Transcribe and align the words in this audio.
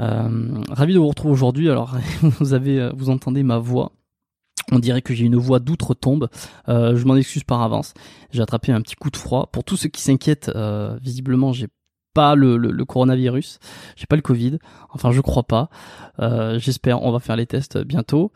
Euh, 0.00 0.62
ravi 0.70 0.94
de 0.94 0.98
vous 0.98 1.08
retrouver 1.08 1.32
aujourd'hui. 1.32 1.70
Alors, 1.70 1.96
vous 2.22 2.54
avez, 2.54 2.90
vous 2.94 3.10
entendez 3.10 3.42
ma 3.42 3.58
voix. 3.58 3.92
On 4.72 4.78
dirait 4.78 5.02
que 5.02 5.14
j'ai 5.14 5.24
une 5.24 5.36
voix 5.36 5.58
d'outre-tombe. 5.58 6.28
Euh, 6.68 6.96
je 6.96 7.04
m'en 7.04 7.16
excuse 7.16 7.44
par 7.44 7.62
avance. 7.62 7.92
J'ai 8.30 8.42
attrapé 8.42 8.72
un 8.72 8.80
petit 8.80 8.94
coup 8.94 9.10
de 9.10 9.16
froid. 9.16 9.48
Pour 9.52 9.64
tous 9.64 9.76
ceux 9.76 9.88
qui 9.88 10.02
s'inquiètent, 10.02 10.50
euh, 10.54 10.96
visiblement, 11.02 11.52
j'ai 11.52 11.68
pas 12.14 12.34
le, 12.34 12.56
le, 12.56 12.70
le 12.70 12.84
coronavirus. 12.84 13.58
J'ai 13.96 14.06
pas 14.06 14.16
le 14.16 14.22
Covid. 14.22 14.58
Enfin, 14.90 15.12
je 15.12 15.20
crois 15.20 15.44
pas. 15.44 15.70
Euh, 16.20 16.58
J'espère. 16.58 17.02
On 17.02 17.10
va 17.10 17.18
faire 17.18 17.36
les 17.36 17.46
tests 17.46 17.78
bientôt. 17.78 18.32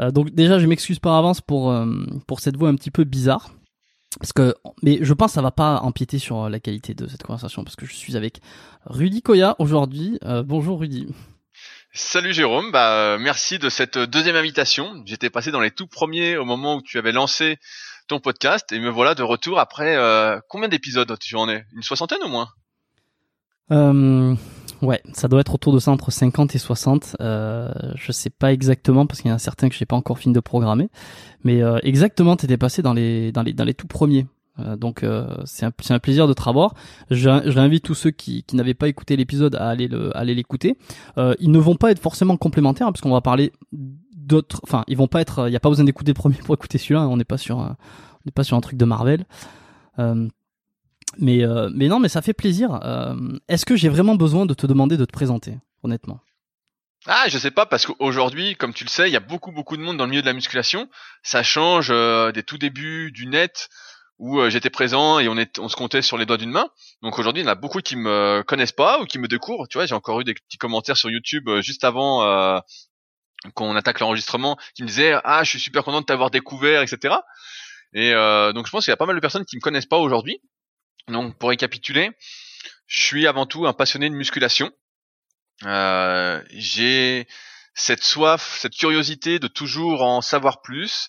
Euh, 0.00 0.10
donc 0.10 0.30
déjà, 0.30 0.58
je 0.58 0.66
m'excuse 0.66 0.98
par 0.98 1.14
avance 1.14 1.40
pour 1.40 1.70
euh, 1.70 1.86
pour 2.26 2.40
cette 2.40 2.56
voix 2.56 2.68
un 2.68 2.74
petit 2.74 2.90
peu 2.90 3.04
bizarre. 3.04 3.50
Parce 4.18 4.32
que, 4.32 4.54
mais 4.82 4.98
je 5.02 5.14
pense 5.14 5.30
que 5.30 5.34
ça 5.34 5.42
va 5.42 5.52
pas 5.52 5.80
empiéter 5.82 6.18
sur 6.18 6.48
la 6.48 6.58
qualité 6.58 6.94
de 6.94 7.06
cette 7.06 7.22
conversation 7.22 7.62
parce 7.62 7.76
que 7.76 7.86
je 7.86 7.94
suis 7.94 8.16
avec 8.16 8.40
Rudy 8.86 9.22
Koya 9.22 9.56
aujourd'hui. 9.58 10.18
Euh, 10.24 10.42
bonjour 10.42 10.80
Rudy. 10.80 11.06
Salut 11.92 12.32
Jérôme, 12.32 12.70
bah 12.70 12.92
euh, 12.92 13.18
merci 13.18 13.58
de 13.58 13.68
cette 13.68 13.98
deuxième 13.98 14.36
invitation. 14.36 15.02
J'étais 15.06 15.28
passé 15.28 15.50
dans 15.50 15.60
les 15.60 15.72
tout 15.72 15.88
premiers 15.88 16.36
au 16.36 16.44
moment 16.44 16.76
où 16.76 16.82
tu 16.82 16.98
avais 16.98 17.12
lancé 17.12 17.58
ton 18.06 18.20
podcast 18.20 18.70
et 18.72 18.78
me 18.78 18.88
voilà 18.88 19.14
de 19.14 19.22
retour 19.22 19.58
après 19.58 19.96
euh, 19.96 20.38
combien 20.48 20.68
d'épisodes 20.68 21.12
tu 21.18 21.36
en 21.36 21.48
es? 21.48 21.64
Une 21.74 21.82
soixantaine 21.82 22.22
au 22.24 22.28
moins? 22.28 22.48
Euh, 23.72 24.34
ouais, 24.82 25.02
ça 25.12 25.28
doit 25.28 25.40
être 25.40 25.54
autour 25.54 25.72
de 25.72 25.78
ça 25.78 25.90
entre 25.90 26.10
50 26.10 26.54
et 26.54 26.58
60. 26.58 27.16
Euh, 27.20 27.68
je 27.96 28.12
sais 28.12 28.30
pas 28.30 28.52
exactement 28.52 29.04
parce 29.04 29.20
qu'il 29.20 29.28
y 29.28 29.32
en 29.32 29.36
a 29.36 29.40
certains 29.40 29.68
que 29.68 29.74
j'ai 29.74 29.86
pas 29.86 29.96
encore 29.96 30.18
fini 30.18 30.32
de 30.32 30.40
programmer, 30.40 30.88
mais 31.44 31.60
exactement, 31.82 32.36
t'étais 32.36 32.56
passé 32.56 32.82
dans 32.82 32.94
les 32.94 33.32
dans 33.32 33.42
les 33.42 33.52
dans 33.52 33.64
les 33.64 33.74
tout 33.74 33.88
premiers. 33.88 34.26
Euh, 34.60 34.76
donc 34.76 35.02
euh, 35.02 35.26
c'est 35.44 35.64
un, 35.66 35.72
un 35.90 35.98
plaisir 35.98 36.26
de 36.28 36.32
te 36.32 36.42
revoir. 36.42 36.74
Je- 37.10 37.42
J'invite 37.50 37.84
tous 37.84 37.94
ceux 37.94 38.10
qui, 38.10 38.42
qui 38.44 38.56
n'avaient 38.56 38.74
pas 38.74 38.88
écouté 38.88 39.16
l'épisode 39.16 39.54
à 39.56 39.68
aller 39.68 39.88
le 39.88 40.12
l'écouter. 40.24 40.76
Euh, 41.18 41.34
ils 41.40 41.50
ne 41.50 41.58
vont 41.58 41.76
pas 41.76 41.90
être 41.90 41.98
forcément 42.00 42.36
complémentaires 42.36 42.86
hein, 42.86 42.92
parce 42.92 43.00
qu'on 43.00 43.10
va 43.12 43.20
parler 43.20 43.52
d'autres. 43.72 44.60
Enfin, 44.64 44.84
ils 44.88 44.96
vont 44.96 45.08
pas 45.08 45.20
être. 45.20 45.48
Il 45.48 45.52
y 45.52 45.56
a 45.56 45.60
pas 45.60 45.68
besoin 45.70 45.84
d'écouter 45.84 46.10
le 46.10 46.14
premier 46.14 46.36
pour 46.44 46.54
écouter 46.54 46.78
celui-là. 46.78 47.00
hein. 47.02 47.06
On 47.08 47.16
n'est 47.16 47.24
pas 47.24 47.38
sur 47.38 47.58
un, 47.58 47.76
on 48.14 48.20
n'est 48.26 48.32
pas 48.32 48.44
sur 48.44 48.56
un 48.56 48.60
truc 48.60 48.76
de 48.78 48.84
Marvel. 48.84 49.24
Mais 51.18 51.42
mais 51.74 51.88
non, 51.88 51.98
mais 51.98 52.08
ça 52.08 52.22
fait 52.22 52.32
plaisir. 52.32 52.80
Est-ce 53.48 53.66
que 53.66 53.76
j'ai 53.76 53.88
vraiment 53.88 54.14
besoin 54.14 54.46
de 54.46 54.54
te 54.54 54.66
demander 54.66 54.96
de 54.96 55.04
te 55.04 55.12
présenter, 55.12 55.58
honnêtement? 55.82 56.20
Ah, 57.06 57.24
je 57.28 57.38
sais 57.38 57.50
pas 57.50 57.64
parce 57.66 57.86
qu'aujourd'hui, 57.86 58.56
comme 58.56 58.74
tu 58.74 58.84
le 58.84 58.90
sais, 58.90 59.08
il 59.08 59.12
y 59.12 59.16
a 59.16 59.20
beaucoup 59.20 59.52
beaucoup 59.52 59.76
de 59.78 59.82
monde 59.82 59.96
dans 59.96 60.04
le 60.04 60.10
milieu 60.10 60.20
de 60.22 60.26
la 60.26 60.34
musculation. 60.34 60.88
Ça 61.22 61.42
change 61.42 61.88
des 62.34 62.42
tout 62.42 62.58
débuts 62.58 63.10
du 63.10 63.26
net 63.26 63.68
où 64.20 64.38
euh, 64.38 64.50
j'étais 64.50 64.70
présent 64.70 65.18
et 65.18 65.28
on 65.28 65.36
est 65.38 65.58
on 65.58 65.68
se 65.68 65.74
comptait 65.76 66.02
sur 66.02 66.18
les 66.18 66.26
doigts 66.26 66.36
d'une 66.36 66.50
main. 66.50 66.68
Donc 67.02 67.18
aujourd'hui, 67.18 67.42
il 67.42 67.46
y 67.46 67.48
en 67.48 67.52
a 67.52 67.56
beaucoup 67.56 67.80
qui 67.80 67.96
me 67.96 68.44
connaissent 68.46 68.70
pas 68.70 69.00
ou 69.00 69.06
qui 69.06 69.18
me 69.18 69.26
découvrent. 69.26 69.66
Tu 69.66 69.78
vois, 69.78 69.86
j'ai 69.86 69.94
encore 69.94 70.20
eu 70.20 70.24
des 70.24 70.34
petits 70.34 70.58
commentaires 70.58 70.98
sur 70.98 71.10
YouTube 71.10 71.48
euh, 71.48 71.62
juste 71.62 71.84
avant 71.84 72.22
euh, 72.22 72.60
qu'on 73.54 73.74
attaque 73.74 73.98
l'enregistrement 73.98 74.58
qui 74.74 74.82
me 74.82 74.88
disaient 74.88 75.14
ah 75.24 75.42
je 75.42 75.48
suis 75.48 75.58
super 75.60 75.82
content 75.82 76.02
de 76.02 76.06
t'avoir 76.06 76.30
découvert, 76.30 76.82
etc. 76.82 77.14
Et 77.94 78.12
euh, 78.12 78.52
donc 78.52 78.66
je 78.66 78.70
pense 78.70 78.84
qu'il 78.84 78.92
y 78.92 78.94
a 78.94 78.98
pas 78.98 79.06
mal 79.06 79.16
de 79.16 79.20
personnes 79.20 79.46
qui 79.46 79.56
me 79.56 79.62
connaissent 79.62 79.86
pas 79.86 79.98
aujourd'hui. 79.98 80.40
Donc 81.08 81.38
pour 81.38 81.48
récapituler, 81.48 82.10
je 82.86 83.02
suis 83.02 83.26
avant 83.26 83.46
tout 83.46 83.66
un 83.66 83.72
passionné 83.72 84.10
de 84.10 84.14
musculation. 84.14 84.70
Euh, 85.64 86.42
j'ai 86.50 87.26
cette 87.72 88.04
soif, 88.04 88.58
cette 88.60 88.74
curiosité 88.74 89.38
de 89.38 89.48
toujours 89.48 90.02
en 90.02 90.20
savoir 90.20 90.60
plus. 90.60 91.08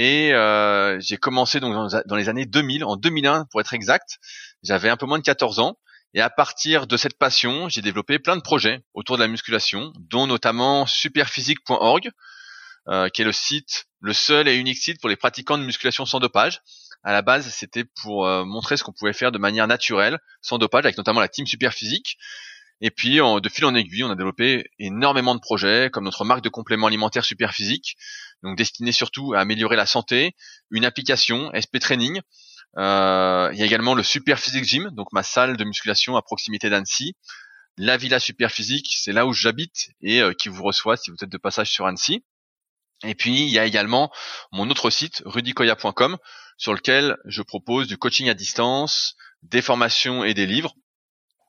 Et 0.00 0.32
euh, 0.32 1.00
j'ai 1.00 1.16
commencé 1.16 1.58
donc 1.58 1.74
dans, 1.74 2.14
les 2.14 2.28
années 2.28 2.46
2000, 2.46 2.84
en 2.84 2.94
2001 2.94 3.46
pour 3.50 3.60
être 3.60 3.74
exact. 3.74 4.20
J'avais 4.62 4.90
un 4.90 4.96
peu 4.96 5.06
moins 5.06 5.18
de 5.18 5.24
14 5.24 5.58
ans. 5.58 5.76
Et 6.14 6.20
à 6.20 6.30
partir 6.30 6.86
de 6.86 6.96
cette 6.96 7.18
passion, 7.18 7.68
j'ai 7.68 7.82
développé 7.82 8.20
plein 8.20 8.36
de 8.36 8.40
projets 8.40 8.80
autour 8.94 9.16
de 9.16 9.22
la 9.22 9.28
musculation, 9.28 9.92
dont 9.98 10.28
notamment 10.28 10.86
superphysique.org, 10.86 12.10
euh, 12.86 13.08
qui 13.08 13.22
est 13.22 13.24
le 13.24 13.32
site, 13.32 13.86
le 14.00 14.12
seul 14.12 14.46
et 14.46 14.54
unique 14.54 14.78
site 14.78 15.00
pour 15.00 15.08
les 15.08 15.16
pratiquants 15.16 15.58
de 15.58 15.64
musculation 15.64 16.06
sans 16.06 16.20
dopage. 16.20 16.62
À 17.02 17.12
la 17.12 17.22
base, 17.22 17.48
c'était 17.48 17.84
pour 18.00 18.24
euh, 18.24 18.44
montrer 18.44 18.76
ce 18.76 18.84
qu'on 18.84 18.92
pouvait 18.92 19.12
faire 19.12 19.32
de 19.32 19.38
manière 19.38 19.66
naturelle, 19.66 20.20
sans 20.42 20.58
dopage, 20.58 20.84
avec 20.84 20.96
notamment 20.96 21.20
la 21.20 21.28
team 21.28 21.44
Superphysique. 21.44 22.18
Et 22.80 22.90
puis, 22.90 23.16
de 23.16 23.48
fil 23.48 23.64
en 23.64 23.74
aiguille, 23.74 24.04
on 24.04 24.10
a 24.10 24.14
développé 24.14 24.70
énormément 24.78 25.34
de 25.34 25.40
projets, 25.40 25.90
comme 25.90 26.04
notre 26.04 26.24
marque 26.24 26.42
de 26.42 26.48
compléments 26.48 26.86
alimentaires 26.86 27.24
Superphysique, 27.24 27.96
donc 28.42 28.56
destinée 28.56 28.92
surtout 28.92 29.34
à 29.34 29.40
améliorer 29.40 29.74
la 29.74 29.86
santé, 29.86 30.36
une 30.70 30.84
application 30.84 31.50
SP 31.50 31.80
Training. 31.80 32.20
Euh, 32.76 33.50
il 33.52 33.58
y 33.58 33.62
a 33.62 33.66
également 33.66 33.94
le 33.94 34.04
Superphysique 34.04 34.64
Gym, 34.64 34.90
donc 34.92 35.12
ma 35.12 35.24
salle 35.24 35.56
de 35.56 35.64
musculation 35.64 36.16
à 36.16 36.22
proximité 36.22 36.70
d'Annecy. 36.70 37.16
La 37.76 37.96
Villa 37.96 38.20
Superphysique, 38.20 38.96
c'est 38.96 39.12
là 39.12 39.26
où 39.26 39.32
j'habite 39.32 39.90
et 40.00 40.20
euh, 40.20 40.32
qui 40.32 40.48
vous 40.48 40.62
reçoit 40.62 40.96
si 40.96 41.10
vous 41.10 41.16
êtes 41.22 41.30
de 41.30 41.38
passage 41.38 41.70
sur 41.70 41.86
Annecy. 41.86 42.24
Et 43.04 43.14
puis, 43.14 43.42
il 43.42 43.48
y 43.48 43.58
a 43.58 43.64
également 43.64 44.10
mon 44.52 44.68
autre 44.70 44.90
site, 44.90 45.22
rudicoya.com, 45.24 46.16
sur 46.56 46.74
lequel 46.74 47.16
je 47.24 47.42
propose 47.42 47.86
du 47.86 47.96
coaching 47.96 48.28
à 48.28 48.34
distance, 48.34 49.16
des 49.42 49.62
formations 49.62 50.24
et 50.24 50.34
des 50.34 50.46
livres 50.46 50.74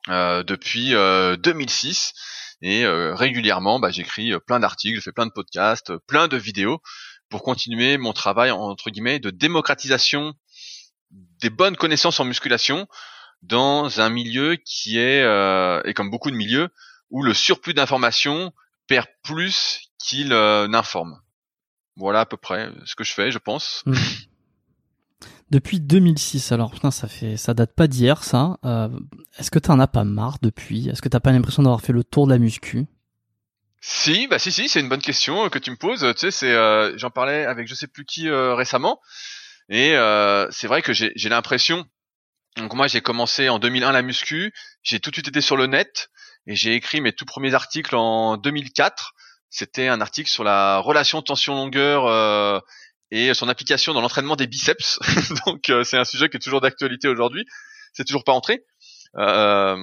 depuis 0.08 0.94
euh, 0.94 1.36
2006. 1.36 2.14
Et 2.62 2.84
euh, 2.84 3.14
régulièrement, 3.14 3.80
bah, 3.80 3.90
j'écris 3.90 4.32
euh, 4.32 4.38
plein 4.38 4.60
d'articles, 4.60 4.96
je 4.96 5.02
fais 5.02 5.12
plein 5.12 5.26
de 5.26 5.32
podcasts, 5.32 5.90
euh, 5.90 5.98
plein 6.06 6.28
de 6.28 6.36
vidéos 6.36 6.82
pour 7.30 7.42
continuer 7.42 7.96
mon 7.96 8.12
travail 8.12 8.50
entre 8.50 8.90
guillemets 8.90 9.18
de 9.18 9.30
démocratisation 9.30 10.34
des 11.10 11.50
bonnes 11.50 11.76
connaissances 11.76 12.20
en 12.20 12.24
musculation 12.24 12.86
dans 13.42 14.00
un 14.00 14.10
milieu 14.10 14.56
qui 14.56 14.98
est, 14.98 15.22
euh, 15.22 15.80
et 15.84 15.94
comme 15.94 16.10
beaucoup 16.10 16.30
de 16.30 16.36
milieux, 16.36 16.68
où 17.10 17.22
le 17.22 17.32
surplus 17.32 17.72
d'informations 17.72 18.52
perd 18.86 19.06
plus 19.22 19.80
qu'il 19.98 20.32
euh, 20.32 20.68
n'informe. 20.68 21.18
Voilà 21.96 22.20
à 22.20 22.26
peu 22.26 22.36
près 22.36 22.70
ce 22.84 22.94
que 22.94 23.04
je 23.04 23.12
fais, 23.12 23.30
je 23.30 23.38
pense. 23.38 23.82
Hmm. 23.86 23.94
Depuis 25.50 25.80
2006, 25.80 26.52
alors 26.52 26.70
putain, 26.70 26.90
ça 26.90 27.08
fait, 27.08 27.36
ça 27.36 27.54
date 27.54 27.74
pas 27.74 27.88
d'hier, 27.88 28.22
ça. 28.22 28.58
Euh, 28.64 28.88
Est-ce 29.38 29.50
que 29.50 29.58
t'en 29.58 29.80
as 29.80 29.88
pas 29.88 30.04
marre 30.04 30.38
depuis? 30.42 30.88
Est-ce 30.88 31.02
que 31.02 31.08
t'as 31.08 31.20
pas 31.20 31.32
l'impression 31.32 31.62
d'avoir 31.62 31.80
fait 31.80 31.92
le 31.92 32.04
tour 32.04 32.26
de 32.26 32.32
la 32.32 32.38
muscu? 32.38 32.86
Si, 33.80 34.26
bah 34.28 34.38
si, 34.38 34.52
si, 34.52 34.68
c'est 34.68 34.80
une 34.80 34.88
bonne 34.88 35.00
question 35.00 35.48
que 35.48 35.58
tu 35.58 35.70
me 35.70 35.76
poses. 35.76 36.06
Tu 36.14 36.20
sais, 36.20 36.30
c'est, 36.30 36.52
euh, 36.52 36.96
j'en 36.98 37.10
parlais 37.10 37.46
avec 37.46 37.66
je 37.66 37.74
sais 37.74 37.86
plus 37.86 38.04
qui 38.04 38.28
euh, 38.28 38.54
récemment, 38.54 39.00
et 39.70 39.96
euh, 39.96 40.46
c'est 40.50 40.66
vrai 40.66 40.82
que 40.82 40.92
j'ai 40.92 41.28
l'impression. 41.28 41.86
Donc 42.56 42.74
moi, 42.74 42.88
j'ai 42.88 43.00
commencé 43.00 43.48
en 43.48 43.58
2001 43.58 43.92
la 43.92 44.02
muscu, 44.02 44.52
j'ai 44.82 45.00
tout 45.00 45.10
de 45.10 45.14
suite 45.14 45.28
été 45.28 45.40
sur 45.40 45.56
le 45.56 45.66
net 45.66 46.10
et 46.46 46.56
j'ai 46.56 46.74
écrit 46.74 47.00
mes 47.00 47.12
tout 47.12 47.24
premiers 47.24 47.54
articles 47.54 47.94
en 47.94 48.36
2004. 48.36 49.14
C'était 49.48 49.88
un 49.88 50.00
article 50.00 50.28
sur 50.28 50.44
la 50.44 50.78
relation 50.78 51.22
tension-longueur 51.22 52.06
euh, 52.06 52.60
et 53.10 53.34
son 53.34 53.48
application 53.48 53.92
dans 53.92 54.00
l'entraînement 54.00 54.36
des 54.36 54.46
biceps. 54.46 54.98
Donc 55.46 55.68
euh, 55.70 55.84
c'est 55.84 55.98
un 55.98 56.04
sujet 56.04 56.28
qui 56.28 56.36
est 56.36 56.40
toujours 56.40 56.60
d'actualité 56.60 57.08
aujourd'hui. 57.08 57.46
C'est 57.92 58.04
toujours 58.04 58.24
pas 58.24 58.32
entré. 58.32 58.64
Euh, 59.16 59.76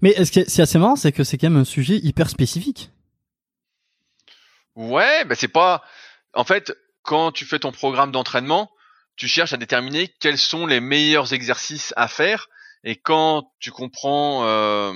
Mais 0.00 0.24
ce 0.24 0.30
qui 0.30 0.40
est, 0.40 0.48
c'est 0.48 0.62
assez 0.62 0.78
marrant, 0.78 0.96
c'est 0.96 1.12
que 1.12 1.24
c'est 1.24 1.38
quand 1.38 1.50
même 1.50 1.60
un 1.60 1.64
sujet 1.64 1.96
hyper 1.96 2.30
spécifique. 2.30 2.90
Ouais, 4.76 5.24
bah 5.24 5.34
c'est 5.34 5.48
pas. 5.48 5.82
En 6.34 6.44
fait, 6.44 6.72
quand 7.02 7.32
tu 7.32 7.44
fais 7.44 7.58
ton 7.58 7.72
programme 7.72 8.12
d'entraînement, 8.12 8.70
tu 9.16 9.26
cherches 9.26 9.52
à 9.52 9.56
déterminer 9.56 10.08
quels 10.20 10.38
sont 10.38 10.66
les 10.66 10.80
meilleurs 10.80 11.32
exercices 11.32 11.92
à 11.96 12.08
faire. 12.08 12.48
Et 12.84 12.96
quand 12.96 13.52
tu 13.58 13.72
comprends, 13.72 14.44
euh, 14.46 14.94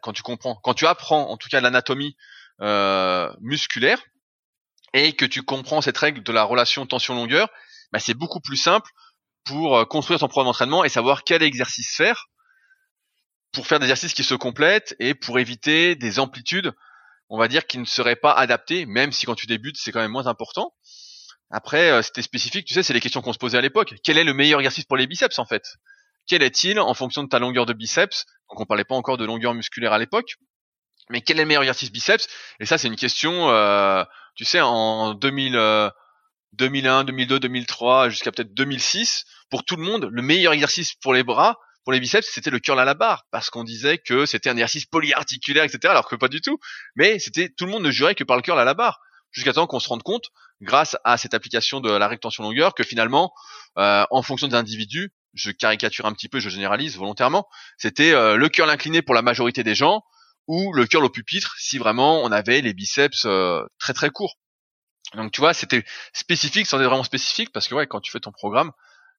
quand 0.00 0.12
tu 0.12 0.22
comprends, 0.22 0.54
quand 0.54 0.74
tu 0.74 0.86
apprends 0.86 1.28
en 1.28 1.36
tout 1.36 1.48
cas 1.48 1.60
l'anatomie 1.60 2.16
euh, 2.60 3.30
musculaire 3.40 4.00
et 4.94 5.12
que 5.12 5.26
tu 5.26 5.42
comprends 5.42 5.82
cette 5.82 5.98
règle 5.98 6.22
de 6.22 6.32
la 6.32 6.44
relation 6.44 6.86
tension-longueur, 6.86 7.50
bah, 7.92 7.98
c'est 7.98 8.14
beaucoup 8.14 8.40
plus 8.40 8.56
simple 8.56 8.90
pour 9.44 9.76
euh, 9.76 9.84
construire 9.84 10.20
ton 10.20 10.28
programme 10.28 10.48
d'entraînement 10.48 10.84
et 10.84 10.88
savoir 10.88 11.24
quel 11.24 11.42
exercice 11.42 11.94
faire 11.94 12.28
pour 13.52 13.66
faire 13.66 13.78
des 13.78 13.86
exercices 13.86 14.14
qui 14.14 14.24
se 14.24 14.34
complètent 14.34 14.96
et 14.98 15.14
pour 15.14 15.38
éviter 15.38 15.94
des 15.94 16.18
amplitudes, 16.18 16.72
on 17.28 17.38
va 17.38 17.48
dire, 17.48 17.66
qui 17.66 17.78
ne 17.78 17.84
seraient 17.84 18.16
pas 18.16 18.32
adaptées, 18.32 18.86
même 18.86 19.12
si 19.12 19.26
quand 19.26 19.34
tu 19.34 19.46
débutes, 19.46 19.76
c'est 19.78 19.92
quand 19.92 20.00
même 20.00 20.10
moins 20.10 20.26
important. 20.26 20.74
Après, 21.50 21.90
euh, 21.90 22.02
c'était 22.02 22.22
spécifique, 22.22 22.66
tu 22.66 22.74
sais, 22.74 22.82
c'est 22.82 22.94
les 22.94 23.00
questions 23.00 23.20
qu'on 23.20 23.32
se 23.32 23.38
posait 23.38 23.58
à 23.58 23.60
l'époque. 23.60 23.94
Quel 24.02 24.18
est 24.18 24.24
le 24.24 24.34
meilleur 24.34 24.60
exercice 24.60 24.84
pour 24.84 24.96
les 24.96 25.06
biceps 25.06 25.38
en 25.38 25.44
fait? 25.44 25.64
Quel 26.26 26.42
est-il 26.42 26.80
en 26.80 26.94
fonction 26.94 27.22
de 27.22 27.28
ta 27.28 27.38
longueur 27.38 27.66
de 27.66 27.72
biceps? 27.72 28.24
Donc 28.48 28.60
on 28.60 28.66
parlait 28.66 28.84
pas 28.84 28.94
encore 28.94 29.18
de 29.18 29.24
longueur 29.24 29.54
musculaire 29.54 29.92
à 29.92 29.98
l'époque, 29.98 30.36
mais 31.10 31.20
quel 31.20 31.38
est 31.38 31.42
le 31.42 31.48
meilleur 31.48 31.62
exercice 31.62 31.90
biceps? 31.90 32.28
Et 32.60 32.66
ça, 32.66 32.78
c'est 32.78 32.88
une 32.88 32.96
question, 32.96 33.50
euh, 33.50 34.04
tu 34.36 34.44
sais, 34.44 34.60
en 34.60 35.14
2000, 35.14 35.90
2001, 36.54 37.04
2002, 37.04 37.40
2003, 37.40 38.08
jusqu'à 38.08 38.32
peut-être 38.32 38.54
2006, 38.54 39.24
pour 39.50 39.64
tout 39.64 39.76
le 39.76 39.82
monde, 39.82 40.08
le 40.10 40.22
meilleur 40.22 40.52
exercice 40.52 40.94
pour 40.94 41.14
les 41.14 41.22
bras, 41.22 41.58
pour 41.84 41.92
les 41.92 42.00
biceps, 42.00 42.26
c'était 42.30 42.50
le 42.50 42.58
curl 42.58 42.80
à 42.80 42.84
la 42.84 42.94
barre, 42.94 43.26
parce 43.30 43.50
qu'on 43.50 43.64
disait 43.64 43.98
que 43.98 44.24
c'était 44.24 44.48
un 44.48 44.54
exercice 44.54 44.86
polyarticulaire, 44.86 45.64
etc., 45.64 45.80
alors 45.90 46.08
que 46.08 46.16
pas 46.16 46.28
du 46.28 46.40
tout. 46.40 46.58
Mais 46.96 47.18
c'était 47.18 47.50
tout 47.50 47.66
le 47.66 47.72
monde 47.72 47.82
ne 47.82 47.90
jurait 47.90 48.14
que 48.14 48.24
par 48.24 48.36
le 48.36 48.42
curl 48.42 48.58
à 48.58 48.64
la 48.64 48.74
barre, 48.74 49.00
jusqu'à 49.32 49.52
temps 49.52 49.66
qu'on 49.66 49.80
se 49.80 49.88
rende 49.88 50.02
compte, 50.02 50.30
grâce 50.62 50.96
à 51.04 51.18
cette 51.18 51.34
application 51.34 51.80
de 51.80 51.90
la 51.90 52.08
rétention 52.08 52.42
longueur, 52.42 52.74
que 52.74 52.84
finalement, 52.84 53.34
euh, 53.76 54.06
en 54.10 54.22
fonction 54.22 54.48
des 54.48 54.54
individus, 54.54 55.12
je 55.34 55.50
caricature 55.50 56.06
un 56.06 56.12
petit 56.12 56.28
peu, 56.28 56.40
je 56.40 56.48
généralise 56.48 56.96
volontairement, 56.96 57.48
c'était 57.76 58.12
euh, 58.12 58.36
le 58.36 58.48
curl 58.48 58.70
incliné 58.70 59.02
pour 59.02 59.14
la 59.14 59.22
majorité 59.22 59.62
des 59.62 59.74
gens, 59.74 60.04
ou 60.46 60.72
le 60.72 60.86
curl 60.86 61.04
au 61.04 61.10
pupitre 61.10 61.54
si 61.58 61.78
vraiment 61.78 62.22
on 62.22 62.32
avait 62.32 62.60
les 62.60 62.74
biceps 62.74 63.24
euh, 63.24 63.64
très 63.78 63.92
très 63.92 64.10
courts. 64.10 64.36
Donc 65.14 65.32
tu 65.32 65.40
vois, 65.40 65.54
c'était 65.54 65.84
spécifique 66.12 66.66
sans 66.66 66.80
être 66.80 66.86
vraiment 66.86 67.04
spécifique 67.04 67.52
parce 67.52 67.68
que 67.68 67.74
ouais, 67.74 67.86
quand 67.86 68.00
tu 68.00 68.10
fais 68.10 68.20
ton 68.20 68.32
programme, 68.32 68.72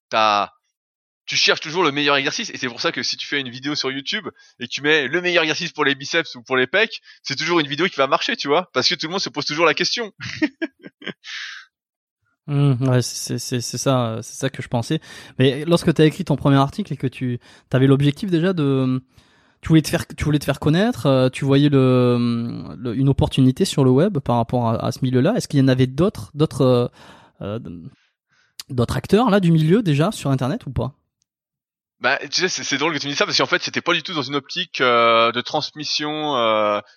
t'as 0.08 0.50
tu 1.26 1.36
cherches 1.36 1.60
toujours 1.60 1.82
le 1.82 1.90
meilleur 1.90 2.16
exercice 2.16 2.50
et 2.50 2.56
c'est 2.56 2.68
pour 2.68 2.80
ça 2.80 2.92
que 2.92 3.02
si 3.02 3.16
tu 3.16 3.26
fais 3.26 3.40
une 3.40 3.50
vidéo 3.50 3.74
sur 3.74 3.90
YouTube 3.90 4.28
et 4.60 4.68
tu 4.68 4.80
mets 4.80 5.08
le 5.08 5.20
meilleur 5.20 5.42
exercice 5.42 5.72
pour 5.72 5.84
les 5.84 5.96
biceps 5.96 6.36
ou 6.36 6.42
pour 6.42 6.56
les 6.56 6.68
pecs, 6.68 7.00
c'est 7.22 7.36
toujours 7.36 7.58
une 7.58 7.66
vidéo 7.66 7.86
qui 7.88 7.96
va 7.96 8.06
marcher, 8.06 8.36
tu 8.36 8.46
vois, 8.46 8.70
parce 8.72 8.88
que 8.88 8.94
tout 8.94 9.06
le 9.06 9.12
monde 9.12 9.20
se 9.20 9.28
pose 9.28 9.44
toujours 9.44 9.66
la 9.66 9.74
question. 9.74 10.12
Mmh, 12.48 12.88
ouais, 12.88 13.02
c'est 13.02 13.38
c'est 13.38 13.60
ça, 13.60 14.20
c'est 14.22 14.36
ça 14.36 14.50
que 14.50 14.62
je 14.62 14.68
pensais. 14.68 15.00
Mais 15.36 15.64
lorsque 15.64 15.92
tu 15.92 16.00
as 16.00 16.04
écrit 16.04 16.24
ton 16.24 16.36
premier 16.36 16.54
article 16.58 16.92
et 16.92 16.96
que 16.96 17.08
tu 17.08 17.40
avais 17.72 17.88
l'objectif 17.88 18.30
déjà 18.30 18.52
de 18.52 19.02
tu 19.66 19.70
voulais 19.70 19.82
te 19.82 19.88
faire 19.88 20.06
tu 20.06 20.22
voulais 20.22 20.38
te 20.38 20.44
faire 20.44 20.60
connaître, 20.60 21.06
euh, 21.06 21.28
tu 21.28 21.44
voyais 21.44 21.68
le, 21.68 22.76
une 22.94 23.08
opportunité 23.08 23.64
sur 23.64 23.82
le 23.82 23.90
web 23.90 24.20
par 24.20 24.36
rapport 24.36 24.68
à, 24.68 24.92
ce 24.92 25.00
milieu-là. 25.02 25.34
Est-ce 25.36 25.48
qu'il 25.48 25.58
y 25.58 25.62
en 25.62 25.66
avait 25.66 25.88
d'autres 25.88 26.30
d'autres 26.34 26.62
euh, 26.62 26.86
euh, 27.40 27.58
d'autres 28.70 28.96
acteurs 28.96 29.28
là 29.28 29.40
du 29.40 29.50
milieu 29.50 29.82
déjà 29.82 30.12
sur 30.12 30.30
internet 30.30 30.66
ou 30.66 30.70
pas? 30.70 30.92
Bah, 31.98 32.16
tu 32.30 32.48
sais, 32.48 32.62
c'est 32.62 32.78
drôle 32.78 32.92
que 32.94 32.98
tu 32.98 33.06
me 33.06 33.10
dises 33.10 33.18
ça 33.18 33.24
parce 33.24 33.38
qu'en 33.38 33.46
fait, 33.46 33.60
c'était 33.60 33.80
pas 33.80 33.92
du 33.92 34.04
tout 34.04 34.14
dans 34.14 34.22
une 34.22 34.36
optique 34.36 34.80
de 34.80 35.40
transmission 35.40 36.34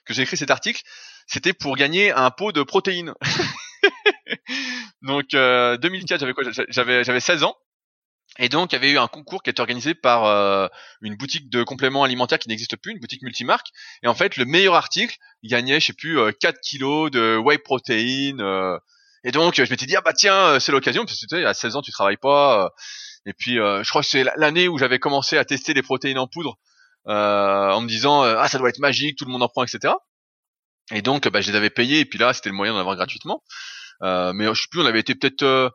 que 0.05 0.13
j'ai 0.13 0.21
écrit 0.21 0.37
cet 0.37 0.51
article. 0.51 0.83
C'était 1.25 1.53
pour 1.53 1.75
gagner 1.75 2.11
un 2.11 2.29
pot 2.29 2.51
de 2.51 2.61
protéines. 2.61 3.15
Donc, 5.01 5.29
2004, 5.31 6.19
j'avais 6.19 6.33
quoi? 6.33 6.43
J'avais 6.69 7.19
16 7.19 7.43
ans. 7.45 7.55
Et 8.37 8.47
donc, 8.47 8.71
il 8.71 8.75
y 8.75 8.77
avait 8.77 8.91
eu 8.91 8.97
un 8.97 9.07
concours 9.07 9.41
qui 9.41 9.49
était 9.49 9.59
organisé 9.59 9.95
par 9.95 10.25
euh, 10.25 10.67
une 11.01 11.15
boutique 11.15 11.49
de 11.49 11.63
compléments 11.63 12.03
alimentaires 12.03 12.39
qui 12.39 12.47
n'existe 12.49 12.77
plus, 12.77 12.91
une 12.91 12.99
boutique 12.99 13.23
multimarque. 13.23 13.67
Et 14.03 14.07
en 14.07 14.13
fait, 14.13 14.37
le 14.37 14.45
meilleur 14.45 14.75
article 14.75 15.17
il 15.41 15.49
gagnait, 15.49 15.79
je 15.79 15.87
sais 15.87 15.93
plus, 15.93 16.17
4 16.39 16.55
euh, 16.55 16.59
kilos 16.61 17.11
de 17.11 17.37
whey 17.37 17.57
protein. 17.57 18.39
Euh. 18.39 18.77
et 19.23 19.31
donc, 19.31 19.55
je 19.55 19.69
m'étais 19.69 19.85
dit, 19.85 19.95
ah 19.95 20.01
bah 20.01 20.13
tiens, 20.13 20.59
c'est 20.59 20.71
l'occasion, 20.71 21.05
parce 21.05 21.19
que 21.19 21.25
tu 21.25 21.35
sais, 21.35 21.45
à 21.45 21.53
16 21.53 21.75
ans, 21.75 21.81
tu 21.81 21.91
travailles 21.91 22.17
pas. 22.17 22.71
et 23.25 23.33
puis, 23.33 23.55
je 23.55 23.89
crois 23.89 24.01
que 24.01 24.07
c'est 24.07 24.25
l'année 24.37 24.67
où 24.67 24.77
j'avais 24.77 24.99
commencé 24.99 25.37
à 25.37 25.45
tester 25.45 25.73
les 25.73 25.81
protéines 25.81 26.19
en 26.19 26.27
poudre, 26.27 26.57
en 27.05 27.81
me 27.81 27.87
disant, 27.87 28.21
ah 28.23 28.47
ça 28.47 28.57
doit 28.57 28.69
être 28.69 28.79
magique, 28.79 29.17
tout 29.17 29.25
le 29.25 29.31
monde 29.31 29.43
en 29.43 29.49
prend, 29.49 29.63
etc. 29.63 29.93
Et 30.91 31.01
donc, 31.01 31.27
bah, 31.29 31.41
je 31.41 31.51
les 31.51 31.57
avais 31.57 31.69
payés, 31.69 31.99
et 31.99 32.05
puis 32.05 32.19
là, 32.19 32.33
c'était 32.33 32.49
le 32.49 32.55
moyen 32.55 32.73
d'en 32.73 32.79
avoir 32.79 32.95
gratuitement. 32.95 33.43
mais 34.01 34.45
je 34.45 34.61
sais 34.61 34.67
plus, 34.69 34.81
on 34.81 34.85
avait 34.85 34.99
été 34.99 35.15
peut-être 35.15 35.71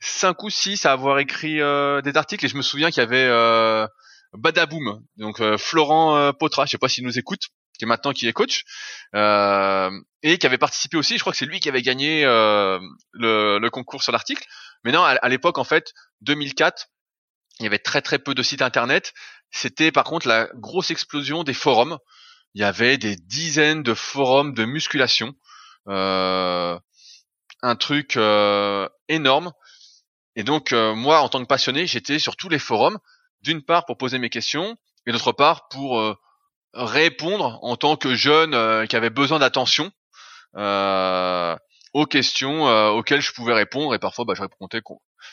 cinq 0.00 0.42
ou 0.42 0.50
six 0.50 0.84
à 0.86 0.92
avoir 0.92 1.18
écrit 1.18 1.60
euh, 1.60 2.00
des 2.02 2.16
articles 2.16 2.44
et 2.44 2.48
je 2.48 2.56
me 2.56 2.62
souviens 2.62 2.90
qu'il 2.90 3.02
y 3.02 3.06
avait 3.06 3.26
euh, 3.28 3.86
Badaboom, 4.34 5.02
donc 5.16 5.40
euh, 5.40 5.56
Florent 5.58 6.16
euh, 6.16 6.32
Potra, 6.32 6.66
je 6.66 6.72
sais 6.72 6.78
pas 6.78 6.88
s'il 6.88 7.04
nous 7.04 7.18
écoute, 7.18 7.48
qui 7.78 7.84
est 7.84 7.88
maintenant 7.88 8.12
qui 8.12 8.28
est 8.28 8.32
coach 8.32 8.64
et 9.14 10.38
qui 10.38 10.46
avait 10.46 10.58
participé 10.58 10.96
aussi. 10.96 11.14
Je 11.14 11.20
crois 11.20 11.32
que 11.32 11.38
c'est 11.38 11.46
lui 11.46 11.60
qui 11.60 11.68
avait 11.68 11.82
gagné 11.82 12.24
le, 12.24 12.80
le, 13.58 13.70
concours 13.70 14.02
sur 14.02 14.12
l'article. 14.12 14.46
Mais 14.82 14.92
non, 14.92 15.02
à, 15.02 15.28
l'époque 15.28 15.58
en 15.58 15.64
fait, 15.64 15.92
2004, 16.22 16.88
il 17.60 17.64
y 17.64 17.66
avait 17.66 17.78
très 17.78 18.00
très 18.00 18.18
peu 18.18 18.34
de 18.34 18.42
sites 18.42 18.62
internet. 18.62 19.12
C'était 19.50 19.92
par 19.92 20.04
contre 20.04 20.26
la 20.26 20.48
grosse 20.54 20.90
explosion 20.90 21.44
des 21.44 21.52
forums. 21.52 21.98
Il 22.54 22.62
y 22.62 22.64
avait 22.64 22.96
des 22.96 23.14
dizaines 23.14 23.82
de 23.82 23.92
forums 23.92 24.54
de 24.54 24.64
musculation. 24.64 25.34
un 25.86 26.80
truc 27.78 28.18
énorme. 29.08 29.52
Et 30.36 30.44
donc 30.44 30.72
euh, 30.72 30.94
moi, 30.94 31.20
en 31.20 31.28
tant 31.28 31.40
que 31.40 31.46
passionné, 31.46 31.86
j'étais 31.86 32.18
sur 32.18 32.36
tous 32.36 32.48
les 32.48 32.58
forums, 32.58 32.98
d'une 33.40 33.62
part 33.62 33.86
pour 33.86 33.96
poser 33.96 34.18
mes 34.18 34.30
questions, 34.30 34.76
et 35.06 35.12
d'autre 35.12 35.32
part 35.32 35.68
pour 35.68 35.98
euh, 35.98 36.14
répondre 36.74 37.58
en 37.62 37.76
tant 37.76 37.96
que 37.96 38.14
jeune 38.14 38.54
euh, 38.54 38.86
qui 38.86 38.96
avait 38.96 39.10
besoin 39.10 39.38
d'attention 39.38 39.90
aux 41.92 42.06
questions 42.06 42.64
auxquelles 42.96 43.20
je 43.20 43.32
pouvais 43.32 43.52
répondre. 43.52 43.94
Et 43.94 43.98
parfois, 43.98 44.24
bah, 44.24 44.34
je 44.34 44.40
répondais, 44.42 44.80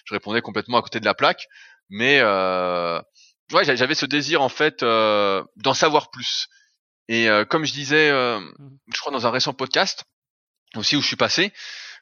je 0.05 0.13
répondais 0.13 0.41
complètement 0.41 0.77
à 0.77 0.81
côté 0.81 0.99
de 0.99 1.05
la 1.05 1.13
plaque. 1.13 1.47
Mais 1.89 2.21
ouais, 2.21 3.63
j'avais 3.63 3.95
ce 3.95 4.05
désir 4.05 4.41
en 4.41 4.49
fait 4.49 4.81
d'en 4.81 5.73
savoir 5.73 6.09
plus. 6.09 6.47
Et 7.07 7.27
comme 7.49 7.63
je 7.63 7.71
disais, 7.71 8.09
je 8.09 8.99
crois 8.99 9.13
dans 9.13 9.25
un 9.25 9.31
récent 9.31 9.53
podcast 9.53 10.03
aussi 10.75 10.95
où 10.95 11.01
je 11.01 11.07
suis 11.07 11.15
passé, 11.15 11.53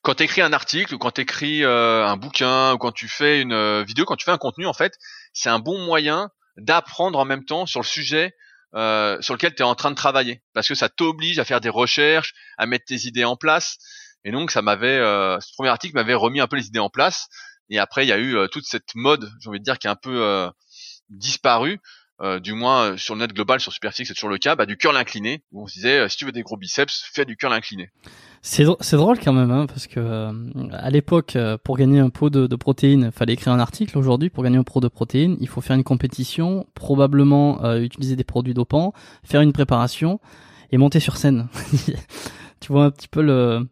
quand 0.01 0.15
tu 0.15 0.23
écris 0.23 0.41
un 0.41 0.53
article 0.53 0.95
ou 0.95 0.97
quand 0.97 1.11
tu 1.11 1.21
écris 1.21 1.63
euh, 1.63 2.05
un 2.05 2.17
bouquin 2.17 2.73
ou 2.73 2.77
quand 2.77 2.91
tu 2.91 3.07
fais 3.07 3.41
une 3.41 3.53
euh, 3.53 3.83
vidéo, 3.83 4.05
quand 4.05 4.15
tu 4.15 4.25
fais 4.25 4.31
un 4.31 4.37
contenu, 4.37 4.65
en 4.65 4.73
fait, 4.73 4.97
c'est 5.33 5.49
un 5.49 5.59
bon 5.59 5.79
moyen 5.79 6.29
d'apprendre 6.57 7.19
en 7.19 7.25
même 7.25 7.45
temps 7.45 7.65
sur 7.65 7.81
le 7.81 7.85
sujet 7.85 8.35
euh, 8.73 9.21
sur 9.21 9.33
lequel 9.33 9.53
tu 9.53 9.61
es 9.61 9.65
en 9.65 9.75
train 9.75 9.91
de 9.91 9.95
travailler. 9.95 10.41
Parce 10.53 10.67
que 10.67 10.75
ça 10.75 10.89
t'oblige 10.89 11.39
à 11.39 11.45
faire 11.45 11.61
des 11.61 11.69
recherches, 11.69 12.33
à 12.57 12.65
mettre 12.65 12.85
tes 12.85 13.07
idées 13.07 13.25
en 13.25 13.35
place. 13.35 13.77
Et 14.23 14.31
donc, 14.31 14.51
ça 14.51 14.61
m'avait, 14.61 14.97
ce 14.97 15.53
premier 15.55 15.69
article 15.69 15.95
m'avait 15.95 16.13
remis 16.13 16.41
un 16.41 16.47
peu 16.47 16.55
les 16.55 16.67
idées 16.67 16.79
en 16.79 16.91
place. 16.91 17.27
Et 17.69 17.79
après, 17.79 18.05
il 18.05 18.09
y 18.09 18.11
a 18.11 18.19
eu 18.19 18.37
toute 18.51 18.65
cette 18.65 18.93
mode, 18.93 19.31
j'ai 19.39 19.49
envie 19.49 19.59
de 19.59 19.63
dire, 19.63 19.79
qui 19.79 19.87
est 19.87 19.89
un 19.89 19.95
peu 19.95 20.47
disparue. 21.09 21.79
du 22.39 22.53
moins 22.53 22.97
sur 22.97 23.15
le 23.15 23.21
net 23.21 23.33
global, 23.33 23.59
sur 23.59 23.73
Superfix, 23.73 24.07
c'est 24.07 24.13
toujours 24.13 24.29
le 24.29 24.37
cas, 24.37 24.55
bah, 24.55 24.67
du 24.67 24.77
curl 24.77 24.95
incliné, 24.95 25.43
où 25.51 25.63
on 25.63 25.67
se 25.67 25.73
disait, 25.73 26.07
si 26.07 26.17
tu 26.17 26.25
veux 26.25 26.31
des 26.31 26.43
gros 26.43 26.55
biceps, 26.55 27.03
fais 27.11 27.25
du 27.25 27.35
curl 27.35 27.51
incliné. 27.51 27.89
C'est 28.43 28.63
drôle 28.65 29.19
quand 29.19 29.33
même, 29.33 29.51
hein, 29.51 29.67
parce 29.67 29.85
que 29.85 29.99
euh, 29.99 30.31
à 30.73 30.89
l'époque, 30.89 31.35
euh, 31.35 31.59
pour 31.63 31.77
gagner 31.77 31.99
un 31.99 32.09
pot 32.09 32.31
de, 32.31 32.47
de 32.47 32.55
protéines, 32.55 33.11
fallait 33.11 33.33
écrire 33.33 33.53
un 33.53 33.59
article. 33.59 33.95
Aujourd'hui, 33.99 34.31
pour 34.31 34.43
gagner 34.43 34.57
un 34.57 34.63
pot 34.63 34.79
de 34.79 34.87
protéines, 34.87 35.37
il 35.39 35.47
faut 35.47 35.61
faire 35.61 35.75
une 35.75 35.83
compétition, 35.83 36.65
probablement 36.73 37.63
euh, 37.63 37.81
utiliser 37.81 38.15
des 38.15 38.23
produits 38.23 38.55
dopants, 38.55 38.93
faire 39.23 39.41
une 39.41 39.53
préparation 39.53 40.19
et 40.71 40.77
monter 40.77 40.99
sur 40.99 41.17
scène. 41.17 41.49
tu 42.61 42.71
vois 42.71 42.85
un 42.85 42.91
petit 42.91 43.07
peu 43.07 43.21
le. 43.21 43.69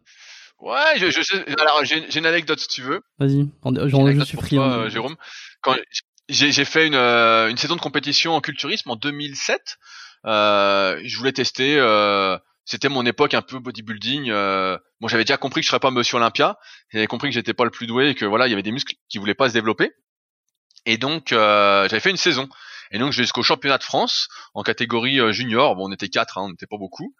Ouais, 0.60 0.98
je, 0.98 1.10
je, 1.10 1.60
alors 1.60 1.84
j'ai 1.84 2.18
une 2.18 2.26
anecdote 2.26 2.60
si 2.60 2.68
tu 2.68 2.82
veux. 2.82 3.00
Vas-y, 3.18 3.48
je 3.64 4.24
suis 4.24 4.36
pris. 4.36 4.54
Toi, 4.54 4.88
Jérôme, 4.88 5.16
quand 5.62 5.74
j'ai 6.28 6.64
fait 6.64 6.86
une, 6.86 6.94
une 6.94 7.56
saison 7.56 7.74
de 7.74 7.80
compétition 7.80 8.34
en 8.34 8.40
culturisme 8.40 8.90
en 8.90 8.96
2007, 8.96 9.78
je 10.24 11.16
voulais 11.16 11.32
tester 11.32 11.80
c'était 12.70 12.88
mon 12.88 13.04
époque 13.04 13.34
un 13.34 13.42
peu 13.42 13.58
bodybuilding. 13.58 14.30
Euh, 14.30 14.78
bon, 15.00 15.08
j'avais 15.08 15.24
déjà 15.24 15.36
compris 15.36 15.60
que 15.60 15.64
je 15.64 15.70
serais 15.70 15.80
pas 15.80 15.90
Monsieur 15.90 16.18
Olympia. 16.18 16.56
J'avais 16.92 17.08
compris 17.08 17.28
que 17.28 17.34
j'étais 17.34 17.52
pas 17.52 17.64
le 17.64 17.70
plus 17.70 17.88
doué 17.88 18.10
et 18.10 18.14
que 18.14 18.24
voilà, 18.24 18.46
il 18.46 18.50
y 18.50 18.52
avait 18.52 18.62
des 18.62 18.70
muscles 18.70 18.94
qui 19.08 19.18
voulaient 19.18 19.34
pas 19.34 19.48
se 19.48 19.54
développer. 19.54 19.90
Et 20.86 20.96
donc, 20.96 21.32
euh, 21.32 21.88
j'avais 21.88 21.98
fait 21.98 22.10
une 22.10 22.16
saison. 22.16 22.48
Et 22.92 23.00
donc, 23.00 23.12
jusqu'au 23.12 23.42
championnat 23.42 23.78
de 23.78 23.82
France 23.82 24.28
en 24.54 24.62
catégorie 24.62 25.18
euh, 25.18 25.32
junior. 25.32 25.74
Bon, 25.74 25.88
on 25.88 25.92
était 25.92 26.08
quatre, 26.08 26.38
hein, 26.38 26.42
on 26.44 26.50
n'était 26.50 26.68
pas 26.68 26.78
beaucoup. 26.78 27.12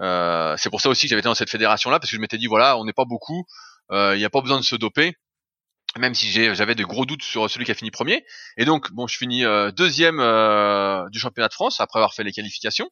Euh, 0.00 0.56
c'est 0.58 0.70
pour 0.70 0.80
ça 0.80 0.88
aussi 0.88 1.06
que 1.06 1.10
j'avais 1.10 1.20
été 1.20 1.28
dans 1.28 1.36
cette 1.36 1.50
fédération-là 1.50 2.00
parce 2.00 2.10
que 2.10 2.16
je 2.16 2.20
m'étais 2.20 2.38
dit 2.38 2.48
voilà, 2.48 2.76
on 2.76 2.84
n'est 2.84 2.92
pas 2.92 3.04
beaucoup. 3.04 3.46
Il 3.92 4.18
n'y 4.18 4.24
a 4.24 4.30
pas 4.30 4.40
besoin 4.40 4.58
de 4.58 4.64
se 4.64 4.74
doper. 4.74 5.14
Même 5.96 6.16
si 6.16 6.30
j'avais 6.30 6.74
de 6.74 6.84
gros 6.84 7.06
doutes 7.06 7.22
sur 7.22 7.48
celui 7.48 7.64
qui 7.64 7.70
a 7.70 7.74
fini 7.74 7.92
premier. 7.92 8.24
Et 8.56 8.64
donc, 8.64 8.90
bon, 8.90 9.06
je 9.06 9.16
finis 9.16 9.44
deuxième 9.76 10.16
du 11.12 11.20
championnat 11.20 11.46
de 11.46 11.54
France 11.54 11.80
après 11.80 12.00
avoir 12.00 12.12
fait 12.12 12.24
les 12.24 12.32
qualifications. 12.32 12.90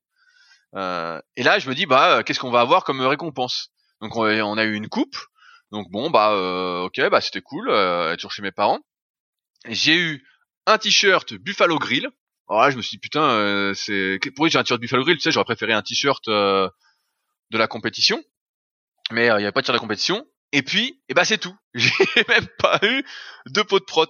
Euh, 0.76 1.20
et 1.36 1.42
là, 1.42 1.58
je 1.58 1.68
me 1.68 1.74
dis, 1.74 1.86
bah, 1.86 2.18
euh, 2.18 2.22
qu'est-ce 2.22 2.40
qu'on 2.40 2.50
va 2.50 2.60
avoir 2.60 2.84
comme 2.84 3.00
récompense? 3.00 3.70
Donc, 4.00 4.16
on, 4.16 4.58
a 4.58 4.64
eu 4.64 4.74
une 4.74 4.88
coupe. 4.88 5.16
Donc 5.70 5.90
bon, 5.90 6.10
bah, 6.10 6.32
euh, 6.32 6.84
ok, 6.84 7.08
bah, 7.10 7.20
c'était 7.20 7.40
cool. 7.40 7.68
Euh, 7.68 8.14
toujours 8.16 8.32
chez 8.32 8.42
mes 8.42 8.52
parents. 8.52 8.80
j'ai 9.66 9.96
eu 9.96 10.24
un 10.66 10.78
t-shirt 10.78 11.34
Buffalo 11.34 11.78
Grill. 11.78 12.08
Alors 12.48 12.62
là, 12.62 12.70
je 12.70 12.76
me 12.76 12.82
suis 12.82 12.96
dit 12.96 13.00
putain, 13.00 13.22
euh, 13.22 13.74
c'est 13.74 14.18
pourquoi 14.34 14.48
j'ai 14.48 14.58
un 14.58 14.62
t-shirt 14.62 14.80
Buffalo 14.80 15.04
Grill? 15.04 15.16
Tu 15.16 15.22
sais, 15.22 15.30
j'aurais 15.32 15.44
préféré 15.44 15.72
un 15.72 15.82
t-shirt 15.82 16.28
euh, 16.28 16.68
de 17.50 17.58
la 17.58 17.66
compétition, 17.66 18.22
mais 19.10 19.30
euh, 19.30 19.40
il 19.40 19.42
y 19.42 19.44
avait 19.44 19.52
pas 19.52 19.62
de 19.62 19.66
t-shirt 19.66 19.74
de 19.74 19.78
la 19.78 19.80
compétition. 19.80 20.26
Et 20.52 20.62
puis, 20.62 20.86
et 20.86 21.00
eh 21.08 21.14
ben 21.14 21.24
c'est 21.24 21.38
tout. 21.38 21.56
J'ai 21.74 21.90
même 22.28 22.46
pas 22.58 22.78
eu 22.82 23.04
de 23.46 23.62
pot 23.62 23.80
de 23.80 23.84
prot. 23.84 24.06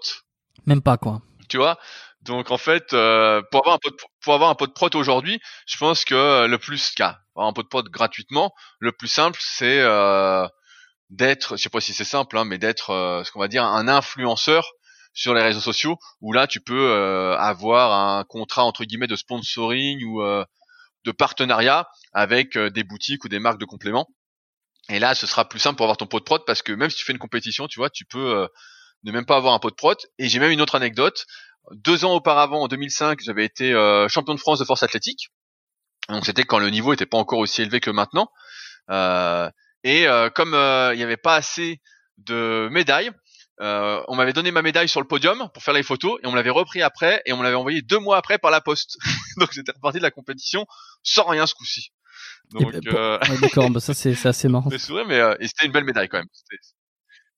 Même 0.67 0.83
pas 0.83 0.99
quoi. 0.99 1.23
Tu 1.49 1.57
vois? 1.57 1.79
Donc 2.25 2.51
en 2.51 2.59
fait, 2.59 2.93
euh, 2.93 3.43
pour 3.51 3.61
avoir 3.63 3.77
un 3.77 3.79
pot 3.79 4.67
de, 4.67 4.73
pour 4.73 4.91
prot 4.91 4.99
aujourd'hui, 4.99 5.41
je 5.67 5.77
pense 5.77 6.05
que 6.05 6.47
le 6.47 6.59
plus, 6.59 6.93
cas, 6.93 7.19
avoir 7.35 7.49
un 7.49 7.53
pot 7.53 7.63
de 7.63 7.69
prot 7.69 7.83
gratuitement, 7.83 8.53
le 8.79 8.93
plus 8.93 9.09
simple, 9.09 9.39
c'est 9.43 9.81
euh, 9.81 10.47
d'être, 11.11 11.57
je 11.57 11.63
sais 11.63 11.69
pas 11.71 11.81
si 11.81 11.93
c'est 11.93 12.05
simple, 12.05 12.39
hein, 12.39 12.45
mais 12.45 12.59
d'être, 12.59 13.23
ce 13.25 13.31
qu'on 13.31 13.41
va 13.41 13.49
dire, 13.49 13.65
un 13.65 13.89
influenceur 13.89 14.65
sur 15.15 15.33
les 15.33 15.43
réseaux 15.43 15.61
sociaux 15.61 15.97
où 16.21 16.33
là 16.33 16.47
tu 16.47 16.61
peux 16.61 16.91
euh, 16.91 17.39
avoir 17.39 17.93
un 17.93 18.25
contrat 18.25 18.65
entre 18.65 18.85
guillemets 18.85 19.07
de 19.07 19.17
sponsoring 19.17 20.05
ou 20.05 20.23
euh, 20.23 20.45
de 21.05 21.13
partenariat 21.13 21.87
avec 22.13 22.57
euh, 22.57 22.69
des 22.69 22.83
boutiques 22.85 23.25
ou 23.25 23.29
des 23.29 23.39
marques 23.39 23.61
de 23.61 23.65
compléments. 23.65 24.09
Et 24.91 24.99
là, 24.99 25.15
ce 25.15 25.27
sera 25.27 25.49
plus 25.49 25.61
simple 25.61 25.77
pour 25.77 25.85
avoir 25.85 25.97
ton 25.97 26.07
pot 26.07 26.19
de 26.19 26.25
prod 26.25 26.43
parce 26.47 26.61
que 26.61 26.73
même 26.73 26.91
si 26.91 26.97
tu 26.97 27.05
fais 27.05 27.13
une 27.13 27.19
compétition, 27.19 27.67
tu 27.69 27.79
vois, 27.79 27.89
tu 27.89 28.05
peux 28.05 28.47
ne 29.05 29.13
même 29.13 29.25
pas 29.25 29.37
avoir 29.37 29.55
un 29.55 29.59
pot 29.59 29.71
de 29.71 29.75
prod. 29.75 29.97
Et 30.19 30.29
j'ai 30.29 30.39
même 30.39 30.51
une 30.51 30.61
autre 30.61 30.75
anecdote. 30.75 31.25
Deux 31.73 32.05
ans 32.05 32.15
auparavant, 32.15 32.63
en 32.63 32.69
2005, 32.69 33.21
j'avais 33.23 33.45
été 33.45 33.73
champion 34.09 34.35
de 34.35 34.41
France 34.41 34.59
de 34.59 34.65
force 34.65 34.83
athlétique. 34.83 35.31
Donc 36.09 36.27
c'était 36.27 36.45
quand 36.45 36.59
le 36.59 36.69
niveau 36.71 36.91
n'était 36.91 37.07
pas 37.07 37.19
encore 37.19 37.39
aussi 37.39 37.63
élevé 37.63 37.81
que 37.81 37.91
maintenant. 37.91 38.29
et 39.83 40.07
comme 40.35 40.55
il 40.55 40.97
n'y 40.97 41.03
avait 41.03 41.17
pas 41.17 41.37
assez 41.37 41.81
de 42.19 42.69
médailles, 42.71 43.13
euh, 43.61 44.03
on 44.09 44.17
m'avait 44.17 44.33
donné 44.33 44.51
ma 44.51 44.63
médaille 44.63 44.89
sur 44.89 45.01
le 45.01 45.07
podium 45.07 45.49
pour 45.55 45.63
faire 45.63 45.75
les 45.75 45.85
photos 45.85 46.19
et 46.23 46.27
on 46.27 46.33
me 46.33 46.37
l'avait 46.37 46.51
repris 46.51 46.83
après 46.83 47.23
et 47.25 47.33
on 47.33 47.37
me 47.37 47.45
l'avait 47.45 47.55
envoyé 47.55 47.83
deux 47.83 48.01
mois 48.01 48.17
après 48.17 48.39
par 48.39 48.51
la 48.51 48.61
poste. 48.61 48.99
Donc 49.39 49.53
j'étais 49.53 49.73
reparti 49.73 49.99
de 49.99 50.03
la 50.03 50.11
compétition 50.11 50.67
sans 51.03 51.25
rien 51.25 51.47
ce 51.47 51.55
coup-ci. 51.55 51.93
Donc 52.51 52.73
ben, 52.73 52.95
euh... 52.95 53.19
d'accord, 53.41 53.71
bah 53.71 53.81
ça 53.81 53.95
c'est 53.95 54.27
assez 54.27 54.49
marrant. 54.49 54.71
mais 55.07 55.21
euh, 55.21 55.35
c'était 55.41 55.67
une 55.67 55.73
belle 55.73 55.85
médaille 55.85 56.09
quand 56.09 56.19
même. 56.19 56.29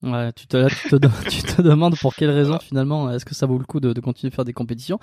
Ouais, 0.06 0.32
tu 0.32 0.46
te, 0.46 0.68
tu, 0.68 0.88
te, 0.88 0.96
tu 1.28 1.42
te 1.42 1.62
demandes 1.62 1.98
pour 1.98 2.14
quelle 2.14 2.30
raison 2.30 2.58
finalement 2.58 3.10
est-ce 3.10 3.25
que 3.25 3.34
ça 3.34 3.46
vaut 3.46 3.58
le 3.58 3.64
coup 3.64 3.80
de, 3.80 3.92
de, 3.92 4.00
continuer 4.00 4.32
à 4.32 4.34
faire 4.34 4.44
des 4.44 4.52
compétitions? 4.52 4.98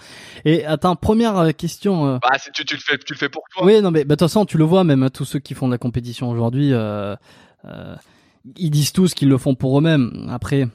Et 0.46 0.66
attends, 0.66 0.96
première 0.96 1.38
euh, 1.38 1.52
question. 1.52 2.20
Bah, 2.22 2.38
tu, 2.54 2.66
tu, 2.66 2.76
le 2.76 2.82
fais, 2.82 2.98
tu 2.98 3.14
le 3.14 3.18
fais 3.18 3.30
pour 3.30 3.44
toi. 3.54 3.66
Oui, 3.66 3.82
non, 3.82 3.92
mais 3.92 4.06
bah, 4.06 4.16
de 4.16 4.20
toute 4.20 4.30
façon, 4.30 4.46
tu 4.46 4.58
le 4.58 4.64
vois 4.64 4.84
même 4.84 5.10
tous 5.10 5.26
ceux 5.26 5.40
qui 5.40 5.54
font 5.54 5.68
de 5.68 5.74
la 5.74 5.78
compétition 5.78 6.30
aujourd'hui. 6.30 6.70
Euh, 6.74 7.16
ils 8.58 8.72
disent 8.72 8.92
tous 8.92 9.14
qu'ils 9.14 9.30
le 9.30 9.38
font 9.38 9.56
pour 9.56 9.78
eux-mêmes. 9.78 10.28
Après, 10.30 10.68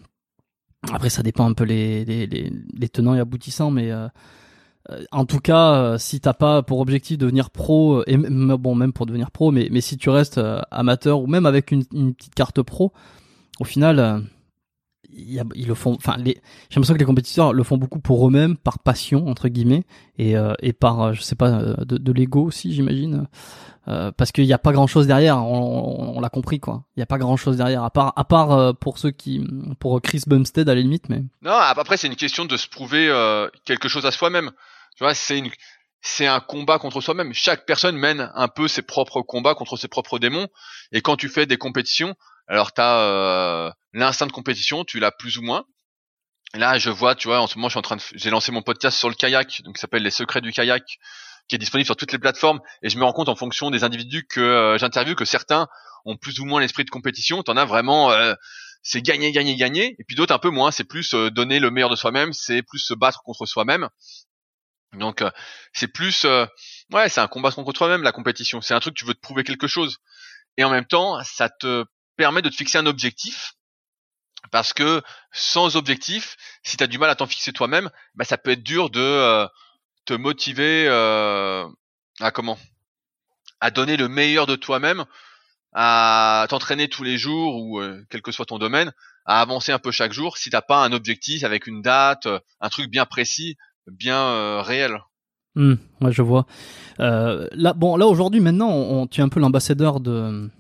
après, 0.83 1.11
ça 1.11 1.23
dépend 1.23 1.49
un 1.49 1.55
peu 1.55 1.65
les, 1.65 2.05
les, 2.05 2.27
les, 2.27 2.89
tenants 2.89 3.15
et 3.15 3.21
aboutissants, 3.21 3.71
mais 3.71 3.91
euh, 3.91 4.07
euh, 4.91 5.03
en 5.11 5.25
tout 5.25 5.41
cas, 5.41 5.75
euh, 5.75 5.99
si 5.99 6.21
t'as 6.21 6.35
pas 6.35 6.63
pour 6.63 6.79
objectif 6.81 7.19
de 7.19 7.27
devenir 7.27 7.51
pro, 7.51 8.05
et 8.07 8.17
bon, 8.17 8.75
même 8.75 8.93
pour 8.93 9.07
devenir 9.07 9.31
pro, 9.31 9.51
mais, 9.51 9.69
mais 9.71 9.81
si 9.81 9.97
tu 9.97 10.09
restes 10.09 10.41
amateur 10.71 11.21
ou 11.21 11.27
même 11.27 11.47
avec 11.47 11.73
une, 11.73 11.85
une 11.93 12.15
petite 12.15 12.35
carte 12.35 12.63
pro, 12.63 12.93
au 13.61 13.65
final, 13.65 14.25
ils 15.11 15.67
le 15.67 15.75
font. 15.75 15.95
Enfin, 15.95 16.17
j'ai 16.25 16.41
l'impression 16.71 16.95
que 16.95 16.99
les 16.99 17.05
compétiteurs 17.05 17.53
le 17.53 17.63
font 17.63 17.77
beaucoup 17.77 18.01
pour 18.01 18.27
eux-mêmes, 18.27 18.57
par 18.57 18.79
passion 18.79 19.27
entre 19.29 19.49
guillemets, 19.49 19.85
et, 20.19 20.35
et 20.61 20.73
par, 20.73 21.15
je 21.15 21.23
sais 21.23 21.37
pas, 21.37 21.63
de, 21.85 21.99
de 21.99 22.13
l'ego 22.13 22.45
aussi, 22.45 22.73
j'imagine. 22.73 23.27
Euh, 23.89 24.13
parce 24.13 24.33
qu'il 24.33 24.45
n'y 24.45 24.53
a 24.53 24.59
pas 24.59 24.73
grand 24.73 24.87
chose 24.87 25.07
derrière, 25.07 25.39
on, 25.39 26.21
l'a 26.21 26.29
compris 26.29 26.61
quoi. 26.61 26.85
Il 26.95 27.01
n'y 27.01 27.03
a 27.03 27.07
pas 27.07 27.17
grand 27.17 27.39
chose 27.39 27.57
derrière, 27.57 27.85
à 27.85 27.91
part, 27.91 28.13
à 28.17 28.25
part 28.25 28.53
euh, 28.53 28.73
pour 28.75 28.99
ceux 28.99 29.11
qui, 29.11 29.43
pour 29.81 30.03
Chris 30.03 30.23
Bumstead 30.27 30.69
à 30.69 30.75
la 30.75 30.83
limite, 30.83 31.09
mais. 31.09 31.23
Non, 31.41 31.53
après 31.53 31.97
c'est 31.97 32.07
une 32.07 32.17
question 32.17 32.45
de 32.45 32.57
se 32.59 32.69
prouver 32.69 33.09
euh, 33.09 33.49
quelque 33.65 33.89
chose 33.89 34.05
à 34.05 34.11
soi-même. 34.11 34.51
Tu 34.97 35.05
vois, 35.05 35.15
c'est 35.15 35.39
une, 35.39 35.51
c'est 36.03 36.27
un 36.27 36.41
combat 36.41 36.79
contre 36.79 37.01
soi-même. 37.01 37.33
Chaque 37.33 37.65
personne 37.65 37.97
mène 37.97 38.31
un 38.35 38.49
peu 38.49 38.69
ses 38.69 38.83
propres 38.83 39.23
combats 39.23 39.55
contre 39.55 39.79
ses 39.79 39.89
propres 39.89 40.19
démons. 40.19 40.49
Et 40.93 41.01
quand 41.01 41.17
tu 41.17 41.31
fais 41.31 41.47
des 41.47 41.57
compétitions, 41.57 42.15
alors 42.49 42.73
t'as 42.73 42.99
euh, 43.01 43.71
l'instinct 43.93 44.27
de 44.27 44.33
compétition, 44.33 44.85
tu 44.85 44.99
l'as 44.99 45.13
plus 45.13 45.39
ou 45.39 45.43
moins. 45.43 45.65
Là, 46.55 46.79
je 46.79 46.89
vois, 46.89 47.15
tu 47.15 47.29
vois, 47.29 47.41
en 47.41 47.47
ce 47.47 47.57
moment, 47.59 47.69
je 47.69 47.73
suis 47.73 47.79
en 47.79 47.83
train 47.83 47.97
de, 47.97 48.03
j'ai 48.15 48.31
lancé 48.31 48.53
mon 48.53 48.63
podcast 48.63 48.97
sur 48.99 49.11
le 49.11 49.15
kayak, 49.15 49.63
donc 49.63 49.77
qui 49.77 49.81
s'appelle 49.81 50.03
Les 50.03 50.11
Secrets 50.11 50.41
du 50.41 50.53
kayak 50.53 50.99
qui 51.49 51.55
est 51.55 51.59
disponible 51.59 51.87
sur 51.87 51.97
toutes 51.97 52.13
les 52.13 52.19
plateformes 52.19 52.61
et 52.83 52.91
je 52.91 52.99
me 52.99 53.05
rends 53.05 53.13
compte 53.13 53.29
en 53.29 53.37
fonction 53.37 53.71
des 53.71 53.83
individus 53.83 54.27
que 54.27 54.41
euh, 54.41 54.79
j'interviewe 54.79 55.15
que 55.15 55.25
certains 55.25 55.67
ont 56.05 56.17
plus 56.17 56.41
ou 56.41 56.45
moins 56.45 56.61
l'esprit 56.61 56.85
de 56.85 56.91
compétition. 56.91 57.43
T'en 57.43 57.57
as 57.57 57.65
vraiment 57.65 58.13
euh, 58.13 58.35
c'est 58.83 59.03
gagner, 59.03 59.33
gagner, 59.33 59.57
gagner, 59.57 59.97
et 59.99 60.05
puis 60.05 60.15
d'autres 60.15 60.35
un 60.35 60.39
peu 60.39 60.51
moins. 60.51 60.71
C'est 60.71 60.85
plus 60.85 61.15
euh, 61.15 61.31
donner 61.31 61.59
le 61.59 61.71
meilleur 61.71 61.91
de 61.91 61.97
soi-même, 61.97 62.33
c'est 62.33 62.63
plus 62.63 62.79
se 62.79 62.95
battre 62.95 63.23
contre 63.25 63.47
soi-même. 63.47 63.89
Donc 64.95 65.23
c'est 65.75 65.89
plus 65.89 66.25
ouais, 66.25 67.09
c'est 67.11 67.21
un 67.21 67.29
combat 67.29 67.51
contre 67.51 67.77
soi-même 67.77 68.03
la 68.03 68.13
compétition. 68.13 68.63
C'est 68.63 68.73
un 68.73 68.81
truc 68.81 68.95
tu 68.95 69.05
veux 69.05 69.13
te 69.13 69.21
prouver 69.21 69.45
quelque 69.45 69.67
chose 69.67 69.99
et 70.57 70.65
en 70.65 70.71
même 70.71 70.87
temps 70.87 71.23
ça 71.25 71.51
te 71.51 71.85
permet 72.19 72.43
de 72.43 72.51
te 72.51 72.57
fixer 72.57 72.77
un 72.77 72.85
objectif 72.85 73.55
parce 74.51 74.75
que 74.75 75.03
sans 75.33 75.77
objectif, 75.77 76.37
si 76.63 76.77
tu 76.77 76.85
as 76.85 76.87
du 76.87 76.99
mal 76.99 77.09
à 77.09 77.15
t'en 77.15 77.27
fixer 77.27 77.53
toi-même, 77.53 77.89
bah, 78.15 78.25
ça 78.25 78.37
peut 78.37 78.51
être 78.51 78.63
dur 78.63 78.91
de 78.91 79.49
te 80.09 80.15
motiver 80.15 80.87
euh, 80.89 81.67
à 82.21 82.31
comment? 82.31 82.59
À 83.61 83.71
donner 83.71 83.99
le 83.99 84.09
meilleur 84.09 84.47
de 84.47 84.57
toi-même, 84.57 85.05
à 85.75 86.47
t'entraîner 86.49 86.89
tous 86.89 87.05
les 87.05 87.19
jours 87.19 87.57
ou 87.57 87.79
euh, 87.79 88.03
quel 88.09 88.23
que 88.23 88.33
soit 88.33 88.47
ton 88.47 88.59
domaine, 88.59 88.93
à 89.27 89.43
avancer 89.43 89.71
un 89.71 89.79
peu 89.79 89.91
chaque 89.91 90.13
jour 90.13 90.39
si 90.39 90.49
t'as 90.49 90.63
pas 90.63 90.83
un 90.83 90.93
objectif 90.93 91.45
avec 91.45 91.67
une 91.67 91.83
date, 91.83 92.25
euh, 92.25 92.39
un 92.61 92.71
truc 92.71 92.91
bien 92.91 93.05
précis, 93.05 93.57
bien 93.87 94.63
réel. 94.63 94.99
Mmh, 95.55 95.75
je 96.11 96.23
vois. 96.23 96.47
là, 96.99 97.73
bon, 97.75 97.97
là 97.97 98.07
aujourd'hui, 98.07 98.41
maintenant, 98.41 99.07
tu 99.07 99.21
es 99.21 99.25
un 99.25 99.29
peu 99.29 99.41
l'ambassadeur 99.41 100.01
de 100.01 100.51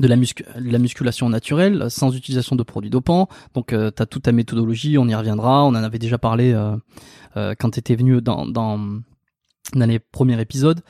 de 0.00 0.08
la, 0.08 0.16
la 0.56 0.78
musculation 0.78 1.28
naturelle 1.28 1.86
sans 1.90 2.14
utilisation 2.14 2.56
de 2.56 2.62
produits 2.62 2.90
dopants. 2.90 3.28
Donc 3.54 3.68
tu 3.68 3.74
as 3.74 4.06
toute 4.06 4.24
ta 4.24 4.32
méthodologie, 4.32 4.98
on 4.98 5.08
y 5.08 5.14
reviendra, 5.14 5.64
on 5.64 5.68
en 5.68 5.74
avait 5.74 5.98
déjà 5.98 6.18
parlé 6.18 6.52
euh, 7.36 7.54
quand 7.58 7.70
tu 7.70 7.78
étais 7.78 7.96
venu 7.96 8.20
dans, 8.20 8.46
dans, 8.46 8.78
dans 9.74 9.86
les 9.86 9.98
premiers 9.98 10.40
épisodes. 10.40 10.80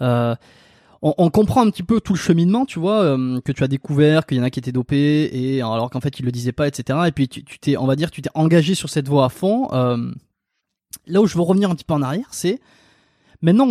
Euh, 0.00 0.34
on, 1.02 1.14
on, 1.18 1.30
comprend 1.30 1.64
un 1.64 1.70
petit 1.70 1.82
peu 1.82 2.00
tout 2.00 2.12
le 2.12 2.18
cheminement, 2.18 2.64
tu 2.64 2.78
vois, 2.78 3.02
euh, 3.02 3.40
que 3.42 3.52
tu 3.52 3.62
as 3.62 3.68
découvert 3.68 4.26
qu'il 4.26 4.38
y 4.38 4.40
en 4.40 4.44
a 4.44 4.50
qui 4.50 4.58
étaient 4.58 4.72
dopés 4.72 5.30
et 5.32 5.60
alors 5.60 5.90
qu'en 5.90 6.00
fait 6.00 6.18
ils 6.18 6.24
le 6.24 6.32
disaient 6.32 6.52
pas, 6.52 6.66
etc. 6.66 6.98
Et 7.06 7.12
puis 7.12 7.28
tu 7.28 7.44
t'es, 7.58 7.76
on 7.76 7.86
va 7.86 7.96
dire, 7.96 8.10
tu 8.10 8.22
t'es 8.22 8.30
engagé 8.34 8.74
sur 8.74 8.88
cette 8.88 9.08
voie 9.08 9.26
à 9.26 9.28
fond. 9.28 9.68
Euh, 9.72 10.10
là 11.06 11.20
où 11.20 11.26
je 11.26 11.36
veux 11.36 11.42
revenir 11.42 11.70
un 11.70 11.74
petit 11.74 11.84
peu 11.84 11.94
en 11.94 12.02
arrière, 12.02 12.28
c'est 12.30 12.60
maintenant, 13.42 13.66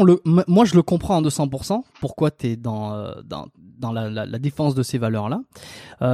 moi 0.48 0.66
je 0.66 0.76
le 0.76 0.82
comprends 0.82 1.18
en 1.18 1.22
200%. 1.22 1.82
Pourquoi 2.00 2.32
t'es 2.32 2.56
dans 2.56 3.14
dans 3.24 3.48
dans 3.58 3.92
la, 3.92 4.40
défense 4.40 4.76
de 4.76 4.84
ces 4.84 4.98
valeurs 4.98 5.30
là, 5.30 5.42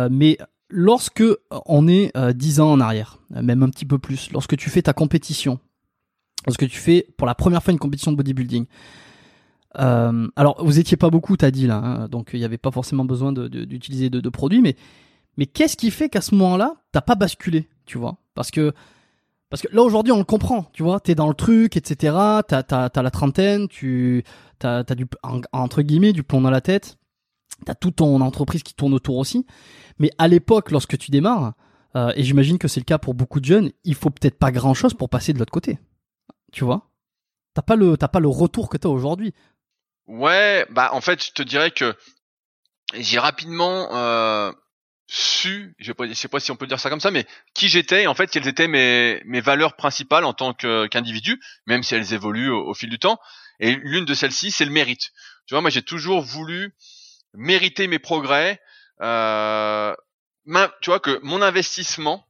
mais 0.09 0.37
lorsque 0.69 1.23
on 1.65 1.87
est 1.87 2.11
10 2.17 2.59
ans 2.59 2.71
en 2.71 2.79
arrière, 2.79 3.19
même 3.29 3.63
un 3.63 3.69
petit 3.69 3.85
peu 3.85 3.99
plus, 3.99 4.31
lorsque 4.31 4.57
tu 4.57 4.69
fais 4.69 4.81
ta 4.81 4.93
compétition, 4.93 5.59
parce 6.45 6.57
que 6.57 6.65
tu 6.65 6.77
fais 6.77 7.07
pour 7.17 7.27
la 7.27 7.35
première 7.35 7.61
fois 7.63 7.71
une 7.71 7.79
compétition 7.79 8.11
de 8.11 8.17
bodybuilding. 8.17 8.65
Euh, 9.79 10.27
alors, 10.35 10.63
vous 10.63 10.79
étiez 10.79 10.97
pas 10.97 11.09
beaucoup, 11.09 11.37
t'as 11.37 11.51
dit 11.51 11.67
là, 11.67 11.77
hein, 11.77 12.07
donc 12.07 12.31
il 12.33 12.39
n'y 12.39 12.45
avait 12.45 12.57
pas 12.57 12.71
forcément 12.71 13.05
besoin 13.05 13.31
d'utiliser 13.31 14.09
de, 14.09 14.19
de, 14.19 14.29
produits, 14.29 14.61
mais 14.61 14.75
mais 15.37 15.45
qu'est-ce 15.45 15.77
qui 15.77 15.91
fait 15.91 16.09
qu'à 16.09 16.21
ce 16.21 16.35
moment-là, 16.35 16.75
t'as 16.91 17.01
pas 17.01 17.15
basculé, 17.15 17.69
tu 17.85 17.97
vois? 17.97 18.17
Parce 18.35 18.51
que 18.51 18.73
parce 19.51 19.61
que 19.61 19.67
là 19.71 19.83
aujourd'hui, 19.83 20.11
on 20.11 20.17
le 20.17 20.23
comprend, 20.23 20.63
tu 20.73 20.81
vois, 20.81 20.99
t'es 20.99 21.13
dans 21.13 21.27
le 21.27 21.35
truc, 21.35 21.77
etc. 21.77 22.15
T'as 22.47 22.63
t'as 22.63 22.87
as 22.87 23.01
la 23.03 23.11
trentaine, 23.11 23.67
tu 23.67 24.23
t'as 24.57 24.79
as 24.79 24.95
du 24.95 25.05
entre 25.53 25.83
guillemets 25.83 26.13
du 26.13 26.23
plomb 26.23 26.41
dans 26.41 26.49
la 26.49 26.61
tête, 26.61 26.97
t'as 27.65 27.75
toute 27.75 27.97
ton 27.97 28.19
entreprise 28.21 28.63
qui 28.63 28.73
tourne 28.73 28.95
autour 28.95 29.17
aussi. 29.17 29.45
Mais 29.99 30.09
à 30.17 30.27
l'époque, 30.27 30.71
lorsque 30.71 30.97
tu 30.97 31.11
démarres, 31.11 31.53
euh, 31.95 32.11
et 32.15 32.23
j'imagine 32.23 32.57
que 32.57 32.67
c'est 32.67 32.79
le 32.79 32.85
cas 32.85 32.97
pour 32.97 33.13
beaucoup 33.13 33.39
de 33.39 33.45
jeunes, 33.45 33.71
il 33.83 33.93
faut 33.93 34.09
peut-être 34.09 34.39
pas 34.39 34.51
grand-chose 34.51 34.95
pour 34.95 35.09
passer 35.09 35.33
de 35.33 35.37
l'autre 35.37 35.51
côté 35.51 35.77
tu 36.51 36.63
vois? 36.63 36.89
T'as 37.53 37.61
pas 37.61 37.75
le, 37.75 37.97
t'as 37.97 38.07
pas 38.07 38.19
le 38.19 38.27
retour 38.27 38.69
que 38.69 38.77
t'as 38.77 38.89
aujourd'hui. 38.89 39.33
Ouais, 40.07 40.65
bah 40.69 40.89
en 40.93 41.01
fait, 41.01 41.23
je 41.23 41.31
te 41.31 41.41
dirais 41.41 41.71
que 41.71 41.95
j'ai 42.93 43.19
rapidement 43.19 43.95
euh, 43.95 44.51
su, 45.13 45.75
je 45.77 45.91
sais 46.13 46.29
pas 46.29 46.39
si 46.39 46.51
on 46.51 46.55
peut 46.55 46.67
dire 46.67 46.79
ça 46.79 46.89
comme 46.89 47.01
ça, 47.01 47.11
mais 47.11 47.27
qui 47.53 47.67
j'étais, 47.67 48.07
en 48.07 48.13
fait, 48.13 48.27
quelles 48.31 48.47
étaient 48.47 48.69
mes, 48.69 49.21
mes 49.25 49.41
valeurs 49.41 49.75
principales 49.75 50.23
en 50.23 50.33
tant 50.33 50.53
qu'individu, 50.53 51.37
même 51.65 51.83
si 51.83 51.95
elles 51.95 52.13
évoluent 52.13 52.49
au, 52.49 52.73
fil 52.73 52.89
du 52.89 52.97
temps. 52.97 53.19
Et 53.59 53.75
l'une 53.75 54.05
de 54.05 54.13
celles-ci, 54.13 54.51
c'est 54.51 54.63
le 54.63 54.71
mérite. 54.71 55.11
Tu 55.47 55.53
vois, 55.53 55.59
moi, 55.59 55.69
j'ai 55.69 55.81
toujours 55.81 56.21
voulu 56.21 56.73
mériter 57.33 57.87
mes 57.87 57.99
progrès. 57.99 58.61
Euh, 59.01 59.93
tu 60.79 60.89
vois 60.89 61.01
que 61.01 61.19
mon 61.23 61.41
investissement 61.41 62.25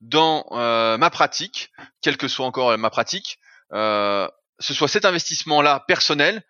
dans 0.00 0.46
euh, 0.52 0.96
ma 0.96 1.10
pratique, 1.10 1.72
quelle 2.00 2.16
que 2.16 2.28
soit 2.28 2.46
encore 2.46 2.78
ma 2.78 2.90
pratique, 2.90 3.40
euh, 3.72 4.28
ce 4.60 4.72
soit 4.72 4.86
cet 4.86 5.04
investissement-là 5.04 5.84
personnel 5.88 6.44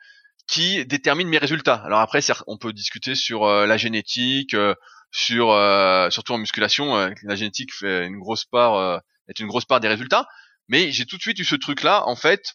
qui 0.46 0.84
détermine 0.86 1.28
mes 1.28 1.38
résultats. 1.38 1.82
Alors 1.84 2.00
après, 2.00 2.20
on 2.46 2.58
peut 2.58 2.72
discuter 2.72 3.14
sur 3.14 3.44
euh, 3.44 3.66
la 3.66 3.76
génétique, 3.76 4.56
sur 5.10 5.46
surtout 6.10 6.32
en 6.32 6.38
musculation, 6.38 7.12
la 7.22 7.36
génétique 7.36 7.72
fait 7.72 8.06
une 8.06 8.18
grosse 8.18 8.44
part 8.44 9.00
est 9.28 9.38
une 9.38 9.46
grosse 9.46 9.64
part 9.64 9.80
des 9.80 9.88
résultats, 9.88 10.28
mais 10.68 10.92
j'ai 10.92 11.06
tout 11.06 11.16
de 11.16 11.22
suite 11.22 11.38
eu 11.38 11.44
ce 11.44 11.54
truc-là, 11.54 12.06
en 12.06 12.16
fait, 12.16 12.54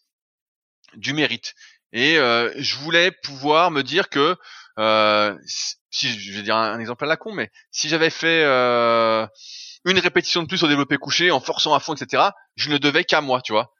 du 0.96 1.14
mérite. 1.14 1.56
Et 1.92 2.18
euh, 2.18 2.52
je 2.58 2.76
voulais 2.78 3.12
pouvoir 3.12 3.72
me 3.72 3.82
dire 3.82 4.10
que 4.10 4.36
euh, 4.78 5.36
si 5.90 6.10
je 6.20 6.34
vais 6.34 6.44
dire 6.44 6.56
un, 6.56 6.80
exemple 6.80 7.04
à 7.04 7.08
la 7.08 7.18
con, 7.18 7.34
mais 7.34 7.52
si 7.72 7.90
j'avais 7.90 8.10
fait 8.10 8.44
euh, 8.44 9.26
une 9.86 10.00
répétition 10.00 10.44
de 10.44 10.48
plus 10.48 10.64
au 10.64 10.68
développé 10.68 10.98
couché 10.98 11.32
en 11.32 11.40
forçant 11.40 11.74
à 11.74 11.80
fond, 11.80 11.96
etc., 11.96 12.30
je 12.56 12.70
ne 12.70 12.78
devais 12.78 13.04
qu'à 13.04 13.22
moi, 13.22 13.42
tu 13.42 13.52
vois. 13.52 13.74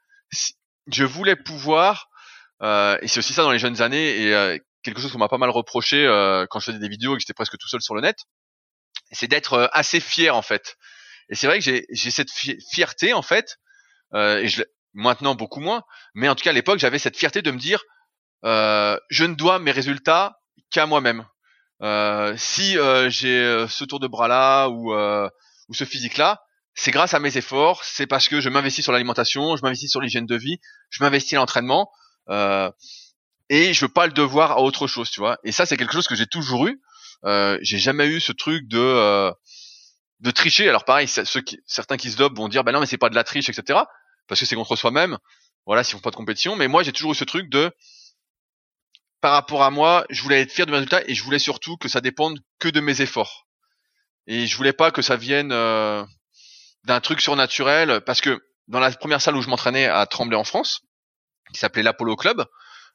Je 0.92 1.04
voulais 1.04 1.36
pouvoir, 1.36 2.08
euh, 2.08 2.09
et 2.62 3.08
c'est 3.08 3.18
aussi 3.18 3.32
ça 3.32 3.42
dans 3.42 3.52
les 3.52 3.58
jeunes 3.58 3.82
années, 3.82 4.22
et 4.22 4.34
euh, 4.34 4.58
quelque 4.82 5.00
chose 5.00 5.12
qu'on 5.12 5.18
m'a 5.18 5.28
pas 5.28 5.38
mal 5.38 5.50
reproché 5.50 6.06
euh, 6.06 6.46
quand 6.48 6.60
je 6.60 6.66
faisais 6.66 6.78
des 6.78 6.88
vidéos 6.88 7.14
et 7.14 7.16
que 7.16 7.20
j'étais 7.20 7.34
presque 7.34 7.56
tout 7.58 7.68
seul 7.68 7.80
sur 7.80 7.94
le 7.94 8.00
net, 8.00 8.16
c'est 9.12 9.28
d'être 9.28 9.70
assez 9.72 10.00
fier 10.00 10.34
en 10.34 10.42
fait. 10.42 10.76
Et 11.28 11.34
c'est 11.34 11.46
vrai 11.46 11.60
que 11.60 11.64
j'ai 11.64 12.10
cette 12.10 12.30
fierté 12.30 13.12
en 13.12 13.22
fait, 13.22 13.58
et 14.14 14.48
je 14.48 14.62
maintenant 14.92 15.34
beaucoup 15.34 15.60
moins, 15.60 15.82
mais 16.14 16.28
en 16.28 16.34
tout 16.34 16.42
cas 16.42 16.50
à 16.50 16.52
l'époque 16.52 16.78
j'avais 16.78 16.98
cette 16.98 17.16
fierté 17.16 17.42
de 17.42 17.50
me 17.50 17.58
dire, 17.58 17.82
je 18.42 19.24
ne 19.24 19.34
dois 19.34 19.58
mes 19.58 19.70
résultats 19.70 20.40
qu'à 20.70 20.86
moi-même. 20.86 21.26
Euh, 21.82 22.34
si 22.36 22.76
euh, 22.76 23.08
j'ai 23.08 23.38
euh, 23.38 23.66
ce 23.66 23.84
tour 23.84 24.00
de 24.00 24.06
bras 24.06 24.28
là 24.28 24.68
ou 24.68 24.92
ou 24.92 25.74
ce 25.74 25.84
physique 25.84 26.16
là, 26.16 26.42
c'est 26.74 26.90
grâce 26.90 27.14
à 27.14 27.20
mes 27.20 27.36
efforts, 27.36 27.84
c'est 27.84 28.06
parce 28.06 28.28
que 28.28 28.40
je 28.40 28.48
m'investis 28.48 28.82
sur 28.82 28.92
l'alimentation, 28.92 29.56
je 29.56 29.62
m'investis 29.62 29.90
sur 29.90 30.00
l'hygiène 30.00 30.26
de 30.26 30.36
vie, 30.36 30.58
je 30.90 31.02
m'investis 31.02 31.34
dans 31.34 31.42
l'entraînement 31.42 31.90
et 32.28 33.72
je 33.72 33.80
veux 33.80 33.92
pas 33.92 34.06
le 34.06 34.12
devoir 34.12 34.52
à 34.52 34.60
autre 34.60 34.86
chose, 34.86 35.10
tu 35.10 35.20
vois. 35.20 35.38
Et 35.44 35.52
ça 35.52 35.66
c'est 35.66 35.76
quelque 35.76 35.92
chose 35.92 36.06
que 36.06 36.14
j'ai 36.14 36.26
toujours 36.26 36.66
eu. 36.66 36.80
j'ai 37.62 37.78
jamais 37.78 38.06
eu 38.06 38.20
ce 38.20 38.32
truc 38.32 38.68
de 38.68 39.32
de 40.20 40.30
tricher. 40.30 40.68
Alors 40.68 40.84
pareil, 40.84 41.08
ceux 41.08 41.40
qui, 41.40 41.58
certains 41.66 41.96
qui 41.96 42.10
se 42.10 42.16
dopent 42.16 42.36
vont 42.36 42.48
dire 42.48 42.64
bah 42.64 42.72
non 42.72 42.80
mais 42.80 42.86
c'est 42.86 42.98
pas 42.98 43.10
de 43.10 43.14
la 43.14 43.24
triche, 43.24 43.48
etc. 43.48 43.80
Parce 44.28 44.40
que 44.40 44.46
c'est 44.46 44.56
contre 44.56 44.76
soi-même. 44.76 45.18
Voilà, 45.66 45.84
s'ils 45.84 45.94
font 45.94 46.00
pas 46.00 46.10
de 46.10 46.16
compétition. 46.16 46.56
Mais 46.56 46.68
moi 46.68 46.82
j'ai 46.82 46.92
toujours 46.92 47.12
eu 47.12 47.14
ce 47.14 47.24
truc 47.24 47.50
de 47.50 47.72
par 49.20 49.32
rapport 49.32 49.62
à 49.62 49.70
moi, 49.70 50.06
je 50.08 50.22
voulais 50.22 50.40
être 50.40 50.52
fier 50.52 50.66
de 50.66 50.70
mes 50.70 50.78
résultats 50.78 51.02
et 51.06 51.14
je 51.14 51.22
voulais 51.22 51.38
surtout 51.38 51.76
que 51.76 51.88
ça 51.88 52.00
dépende 52.00 52.38
que 52.58 52.68
de 52.68 52.80
mes 52.80 53.02
efforts. 53.02 53.46
Et 54.26 54.46
je 54.46 54.56
voulais 54.56 54.72
pas 54.72 54.90
que 54.90 55.02
ça 55.02 55.16
vienne 55.16 55.52
euh, 55.52 56.04
d'un 56.84 57.00
truc 57.00 57.20
surnaturel 57.20 58.00
parce 58.06 58.20
que 58.20 58.40
dans 58.68 58.80
la 58.80 58.90
première 58.92 59.20
salle 59.20 59.36
où 59.36 59.42
je 59.42 59.48
m'entraînais 59.48 59.86
à 59.86 60.06
Tremblay 60.06 60.36
en 60.36 60.44
France, 60.44 60.82
qui 61.52 61.60
s'appelait 61.60 61.82
l'Apollo 61.82 62.16
Club, 62.16 62.44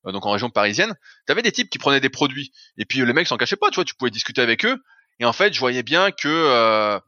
euh, 0.05 0.11
donc 0.11 0.25
en 0.25 0.31
région 0.31 0.49
parisienne, 0.49 0.95
t'avais 1.25 1.41
des 1.41 1.51
types 1.51 1.69
qui 1.69 1.77
prenaient 1.77 1.99
des 1.99 2.09
produits 2.09 2.51
et 2.77 2.85
puis 2.85 3.05
les 3.05 3.13
mecs 3.13 3.27
s'en 3.27 3.37
cachaient 3.37 3.55
pas, 3.55 3.69
tu 3.69 3.75
vois, 3.75 3.85
tu 3.85 3.95
pouvais 3.95 4.11
discuter 4.11 4.41
avec 4.41 4.65
eux 4.65 4.83
et 5.19 5.25
en 5.25 5.33
fait, 5.33 5.53
je 5.53 5.59
voyais 5.59 5.83
bien 5.83 6.11
que 6.11 6.27
euh, 6.27 6.99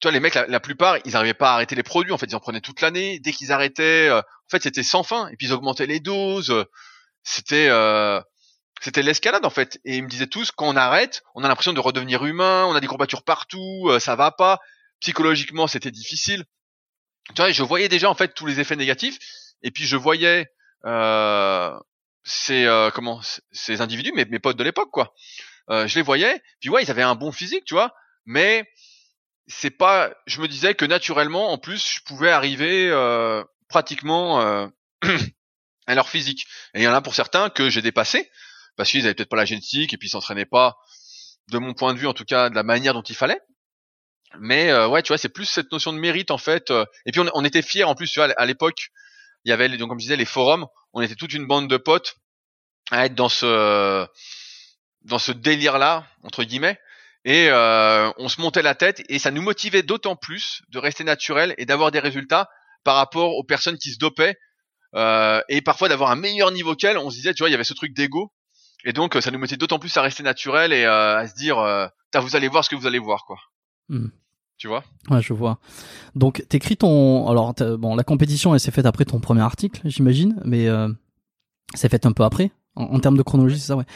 tu 0.00 0.06
vois 0.06 0.12
les 0.12 0.20
mecs 0.20 0.34
la, 0.34 0.60
plupart, 0.60 0.98
ils 1.04 1.12
n'arrivaient 1.12 1.34
pas 1.34 1.50
à 1.50 1.54
arrêter 1.54 1.74
les 1.74 1.82
produits, 1.82 2.12
en 2.12 2.18
fait, 2.18 2.26
ils 2.26 2.36
en 2.36 2.40
prenaient 2.40 2.60
toute 2.60 2.80
l'année, 2.80 3.18
dès 3.18 3.32
qu'ils 3.32 3.52
arrêtaient, 3.52 4.10
en 4.10 4.22
fait, 4.50 4.62
c'était 4.62 4.82
sans 4.82 5.02
fin 5.02 5.28
et 5.28 5.36
puis 5.36 5.48
ils 5.48 5.52
augmentaient 5.52 5.86
les 5.86 6.00
doses 6.00 6.66
c'était 7.28 7.68
euh, 7.68 8.20
c'était 8.80 9.02
l'escalade 9.02 9.44
en 9.44 9.50
fait. 9.50 9.80
Et 9.84 9.96
ils 9.96 10.02
me 10.02 10.08
disaient 10.08 10.26
tous 10.26 10.50
quand 10.50 10.68
on 10.68 10.76
arrête, 10.76 11.22
on 11.34 11.44
a 11.44 11.48
l'impression 11.48 11.72
de 11.72 11.80
redevenir 11.80 12.24
humain, 12.24 12.64
on 12.66 12.74
a 12.74 12.80
des 12.80 12.86
courbatures 12.86 13.22
partout, 13.22 13.88
euh, 13.88 13.98
ça 13.98 14.16
va 14.16 14.30
pas. 14.30 14.58
Psychologiquement, 15.00 15.66
c'était 15.66 15.90
difficile. 15.90 16.44
Tu 17.28 17.34
vois, 17.36 17.50
je 17.50 17.62
voyais 17.62 17.88
déjà 17.88 18.08
en 18.08 18.14
fait 18.14 18.34
tous 18.34 18.46
les 18.46 18.60
effets 18.60 18.76
négatifs. 18.76 19.18
Et 19.62 19.70
puis 19.70 19.84
je 19.84 19.96
voyais 19.96 20.46
euh, 20.84 21.78
ces 22.24 22.66
euh, 22.66 22.90
comment 22.90 23.20
ces 23.52 23.80
individus, 23.80 24.12
mes, 24.12 24.24
mes 24.26 24.38
potes 24.38 24.56
de 24.56 24.64
l'époque 24.64 24.90
quoi. 24.90 25.14
Euh, 25.70 25.86
je 25.86 25.96
les 25.96 26.02
voyais. 26.02 26.42
Puis 26.60 26.70
ouais, 26.70 26.82
ils 26.82 26.90
avaient 26.90 27.02
un 27.02 27.14
bon 27.14 27.32
physique, 27.32 27.64
tu 27.64 27.74
vois. 27.74 27.94
Mais 28.24 28.64
c'est 29.46 29.70
pas. 29.70 30.10
Je 30.26 30.40
me 30.40 30.48
disais 30.48 30.74
que 30.74 30.84
naturellement, 30.84 31.52
en 31.52 31.58
plus, 31.58 31.94
je 31.96 32.00
pouvais 32.04 32.30
arriver 32.30 32.88
euh, 32.90 33.42
pratiquement 33.68 34.40
à 35.86 35.94
leur 35.94 36.08
physique. 36.08 36.46
Et 36.74 36.80
il 36.80 36.82
y 36.84 36.88
en 36.88 36.94
a 36.94 37.02
pour 37.02 37.14
certains 37.14 37.50
que 37.50 37.68
j'ai 37.70 37.82
dépassé 37.82 38.30
parce 38.78 38.90
qu'ils 38.90 39.04
avaient 39.04 39.14
peut-être 39.14 39.28
pas 39.28 39.36
la 39.36 39.44
génétique 39.44 39.92
et 39.92 39.98
puis 39.98 40.08
ils 40.08 40.12
s'entraînaient 40.12 40.46
pas, 40.46 40.78
de 41.50 41.58
mon 41.58 41.74
point 41.74 41.92
de 41.92 41.98
vue 41.98 42.06
en 42.06 42.14
tout 42.14 42.24
cas, 42.24 42.48
de 42.48 42.54
la 42.54 42.62
manière 42.62 42.94
dont 42.94 43.02
il 43.02 43.16
fallait. 43.16 43.40
Mais 44.38 44.70
euh, 44.70 44.86
ouais, 44.86 45.02
tu 45.02 45.08
vois, 45.08 45.18
c'est 45.18 45.28
plus 45.28 45.46
cette 45.46 45.72
notion 45.72 45.92
de 45.92 45.98
mérite 45.98 46.30
en 46.30 46.38
fait. 46.38 46.70
Euh. 46.70 46.84
Et 47.04 47.12
puis 47.12 47.20
on, 47.20 47.28
on 47.34 47.44
était 47.44 47.60
fiers 47.60 47.84
en 47.84 47.94
plus, 47.94 48.08
tu 48.08 48.20
vois, 48.20 48.30
à 48.36 48.46
l'époque, 48.46 48.90
il 49.44 49.50
y 49.50 49.52
avait 49.52 49.68
donc 49.76 49.88
comme 49.88 49.98
je 49.98 50.04
disais 50.04 50.16
les 50.16 50.24
forums, 50.24 50.66
on 50.92 51.00
était 51.00 51.14
toute 51.14 51.32
une 51.32 51.46
bande 51.46 51.68
de 51.68 51.76
potes 51.76 52.16
à 52.90 53.06
être 53.06 53.14
dans 53.14 53.28
ce 53.28 54.06
dans 55.02 55.18
ce 55.18 55.32
délire 55.32 55.78
là 55.78 56.06
entre 56.22 56.44
guillemets 56.44 56.78
et 57.24 57.48
euh, 57.50 58.10
on 58.16 58.28
se 58.28 58.40
montait 58.40 58.62
la 58.62 58.74
tête 58.74 59.02
et 59.08 59.18
ça 59.18 59.30
nous 59.30 59.42
motivait 59.42 59.82
d'autant 59.82 60.16
plus 60.16 60.62
de 60.70 60.78
rester 60.78 61.04
naturel 61.04 61.54
et 61.58 61.66
d'avoir 61.66 61.90
des 61.90 61.98
résultats 61.98 62.48
par 62.84 62.96
rapport 62.96 63.34
aux 63.36 63.44
personnes 63.44 63.78
qui 63.78 63.92
se 63.92 63.98
dopaient 63.98 64.36
euh, 64.94 65.40
et 65.48 65.60
parfois 65.60 65.88
d'avoir 65.88 66.10
un 66.10 66.16
meilleur 66.16 66.50
niveau 66.50 66.74
qu'elle, 66.74 66.98
on 66.98 67.10
se 67.10 67.16
disait, 67.16 67.34
tu 67.34 67.42
vois, 67.42 67.48
il 67.48 67.52
y 67.52 67.54
avait 67.54 67.64
ce 67.64 67.74
truc 67.74 67.94
d'ego, 67.94 68.32
et 68.84 68.92
donc 68.92 69.16
ça 69.20 69.30
nous 69.30 69.38
mettait 69.38 69.56
d'autant 69.56 69.78
plus 69.78 69.96
à 69.96 70.02
rester 70.02 70.22
naturel 70.22 70.72
et 70.72 70.84
euh, 70.84 71.18
à 71.18 71.26
se 71.26 71.34
dire, 71.34 71.58
euh, 71.58 71.86
vous 72.14 72.36
allez 72.36 72.48
voir 72.48 72.64
ce 72.64 72.70
que 72.70 72.76
vous 72.76 72.86
allez 72.86 72.98
voir, 72.98 73.24
quoi. 73.26 73.38
Hmm. 73.88 74.08
Tu 74.58 74.68
vois? 74.68 74.84
Ouais, 75.08 75.22
je 75.22 75.32
vois. 75.32 75.58
Donc, 76.14 76.44
t'écris 76.48 76.76
ton. 76.76 77.28
Alors, 77.28 77.54
bon, 77.78 77.94
la 77.94 78.04
compétition, 78.04 78.54
elle 78.54 78.60
s'est 78.60 78.70
faite 78.70 78.86
après 78.86 79.04
ton 79.04 79.20
premier 79.20 79.40
article, 79.40 79.80
j'imagine, 79.84 80.40
mais 80.44 80.68
euh, 80.68 80.88
c'est 81.74 81.88
fait 81.88 82.04
un 82.06 82.12
peu 82.12 82.24
après. 82.24 82.50
En, 82.74 83.00
termes 83.00 83.16
de 83.16 83.22
chronologie, 83.22 83.58
c'est 83.58 83.66
ça, 83.66 83.76
ouais. 83.76 83.86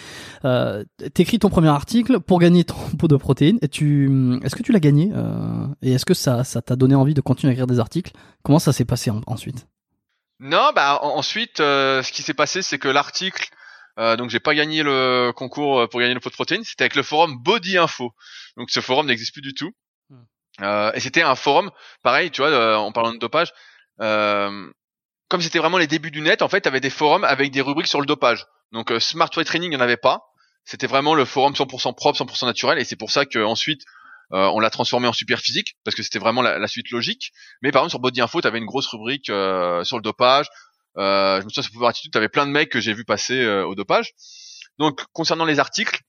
Euh, 0.44 0.85
t'écris 1.14 1.38
ton 1.38 1.51
premier 1.51 1.68
article 1.68 2.18
pour 2.18 2.40
gagner 2.40 2.64
ton 2.64 2.75
pot 2.98 3.07
de 3.07 3.16
protéines. 3.16 3.59
Et 3.62 3.68
tu, 3.68 4.11
est-ce 4.42 4.57
que 4.57 4.62
tu 4.62 4.72
l'as 4.72 4.81
gagné 4.81 5.11
euh, 5.14 5.66
Et 5.83 5.92
est-ce 5.92 6.05
que 6.05 6.14
ça, 6.14 6.42
ça 6.42 6.62
t'a 6.62 6.75
donné 6.75 6.96
envie 6.96 7.14
de 7.14 7.20
continuer 7.20 7.51
à 7.51 7.53
écrire 7.53 7.68
des 7.68 7.79
articles? 7.79 8.12
Comment 8.42 8.59
ça 8.59 8.72
s'est 8.72 8.85
passé 8.85 9.12
ensuite? 9.27 9.68
Non, 10.42 10.72
bah 10.75 10.98
ensuite, 11.03 11.61
euh, 11.61 12.03
ce 12.03 12.11
qui 12.11 12.22
s'est 12.22 12.35
passé, 12.35 12.62
c'est 12.62 12.79
que 12.79 12.88
l'article, 12.88 13.48
euh, 14.01 14.16
donc 14.16 14.29
j'ai 14.29 14.40
pas 14.40 14.57
gagné 14.57 14.83
le 14.83 15.31
concours 15.37 15.79
euh, 15.79 15.87
pour 15.87 16.01
gagner 16.01 16.14
le 16.14 16.20
pot 16.20 16.31
de 16.31 16.35
protéines, 16.35 16.64
c'était 16.64 16.83
avec 16.83 16.96
le 16.96 17.05
forum 17.05 17.38
Body 17.40 17.79
Info. 17.79 18.12
Donc 18.57 18.70
ce 18.70 18.81
forum 18.81 19.07
n'existe 19.07 19.33
plus 19.33 19.40
du 19.40 19.55
tout. 19.55 19.70
Euh, 20.61 20.93
et 20.95 21.01
c'était 21.01 21.23
un 21.23 21.35
forum, 21.35 21.71
pareil, 22.03 22.31
tu 22.31 22.43
vois, 22.43 22.79
en 22.79 22.93
parlant 22.93 23.12
de 23.12 23.19
dopage, 23.19 23.53
comme 23.99 25.41
c'était 25.41 25.59
vraiment 25.59 25.79
les 25.79 25.87
débuts 25.87 26.11
du 26.11 26.21
net, 26.21 26.43
en 26.43 26.49
fait, 26.49 26.67
avait 26.67 26.81
des 26.81 26.91
forums 26.91 27.25
avec 27.25 27.51
des 27.51 27.62
rubriques 27.62 27.87
sur 27.87 28.01
le 28.01 28.07
dopage. 28.07 28.47
Donc 28.73 28.93
Smart 29.01 29.31
Weight 29.37 29.47
Training, 29.47 29.73
il 29.73 29.77
n'y 29.77 29.83
en 29.83 29.85
avait 29.85 29.97
pas. 29.97 30.21
C'était 30.65 30.87
vraiment 30.87 31.15
le 31.15 31.25
forum 31.25 31.55
100% 31.55 31.95
propre, 31.95 32.19
100% 32.19 32.47
naturel, 32.47 32.79
et 32.79 32.85
c'est 32.85 32.97
pour 32.97 33.11
ça 33.11 33.25
que 33.25 33.38
ensuite 33.38 33.83
euh, 34.33 34.49
on 34.55 34.61
l'a 34.61 34.71
transformé 34.71 35.07
en 35.09 35.12
super 35.12 35.41
physique 35.41 35.77
parce 35.85 35.95
que 35.95 36.03
c'était 36.03 36.19
vraiment 36.19 36.43
la, 36.43 36.67
suite 36.67 36.91
logique. 36.91 37.33
Mais 37.61 37.71
par 37.71 37.83
exemple 37.83 37.91
sur 37.91 38.01
Body 38.01 38.21
Info, 38.21 38.41
tu 38.41 38.47
avais 38.47 38.59
une 38.59 38.67
grosse 38.67 38.87
rubrique 38.88 39.29
euh, 39.29 39.85
sur 39.85 39.99
le 39.99 40.03
dopage. 40.03 40.47
Euh, 40.97 41.41
je 41.41 41.45
me 41.45 41.51
souviens 41.51 41.62
sur 41.62 41.73
Pouvoir 41.73 41.91
Attitude, 41.91 42.12
tu 42.12 42.19
avais 42.19 42.29
plein 42.29 42.47
de 42.47 42.51
mecs 42.51 42.71
que 42.71 42.81
j'ai 42.81 42.95
vu 42.95 43.05
passer 43.05 43.47
au 43.47 43.75
dopage. 43.75 44.12
Donc 44.79 45.05
concernant 45.12 45.45
les 45.45 45.59
articles, 45.59 46.01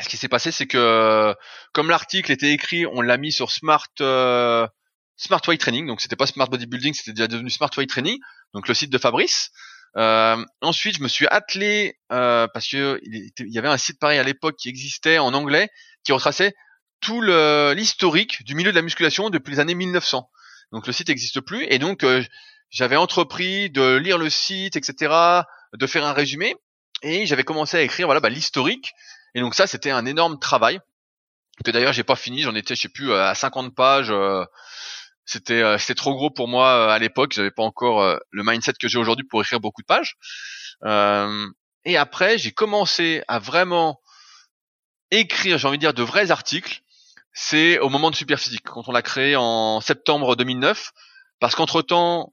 ce 0.00 0.08
qui 0.08 0.16
s'est 0.16 0.28
passé, 0.28 0.50
c'est 0.50 0.66
que 0.66 1.34
comme 1.72 1.90
l'article 1.90 2.32
était 2.32 2.52
écrit, 2.52 2.86
on 2.86 3.00
l'a 3.00 3.16
mis 3.16 3.32
sur 3.32 3.50
Smart 3.50 3.88
Smart 3.96 5.40
Weight 5.46 5.60
Training. 5.60 5.86
Donc 5.86 6.00
c'était 6.00 6.16
pas 6.16 6.26
Smart 6.26 6.48
Bodybuilding, 6.48 6.94
c'était 6.94 7.12
déjà 7.12 7.28
devenu 7.28 7.50
Smart 7.50 7.70
Weight 7.76 7.88
Training. 7.88 8.18
Donc 8.54 8.68
le 8.68 8.74
site 8.74 8.90
de 8.90 8.98
Fabrice. 8.98 9.50
ensuite, 9.94 10.96
je 10.96 11.02
me 11.02 11.08
suis 11.08 11.26
attelé 11.28 11.98
parce 12.08 12.68
que 12.68 13.00
il 13.04 13.32
y 13.38 13.58
avait 13.58 13.68
un 13.68 13.78
site 13.78 13.98
pareil 14.00 14.18
à 14.18 14.24
l'époque 14.24 14.56
qui 14.56 14.68
existait 14.68 15.18
en 15.18 15.32
anglais 15.34 15.70
qui 16.04 16.12
retraçait 16.12 16.54
tout 17.00 17.20
l'historique 17.20 18.44
du 18.44 18.54
milieu 18.54 18.70
de 18.70 18.76
la 18.76 18.82
musculation 18.82 19.30
depuis 19.30 19.52
les 19.52 19.60
années 19.60 19.74
1900. 19.74 20.28
Donc 20.72 20.86
le 20.86 20.92
site 20.92 21.08
n'existe 21.08 21.40
plus 21.40 21.64
et 21.68 21.78
donc 21.78 22.02
euh, 22.02 22.22
j'avais 22.70 22.96
entrepris 22.96 23.70
de 23.70 23.96
lire 23.96 24.18
le 24.18 24.30
site, 24.30 24.76
etc., 24.76 25.14
de 25.72 25.86
faire 25.86 26.04
un 26.04 26.12
résumé 26.12 26.56
et 27.02 27.26
j'avais 27.26 27.44
commencé 27.44 27.76
à 27.76 27.82
écrire 27.82 28.06
voilà 28.06 28.20
bah, 28.20 28.30
l'historique. 28.30 28.92
Et 29.34 29.40
donc 29.40 29.54
ça 29.54 29.66
c'était 29.66 29.90
un 29.90 30.06
énorme 30.06 30.38
travail 30.38 30.80
que 31.64 31.70
d'ailleurs 31.70 31.92
j'ai 31.92 32.04
pas 32.04 32.16
fini. 32.16 32.42
J'en 32.42 32.54
étais 32.54 32.74
je 32.74 32.82
sais 32.82 32.88
plus 32.88 33.12
à 33.12 33.34
50 33.34 33.74
pages. 33.74 34.10
Euh, 34.10 34.44
c'était 35.24 35.62
euh, 35.62 35.78
c'était 35.78 35.94
trop 35.94 36.14
gros 36.14 36.30
pour 36.30 36.48
moi 36.48 36.92
à 36.92 36.98
l'époque. 36.98 37.32
J'avais 37.32 37.50
pas 37.50 37.62
encore 37.62 38.18
le 38.30 38.42
mindset 38.44 38.74
que 38.80 38.88
j'ai 38.88 38.98
aujourd'hui 38.98 39.26
pour 39.26 39.40
écrire 39.40 39.60
beaucoup 39.60 39.82
de 39.82 39.86
pages. 39.86 40.16
et 41.84 41.96
après 41.96 42.38
j'ai 42.38 42.52
commencé 42.52 43.22
à 43.28 43.38
vraiment 43.38 44.00
écrire, 45.10 45.58
j'ai 45.58 45.68
envie 45.68 45.78
de 45.78 45.82
dire, 45.82 45.94
de 45.94 46.02
vrais 46.02 46.30
articles 46.30 46.82
c'est 47.34 47.80
au 47.80 47.88
moment 47.88 48.10
de 48.10 48.16
Superphysique, 48.16 48.62
quand 48.62 48.88
on 48.88 48.92
l'a 48.92 49.02
créé 49.02 49.34
en 49.36 49.80
septembre 49.80 50.36
2009, 50.36 50.92
parce 51.40 51.56
qu'entre 51.56 51.82
temps, 51.82 52.32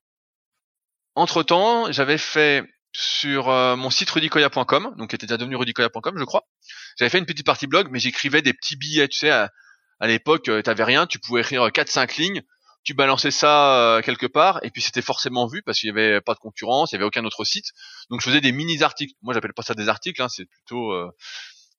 entre 1.16 1.44
temps, 1.44 1.92
j'avais 1.92 2.20
fait 2.20 2.64
sur 2.94 3.50
euh, 3.50 3.76
mon 3.76 3.90
site 3.90 4.12
rudicoya.com, 4.12 4.94
donc 4.98 5.10
qui 5.10 5.16
était 5.16 5.26
déjà 5.26 5.38
devenu 5.38 5.56
rudicoya.com, 5.56 6.16
je 6.18 6.24
crois. 6.24 6.44
J'avais 6.98 7.10
fait 7.10 7.20
une 7.20 7.26
petite 7.26 7.46
partie 7.46 7.68
blog, 7.68 7.88
mais 7.92 8.00
j'écrivais 8.00 8.42
des 8.42 8.54
petits 8.54 8.76
billets, 8.76 9.08
tu 9.08 9.20
sais, 9.20 9.30
à, 9.30 9.50
l'époque, 10.02 10.44
tu 10.44 10.52
euh, 10.52 10.62
t'avais 10.62 10.84
rien, 10.84 11.06
tu 11.08 11.20
pouvais 11.20 11.42
écrire 11.42 11.68
4-5 11.68 12.20
lignes, 12.20 12.42
tu 12.84 12.94
balançais 12.94 13.32
ça 13.32 13.78
euh, 13.78 14.02
quelque 14.02 14.26
part, 14.26 14.60
et 14.64 14.72
puis 14.72 14.82
c'était 14.82 15.04
forcément 15.04 15.46
vu 15.46 15.62
parce 15.64 15.80
qu'il 15.80 15.88
y 15.88 15.92
avait 15.92 16.22
pas 16.22 16.34
de 16.34 16.40
concurrence, 16.40 16.92
il 16.92 16.96
y 16.96 16.98
avait 16.98 17.06
aucun 17.06 17.24
autre 17.26 17.44
site. 17.44 17.68
Donc 18.10 18.22
je 18.22 18.26
faisais 18.26 18.42
des 18.42 18.52
mini 18.52 18.82
articles. 18.82 19.14
Moi, 19.22 19.34
j'appelle 19.34 19.54
pas 19.54 19.62
ça 19.62 19.76
des 19.76 19.90
articles, 19.90 20.22
hein, 20.22 20.30
c'est 20.30 20.46
plutôt 20.46 20.92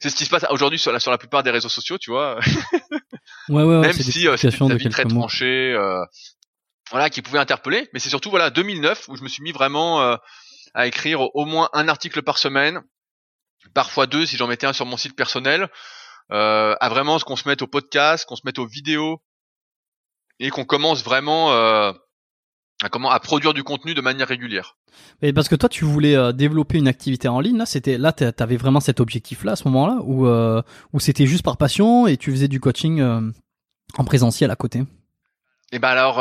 c'est 0.03 0.11
ce 0.11 0.17
qui 0.17 0.25
se 0.25 0.31
passe 0.31 0.45
aujourd'hui 0.51 0.81
sur 0.81 0.91
la, 0.91 0.99
sur 0.99 1.13
la 1.13 1.19
plupart 1.19 1.45
des 1.45 1.53
réseaux 1.53 1.69
sociaux, 1.69 1.97
tu 1.97 2.11
vois. 2.11 2.41
ouais, 3.49 3.63
ouais, 3.63 3.79
Même 3.79 3.93
si 3.93 4.27
euh, 4.27 4.37
c'est 4.37 4.51
très 4.51 4.77
vite 4.77 4.91
très 4.91 5.05
tranché. 5.05 5.73
Euh, 5.73 6.05
voilà, 6.91 7.09
qui 7.09 7.23
pouvaient 7.23 7.39
interpeller. 7.39 7.89
Mais 7.93 8.01
c'est 8.01 8.09
surtout 8.09 8.29
voilà 8.29 8.51
2009 8.51 9.09
où 9.09 9.17
je 9.17 9.23
me 9.23 9.29
suis 9.29 9.45
mis 9.45 9.53
vraiment 9.53 10.03
euh, 10.03 10.17
à 10.75 10.89
écrire 10.89 11.21
au 11.21 11.45
moins 11.45 11.71
un 11.73 11.87
article 11.87 12.23
par 12.23 12.39
semaine, 12.39 12.81
parfois 13.75 14.07
deux 14.07 14.27
si 14.27 14.37
j'en 14.37 14.47
mettais 14.47 14.67
un 14.67 14.73
sur 14.73 14.87
mon 14.87 14.97
site 14.97 15.17
personnel, 15.17 15.69
euh, 16.31 16.75
à 16.81 16.89
vraiment 16.89 17.19
ce 17.19 17.25
qu'on 17.25 17.37
se 17.37 17.49
mette 17.49 17.63
au 17.63 17.67
podcast, 17.67 18.25
qu'on 18.27 18.37
se 18.37 18.43
mette 18.45 18.59
aux 18.59 18.67
vidéos 18.67 19.23
et 20.39 20.51
qu'on 20.51 20.65
commence 20.65 21.05
vraiment 21.05 21.53
euh, 21.53 21.93
à 22.83 22.89
comment 22.89 23.11
à 23.11 23.21
produire 23.21 23.55
du 23.55 23.63
contenu 23.63 23.95
de 23.95 24.01
manière 24.01 24.29
régulière. 24.29 24.77
Mais 25.23 25.33
parce 25.33 25.49
que 25.49 25.55
toi, 25.55 25.69
tu 25.69 25.85
voulais 25.85 26.17
euh, 26.17 26.33
développer 26.33 26.79
une 26.79 26.89
activité 26.89 27.29
en 27.29 27.41
ligne. 27.41 27.57
Là, 27.57 27.67
c'était 27.67 27.99
là, 27.99 28.13
t'avais 28.13 28.57
vraiment 28.57 28.81
cet 28.81 29.01
objectif-là 29.01 29.53
à 29.53 29.57
ce 29.57 29.65
moment-là, 29.69 29.99
ou 30.03 30.27
euh, 30.27 30.63
ou 30.93 31.01
c'était 31.01 31.27
juste 31.27 31.45
par 31.45 31.57
passion 31.57 32.07
et 32.07 32.17
tu 32.17 32.31
faisais 32.31 32.49
du 32.49 32.61
coaching 32.61 33.01
euh, 33.01 33.21
en 33.97 34.05
présentiel 34.05 34.51
à 34.51 34.57
côté? 34.57 34.81
Et 34.81 35.77
eh 35.77 35.79
ben 35.79 35.89
alors, 35.89 36.17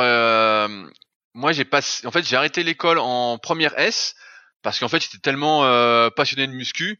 moi 1.33 1.51
j'ai 1.51 1.65
passé, 1.65 2.07
en 2.07 2.11
fait, 2.11 2.25
j'ai 2.25 2.37
arrêté 2.37 2.63
l'école 2.63 2.99
en 2.99 3.37
première 3.37 3.77
S 3.77 4.15
parce 4.61 4.79
qu'en 4.79 4.87
fait, 4.87 5.01
j'étais 5.01 5.17
tellement 5.17 5.59
passionné 6.11 6.47
de 6.47 6.53
muscu 6.53 6.99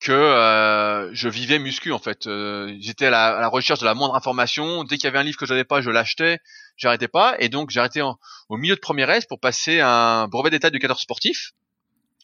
que 0.00 0.12
euh, 0.12 1.10
je 1.12 1.28
vivais 1.28 1.58
muscu 1.58 1.92
en 1.92 1.98
fait. 1.98 2.26
Euh, 2.26 2.74
j'étais 2.80 3.06
à, 3.06 3.10
la, 3.10 3.48
recherche 3.48 3.80
de 3.80 3.84
la 3.84 3.94
moindre 3.94 4.14
information. 4.14 4.84
Dès 4.84 4.96
qu'il 4.96 5.04
y 5.04 5.08
avait 5.08 5.18
un 5.18 5.22
livre 5.22 5.36
que 5.38 5.44
je 5.46 5.52
n'avais 5.52 5.64
pas, 5.64 5.82
je 5.82 5.90
l'achetais. 5.90 6.38
J'arrêtais 6.76 7.08
pas. 7.08 7.36
Et 7.38 7.50
donc 7.50 7.70
j'ai 7.70 7.80
arrêté 7.80 8.00
au 8.00 8.56
milieu 8.56 8.74
de 8.74 8.80
première 8.80 9.10
S 9.10 9.26
pour 9.26 9.38
passer 9.38 9.80
un 9.80 10.26
brevet 10.28 10.50
d'état 10.50 10.70
d'éducateur 10.70 10.98
sportif. 10.98 11.52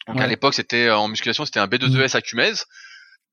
Donc 0.08 0.20
à 0.20 0.26
l'époque 0.26 0.54
c'était 0.54 0.90
en 0.90 1.08
musculation, 1.08 1.44
c'était 1.44 1.60
un 1.60 1.66
B2ES 1.66 2.12
mmh. 2.12 2.16
à 2.16 2.20
Cumez. 2.22 2.52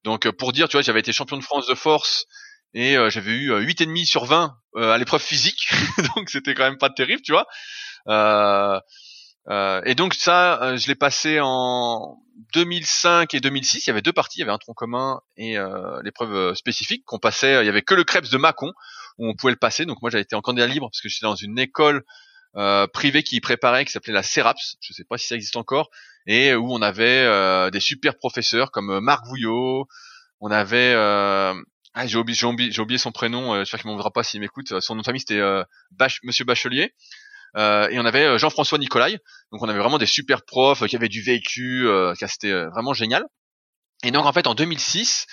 Donc 0.03 0.29
pour 0.31 0.51
dire, 0.51 0.67
tu 0.67 0.75
vois, 0.75 0.81
j'avais 0.81 0.99
été 0.99 1.13
champion 1.13 1.37
de 1.37 1.43
France 1.43 1.67
de 1.67 1.75
force 1.75 2.25
et 2.73 2.97
euh, 2.97 3.09
j'avais 3.09 3.31
eu 3.31 3.53
8,5 3.53 4.05
sur 4.05 4.25
20 4.25 4.57
à 4.75 4.97
l'épreuve 4.97 5.21
physique. 5.21 5.71
donc 6.15 6.29
c'était 6.29 6.53
quand 6.53 6.63
même 6.63 6.77
pas 6.77 6.89
terrible, 6.89 7.21
tu 7.21 7.31
vois. 7.31 7.47
Euh, 9.49 9.81
et 9.85 9.95
donc 9.95 10.13
ça, 10.13 10.61
euh, 10.63 10.77
je 10.77 10.87
l'ai 10.87 10.95
passé 10.95 11.39
en 11.41 12.17
2005 12.53 13.33
et 13.33 13.39
2006. 13.39 13.85
Il 13.85 13.89
y 13.89 13.91
avait 13.91 14.01
deux 14.01 14.13
parties, 14.13 14.39
il 14.39 14.41
y 14.41 14.43
avait 14.43 14.51
un 14.51 14.57
tronc 14.57 14.73
commun 14.73 15.21
et 15.37 15.57
euh, 15.57 16.01
l'épreuve 16.03 16.55
spécifique 16.55 17.03
qu'on 17.05 17.19
passait. 17.19 17.61
Il 17.61 17.65
y 17.65 17.69
avait 17.69 17.81
que 17.81 17.93
le 17.93 18.03
Krebs 18.03 18.29
de 18.29 18.37
Mâcon 18.37 18.71
où 19.17 19.27
on 19.27 19.35
pouvait 19.35 19.51
le 19.51 19.57
passer. 19.57 19.85
Donc 19.85 20.01
moi 20.01 20.09
j'avais 20.09 20.23
été 20.23 20.35
en 20.35 20.41
candidat 20.41 20.67
libre 20.67 20.89
parce 20.89 21.01
que 21.01 21.09
j'étais 21.09 21.25
dans 21.25 21.35
une 21.35 21.59
école 21.59 22.03
euh, 22.55 22.87
privée 22.87 23.23
qui 23.23 23.35
y 23.35 23.41
préparait, 23.41 23.85
qui 23.85 23.91
s'appelait 23.91 24.13
la 24.13 24.23
CERAPS. 24.23 24.77
Je 24.81 24.93
sais 24.93 25.03
pas 25.03 25.17
si 25.17 25.27
ça 25.27 25.35
existe 25.35 25.57
encore 25.57 25.89
et 26.25 26.55
où 26.55 26.73
on 26.73 26.81
avait 26.81 27.69
des 27.71 27.81
super 27.81 28.15
professeurs 28.15 28.71
comme 28.71 28.99
Marc 29.01 29.25
Vouillot. 29.27 29.87
On 30.39 30.51
avait 30.51 30.93
ah, 31.95 32.07
j'ai 32.07 32.17
oublié, 32.17 32.43
oublié, 32.45 32.79
oublié, 32.79 32.97
son 32.97 33.11
prénom. 33.11 33.59
J'espère 33.59 33.81
qu'il 33.81 33.89
m'en 33.89 33.95
voudra 33.95 34.09
pas 34.09 34.23
s'il 34.23 34.39
m'écoute. 34.39 34.79
Son 34.79 34.95
nom 34.95 35.01
de 35.01 35.05
famille 35.05 35.19
c'était 35.19 35.41
Bach, 35.91 36.19
Monsieur 36.23 36.45
Bachelier. 36.45 36.93
Euh, 37.55 37.87
et 37.89 37.99
on 37.99 38.05
avait 38.05 38.25
euh, 38.25 38.37
Jean-François 38.37 38.77
Nicolai. 38.77 39.19
Donc 39.51 39.61
on 39.61 39.69
avait 39.69 39.79
vraiment 39.79 39.97
des 39.97 40.05
super 40.05 40.43
profs 40.43 40.83
euh, 40.83 40.87
qui 40.87 40.95
avaient 40.95 41.09
du 41.09 41.21
vécu, 41.21 41.87
euh, 41.87 42.13
c'était 42.15 42.65
vraiment 42.65 42.93
génial. 42.93 43.25
Et 44.03 44.11
donc 44.11 44.25
en 44.25 44.33
fait 44.33 44.47
en 44.47 44.55
2006, 44.55 45.27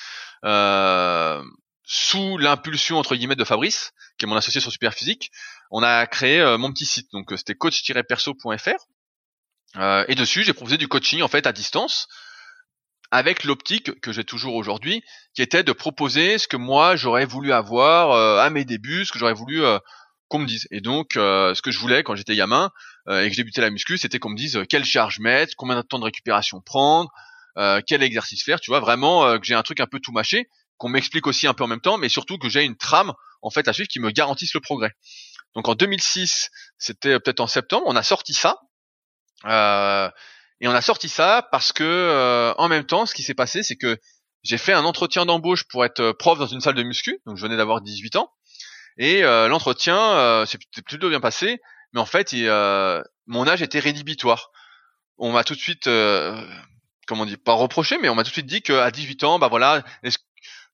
sous 1.84 2.38
l'impulsion 2.38 2.98
entre 2.98 3.16
guillemets 3.16 3.36
de 3.36 3.44
Fabrice, 3.44 3.92
qui 4.18 4.26
est 4.26 4.28
mon 4.28 4.36
associé 4.36 4.60
sur 4.60 4.70
Superphysique, 4.70 5.30
on 5.70 5.82
a 5.82 6.06
créé 6.06 6.56
mon 6.56 6.72
petit 6.72 6.86
site. 6.86 7.08
Donc 7.12 7.32
c'était 7.36 7.54
coach-perso.fr. 7.54 9.78
et 10.08 10.14
dessus 10.14 10.44
j'ai 10.44 10.52
proposé 10.52 10.76
du 10.76 10.86
coaching 10.86 11.22
en 11.22 11.28
fait 11.28 11.46
à 11.46 11.52
distance 11.52 12.06
avec 13.10 13.42
l'optique 13.42 14.00
que 14.00 14.12
j'ai 14.12 14.22
toujours 14.22 14.54
aujourd'hui, 14.54 15.02
qui 15.34 15.42
était 15.42 15.64
de 15.64 15.72
proposer 15.72 16.38
ce 16.38 16.46
que 16.46 16.56
moi 16.56 16.94
j'aurais 16.94 17.26
voulu 17.26 17.52
avoir 17.52 18.38
à 18.38 18.48
mes 18.50 18.64
débuts, 18.64 19.04
ce 19.04 19.10
que 19.10 19.18
j'aurais 19.18 19.34
voulu 19.34 19.64
qu'on 20.30 20.38
me 20.38 20.46
dise. 20.46 20.66
Et 20.70 20.80
donc, 20.80 21.16
euh, 21.16 21.54
ce 21.54 21.60
que 21.60 21.70
je 21.70 21.78
voulais 21.78 22.02
quand 22.02 22.14
j'étais 22.14 22.36
gamin 22.36 22.70
euh, 23.08 23.22
et 23.22 23.28
que 23.28 23.34
j'ai 23.34 23.42
débuté 23.42 23.60
la 23.60 23.68
muscu, 23.68 23.98
c'était 23.98 24.18
qu'on 24.18 24.30
me 24.30 24.36
dise 24.36 24.56
euh, 24.56 24.64
quelle 24.64 24.84
charge 24.84 25.18
mettre, 25.18 25.54
combien 25.56 25.76
de 25.76 25.82
temps 25.82 25.98
de 25.98 26.04
récupération 26.04 26.62
prendre, 26.62 27.10
quel 27.86 28.02
exercice 28.02 28.42
faire. 28.42 28.58
Tu 28.58 28.70
vois, 28.70 28.80
vraiment 28.80 29.38
que 29.38 29.44
j'ai 29.44 29.54
un 29.54 29.62
truc 29.62 29.80
un 29.80 29.86
peu 29.86 30.00
tout 30.00 30.12
mâché, 30.12 30.48
qu'on 30.78 30.88
m'explique 30.88 31.26
aussi 31.26 31.46
un 31.46 31.52
peu 31.52 31.64
en 31.64 31.66
même 31.66 31.82
temps, 31.82 31.98
mais 31.98 32.08
surtout 32.08 32.38
que 32.38 32.48
j'ai 32.48 32.64
une 32.64 32.76
trame 32.76 33.12
en 33.42 33.50
fait 33.50 33.68
à 33.68 33.74
suivre 33.74 33.88
qui 33.88 34.00
me 34.00 34.10
garantisse 34.10 34.54
le 34.54 34.60
progrès. 34.60 34.92
Donc 35.54 35.68
en 35.68 35.74
2006, 35.74 36.48
c'était 36.78 37.20
peut-être 37.20 37.40
en 37.40 37.46
septembre, 37.46 37.82
on 37.86 37.96
a 37.96 38.02
sorti 38.02 38.32
ça. 38.32 38.60
et 39.44 40.68
on 40.68 40.74
a 40.74 40.80
sorti 40.80 41.10
ça 41.10 41.46
parce 41.50 41.72
que 41.72 42.54
en 42.56 42.68
même 42.68 42.86
temps, 42.86 43.04
ce 43.04 43.14
qui 43.14 43.24
s'est 43.24 43.34
passé, 43.34 43.62
c'est 43.62 43.76
que 43.76 43.98
j'ai 44.42 44.56
fait 44.56 44.72
un 44.72 44.84
entretien 44.86 45.26
d'embauche 45.26 45.64
pour 45.68 45.84
être 45.84 46.12
prof 46.12 46.38
dans 46.38 46.46
une 46.46 46.62
salle 46.62 46.76
de 46.76 46.82
muscu. 46.82 47.20
Donc 47.26 47.36
je 47.36 47.42
venais 47.42 47.58
d'avoir 47.58 47.82
18 47.82 48.16
ans. 48.16 48.30
Et 49.00 49.24
euh, 49.24 49.48
l'entretien 49.48 49.98
euh, 49.98 50.44
s'est 50.44 50.58
plutôt 50.84 51.08
bien 51.08 51.20
passé, 51.20 51.58
mais 51.94 52.00
en 52.00 52.06
fait, 52.06 52.34
euh, 52.34 53.02
mon 53.26 53.48
âge 53.48 53.62
était 53.62 53.78
rédhibitoire. 53.78 54.50
On 55.16 55.32
m'a 55.32 55.42
tout 55.42 55.54
de 55.54 55.58
suite, 55.58 55.84
comment 57.06 57.22
on 57.22 57.26
dit, 57.26 57.38
pas 57.38 57.54
reproché, 57.54 57.96
mais 57.98 58.10
on 58.10 58.14
m'a 58.14 58.24
tout 58.24 58.28
de 58.28 58.34
suite 58.34 58.46
dit 58.46 58.60
qu'à 58.60 58.90
18 58.90 59.24
ans, 59.24 59.38
bah 59.38 59.48
voilà, 59.48 59.82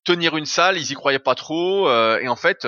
tenir 0.04 0.36
une 0.36 0.46
salle, 0.46 0.76
ils 0.76 0.90
y 0.90 0.94
croyaient 0.94 1.20
pas 1.20 1.34
trop. 1.36 1.88
et 1.90 2.28
en 2.28 2.36
fait, 2.36 2.66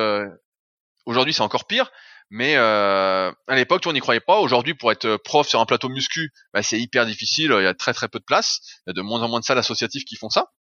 aujourd'hui, 1.07 1.35
c'est 1.35 1.43
encore 1.43 1.67
pire. 1.67 1.91
Mais 2.31 2.57
à 2.57 3.33
l'époque, 3.51 3.83
on 3.87 3.93
n'y 3.93 4.01
croyait 4.01 4.21
pas. 4.21 4.39
Aujourd'hui, 4.39 4.75
pour 4.75 4.91
être 4.91 5.17
prof 5.19 5.47
sur 5.47 5.61
un 5.61 5.67
plateau 5.67 5.89
muscu, 5.89 6.33
bah, 6.53 6.65
c'est 6.65 6.81
hyper 6.81 7.07
difficile. 7.07 7.55
Il 7.57 7.63
y 7.63 7.67
a 7.67 7.75
très 7.75 7.95
très 7.95 8.09
peu 8.09 8.19
de 8.19 8.25
place. 8.25 8.61
Il 8.87 8.91
y 8.91 8.91
a 8.91 8.95
de 8.95 9.03
moins 9.03 9.23
en 9.23 9.29
moins 9.29 9.39
de 9.39 9.45
salles 9.45 9.59
associatives 9.59 10.03
qui 10.03 10.17
font 10.17 10.31
ça. 10.31 10.51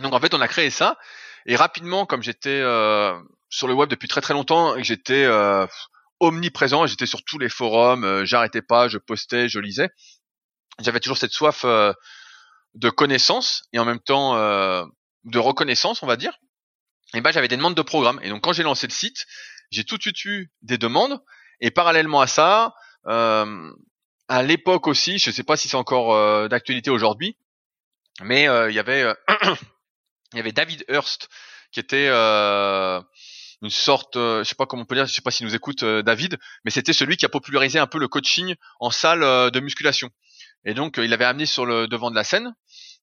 Donc 0.00 0.14
en 0.14 0.20
fait, 0.20 0.32
on 0.32 0.40
a 0.40 0.48
créé 0.48 0.70
ça. 0.70 0.96
Et 1.44 1.56
rapidement, 1.56 2.06
comme 2.06 2.22
j'étais 2.22 2.62
sur 3.50 3.66
le 3.68 3.74
web 3.74 3.88
depuis 3.88 4.08
très 4.08 4.20
très 4.20 4.34
longtemps 4.34 4.74
et 4.76 4.82
que 4.82 4.86
j'étais 4.86 5.24
euh, 5.24 5.66
omniprésent, 6.20 6.86
j'étais 6.86 7.06
sur 7.06 7.24
tous 7.24 7.38
les 7.38 7.48
forums, 7.48 8.04
euh, 8.04 8.24
j'arrêtais 8.24 8.62
pas, 8.62 8.88
je 8.88 8.98
postais, 8.98 9.48
je 9.48 9.58
lisais. 9.58 9.90
J'avais 10.80 11.00
toujours 11.00 11.18
cette 11.18 11.32
soif 11.32 11.62
euh, 11.64 11.92
de 12.74 12.90
connaissance 12.90 13.64
et 13.72 13.78
en 13.78 13.84
même 13.84 14.00
temps 14.00 14.34
de 15.24 15.38
reconnaissance, 15.38 16.02
on 16.02 16.06
va 16.06 16.16
dire. 16.16 16.38
Et 17.14 17.20
ben 17.20 17.32
j'avais 17.32 17.48
des 17.48 17.56
demandes 17.56 17.74
de 17.74 17.82
programmes. 17.82 18.20
Et 18.22 18.28
donc 18.28 18.42
quand 18.42 18.52
j'ai 18.52 18.62
lancé 18.62 18.86
le 18.86 18.92
site, 18.92 19.26
j'ai 19.70 19.84
tout 19.84 19.96
de 19.96 20.02
suite 20.02 20.24
eu 20.24 20.52
des 20.62 20.78
demandes. 20.78 21.20
Et 21.60 21.70
parallèlement 21.70 22.20
à 22.20 22.28
ça, 22.28 22.74
à 23.04 24.42
l'époque 24.42 24.86
aussi, 24.86 25.18
je 25.18 25.30
sais 25.32 25.42
pas 25.42 25.56
si 25.56 25.68
c'est 25.68 25.76
encore 25.76 26.48
d'actualité 26.48 26.90
aujourd'hui, 26.90 27.36
mais 28.20 28.44
il 28.44 28.74
y 28.74 28.78
avait 28.78 29.12
il 30.32 30.36
y 30.36 30.40
avait 30.40 30.52
David 30.52 30.84
Hurst 30.88 31.28
qui 31.72 31.80
était 31.80 32.08
une 33.62 33.70
sorte, 33.70 34.16
euh, 34.16 34.44
je 34.44 34.48
sais 34.48 34.54
pas 34.54 34.66
comment 34.66 34.82
on 34.82 34.86
peut 34.86 34.94
dire, 34.94 35.06
je 35.06 35.12
sais 35.12 35.22
pas 35.22 35.30
s'il 35.30 35.46
nous 35.46 35.54
écoute 35.54 35.82
euh, 35.82 36.02
David, 36.02 36.38
mais 36.64 36.70
c'était 36.70 36.92
celui 36.92 37.16
qui 37.16 37.24
a 37.24 37.28
popularisé 37.28 37.78
un 37.78 37.86
peu 37.86 37.98
le 37.98 38.08
coaching 38.08 38.54
en 38.80 38.90
salle 38.90 39.22
euh, 39.22 39.50
de 39.50 39.60
musculation. 39.60 40.10
Et 40.64 40.74
donc 40.74 40.98
il 40.98 41.12
avait 41.12 41.24
amené 41.24 41.46
sur 41.46 41.66
le 41.66 41.86
devant 41.86 42.10
de 42.10 42.16
la 42.16 42.24
scène 42.24 42.54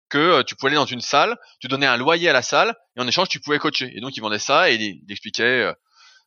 que 0.09 0.43
tu 0.43 0.55
pouvais 0.55 0.69
aller 0.69 0.77
dans 0.77 0.85
une 0.85 1.01
salle, 1.01 1.35
tu 1.59 1.67
donnais 1.67 1.87
un 1.87 1.97
loyer 1.97 2.29
à 2.29 2.33
la 2.33 2.41
salle 2.41 2.75
et 2.95 3.01
en 3.01 3.07
échange 3.07 3.27
tu 3.27 3.39
pouvais 3.39 3.59
coacher. 3.59 3.91
Et 3.95 4.01
donc 4.01 4.15
il 4.15 4.21
vendait 4.21 4.39
ça 4.39 4.69
et 4.69 4.75
il, 4.75 5.01
expliquait 5.09 5.73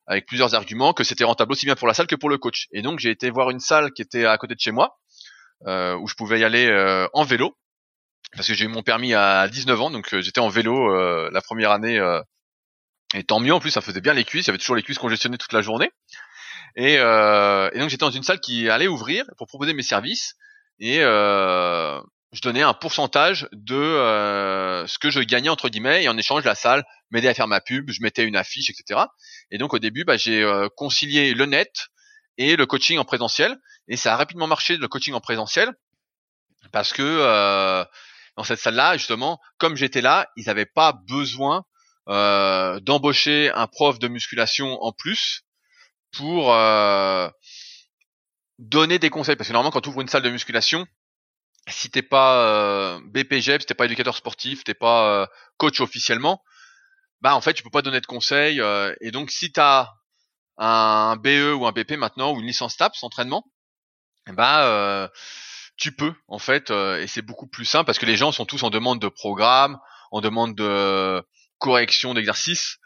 avec 0.07 0.27
plusieurs 0.27 0.55
arguments 0.55 0.93
que 0.93 1.05
c'était 1.05 1.25
rentable 1.25 1.53
aussi 1.53 1.67
bien 1.67 1.77
pour 1.77 1.87
la 1.87 1.95
salle 1.95 2.07
que 2.07 2.17
pour 2.17 2.29
le 2.29 2.39
coach. 2.39 2.67
Et 2.73 2.83
donc 2.83 2.99
j'ai 2.99 3.11
été 3.11 3.31
voir 3.31 3.51
une 3.51 3.61
salle 3.61 3.93
qui 3.93 4.03
était 4.03 4.25
à 4.25 4.37
côté 4.37 4.55
de 4.55 4.61
chez 4.61 4.73
moi 4.73 4.99
où 5.65 6.09
je 6.09 6.15
pouvais 6.15 6.41
y 6.41 6.45
aller 6.45 7.07
en 7.13 7.23
vélo 7.23 7.57
parce 8.35 8.49
que 8.49 8.55
j'ai 8.55 8.65
eu 8.65 8.69
mon 8.69 8.83
permis 8.83 9.15
à 9.15 9.47
19 9.47 9.81
ans, 9.81 9.91
donc 9.91 10.19
j'étais 10.19 10.41
en 10.41 10.49
vélo 10.49 11.31
la 11.31 11.41
première 11.41 11.71
année 11.71 12.01
et 13.15 13.25
tant 13.25 13.41
mieux, 13.41 13.55
en 13.55 13.61
plus, 13.61 13.71
ça 13.71 13.81
faisait 13.81 14.01
bien 14.01 14.15
les 14.15 14.25
cuisses. 14.25 14.47
Il 14.47 14.49
y 14.49 14.51
avait 14.51 14.59
toujours 14.59 14.77
les 14.77 14.83
cuisses 14.83 14.99
congestionnées 14.99 15.39
toute 15.39 15.53
la 15.53 15.63
journée. 15.63 15.91
Et, 16.77 16.99
euh, 16.99 17.71
et 17.73 17.79
donc 17.79 17.89
j'étais 17.89 18.05
dans 18.05 18.11
une 18.11 18.23
salle 18.23 18.41
qui 18.41 18.69
allait 18.69 18.89
ouvrir 18.89 19.25
pour 19.37 19.47
proposer 19.47 19.73
mes 19.73 19.83
services. 19.83 20.35
Et 20.79 20.99
euh, 21.01 22.01
je 22.33 22.43
donnais 22.43 22.63
un 22.63 22.75
pourcentage 22.75 23.49
de 23.53 23.75
euh, 23.75 24.87
ce 24.87 24.99
que 24.99 25.11
je 25.11 25.21
gagnais 25.21 25.49
entre 25.49 25.69
guillemets. 25.69 26.05
Et 26.05 26.09
en 26.09 26.19
échange, 26.19 26.45
la 26.45 26.55
salle 26.55 26.85
m'aidait 27.11 27.29
à 27.29 27.35
faire 27.35 27.49
ma 27.49 27.61
pub. 27.61 27.91
Je 27.91 28.03
mettais 28.03 28.25
une 28.25 28.37
affiche, 28.37 28.71
etc. 28.71 29.01
Et 29.51 29.59
donc 29.59 29.73
au 29.73 29.79
début, 29.79 30.05
bah, 30.05 30.17
j'ai 30.17 30.43
euh, 30.43 30.69
concilié 30.77 31.33
le 31.33 31.47
net 31.47 31.89
et 32.37 32.57
le 32.57 32.67
coaching 32.67 32.99
en 32.99 33.05
présentiel. 33.05 33.57
Et 33.89 33.97
ça 33.97 34.13
a 34.13 34.17
rapidement 34.17 34.47
marché 34.47 34.77
le 34.77 34.89
coaching 34.89 35.15
en 35.15 35.21
présentiel 35.21 35.73
parce 36.73 36.93
que 36.93 37.03
euh, 37.03 37.85
dans 38.37 38.45
cette 38.45 38.61
salle-là, 38.61 38.97
justement, 38.97 39.41
comme 39.59 39.77
j'étais 39.77 40.01
là, 40.01 40.29
ils 40.37 40.47
n'avaient 40.47 40.67
pas 40.67 40.93
besoin 41.09 41.65
euh, 42.09 42.81
d'embaucher 42.81 43.51
un 43.55 43.67
prof 43.67 43.99
de 43.99 44.09
musculation 44.09 44.83
en 44.83 44.93
plus 44.93 45.45
pour 46.13 46.53
euh, 46.53 47.29
donner 48.59 48.99
des 48.99 49.11
conseils. 49.11 49.37
Parce 49.37 49.49
que 49.49 49.53
normalement, 49.53 49.71
quand 49.71 49.81
tu 49.81 49.89
ouvres 49.91 50.01
une 50.01 50.09
salle 50.09 50.23
de 50.23 50.31
musculation, 50.31 50.87
si 51.69 51.91
t'es 51.91 52.03
pas 52.03 52.45
euh, 52.45 53.01
BPGEP, 53.05 53.61
si 53.61 53.67
t'es 53.67 53.75
pas 53.75 53.85
éducateur 53.85 54.17
sportif, 54.17 54.65
t'es 54.65 54.75
pas 54.75 55.23
euh, 55.23 55.27
coach 55.59 55.81
officiellement, 55.81 56.43
bah 57.21 57.35
en 57.35 57.41
fait 57.41 57.53
tu 57.53 57.63
peux 57.63 57.71
pas 57.71 57.83
donner 57.83 58.01
de 58.01 58.07
conseils. 58.07 58.63
et 59.01 59.11
donc 59.11 59.31
si 59.31 59.53
t'as 59.53 59.89
un 60.57 61.17
BE 61.17 61.53
ou 61.55 61.67
un 61.67 61.73
BP 61.73 61.93
maintenant 61.93 62.33
ou 62.33 62.41
une 62.41 62.47
licence 62.47 62.77
TAPS 62.77 63.03
entraînement, 63.03 63.45
bah 64.29 65.11
tu 65.77 65.95
peux 65.95 66.15
en 66.29 66.39
fait 66.39 66.71
et 66.71 67.07
c'est 67.09 67.23
beaucoup 67.23 67.49
plus 67.49 67.65
simple 67.65 67.87
parce 67.87 67.99
que 67.99 68.07
les 68.07 68.17
gens 68.17 68.33
sont 68.33 68.47
tous 68.47 68.63
en 68.63 68.71
demande 68.71 69.01
de 69.01 69.09
programme, 69.09 69.79
en 70.13 70.21
demande 70.21 70.55
de 70.55 71.23
correction 71.59 72.15
d'exercice, 72.15 72.79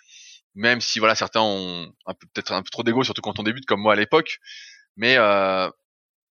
même 0.54 0.80
si 0.80 0.98
voilà 0.98 1.14
certains 1.14 1.40
ont 1.40 1.92
un 2.06 2.14
peu 2.14 2.26
peut-être 2.32 2.52
un 2.52 2.62
peu 2.62 2.70
trop 2.70 2.82
d'ego, 2.82 3.04
surtout 3.04 3.22
quand 3.22 3.38
on 3.38 3.42
débute 3.42 3.66
comme 3.66 3.80
moi 3.80 3.92
à 3.94 3.96
l'époque. 3.96 4.38
mais 4.96 5.16
euh, 5.16 5.70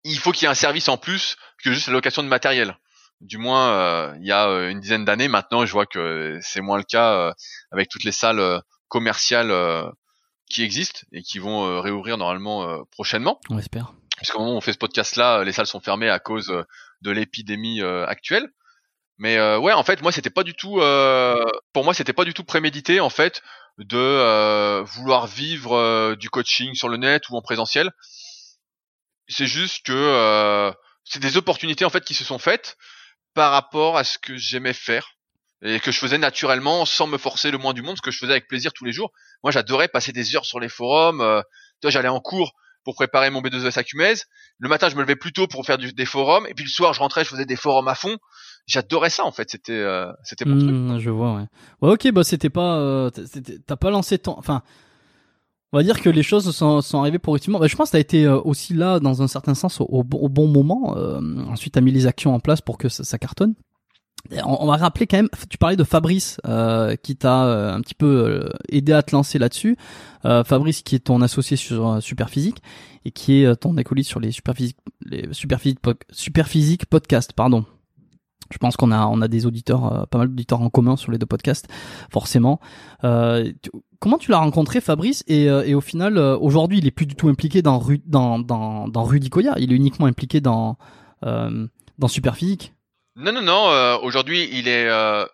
il 0.04 0.18
faut 0.18 0.32
qu'il 0.32 0.44
y 0.44 0.46
ait 0.46 0.52
un 0.52 0.56
service 0.56 0.88
en 0.88 0.98
plus 0.98 1.36
que 1.64 1.74
juste 1.74 1.88
la 1.88 1.94
location 1.94 2.24
de 2.24 2.28
matériel. 2.28 2.78
Du 3.20 3.38
moins, 3.38 3.74
euh, 3.74 4.16
il 4.22 4.26
y 4.26 4.32
a 4.32 4.48
euh, 4.48 4.70
une 4.70 4.80
dizaine 4.80 5.04
d'années 5.04 5.28
maintenant, 5.28 5.66
je 5.66 5.72
vois 5.74 5.86
que 5.86 6.40
c'est 6.42 6.62
moins 6.62 6.78
le 6.78 6.84
cas 6.84 7.34
avec 7.72 7.90
toutes 7.90 8.06
les 8.06 8.14
salles 8.14 8.62
commerciales 8.88 9.54
qui 10.50 10.64
existent 10.64 11.02
et 11.12 11.22
qui 11.22 11.38
vont 11.38 11.82
réouvrir 11.82 12.18
normalement 12.18 12.86
prochainement. 12.92 13.40
On 13.50 13.60
espère. 13.60 13.94
Puisqu'au 14.18 14.40
moment 14.40 14.54
où 14.54 14.58
on 14.58 14.62
fait 14.62 14.74
ce 14.74 14.78
podcast-là, 14.78 15.44
les 15.44 15.52
salles 15.52 15.68
sont 15.68 15.82
fermées 15.82 16.10
à 16.10 16.20
cause 16.20 16.48
de 17.02 17.12
l'épidémie 17.12 17.82
actuelle. 17.82 18.50
Mais 19.20 19.38
ouais, 19.58 19.74
en 19.74 19.84
fait, 19.84 20.02
moi, 20.02 20.12
c'était 20.12 20.30
pas 20.30 20.44
du 20.44 20.54
tout, 20.54 20.82
pour 21.74 21.84
moi, 21.84 21.94
c'était 21.94 22.14
pas 22.14 22.26
du 22.26 22.34
tout 22.34 22.44
prémédité 22.44 23.00
en 23.00 23.10
fait 23.10 23.42
de 23.78 24.82
vouloir 24.82 25.28
vivre 25.28 26.16
du 26.16 26.30
coaching 26.30 26.74
sur 26.74 26.90
le 26.90 26.98
net 26.98 27.30
ou 27.30 27.36
en 27.36 27.42
présentiel. 27.42 27.92
C'est 29.30 29.46
juste 29.46 29.86
que 29.86 29.94
euh, 29.94 30.72
c'est 31.06 31.20
des 31.20 31.38
opportunités 31.38 31.86
en 31.86 31.90
fait 31.90 32.04
qui 32.04 32.16
se 32.16 32.26
sont 32.26 32.40
faites 32.40 32.78
par 33.36 33.52
rapport 33.52 33.96
à 33.96 34.04
ce 34.04 34.18
que 34.18 34.36
j'aimais 34.36 34.74
faire 34.74 35.12
et 35.62 35.80
que 35.80 35.92
je 35.92 36.00
faisais 36.00 36.18
naturellement 36.18 36.86
sans 36.86 37.06
me 37.06 37.18
forcer 37.18 37.52
le 37.52 37.60
moins 37.60 37.74
du 37.74 37.84
monde, 37.84 37.98
ce 37.98 38.02
que 38.02 38.12
je 38.12 38.18
faisais 38.18 38.32
avec 38.32 38.48
plaisir 38.48 38.74
tous 38.74 38.86
les 38.86 38.92
jours. 38.92 39.12
Moi, 39.44 39.52
j'adorais 39.52 39.88
passer 39.88 40.12
des 40.12 40.36
heures 40.36 40.46
sur 40.46 40.60
les 40.60 40.70
forums. 40.70 41.22
Euh, 41.22 41.42
j'allais 41.84 42.10
en 42.10 42.20
cours 42.20 42.54
pour 42.84 42.96
préparer 42.96 43.30
mon 43.30 43.42
B2S 43.42 43.78
à 43.78 43.84
Cumez. 43.84 44.16
Le 44.60 44.70
matin, 44.70 44.90
je 44.90 44.96
me 44.96 45.02
levais 45.02 45.16
plus 45.16 45.34
tôt 45.34 45.48
pour 45.48 45.66
faire 45.66 45.78
des 45.78 46.06
forums, 46.06 46.46
et 46.48 46.54
puis 46.54 46.66
le 46.66 46.70
soir, 46.70 46.94
je 46.94 47.00
rentrais, 47.00 47.24
je 47.24 47.30
faisais 47.30 47.46
des 47.46 47.56
forums 47.56 47.88
à 47.88 47.96
fond. 47.96 48.18
J'adorais 48.68 49.10
ça 49.10 49.26
en 49.26 49.32
fait. 49.32 49.50
C'était, 49.50 49.72
euh, 49.74 50.12
c'était 50.24 50.46
mon 50.46 50.58
truc. 50.58 50.70
Mmh, 50.70 51.00
je 51.00 51.10
vois. 51.10 51.36
Ouais. 51.36 51.46
ouais 51.82 51.94
ok, 51.94 52.12
bah 52.12 52.24
c'était 52.24 52.50
pas, 52.50 52.78
euh, 52.78 53.10
t'as 53.66 53.76
pas 53.78 53.90
lancé 53.90 54.20
ton, 54.20 54.38
enfin 54.38 54.64
on 55.72 55.78
va 55.78 55.84
dire 55.84 56.02
que 56.02 56.10
les 56.10 56.24
choses 56.24 56.50
sont, 56.56 56.82
sont 56.82 57.00
arrivées 57.00 57.20
progressivement. 57.20 57.60
Bah, 57.60 57.68
je 57.68 57.76
pense 57.76 57.90
que 57.90 57.92
tu 57.92 57.98
as 57.98 58.02
été 58.02 58.26
euh, 58.26 58.40
aussi 58.40 58.74
là, 58.74 59.00
dans 59.00 59.22
un 59.22 59.28
certain 59.28 59.54
sens, 59.54 59.80
au, 59.82 60.04
bon 60.04 60.48
moment. 60.48 60.98
Euh, 60.98 61.20
ensuite, 61.48 61.74
tu 61.74 61.80
as 61.80 61.82
mis 61.82 61.92
les 61.92 62.08
actions 62.08 62.34
en 62.34 62.40
place 62.40 62.62
pour 62.62 62.78
que 62.78 62.90
ça, 62.90 63.18
cartonne. 63.18 63.54
On, 64.46 64.68
va 64.68 64.78
rappeler 64.78 65.08
quand 65.08 65.18
même, 65.18 65.30
tu 65.50 65.58
parlais 65.58 65.76
de 65.76 65.84
Fabrice 65.84 66.40
euh, 66.46 66.96
qui 66.96 67.16
t'a 67.16 67.46
euh, 67.46 67.74
un 67.74 67.82
petit 67.82 67.96
peu 67.96 68.50
aidé 68.70 68.94
à 68.94 69.02
te 69.02 69.16
lancer 69.16 69.40
là-dessus. 69.40 69.78
Fabrice 70.24 70.82
qui 70.82 70.96
est 70.96 71.00
ton 71.00 71.22
associé 71.22 71.58
sur 71.58 72.02
Superphysique 72.02 72.62
et 73.06 73.12
qui 73.12 73.42
est 73.42 73.56
ton 73.56 73.78
acolyte 73.78 74.06
sur 74.06 74.20
les 74.20 74.32
Superphysique, 74.32 74.78
les 75.06 75.28
Superphysique, 75.32 75.80
Superphysique 76.12 76.86
podcast, 76.86 77.34
pardon. 77.34 77.66
Je 78.52 78.58
pense 78.58 78.76
qu'on 78.76 78.92
a 78.92 79.06
on 79.08 79.22
a 79.22 79.28
des 79.28 79.46
auditeurs, 79.46 80.08
pas 80.08 80.18
mal 80.18 80.28
d'auditeurs 80.28 80.62
en 80.62 80.70
commun 80.70 80.96
sur 80.96 81.12
les 81.12 81.18
deux 81.18 81.26
podcasts, 81.26 81.68
forcément. 82.12 82.60
Euh, 83.04 83.52
comment 84.00 84.18
tu 84.18 84.32
l'as 84.32 84.40
rencontré, 84.40 84.82
Fabrice? 84.82 85.24
Et, 85.28 85.50
euh, 85.50 85.78
au 85.78 85.82
final, 85.82 86.18
euh, 86.18 86.38
aujourd'hui, 86.38 86.80
il 86.80 86.88
est 86.88 86.92
plus 86.92 87.06
du 87.06 87.16
tout 87.16 87.30
impliqué 87.30 87.62
dans 87.62 87.80
dans 88.08 89.04
Rudy. 89.04 89.30
Il 89.58 89.72
est 89.72 89.76
uniquement 89.76 90.08
impliqué 90.08 90.42
dans 90.42 90.78
euh, 91.26 91.68
dans 91.98 92.08
Superphysique. 92.08 92.74
Non, 93.16 93.32
non, 93.32 93.42
non. 93.42 94.00
aujourd'hui, 94.02 94.50
il 94.52 94.68
est 94.68 94.90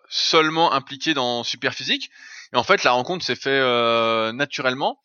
seulement 0.08 0.72
impliqué 0.72 1.14
dans 1.14 1.44
Superphysique. 1.44 2.10
Et 2.52 2.56
en 2.56 2.64
fait, 2.64 2.84
la 2.84 2.92
rencontre 2.92 3.24
s'est 3.24 3.36
fait 3.36 3.60
naturellement. 4.32 5.00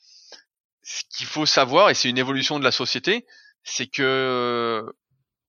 Ce 0.83 1.03
qu'il 1.15 1.27
faut 1.27 1.45
savoir, 1.45 1.89
et 1.89 1.93
c'est 1.93 2.09
une 2.09 2.17
évolution 2.17 2.57
de 2.57 2.63
la 2.63 2.71
société, 2.71 3.25
c'est 3.63 3.87
que 3.87 4.83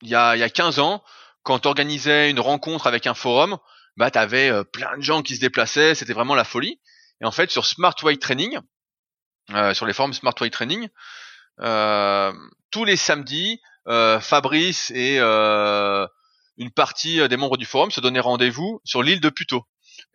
il 0.03 0.09
y 0.09 0.15
a 0.15 0.37
y 0.37 0.43
a 0.43 0.51
15 0.51 0.79
ans, 0.79 1.03
quand 1.43 1.61
tu 1.61 1.69
organisais 1.69 2.31
une 2.31 2.41
rencontre 2.41 2.87
avec 2.87 3.07
un 3.07 3.15
forum, 3.15 3.57
bah 3.97 4.11
t'avais 4.11 4.53
plein 4.65 4.97
de 4.97 5.03
gens 5.03 5.23
qui 5.23 5.37
se 5.37 5.41
déplaçaient, 5.41 5.95
c'était 5.95 6.13
vraiment 6.13 6.35
la 6.35 6.45
folie. 6.45 6.81
Et 7.23 7.25
en 7.25 7.31
fait, 7.31 7.51
sur 7.51 7.65
Smart 7.65 7.95
Way 8.03 8.17
Training, 8.17 8.59
euh, 9.51 9.75
sur 9.75 9.87
les 9.87 9.93
forums 9.93 10.13
Smart 10.13 10.35
Way 10.41 10.51
Training, 10.51 10.89
euh, 11.61 12.33
tous 12.71 12.85
les 12.85 12.97
samedis, 12.97 13.61
euh, 13.87 14.19
Fabrice 14.21 14.91
et 14.91 15.19
une 16.63 16.71
partie 16.71 17.27
des 17.29 17.37
membres 17.37 17.57
du 17.57 17.67
forum 17.67 17.91
se 17.91 18.01
donnaient 18.01 18.21
rendez-vous 18.21 18.81
sur 18.85 19.03
l'île 19.03 19.21
de 19.21 19.29
Puto. 19.29 19.65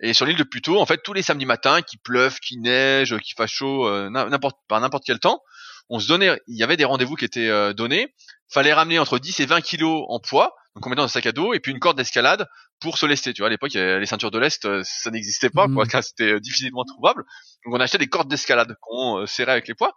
Et 0.01 0.13
sur 0.13 0.25
l'île 0.25 0.37
de 0.37 0.43
Puto, 0.43 0.79
en 0.79 0.85
fait, 0.85 1.01
tous 1.03 1.13
les 1.13 1.21
samedis 1.21 1.45
matins, 1.45 1.81
qu'il 1.81 1.99
pleuve, 1.99 2.39
qu'il 2.39 2.61
neige, 2.61 3.17
qu'il 3.19 3.35
fasse 3.35 3.51
chaud, 3.51 3.89
n'importe 4.09 4.57
par 4.67 4.79
n'importe 4.81 5.03
quel 5.05 5.19
temps, 5.19 5.41
on 5.89 5.99
se 5.99 6.07
donnait, 6.07 6.39
il 6.47 6.57
y 6.57 6.63
avait 6.63 6.77
des 6.77 6.85
rendez-vous 6.85 7.15
qui 7.15 7.25
étaient 7.25 7.73
donnés. 7.73 8.13
Fallait 8.49 8.73
ramener 8.73 8.99
entre 8.99 9.19
10 9.19 9.39
et 9.39 9.45
20 9.45 9.61
kilos 9.61 10.05
en 10.09 10.19
poids 10.19 10.55
donc 10.77 10.85
on 10.85 10.89
met 10.91 10.95
dans 10.95 11.05
un 11.05 11.07
sac 11.07 11.25
à 11.25 11.31
dos 11.31 11.55
et 11.55 11.59
puis 11.59 11.71
une 11.71 11.79
corde 11.79 11.97
d'escalade 11.97 12.47
pour 12.79 12.99
se 12.99 13.07
lester. 13.07 13.33
Tu 13.33 13.41
vois, 13.41 13.47
à 13.47 13.49
l'époque, 13.49 13.73
les 13.73 14.05
ceintures 14.05 14.29
de 14.29 14.37
lest, 14.37 14.65
euh, 14.65 14.83
ça 14.83 15.09
n'existait 15.09 15.49
pas, 15.49 15.67
quoi. 15.67 15.85
Mm. 15.85 16.01
C'était 16.03 16.33
euh, 16.33 16.39
difficilement 16.39 16.83
trouvable. 16.83 17.23
Donc 17.65 17.73
on 17.73 17.79
achetait 17.79 17.97
des 17.97 18.05
cordes 18.05 18.29
d'escalade 18.29 18.75
qu'on 18.81 19.21
euh, 19.21 19.25
serrait 19.25 19.53
avec 19.53 19.67
les 19.67 19.73
poids. 19.73 19.93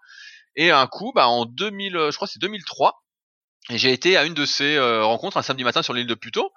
Et 0.56 0.70
un 0.70 0.86
coup, 0.86 1.12
bah 1.14 1.28
en 1.28 1.44
2000, 1.44 1.92
je 1.92 2.16
crois 2.16 2.26
c'est 2.26 2.40
2003, 2.40 2.94
et 3.70 3.78
j'ai 3.78 3.92
été 3.92 4.16
à 4.16 4.24
une 4.24 4.34
de 4.34 4.44
ces 4.44 4.78
rencontres 4.78 5.36
un 5.36 5.42
samedi 5.42 5.64
matin 5.64 5.82
sur 5.82 5.94
l'île 5.94 6.06
de 6.06 6.14
Puto. 6.14 6.52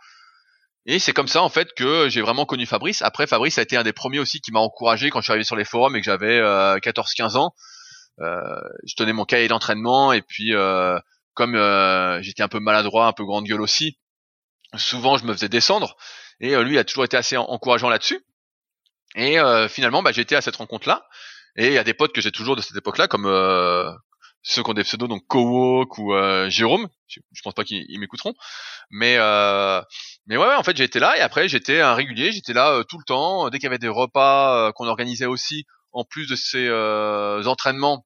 Et 0.86 1.00
c'est 1.00 1.14
comme 1.14 1.30
ça 1.30 1.42
en 1.42 1.50
fait 1.50 1.74
que 1.74 2.10
j'ai 2.10 2.22
vraiment 2.22 2.46
connu 2.46 2.66
Fabrice. 2.66 3.02
Après, 3.02 3.26
Fabrice 3.26 3.58
a 3.58 3.62
été 3.62 3.78
un 3.78 3.84
des 3.84 3.94
premiers 3.94 4.20
aussi 4.20 4.42
qui 4.42 4.52
m'a 4.52 4.60
encouragé 4.60 5.10
quand 5.10 5.22
je 5.22 5.26
suis 5.26 5.32
arrivé 5.32 5.46
sur 5.46 5.56
les 5.56 5.64
forums 5.64 5.96
et 5.96 6.00
que 6.00 6.06
j'avais 6.06 6.42
14-15 6.42 7.38
ans. 7.38 7.54
je 8.20 8.96
tenais 8.96 9.14
mon 9.14 9.26
cahier 9.26 9.48
d'entraînement 9.48 10.12
et 10.12 10.22
puis 10.22 10.54
comme 11.34 11.54
j'étais 12.22 12.44
un 12.44 12.50
peu 12.50 12.60
maladroit, 12.60 13.08
un 13.08 13.14
peu 13.14 13.24
grande 13.24 13.46
gueule 13.46 13.62
aussi, 13.62 13.98
souvent 14.76 15.18
je 15.18 15.26
me 15.26 15.34
faisais 15.34 15.50
descendre 15.50 15.96
et 16.40 16.56
euh, 16.56 16.64
lui 16.64 16.78
a 16.78 16.84
toujours 16.84 17.06
été 17.06 17.18
assez 17.18 17.38
encourageant 17.38 17.90
là-dessus. 17.90 18.24
Et 19.16 19.40
euh, 19.40 19.68
finalement, 19.68 20.02
bah, 20.02 20.12
j'étais 20.12 20.36
à 20.36 20.42
cette 20.42 20.56
rencontre-là 20.56 21.08
et 21.56 21.68
il 21.68 21.74
y 21.74 21.78
a 21.78 21.84
des 21.84 21.94
potes 21.94 22.14
que 22.14 22.22
j'ai 22.22 22.32
toujours 22.32 22.56
de 22.56 22.62
cette 22.62 22.76
époque-là, 22.76 23.08
comme 23.08 23.26
euh, 23.26 23.92
ceux 24.44 24.62
qui 24.64 24.70
ont 24.70 24.74
des 24.74 24.84
pseudos, 24.84 25.08
donc 25.08 25.26
Kowok 25.28 25.98
ou 25.98 26.14
Jérôme. 26.50 26.88
Je, 27.08 27.20
pense 27.44 27.54
pas 27.54 27.64
qu'ils 27.64 28.00
m'écouteront, 28.00 28.34
mais 28.90 29.18
mais 30.28 30.38
ouais, 30.38 30.56
en 30.56 30.64
fait 30.64 30.80
été 30.80 31.00
là 31.00 31.18
et 31.18 31.22
après 31.22 31.48
j'étais 31.48 31.80
un 31.80 31.94
régulier, 31.94 32.32
j'étais 32.32 32.54
là 32.54 32.84
tout 32.88 32.98
le 32.98 33.04
temps. 33.06 33.50
Dès 33.50 33.58
qu'il 33.58 33.66
y 33.66 33.68
avait 33.68 33.78
des 33.78 33.88
repas 33.88 34.72
qu'on 34.74 34.88
organisait 34.88 35.26
aussi, 35.26 35.66
en 35.92 36.04
plus 36.04 36.28
de 36.28 36.36
ces 36.36 36.70
entraînements, 37.48 38.06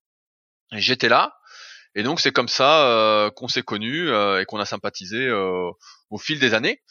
j'étais 0.71 1.09
là. 1.09 1.33
Et 1.95 2.03
donc 2.03 2.19
c'est 2.19 2.31
comme 2.31 2.49
ça 2.49 3.31
qu'on 3.35 3.47
s'est 3.47 3.63
connus 3.63 4.09
et 4.09 4.45
qu'on 4.45 4.59
a 4.59 4.65
sympathisé 4.65 5.31
au 5.31 6.17
fil 6.17 6.39
des 6.39 6.53
années 6.53 6.81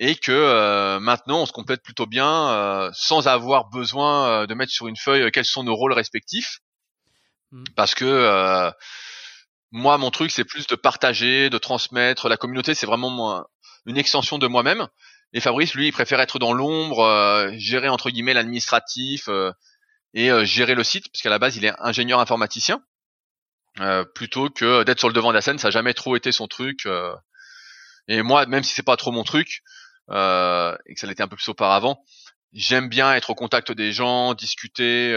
et 0.00 0.16
que 0.16 0.32
euh, 0.32 0.98
maintenant 0.98 1.42
on 1.42 1.46
se 1.46 1.52
complète 1.52 1.82
plutôt 1.82 2.06
bien 2.06 2.50
euh, 2.50 2.90
sans 2.94 3.28
avoir 3.28 3.68
besoin 3.68 4.28
euh, 4.28 4.46
de 4.46 4.54
mettre 4.54 4.72
sur 4.72 4.88
une 4.88 4.96
feuille 4.96 5.30
quels 5.30 5.44
sont 5.44 5.62
nos 5.62 5.76
rôles 5.76 5.92
respectifs 5.92 6.60
mmh. 7.52 7.64
parce 7.76 7.94
que 7.94 8.72
moi 9.70 9.98
mon 9.98 10.10
truc 10.10 10.30
c'est 10.30 10.44
plus 10.44 10.66
de 10.66 10.74
partager 10.74 11.50
de 11.50 11.58
transmettre 11.58 12.28
la 12.28 12.36
communauté 12.36 12.74
c'est 12.74 12.86
vraiment 12.86 13.44
une 13.86 13.98
extension 13.98 14.38
de 14.38 14.46
moi-même 14.46 14.88
et 15.32 15.40
Fabrice 15.40 15.74
lui 15.74 15.88
il 15.88 15.92
préfère 15.92 16.20
être 16.20 16.38
dans 16.38 16.52
l'ombre 16.52 17.50
gérer 17.56 17.88
entre 17.88 18.10
guillemets 18.10 18.34
l'administratif 18.34 19.28
et 20.14 20.30
gérer 20.44 20.74
le 20.74 20.84
site 20.84 21.06
parce 21.12 21.22
qu'à 21.22 21.30
la 21.30 21.38
base 21.38 21.56
il 21.56 21.64
est 21.64 21.72
ingénieur 21.78 22.18
informaticien 22.18 22.82
plutôt 24.14 24.50
que 24.50 24.82
d'être 24.82 24.98
sur 24.98 25.08
le 25.08 25.14
devant 25.14 25.30
de 25.30 25.34
la 25.34 25.40
scène 25.40 25.58
ça 25.58 25.68
n'a 25.68 25.72
jamais 25.72 25.94
trop 25.94 26.16
été 26.16 26.32
son 26.32 26.48
truc 26.48 26.86
et 28.10 28.22
moi, 28.22 28.44
même 28.46 28.64
si 28.64 28.74
c'est 28.74 28.82
pas 28.82 28.96
trop 28.96 29.12
mon 29.12 29.22
truc, 29.22 29.62
euh, 30.10 30.76
et 30.86 30.94
que 30.94 31.00
ça 31.00 31.06
l'était 31.06 31.22
un 31.22 31.28
peu 31.28 31.36
plus 31.36 31.48
auparavant, 31.48 32.04
j'aime 32.52 32.88
bien 32.88 33.14
être 33.14 33.30
au 33.30 33.36
contact 33.36 33.70
des 33.70 33.92
gens, 33.92 34.34
discuter. 34.34 35.14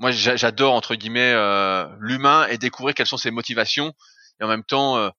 Moi, 0.00 0.12
j'adore 0.12 0.72
entre 0.72 0.94
guillemets 0.94 1.32
euh, 1.34 1.84
l'humain 2.00 2.46
et 2.48 2.56
découvrir 2.56 2.94
quelles 2.94 3.06
sont 3.06 3.18
ses 3.18 3.30
motivations 3.30 3.92
et 4.40 4.44
en 4.44 4.48
même 4.48 4.64
temps 4.64 4.96
euh, 4.96 5.10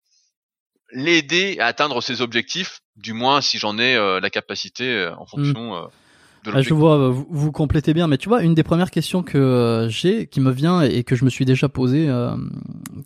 l'aider 0.92 1.58
à 1.60 1.68
atteindre 1.68 2.02
ses 2.02 2.22
objectifs, 2.22 2.82
du 2.96 3.14
moins 3.14 3.42
si 3.42 3.60
j'en 3.60 3.78
ai 3.78 3.96
euh, 3.96 4.20
la 4.20 4.32
capacité 4.32 5.08
en 5.18 5.24
mmh. 5.24 5.28
fonction. 5.28 5.90
Ah, 6.52 6.64
je 6.64 6.74
vois, 6.74 7.10
vous, 7.10 7.28
vous, 7.30 7.52
complétez 7.52 7.94
bien, 7.94 8.08
mais 8.08 8.18
tu 8.18 8.28
vois, 8.28 8.42
une 8.42 8.56
des 8.56 8.64
premières 8.64 8.90
questions 8.90 9.22
que 9.22 9.86
j'ai, 9.88 10.26
qui 10.26 10.40
me 10.42 10.52
vient 10.52 10.82
et 10.82 11.04
que 11.04 11.16
je 11.16 11.26
me 11.26 11.30
suis 11.30 11.46
déjà 11.46 11.70
posée 11.70 12.10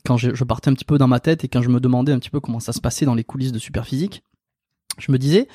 quand 0.05 0.15
je, 0.15 0.43
partais 0.45 0.69
un 0.69 0.73
petit 0.73 0.85
peu 0.85 0.97
dans 0.97 1.09
ma 1.09 1.19
tête 1.19 1.43
et 1.43 1.49
quand 1.49 1.61
je 1.61 1.67
me 1.67 1.81
demandais 1.81 2.13
un 2.13 2.19
petit 2.19 2.29
peu 2.29 2.39
comment 2.39 2.61
ça 2.61 2.71
se 2.71 2.79
passait 2.79 3.03
dans 3.03 3.15
les 3.15 3.25
coulisses 3.25 3.51
de 3.51 3.59
Superphysique, 3.59 4.23
je 4.97 5.11
me 5.11 5.17
disais, 5.17 5.49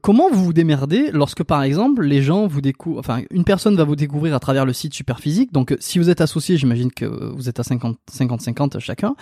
comment 0.00 0.30
vous 0.30 0.44
vous 0.44 0.52
démerdez 0.52 1.10
lorsque, 1.12 1.42
par 1.42 1.62
exemple, 1.62 2.04
les 2.04 2.22
gens 2.22 2.46
vous 2.46 2.60
découvrent, 2.60 2.98
enfin, 2.98 3.22
une 3.30 3.44
personne 3.44 3.76
va 3.76 3.84
vous 3.84 3.96
découvrir 3.96 4.34
à 4.34 4.40
travers 4.40 4.64
le 4.64 4.72
site 4.72 4.94
Superphysique, 4.94 5.52
donc 5.52 5.76
si 5.78 5.98
vous 5.98 6.10
êtes 6.10 6.20
associé, 6.20 6.56
j'imagine 6.56 6.90
que 6.90 7.04
vous 7.04 7.48
êtes 7.48 7.60
à 7.60 7.62
50-50 7.62 8.80
chacun, 8.80 9.14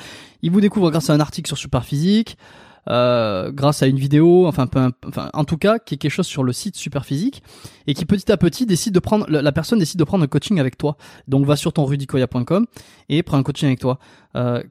ils 0.43 0.51
vous 0.51 0.61
découvrent 0.61 0.91
grâce 0.91 1.11
à 1.11 1.15
un 1.15 1.21
article 1.21 1.49
sur 1.49 1.59
Superphysique, 1.59 2.37
euh, 2.89 3.51
grâce 3.53 3.83
à 3.83 3.87
une 3.87 3.99
vidéo, 3.99 4.47
enfin, 4.47 4.67
enfin, 5.07 5.31
en 5.33 5.45
tout 5.45 5.57
cas, 5.57 5.79
qui 5.79 5.95
est 5.95 5.99
quelque 5.99 6.11
chose 6.11 6.27
sur 6.27 6.43
le 6.43 6.53
site 6.53 6.77
Superphysique 6.77 7.43
et 7.87 7.95
qui 7.95 8.05
petit 8.05 8.31
à 8.31 8.37
petit 8.37 8.67
décide 8.67 8.95
de 8.95 8.99
prendre, 9.01 9.27
la 9.29 9.53
personne 9.53 9.79
décide 9.79 9.99
de 9.99 10.05
prendre 10.05 10.25
un 10.25 10.29
coaching 10.29 10.61
avec 10.61 10.77
toi. 10.77 10.97
Donc, 11.29 11.47
va 11.47 11.57
sur 11.57 11.73
ton 11.73 11.85
rudicoya.com 11.85 12.67
et 13.09 13.23
prends 13.23 13.37
un 13.37 13.43
coaching 13.43 13.69
avec 13.69 13.81
toi. 13.81 13.99
Euh, 14.37 14.63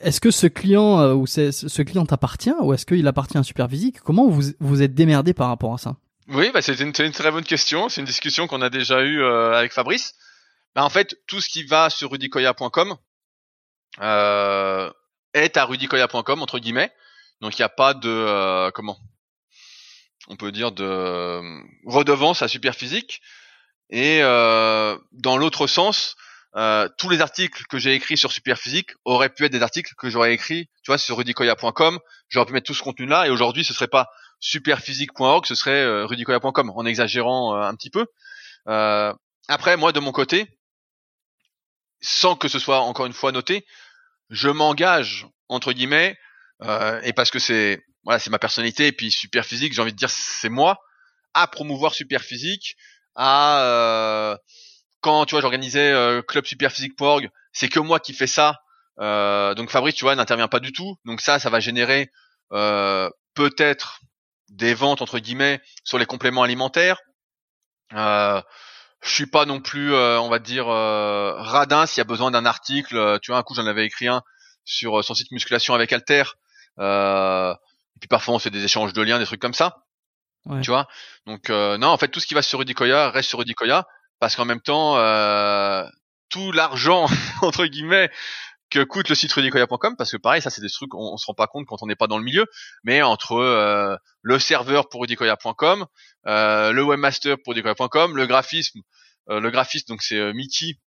est-ce 0.00 0.20
que 0.20 0.30
ce 0.30 0.46
client 0.46 1.00
euh, 1.00 1.14
ou 1.14 1.26
ce 1.26 1.82
client 1.82 2.06
t'appartient 2.06 2.54
ou 2.60 2.72
est-ce 2.74 2.86
qu'il 2.86 3.06
appartient 3.06 3.38
à 3.38 3.42
Superphysique? 3.42 4.00
Comment 4.00 4.28
vous 4.28 4.52
vous 4.60 4.82
êtes 4.82 4.94
démerdé 4.94 5.34
par 5.34 5.48
rapport 5.48 5.74
à 5.74 5.78
ça? 5.78 5.96
Oui, 6.28 6.50
bah, 6.54 6.62
c'est 6.62 6.78
une, 6.80 6.92
très 6.92 7.30
bonne 7.30 7.44
question. 7.44 7.88
C'est 7.88 8.00
une 8.00 8.06
discussion 8.06 8.46
qu'on 8.46 8.62
a 8.62 8.70
déjà 8.70 9.02
eue 9.02 9.24
avec 9.24 9.72
Fabrice. 9.72 10.14
Bah, 10.74 10.84
en 10.84 10.90
fait, 10.90 11.16
tout 11.26 11.40
ce 11.40 11.48
qui 11.48 11.64
va 11.64 11.90
sur 11.90 12.12
rudicoya.com, 12.12 12.96
euh, 14.00 14.90
est 15.34 15.56
à 15.56 15.64
rudicoya.com 15.64 16.42
entre 16.42 16.58
guillemets. 16.58 16.92
Donc 17.40 17.58
il 17.58 17.62
n'y 17.62 17.66
a 17.66 17.70
pas 17.70 17.94
de 17.94 18.08
euh, 18.08 18.70
comment 18.72 18.98
on 20.28 20.36
peut 20.36 20.52
dire 20.52 20.72
de 20.72 20.84
euh, 20.84 21.60
redevance 21.86 22.42
à 22.42 22.48
Superphysique. 22.48 23.20
Et 23.88 24.20
euh, 24.22 24.96
dans 25.12 25.36
l'autre 25.36 25.66
sens, 25.66 26.16
tous 26.98 27.08
les 27.08 27.20
articles 27.20 27.64
que 27.68 27.78
j'ai 27.78 27.94
écrits 27.94 28.16
sur 28.16 28.30
Superphysique 28.30 28.90
auraient 29.04 29.30
pu 29.30 29.44
être 29.44 29.52
des 29.52 29.62
articles 29.62 29.94
que 29.96 30.08
j'aurais 30.08 30.32
écrits, 30.32 30.68
tu 30.82 30.90
vois, 30.90 30.98
sur 30.98 31.16
rudicoya.com. 31.16 31.98
J'aurais 32.28 32.46
pu 32.46 32.52
mettre 32.52 32.66
tout 32.66 32.74
ce 32.74 32.82
contenu-là, 32.82 33.26
et 33.26 33.30
aujourd'hui, 33.30 33.64
ce 33.64 33.74
serait 33.74 33.88
pas 33.88 34.08
superphysique.org, 34.38 35.46
ce 35.46 35.54
serait 35.56 36.04
rudicoya.com, 36.04 36.70
en 36.70 36.86
exagérant 36.86 37.56
un 37.56 37.74
petit 37.74 37.90
peu. 37.90 38.06
après, 38.66 39.76
moi, 39.76 39.90
de 39.90 40.00
mon 40.00 40.12
côté, 40.12 40.46
sans 42.00 42.36
que 42.36 42.46
ce 42.46 42.60
soit 42.60 42.80
encore 42.80 43.06
une 43.06 43.12
fois 43.12 43.32
noté, 43.32 43.66
je 44.28 44.48
m'engage 44.48 45.26
entre 45.50 45.72
guillemets, 45.72 46.16
et 47.02 47.12
parce 47.12 47.30
que 47.30 47.38
c'est 47.38 47.82
voilà, 48.04 48.18
c'est 48.18 48.30
ma 48.30 48.38
personnalité 48.38 48.86
et 48.86 48.92
puis 48.92 49.10
super 49.10 49.44
physique, 49.44 49.72
j'ai 49.72 49.82
envie 49.82 49.92
de 49.92 49.96
dire 49.96 50.10
c'est 50.10 50.48
moi 50.48 50.80
à 51.34 51.46
promouvoir 51.46 51.94
super 51.94 52.22
physique, 52.22 52.76
à 53.14 53.62
euh, 53.62 54.36
quand 55.00 55.24
tu 55.26 55.34
vois 55.34 55.40
j'organisais 55.40 55.92
euh, 55.92 56.22
club 56.22 56.46
superphysique.org, 56.46 57.30
c'est 57.52 57.68
que 57.68 57.80
moi 57.80 58.00
qui 58.00 58.12
fais 58.14 58.26
ça. 58.26 58.60
Euh, 59.00 59.54
donc 59.54 59.70
Fabrice, 59.70 59.94
tu 59.94 60.04
vois, 60.04 60.14
n'intervient 60.14 60.48
pas 60.48 60.60
du 60.60 60.72
tout. 60.72 60.96
Donc 61.04 61.20
ça, 61.20 61.38
ça 61.38 61.50
va 61.50 61.60
générer 61.60 62.10
euh, 62.52 63.08
peut-être 63.34 64.00
des 64.48 64.74
ventes 64.74 65.02
entre 65.02 65.18
guillemets 65.18 65.60
sur 65.84 65.98
les 65.98 66.06
compléments 66.06 66.42
alimentaires. 66.42 67.00
Euh, 67.94 68.42
je 69.02 69.10
suis 69.10 69.26
pas 69.26 69.46
non 69.46 69.60
plus, 69.60 69.94
on 69.94 70.28
va 70.28 70.38
dire, 70.38 70.66
radin 70.66 71.86
s'il 71.86 71.98
y 71.98 72.00
a 72.02 72.04
besoin 72.04 72.30
d'un 72.30 72.44
article. 72.44 73.18
tu 73.22 73.30
vois, 73.30 73.38
un 73.38 73.42
coup 73.42 73.54
j'en 73.54 73.66
avais 73.66 73.86
écrit 73.86 74.08
un 74.08 74.22
sur 74.64 75.02
son 75.02 75.14
site 75.14 75.32
musculation 75.32 75.72
avec 75.72 75.90
Alter. 75.94 76.24
Euh, 76.80 77.54
puis 78.00 78.08
parfois 78.08 78.34
on 78.34 78.38
fait 78.38 78.50
des 78.50 78.64
échanges 78.64 78.92
de 78.92 79.02
liens, 79.02 79.18
des 79.18 79.26
trucs 79.26 79.40
comme 79.40 79.54
ça. 79.54 79.84
Tu 80.62 80.70
vois? 80.70 80.88
Donc 81.26 81.50
euh, 81.50 81.76
non, 81.76 81.88
en 81.88 81.98
fait 81.98 82.08
tout 82.08 82.18
ce 82.18 82.26
qui 82.26 82.32
va 82.32 82.40
sur 82.40 82.60
Rudicoya 82.60 83.10
reste 83.10 83.28
sur 83.28 83.38
Rudicoya 83.38 83.86
parce 84.20 84.36
qu'en 84.36 84.46
même 84.46 84.62
temps 84.62 84.96
euh, 84.96 85.84
tout 86.30 86.50
l'argent 86.52 87.06
entre 87.42 87.66
guillemets 87.66 88.10
que 88.70 88.82
coûte 88.82 89.08
le 89.08 89.14
site 89.14 89.32
rudicoya.com 89.32 89.96
parce 89.96 90.12
que 90.12 90.16
pareil 90.16 90.40
ça 90.40 90.48
c'est 90.48 90.62
des 90.62 90.70
trucs 90.70 90.94
on, 90.94 91.12
on, 91.12 91.16
se 91.18 91.26
rend 91.26 91.34
pas 91.34 91.46
compte 91.46 91.66
quand 91.66 91.82
on 91.82 91.86
n'est 91.86 91.96
pas 91.96 92.06
dans 92.06 92.16
le 92.16 92.24
milieu 92.24 92.46
mais 92.84 93.02
entre 93.02 93.32
euh, 93.32 93.96
le 94.22 94.38
serveur 94.38 94.88
pour 94.88 95.02
rudicoya.com 95.02 95.86
euh, 96.26 96.72
le 96.72 96.82
webmaster 96.82 97.36
pour 97.42 97.52
rudicoya.com 97.52 98.16
le 98.16 98.26
graphisme 98.26 98.80
euh, 99.28 99.40
le 99.40 99.50
graphiste 99.50 99.88
donc 99.88 100.02
c'est 100.02 100.32
Mickey. 100.32 100.78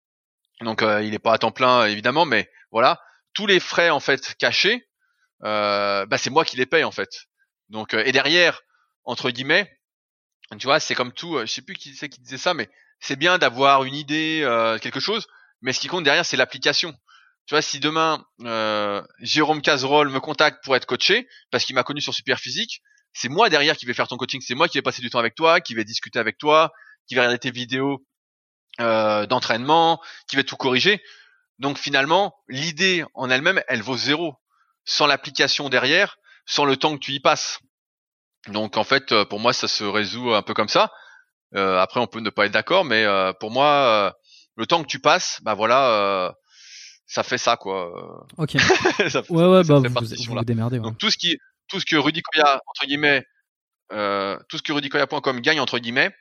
Donc 0.61 0.81
il 0.81 1.13
est 1.13 1.19
pas 1.19 1.33
à 1.33 1.37
temps 1.37 1.51
plein 1.51 1.85
évidemment 1.85 2.25
mais 2.25 2.49
voilà. 2.71 2.99
Tous 3.33 3.47
les 3.47 3.59
frais 3.59 3.89
en 3.89 3.99
fait 3.99 4.35
cachés 4.35 4.87
bah 5.43 6.17
c'est 6.17 6.29
moi 6.29 6.45
qui 6.45 6.57
les 6.57 6.65
paye 6.65 6.83
en 6.83 6.91
fait. 6.91 7.09
Donc 7.69 7.93
euh, 7.93 8.03
et 8.05 8.11
derrière, 8.11 8.61
entre 9.03 9.29
guillemets, 9.29 9.71
tu 10.57 10.67
vois, 10.67 10.79
c'est 10.79 10.95
comme 10.95 11.13
tout. 11.13 11.37
Euh, 11.37 11.45
je 11.45 11.51
sais 11.51 11.61
plus 11.61 11.75
qui 11.75 11.95
c'est 11.95 12.09
qui 12.09 12.21
disait 12.21 12.37
ça, 12.37 12.53
mais 12.53 12.69
c'est 12.99 13.15
bien 13.15 13.37
d'avoir 13.37 13.83
une 13.83 13.95
idée, 13.95 14.47
quelque 14.81 15.01
chose, 15.01 15.27
mais 15.61 15.73
ce 15.73 15.79
qui 15.81 15.87
compte 15.87 16.05
derrière, 16.05 16.25
c'est 16.25 16.37
l'application. 16.37 16.93
Tu 17.45 17.53
vois, 17.53 17.61
si 17.61 17.81
demain 17.81 18.25
Jérôme 19.19 19.61
Cazerolle 19.61 20.07
me 20.07 20.21
contacte 20.21 20.63
pour 20.63 20.75
être 20.77 20.85
coaché, 20.85 21.27
parce 21.51 21.65
qu'il 21.65 21.75
m'a 21.75 21.83
connu 21.83 21.99
sur 21.99 22.13
Superphysique, 22.13 22.81
c'est 23.11 23.29
moi 23.29 23.49
derrière 23.49 23.75
qui 23.75 23.85
vais 23.85 23.93
faire 23.93 24.07
ton 24.07 24.17
coaching, 24.17 24.41
c'est 24.41 24.55
moi 24.55 24.67
qui 24.69 24.77
vais 24.77 24.81
passer 24.81 25.01
du 25.01 25.09
temps 25.09 25.19
avec 25.19 25.35
toi, 25.35 25.59
qui 25.59 25.75
vais 25.75 25.83
discuter 25.83 26.17
avec 26.17 26.37
toi, 26.37 26.71
qui 27.07 27.15
vais 27.15 27.21
regarder 27.21 27.39
tes 27.39 27.51
vidéos 27.51 28.05
euh, 28.79 29.25
d'entraînement, 29.27 30.01
qui 30.27 30.35
va 30.35 30.43
tout 30.43 30.57
corriger. 30.57 31.01
Donc 31.59 31.77
finalement, 31.77 32.35
l'idée 32.47 33.05
en 33.13 33.29
elle-même, 33.29 33.61
elle 33.67 33.83
vaut 33.83 33.97
zéro 33.97 34.35
sans 34.85 35.07
l'application 35.07 35.69
derrière, 35.69 36.17
sans 36.45 36.65
le 36.65 36.77
temps 36.77 36.93
que 36.95 36.99
tu 36.99 37.13
y 37.13 37.19
passes. 37.19 37.59
Donc 38.47 38.77
en 38.77 38.83
fait, 38.83 39.11
euh, 39.11 39.25
pour 39.25 39.39
moi, 39.39 39.53
ça 39.53 39.67
se 39.67 39.83
résout 39.83 40.33
un 40.33 40.41
peu 40.41 40.53
comme 40.53 40.67
ça. 40.67 40.91
Euh, 41.55 41.79
après, 41.79 41.99
on 41.99 42.07
peut 42.07 42.19
ne 42.19 42.29
pas 42.29 42.45
être 42.45 42.51
d'accord, 42.51 42.83
mais 42.83 43.05
euh, 43.05 43.31
pour 43.33 43.51
moi, 43.51 44.13
le 44.55 44.65
temps 44.65 44.81
que 44.81 44.87
tu 44.87 44.99
passes, 44.99 45.39
bah 45.43 45.53
voilà, 45.53 46.35
ça 47.05 47.23
fait 47.23 47.37
ça 47.37 47.57
quoi. 47.57 48.25
Ok. 48.37 48.51
ça 49.09 49.23
fait, 49.23 49.31
ouais 49.31 49.45
ouais, 49.45 49.63
bah 49.63 49.79
vous, 49.79 49.89
vous, 49.89 50.33
vous 50.33 50.43
démerdez. 50.43 50.79
Donc 50.79 50.97
tout 50.97 51.09
ce 51.09 51.17
qui, 51.17 51.37
tout 51.67 51.79
ce 51.79 51.85
que 51.85 51.95
Rudy 51.95 52.21
Koya 52.21 52.59
entre 52.67 52.85
guillemets, 52.85 53.23
tout 53.89 54.57
ce 54.57 54.63
que 54.63 54.73
rudykoya.com 54.73 55.41
gagne 55.41 55.59
entre 55.59 55.79
guillemets, 55.79 56.13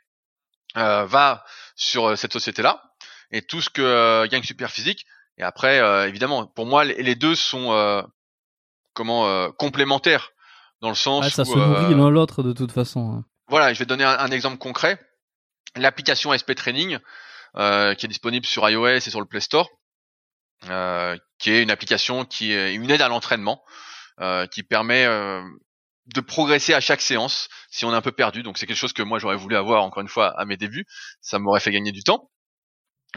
va 0.74 1.44
sur 1.74 2.16
cette 2.16 2.34
société-là, 2.34 2.82
et 3.30 3.42
tout 3.42 3.60
ce 3.60 3.70
que 3.70 4.26
gagne 4.26 4.42
Superphysique. 4.42 5.06
Et 5.38 5.42
après, 5.42 5.78
évidemment, 6.06 6.46
pour 6.46 6.66
moi, 6.66 6.84
les, 6.84 7.14
deux 7.14 7.34
sont 7.34 8.04
comment 8.94 9.26
euh, 9.26 9.48
complémentaire 9.50 10.30
dans 10.80 10.88
le 10.88 10.94
sens 10.94 11.28
ça 11.28 11.44
se 11.44 11.50
nourrit 11.50 11.94
euh, 11.94 11.96
l'un 11.96 12.10
l'autre 12.10 12.42
de 12.42 12.52
toute 12.52 12.72
façon. 12.72 13.12
Hein. 13.12 13.24
Voilà, 13.48 13.72
je 13.72 13.78
vais 13.78 13.86
donner 13.86 14.04
un, 14.04 14.30
exemple 14.30 14.58
concret. 14.58 14.98
L'application 15.76 16.36
SP 16.36 16.54
Training 16.54 16.98
euh, 17.56 17.94
qui 17.94 18.06
est 18.06 18.08
disponible 18.08 18.46
sur 18.46 18.68
iOS 18.68 18.86
et 18.86 19.00
sur 19.00 19.20
le 19.20 19.26
Play 19.26 19.40
Store, 19.40 19.68
qui 21.38 21.50
est 21.50 21.62
une 21.62 21.70
application 21.70 22.24
qui 22.24 22.52
est 22.52 22.74
une 22.74 22.90
aide 22.90 23.02
à 23.02 23.08
l'entraînement, 23.08 23.62
qui 24.50 24.62
permet 24.62 25.06
de 25.06 26.20
progresser 26.20 26.74
à 26.74 26.80
chaque 26.80 27.00
séance 27.00 27.48
si 27.70 27.84
on 27.84 27.92
est 27.92 27.96
un 27.96 28.02
peu 28.02 28.12
perdu. 28.12 28.42
Donc 28.42 28.58
c'est 28.58 28.66
quelque 28.66 28.76
chose 28.76 28.92
que 28.92 29.02
moi 29.02 29.18
j'aurais 29.18 29.36
voulu 29.36 29.56
avoir 29.56 29.84
encore 29.84 30.00
une 30.02 30.08
fois 30.08 30.28
à 30.38 30.44
mes 30.44 30.56
débuts. 30.56 30.86
Ça 31.20 31.38
m'aurait 31.38 31.60
fait 31.60 31.72
gagner 31.72 31.92
du 31.92 32.02
temps. 32.02 32.30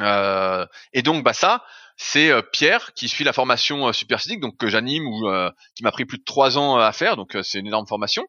Euh, 0.01 0.65
et 0.93 1.01
donc 1.01 1.23
bah 1.23 1.33
ça, 1.33 1.63
c'est 1.97 2.29
euh, 2.29 2.41
Pierre 2.41 2.93
qui 2.93 3.07
suit 3.07 3.23
la 3.23 3.33
formation 3.33 3.87
euh, 3.87 3.93
Superphysique, 3.93 4.39
donc 4.39 4.57
que 4.57 4.67
j'anime 4.67 5.07
ou 5.07 5.29
euh, 5.29 5.49
qui 5.75 5.83
m'a 5.83 5.91
pris 5.91 6.05
plus 6.05 6.17
de 6.17 6.23
trois 6.23 6.57
ans 6.57 6.77
à 6.77 6.91
faire, 6.91 7.15
donc 7.15 7.37
c'est 7.43 7.59
une 7.59 7.67
énorme 7.67 7.87
formation. 7.87 8.27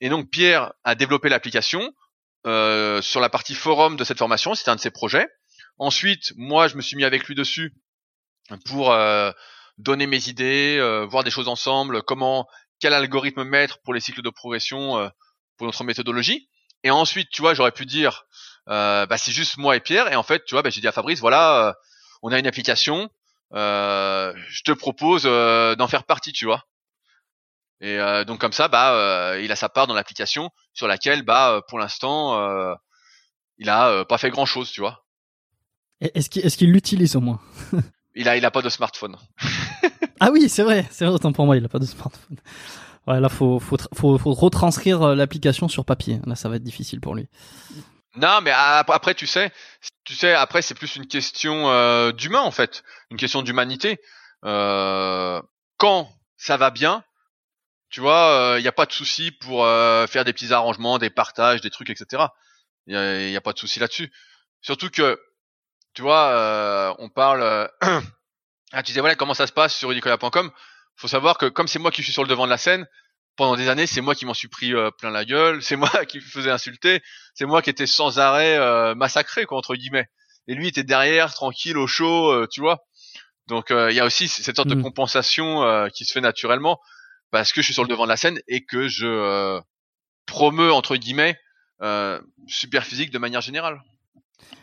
Et 0.00 0.08
donc 0.08 0.30
Pierre 0.30 0.72
a 0.84 0.94
développé 0.94 1.28
l'application 1.28 1.92
sur 2.44 3.20
la 3.20 3.28
partie 3.28 3.54
forum 3.54 3.96
de 3.96 4.02
cette 4.02 4.18
formation, 4.18 4.54
c'était 4.54 4.70
un 4.70 4.76
de 4.76 4.80
ses 4.80 4.90
projets. 4.90 5.28
Ensuite, 5.78 6.32
moi, 6.36 6.66
je 6.66 6.74
me 6.74 6.82
suis 6.82 6.96
mis 6.96 7.04
avec 7.04 7.24
lui 7.28 7.36
dessus 7.36 7.72
pour 8.64 8.92
donner 9.78 10.08
mes 10.08 10.28
idées, 10.28 11.04
voir 11.08 11.22
des 11.22 11.30
choses 11.30 11.46
ensemble, 11.46 12.02
comment, 12.02 12.48
quel 12.80 12.94
algorithme 12.94 13.44
mettre 13.44 13.78
pour 13.82 13.94
les 13.94 14.00
cycles 14.00 14.22
de 14.22 14.30
progression, 14.30 15.08
pour 15.56 15.68
notre 15.68 15.84
méthodologie. 15.84 16.48
Et 16.82 16.90
ensuite, 16.90 17.28
tu 17.30 17.40
vois, 17.40 17.54
j'aurais 17.54 17.70
pu 17.70 17.86
dire, 17.86 18.26
bah, 18.66 19.16
c'est 19.16 19.30
juste 19.30 19.56
moi 19.56 19.76
et 19.76 19.80
Pierre. 19.80 20.10
Et 20.10 20.16
en 20.16 20.24
fait, 20.24 20.44
tu 20.44 20.56
vois, 20.56 20.62
bah, 20.62 20.70
j'ai 20.70 20.80
dit 20.80 20.88
à 20.88 20.92
Fabrice, 20.92 21.20
voilà, 21.20 21.76
on 22.22 22.32
a 22.32 22.38
une 22.38 22.46
application, 22.46 23.10
euh, 23.54 24.32
je 24.48 24.62
te 24.62 24.72
propose 24.72 25.24
euh, 25.26 25.74
d'en 25.74 25.88
faire 25.88 26.04
partie, 26.04 26.32
tu 26.32 26.46
vois. 26.46 26.64
Et 27.80 27.98
euh, 27.98 28.24
donc 28.24 28.40
comme 28.40 28.52
ça, 28.52 28.68
bah, 28.68 29.36
il 29.40 29.50
a 29.50 29.56
sa 29.56 29.68
part 29.68 29.86
dans 29.86 29.94
l'application 29.94 30.50
sur 30.72 30.86
laquelle, 30.86 31.22
bah, 31.22 31.60
pour 31.68 31.78
l'instant, 31.78 32.76
il 33.58 33.68
a 33.68 34.04
pas 34.04 34.18
fait 34.18 34.30
grand 34.30 34.46
chose, 34.46 34.70
tu 34.70 34.80
vois. 34.80 35.04
Est-ce 36.00 36.30
qu'il 36.30 36.44
est 36.44 36.72
l'utilise 36.72 37.16
au 37.16 37.20
moins? 37.20 37.40
Il 38.14 38.28
a, 38.28 38.36
il 38.36 38.44
a 38.44 38.50
pas 38.50 38.60
de 38.60 38.68
smartphone. 38.68 39.16
ah 40.20 40.28
oui, 40.30 40.50
c'est 40.50 40.62
vrai, 40.62 40.86
c'est 40.90 41.06
vrai 41.06 41.14
autant 41.14 41.32
pour 41.32 41.46
moi, 41.46 41.56
il 41.56 41.64
a 41.64 41.68
pas 41.68 41.78
de 41.78 41.86
smartphone. 41.86 42.36
Ouais, 43.06 43.20
là, 43.20 43.30
faut, 43.30 43.58
faut, 43.58 43.78
faut, 43.94 44.18
faut 44.18 44.34
retranscrire 44.34 45.14
l'application 45.14 45.66
sur 45.66 45.86
papier. 45.86 46.20
Là, 46.26 46.34
ça 46.34 46.50
va 46.50 46.56
être 46.56 46.62
difficile 46.62 47.00
pour 47.00 47.14
lui. 47.14 47.26
Non, 48.16 48.40
mais 48.42 48.50
après, 48.50 49.14
tu 49.14 49.26
sais, 49.26 49.50
tu 50.04 50.14
sais, 50.14 50.34
après, 50.34 50.60
c'est 50.60 50.74
plus 50.74 50.96
une 50.96 51.06
question 51.06 51.70
euh, 51.70 52.12
d'humain 52.12 52.40
en 52.40 52.50
fait, 52.50 52.82
une 53.10 53.16
question 53.16 53.42
d'humanité. 53.42 53.98
Euh, 54.44 55.40
quand 55.78 56.12
ça 56.36 56.56
va 56.56 56.70
bien, 56.70 57.04
tu 57.88 58.00
vois, 58.00 58.56
il 58.56 58.58
euh, 58.58 58.60
n'y 58.60 58.68
a 58.68 58.72
pas 58.72 58.86
de 58.86 58.92
souci 58.92 59.30
pour 59.30 59.64
euh, 59.64 60.06
faire 60.06 60.24
des 60.24 60.32
petits 60.32 60.52
arrangements, 60.52 60.98
des 60.98 61.10
partages, 61.10 61.60
des 61.60 61.70
trucs, 61.70 61.90
etc. 61.90 62.24
Il 62.86 62.96
n'y 62.96 63.36
a, 63.36 63.40
pas 63.40 63.52
de 63.52 63.58
souci 63.58 63.78
là-dessus. 63.78 64.12
Surtout 64.60 64.90
que, 64.90 65.20
tu 65.94 66.02
vois, 66.02 66.94
on 66.98 67.08
parle. 67.08 67.70
ah, 68.72 68.82
tu 68.82 68.90
disais 68.90 69.00
voilà 69.00 69.14
comment 69.14 69.34
ça 69.34 69.46
se 69.46 69.52
passe 69.52 69.74
sur 69.76 69.90
unicola.com. 69.92 70.50
Faut 70.96 71.08
savoir 71.08 71.38
que 71.38 71.46
comme 71.46 71.68
c'est 71.68 71.78
moi 71.78 71.90
qui 71.90 72.02
suis 72.02 72.12
sur 72.12 72.22
le 72.22 72.28
devant 72.28 72.44
de 72.44 72.50
la 72.50 72.58
scène, 72.58 72.86
pendant 73.36 73.56
des 73.56 73.68
années, 73.68 73.86
c'est 73.86 74.00
moi 74.00 74.14
qui 74.14 74.26
m'en 74.26 74.34
suis 74.34 74.48
pris 74.48 74.74
euh, 74.74 74.90
plein 74.90 75.10
la 75.10 75.24
gueule, 75.24 75.62
c'est 75.62 75.76
moi 75.76 75.88
qui 76.08 76.18
me 76.18 76.22
faisais 76.22 76.50
insulter, 76.50 77.02
c'est 77.34 77.46
moi 77.46 77.62
qui 77.62 77.70
étais 77.70 77.86
sans 77.86 78.18
arrêt 78.18 78.56
euh, 78.58 78.94
massacré, 78.94 79.46
quoi, 79.46 79.58
entre 79.58 79.74
guillemets. 79.74 80.06
Et 80.48 80.54
lui 80.54 80.68
était 80.68 80.84
derrière, 80.84 81.32
tranquille, 81.32 81.76
au 81.78 81.86
chaud, 81.86 82.30
euh, 82.30 82.46
tu 82.50 82.60
vois. 82.60 82.84
Donc 83.48 83.66
il 83.70 83.94
y 83.94 84.00
a 84.00 84.04
aussi 84.04 84.28
cette 84.28 84.54
sorte 84.54 84.68
de 84.68 84.76
mm. 84.76 84.82
compensation 84.82 85.88
qui 85.92 86.04
se 86.04 86.12
fait 86.12 86.20
naturellement 86.20 86.78
parce 87.32 87.52
que 87.52 87.60
je 87.60 87.66
suis 87.66 87.74
sur 87.74 87.82
le 87.82 87.88
devant 87.88 88.04
de 88.04 88.08
la 88.08 88.16
scène 88.16 88.38
et 88.46 88.64
que 88.64 88.86
je 88.86 89.60
promeux 90.26 90.72
entre 90.72 90.94
guillemets 90.94 91.36
super 92.46 92.84
physique 92.84 93.10
de 93.10 93.18
manière 93.18 93.40
générale. 93.40 93.82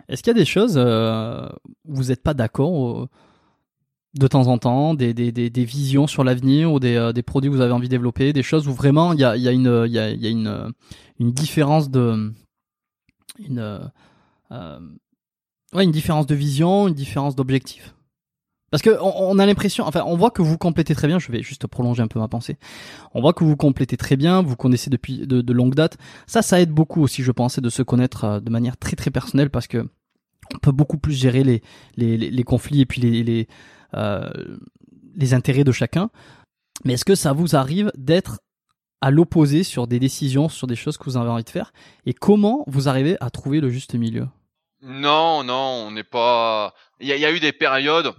Est-ce 0.08 0.24
qu'il 0.24 0.32
y 0.32 0.36
a 0.36 0.40
des 0.40 0.46
choses 0.46 0.78
où 0.78 1.94
vous 1.94 2.06
n'êtes 2.06 2.24
pas 2.24 2.34
d'accord 2.34 3.10
de 4.16 4.28
temps 4.28 4.48
en 4.48 4.58
temps, 4.58 4.96
des, 4.96 5.14
des, 5.14 5.32
des, 5.32 5.66
visions 5.66 6.08
sur 6.08 6.24
l'avenir 6.24 6.74
ou 6.74 6.80
des, 6.80 6.96
euh, 6.96 7.14
des 7.14 7.22
produits 7.22 7.50
que 7.50 7.56
vous 7.56 7.62
avez 7.62 7.74
envie 7.74 7.88
de 7.88 7.92
développer, 7.92 8.34
des 8.34 8.42
choses 8.42 8.68
où 8.68 8.74
vraiment 8.74 9.14
il 9.14 9.20
y 9.20 9.24
a, 9.24 9.38
y 9.38 9.48
a, 9.48 9.52
une, 9.52 9.86
y 9.88 10.00
a, 10.00 10.10
y 10.10 10.26
a 10.26 10.30
une, 10.30 10.74
une 11.20 11.32
différence 11.32 11.92
de 11.92 12.34
une, 13.38 13.82
euh, 14.52 14.80
ouais, 15.74 15.84
une 15.84 15.92
différence 15.92 16.26
de 16.26 16.36
vision, 16.36 16.88
une 16.88 16.94
différence 16.94 17.36
d'objectif. 17.36 17.94
parce 18.72 18.82
que 18.82 18.98
on, 19.02 19.38
a 19.38 19.46
l'impression, 19.46 19.86
enfin, 19.86 20.04
on 20.06 20.16
voit 20.16 20.32
que 20.32 20.42
vous 20.42 20.58
complétez 20.58 20.96
très 20.96 21.08
bien. 21.08 21.20
Je 21.20 21.32
vais 21.32 21.44
juste 21.44 21.68
prolonger 21.68 22.02
un 22.02 22.08
peu 22.08 22.20
ma 22.20 22.28
pensée. 22.28 22.58
On 23.14 23.22
voit 23.22 23.34
que 23.34 23.44
vous 23.44 23.56
complétez 23.56 23.98
très 23.98 24.16
bien, 24.16 24.42
vous 24.42 24.56
connaissez 24.56 24.90
depuis 24.90 25.28
de, 25.28 25.42
de 25.42 25.54
longue 25.54 25.76
date. 25.76 25.98
Ça, 26.28 26.42
ça 26.42 26.60
aide 26.60 26.72
beaucoup 26.72 27.02
aussi, 27.02 27.24
je 27.24 27.32
pense, 27.32 27.60
de 27.60 27.70
se 27.70 27.84
connaître 27.84 28.24
euh, 28.24 28.40
de 28.40 28.50
manière 28.50 28.78
très 28.78 28.96
très 28.96 29.12
personnelle 29.12 29.50
parce 29.50 29.68
que 29.68 29.88
on 30.56 30.58
peut 30.58 30.72
beaucoup 30.72 30.98
plus 30.98 31.14
gérer 31.14 31.44
les 31.44 31.62
les, 31.96 32.18
les, 32.18 32.44
conflits 32.44 32.82
et 32.82 32.86
puis 32.88 33.02
les 33.02 33.42
euh, 33.42 33.46
les 33.94 35.34
intérêts 35.34 35.64
de 35.64 35.72
chacun. 35.72 36.10
Mais 36.86 36.94
est-ce 36.94 37.06
que 37.06 37.16
ça 37.16 37.34
vous 37.34 37.56
arrive 37.56 37.92
d'être 37.96 38.40
à 39.02 39.12
l'opposé 39.12 39.64
sur 39.64 39.88
des 39.88 40.00
décisions, 40.00 40.50
sur 40.50 40.68
des 40.68 40.76
choses 40.76 40.98
que 40.98 41.06
vous 41.06 41.18
avez 41.18 41.30
envie 41.30 41.44
de 41.44 41.50
faire? 41.50 41.74
Et 42.06 42.14
comment 42.14 42.64
vous 42.68 42.88
arrivez 42.88 43.18
à 43.22 43.30
trouver 43.30 43.62
le 43.62 43.70
juste 43.70 43.96
milieu? 43.96 44.28
Non, 44.82 45.44
non, 45.44 45.88
on 45.88 45.92
n'est 45.92 46.04
pas. 46.04 46.74
Il 47.00 47.08
y, 47.08 47.26
a 47.26 47.32
eu 47.32 47.40
des 47.40 47.52
périodes 47.52 48.14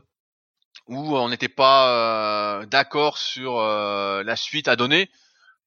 où 0.89 1.17
on 1.17 1.29
n'était 1.29 1.49
pas 1.49 2.61
euh, 2.61 2.67
d'accord 2.67 3.17
sur 3.17 3.59
euh, 3.59 4.23
la 4.25 4.37
suite 4.37 4.69
à 4.69 4.77
donner, 4.77 5.11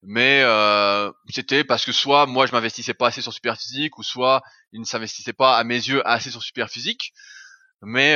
mais 0.04 0.41
euh, 0.43 1.12
c'était 1.30 1.64
parce 1.64 1.86
que 1.86 1.91
soit 1.91 2.28
moi 2.28 2.45
je 2.45 2.51
m'investissais 2.51 2.93
pas 2.93 3.08
assez 3.08 3.22
sur 3.22 3.34
super 3.34 3.58
physique, 3.58 3.97
ou 3.97 4.04
soit 4.04 4.43
il 4.72 4.82
ne 4.82 4.86
s'investissait 4.86 5.34
pas 5.34 5.58
à 5.58 5.64
mes 5.64 5.76
yeux 5.76 6.08
assez 6.08 6.30
sur 6.30 6.43
super 6.43 6.70
physique. 6.70 7.14
Mais 7.82 8.16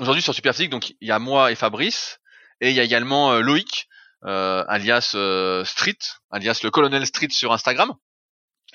aujourd'hui 0.00 0.22
sur 0.22 0.34
super 0.34 0.54
physique, 0.54 0.70
donc 0.70 0.90
il 1.00 1.08
y 1.08 1.12
a 1.12 1.18
moi 1.18 1.52
et 1.52 1.54
Fabrice, 1.54 2.18
et 2.60 2.70
il 2.70 2.76
y 2.76 2.80
a 2.80 2.82
également 2.82 3.38
Loïc, 3.38 3.88
alias 4.22 5.16
Street, 5.64 5.98
alias 6.30 6.60
le 6.62 6.70
colonel 6.70 7.06
Street 7.06 7.30
sur 7.30 7.52
Instagram, 7.52 7.94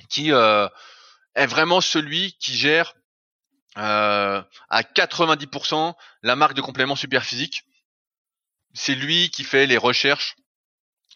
qui 0.09 0.29
est 0.29 1.47
vraiment 1.47 1.81
celui 1.81 2.33
qui 2.39 2.55
gère 2.55 2.93
euh, 3.77 4.41
à 4.69 4.83
90% 4.83 5.95
la 6.23 6.35
marque 6.37 6.53
de 6.53 6.61
complément 6.61 6.95
super 6.95 7.25
physique. 7.25 7.63
C'est 8.73 8.95
lui 8.95 9.29
qui 9.29 9.43
fait 9.43 9.65
les 9.65 9.77
recherches, 9.77 10.35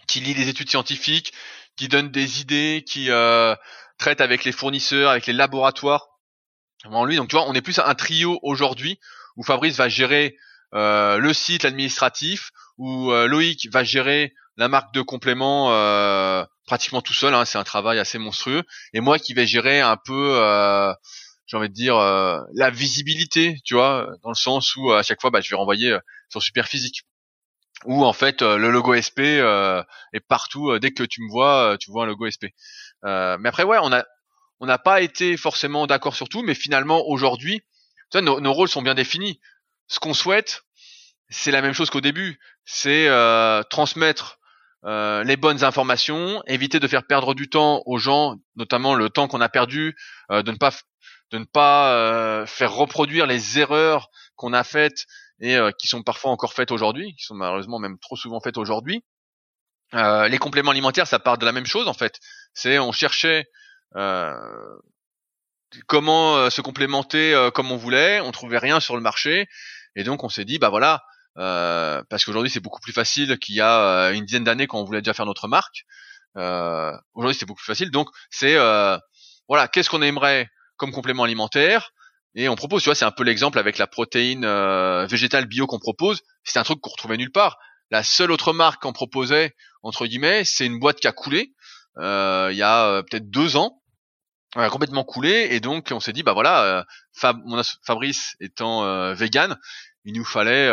qui 0.08 0.20
lit 0.20 0.34
les 0.34 0.50
études 0.50 0.70
scientifiques, 0.70 1.34
qui 1.78 1.88
donne 1.88 2.10
des 2.12 2.42
idées, 2.42 2.84
qui 2.86 3.12
euh, 3.12 3.56
traite 3.98 4.20
avec 4.20 4.44
les 4.44 4.52
fournisseurs, 4.52 5.10
avec 5.10 5.26
les 5.26 5.34
laboratoires. 5.34 6.08
Lui. 7.06 7.16
Donc 7.16 7.30
tu 7.30 7.36
vois, 7.36 7.48
on 7.48 7.54
est 7.54 7.62
plus 7.62 7.80
un 7.80 7.96
trio 7.96 8.40
aujourd'hui 8.42 9.00
où 9.40 9.44
Fabrice 9.44 9.78
va 9.78 9.90
gérer 9.90 10.38
euh, 10.76 11.18
le 11.18 11.34
site, 11.34 11.64
l'administratif, 11.64 12.52
où 12.78 13.12
euh, 13.12 13.28
Loïc 13.28 13.68
va 13.72 13.84
gérer 13.84 14.36
la 14.58 14.68
marque 14.68 14.94
de 14.94 15.02
complément 15.02 15.72
euh, 15.72 16.46
pratiquement 16.68 17.02
tout 17.02 17.14
seul. 17.14 17.34
Hein, 17.34 17.46
c'est 17.46 17.58
un 17.58 17.64
travail 17.64 17.98
assez 17.98 18.20
monstrueux. 18.20 18.62
Et 18.94 19.00
moi 19.00 19.18
qui 19.18 19.34
vais 19.34 19.48
gérer 19.48 19.82
un 19.82 19.98
peu 19.98 20.38
j'ai 21.50 21.58
envie 21.58 21.70
de 21.70 21.74
dire 21.74 21.98
euh, 21.98 22.40
la 22.54 22.70
visibilité, 22.70 23.58
tu 23.66 23.74
vois, 23.74 24.08
dans 24.22 24.30
le 24.30 24.36
sens 24.36 24.76
où 24.76 24.92
à 24.92 25.02
chaque 25.02 25.20
fois, 25.20 25.32
bah, 25.32 25.42
je 25.42 25.50
vais 25.50 25.56
renvoyer 25.56 25.94
euh, 25.94 26.00
sur 26.30 26.44
super 26.44 26.68
physique. 26.68 27.02
Ou 27.86 28.06
en 28.06 28.14
fait, 28.14 28.44
euh, 28.44 28.58
le 28.58 28.70
logo 28.70 28.94
SP 28.94 29.42
est 29.42 30.20
partout. 30.28 30.78
dès 30.80 30.92
que 30.92 31.04
tu 31.04 31.22
me 31.24 31.32
vois, 31.32 31.76
tu 31.80 31.92
vois 31.92 32.04
un 32.04 32.08
logo 32.08 32.30
SP. 32.30 32.54
mais 33.04 33.50
après, 33.50 33.64
ouais, 33.64 33.80
on 33.82 33.92
a 33.92 34.06
on 34.62 34.66
n'a 34.66 34.78
pas 34.78 35.02
été 35.02 35.38
forcément 35.38 35.88
d'accord 35.88 36.16
sur 36.16 36.28
tout, 36.28 36.44
mais 36.44 36.54
finalement 36.54 37.08
aujourd'hui, 37.08 37.62
tu 38.12 38.18
vois, 38.18 38.22
nos, 38.22 38.40
nos 38.40 38.54
rôles 38.54 38.70
sont 38.70 38.82
bien 38.82 38.96
définis. 38.96 39.40
Ce 39.88 40.00
qu'on 40.00 40.14
souhaite, 40.14 40.64
c'est 41.30 41.52
la 41.52 41.62
même 41.62 41.74
chose 41.74 41.90
qu'au 41.90 42.02
début, 42.02 42.40
c'est 42.66 43.10
transmettre 43.70 44.40
euh, 44.86 45.24
les 45.24 45.36
bonnes 45.36 45.64
informations, 45.64 46.42
éviter 46.48 46.80
de 46.80 46.88
faire 46.88 47.06
perdre 47.06 47.34
du 47.34 47.50
temps 47.50 47.84
aux 47.86 47.98
gens, 47.98 48.38
notamment 48.56 48.96
le 48.96 49.10
temps 49.10 49.28
qu'on 49.28 49.42
a 49.42 49.50
perdu, 49.50 49.96
euh, 50.32 50.42
de 50.42 50.52
ne 50.52 50.58
pas 50.58 50.72
de 51.32 51.38
ne 51.38 51.44
pas 51.44 51.94
euh, 51.94 52.46
faire 52.48 52.74
reproduire 52.74 53.28
les 53.28 53.60
erreurs 53.60 54.10
qu'on 54.36 54.54
a 54.54 54.64
faites 54.64 55.06
et 55.42 55.58
euh, 55.58 55.72
qui 55.72 55.88
sont 55.88 56.02
parfois 56.02 56.32
encore 56.32 56.54
faites 56.54 56.72
aujourd'hui, 56.72 57.14
qui 57.16 57.24
sont 57.24 57.36
malheureusement 57.36 57.78
même 57.78 58.00
trop 58.00 58.16
souvent 58.16 58.40
faites 58.40 58.58
aujourd'hui. 58.58 59.04
Euh, 59.94 60.28
les 60.28 60.38
compléments 60.38 60.72
alimentaires, 60.72 61.08
ça 61.08 61.20
part 61.20 61.38
de 61.38 61.46
la 61.46 61.52
même 61.52 61.66
chose 61.66 61.88
en 61.88 61.94
fait. 61.94 62.20
C'est 62.54 62.80
on 62.80 62.92
cherchait 62.92 63.46
comment 65.88 66.50
se 66.50 66.62
complémenter 66.62 67.50
comme 67.54 67.72
on 67.72 67.78
voulait, 67.78 68.20
on 68.22 68.32
trouvait 68.32 68.58
rien 68.58 68.80
sur 68.80 68.96
le 68.96 69.02
marché 69.02 69.48
et 69.96 70.04
donc 70.04 70.24
on 70.24 70.30
s'est 70.30 70.46
dit 70.46 70.60
bah 70.60 70.70
voilà 70.70 71.04
parce 71.36 72.26
qu'aujourd'hui 72.26 72.50
c'est 72.50 72.60
beaucoup 72.60 72.82
plus 72.82 72.94
facile 72.94 73.38
qu'il 73.40 73.56
y 73.56 73.62
a 73.62 74.12
une 74.12 74.26
dizaine 74.26 74.44
d'années 74.44 74.68
quand 74.68 74.80
on 74.80 74.84
voulait 74.84 75.02
déjà 75.02 75.14
faire 75.14 75.26
notre 75.26 75.48
marque. 75.48 75.86
aujourd'hui 77.14 77.38
c'est 77.38 77.46
beaucoup 77.46 77.60
plus 77.60 77.72
facile 77.72 77.92
donc 77.92 78.10
c'est 78.30 78.56
voilà 79.48 79.68
qu'est-ce 79.68 79.90
qu'on 79.90 80.02
aimerait 80.02 80.50
comme 80.80 80.92
complément 80.92 81.26
alimentaire? 81.26 81.92
Et 82.34 82.50
on 82.50 82.56
propose, 82.56 82.82
tu 82.82 82.90
vois, 82.90 82.96
c'est 82.96 83.06
un 83.06 83.12
peu 83.12 83.24
l'exemple 83.24 83.60
avec 83.60 83.78
la 83.78 83.86
protéine 83.86 84.46
euh, 84.46 85.06
végétale 85.06 85.46
bio 85.46 85.68
qu'on 85.68 85.80
propose. 85.80 86.22
C'est 86.44 86.58
un 86.58 86.64
truc 86.64 86.80
qu'on 86.80 86.92
retrouvait 86.92 87.18
nulle 87.18 87.32
part. 87.32 87.58
La 87.92 88.04
seule 88.04 88.32
autre 88.32 88.54
marque 88.54 88.82
qu'on 88.82 88.94
proposait, 88.94 89.56
entre 89.84 90.06
guillemets, 90.08 90.44
c'est 90.46 90.66
une 90.66 90.80
boîte 90.80 91.00
qui 91.00 91.08
a 91.08 91.12
coulé 91.12 91.54
euh, 91.98 92.50
il 92.52 92.58
y 92.58 92.62
a 92.62 92.86
euh, 92.86 93.02
peut-être 93.02 93.30
deux 93.30 93.58
ans, 93.58 93.79
complètement 94.54 95.04
coulé. 95.04 95.50
Et 95.52 95.60
donc 95.60 95.90
on 95.92 96.00
s'est 96.00 96.14
dit, 96.14 96.24
bah 96.24 96.34
voilà, 96.34 96.86
Fab, 97.14 97.38
Fabrice 97.84 98.36
étant 98.40 99.14
vegan, 99.14 99.58
il 100.06 100.14
nous 100.14 100.26
fallait 100.26 100.70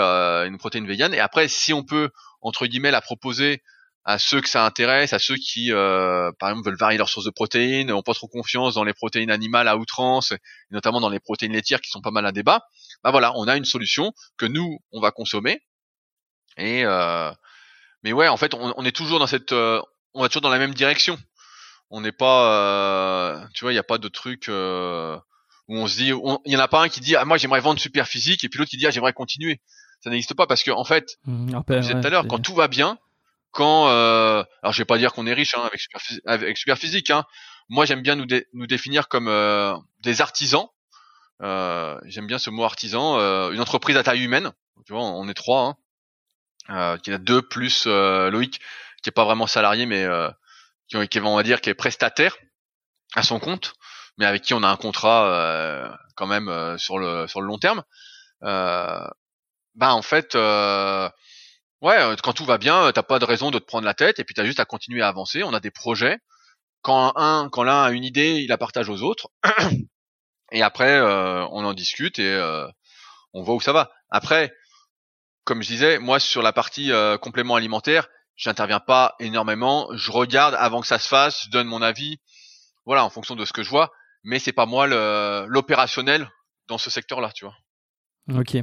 une 0.46 0.58
protéine 0.58 0.86
vegan. 0.86 1.12
Et 1.14 1.20
après, 1.20 1.48
si 1.48 1.72
on 1.72 1.84
peut 1.84 2.10
entre 2.40 2.66
guillemets 2.66 2.90
la 2.90 3.00
proposer 3.00 3.62
à 4.06 4.20
ceux 4.20 4.40
que 4.40 4.48
ça 4.48 4.64
intéresse, 4.64 5.12
à 5.12 5.18
ceux 5.18 5.34
qui, 5.34 5.72
euh, 5.72 6.30
par 6.38 6.50
exemple, 6.50 6.68
veulent 6.68 6.78
varier 6.78 6.96
leur 6.96 7.08
source 7.08 7.26
de 7.26 7.30
protéines, 7.30 7.90
ont 7.90 8.02
pas 8.02 8.14
trop 8.14 8.28
confiance 8.28 8.74
dans 8.74 8.84
les 8.84 8.94
protéines 8.94 9.32
animales 9.32 9.66
à 9.66 9.76
outrance, 9.76 10.30
et 10.30 10.38
notamment 10.70 11.00
dans 11.00 11.08
les 11.08 11.18
protéines 11.18 11.52
laitières 11.52 11.80
qui 11.80 11.90
sont 11.90 12.00
pas 12.00 12.12
mal 12.12 12.24
à 12.24 12.30
débat. 12.30 12.62
Bah 13.02 13.10
voilà, 13.10 13.32
on 13.34 13.48
a 13.48 13.56
une 13.56 13.64
solution 13.64 14.12
que 14.36 14.46
nous 14.46 14.78
on 14.92 15.00
va 15.00 15.10
consommer. 15.10 15.60
Et 16.56 16.84
euh, 16.84 17.32
mais 18.04 18.12
ouais, 18.12 18.28
en 18.28 18.36
fait, 18.36 18.54
on, 18.54 18.84
est 18.84 18.94
toujours 18.94 19.18
dans 19.18 19.26
cette, 19.26 19.50
euh, 19.50 19.82
on 20.14 20.22
va 20.22 20.28
toujours 20.28 20.42
dans 20.42 20.50
la 20.50 20.58
même 20.58 20.74
direction. 20.74 21.18
On 21.90 22.00
n'est 22.00 22.12
pas, 22.12 23.48
tu 23.54 23.64
vois, 23.64 23.72
il 23.72 23.76
n'y 23.76 23.80
a 23.80 23.84
pas 23.84 23.98
de 23.98 24.08
truc 24.08 24.48
où 24.48 25.76
on 25.76 25.86
se 25.86 25.96
dit, 25.96 26.12
il 26.44 26.52
y 26.52 26.56
en 26.56 26.60
a 26.60 26.68
pas 26.68 26.82
un 26.82 26.88
qui 26.88 27.00
dit, 27.00 27.16
ah 27.16 27.24
moi 27.24 27.36
j'aimerais 27.36 27.60
vendre 27.60 27.80
super 27.80 28.06
physique, 28.06 28.44
et 28.44 28.48
puis 28.48 28.58
l'autre 28.58 28.70
qui 28.70 28.76
dit, 28.76 28.86
ah 28.86 28.90
j'aimerais 28.90 29.12
continuer. 29.12 29.60
Ça 30.00 30.10
n'existe 30.10 30.34
pas 30.34 30.46
parce 30.46 30.62
que 30.62 30.70
en 30.70 30.84
fait, 30.84 31.16
mmh, 31.24 31.52
comme 31.52 31.64
je 31.68 31.78
disais 31.80 32.00
tout 32.00 32.06
à 32.06 32.10
l'heure, 32.10 32.26
quand 32.28 32.38
tout 32.38 32.54
va 32.54 32.68
bien, 32.68 32.98
quand 33.56 33.88
euh, 33.88 34.44
alors 34.62 34.72
je 34.72 34.78
vais 34.78 34.84
pas 34.84 34.98
dire 34.98 35.12
qu'on 35.14 35.26
est 35.26 35.32
riche 35.32 35.54
hein, 35.56 35.62
avec 35.64 35.80
super 35.80 36.00
avec 36.26 36.58
super 36.58 36.76
physique 36.76 37.10
hein. 37.10 37.24
moi 37.70 37.86
j'aime 37.86 38.02
bien 38.02 38.14
nous 38.14 38.26
nous 38.52 38.66
définir 38.66 39.08
comme 39.08 39.28
euh, 39.28 39.74
des 40.02 40.20
artisans 40.20 40.66
euh, 41.42 41.98
j'aime 42.04 42.26
bien 42.26 42.38
ce 42.38 42.50
mot 42.50 42.64
artisan 42.64 43.18
euh, 43.18 43.50
une 43.52 43.60
entreprise 43.60 43.96
à 43.96 44.02
taille 44.02 44.22
humaine 44.22 44.52
tu 44.84 44.92
vois 44.92 45.02
on 45.02 45.26
est 45.26 45.34
trois 45.34 45.78
hein, 46.68 46.98
qui 46.98 47.10
a 47.10 47.18
deux 47.18 47.40
plus 47.40 47.86
Loïc 47.86 48.60
qui 49.02 49.08
est 49.08 49.12
pas 49.12 49.24
vraiment 49.24 49.46
salarié 49.46 49.86
mais 49.86 50.06
qui, 50.88 51.08
qui 51.08 51.20
on 51.20 51.36
va 51.36 51.42
dire 51.42 51.60
qui 51.60 51.70
est 51.70 51.74
prestataire 51.74 52.36
à 53.14 53.22
son 53.22 53.38
compte 53.38 53.74
mais 54.18 54.26
avec 54.26 54.42
qui 54.42 54.54
on 54.54 54.62
a 54.62 54.68
un 54.68 54.76
contrat 54.76 55.98
quand 56.16 56.26
même 56.26 56.78
sur 56.78 56.98
le 56.98 57.26
sur 57.26 57.40
le 57.40 57.46
long 57.46 57.58
terme 57.58 57.82
bah 58.40 59.94
en 59.94 60.02
fait 60.02 60.36
Ouais, 61.82 61.98
euh, 61.98 62.16
quand 62.22 62.32
tout 62.32 62.44
va 62.44 62.58
bien, 62.58 62.86
euh, 62.86 62.92
t'as 62.92 63.02
pas 63.02 63.18
de 63.18 63.24
raison 63.24 63.50
de 63.50 63.58
te 63.58 63.64
prendre 63.64 63.84
la 63.84 63.94
tête 63.94 64.18
et 64.18 64.24
puis 64.24 64.34
t'as 64.34 64.44
juste 64.44 64.60
à 64.60 64.64
continuer 64.64 65.02
à 65.02 65.08
avancer. 65.08 65.42
On 65.42 65.52
a 65.52 65.60
des 65.60 65.70
projets. 65.70 66.18
Quand 66.82 67.12
un, 67.16 67.48
quand 67.50 67.64
l'un 67.64 67.82
a 67.84 67.90
une 67.90 68.04
idée, 68.04 68.40
il 68.40 68.48
la 68.48 68.58
partage 68.58 68.88
aux 68.88 69.02
autres. 69.02 69.28
et 70.52 70.62
après, 70.62 70.92
euh, 70.96 71.46
on 71.52 71.64
en 71.64 71.74
discute 71.74 72.18
et 72.18 72.72
on 73.34 73.42
voit 73.42 73.54
où 73.54 73.60
ça 73.60 73.72
va. 73.72 73.90
Après, 74.10 74.52
comme 75.44 75.62
je 75.62 75.68
disais, 75.68 75.98
moi 75.98 76.20
sur 76.20 76.42
la 76.42 76.52
partie 76.52 76.90
complément 77.20 77.56
alimentaire, 77.56 78.08
j'interviens 78.36 78.80
pas 78.80 79.16
énormément. 79.18 79.88
Je 79.94 80.12
regarde 80.12 80.54
avant 80.58 80.80
que 80.80 80.86
ça 80.86 80.98
se 80.98 81.08
fasse, 81.08 81.44
je 81.44 81.50
donne 81.50 81.66
mon 81.66 81.82
avis, 81.82 82.18
voilà, 82.84 83.04
en 83.04 83.10
fonction 83.10 83.34
de 83.34 83.44
ce 83.44 83.52
que 83.52 83.62
je 83.62 83.70
vois. 83.70 83.90
Mais 84.22 84.38
c'est 84.38 84.52
pas 84.52 84.66
moi 84.66 84.86
l'opérationnel 85.46 86.30
dans 86.68 86.78
ce 86.78 86.90
secteur-là, 86.90 87.30
tu 87.34 87.44
vois. 87.44 87.54
Ok, 88.34 88.56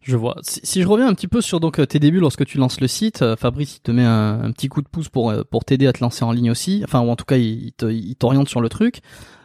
je 0.00 0.16
vois. 0.16 0.36
Si, 0.42 0.80
je 0.80 0.88
reviens 0.88 1.06
un 1.06 1.12
petit 1.12 1.28
peu 1.28 1.42
sur 1.42 1.60
donc 1.60 1.78
euh, 1.78 1.84
tes 1.84 1.98
débuts 1.98 2.20
lorsque 2.20 2.46
tu 2.46 2.56
lances 2.56 2.80
le 2.80 2.88
site, 2.88 3.20
euh, 3.20 3.36
Fabrice 3.36 3.76
il 3.76 3.80
te 3.80 3.90
met 3.90 4.04
un, 4.04 4.50
petit 4.52 4.68
coup 4.68 4.80
de 4.80 4.88
pouce 4.88 5.10
pour 5.10 5.28
euh, 5.28 5.42
pour 5.44 5.66
t'aider 5.66 5.86
à 5.86 5.92
te 5.92 6.00
lancer 6.00 6.24
en 6.24 6.32
ligne 6.32 6.50
aussi. 6.50 6.80
Enfin 6.84 7.00
ou 7.00 7.10
en 7.10 7.16
tout 7.16 7.26
cas 7.26 7.36
il, 7.36 7.74
il 7.82 8.16
t'oriente 8.16 8.48
sur 8.48 8.62
le 8.62 8.70
truc. 8.70 9.00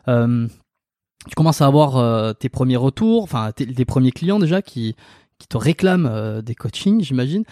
tu 0.08 1.36
commences 1.36 1.62
à 1.62 1.66
avoir 1.66 2.38
tes 2.38 2.48
premiers 2.48 2.78
retours, 2.78 3.24
enfin 3.24 3.52
tes, 3.52 3.86
premiers 3.86 4.12
clients 4.12 4.40
déjà 4.40 4.62
qui 4.62 4.96
qui 5.40 5.48
te 5.50 5.58
réclament 5.58 6.42
des 6.42 6.56
coachings, 6.56 7.04
j'imagine. 7.04 7.44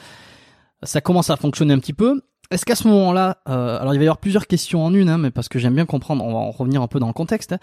Ça 0.86 1.02
commence 1.02 1.30
à 1.30 1.38
fonctionner 1.38 1.74
un 1.74 1.80
petit 1.80 1.94
peu. 1.94 2.22
Est-ce 2.52 2.66
qu'à 2.66 2.76
ce, 2.76 2.88
moment-là, 2.88 3.38
alors 3.46 3.94
il 3.94 3.98
va 3.98 4.04
y 4.04 4.08
avoir 4.08 4.20
plusieurs 4.20 4.48
questions 4.48 4.86
en 4.86 4.94
une, 4.94 5.10
hein, 5.10 5.18
mais 5.18 5.32
parce 5.32 5.50
que 5.50 5.60
j'aime 5.60 5.74
bien 5.76 5.86
comprendre, 5.86 6.24
on 6.24 6.34
va 6.34 6.40
en 6.40 6.52
revenir 6.52 6.82
un 6.82 6.88
peu 6.88 7.00
dans 7.00 7.08
le 7.08 7.14
contexte. 7.14 7.54
Hein. 7.54 7.60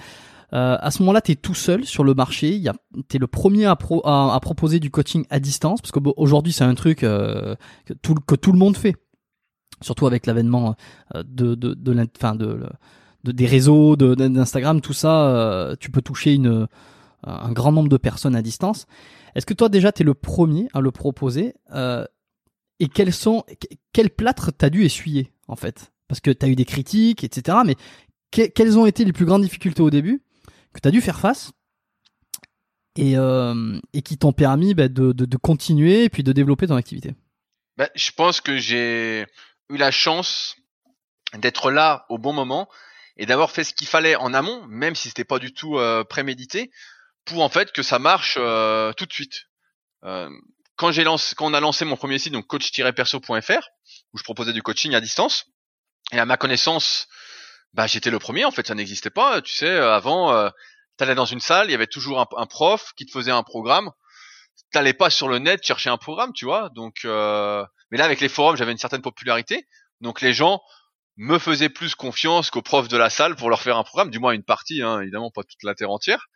Euh, 0.52 0.76
à 0.80 0.90
ce 0.90 1.00
moment-là, 1.02 1.20
tu 1.20 1.32
es 1.32 1.36
tout 1.36 1.54
seul 1.54 1.84
sur 1.84 2.02
le 2.02 2.14
marché. 2.14 2.60
Tu 3.08 3.16
es 3.16 3.18
le 3.18 3.26
premier 3.26 3.66
à, 3.66 3.76
à, 4.04 4.38
proposer 4.42 4.80
du 4.80 4.90
coaching 4.90 5.24
à 5.30 5.38
distance, 5.38 5.80
parce 5.80 5.92
qu'aujourd'hui, 5.92 6.52
c'est 6.52 6.64
un 6.64 6.74
truc 6.74 7.04
euh, 7.04 7.54
que, 7.84 7.92
tout, 7.92 8.14
que 8.14 8.34
tout 8.34 8.52
le 8.52 8.58
monde 8.58 8.76
fait. 8.76 8.96
Surtout 9.80 10.06
avec 10.06 10.26
l'avènement 10.26 10.74
euh, 11.14 11.22
de, 11.22 11.54
de, 11.54 11.74
de, 11.74 11.94
de, 11.94 12.68
de, 13.24 13.32
des 13.32 13.46
réseaux, 13.46 13.96
d'Instagram, 13.96 14.80
tout 14.80 14.92
ça, 14.92 15.74
tu 15.78 15.90
peux 15.90 16.02
toucher 16.02 16.34
une, 16.34 16.66
un 17.24 17.52
grand 17.52 17.72
nombre 17.72 17.88
de 17.88 17.96
personnes 17.96 18.34
à 18.34 18.42
distance. 18.42 18.86
Est-ce 19.34 19.46
que 19.46 19.54
toi 19.54 19.68
déjà 19.68 19.92
tu 19.92 20.02
es 20.02 20.04
le 20.04 20.14
premier 20.14 20.68
à 20.72 20.80
le 20.80 20.90
proposer 20.90 21.54
euh, 21.74 22.04
Et 22.80 22.88
quels 22.88 23.12
sont 23.12 23.44
quels 23.92 24.10
plâtres 24.10 24.50
t'as 24.56 24.70
dû 24.70 24.84
essuyer 24.84 25.32
en 25.48 25.56
fait? 25.56 25.92
Parce 26.08 26.20
que 26.20 26.30
t'as 26.30 26.48
eu 26.48 26.56
des 26.56 26.64
critiques, 26.64 27.22
etc. 27.22 27.58
Mais 27.64 27.76
quelles 28.30 28.78
ont 28.78 28.86
été 28.86 29.04
les 29.04 29.12
plus 29.12 29.26
grandes 29.26 29.42
difficultés 29.42 29.82
au 29.82 29.90
début 29.90 30.22
que 30.72 30.80
t'as 30.80 30.90
dû 30.90 31.00
faire 31.00 31.20
face? 31.20 31.52
Et, 32.96 33.16
euh, 33.16 33.78
et 33.92 34.02
qui 34.02 34.18
t'ont 34.18 34.32
permis 34.32 34.74
bah, 34.74 34.88
de, 34.88 35.36
continuer 35.36 36.04
et 36.04 36.08
puis 36.08 36.24
de 36.24 36.32
développer 36.32 36.66
ton 36.66 36.74
activité? 36.74 37.14
Bah, 37.76 37.88
Je 37.94 38.10
pense 38.10 38.40
que 38.40 38.56
j'ai 38.56 39.26
eu 39.68 39.76
la 39.76 39.90
chance 39.90 40.56
d'être 41.38 41.70
là 41.70 42.06
au 42.08 42.18
bon 42.18 42.32
moment 42.32 42.68
et 43.16 43.26
d'avoir 43.26 43.50
fait 43.50 43.62
ce 43.62 43.74
qu'il 43.74 43.86
fallait 43.86 44.16
en 44.16 44.34
amont, 44.34 44.66
même 44.66 44.96
si 44.96 45.08
c'était 45.08 45.24
pas 45.24 45.38
du 45.38 45.52
tout 45.52 45.78
euh, 45.78 46.02
prémédité, 46.02 46.70
pour 47.24 47.42
en 47.42 47.48
fait 47.48 47.70
que 47.70 47.82
ça 47.82 47.98
marche 47.98 48.36
euh, 48.40 48.92
tout 48.94 49.06
de 49.06 49.12
suite. 49.12 49.44
Quand 50.80 50.92
j'ai 50.92 51.04
lancé, 51.04 51.34
quand 51.34 51.44
on 51.44 51.52
a 51.52 51.60
lancé 51.60 51.84
mon 51.84 51.94
premier 51.94 52.18
site, 52.18 52.32
donc 52.32 52.46
coach-perso.fr, 52.46 53.68
où 54.14 54.18
je 54.18 54.24
proposais 54.24 54.54
du 54.54 54.62
coaching 54.62 54.94
à 54.94 55.02
distance, 55.02 55.44
et 56.10 56.18
à 56.18 56.24
ma 56.24 56.38
connaissance, 56.38 57.06
bah 57.74 57.86
j'étais 57.86 58.10
le 58.10 58.18
premier 58.18 58.46
en 58.46 58.50
fait, 58.50 58.66
ça 58.66 58.74
n'existait 58.74 59.10
pas. 59.10 59.42
Tu 59.42 59.52
sais, 59.52 59.68
avant, 59.68 60.32
euh, 60.32 60.48
t'allais 60.96 61.14
dans 61.14 61.26
une 61.26 61.40
salle, 61.40 61.68
il 61.68 61.72
y 61.72 61.74
avait 61.74 61.86
toujours 61.86 62.18
un, 62.18 62.26
un, 62.34 62.46
prof 62.46 62.94
qui 62.96 63.04
te 63.04 63.12
faisait 63.12 63.30
un 63.30 63.42
programme. 63.42 63.90
T'allais 64.72 64.94
pas 64.94 65.10
sur 65.10 65.28
le 65.28 65.38
net 65.38 65.62
chercher 65.62 65.90
un 65.90 65.98
programme, 65.98 66.32
tu 66.32 66.46
vois. 66.46 66.70
Donc, 66.70 67.04
euh, 67.04 67.62
mais 67.90 67.98
là 67.98 68.06
avec 68.06 68.22
les 68.22 68.30
forums, 68.30 68.56
j'avais 68.56 68.72
une 68.72 68.78
certaine 68.78 69.02
popularité, 69.02 69.68
donc 70.00 70.22
les 70.22 70.32
gens 70.32 70.62
me 71.18 71.38
faisaient 71.38 71.68
plus 71.68 71.94
confiance 71.94 72.50
qu'aux 72.50 72.62
profs 72.62 72.88
de 72.88 72.96
la 72.96 73.10
salle 73.10 73.36
pour 73.36 73.50
leur 73.50 73.60
faire 73.60 73.76
un 73.76 73.84
programme, 73.84 74.10
du 74.10 74.18
moins 74.18 74.32
une 74.32 74.44
partie, 74.44 74.80
hein, 74.80 75.02
évidemment 75.02 75.30
pas 75.30 75.42
toute 75.42 75.62
la 75.62 75.74
terre 75.74 75.90
entière. 75.90 76.30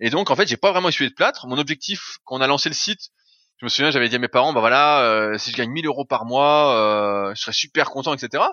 Et 0.00 0.08
donc 0.08 0.30
en 0.30 0.36
fait, 0.36 0.48
j'ai 0.48 0.56
pas 0.56 0.72
vraiment 0.72 0.88
essuyé 0.88 1.10
de 1.10 1.14
plâtre. 1.14 1.46
Mon 1.46 1.58
objectif, 1.58 2.16
quand 2.24 2.38
on 2.38 2.40
a 2.40 2.46
lancé 2.46 2.70
le 2.70 2.74
site, 2.74 3.10
je 3.58 3.64
me 3.64 3.68
souviens, 3.70 3.90
j'avais 3.90 4.08
dit 4.08 4.16
à 4.16 4.18
mes 4.18 4.28
parents, 4.28 4.52
bah 4.52 4.60
voilà, 4.60 5.00
euh, 5.02 5.38
si 5.38 5.50
je 5.50 5.56
gagne 5.56 5.70
1000 5.70 5.86
euros 5.86 6.04
par 6.04 6.26
mois, 6.26 6.76
euh, 6.76 7.34
je 7.34 7.40
serais 7.40 7.52
super 7.52 7.90
content, 7.90 8.14
etc. 8.14 8.44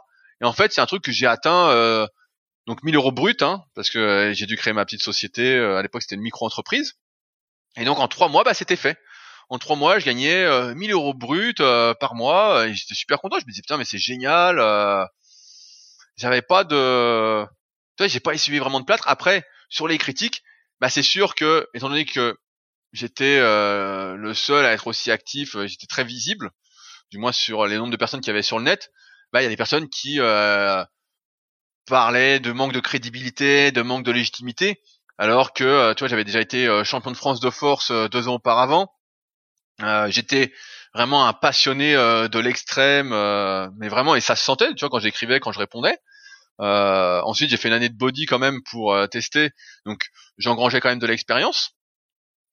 Et 0.41 0.45
en 0.45 0.53
fait, 0.53 0.71
c'est 0.71 0.81
un 0.81 0.85
truc 0.85 1.03
que 1.03 1.11
j'ai 1.11 1.27
atteint, 1.27 1.69
euh, 1.69 2.07
donc 2.67 2.83
1000 2.83 2.95
euros 2.95 3.11
brut, 3.11 3.41
hein, 3.41 3.65
parce 3.75 3.89
que 3.89 4.31
j'ai 4.33 4.45
dû 4.45 4.55
créer 4.55 4.73
ma 4.73 4.85
petite 4.85 5.03
société. 5.03 5.57
À 5.57 5.81
l'époque, 5.81 6.03
c'était 6.03 6.15
une 6.15 6.21
micro-entreprise. 6.21 6.93
Et 7.75 7.85
donc 7.85 7.99
en 7.99 8.07
trois 8.07 8.29
mois, 8.29 8.43
bah 8.43 8.53
c'était 8.53 8.75
fait. 8.77 8.97
En 9.49 9.57
trois 9.59 9.75
mois, 9.75 9.99
je 9.99 10.05
gagnais 10.05 10.73
1000 10.75 10.91
euros 10.91 11.13
brut 11.13 11.57
par 11.99 12.15
mois, 12.15 12.67
et 12.67 12.73
j'étais 12.73 12.95
super 12.95 13.19
content. 13.19 13.37
Je 13.39 13.45
me 13.45 13.51
disais 13.51 13.61
putain, 13.61 13.77
mais 13.77 13.85
c'est 13.85 13.97
génial. 13.97 14.57
J'avais 16.15 16.41
pas 16.41 16.63
de, 16.63 17.43
tu 17.97 18.03
vois, 18.03 18.07
j'ai 18.07 18.19
pas 18.21 18.33
essuyé 18.33 18.59
vraiment 18.59 18.79
de 18.79 18.85
plâtre. 18.85 19.03
Après, 19.07 19.43
sur 19.69 19.87
les 19.87 19.97
critiques, 19.97 20.43
bah 20.79 20.89
c'est 20.89 21.03
sûr 21.03 21.35
que, 21.35 21.67
étant 21.73 21.89
donné 21.89 22.05
que 22.05 22.37
j'étais 22.93 23.37
euh, 23.39 24.15
le 24.15 24.33
seul 24.33 24.65
à 24.65 24.71
être 24.71 24.87
aussi 24.87 25.11
actif, 25.11 25.57
j'étais 25.65 25.87
très 25.87 26.03
visible, 26.03 26.51
du 27.11 27.17
moins 27.17 27.31
sur 27.31 27.65
les 27.65 27.77
nombres 27.77 27.91
de 27.91 27.97
personnes 27.97 28.21
qui 28.21 28.29
avaient 28.29 28.41
sur 28.41 28.59
le 28.59 28.65
net, 28.65 28.91
bah 29.31 29.41
il 29.41 29.43
y 29.43 29.47
a 29.47 29.49
des 29.49 29.57
personnes 29.57 29.89
qui 29.89 30.19
euh, 30.19 30.83
parlaient 31.87 32.39
de 32.39 32.51
manque 32.51 32.73
de 32.73 32.79
crédibilité, 32.79 33.71
de 33.71 33.81
manque 33.81 34.05
de 34.05 34.11
légitimité, 34.11 34.81
alors 35.17 35.53
que 35.53 35.63
euh, 35.63 35.93
tu 35.93 35.99
vois 35.99 36.07
j'avais 36.07 36.23
déjà 36.23 36.39
été 36.41 36.67
euh, 36.67 36.83
champion 36.83 37.11
de 37.11 37.17
France 37.17 37.39
de 37.39 37.49
force 37.49 37.91
euh, 37.91 38.07
deux 38.07 38.27
ans 38.27 38.35
auparavant. 38.35 38.89
j'étais 40.07 40.53
vraiment 40.93 41.27
un 41.27 41.33
passionné 41.33 41.93
de 41.95 42.39
l'extrême, 42.39 43.09
mais 43.79 43.89
vraiment 43.89 44.15
et 44.15 44.21
ça 44.21 44.35
se 44.35 44.43
sentait, 44.43 44.73
tu 44.75 44.81
vois 44.81 44.89
quand 44.89 44.99
j'écrivais, 44.99 45.39
quand 45.39 45.51
je 45.51 45.59
répondais. 45.59 45.97
Euh, 46.61 47.21
ensuite, 47.23 47.49
j'ai 47.49 47.57
fait 47.57 47.67
une 47.67 47.73
année 47.73 47.89
de 47.89 47.97
body 47.97 48.25
quand 48.25 48.39
même 48.39 48.61
pour 48.63 48.93
euh, 48.93 49.07
tester, 49.07 49.51
donc 49.85 50.05
j'engrangeais 50.37 50.79
quand 50.79 50.89
même 50.89 50.99
de 50.99 51.07
l'expérience. 51.07 51.71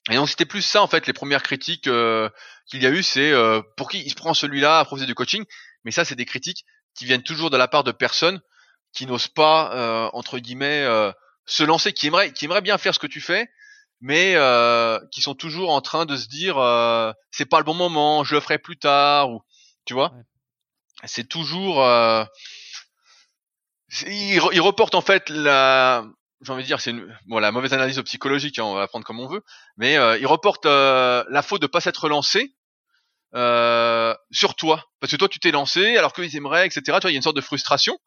Et 0.08 0.14
donc 0.14 0.28
c'était 0.28 0.46
plus 0.46 0.62
ça 0.62 0.82
en 0.82 0.86
fait 0.86 1.06
les 1.06 1.12
premières 1.12 1.42
critiques 1.42 1.86
euh, 1.86 2.30
qu'il 2.66 2.82
y 2.82 2.86
a 2.86 2.90
eu, 2.90 3.02
c'est 3.02 3.32
pour 3.76 3.90
qui 3.90 4.00
il 4.00 4.10
se 4.10 4.14
prend 4.14 4.32
celui-là 4.32 4.78
à 4.78 4.84
proposer 4.84 5.06
du 5.06 5.14
coaching. 5.14 5.44
Mais 5.84 5.90
ça, 5.90 6.04
c'est 6.04 6.14
des 6.14 6.24
critiques 6.26 6.64
qui 6.94 7.04
viennent 7.04 7.22
toujours 7.22 7.50
de 7.50 7.56
la 7.56 7.68
part 7.68 7.84
de 7.84 7.92
personnes 7.92 8.40
qui 8.92 9.06
n'osent 9.06 9.28
pas 9.28 10.10
entre 10.12 10.38
guillemets 10.38 10.86
se 11.46 11.64
lancer, 11.64 11.92
qui 11.92 12.06
aimeraient, 12.06 12.32
qui 12.32 12.44
aimeraient 12.44 12.60
bien 12.60 12.78
faire 12.78 12.94
ce 12.94 12.98
que 13.00 13.06
tu 13.06 13.20
fais, 13.20 13.50
mais 14.00 14.36
qui 15.10 15.20
sont 15.20 15.34
toujours 15.34 15.70
en 15.70 15.80
train 15.80 16.06
de 16.06 16.16
se 16.16 16.28
dire 16.28 16.56
c'est 17.32 17.46
pas 17.46 17.58
le 17.58 17.64
bon 17.64 17.74
moment, 17.74 18.22
je 18.24 18.34
le 18.36 18.40
ferai 18.40 18.58
plus 18.58 18.78
tard, 18.78 19.30
ou 19.30 19.42
tu 19.84 19.94
vois. 19.94 20.12
C'est 21.04 21.28
toujours 21.28 21.84
il, 24.06 24.40
il, 24.52 24.60
reporte 24.60 24.94
en 24.94 25.00
fait 25.00 25.28
la, 25.30 26.04
j'ai 26.42 26.52
envie 26.52 26.62
de 26.62 26.66
dire, 26.66 26.80
c'est 26.80 26.90
une, 26.90 27.16
bon, 27.26 27.38
la 27.38 27.52
mauvaise 27.52 27.72
analyse 27.72 28.00
psychologique, 28.02 28.58
hein, 28.58 28.64
on 28.64 28.74
va 28.74 28.80
la 28.80 28.88
prendre 28.88 29.04
comme 29.04 29.20
on 29.20 29.26
veut, 29.26 29.42
mais 29.76 29.96
euh, 29.96 30.18
il 30.18 30.26
reporte 30.26 30.66
euh, 30.66 31.24
la 31.28 31.42
faute 31.42 31.60
de 31.60 31.66
pas 31.66 31.80
s'être 31.80 32.08
lancé 32.08 32.54
euh, 33.34 34.14
sur 34.30 34.54
toi, 34.54 34.84
parce 35.00 35.12
que 35.12 35.16
toi 35.16 35.28
tu 35.28 35.38
t'es 35.38 35.50
lancé 35.50 35.96
alors 35.96 36.12
qu'ils 36.12 36.34
aimeraient, 36.36 36.66
etc. 36.66 36.82
Tu 36.84 36.90
vois, 36.90 37.10
il 37.10 37.12
y 37.12 37.16
a 37.16 37.16
une 37.16 37.22
sorte 37.22 37.36
de 37.36 37.42
frustration. 37.42 37.98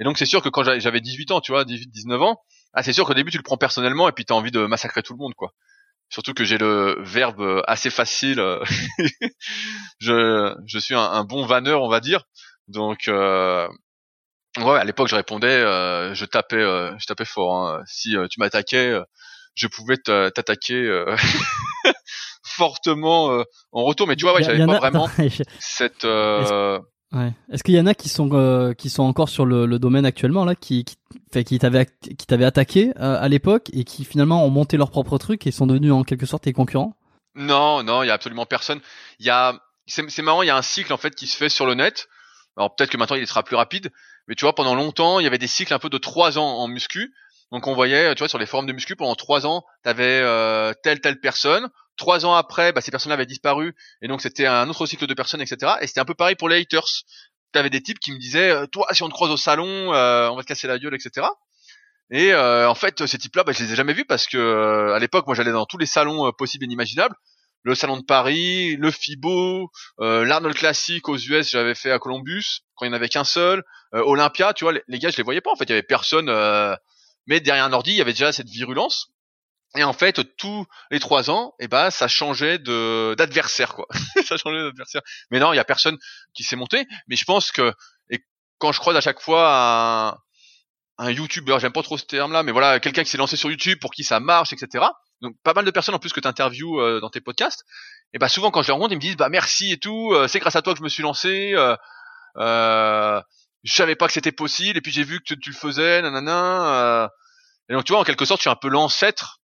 Et 0.00 0.04
donc 0.04 0.18
c'est 0.18 0.26
sûr 0.26 0.42
que 0.42 0.48
quand 0.48 0.64
j'avais 0.64 1.00
18 1.00 1.30
ans, 1.32 1.40
tu 1.40 1.52
vois, 1.52 1.64
18, 1.64 1.88
19 1.88 2.22
ans, 2.22 2.40
ah 2.72 2.82
c'est 2.82 2.92
sûr 2.92 3.06
qu'au 3.06 3.14
début 3.14 3.30
tu 3.30 3.36
le 3.36 3.42
prends 3.42 3.56
personnellement 3.56 4.08
et 4.08 4.12
puis 4.12 4.24
t'as 4.24 4.34
envie 4.34 4.50
de 4.50 4.66
massacrer 4.66 5.02
tout 5.02 5.12
le 5.12 5.18
monde, 5.18 5.34
quoi. 5.34 5.52
Surtout 6.10 6.34
que 6.34 6.44
j'ai 6.44 6.58
le 6.58 6.96
verbe 7.00 7.62
assez 7.66 7.90
facile. 7.90 8.40
je, 9.98 10.54
je 10.66 10.78
suis 10.78 10.94
un, 10.94 11.00
un, 11.00 11.24
bon 11.24 11.46
vanneur, 11.46 11.82
on 11.82 11.88
va 11.88 12.00
dire. 12.00 12.24
Donc 12.68 13.08
euh, 13.08 13.68
Ouais, 14.58 14.78
à 14.78 14.84
l'époque, 14.84 15.08
je 15.08 15.16
répondais, 15.16 15.48
euh, 15.48 16.14
je 16.14 16.24
tapais, 16.24 16.56
euh, 16.56 16.96
je 16.98 17.06
tapais 17.06 17.24
fort. 17.24 17.54
Hein. 17.56 17.82
Si 17.86 18.16
euh, 18.16 18.26
tu 18.28 18.38
m'attaquais, 18.38 18.90
euh, 18.90 19.02
je 19.54 19.66
pouvais 19.66 19.96
t'attaquer 19.96 20.74
euh, 20.74 21.16
fortement 22.44 23.42
en 23.72 23.84
retour. 23.84 24.06
Mais 24.06 24.16
tu 24.16 24.24
vois, 24.24 24.34
ouais, 24.34 24.42
j'avais 24.42 24.64
pas 24.64 24.78
vraiment 24.78 25.08
cette. 25.58 26.04
Ouais. 26.04 27.32
Est-ce 27.52 27.62
qu'il 27.62 27.76
y 27.76 27.80
en 27.80 27.86
a 27.86 27.94
qui 27.94 28.08
sont 28.08 28.74
qui 28.76 28.90
sont 28.90 29.04
encore 29.04 29.28
sur 29.28 29.46
le, 29.46 29.66
le 29.66 29.78
domaine 29.78 30.04
actuellement 30.04 30.44
là, 30.44 30.56
qui 30.56 30.84
qui, 30.84 31.44
qui 31.44 31.58
t'avaient 31.60 31.86
qui 31.86 32.26
t'avaient 32.26 32.44
attaqué 32.44 32.92
à 32.96 33.28
l'époque 33.28 33.70
et 33.72 33.84
qui 33.84 34.04
finalement 34.04 34.44
ont 34.44 34.50
monté 34.50 34.76
leur 34.76 34.90
propre 34.90 35.18
truc 35.18 35.46
et 35.46 35.52
sont 35.52 35.68
devenus 35.68 35.92
en 35.92 36.02
quelque 36.02 36.26
sorte 36.26 36.44
tes 36.44 36.52
concurrents? 36.52 36.96
Non, 37.36 37.82
non, 37.82 38.02
il 38.02 38.06
y 38.06 38.10
a 38.10 38.14
absolument 38.14 38.46
personne. 38.46 38.80
Il 39.18 39.26
y 39.26 39.30
a, 39.30 39.54
c'est 39.86 40.22
marrant, 40.22 40.42
il 40.42 40.46
y 40.46 40.50
a 40.50 40.56
un 40.56 40.62
cycle 40.62 40.92
en 40.92 40.96
fait 40.96 41.14
qui 41.14 41.26
se 41.26 41.36
fait 41.36 41.48
sur 41.48 41.66
le 41.66 41.74
net. 41.74 42.08
Alors 42.56 42.74
peut-être 42.74 42.90
que 42.90 42.96
maintenant 42.96 43.16
il 43.16 43.26
sera 43.26 43.42
plus 43.42 43.56
rapide, 43.56 43.90
mais 44.28 44.34
tu 44.34 44.44
vois, 44.44 44.54
pendant 44.54 44.74
longtemps, 44.74 45.20
il 45.20 45.24
y 45.24 45.26
avait 45.26 45.38
des 45.38 45.46
cycles 45.46 45.74
un 45.74 45.78
peu 45.78 45.88
de 45.88 45.98
trois 45.98 46.38
ans 46.38 46.58
en 46.58 46.68
muscu. 46.68 47.12
Donc 47.52 47.66
on 47.66 47.74
voyait, 47.74 48.14
tu 48.14 48.20
vois, 48.20 48.28
sur 48.28 48.38
les 48.38 48.46
forums 48.46 48.66
de 48.66 48.72
muscu, 48.72 48.96
pendant 48.96 49.14
trois 49.14 49.46
ans, 49.46 49.64
tu 49.84 49.90
avais 49.90 50.20
euh, 50.22 50.72
telle 50.82 51.00
telle 51.00 51.20
personne. 51.20 51.68
Trois 51.96 52.26
ans 52.26 52.34
après, 52.34 52.72
bah, 52.72 52.80
ces 52.80 52.90
personnes 52.90 53.12
avaient 53.12 53.26
disparu, 53.26 53.74
et 54.02 54.08
donc 54.08 54.20
c'était 54.20 54.46
un 54.46 54.68
autre 54.68 54.86
cycle 54.86 55.06
de 55.06 55.14
personnes, 55.14 55.40
etc. 55.40 55.74
Et 55.80 55.86
c'était 55.86 56.00
un 56.00 56.04
peu 56.04 56.14
pareil 56.14 56.34
pour 56.34 56.48
les 56.48 56.60
haters. 56.60 56.86
Tu 57.52 57.58
avais 57.58 57.70
des 57.70 57.80
types 57.80 58.00
qui 58.00 58.10
me 58.10 58.18
disaient, 58.18 58.50
euh, 58.50 58.66
toi, 58.66 58.86
si 58.90 59.04
on 59.04 59.08
te 59.08 59.14
croise 59.14 59.30
au 59.30 59.36
salon, 59.36 59.94
euh, 59.94 60.28
on 60.28 60.36
va 60.36 60.42
te 60.42 60.48
casser 60.48 60.66
la 60.66 60.78
gueule, 60.78 60.94
etc. 60.94 61.28
Et 62.10 62.32
euh, 62.32 62.68
en 62.68 62.74
fait, 62.74 63.06
ces 63.06 63.18
types-là, 63.18 63.44
bah, 63.44 63.52
je 63.52 63.62
les 63.62 63.72
ai 63.72 63.76
jamais 63.76 63.92
vus 63.92 64.04
parce 64.04 64.26
que 64.26 64.92
à 64.92 64.98
l'époque, 64.98 65.26
moi, 65.26 65.36
j'allais 65.36 65.52
dans 65.52 65.66
tous 65.66 65.78
les 65.78 65.86
salons 65.86 66.32
possibles 66.32 66.64
et 66.64 66.66
inimaginables 66.66 67.14
le 67.64 67.74
salon 67.74 67.96
de 67.96 68.04
Paris, 68.04 68.76
le 68.76 68.90
FIBO, 68.90 69.70
euh, 70.00 70.24
l'Arnold 70.24 70.54
Classic 70.54 71.08
aux 71.08 71.16
US, 71.16 71.50
j'avais 71.50 71.74
fait 71.74 71.90
à 71.90 71.98
Columbus 71.98 72.60
quand 72.74 72.84
il 72.84 72.90
n'y 72.90 72.94
en 72.94 72.96
avait 72.96 73.08
qu'un 73.08 73.24
seul, 73.24 73.64
euh, 73.94 74.02
Olympia, 74.04 74.52
tu 74.52 74.64
vois, 74.64 74.74
les, 74.86 74.98
gars, 74.98 75.10
je 75.10 75.16
les 75.16 75.22
voyais 75.22 75.40
pas 75.40 75.50
en 75.50 75.56
fait, 75.56 75.64
il 75.64 75.70
y 75.70 75.72
avait 75.72 75.82
personne, 75.82 76.28
euh, 76.28 76.76
mais 77.26 77.40
derrière 77.40 77.64
un 77.64 77.72
ordi, 77.72 77.92
il 77.92 77.96
y 77.96 78.02
avait 78.02 78.12
déjà 78.12 78.32
cette 78.32 78.48
virulence. 78.48 79.08
Et 79.76 79.82
en 79.82 79.92
fait, 79.92 80.36
tous 80.36 80.66
les 80.92 81.00
trois 81.00 81.30
ans, 81.30 81.54
et 81.58 81.64
eh 81.64 81.68
ben, 81.68 81.90
ça 81.90 82.06
changeait 82.06 82.58
de 82.58 83.16
d'adversaire 83.18 83.74
quoi. 83.74 83.86
ça 84.24 84.36
changeait 84.36 84.62
d'adversaire. 84.62 85.02
Mais 85.32 85.40
non, 85.40 85.52
il 85.52 85.56
y 85.56 85.58
a 85.58 85.64
personne 85.64 85.98
qui 86.32 86.44
s'est 86.44 86.54
monté. 86.54 86.86
Mais 87.08 87.16
je 87.16 87.24
pense 87.24 87.50
que 87.50 87.72
et 88.08 88.20
quand 88.58 88.70
je 88.70 88.78
croise 88.78 88.94
à 88.96 89.00
chaque 89.00 89.20
fois 89.20 90.12
un, 90.12 90.18
un 90.98 91.10
YouTuber, 91.10 91.56
j'aime 91.60 91.72
pas 91.72 91.82
trop 91.82 91.98
ce 91.98 92.04
terme-là, 92.04 92.42
mais 92.42 92.52
voilà, 92.52 92.80
quelqu'un 92.80 93.02
qui 93.02 93.10
s'est 93.10 93.18
lancé 93.18 93.36
sur 93.36 93.50
YouTube 93.50 93.78
pour 93.80 93.90
qui 93.92 94.04
ça 94.04 94.20
marche, 94.20 94.52
etc 94.52 94.84
donc 95.24 95.36
pas 95.42 95.54
mal 95.54 95.64
de 95.64 95.70
personnes 95.70 95.94
en 95.94 95.98
plus 95.98 96.12
que 96.12 96.20
tu 96.20 96.28
interviews 96.28 96.80
euh, 96.80 97.00
dans 97.00 97.10
tes 97.10 97.20
podcasts, 97.20 97.64
et 98.12 98.18
bah 98.18 98.28
souvent 98.28 98.50
quand 98.50 98.62
je 98.62 98.68
les 98.68 98.72
rencontre, 98.72 98.92
ils 98.92 98.96
me 98.96 99.00
disent 99.00 99.16
bah 99.16 99.28
merci 99.28 99.72
et 99.72 99.78
tout, 99.78 100.12
euh, 100.12 100.28
c'est 100.28 100.38
grâce 100.38 100.56
à 100.56 100.62
toi 100.62 100.72
que 100.74 100.78
je 100.78 100.84
me 100.84 100.88
suis 100.88 101.02
lancé, 101.02 101.52
euh, 101.54 101.76
euh, 102.36 103.20
je 103.64 103.74
savais 103.74 103.96
pas 103.96 104.06
que 104.06 104.12
c'était 104.12 104.32
possible, 104.32 104.78
et 104.78 104.80
puis 104.80 104.92
j'ai 104.92 105.04
vu 105.04 105.20
que 105.20 105.34
tu, 105.34 105.50
le 105.50 105.56
faisais, 105.56 106.02
nanana. 106.02 107.10
et 107.68 107.72
donc 107.72 107.84
tu 107.84 107.92
vois 107.92 108.00
en 108.00 108.04
quelque 108.04 108.24
sorte, 108.24 108.40
je 108.40 108.44
suis 108.44 108.50
un 108.50 108.56
peu 108.56 108.68
l'ancêtre 108.68 109.40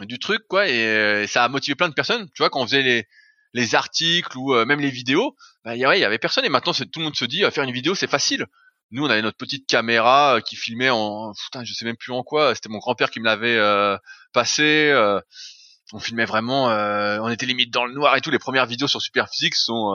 du 0.00 0.18
truc 0.18 0.42
quoi, 0.48 0.68
et, 0.68 1.26
ça 1.26 1.44
a 1.44 1.48
motivé 1.48 1.74
plein 1.74 1.88
de 1.88 1.94
personnes. 1.94 2.28
Tu 2.34 2.42
vois 2.42 2.50
quand 2.50 2.60
on 2.60 2.66
faisait 2.66 2.82
les 2.82 3.06
les 3.54 3.74
articles 3.74 4.38
ou 4.38 4.54
même 4.64 4.80
les 4.80 4.88
vidéos, 4.88 5.36
bah 5.62 5.76
y, 5.76 5.84
ouais, 5.84 6.00
y 6.00 6.04
avait 6.04 6.18
personne, 6.18 6.44
et 6.44 6.48
maintenant 6.48 6.72
tout 6.72 6.98
le 7.00 7.02
monde 7.02 7.16
se 7.16 7.26
dit 7.26 7.42
faire 7.50 7.64
une 7.64 7.72
vidéo 7.72 7.94
c'est 7.94 8.06
facile 8.06 8.46
nous 8.92 9.04
on 9.04 9.10
avait 9.10 9.22
notre 9.22 9.36
petite 9.36 9.66
caméra 9.66 10.40
qui 10.44 10.56
filmait 10.56 10.90
en 10.90 11.32
putain 11.32 11.64
je 11.64 11.72
sais 11.72 11.84
même 11.84 11.96
plus 11.96 12.12
en 12.12 12.22
quoi 12.22 12.54
c'était 12.54 12.68
mon 12.68 12.78
grand 12.78 12.94
père 12.94 13.10
qui 13.10 13.20
me 13.20 13.24
l'avait 13.24 13.56
euh, 13.56 13.96
passé 14.32 14.90
euh, 14.90 15.20
on 15.92 15.98
filmait 15.98 16.24
vraiment 16.24 16.70
euh, 16.70 17.18
on 17.20 17.28
était 17.28 17.46
limite 17.46 17.72
dans 17.72 17.84
le 17.84 17.92
noir 17.92 18.16
et 18.16 18.20
tout 18.20 18.30
les 18.30 18.38
premières 18.38 18.66
vidéos 18.66 18.88
sur 18.88 19.02
Superphysique 19.02 19.54
sont 19.54 19.94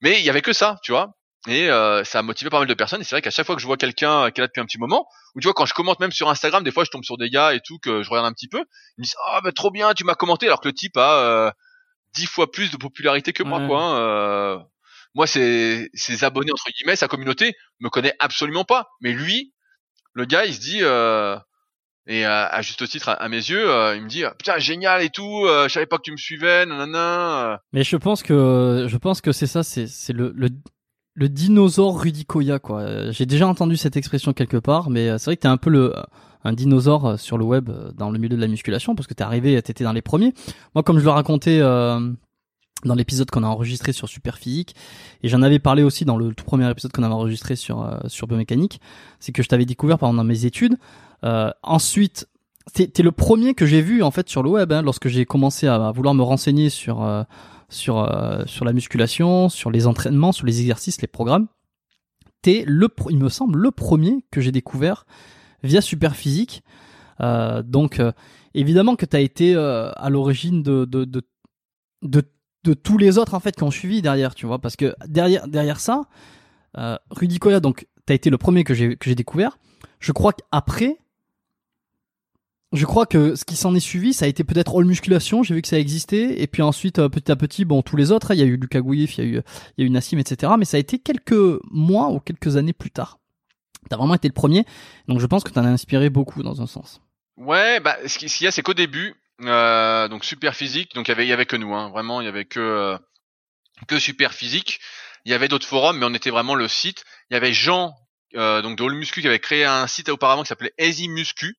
mais 0.00 0.20
il 0.20 0.24
y 0.24 0.30
avait 0.30 0.42
que 0.42 0.52
ça 0.52 0.78
tu 0.82 0.92
vois 0.92 1.14
Et 1.46 1.68
euh, 1.68 2.04
ça 2.04 2.20
a 2.20 2.22
motivé 2.22 2.48
pas 2.48 2.58
mal 2.58 2.68
de 2.68 2.74
personnes. 2.74 3.00
Et 3.00 3.04
c'est 3.04 3.14
vrai 3.14 3.22
qu'à 3.22 3.30
chaque 3.30 3.44
fois 3.44 3.54
que 3.54 3.60
je 3.60 3.66
vois 3.66 3.76
quelqu'un 3.76 4.30
qui 4.30 4.40
est 4.40 4.42
là 4.42 4.46
depuis 4.46 4.60
un 4.60 4.64
petit 4.64 4.78
moment, 4.78 5.06
ou 5.34 5.40
tu 5.40 5.46
vois 5.46 5.54
quand 5.54 5.66
je 5.66 5.74
commente 5.74 6.00
même 6.00 6.12
sur 6.12 6.28
Instagram, 6.30 6.64
des 6.64 6.72
fois 6.72 6.84
je 6.84 6.90
tombe 6.90 7.04
sur 7.04 7.18
des 7.18 7.28
gars 7.28 7.54
et 7.54 7.60
tout 7.60 7.78
que 7.78 8.02
je 8.02 8.08
regarde 8.08 8.26
un 8.26 8.32
petit 8.32 8.48
peu, 8.48 8.64
ils 8.96 9.00
me 9.00 9.04
disent 9.04 9.16
ah 9.26 9.40
oh, 9.44 9.50
trop 9.52 9.70
bien, 9.70 9.92
tu 9.92 10.04
m'as 10.04 10.14
commenté, 10.14 10.46
alors 10.46 10.60
que 10.60 10.68
le 10.68 10.74
type 10.74 10.96
a 10.96 11.18
euh, 11.18 11.50
dix 12.14 12.26
fois 12.26 12.50
plus 12.50 12.70
de 12.70 12.76
popularité 12.76 13.32
que 13.32 13.42
moi, 13.42 13.66
quoi. 13.66 13.82
Hein, 13.82 13.96
euh. 13.98 14.58
Moi, 15.14 15.26
ses, 15.26 15.90
ses 15.94 16.24
abonnés 16.24 16.52
entre 16.52 16.70
guillemets, 16.76 16.96
sa 16.96 17.08
communauté 17.08 17.54
me 17.80 17.88
connaît 17.88 18.14
absolument 18.18 18.64
pas, 18.64 18.88
mais 19.00 19.12
lui, 19.12 19.52
le 20.12 20.24
gars, 20.24 20.44
il 20.44 20.54
se 20.54 20.60
dit 20.60 20.80
euh, 20.82 21.36
et 22.06 22.24
à, 22.24 22.60
juste 22.62 22.86
titre 22.88 23.08
à, 23.08 23.28
mes 23.28 23.36
yeux, 23.36 23.66
il 23.96 24.02
me 24.02 24.08
dit 24.08 24.24
putain 24.38 24.58
génial 24.58 25.02
et 25.02 25.10
tout, 25.10 25.46
je 25.46 25.68
savais 25.68 25.86
pas 25.86 25.96
que 25.96 26.02
tu 26.02 26.12
me 26.12 26.16
suivais, 26.16 26.66
nanana. 26.66 27.60
Mais 27.72 27.82
je 27.82 27.96
pense 27.96 28.22
que 28.22 28.86
je 28.88 28.96
pense 28.98 29.20
que 29.20 29.32
c'est 29.32 29.46
ça, 29.46 29.62
c'est 29.62 29.86
c'est 29.86 30.12
le, 30.12 30.32
le 30.36 30.50
le 31.14 31.28
dinosaure 31.28 32.00
Rudy 32.00 32.24
Koya 32.24 32.58
quoi. 32.58 32.80
Euh, 32.80 33.12
j'ai 33.12 33.26
déjà 33.26 33.46
entendu 33.46 33.76
cette 33.76 33.96
expression 33.96 34.32
quelque 34.32 34.56
part, 34.56 34.90
mais 34.90 35.08
euh, 35.08 35.18
c'est 35.18 35.26
vrai 35.26 35.36
que 35.36 35.42
t'es 35.42 35.48
un 35.48 35.56
peu 35.56 35.70
le 35.70 35.94
un 36.46 36.52
dinosaure 36.52 37.06
euh, 37.06 37.16
sur 37.16 37.38
le 37.38 37.44
web 37.44 37.70
dans 37.96 38.10
le 38.10 38.18
milieu 38.18 38.36
de 38.36 38.40
la 38.40 38.48
musculation 38.48 38.94
parce 38.94 39.06
que 39.06 39.14
t'es 39.14 39.22
arrivé, 39.22 39.60
t'étais 39.62 39.84
dans 39.84 39.92
les 39.92 40.02
premiers. 40.02 40.34
Moi, 40.74 40.82
comme 40.82 40.98
je 40.98 41.04
le 41.04 41.10
racontais 41.10 41.60
euh, 41.60 42.00
dans 42.84 42.94
l'épisode 42.94 43.30
qu'on 43.30 43.42
a 43.42 43.46
enregistré 43.46 43.92
sur 43.92 44.08
Superphysique 44.08 44.74
et 45.22 45.28
j'en 45.28 45.42
avais 45.42 45.58
parlé 45.58 45.82
aussi 45.82 46.04
dans 46.04 46.16
le 46.16 46.34
tout 46.34 46.44
premier 46.44 46.70
épisode 46.70 46.92
qu'on 46.92 47.02
avait 47.02 47.14
enregistré 47.14 47.56
sur 47.56 47.98
sur 48.06 48.26
biomécanique, 48.26 48.80
c'est 49.20 49.32
que 49.32 49.42
je 49.42 49.48
t'avais 49.48 49.64
découvert 49.64 49.98
pendant 49.98 50.24
mes 50.24 50.44
études. 50.44 50.76
Euh, 51.24 51.50
ensuite, 51.62 52.28
t'es 52.72 53.02
le 53.02 53.12
premier 53.12 53.54
que 53.54 53.66
j'ai 53.66 53.82
vu 53.82 54.02
en 54.02 54.10
fait 54.10 54.28
sur 54.28 54.42
le 54.42 54.50
web 54.50 54.72
hein, 54.72 54.82
lorsque 54.82 55.08
j'ai 55.08 55.24
commencé 55.24 55.66
à, 55.66 55.90
vouloir 55.92 56.14
me 56.14 56.22
renseigner 56.22 56.70
sur 56.70 57.24
sur 57.68 57.98
euh, 57.98 58.42
sur 58.46 58.64
la 58.64 58.72
musculation, 58.72 59.48
sur 59.48 59.70
les 59.70 59.86
entraînements, 59.86 60.32
sur 60.32 60.46
les 60.46 60.60
exercices, 60.60 61.00
les 61.00 61.08
programmes. 61.08 61.48
T'es 62.42 62.64
le, 62.66 62.88
il 63.08 63.18
me 63.18 63.30
semble, 63.30 63.58
le 63.58 63.70
premier 63.70 64.24
que 64.30 64.40
j'ai 64.40 64.52
découvert 64.52 65.06
via 65.62 65.80
Superphysique. 65.80 66.62
Euh, 67.20 67.62
donc 67.62 68.00
euh, 68.00 68.12
évidemment 68.54 68.96
que 68.96 69.06
tu 69.06 69.16
as 69.16 69.20
été 69.20 69.54
euh, 69.54 69.90
à 69.92 70.10
l'origine 70.10 70.62
de 70.62 70.84
de, 70.84 71.04
de 71.04 71.22
de, 72.02 72.22
de 72.64 72.74
tous 72.74 72.98
les 72.98 73.18
autres 73.18 73.34
en 73.34 73.40
fait 73.40 73.54
qui 73.54 73.62
ont 73.62 73.70
suivi 73.70 74.02
derrière, 74.02 74.34
tu 74.34 74.46
vois, 74.46 74.58
parce 74.58 74.76
que 74.76 74.94
derrière 75.06 75.46
derrière 75.46 75.80
ça, 75.80 76.02
euh, 76.78 76.96
Rudy 77.10 77.38
Koya, 77.38 77.60
donc 77.60 77.86
tu 78.06 78.12
as 78.12 78.14
été 78.14 78.30
le 78.30 78.38
premier 78.38 78.64
que 78.64 78.74
j'ai 78.74 78.96
que 78.96 79.08
j'ai 79.08 79.14
découvert. 79.14 79.58
Je 80.00 80.12
crois 80.12 80.32
qu'après 80.32 80.98
je 82.74 82.86
crois 82.86 83.06
que 83.06 83.36
ce 83.36 83.44
qui 83.44 83.54
s'en 83.54 83.74
est 83.74 83.80
suivi, 83.80 84.12
ça 84.12 84.24
a 84.24 84.28
été 84.28 84.42
peut-être 84.42 84.76
All 84.76 84.84
Musculation, 84.84 85.44
j'ai 85.44 85.54
vu 85.54 85.62
que 85.62 85.68
ça 85.68 85.78
existait, 85.78 86.42
et 86.42 86.48
puis 86.48 86.60
ensuite, 86.60 86.98
euh, 86.98 87.08
petit 87.08 87.30
à 87.30 87.36
petit, 87.36 87.64
bon, 87.64 87.82
tous 87.82 87.96
les 87.96 88.10
autres, 88.10 88.32
hein, 88.32 88.34
il 88.34 88.40
y 88.40 88.42
a 88.42 88.46
eu 88.46 88.56
Lucas 88.56 88.80
Gouif, 88.80 89.16
il 89.16 89.24
y 89.24 89.26
a 89.26 89.30
eu, 89.30 89.42
il 89.76 89.80
y 89.80 89.82
a 89.84 89.86
eu 89.86 89.90
Nassim, 89.90 90.18
etc. 90.18 90.52
Mais 90.58 90.64
ça 90.64 90.76
a 90.76 90.80
été 90.80 90.98
quelques 90.98 91.60
mois 91.70 92.10
ou 92.10 92.18
quelques 92.18 92.56
années 92.56 92.72
plus 92.72 92.90
tard. 92.90 93.20
T'as 93.88 93.96
vraiment 93.96 94.14
été 94.14 94.26
le 94.26 94.34
premier, 94.34 94.64
donc 95.06 95.20
je 95.20 95.26
pense 95.26 95.44
que 95.44 95.50
t'en 95.50 95.64
as 95.64 95.68
inspiré 95.68 96.10
beaucoup 96.10 96.42
dans 96.42 96.62
un 96.62 96.66
sens. 96.66 97.00
Ouais, 97.36 97.78
bah, 97.78 97.96
ce 98.06 98.18
qu'il 98.18 98.28
y 98.44 98.46
a, 98.48 98.50
c'est 98.50 98.62
qu'au 98.62 98.74
début, 98.74 99.14
euh, 99.42 100.08
donc 100.08 100.24
super 100.24 100.54
physique, 100.54 100.94
donc 100.94 101.08
il 101.08 101.26
y 101.26 101.32
avait, 101.32 101.46
que 101.46 101.56
nous, 101.56 101.74
hein, 101.74 101.90
vraiment, 101.90 102.20
il 102.20 102.24
y 102.24 102.28
avait 102.28 102.44
que 102.44 102.60
euh, 102.60 102.98
que 103.88 103.98
super 103.98 104.32
physique. 104.32 104.80
Il 105.24 105.32
y 105.32 105.34
avait 105.34 105.48
d'autres 105.48 105.66
forums, 105.66 105.98
mais 105.98 106.06
on 106.06 106.14
était 106.14 106.30
vraiment 106.30 106.54
le 106.54 106.68
site. 106.68 107.04
Il 107.30 107.34
y 107.34 107.36
avait 107.36 107.52
Jean, 107.52 107.94
euh, 108.36 108.62
donc 108.62 108.76
de 108.76 108.84
All 108.84 108.92
Muscu, 108.92 109.22
qui 109.22 109.26
avait 109.26 109.38
créé 109.38 109.64
un 109.64 109.86
site 109.86 110.08
auparavant 110.10 110.42
qui 110.42 110.48
s'appelait 110.48 110.74
Easy 110.78 111.08
Muscu 111.08 111.56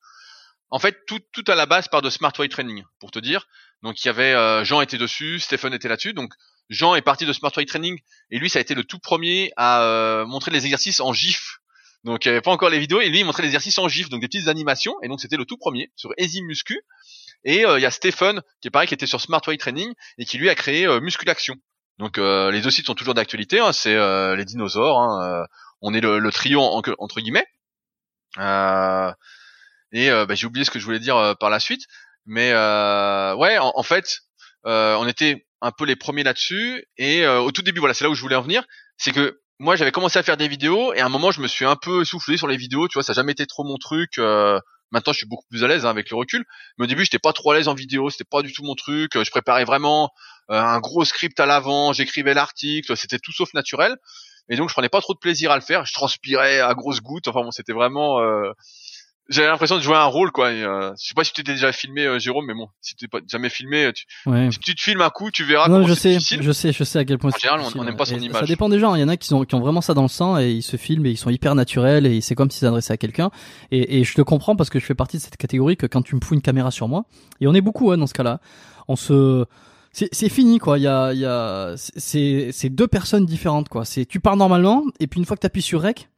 en 0.71 0.79
fait, 0.79 1.05
tout, 1.05 1.19
tout 1.31 1.43
à 1.47 1.55
la 1.55 1.65
base 1.65 1.87
part 1.87 2.01
de 2.01 2.09
Smart 2.09 2.33
Way 2.37 2.49
Training, 2.49 2.83
pour 2.99 3.11
te 3.11 3.19
dire. 3.19 3.47
Donc, 3.83 4.03
il 4.03 4.07
y 4.07 4.09
avait 4.09 4.33
euh, 4.33 4.63
Jean 4.65 4.81
était 4.81 4.97
dessus, 4.97 5.39
Stephen 5.39 5.73
était 5.73 5.87
là-dessus. 5.87 6.13
Donc, 6.13 6.33
Jean 6.69 6.95
est 6.95 7.01
parti 7.01 7.25
de 7.25 7.33
Smart 7.33 7.51
Way 7.55 7.65
Training 7.65 7.99
et 8.31 8.39
lui, 8.39 8.49
ça 8.49 8.59
a 8.59 8.61
été 8.61 8.73
le 8.73 8.83
tout 8.83 8.99
premier 8.99 9.51
à 9.57 9.83
euh, 9.83 10.25
montrer 10.25 10.51
les 10.51 10.65
exercices 10.65 10.99
en 10.99 11.13
GIF. 11.13 11.59
Donc, 12.03 12.25
il 12.25 12.27
n'y 12.27 12.31
avait 12.33 12.41
pas 12.41 12.51
encore 12.51 12.69
les 12.69 12.79
vidéos 12.79 13.01
et 13.01 13.09
lui, 13.09 13.19
il 13.19 13.25
montrait 13.25 13.43
les 13.43 13.49
exercices 13.49 13.77
en 13.77 13.87
GIF, 13.87 14.09
donc 14.09 14.21
des 14.21 14.27
petites 14.27 14.47
animations. 14.47 14.95
Et 15.01 15.07
donc, 15.07 15.21
c'était 15.21 15.37
le 15.37 15.45
tout 15.45 15.57
premier 15.57 15.91
sur 15.95 16.11
Easy 16.17 16.41
Muscu. 16.41 16.81
Et 17.45 17.65
euh, 17.65 17.79
il 17.79 17.81
y 17.81 17.85
a 17.85 17.91
Stephen 17.91 18.41
qui 18.59 18.67
est 18.67 18.71
pareil, 18.71 18.87
qui 18.87 18.93
était 18.93 19.07
sur 19.07 19.21
Smart 19.21 19.41
Way 19.47 19.57
Training 19.57 19.93
et 20.17 20.25
qui 20.25 20.37
lui 20.37 20.49
a 20.49 20.55
créé 20.55 20.87
Musculation. 20.99 21.55
Donc, 21.97 22.17
les 22.17 22.61
deux 22.61 22.71
sites 22.71 22.87
sont 22.87 22.95
toujours 22.95 23.13
d'actualité. 23.13 23.59
Hein, 23.59 23.71
c'est 23.71 23.95
les 24.35 24.45
dinosaures. 24.45 24.99
Hein, 24.99 25.45
on 25.81 25.93
est 25.93 26.01
le, 26.01 26.31
trio 26.31 26.61
entre 26.61 27.21
guillemets. 27.21 27.45
Euh, 28.37 29.11
et 29.91 30.11
euh, 30.11 30.25
bah, 30.25 30.35
j'ai 30.35 30.45
oublié 30.45 30.65
ce 30.65 30.71
que 30.71 30.79
je 30.79 30.85
voulais 30.85 30.99
dire 30.99 31.15
euh, 31.15 31.33
par 31.35 31.49
la 31.49 31.59
suite. 31.59 31.85
Mais 32.25 32.51
euh, 32.53 33.35
ouais, 33.35 33.57
en, 33.59 33.83
fait, 33.83 34.21
on 34.63 35.07
était 35.07 35.45
un 35.61 35.71
peu 35.71 35.85
les 35.85 35.95
premiers 35.95 36.23
là-dessus. 36.23 36.83
Et 36.97 37.25
au 37.27 37.51
tout 37.51 37.61
début, 37.61 37.79
voilà, 37.79 37.93
c'est 37.93 38.03
là 38.03 38.09
où 38.09 38.15
je 38.15 38.21
voulais 38.21 38.35
en 38.35 38.41
venir. 38.41 38.63
C'est 38.97 39.11
que 39.11 39.39
moi, 39.59 39.75
j'avais 39.75 39.91
commencé 39.91 40.17
à 40.17 40.23
faire 40.23 40.37
des 40.37 40.47
vidéos 40.47 40.93
et 40.93 41.01
à 41.01 41.05
un 41.05 41.09
moment, 41.09 41.31
je 41.31 41.39
me 41.39 41.47
suis 41.47 41.65
un 41.65 41.75
peu 41.75 42.03
soufflé 42.03 42.35
sur 42.35 42.47
les 42.47 42.57
vidéos. 42.57 42.87
Tu 42.87 42.95
vois, 42.95 43.03
ça 43.03 43.13
n'a 43.13 43.17
jamais 43.17 43.33
été 43.33 43.45
trop 43.45 43.63
mon 43.63 43.77
truc. 43.77 44.19
Maintenant, 44.91 45.13
je 45.13 45.17
suis 45.17 45.27
beaucoup 45.27 45.45
plus 45.49 45.63
à 45.63 45.67
l'aise 45.67 45.85
hein, 45.85 45.89
avec 45.89 46.09
le 46.09 46.15
recul. 46.15 46.45
Mais 46.77 46.85
au 46.85 46.87
début, 46.87 47.03
j'étais 47.03 47.19
pas 47.19 47.33
trop 47.33 47.51
à 47.51 47.55
l'aise 47.55 47.67
en 47.67 47.73
vidéo. 47.73 48.09
C'était 48.09 48.23
pas 48.23 48.41
du 48.41 48.53
tout 48.53 48.63
mon 48.63 48.75
truc. 48.75 49.21
Je 49.21 49.29
préparais 49.31 49.65
vraiment 49.65 50.11
un 50.49 50.79
gros 50.79 51.05
script 51.05 51.39
à 51.39 51.45
l'avant. 51.45 51.93
J'écrivais 51.93 52.33
l'article. 52.33 52.95
C'était 52.95 53.19
tout 53.19 53.31
sauf 53.31 53.53
naturel. 53.53 53.97
Et 54.47 54.55
donc, 54.55 54.69
je 54.69 54.73
prenais 54.73 54.89
pas 54.89 55.01
trop 55.01 55.13
de 55.13 55.19
plaisir 55.19 55.51
à 55.51 55.55
le 55.55 55.61
faire. 55.61 55.85
Je 55.85 55.93
transpirais 55.93 56.59
à 56.59 56.73
grosses 56.73 57.01
gouttes. 57.01 57.27
Enfin 57.27 57.41
bon, 57.41 57.51
c'était 57.51 57.73
vraiment 57.73 58.19
j'avais 59.29 59.47
l'impression 59.47 59.75
de 59.77 59.81
jouer 59.81 59.95
un 59.95 60.05
rôle 60.05 60.31
quoi. 60.31 60.47
euh, 60.47 60.91
je 60.99 61.07
sais 61.07 61.13
pas 61.15 61.23
si 61.23 61.33
tu 61.33 61.43
t'es 61.43 61.53
déjà 61.53 61.71
filmé 61.71 62.05
euh, 62.05 62.19
Jérôme, 62.19 62.45
mais 62.45 62.53
bon, 62.53 62.67
si 62.81 62.95
tu 62.95 63.05
t'es 63.05 63.07
pas 63.07 63.19
jamais 63.27 63.49
filmé, 63.49 63.91
tu, 63.93 64.05
si 64.51 64.59
tu 64.59 64.75
te 64.75 64.81
filmes 64.81 65.01
un 65.01 65.09
coup, 65.09 65.31
tu 65.31 65.43
verras. 65.43 65.67
Non, 65.67 65.75
comment 65.75 65.87
je 65.87 65.93
sais, 65.93 66.09
difficile. 66.13 66.41
je 66.43 66.51
sais, 66.51 66.71
je 66.71 66.83
sais 66.83 66.99
à 66.99 67.05
quel 67.05 67.17
point. 67.17 67.31
En 67.33 67.37
général, 67.37 67.61
on 67.75 67.83
n'aime 67.83 67.97
pas 67.97 68.05
son 68.05 68.17
image. 68.19 68.39
Ça 68.41 68.45
dépend 68.45 68.69
des 68.69 68.79
gens. 68.79 68.95
Il 68.95 69.01
y 69.01 69.03
en 69.03 69.09
a 69.09 69.17
qui, 69.17 69.33
ont, 69.33 69.43
qui 69.45 69.55
ont 69.55 69.59
vraiment 69.61 69.81
ça 69.81 69.93
dans 69.93 70.03
le 70.03 70.07
sang 70.07 70.37
et 70.39 70.51
ils 70.51 70.63
se 70.63 70.77
filment 70.77 71.05
et 71.07 71.11
ils 71.11 71.17
sont 71.17 71.29
hyper 71.29 71.55
naturels 71.55 72.05
et 72.05 72.21
c'est 72.21 72.35
comme 72.35 72.51
s'ils 72.51 72.61
s'adressaient 72.61 72.93
à 72.93 72.97
quelqu'un. 72.97 73.31
Et, 73.71 73.99
et 73.99 74.03
je 74.03 74.13
te 74.13 74.21
comprends 74.21 74.55
parce 74.55 74.69
que 74.69 74.79
je 74.79 74.85
fais 74.85 74.95
partie 74.95 75.17
de 75.17 75.21
cette 75.21 75.37
catégorie 75.37 75.77
que 75.77 75.85
quand 75.87 76.01
tu 76.01 76.15
me 76.15 76.21
fous 76.23 76.35
une 76.35 76.41
caméra 76.41 76.71
sur 76.71 76.87
moi, 76.87 77.05
et 77.41 77.47
on 77.47 77.53
est 77.53 77.61
beaucoup 77.61 77.91
hein, 77.91 77.97
dans 77.97 78.07
ce 78.07 78.13
cas-là, 78.13 78.39
on 78.87 78.95
se 78.95 79.45
c'est 80.11 80.27
fini 80.29 80.59
quoi. 80.59 80.77
Il 80.77 80.81
y 80.81 80.87
a, 80.87 81.13
il 81.13 81.19
y 81.19 81.25
a, 81.25 81.73
c'est 81.77 82.49
c'est 82.51 82.69
deux 82.69 82.87
personnes 82.87 83.25
différentes 83.25 83.69
quoi. 83.69 83.85
C'est 83.85 84.05
tu 84.05 84.19
pars 84.19 84.35
normalement 84.35 84.83
et 84.99 85.07
puis 85.07 85.19
une 85.21 85.25
fois 85.25 85.37
que 85.37 85.41
tu 85.41 85.47
appuies 85.47 85.61
sur 85.61 85.81
rec, 85.81 86.09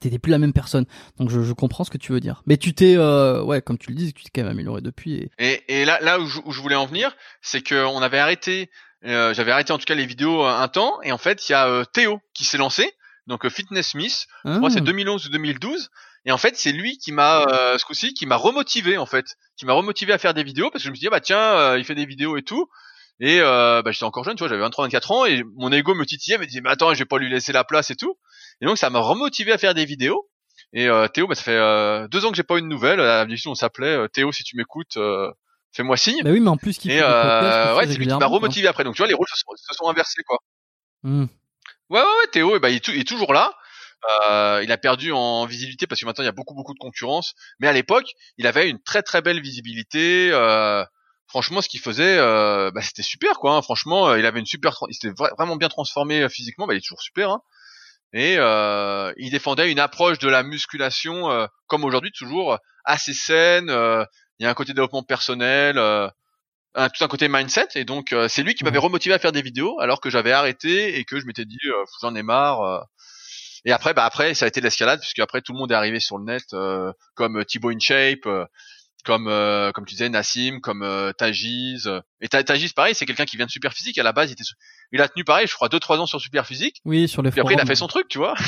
t'étais 0.00 0.18
plus 0.18 0.30
la 0.30 0.38
même 0.38 0.52
personne. 0.52 0.86
Donc 1.18 1.30
je, 1.30 1.42
je, 1.42 1.52
comprends 1.52 1.84
ce 1.84 1.90
que 1.90 1.98
tu 1.98 2.12
veux 2.12 2.20
dire. 2.20 2.42
Mais 2.46 2.56
tu 2.56 2.74
t'es, 2.74 2.96
euh, 2.96 3.42
ouais, 3.42 3.62
comme 3.62 3.78
tu 3.78 3.90
le 3.90 3.96
dis, 3.96 4.12
tu 4.12 4.24
t'es 4.24 4.30
quand 4.34 4.42
même 4.42 4.52
amélioré 4.52 4.80
depuis. 4.80 5.30
Et, 5.38 5.62
et, 5.68 5.84
là, 5.84 5.98
là 6.00 6.20
où 6.20 6.26
je, 6.26 6.40
où 6.44 6.52
je, 6.52 6.60
voulais 6.60 6.74
en 6.74 6.86
venir, 6.86 7.16
c'est 7.42 7.66
qu'on 7.66 8.02
avait 8.02 8.18
arrêté, 8.18 8.70
euh, 9.04 9.34
j'avais 9.34 9.52
arrêté 9.52 9.72
en 9.72 9.78
tout 9.78 9.84
cas 9.84 9.94
les 9.94 10.06
vidéos 10.06 10.44
euh, 10.44 10.48
un 10.48 10.68
temps, 10.68 11.00
et 11.02 11.12
en 11.12 11.18
fait 11.18 11.48
il 11.48 11.52
y 11.52 11.54
a 11.54 11.68
euh, 11.68 11.84
Théo 11.84 12.20
qui 12.34 12.44
s'est 12.44 12.58
lancé, 12.58 12.92
donc 13.26 13.48
Fitness 13.48 13.88
Smith. 13.88 14.26
Je 14.44 14.56
crois 14.56 14.70
c'est 14.70 14.80
2011 14.80 15.22
ah. 15.22 15.28
ou 15.28 15.32
2012. 15.32 15.90
Et 16.24 16.32
en 16.32 16.38
fait 16.38 16.56
c'est 16.56 16.72
lui 16.72 16.98
qui 16.98 17.12
m'a, 17.12 17.46
ce 17.78 17.84
coup-ci, 17.84 18.12
qui 18.12 18.26
m'a 18.26 18.34
remotivé 18.34 18.98
en 18.98 19.06
fait, 19.06 19.36
qui 19.56 19.64
m'a 19.64 19.74
remotivé 19.74 20.12
à 20.12 20.18
faire 20.18 20.34
des 20.34 20.42
vidéos 20.42 20.70
parce 20.70 20.82
que 20.82 20.86
je 20.86 20.90
me 20.90 20.96
suis 20.96 21.06
dit 21.06 21.08
bah 21.08 21.20
tiens, 21.20 21.76
il 21.76 21.84
fait 21.84 21.94
des 21.94 22.06
vidéos 22.06 22.36
et 22.36 22.42
tout. 22.42 22.68
Et 23.20 23.40
euh, 23.40 23.82
bah, 23.82 23.92
j'étais 23.92 24.04
encore 24.04 24.24
jeune, 24.24 24.36
tu 24.36 24.40
vois, 24.40 24.48
j'avais 24.48 24.66
23-24 24.66 25.12
ans 25.12 25.24
et 25.24 25.42
mon 25.56 25.72
ego 25.72 25.94
me 25.94 26.04
titillait, 26.04 26.38
me 26.38 26.46
disait 26.46 26.60
mais 26.60 26.70
attends, 26.70 26.92
je 26.92 26.98
vais 26.98 27.06
pas 27.06 27.18
lui 27.18 27.30
laisser 27.30 27.52
la 27.52 27.64
place 27.64 27.90
et 27.90 27.96
tout. 27.96 28.18
Et 28.60 28.66
donc 28.66 28.78
ça 28.78 28.90
m'a 28.90 28.98
remotivé 28.98 29.52
à 29.52 29.58
faire 29.58 29.74
des 29.74 29.84
vidéos. 29.84 30.28
Et 30.72 30.88
euh, 30.88 31.08
Théo, 31.08 31.26
bah, 31.26 31.34
ça 31.34 31.42
fait 31.42 31.56
euh, 31.56 32.08
deux 32.08 32.24
ans 32.24 32.30
que 32.30 32.36
j'ai 32.36 32.42
pas 32.42 32.58
eu 32.58 32.62
de 32.62 32.66
nouvelles. 32.66 32.98
La 32.98 33.26
on 33.46 33.54
s'appelait 33.54 33.96
euh, 33.96 34.08
Théo, 34.08 34.32
si 34.32 34.44
tu 34.44 34.56
m'écoutes, 34.56 34.96
euh, 34.96 35.30
fais-moi 35.72 35.96
signe. 35.96 36.22
Bah 36.22 36.30
oui, 36.30 36.40
mais 36.40 36.50
en 36.50 36.56
plus, 36.56 36.78
qui 36.78 36.90
et 36.90 37.00
ouais, 37.00 37.86
c'est 37.86 37.96
lui 37.96 38.06
qui 38.06 38.14
m'a 38.14 38.26
remotivé 38.26 38.68
après. 38.68 38.84
Donc 38.84 38.94
tu 38.94 39.02
vois, 39.02 39.08
les 39.08 39.14
rôles 39.14 39.28
se 39.28 39.38
sont, 39.38 39.52
se 39.56 39.74
sont 39.74 39.88
inversés, 39.88 40.22
quoi. 40.26 40.38
Hmm. 41.02 41.26
Ouais, 41.88 42.00
ouais, 42.00 42.04
ouais, 42.04 42.30
Théo, 42.32 42.56
et 42.56 42.58
bah, 42.58 42.70
il, 42.70 42.76
est 42.76 43.08
toujours 43.08 43.32
là. 43.32 43.54
Euh, 44.28 44.60
il 44.62 44.70
a 44.70 44.76
perdu 44.76 45.12
en 45.12 45.46
visibilité 45.46 45.86
parce 45.86 46.00
que 46.00 46.06
maintenant 46.06 46.22
il 46.22 46.26
y 46.26 46.28
a 46.28 46.32
beaucoup 46.32 46.54
beaucoup 46.54 46.74
de 46.74 46.78
concurrence. 46.78 47.34
Mais 47.60 47.68
à 47.68 47.72
l'époque, 47.72 48.06
il 48.38 48.46
avait 48.46 48.68
une 48.68 48.80
très 48.82 49.02
très 49.02 49.22
belle 49.22 49.40
visibilité. 49.40 50.30
Euh, 50.32 50.84
franchement, 51.28 51.60
ce 51.62 51.68
qu'il 51.68 51.80
faisait, 51.80 52.18
euh, 52.18 52.70
bah, 52.72 52.82
c'était 52.82 53.02
super 53.02 53.38
quoi. 53.38 53.56
Hein. 53.56 53.62
Franchement, 53.62 54.14
il 54.14 54.26
avait 54.26 54.40
une 54.40 54.46
super, 54.46 54.76
il 54.88 54.94
s'était 54.94 55.14
vraiment 55.36 55.56
bien 55.56 55.68
transformé 55.68 56.28
physiquement. 56.28 56.66
Bah, 56.66 56.74
il 56.74 56.78
est 56.78 56.80
toujours 56.80 57.02
super. 57.02 57.30
Hein 57.30 57.42
et 58.12 58.36
euh, 58.38 59.12
il 59.16 59.30
défendait 59.30 59.70
une 59.70 59.78
approche 59.78 60.18
de 60.18 60.28
la 60.28 60.42
musculation 60.42 61.30
euh, 61.30 61.46
comme 61.66 61.84
aujourd'hui 61.84 62.12
toujours 62.12 62.58
assez 62.84 63.12
saine. 63.12 63.68
Euh, 63.68 64.04
il 64.38 64.44
y 64.44 64.46
a 64.46 64.50
un 64.50 64.54
côté 64.54 64.72
développement 64.72 65.02
personnel, 65.02 65.78
un, 65.78 66.88
tout 66.90 67.02
un 67.04 67.08
côté 67.08 67.28
mindset, 67.28 67.68
et 67.74 67.86
donc 67.86 68.14
c'est 68.28 68.42
lui 68.42 68.54
qui 68.54 68.64
m'avait 68.64 68.78
remotivé 68.78 69.14
à 69.14 69.18
faire 69.18 69.32
des 69.32 69.40
vidéos 69.40 69.80
alors 69.80 69.98
que 69.98 70.10
j'avais 70.10 70.32
arrêté 70.32 70.98
et 70.98 71.04
que 71.04 71.18
je 71.18 71.24
m'étais 71.24 71.46
dit 71.46 71.58
j'en 72.02 72.14
ai 72.14 72.22
marre. 72.22 72.86
Et 73.64 73.72
après, 73.72 73.94
bah 73.94 74.04
après, 74.04 74.34
ça 74.34 74.44
a 74.44 74.48
été 74.48 74.60
l'escalade 74.60 75.00
puisque 75.00 75.20
après 75.20 75.40
tout 75.40 75.54
le 75.54 75.58
monde 75.58 75.72
est 75.72 75.74
arrivé 75.74 76.00
sur 76.00 76.18
le 76.18 76.24
net, 76.24 76.44
comme 77.14 77.46
Thibaut 77.46 77.70
InShape, 77.70 78.28
comme 79.06 79.28
euh, 79.28 79.70
comme 79.72 79.86
tu 79.86 79.94
disais 79.94 80.08
Nassim, 80.08 80.60
comme 80.60 80.82
euh, 80.82 81.12
Tajiz. 81.12 81.88
Et 82.20 82.28
Tajiz 82.28 82.72
pareil, 82.72 82.94
c'est 82.94 83.06
quelqu'un 83.06 83.24
qui 83.24 83.36
vient 83.36 83.46
de 83.46 83.50
Super 83.50 83.72
Physique 83.72 83.96
à 83.98 84.02
la 84.02 84.12
base, 84.12 84.30
il 84.30 84.32
était 84.32 84.44
il 84.92 85.00
a 85.00 85.08
tenu 85.08 85.24
pareil, 85.24 85.46
je 85.46 85.54
crois 85.54 85.68
2 85.68 85.78
3 85.78 85.98
ans 85.98 86.06
sur 86.06 86.20
Super 86.20 86.46
Physique. 86.46 86.80
Oui, 86.84 87.08
sur 87.08 87.22
les 87.22 87.30
Puis 87.30 87.40
après 87.40 87.54
il 87.54 87.60
a 87.60 87.64
fait 87.64 87.76
son 87.76 87.86
truc, 87.86 88.08
tu 88.08 88.18
vois. 88.18 88.34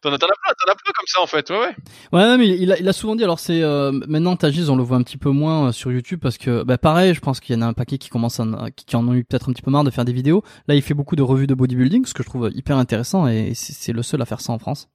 T'en 0.00 0.12
as, 0.12 0.18
plein, 0.18 0.28
t'en 0.28 0.72
as 0.72 0.76
plein 0.76 0.92
comme 0.94 1.06
ça 1.06 1.20
en 1.20 1.26
fait, 1.26 1.50
ouais, 1.50 1.58
ouais. 1.58 1.74
Ouais, 2.12 2.38
mais 2.38 2.46
il 2.46 2.70
a, 2.70 2.78
il 2.78 2.88
a 2.88 2.92
souvent 2.92 3.16
dit. 3.16 3.24
Alors 3.24 3.40
c'est 3.40 3.62
euh, 3.62 3.90
maintenant 4.06 4.36
Tagis, 4.36 4.70
on 4.70 4.76
le 4.76 4.84
voit 4.84 4.96
un 4.96 5.02
petit 5.02 5.16
peu 5.16 5.30
moins 5.30 5.68
euh, 5.68 5.72
sur 5.72 5.90
YouTube 5.90 6.20
parce 6.22 6.38
que, 6.38 6.62
bah 6.62 6.78
pareil, 6.78 7.14
je 7.14 7.20
pense 7.20 7.40
qu'il 7.40 7.56
y 7.56 7.58
en 7.58 7.62
a 7.62 7.66
un 7.66 7.72
paquet 7.72 7.98
qui 7.98 8.08
commencent, 8.08 8.38
à, 8.38 8.70
qui, 8.76 8.84
qui 8.84 8.94
en 8.94 9.06
ont 9.08 9.14
eu 9.14 9.24
peut-être 9.24 9.48
un 9.48 9.52
petit 9.52 9.62
peu 9.62 9.72
marre 9.72 9.82
de 9.82 9.90
faire 9.90 10.04
des 10.04 10.12
vidéos. 10.12 10.44
Là, 10.68 10.76
il 10.76 10.82
fait 10.82 10.94
beaucoup 10.94 11.16
de 11.16 11.22
revues 11.22 11.48
de 11.48 11.54
bodybuilding, 11.54 12.06
ce 12.06 12.14
que 12.14 12.22
je 12.22 12.28
trouve 12.28 12.48
hyper 12.54 12.76
intéressant 12.76 13.26
et 13.26 13.54
c'est 13.54 13.72
c'est 13.72 13.92
le 13.92 14.02
seul 14.02 14.22
à 14.22 14.24
faire 14.24 14.40
ça 14.40 14.52
en 14.52 14.60
France. 14.60 14.88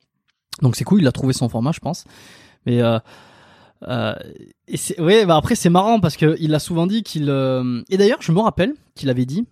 Donc 0.62 0.78
c'est 0.78 0.86
cool, 0.86 1.02
il 1.02 1.08
a 1.08 1.12
trouvé 1.12 1.34
son 1.34 1.50
format, 1.50 1.74
je 1.74 1.80
pense. 1.80 2.06
Mais 2.66 2.82
euh, 2.82 3.00
euh, 3.88 4.16
et 4.68 4.78
c'est, 4.78 5.00
ouais, 5.00 5.26
bah 5.26 5.36
après 5.38 5.56
c'est 5.56 5.70
marrant 5.70 6.00
parce 6.00 6.18
que 6.18 6.36
il 6.40 6.54
a 6.56 6.60
souvent 6.60 6.88
dit 6.88 7.04
qu'il. 7.04 7.30
euh, 7.30 7.82
et 7.90 7.98
d'ailleurs, 7.98 8.22
je 8.22 8.32
me 8.32 8.40
rappelle 8.40 8.74
qu'il 8.96 9.10
avait 9.10 9.26
dit 9.26 9.46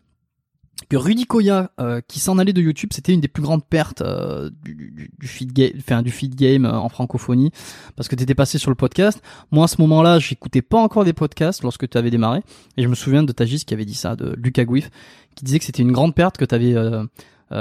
que 0.90 0.96
Rudy 0.96 1.26
Koya, 1.26 1.72
euh, 1.82 2.00
qui 2.08 2.20
s'en 2.20 2.40
allait 2.40 2.54
de 2.54 2.62
YouTube, 2.62 2.92
c'était 2.94 3.14
une 3.14 3.20
des 3.20 3.28
plus 3.28 3.44
grandes 3.44 3.66
pertes 3.66 4.02
euh, 4.02 4.50
du, 4.64 4.74
du, 4.76 5.12
du 5.20 5.28
feed 5.28 5.52
game, 5.52 6.02
du 6.02 6.10
feed 6.10 6.36
game 6.36 6.66
euh, 6.66 6.72
en 6.72 6.88
francophonie, 6.88 7.52
parce 7.98 8.08
que 8.08 8.16
t'étais 8.16 8.34
passé 8.34 8.58
sur 8.58 8.72
le 8.72 8.76
podcast. 8.76 9.22
Moi, 9.52 9.66
à 9.66 9.68
ce 9.68 9.82
moment-là, 9.82 10.20
j'écoutais 10.20 10.62
pas 10.62 10.80
encore 10.80 11.04
des 11.04 11.12
podcasts 11.14 11.64
lorsque 11.64 11.90
tu 11.90 11.98
avais 11.98 12.10
démarré, 12.10 12.42
et 12.78 12.84
je 12.84 12.88
me 12.88 12.96
souviens 12.96 13.24
de 13.24 13.32
Tagis 13.34 13.66
qui 13.66 13.74
avait 13.74 13.86
dit 13.86 13.94
ça, 13.94 14.16
de 14.16 14.34
Lucas 14.38 14.64
Guif, 14.64 14.90
qui 15.36 15.44
disait 15.44 15.60
que 15.60 15.66
c'était 15.66 15.84
une 15.84 15.92
grande 15.92 16.16
perte 16.16 16.38
que 16.38 16.46
t'avais 16.46 16.74
euh, 16.76 17.04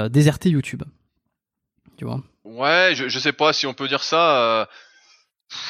déserté 0.09 0.49
YouTube. 0.49 0.83
Tu 1.97 2.05
vois? 2.05 2.23
Ouais, 2.45 2.93
je, 2.95 3.09
je 3.09 3.19
sais 3.19 3.33
pas 3.33 3.51
si 3.51 3.67
on 3.67 3.73
peut 3.73 3.89
dire 3.89 4.01
ça. 4.01 4.67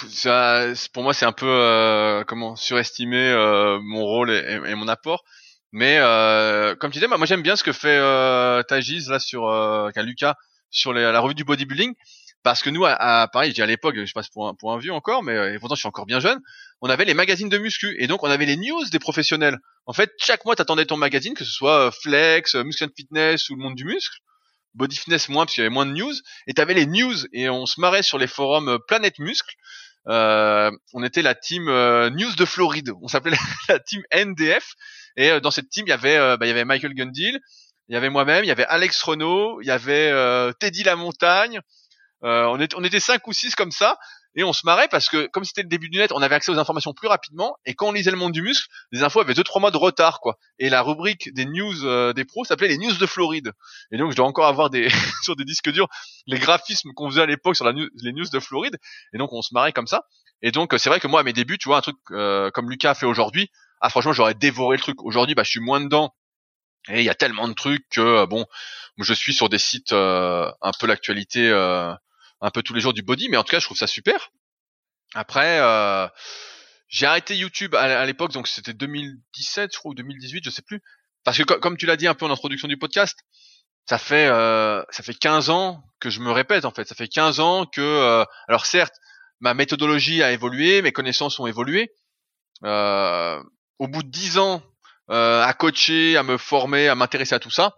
Ça 0.10 0.66
pour 0.94 1.04
moi, 1.04 1.14
c'est 1.14 1.26
un 1.26 1.32
peu 1.32 1.48
euh, 1.48 2.24
comment 2.26 2.56
surestimer 2.56 3.30
euh, 3.32 3.80
mon 3.82 4.04
rôle 4.04 4.32
et, 4.32 4.60
et- 4.68 4.76
mon 4.76 4.88
apport. 4.88 5.24
Mais 5.72 5.98
euh, 6.00 6.76
comme 6.76 6.92
tu 6.92 7.00
disais, 7.00 7.08
moi 7.08 7.26
j'aime 7.26 7.42
bien 7.44 7.56
ce 7.56 7.64
que 7.64 7.72
fait 7.74 7.98
euh, 7.98 8.64
Tajiz 8.64 9.10
là 9.10 9.20
sur 9.20 9.48
euh, 9.48 9.90
Lucas 9.98 10.36
sur 10.72 10.94
les- 10.94 11.02
la 11.04 11.20
revue 11.20 11.36
du 11.36 11.44
bodybuilding. 11.44 11.94
Parce 12.42 12.64
que 12.64 12.70
nous, 12.70 12.86
à, 12.86 12.92
à 12.94 13.28
pareil, 13.28 13.50
je 13.50 13.56
dis 13.56 13.62
à 13.62 13.66
l'époque, 13.66 13.96
je 14.06 14.14
passe 14.14 14.30
pour 14.30 14.48
un, 14.48 14.54
pour 14.56 14.72
un 14.72 14.78
vieux 14.80 14.94
encore, 14.94 15.24
mais 15.24 15.34
euh, 15.36 15.54
et 15.54 15.60
pourtant 15.60 15.76
je 15.76 15.80
suis 15.82 15.88
encore 15.88 16.06
bien 16.06 16.20
jeune. 16.22 16.40
On 16.82 16.90
avait 16.90 17.04
les 17.06 17.14
magazines 17.14 17.50
de 17.50 17.58
muscu 17.58 17.96
et 18.00 18.08
donc 18.08 18.24
on 18.24 18.30
avait 18.30 18.46
les 18.46 18.56
news 18.56 18.84
des 18.92 19.00
professionnels. 19.00 19.58
En 19.86 19.94
fait, 19.94 20.12
chaque 20.20 20.46
mois, 20.46 20.56
t'attendais 20.56 20.86
ton 20.86 20.96
magazine, 20.98 21.34
que 21.34 21.44
ce 21.44 21.52
soit 21.52 21.88
euh, 21.88 21.92
Flex, 21.92 22.56
euh, 22.56 22.64
Muscle 22.64 22.86
and 22.86 22.90
Fitness 22.96 23.50
ou 23.50 23.56
le 23.56 23.64
Monde 23.64 23.76
du 23.76 23.84
muscle. 23.84 24.18
Body 24.74 24.96
Fitness 24.96 25.30
moins 25.30 25.46
parce 25.46 25.56
qu'il 25.56 25.64
y 25.64 25.66
avait 25.66 25.74
moins 25.74 25.86
de 25.86 25.92
news. 25.92 26.14
Et 26.48 26.54
t'avais 26.54 26.74
les 26.74 26.86
news 26.86 27.16
et 27.34 27.50
on 27.50 27.66
se 27.66 27.80
marrait 27.80 28.04
sur 28.04 28.18
les 28.18 28.28
forums 28.28 28.70
euh, 28.70 28.78
Planète 28.88 29.20
Muscle. 29.20 29.56
Euh, 30.08 30.72
on 30.94 31.04
était 31.04 31.22
la 31.22 31.36
team 31.36 31.68
euh, 31.68 32.10
News 32.10 32.34
de 32.36 32.46
Floride. 32.46 32.92
On 33.02 33.08
s'appelait 33.08 33.38
la, 33.68 33.80
team 33.80 34.02
NDF. 34.14 34.76
Et 35.20 35.32
euh, 35.32 35.40
dans 35.40 35.52
cette 35.52 35.70
team, 35.70 35.86
il 35.86 35.90
y 35.90 35.94
avait, 35.94 36.18
euh, 36.18 36.38
bah, 36.38 36.46
il 36.46 36.50
y 36.50 36.52
avait 36.52 36.66
Michael 36.66 36.94
Gundil, 36.94 37.40
il 37.90 37.94
y 37.94 37.98
avait 37.98 38.10
moi-même, 38.10 38.44
il 38.44 38.48
y 38.48 38.52
avait 38.52 38.66
Alex 38.66 39.02
Renault, 39.04 39.62
il 39.62 39.68
y 39.68 39.72
avait 39.72 40.10
euh, 40.12 40.54
Teddy 40.54 40.84
La 40.84 40.96
Montagne. 40.96 41.60
On, 42.22 42.60
était, 42.60 42.76
on 42.76 42.84
était 42.84 43.00
cinq 43.00 43.28
ou 43.28 43.34
six 43.34 43.56
comme 43.56 43.72
ça. 43.72 43.98
Et 44.40 44.44
on 44.46 44.54
se 44.54 44.62
marrait 44.64 44.88
parce 44.88 45.10
que 45.10 45.28
comme 45.28 45.44
c'était 45.44 45.64
le 45.64 45.68
début 45.68 45.90
du 45.90 45.98
net, 45.98 46.14
on 46.14 46.22
avait 46.22 46.36
accès 46.36 46.50
aux 46.50 46.58
informations 46.58 46.94
plus 46.94 47.10
rapidement. 47.10 47.58
Et 47.66 47.74
quand 47.74 47.90
on 47.90 47.92
lisait 47.92 48.10
le 48.10 48.16
monde 48.16 48.32
du 48.32 48.42
muscle, 48.42 48.70
les 48.94 49.04
infos 49.04 49.20
avaient 49.20 49.34
deux 49.34 49.44
trois 49.44 49.60
mois 49.60 49.70
de 49.70 49.76
retard, 49.76 50.22
quoi. 50.22 50.38
Et 50.60 50.70
la 50.70 50.82
rubrique 50.82 51.34
des 51.34 51.44
news 51.44 51.84
euh, 51.84 52.14
des 52.14 52.24
pros 52.24 52.46
s'appelait 52.46 52.70
les 52.70 52.78
news 52.78 52.94
de 52.94 53.06
Floride. 53.06 53.52
Et 53.92 53.98
donc 53.98 54.12
je 54.12 54.16
dois 54.16 54.26
encore 54.26 54.48
avoir 54.48 54.70
des 54.70 54.88
sur 55.24 55.36
des 55.36 55.44
disques 55.44 55.70
durs 55.70 55.90
les 56.26 56.40
graphismes 56.40 56.94
qu'on 56.94 57.10
faisait 57.10 57.24
à 57.24 57.26
l'époque 57.26 57.58
sur 57.58 57.70
les 57.70 58.14
news 58.14 58.30
de 58.32 58.40
Floride. 58.40 58.78
Et 59.12 59.18
donc 59.18 59.34
on 59.34 59.42
se 59.42 59.54
marrait 59.54 59.74
comme 59.74 59.88
ça. 59.88 60.06
Et 60.42 60.52
donc 60.52 60.74
c'est 60.78 60.90
vrai 60.90 61.02
que 61.02 61.08
moi 61.08 61.20
à 61.20 61.24
mes 61.24 61.34
débuts, 61.34 61.58
tu 61.58 61.68
vois, 61.68 61.80
un 61.80 61.82
truc 61.82 61.98
euh, 62.12 62.50
comme 62.52 62.70
Lucas 62.70 62.96
fait 62.96 63.06
aujourd'hui, 63.06 63.52
ah 63.82 63.90
franchement 63.90 64.14
j'aurais 64.14 64.36
dévoré 64.36 64.78
le 64.78 64.82
truc. 64.82 65.04
Aujourd'hui, 65.04 65.36
bah 65.36 65.44
je 65.44 65.50
suis 65.50 65.60
moins 65.60 65.82
dedans. 65.82 66.16
Et 66.88 67.00
il 67.00 67.04
y 67.04 67.10
a 67.10 67.16
tellement 67.16 67.50
de 67.50 67.54
trucs 67.54 67.84
que 67.90 68.00
euh, 68.00 68.26
bon, 68.26 68.46
je 69.00 69.14
suis 69.14 69.34
sur 69.34 69.50
des 69.50 69.60
sites 69.60 69.92
un 69.92 70.72
peu 70.80 70.88
l'actualité, 70.88 71.52
un 72.42 72.52
peu 72.52 72.64
tous 72.64 72.74
les 72.74 72.82
jours 72.82 72.94
du 72.94 73.02
body, 73.02 73.30
mais 73.30 73.38
en 73.38 73.44
tout 73.44 73.52
cas 73.52 73.60
je 73.60 73.66
trouve 73.66 73.78
ça 73.78 73.88
super. 73.88 74.32
Après, 75.16 75.60
euh, 75.60 76.08
j'ai 76.88 77.06
arrêté 77.06 77.36
YouTube 77.36 77.76
à, 77.76 78.06
l'époque, 78.06 78.32
donc 78.32 78.48
c'était 78.48 78.74
2017, 78.74 79.72
je 79.74 79.80
crois, 79.80 79.92
ou 79.92 79.96
2018, 79.96 80.44
je 80.46 80.50
sais 80.50 80.62
plus. 80.62 80.82
Parce 81.24 81.38
que 81.38 81.44
co- 81.44 81.60
comme 81.60 81.78
tu 81.78 81.86
l'as 81.86 81.98
dit 81.98 82.08
un 82.08 82.14
peu 82.14 82.26
en 82.26 82.32
introduction 82.32 82.68
du 82.68 82.78
podcast, 82.78 83.18
ça 83.88 83.98
fait 83.98 84.28
euh, 84.28 84.84
ça 84.92 85.04
fait 85.04 85.16
15 85.16 85.50
ans 85.50 85.84
que 86.00 86.10
je 86.10 86.20
me 86.20 86.32
répète 86.32 86.66
en 86.66 86.72
fait. 86.72 86.88
Ça 86.88 86.96
fait 86.96 87.08
15 87.08 87.40
ans 87.40 87.66
que, 87.66 87.82
euh, 87.82 88.24
alors 88.48 88.66
certes, 88.66 88.96
ma 89.40 89.54
méthodologie 89.54 90.22
a 90.22 90.32
évolué, 90.32 90.82
mes 90.82 90.92
connaissances 90.92 91.40
ont 91.40 91.48
évolué. 91.48 91.92
Au 92.64 93.88
bout 93.88 94.04
de 94.04 94.10
10 94.10 94.38
ans 94.38 94.62
à 95.08 95.54
coacher, 95.58 96.18
à 96.18 96.24
me 96.24 96.38
former, 96.38 96.88
à 96.88 96.96
m'intéresser 96.96 97.34
à 97.34 97.40
tout 97.40 97.50
ça, 97.50 97.74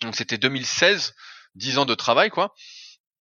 donc 0.00 0.16
c'était 0.16 0.38
2016, 0.38 1.14
10 1.56 1.78
ans 1.78 1.84
de 1.84 1.94
travail 1.94 2.30
quoi. 2.30 2.54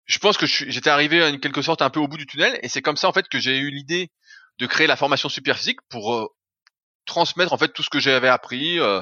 Je 0.06 0.20
pense 0.20 0.38
que 0.38 0.46
j'étais 0.46 0.90
arrivé 0.90 1.24
en 1.24 1.38
quelque 1.38 1.62
sorte 1.62 1.82
un 1.82 1.90
peu 1.90 2.00
au 2.00 2.08
bout 2.08 2.18
du 2.18 2.28
tunnel 2.28 2.60
et 2.62 2.70
c'est 2.70 2.82
comme 2.82 2.98
ça 2.98 3.08
en 3.08 3.14
fait 3.14 3.28
que 3.28 3.40
j'ai 3.40 3.58
eu 3.58 3.72
l'idée 3.72 4.12
de 4.60 4.68
créer 4.68 4.88
la 4.88 4.96
formation 4.96 5.30
super 5.30 5.58
physique 5.58 5.80
pour 5.90 6.14
euh, 6.14 6.28
transmettre 7.06 7.54
en 7.54 7.58
fait 7.58 7.70
tout 7.70 7.84
ce 7.84 7.90
que 7.90 8.00
j'avais 8.00 8.28
appris 8.28 8.80
euh, 8.80 9.02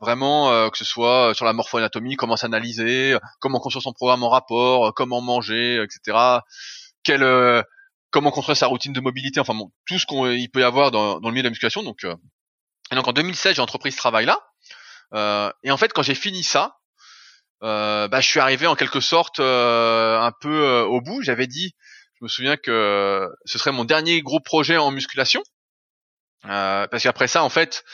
vraiment 0.00 0.50
euh, 0.50 0.68
que 0.70 0.78
ce 0.78 0.84
soit 0.84 1.34
sur 1.34 1.44
la 1.44 1.52
morpho-anatomie, 1.52 2.16
comment 2.16 2.36
s'analyser, 2.36 3.12
euh, 3.12 3.20
comment 3.38 3.60
construire 3.60 3.82
son 3.82 3.92
programme 3.92 4.22
en 4.22 4.28
rapport, 4.28 4.88
euh, 4.88 4.92
comment 4.92 5.20
manger, 5.20 5.76
euh, 5.78 5.84
etc. 5.84 6.40
Quel, 7.02 7.22
euh, 7.22 7.62
comment 8.10 8.30
construire 8.30 8.56
sa 8.56 8.66
routine 8.66 8.92
de 8.92 9.00
mobilité, 9.00 9.40
enfin 9.40 9.54
bon, 9.54 9.70
tout 9.86 9.98
ce 9.98 10.06
qu'on 10.06 10.26
il 10.30 10.48
peut 10.48 10.60
y 10.60 10.64
avoir 10.64 10.90
dans, 10.90 11.20
dans 11.20 11.28
le 11.28 11.32
milieu 11.32 11.42
de 11.42 11.48
la 11.48 11.50
musculation. 11.50 11.82
Donc, 11.82 12.04
euh, 12.04 12.16
et 12.90 12.96
donc 12.96 13.06
en 13.06 13.12
2016, 13.12 13.56
j'ai 13.56 13.62
entrepris 13.62 13.92
ce 13.92 13.98
travail-là. 13.98 14.38
Euh, 15.14 15.52
et 15.62 15.70
en 15.70 15.76
fait, 15.76 15.92
quand 15.92 16.02
j'ai 16.02 16.14
fini 16.14 16.42
ça, 16.42 16.76
euh, 17.62 18.08
bah, 18.08 18.20
je 18.20 18.28
suis 18.28 18.40
arrivé 18.40 18.66
en 18.66 18.74
quelque 18.74 19.00
sorte 19.00 19.40
euh, 19.40 20.18
un 20.18 20.32
peu 20.40 20.64
euh, 20.64 20.84
au 20.84 21.00
bout. 21.00 21.22
J'avais 21.22 21.46
dit, 21.46 21.74
je 22.18 22.24
me 22.24 22.28
souviens 22.28 22.56
que 22.56 23.28
ce 23.44 23.58
serait 23.58 23.72
mon 23.72 23.84
dernier 23.84 24.22
gros 24.22 24.40
projet 24.40 24.76
en 24.76 24.90
musculation. 24.90 25.42
Euh, 26.46 26.86
parce 26.86 27.02
qu'après 27.02 27.28
ça, 27.28 27.44
en 27.44 27.50
fait, 27.50 27.84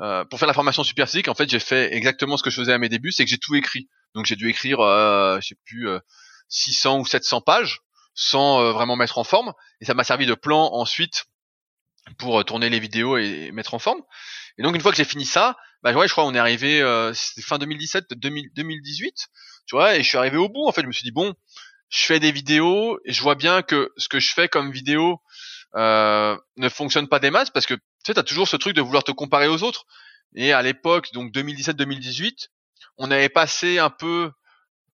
euh, 0.00 0.24
pour 0.24 0.38
faire 0.38 0.48
la 0.48 0.54
formation 0.54 0.84
super 0.84 1.06
physique, 1.06 1.28
en 1.28 1.34
fait, 1.34 1.48
j'ai 1.48 1.58
fait 1.58 1.94
exactement 1.94 2.36
ce 2.36 2.42
que 2.42 2.50
je 2.50 2.56
faisais 2.56 2.72
à 2.72 2.78
mes 2.78 2.88
débuts, 2.88 3.12
c'est 3.12 3.24
que 3.24 3.30
j'ai 3.30 3.38
tout 3.38 3.54
écrit. 3.54 3.88
Donc 4.14 4.26
j'ai 4.26 4.36
dû 4.36 4.48
écrire, 4.48 4.80
euh, 4.80 5.38
je 5.40 5.54
plus, 5.66 5.88
euh, 5.88 5.98
600 6.48 7.00
ou 7.00 7.06
700 7.06 7.40
pages, 7.40 7.80
sans 8.14 8.72
vraiment 8.72 8.96
mettre 8.96 9.18
en 9.18 9.24
forme. 9.24 9.52
Et 9.80 9.84
ça 9.84 9.94
m'a 9.94 10.04
servi 10.04 10.24
de 10.24 10.34
plan 10.34 10.70
ensuite 10.72 11.24
pour 12.18 12.40
euh, 12.40 12.44
tourner 12.44 12.70
les 12.70 12.80
vidéos 12.80 13.16
et, 13.16 13.46
et 13.46 13.52
mettre 13.52 13.74
en 13.74 13.78
forme. 13.78 14.00
Et 14.58 14.62
donc 14.62 14.74
une 14.74 14.80
fois 14.80 14.90
que 14.90 14.96
j'ai 14.96 15.04
fini 15.04 15.24
ça, 15.24 15.56
bah 15.82 15.92
ouais, 15.92 16.06
je 16.08 16.12
crois 16.12 16.24
on 16.24 16.34
est 16.34 16.38
arrivé 16.38 16.80
euh, 16.80 17.12
fin 17.42 17.58
2017, 17.58 18.08
peut-être 18.08 18.20
2000 18.20 18.50
2018, 18.54 19.14
tu 19.66 19.76
vois, 19.76 19.96
et 19.96 20.02
je 20.02 20.08
suis 20.08 20.18
arrivé 20.18 20.36
au 20.36 20.48
bout. 20.48 20.66
En 20.66 20.72
fait, 20.72 20.82
je 20.82 20.86
me 20.86 20.92
suis 20.92 21.04
dit 21.04 21.12
bon, 21.12 21.34
je 21.90 22.04
fais 22.04 22.20
des 22.20 22.32
vidéos 22.32 22.98
et 23.04 23.12
je 23.12 23.22
vois 23.22 23.34
bien 23.34 23.62
que 23.62 23.92
ce 23.96 24.08
que 24.08 24.20
je 24.20 24.32
fais 24.32 24.48
comme 24.48 24.70
vidéo 24.70 25.20
euh, 25.76 26.36
ne 26.56 26.68
fonctionne 26.68 27.08
pas 27.08 27.18
des 27.18 27.30
masses 27.30 27.50
parce 27.50 27.66
que 27.66 27.74
tu 27.74 28.12
sais, 28.12 28.22
toujours 28.24 28.48
ce 28.48 28.56
truc 28.56 28.74
de 28.74 28.82
vouloir 28.82 29.04
te 29.04 29.12
comparer 29.12 29.48
aux 29.48 29.62
autres. 29.62 29.84
Et 30.34 30.52
à 30.52 30.62
l'époque, 30.62 31.12
donc 31.12 31.32
2017-2018, 31.32 32.48
on 32.98 33.10
avait 33.10 33.28
passé 33.28 33.78
un 33.78 33.90
peu 33.90 34.30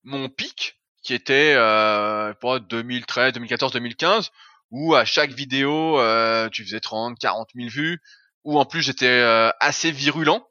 mon 0.04 0.30
pic 0.30 0.80
qui 1.02 1.14
était 1.14 1.54
euh, 1.56 2.34
pour 2.36 2.60
2013, 2.60 3.34
2014, 3.34 3.72
2015, 3.74 4.32
où 4.72 4.96
à 4.96 5.06
chaque 5.06 5.32
vidéo 5.32 6.00
euh, 6.00 6.50
tu 6.50 6.64
faisais 6.64 6.80
30, 6.80 7.18
40 7.20 7.50
000 7.56 7.70
vues, 7.70 8.02
où 8.44 8.60
en 8.60 8.66
plus 8.66 8.82
j'étais 8.82 9.08
euh, 9.08 9.52
assez 9.60 9.92
virulent, 9.92 10.48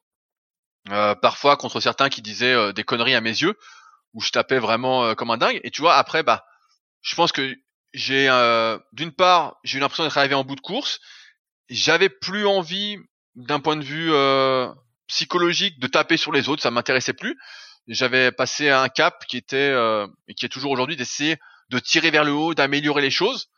euh, 0.90 1.14
parfois 1.14 1.56
contre 1.56 1.80
certains 1.80 2.08
qui 2.08 2.22
disaient 2.22 2.72
des 2.72 2.84
conneries 2.84 3.14
à 3.14 3.20
mes 3.20 3.30
yeux, 3.30 3.54
où 4.14 4.20
je 4.20 4.30
tapais 4.30 4.58
vraiment 4.58 5.14
comme 5.14 5.30
un 5.30 5.36
dingue. 5.36 5.60
Et 5.62 5.70
tu 5.70 5.82
vois, 5.82 5.96
après, 5.96 6.22
bah, 6.22 6.44
je 7.02 7.14
pense 7.14 7.32
que 7.32 7.54
j'ai, 7.92 8.26
d'une 8.92 9.12
part, 9.12 9.56
j'ai 9.64 9.78
eu 9.78 9.80
l'impression 9.80 10.04
d'être 10.04 10.18
arrivé 10.18 10.34
en 10.34 10.44
bout 10.44 10.56
de 10.56 10.60
course. 10.60 10.98
J'avais 11.68 12.08
plus 12.08 12.46
envie, 12.46 12.96
d'un 13.34 13.60
point 13.60 13.76
de 13.76 13.84
vue 13.84 14.10
psychologique, 15.06 15.78
de 15.78 15.86
taper 15.86 16.16
sur 16.16 16.32
les 16.32 16.48
autres. 16.48 16.62
Ça 16.62 16.70
m'intéressait 16.70 17.12
plus. 17.12 17.38
J'avais 17.86 18.32
passé 18.32 18.70
un 18.70 18.88
cap 18.88 19.24
qui 19.26 19.36
était 19.36 19.74
et 20.26 20.34
qui 20.34 20.46
est 20.46 20.50
toujours 20.50 20.72
aujourd'hui 20.72 20.96
d'essayer 20.96 21.36
de 21.68 21.78
tirer 21.78 22.10
vers 22.10 22.24
le 22.24 22.32
haut, 22.32 22.54
d'améliorer 22.54 23.02
les 23.02 23.10
choses. 23.10 23.50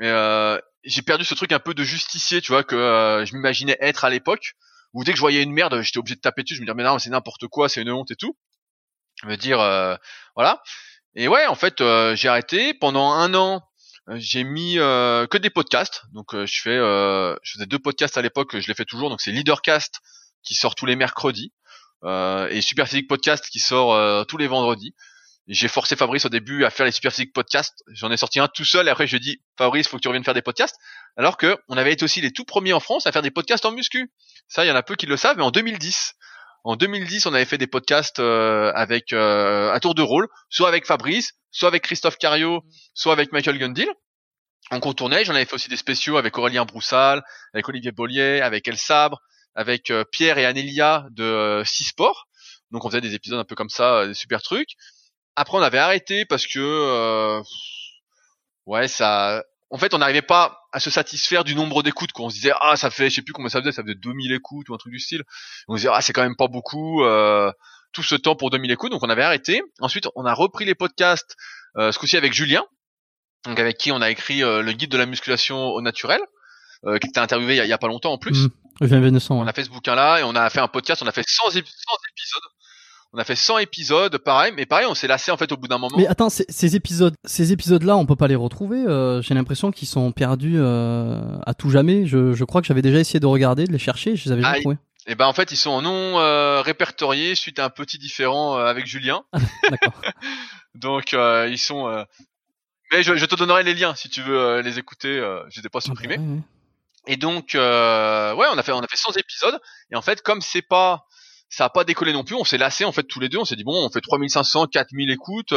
Euh, 0.00 0.58
j'ai 0.84 1.02
perdu 1.02 1.24
ce 1.24 1.34
truc 1.34 1.52
un 1.52 1.58
peu 1.60 1.74
de 1.74 1.84
justicier, 1.84 2.40
tu 2.40 2.52
vois, 2.52 2.64
que 2.64 2.74
euh, 2.74 3.24
je 3.24 3.34
m'imaginais 3.34 3.76
être 3.80 4.04
à 4.04 4.10
l'époque. 4.10 4.54
Où 4.94 5.04
dès 5.04 5.12
que 5.12 5.16
je 5.16 5.22
voyais 5.22 5.42
une 5.42 5.52
merde, 5.52 5.80
j'étais 5.82 5.98
obligé 5.98 6.16
de 6.16 6.20
taper 6.20 6.42
dessus. 6.42 6.54
Je 6.54 6.60
me 6.60 6.66
disais 6.66 6.74
mais 6.74 6.82
non, 6.84 6.98
c'est 6.98 7.08
n'importe 7.10 7.46
quoi, 7.48 7.68
c'est 7.68 7.80
une 7.80 7.90
honte 7.90 8.10
et 8.10 8.16
tout. 8.16 8.36
Je 9.22 9.26
me 9.28 9.36
dire 9.36 9.58
euh, 9.60 9.96
voilà. 10.34 10.62
Et 11.14 11.28
ouais, 11.28 11.46
en 11.46 11.54
fait, 11.54 11.80
euh, 11.80 12.14
j'ai 12.16 12.28
arrêté 12.28 12.74
pendant 12.74 13.12
un 13.12 13.32
an. 13.34 13.62
euh, 14.10 14.16
J'ai 14.18 14.44
mis 14.44 14.78
euh, 14.78 15.26
que 15.26 15.38
des 15.38 15.50
podcasts. 15.50 16.02
Donc 16.12 16.34
je 16.34 16.60
fais, 16.60 16.76
je 16.76 17.52
faisais 17.52 17.66
deux 17.66 17.78
podcasts 17.78 18.18
à 18.18 18.22
l'époque. 18.22 18.58
Je 18.58 18.66
les 18.68 18.74
fais 18.74 18.84
toujours. 18.84 19.08
Donc 19.08 19.20
c'est 19.22 19.32
Leadercast 19.32 20.00
qui 20.42 20.54
sort 20.54 20.74
tous 20.74 20.86
les 20.86 20.96
mercredis 20.96 21.52
et 22.04 22.60
Super 22.60 22.88
Physique 22.88 23.08
Podcast 23.08 23.46
qui 23.48 23.60
sort 23.60 24.26
tous 24.26 24.36
les 24.36 24.48
vendredis. 24.48 24.94
J'ai 25.52 25.68
forcé 25.68 25.96
Fabrice 25.96 26.24
au 26.24 26.30
début 26.30 26.64
à 26.64 26.70
faire 26.70 26.86
les 26.86 26.92
Super 26.92 27.12
Physique 27.12 27.34
Podcasts. 27.34 27.84
J'en 27.88 28.10
ai 28.10 28.16
sorti 28.16 28.40
un 28.40 28.48
tout 28.48 28.64
seul. 28.64 28.88
Et 28.88 28.90
après 28.90 29.06
je 29.06 29.18
dis 29.18 29.42
Fabrice, 29.58 29.86
faut 29.86 29.98
que 29.98 30.02
tu 30.02 30.08
reviennes 30.08 30.24
faire 30.24 30.32
des 30.34 30.40
podcasts. 30.42 30.76
Alors 31.16 31.36
que 31.36 31.58
on 31.68 31.76
avait 31.76 31.92
été 31.92 32.04
aussi 32.04 32.22
les 32.22 32.32
tout 32.32 32.44
premiers 32.44 32.72
en 32.72 32.80
France 32.80 33.06
à 33.06 33.12
faire 33.12 33.20
des 33.20 33.30
podcasts 33.30 33.66
en 33.66 33.70
muscu. 33.72 34.10
Ça, 34.48 34.64
il 34.64 34.68
y 34.68 34.70
en 34.70 34.76
a 34.76 34.82
peu 34.82 34.96
qui 34.96 35.04
le 35.06 35.18
savent. 35.18 35.36
Mais 35.36 35.42
en 35.42 35.50
2010, 35.50 36.14
En 36.64 36.76
2010, 36.76 37.26
on 37.26 37.34
avait 37.34 37.44
fait 37.44 37.58
des 37.58 37.66
podcasts 37.66 38.20
avec 38.20 39.12
un 39.12 39.78
tour 39.80 39.94
de 39.94 40.02
rôle, 40.02 40.28
soit 40.48 40.68
avec 40.68 40.86
Fabrice, 40.86 41.32
soit 41.50 41.68
avec 41.68 41.82
Christophe 41.82 42.18
Cario, 42.18 42.62
soit 42.94 43.12
avec 43.12 43.32
Michael 43.32 43.58
Gundil. 43.58 43.88
On 44.70 44.78
contournait, 44.78 45.24
j'en 45.24 45.34
avais 45.34 45.44
fait 45.44 45.54
aussi 45.54 45.68
des 45.68 45.76
spéciaux 45.76 46.16
avec 46.16 46.38
Aurélien 46.38 46.64
Broussal, 46.64 47.22
avec 47.52 47.68
Olivier 47.68 47.90
Bollier, 47.90 48.40
avec 48.40 48.68
El 48.68 48.78
Sabre, 48.78 49.20
avec 49.54 49.92
Pierre 50.12 50.38
et 50.38 50.46
Anélia 50.46 51.04
de 51.10 51.62
Six 51.66 51.84
Sports. 51.84 52.28
Donc 52.70 52.84
on 52.84 52.88
faisait 52.88 53.00
des 53.00 53.14
épisodes 53.14 53.40
un 53.40 53.44
peu 53.44 53.56
comme 53.56 53.68
ça, 53.68 54.06
des 54.06 54.14
super 54.14 54.40
trucs. 54.40 54.70
Après 55.36 55.56
on 55.58 55.62
avait 55.62 55.78
arrêté 55.78 56.24
parce 56.24 56.46
que 56.46 57.40
ouais 58.66 58.88
ça 58.88 59.42
en 59.72 59.78
fait, 59.78 59.94
on 59.94 59.98
n'arrivait 59.98 60.20
pas 60.20 60.66
à 60.72 60.80
se 60.80 60.90
satisfaire 60.90 61.44
du 61.44 61.54
nombre 61.54 61.82
d'écoutes. 61.82 62.10
On 62.18 62.28
se 62.28 62.34
disait 62.34 62.52
ah 62.60 62.76
ça 62.76 62.90
fait, 62.90 63.08
je 63.08 63.14
sais 63.16 63.22
plus 63.22 63.32
combien 63.32 63.48
ça 63.48 63.60
faisait, 63.60 63.72
ça 63.72 63.82
faisait 63.82 63.94
2000 63.94 64.30
écoutes 64.32 64.68
ou 64.68 64.74
un 64.74 64.76
truc 64.76 64.92
du 64.92 64.98
style. 64.98 65.22
On 65.66 65.72
se 65.72 65.78
disait 65.78 65.90
ah 65.90 66.02
c'est 66.02 66.12
quand 66.12 66.22
même 66.22 66.36
pas 66.36 66.46
beaucoup. 66.46 67.02
Euh, 67.02 67.50
tout 67.92 68.02
ce 68.02 68.14
temps 68.14 68.34
pour 68.34 68.50
2000 68.50 68.70
écoutes, 68.70 68.90
donc 68.90 69.02
on 69.02 69.10
avait 69.10 69.22
arrêté. 69.22 69.62
Ensuite, 69.80 70.08
on 70.16 70.24
a 70.24 70.34
repris 70.34 70.64
les 70.64 70.74
podcasts, 70.74 71.36
euh, 71.76 71.92
ce 71.92 71.98
coup-ci 71.98 72.16
avec 72.16 72.32
Julien, 72.32 72.64
donc 73.44 73.58
avec 73.58 73.76
qui 73.78 73.92
on 73.92 74.00
a 74.00 74.10
écrit 74.10 74.42
euh, 74.42 74.62
le 74.62 74.72
guide 74.72 74.90
de 74.90 74.98
la 74.98 75.06
musculation 75.06 75.68
au 75.68 75.80
naturel, 75.82 76.20
euh, 76.84 76.98
qui 76.98 77.08
était 77.08 77.20
interviewé 77.20 77.56
il 77.56 77.66
y, 77.66 77.72
a, 77.72 77.78
pas 77.78 77.88
longtemps 77.88 78.12
en 78.12 78.18
plus. 78.18 78.46
Mmh. 78.46 78.50
On 79.40 79.46
a 79.46 79.52
fait 79.52 79.64
ce 79.64 79.70
bouquin-là 79.70 80.20
et 80.20 80.22
on 80.22 80.34
a 80.34 80.48
fait 80.50 80.60
un 80.60 80.68
podcast, 80.68 81.02
on 81.02 81.06
a 81.06 81.12
fait 81.12 81.24
100 81.26 81.50
épisodes 81.50 81.72
on 83.14 83.18
a 83.18 83.24
fait 83.24 83.36
100 83.36 83.58
épisodes, 83.58 84.16
pareil, 84.18 84.52
mais 84.56 84.64
pareil, 84.64 84.86
on 84.88 84.94
s'est 84.94 85.06
lassé 85.06 85.30
en 85.30 85.36
fait 85.36 85.52
au 85.52 85.56
bout 85.58 85.68
d'un 85.68 85.78
moment. 85.78 85.96
Mais 85.98 86.06
attends, 86.06 86.30
ces 86.30 86.76
épisodes, 86.76 87.14
ces 87.24 87.52
épisodes-là, 87.52 87.96
on 87.96 88.06
peut 88.06 88.16
pas 88.16 88.28
les 88.28 88.36
retrouver. 88.36 88.78
Euh, 88.78 89.20
J'ai 89.20 89.34
l'impression 89.34 89.70
qu'ils 89.70 89.88
sont 89.88 90.12
perdus 90.12 90.56
euh, 90.56 91.20
à 91.44 91.52
tout 91.52 91.68
jamais. 91.68 92.06
Je, 92.06 92.32
je 92.32 92.44
crois 92.44 92.62
que 92.62 92.66
j'avais 92.66 92.80
déjà 92.80 92.98
essayé 92.98 93.20
de 93.20 93.26
regarder, 93.26 93.66
de 93.66 93.72
les 93.72 93.78
chercher, 93.78 94.16
je 94.16 94.24
les 94.24 94.32
avais 94.32 94.42
jamais 94.42 94.60
trouvés. 94.60 94.78
Et 95.08 95.12
eh 95.12 95.14
ben 95.16 95.26
en 95.26 95.32
fait, 95.32 95.50
ils 95.50 95.56
sont 95.56 95.82
non 95.82 96.20
euh, 96.20 96.62
répertoriés 96.62 97.34
suite 97.34 97.58
à 97.58 97.64
un 97.64 97.70
petit 97.70 97.98
différent 97.98 98.54
avec 98.54 98.86
Julien. 98.86 99.24
D'accord. 99.68 100.00
Donc 100.74 101.12
ils 101.12 101.58
sont. 101.58 102.06
Mais 102.92 103.02
je, 103.02 103.16
je, 103.16 103.26
te 103.26 103.34
donnerai 103.34 103.62
les 103.62 103.74
liens 103.74 103.94
si 103.94 104.08
tu 104.08 104.22
veux 104.22 104.60
les 104.60 104.78
écouter. 104.78 105.18
ai 105.18 105.68
pas 105.68 105.80
supprimés. 105.80 106.20
Et 107.08 107.16
donc 107.16 107.50
ouais, 107.54 108.46
on 108.52 108.58
a 108.58 108.62
fait 108.62 108.72
on 108.72 108.80
a 108.80 108.86
fait 108.86 108.96
100 108.96 109.16
épisodes. 109.16 109.60
Et 109.90 109.96
en 109.96 110.02
fait, 110.02 110.22
comme 110.22 110.40
c'est 110.40 110.62
pas 110.62 111.04
ça 111.52 111.66
a 111.66 111.68
pas 111.68 111.84
décollé 111.84 112.14
non 112.14 112.24
plus. 112.24 112.34
On 112.34 112.44
s'est 112.44 112.56
lassé 112.56 112.86
en 112.86 112.92
fait 112.92 113.02
tous 113.02 113.20
les 113.20 113.28
deux. 113.28 113.36
On 113.36 113.44
s'est 113.44 113.56
dit 113.56 113.62
bon, 113.62 113.86
on 113.86 113.90
fait 113.90 114.00
3500, 114.00 114.68
4000 114.68 115.10
écoutes, 115.10 115.52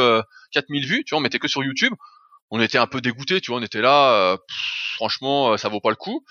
4000 0.52 0.84
euh, 0.84 0.86
vues. 0.86 1.04
Tu 1.04 1.10
vois, 1.10 1.18
on 1.18 1.22
mettait 1.22 1.38
que 1.38 1.48
sur 1.48 1.64
YouTube. 1.64 1.94
On 2.50 2.60
était 2.60 2.76
un 2.76 2.86
peu 2.86 3.00
dégoûté. 3.00 3.40
Tu 3.40 3.50
vois, 3.50 3.60
on 3.60 3.62
était 3.62 3.80
là. 3.80 4.12
Euh, 4.12 4.36
franchement, 4.96 5.52
euh, 5.52 5.56
ça 5.56 5.70
vaut 5.70 5.80
pas 5.80 5.88
le 5.88 5.96
coup. 5.96 6.22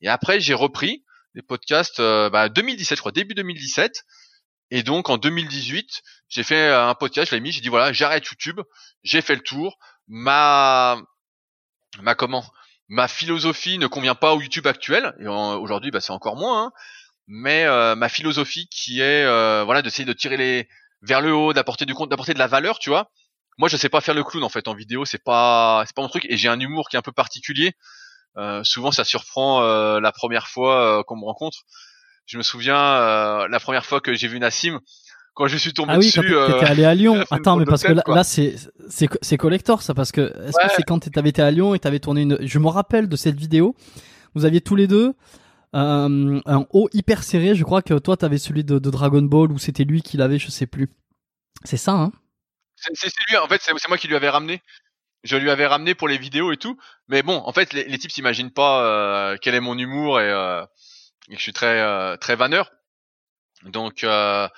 Et 0.00 0.08
après, 0.08 0.40
j'ai 0.40 0.54
repris 0.54 1.04
les 1.34 1.42
podcasts. 1.42 2.00
bah, 2.00 2.48
2017, 2.48 2.96
je 2.96 3.00
crois, 3.00 3.12
début 3.12 3.34
2017. 3.34 4.02
Et 4.72 4.82
donc 4.82 5.08
en 5.08 5.18
2018, 5.18 6.02
j'ai 6.28 6.42
fait 6.42 6.72
un 6.72 6.94
podcast. 6.96 7.30
Je 7.30 7.36
l'ai 7.36 7.40
mis. 7.40 7.52
J'ai 7.52 7.60
dit 7.60 7.68
voilà, 7.68 7.92
j'arrête 7.92 8.26
YouTube. 8.26 8.60
J'ai 9.04 9.20
fait 9.20 9.36
le 9.36 9.42
tour. 9.42 9.78
Ma 10.08 11.00
ma 12.00 12.16
comment? 12.16 12.44
Ma 12.88 13.06
philosophie 13.06 13.78
ne 13.78 13.86
convient 13.86 14.16
pas 14.16 14.34
au 14.34 14.40
YouTube 14.40 14.66
actuel. 14.66 15.14
Et 15.20 15.28
aujourd'hui, 15.28 15.92
bah, 15.92 16.00
c'est 16.00 16.12
encore 16.12 16.36
moins. 16.36 16.64
Hein 16.64 16.72
mais 17.26 17.64
euh, 17.64 17.94
ma 17.94 18.08
philosophie 18.08 18.68
qui 18.68 19.00
est 19.00 19.24
euh, 19.24 19.62
voilà 19.64 19.82
d'essayer 19.82 20.04
de 20.04 20.12
tirer 20.12 20.36
les 20.36 20.68
vers 21.02 21.20
le 21.20 21.34
haut, 21.34 21.52
d'apporter 21.52 21.84
du 21.84 21.94
compte, 21.94 22.10
d'apporter 22.10 22.34
de 22.34 22.38
la 22.38 22.46
valeur, 22.46 22.78
tu 22.78 22.90
vois. 22.90 23.10
Moi, 23.58 23.68
je 23.68 23.76
sais 23.76 23.88
pas 23.88 24.00
faire 24.00 24.14
le 24.14 24.24
clown 24.24 24.44
en 24.44 24.48
fait 24.48 24.68
en 24.68 24.74
vidéo, 24.74 25.04
c'est 25.04 25.22
pas 25.22 25.82
c'est 25.86 25.94
pas 25.94 26.02
mon 26.02 26.08
truc 26.08 26.26
et 26.28 26.36
j'ai 26.36 26.48
un 26.48 26.58
humour 26.58 26.88
qui 26.88 26.96
est 26.96 26.98
un 26.98 27.02
peu 27.02 27.12
particulier. 27.12 27.72
Euh, 28.38 28.64
souvent, 28.64 28.92
ça 28.92 29.04
surprend 29.04 29.60
la 29.98 30.12
première 30.12 30.48
fois 30.48 31.04
qu'on 31.04 31.16
me 31.16 31.24
rencontre. 31.24 31.58
Je 32.26 32.38
me 32.38 32.42
souviens 32.42 33.48
la 33.48 33.60
première 33.60 33.84
fois 33.84 34.00
que 34.00 34.14
j'ai 34.14 34.28
vu 34.28 34.38
Nassim, 34.38 34.80
quand 35.34 35.48
je 35.48 35.56
suis 35.56 35.72
tombé 35.72 35.92
ah 35.94 35.98
oui, 35.98 36.06
dessus. 36.06 36.20
Quand 36.22 36.52
t'étais 36.52 36.66
allé 36.66 36.84
à 36.84 36.94
Lyon. 36.94 37.24
Attends, 37.30 37.56
mais 37.56 37.64
parce 37.64 37.82
que 37.82 37.92
là, 37.92 38.02
là 38.06 38.24
c'est 38.24 38.54
c'est 38.88 39.36
collector 39.36 39.82
ça 39.82 39.92
parce 39.92 40.12
que 40.12 40.32
est-ce 40.46 40.56
que 40.56 40.74
c'est 40.76 40.82
quand 40.82 41.10
t'avais 41.10 41.30
été 41.30 41.42
à 41.42 41.50
Lyon 41.50 41.74
et 41.74 41.78
t'avais 41.78 42.00
tourné 42.00 42.22
une. 42.22 42.38
Je 42.40 42.58
me 42.58 42.68
rappelle 42.68 43.08
de 43.08 43.16
cette 43.16 43.38
vidéo. 43.38 43.74
Vous 44.34 44.46
aviez 44.46 44.62
tous 44.62 44.76
les 44.76 44.86
deux 44.86 45.14
euh, 45.74 46.40
un 46.44 46.66
haut 46.70 46.88
hyper 46.92 47.22
serré. 47.22 47.54
Je 47.54 47.64
crois 47.64 47.82
que 47.82 47.94
toi, 47.98 48.16
t'avais 48.16 48.38
celui 48.38 48.64
de, 48.64 48.78
Dragon 48.78 49.22
Ball 49.22 49.50
ou 49.52 49.58
c'était 49.58 49.84
lui 49.84 50.02
qui 50.02 50.16
l'avait, 50.16 50.38
je 50.38 50.50
sais 50.50 50.66
plus. 50.66 50.88
C'est 51.64 51.76
ça, 51.76 51.92
hein 51.92 52.12
C'est 52.76 53.12
lui, 53.28 53.36
en 53.36 53.46
fait, 53.48 53.60
c'est 53.62 53.88
moi 53.88 53.98
qui 53.98 54.08
lui 54.08 54.16
avais 54.16 54.28
ramené. 54.28 54.62
Je 55.24 55.36
lui 55.36 55.50
avais 55.50 55.66
ramené 55.66 55.94
pour 55.94 56.08
les 56.08 56.18
vidéos 56.18 56.52
et 56.52 56.56
tout. 56.56 56.76
Mais 57.08 57.22
bon, 57.22 57.36
en 57.44 57.52
fait, 57.52 57.72
les, 57.72 57.98
types 57.98 58.10
s'imaginent 58.10 58.50
pas 58.50 58.84
euh, 58.84 59.36
quel 59.40 59.54
est 59.54 59.60
mon 59.60 59.78
humour 59.78 60.20
et, 60.20 60.28
euh, 60.28 60.64
et 61.28 61.32
que 61.32 61.38
je 61.38 61.42
suis 61.42 61.52
très 61.52 61.80
euh, 61.80 62.16
très 62.16 62.34
vanneur. 62.34 62.72
Donc, 63.64 64.02
euh, 64.02 64.48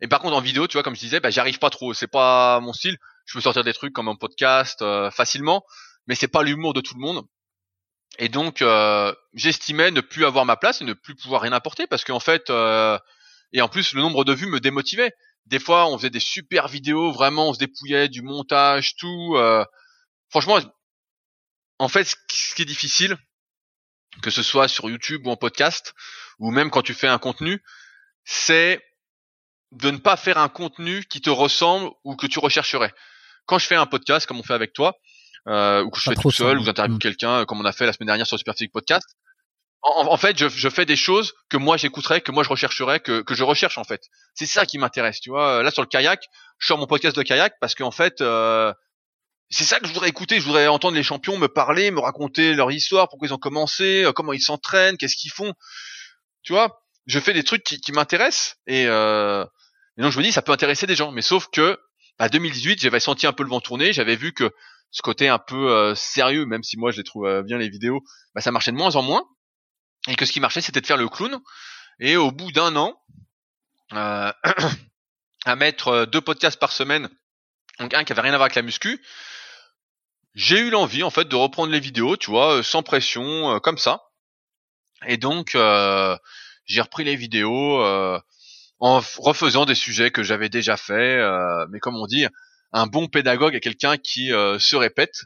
et 0.00 0.08
par 0.08 0.20
contre 0.20 0.36
en 0.36 0.40
vidéo, 0.40 0.66
tu 0.66 0.74
vois, 0.74 0.82
comme 0.82 0.96
je 0.96 1.00
disais, 1.00 1.20
bah, 1.20 1.30
j'arrive 1.30 1.60
pas 1.60 1.70
trop. 1.70 1.94
C'est 1.94 2.08
pas 2.08 2.58
mon 2.60 2.72
style. 2.72 2.96
Je 3.26 3.34
peux 3.34 3.40
sortir 3.40 3.62
des 3.62 3.74
trucs 3.74 3.92
comme 3.92 4.08
un 4.08 4.16
podcast 4.16 4.82
facilement, 5.10 5.62
mais 6.06 6.14
c'est 6.14 6.28
pas 6.28 6.42
l'humour 6.42 6.72
de 6.72 6.80
tout 6.80 6.94
le 6.94 7.00
monde. 7.00 7.26
Et 8.18 8.28
donc, 8.28 8.62
euh, 8.62 9.14
j'estimais 9.34 9.90
ne 9.90 10.00
plus 10.00 10.24
avoir 10.24 10.44
ma 10.44 10.56
place 10.56 10.80
et 10.80 10.84
ne 10.84 10.94
plus 10.94 11.14
pouvoir 11.14 11.42
rien 11.42 11.52
apporter 11.52 11.86
parce 11.86 12.04
qu'en 12.04 12.20
fait, 12.20 12.50
euh, 12.50 12.98
et 13.52 13.60
en 13.60 13.68
plus, 13.68 13.92
le 13.92 14.00
nombre 14.00 14.24
de 14.24 14.32
vues 14.32 14.48
me 14.48 14.60
démotivait. 14.60 15.12
Des 15.46 15.58
fois, 15.58 15.86
on 15.86 15.96
faisait 15.96 16.10
des 16.10 16.20
super 16.20 16.68
vidéos, 16.68 17.12
vraiment, 17.12 17.48
on 17.48 17.54
se 17.54 17.58
dépouillait 17.58 18.08
du 18.08 18.22
montage, 18.22 18.96
tout. 18.96 19.34
Euh, 19.36 19.64
franchement, 20.28 20.58
en 21.78 21.88
fait, 21.88 22.04
ce 22.30 22.54
qui 22.54 22.62
est 22.62 22.66
difficile, 22.66 23.16
que 24.22 24.30
ce 24.30 24.42
soit 24.42 24.68
sur 24.68 24.90
YouTube 24.90 25.26
ou 25.26 25.30
en 25.30 25.36
podcast, 25.36 25.94
ou 26.38 26.50
même 26.50 26.70
quand 26.70 26.82
tu 26.82 26.92
fais 26.92 27.06
un 27.06 27.18
contenu, 27.18 27.62
c'est 28.24 28.82
de 29.72 29.90
ne 29.90 29.98
pas 29.98 30.16
faire 30.16 30.38
un 30.38 30.48
contenu 30.48 31.04
qui 31.04 31.20
te 31.20 31.30
ressemble 31.30 31.90
ou 32.04 32.16
que 32.16 32.26
tu 32.26 32.38
rechercherais. 32.38 32.92
Quand 33.46 33.58
je 33.58 33.66
fais 33.66 33.76
un 33.76 33.86
podcast, 33.86 34.26
comme 34.26 34.40
on 34.40 34.42
fait 34.42 34.54
avec 34.54 34.72
toi, 34.72 34.98
euh, 35.48 35.82
ou 35.82 35.90
que 35.90 35.98
je 35.98 36.10
fais 36.10 36.14
tout 36.14 36.30
seul, 36.30 36.58
ou 36.58 36.64
j'interviewe 36.64 36.98
quelqu'un, 36.98 37.44
comme 37.44 37.60
on 37.60 37.64
a 37.64 37.72
fait 37.72 37.86
la 37.86 37.92
semaine 37.92 38.08
dernière 38.08 38.26
sur 38.26 38.38
Super 38.38 38.54
Physique 38.54 38.72
Podcast. 38.72 39.06
En, 39.82 40.06
en, 40.06 40.16
fait, 40.16 40.36
je, 40.36 40.48
je, 40.48 40.68
fais 40.68 40.84
des 40.84 40.96
choses 40.96 41.34
que 41.48 41.56
moi 41.56 41.76
j'écouterais, 41.76 42.20
que 42.20 42.32
moi 42.32 42.42
je 42.42 42.48
rechercherais, 42.48 43.00
que, 43.00 43.22
que 43.22 43.34
je 43.34 43.44
recherche 43.44 43.78
en 43.78 43.84
fait. 43.84 44.02
C'est 44.34 44.46
ça 44.46 44.66
qui 44.66 44.76
m'intéresse, 44.78 45.20
tu 45.20 45.30
vois. 45.30 45.62
Là 45.62 45.70
sur 45.70 45.82
le 45.82 45.88
kayak, 45.88 46.24
je 46.58 46.66
sors 46.66 46.78
mon 46.78 46.86
podcast 46.86 47.16
de 47.16 47.22
kayak 47.22 47.54
parce 47.60 47.74
qu'en 47.74 47.92
fait, 47.92 48.20
euh, 48.20 48.72
c'est 49.50 49.64
ça 49.64 49.78
que 49.78 49.86
je 49.86 49.92
voudrais 49.92 50.08
écouter. 50.08 50.40
Je 50.40 50.44
voudrais 50.44 50.66
entendre 50.66 50.96
les 50.96 51.02
champions 51.02 51.38
me 51.38 51.48
parler, 51.48 51.90
me 51.90 52.00
raconter 52.00 52.54
leur 52.54 52.70
histoire, 52.70 53.08
pourquoi 53.08 53.28
ils 53.28 53.34
ont 53.34 53.38
commencé, 53.38 54.04
euh, 54.04 54.12
comment 54.12 54.32
ils 54.32 54.40
s'entraînent, 54.40 54.96
qu'est-ce 54.96 55.16
qu'ils 55.16 55.32
font. 55.32 55.54
Tu 56.42 56.52
vois, 56.52 56.82
je 57.06 57.20
fais 57.20 57.32
des 57.32 57.44
trucs 57.44 57.62
qui, 57.62 57.80
qui 57.80 57.92
m'intéressent 57.92 58.56
et, 58.66 58.86
euh, 58.86 59.44
et 59.96 60.02
donc 60.02 60.12
je 60.12 60.18
me 60.18 60.22
dis 60.22 60.32
ça 60.32 60.42
peut 60.42 60.52
intéresser 60.52 60.86
des 60.86 60.96
gens. 60.96 61.12
Mais 61.12 61.22
sauf 61.22 61.48
que 61.52 61.78
à 62.18 62.28
2018, 62.28 62.80
j'avais 62.80 63.00
senti 63.00 63.26
un 63.26 63.32
peu 63.32 63.44
le 63.44 63.48
vent 63.48 63.60
tourner, 63.60 63.92
j'avais 63.92 64.16
vu 64.16 64.32
que 64.32 64.52
ce 64.90 65.02
côté 65.02 65.28
un 65.28 65.38
peu 65.38 65.70
euh, 65.70 65.94
sérieux, 65.94 66.46
même 66.46 66.62
si 66.62 66.76
moi 66.76 66.90
je 66.90 66.98
les 66.98 67.04
trouve 67.04 67.26
euh, 67.26 67.42
bien 67.42 67.58
les 67.58 67.68
vidéos, 67.68 68.02
bah, 68.34 68.40
ça 68.40 68.50
marchait 68.50 68.72
de 68.72 68.76
moins 68.76 68.96
en 68.96 69.02
moins. 69.02 69.24
Et 70.08 70.16
que 70.16 70.24
ce 70.24 70.32
qui 70.32 70.40
marchait, 70.40 70.60
c'était 70.60 70.80
de 70.80 70.86
faire 70.86 70.96
le 70.96 71.08
clown. 71.08 71.38
Et 72.00 72.16
au 72.16 72.30
bout 72.30 72.52
d'un 72.52 72.74
an, 72.76 72.98
euh, 73.92 74.32
à 75.44 75.56
mettre 75.56 76.06
deux 76.06 76.20
podcasts 76.20 76.58
par 76.58 76.72
semaine, 76.72 77.08
donc 77.78 77.92
un 77.94 78.04
qui 78.04 78.12
avait 78.12 78.22
rien 78.22 78.32
à 78.32 78.36
voir 78.36 78.46
avec 78.46 78.54
la 78.54 78.62
muscu, 78.62 79.02
j'ai 80.34 80.58
eu 80.58 80.70
l'envie 80.70 81.02
en 81.02 81.10
fait 81.10 81.26
de 81.26 81.36
reprendre 81.36 81.72
les 81.72 81.80
vidéos, 81.80 82.16
tu 82.16 82.30
vois, 82.30 82.62
sans 82.62 82.82
pression, 82.82 83.58
comme 83.60 83.78
ça. 83.78 84.02
Et 85.06 85.16
donc 85.16 85.50
j'ai 85.54 86.80
repris 86.80 87.04
les 87.04 87.16
vidéos 87.16 87.82
en 88.78 89.00
refaisant 89.16 89.64
des 89.64 89.74
sujets 89.74 90.10
que 90.10 90.22
j'avais 90.22 90.48
déjà 90.48 90.76
fait, 90.76 91.20
mais 91.70 91.80
comme 91.80 91.96
on 91.96 92.06
dit, 92.06 92.26
un 92.72 92.86
bon 92.86 93.06
pédagogue 93.06 93.54
est 93.54 93.60
quelqu'un 93.60 93.96
qui 93.96 94.32
euh, 94.32 94.58
se 94.58 94.76
répète. 94.76 95.24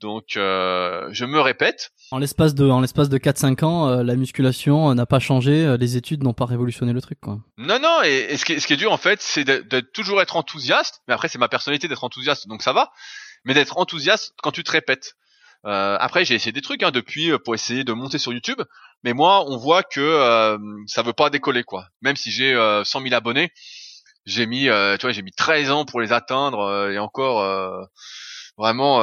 Donc 0.00 0.36
euh, 0.36 1.08
je 1.12 1.24
me 1.24 1.40
répète. 1.40 1.90
En 2.10 2.18
l'espace 2.18 2.54
de 2.54 2.68
en 2.68 2.80
l'espace 2.80 3.08
de 3.08 3.16
4 3.16 3.38
5 3.38 3.62
ans, 3.62 3.88
euh, 3.88 4.02
la 4.02 4.14
musculation 4.14 4.94
n'a 4.94 5.06
pas 5.06 5.20
changé, 5.20 5.76
les 5.78 5.96
études 5.96 6.22
n'ont 6.22 6.34
pas 6.34 6.44
révolutionné 6.44 6.92
le 6.92 7.00
truc 7.00 7.18
quoi. 7.20 7.38
Non 7.56 7.78
non, 7.78 8.02
et, 8.02 8.36
ce, 8.36 8.44
qui 8.44 8.52
est, 8.52 8.60
ce 8.60 8.66
qui 8.66 8.74
est 8.74 8.76
dur 8.76 8.92
en 8.92 8.98
fait, 8.98 9.22
c'est 9.22 9.44
de, 9.44 9.80
toujours 9.80 10.20
être 10.20 10.36
enthousiaste, 10.36 11.00
mais 11.08 11.14
après 11.14 11.28
c'est 11.28 11.38
ma 11.38 11.48
personnalité 11.48 11.88
d'être 11.88 12.04
enthousiaste, 12.04 12.46
donc 12.46 12.62
ça 12.62 12.74
va, 12.74 12.92
mais 13.44 13.54
d'être 13.54 13.78
enthousiaste 13.78 14.34
quand 14.42 14.52
tu 14.52 14.64
te 14.64 14.70
répètes. 14.70 15.14
Euh, 15.64 15.96
après 15.98 16.26
j'ai 16.26 16.34
essayé 16.34 16.52
des 16.52 16.60
trucs 16.60 16.82
hein, 16.82 16.90
depuis 16.90 17.30
pour 17.42 17.54
essayer 17.54 17.82
de 17.82 17.92
monter 17.94 18.18
sur 18.18 18.34
YouTube, 18.34 18.60
mais 19.02 19.14
moi 19.14 19.44
on 19.48 19.56
voit 19.56 19.82
que 19.82 20.58
ça 20.86 21.02
veut 21.02 21.14
pas 21.14 21.30
décoller 21.30 21.64
quoi. 21.64 21.88
Même 22.02 22.16
si 22.16 22.30
j'ai 22.30 22.54
100 22.84 23.00
000 23.00 23.14
abonnés, 23.14 23.50
j'ai 24.26 24.46
mis 24.46 24.68
euh, 24.68 24.96
tu 24.96 25.06
vois 25.06 25.12
j'ai 25.12 25.22
mis 25.22 25.32
13 25.32 25.70
ans 25.70 25.84
pour 25.84 26.00
les 26.00 26.12
atteindre 26.12 26.60
euh, 26.60 26.90
et 26.90 26.98
encore 26.98 27.42
euh, 27.42 27.84
vraiment 28.58 29.00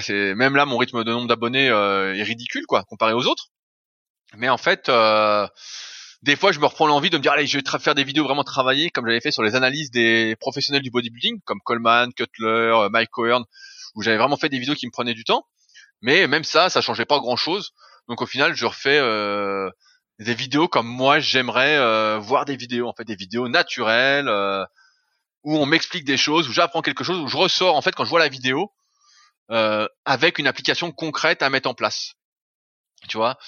c'est 0.00 0.34
même 0.34 0.56
là 0.56 0.64
mon 0.64 0.78
rythme 0.78 1.04
de 1.04 1.12
nombre 1.12 1.28
d'abonnés 1.28 1.66
est 1.66 2.22
ridicule 2.22 2.64
quoi 2.66 2.84
comparé 2.84 3.12
aux 3.12 3.26
autres. 3.26 3.48
Mais 4.36 4.48
en 4.48 4.58
fait 4.58 4.90
des 6.22 6.36
fois 6.36 6.52
je 6.52 6.58
me 6.58 6.66
reprends 6.66 6.86
l'envie 6.86 7.10
de 7.10 7.18
me 7.18 7.22
dire 7.22 7.32
allez 7.32 7.46
je 7.46 7.58
vais 7.58 7.78
faire 7.78 7.94
des 7.94 8.04
vidéos 8.04 8.24
vraiment 8.24 8.44
travaillées 8.44 8.90
comme 8.90 9.06
j'avais 9.06 9.20
fait 9.20 9.30
sur 9.30 9.42
les 9.42 9.54
analyses 9.54 9.90
des 9.90 10.36
professionnels 10.40 10.82
du 10.82 10.90
bodybuilding 10.90 11.40
comme 11.44 11.60
Coleman, 11.64 12.12
Cutler, 12.14 12.88
Mike 12.90 13.10
Cohen 13.10 13.44
où 13.94 14.02
j'avais 14.02 14.18
vraiment 14.18 14.36
fait 14.36 14.48
des 14.48 14.58
vidéos 14.58 14.74
qui 14.74 14.86
me 14.86 14.92
prenaient 14.92 15.14
du 15.14 15.24
temps. 15.24 15.44
Mais 16.00 16.26
même 16.28 16.44
ça 16.44 16.70
ça 16.70 16.80
changeait 16.80 17.06
pas 17.06 17.18
grand 17.18 17.36
chose 17.36 17.72
donc 18.08 18.22
au 18.22 18.26
final 18.26 18.54
je 18.54 18.66
refais 18.66 19.00
des 20.18 20.34
vidéos 20.34 20.68
comme 20.68 20.86
moi 20.86 21.20
j'aimerais 21.20 21.76
euh, 21.76 22.18
voir 22.18 22.44
des 22.44 22.56
vidéos 22.56 22.88
en 22.88 22.92
fait 22.92 23.04
des 23.04 23.14
vidéos 23.14 23.48
naturelles 23.48 24.28
euh, 24.28 24.64
où 25.44 25.56
on 25.56 25.66
m'explique 25.66 26.04
des 26.04 26.16
choses 26.16 26.48
où 26.48 26.52
j'apprends 26.52 26.82
quelque 26.82 27.04
chose 27.04 27.20
où 27.20 27.28
je 27.28 27.36
ressors 27.36 27.76
en 27.76 27.82
fait 27.82 27.94
quand 27.94 28.04
je 28.04 28.10
vois 28.10 28.18
la 28.18 28.28
vidéo 28.28 28.72
euh, 29.50 29.86
avec 30.04 30.38
une 30.38 30.46
application 30.46 30.90
concrète 30.90 31.42
à 31.42 31.50
mettre 31.50 31.68
en 31.68 31.74
place 31.74 32.14
tu 33.08 33.16
vois? 33.16 33.38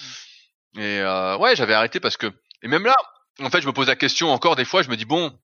Mm. 0.75 0.81
et 0.81 1.03
ouais 1.41 1.57
j'avais 1.57 1.75
arrêté 1.75 1.99
parce 1.99 2.17
que 2.17 2.33
et 2.63 2.69
même 2.69 2.85
là 2.85 2.95
en 3.41 3.51
fait 3.51 3.61
je 3.61 3.67
me 3.67 3.73
pose 3.73 3.89
la 3.89 3.97
question 3.97 4.31
encore 4.31 4.55
des 4.55 4.65
fois 4.65 4.83
je 4.83 4.91
me 4.91 4.97
dis 4.97 5.05
bon 5.05 5.37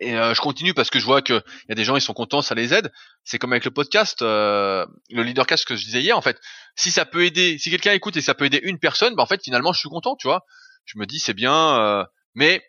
et 0.00 0.12
je 0.12 0.40
continue 0.40 0.74
parce 0.74 0.90
que 0.90 0.98
je 0.98 1.04
vois 1.04 1.22
que 1.22 1.42
il 1.64 1.68
y 1.70 1.72
a 1.72 1.74
des 1.74 1.84
gens 1.84 1.96
ils 1.96 2.00
sont 2.00 2.14
contents 2.14 2.40
ça 2.40 2.54
les 2.54 2.72
aide 2.72 2.92
c'est 3.24 3.38
comme 3.38 3.52
avec 3.52 3.64
le 3.64 3.70
podcast 3.70 4.20
le 4.20 4.86
leadercast 5.10 5.64
que 5.64 5.76
je 5.76 5.84
disais 5.84 6.00
hier 6.00 6.16
en 6.16 6.22
fait 6.22 6.38
si 6.78 6.92
ça 6.92 7.04
peut 7.04 7.24
aider, 7.24 7.58
si 7.58 7.70
quelqu'un 7.70 7.92
écoute 7.92 8.16
et 8.16 8.20
ça 8.20 8.34
peut 8.34 8.44
aider 8.44 8.60
une 8.62 8.78
personne, 8.78 9.14
bah 9.16 9.24
en 9.24 9.26
fait 9.26 9.42
finalement 9.42 9.72
je 9.72 9.80
suis 9.80 9.88
content, 9.88 10.14
tu 10.14 10.28
vois. 10.28 10.46
Je 10.84 10.98
me 10.98 11.06
dis 11.06 11.18
c'est 11.18 11.34
bien, 11.34 11.76
euh, 11.76 12.04
mais 12.34 12.62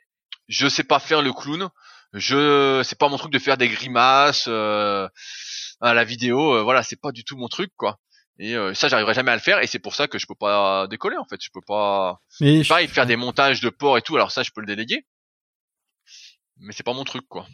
je 0.47 0.67
sais 0.67 0.83
pas 0.83 0.99
faire 0.99 1.21
le 1.21 1.31
clown. 1.31 1.69
Je 2.13 2.81
c'est 2.83 2.97
pas 2.97 3.07
mon 3.07 3.17
truc 3.17 3.31
de 3.31 3.37
faire 3.37 3.55
des 3.55 3.69
grimaces 3.69 4.45
euh, 4.47 5.07
à 5.79 5.93
la 5.93 6.03
vidéo. 6.03 6.55
Euh, 6.55 6.63
voilà, 6.63 6.81
c'est 6.81 6.99
pas 6.99 7.11
du 7.11 7.23
tout 7.23 7.37
mon 7.37 7.47
truc 7.47 7.71
quoi. 7.77 7.99
Et 8.39 8.55
euh, 8.55 8.73
ça, 8.73 8.87
j'arriverai 8.87 9.13
jamais 9.13 9.31
à 9.31 9.35
le 9.35 9.41
faire, 9.41 9.61
et 9.61 9.67
c'est 9.67 9.79
pour 9.79 9.93
ça 9.93 10.07
que 10.07 10.17
je 10.17 10.25
peux 10.25 10.33
pas 10.33 10.87
décoller 10.87 11.17
en 11.17 11.25
fait. 11.25 11.39
Je 11.39 11.49
peux 11.53 11.61
pas. 11.65 12.19
Mais 12.41 12.63
pareil, 12.63 12.87
faire 12.87 13.05
des 13.05 13.17
montages 13.17 13.61
de 13.61 13.69
porc 13.69 13.99
et 13.99 14.01
tout. 14.01 14.15
Alors 14.15 14.31
ça, 14.31 14.41
je 14.41 14.49
peux 14.55 14.61
le 14.61 14.67
déléguer, 14.67 15.05
mais 16.59 16.73
c'est 16.73 16.83
pas 16.83 16.93
mon 16.93 17.03
truc 17.03 17.27
quoi. 17.27 17.45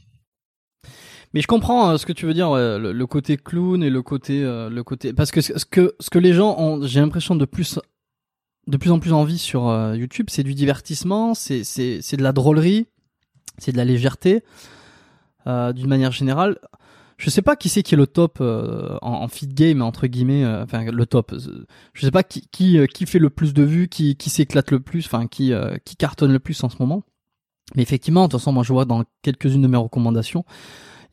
Mais 1.36 1.41
je 1.41 1.47
comprends 1.47 1.89
euh, 1.89 1.97
ce 1.97 2.06
que 2.06 2.14
tu 2.14 2.26
veux 2.26 2.34
dire, 2.34 2.53
le, 2.53 3.06
côté 3.06 3.36
clown 3.36 3.84
et 3.84 3.89
le 3.89 4.01
côté, 4.01 4.41
euh, 4.41 4.70
le 4.70 4.84
côté, 4.86 5.12
parce 5.12 5.32
que 5.32 5.41
ce 5.41 5.66
que 5.66 5.93
ce 5.99 6.10
que 6.10 6.18
les 6.18 6.32
gens 6.32 6.56
ont, 6.58 6.88
j'ai 6.88 7.01
l'impression 7.01 7.36
de 7.36 7.43
plus, 7.43 7.78
de 8.68 8.78
plus 8.78 8.89
en 8.89 8.99
plus 8.99 9.12
envie 9.12 9.38
sur 9.38 9.68
euh, 9.68 9.97
YouTube, 9.97 10.28
c'est 10.30 10.43
du 10.43 10.53
divertissement, 10.53 11.34
c'est 11.34 11.66
c'est 11.66 12.01
c'est 12.01 12.16
de 12.16 12.24
la 12.24 12.32
drôlerie, 12.32 12.88
c'est 13.58 13.74
de 13.74 13.78
la 13.78 13.84
légèreté, 13.84 14.43
d'une 15.45 15.88
manière 15.88 16.14
générale. 16.14 16.58
Je 17.18 17.30
sais 17.30 17.41
pas 17.41 17.58
qui 17.58 17.68
c'est 17.68 17.84
qui 17.84 17.95
est 17.95 17.97
le 17.97 18.08
top 18.08 18.39
en, 18.39 18.97
en, 19.01 19.28
feed 19.28 19.53
game 19.53 19.82
entre 19.82 20.08
guillemets, 20.08 20.45
enfin 20.45 20.86
le 20.86 21.06
top. 21.06 21.36
Je 21.93 22.01
sais 22.01 22.12
pas 22.12 22.24
qui 22.24 22.47
qui 22.49 22.80
qui 22.88 23.06
fait 23.06 23.20
le 23.20 23.30
plus 23.30 23.53
de 23.53 23.64
vues, 23.64 23.89
qui 23.89 24.16
qui 24.16 24.30
s'éclate 24.30 24.72
le 24.72 24.80
plus, 24.80 25.06
enfin 25.06 25.28
qui 25.28 25.51
qui 25.84 25.97
cartonne 25.97 26.32
le 26.32 26.39
plus 26.39 26.64
en 26.64 26.70
ce 26.70 26.78
moment. 26.80 27.03
Mais 27.76 27.82
effectivement, 27.82 28.24
de 28.24 28.32
toute 28.32 28.39
façon, 28.39 28.51
moi 28.51 28.63
je 28.63 28.72
vois 28.72 28.86
dans 28.86 29.03
quelques-unes 29.22 29.61
de 29.61 29.68
mes 29.68 29.78
recommandations, 29.78 30.45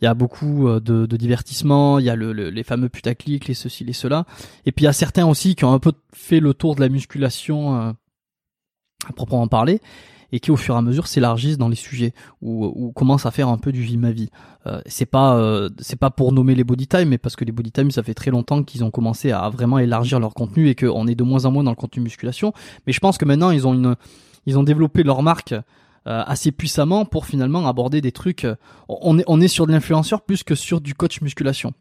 il 0.00 0.04
y 0.04 0.08
a 0.08 0.14
beaucoup 0.14 0.68
euh, 0.68 0.80
de, 0.80 1.06
de 1.06 1.16
divertissement, 1.16 1.98
il 1.98 2.04
y 2.04 2.10
a 2.10 2.16
le, 2.16 2.32
les 2.32 2.62
fameux 2.62 2.88
putaclic, 2.88 3.46
les 3.46 3.54
ceci, 3.54 3.84
les 3.84 3.92
cela. 3.92 4.26
Et 4.66 4.72
puis 4.72 4.84
il 4.84 4.86
y 4.86 4.88
a 4.88 4.92
certains 4.92 5.26
aussi 5.26 5.54
qui 5.54 5.64
ont 5.64 5.72
un 5.72 5.78
peu 5.78 5.92
fait 6.12 6.40
le 6.40 6.54
tour 6.54 6.74
de 6.74 6.80
la 6.80 6.88
musculation 6.88 7.74
euh, 7.76 7.92
à 9.08 9.12
proprement 9.14 9.48
parler 9.48 9.80
et 10.32 10.40
qui 10.40 10.50
au 10.50 10.56
fur 10.56 10.74
et 10.74 10.78
à 10.78 10.82
mesure 10.82 11.06
s'élargissent 11.06 11.58
dans 11.58 11.68
les 11.68 11.76
sujets 11.76 12.14
ou, 12.40 12.64
ou 12.64 12.90
commencent 12.92 13.26
à 13.26 13.30
faire 13.30 13.48
un 13.48 13.58
peu 13.58 13.70
du 13.70 13.82
vie 13.82 13.98
ma 13.98 14.10
vie. 14.10 14.30
Euh, 14.66 14.80
c'est 14.86 15.06
pas 15.06 15.36
euh, 15.36 15.68
c'est 15.78 15.98
pas 15.98 16.10
pour 16.10 16.32
nommer 16.32 16.54
les 16.54 16.64
body 16.64 16.88
time, 16.88 17.08
mais 17.10 17.18
parce 17.18 17.36
que 17.36 17.44
les 17.44 17.52
body 17.52 17.70
time 17.70 17.90
ça 17.90 18.02
fait 18.02 18.14
très 18.14 18.30
longtemps 18.30 18.62
qu'ils 18.64 18.82
ont 18.82 18.90
commencé 18.90 19.30
à 19.30 19.48
vraiment 19.50 19.78
élargir 19.78 20.18
leur 20.18 20.34
contenu 20.34 20.68
et 20.68 20.74
qu'on 20.74 21.06
est 21.06 21.14
de 21.14 21.22
moins 21.22 21.44
en 21.44 21.52
moins 21.52 21.62
dans 21.62 21.70
le 21.70 21.76
contenu 21.76 22.02
musculation. 22.02 22.52
Mais 22.86 22.92
je 22.92 23.00
pense 23.00 23.18
que 23.18 23.24
maintenant 23.24 23.50
ils 23.50 23.66
ont 23.66 23.74
une 23.74 23.94
ils 24.46 24.58
ont 24.58 24.64
développé 24.64 25.02
leur 25.04 25.22
marque 25.22 25.54
assez 26.06 26.52
puissamment 26.52 27.04
pour 27.04 27.26
finalement 27.26 27.66
aborder 27.68 28.00
des 28.00 28.12
trucs. 28.12 28.44
Euh, 28.44 28.56
on 28.88 29.18
est 29.18 29.24
on 29.26 29.40
est 29.40 29.48
sur 29.48 29.66
de 29.66 29.72
l'influenceur 29.72 30.22
plus 30.22 30.42
que 30.42 30.54
sur 30.54 30.80
du 30.80 30.94
coach 30.94 31.20
musculation, 31.20 31.72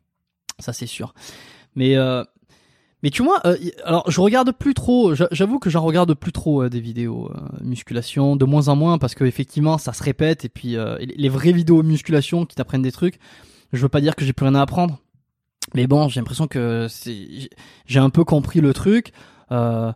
ça 0.60 0.74
c'est 0.74 0.88
sûr. 0.88 1.14
Mais 1.76 1.96
euh, 1.96 2.24
mais 3.04 3.10
tu 3.10 3.24
vois, 3.24 3.42
alors 3.84 4.10
je 4.12 4.22
regarde 4.22 4.52
plus 4.52 4.76
trop. 4.76 5.16
J'avoue 5.32 5.58
que 5.58 5.72
j'en 5.72 5.82
regarde 5.82 6.14
plus 6.14 6.32
trop 6.32 6.70
des 6.70 6.80
vidéos 6.80 7.32
musculation, 7.62 8.36
de 8.36 8.46
moins 8.46 8.68
en 8.68 8.76
moins 8.76 9.00
parce 9.00 9.16
que 9.16 9.24
effectivement 9.24 9.80
ça 9.80 9.92
se 9.92 10.04
répète 10.04 10.46
et 10.46 10.50
puis 10.50 10.78
les 11.00 11.30
vraies 11.30 11.52
vidéos 11.52 11.82
musculation 11.82 12.46
qui 12.46 12.56
t'apprennent 12.56 12.84
des 12.84 12.92
trucs. 12.92 13.18
Je 13.74 13.82
veux 13.82 13.90
pas 13.90 14.02
dire 14.02 14.16
que 14.16 14.24
j'ai 14.24 14.34
plus 14.34 14.46
rien 14.46 14.54
à 14.54 14.62
apprendre, 14.62 15.00
mais 15.74 15.88
bon, 15.88 16.10
j'ai 16.10 16.20
l'impression 16.20 16.48
que 16.48 16.88
j'ai 17.86 18.00
un 18.00 18.10
peu 18.10 18.24
compris 18.24 18.62
le 18.62 18.74
truc. 18.74 19.14
Euh, 19.52 19.92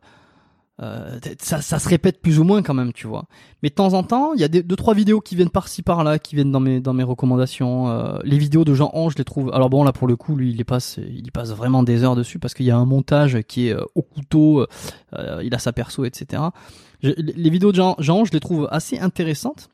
euh, 0.81 1.19
ça, 1.39 1.61
ça, 1.61 1.79
se 1.79 1.87
répète 1.87 2.21
plus 2.21 2.39
ou 2.39 2.43
moins 2.43 2.61
quand 2.61 2.73
même, 2.73 2.91
tu 2.91 3.07
vois. 3.07 3.27
Mais 3.63 3.69
de 3.69 3.75
temps 3.75 3.93
en 3.93 4.03
temps, 4.03 4.33
il 4.33 4.41
y 4.41 4.43
a 4.43 4.49
des, 4.49 4.61
deux 4.61 4.75
trois 4.75 4.93
vidéos 4.93 5.21
qui 5.21 5.35
viennent 5.35 5.49
par-ci 5.49 5.83
par-là, 5.83 6.19
qui 6.19 6.35
viennent 6.35 6.51
dans 6.51 6.59
mes 6.59 6.81
dans 6.81 6.93
mes 6.93 7.03
recommandations. 7.03 7.89
Euh, 7.89 8.19
les 8.23 8.37
vidéos 8.37 8.65
de 8.65 8.73
Jean 8.73 8.91
Ange, 8.93 9.13
je 9.13 9.17
les 9.19 9.23
trouve. 9.23 9.53
Alors 9.53 9.69
bon, 9.69 9.85
là 9.85 9.93
pour 9.93 10.07
le 10.07 10.17
coup, 10.17 10.35
lui, 10.35 10.51
il 10.51 10.59
y 10.59 10.63
passe, 10.65 10.97
il 10.97 11.31
passe 11.31 11.51
vraiment 11.51 11.81
des 11.81 12.03
heures 12.03 12.17
dessus 12.17 12.39
parce 12.39 12.53
qu'il 12.53 12.65
y 12.65 12.71
a 12.71 12.77
un 12.77 12.85
montage 12.85 13.41
qui 13.43 13.69
est 13.69 13.73
euh, 13.73 13.85
au 13.95 14.01
couteau. 14.01 14.65
il 15.41 15.55
a 15.55 15.59
sa 15.59 15.71
perso, 15.71 16.03
etc. 16.03 16.43
les 17.01 17.49
vidéos 17.49 17.71
de 17.71 17.77
Jean, 17.77 17.95
Jean 17.99 18.19
Ange, 18.19 18.27
je 18.27 18.33
les 18.33 18.41
trouve 18.41 18.67
assez 18.69 18.99
intéressantes 18.99 19.69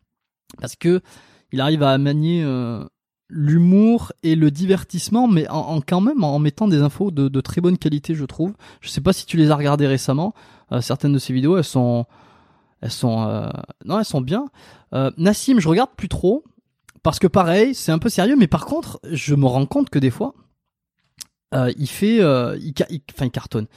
parce 0.60 0.76
que 0.76 1.02
il 1.52 1.62
arrive 1.62 1.82
à 1.82 1.98
manier 1.98 2.46
l'humour 3.32 4.12
et 4.24 4.36
le 4.36 4.52
divertissement, 4.52 5.28
mais 5.28 5.48
en, 5.50 5.80
quand 5.82 6.02
même 6.02 6.24
en 6.24 6.38
mettant 6.38 6.68
des 6.68 6.82
infos 6.82 7.12
de, 7.12 7.42
très 7.42 7.62
bonne 7.62 7.78
qualité, 7.78 8.14
je 8.14 8.26
trouve. 8.26 8.54
Je 8.82 8.90
sais 8.90 9.02
pas 9.02 9.14
si 9.14 9.26
tu 9.26 9.38
les 9.38 9.50
as 9.52 9.56
regardées 9.56 9.88
récemment. 9.88 10.34
Euh, 10.72 10.82
certaines 10.82 11.14
de 11.14 11.20
ces 11.20 11.34
vidéos, 11.34 11.58
elles 11.58 11.64
sont, 11.64 12.06
elles 12.82 12.92
sont, 12.92 13.28
euh, 13.28 13.50
non, 13.86 14.00
elles 14.00 14.06
sont 14.06 14.22
bien. 14.22 14.50
Euh, 14.94 15.12
Nassim, 15.18 15.60
je 15.60 15.68
regarde 15.68 15.92
plus 15.96 16.10
trop 16.10 16.44
parce 17.04 17.20
que 17.20 17.28
pareil, 17.28 17.74
c'est 17.74 17.92
un 17.92 18.00
peu 18.00 18.10
sérieux, 18.10 18.36
mais 18.38 18.48
par 18.48 18.66
contre, 18.66 19.00
je 19.10 19.34
me 19.34 19.46
rends 19.46 19.66
compte 19.66 19.90
que 19.90 20.00
des 20.00 20.12
fois, 20.12 20.36
il 21.54 21.88
fait, 21.88 22.18
il, 22.18 22.74
enfin, 23.14 23.26
il 23.26 23.32
cartonne. 23.32 23.68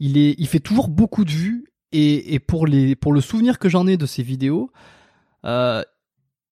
Il 0.00 0.18
est, 0.18 0.34
il 0.38 0.46
fait 0.46 0.60
toujours 0.60 0.88
beaucoup 0.88 1.24
de 1.24 1.30
vues 1.30 1.72
et, 1.92 2.34
et 2.34 2.38
pour 2.38 2.66
les, 2.66 2.96
pour 2.96 3.12
le 3.12 3.20
souvenir 3.20 3.58
que 3.58 3.68
j'en 3.68 3.86
ai 3.86 3.96
de 3.96 4.06
ces 4.06 4.22
vidéos. 4.22 4.70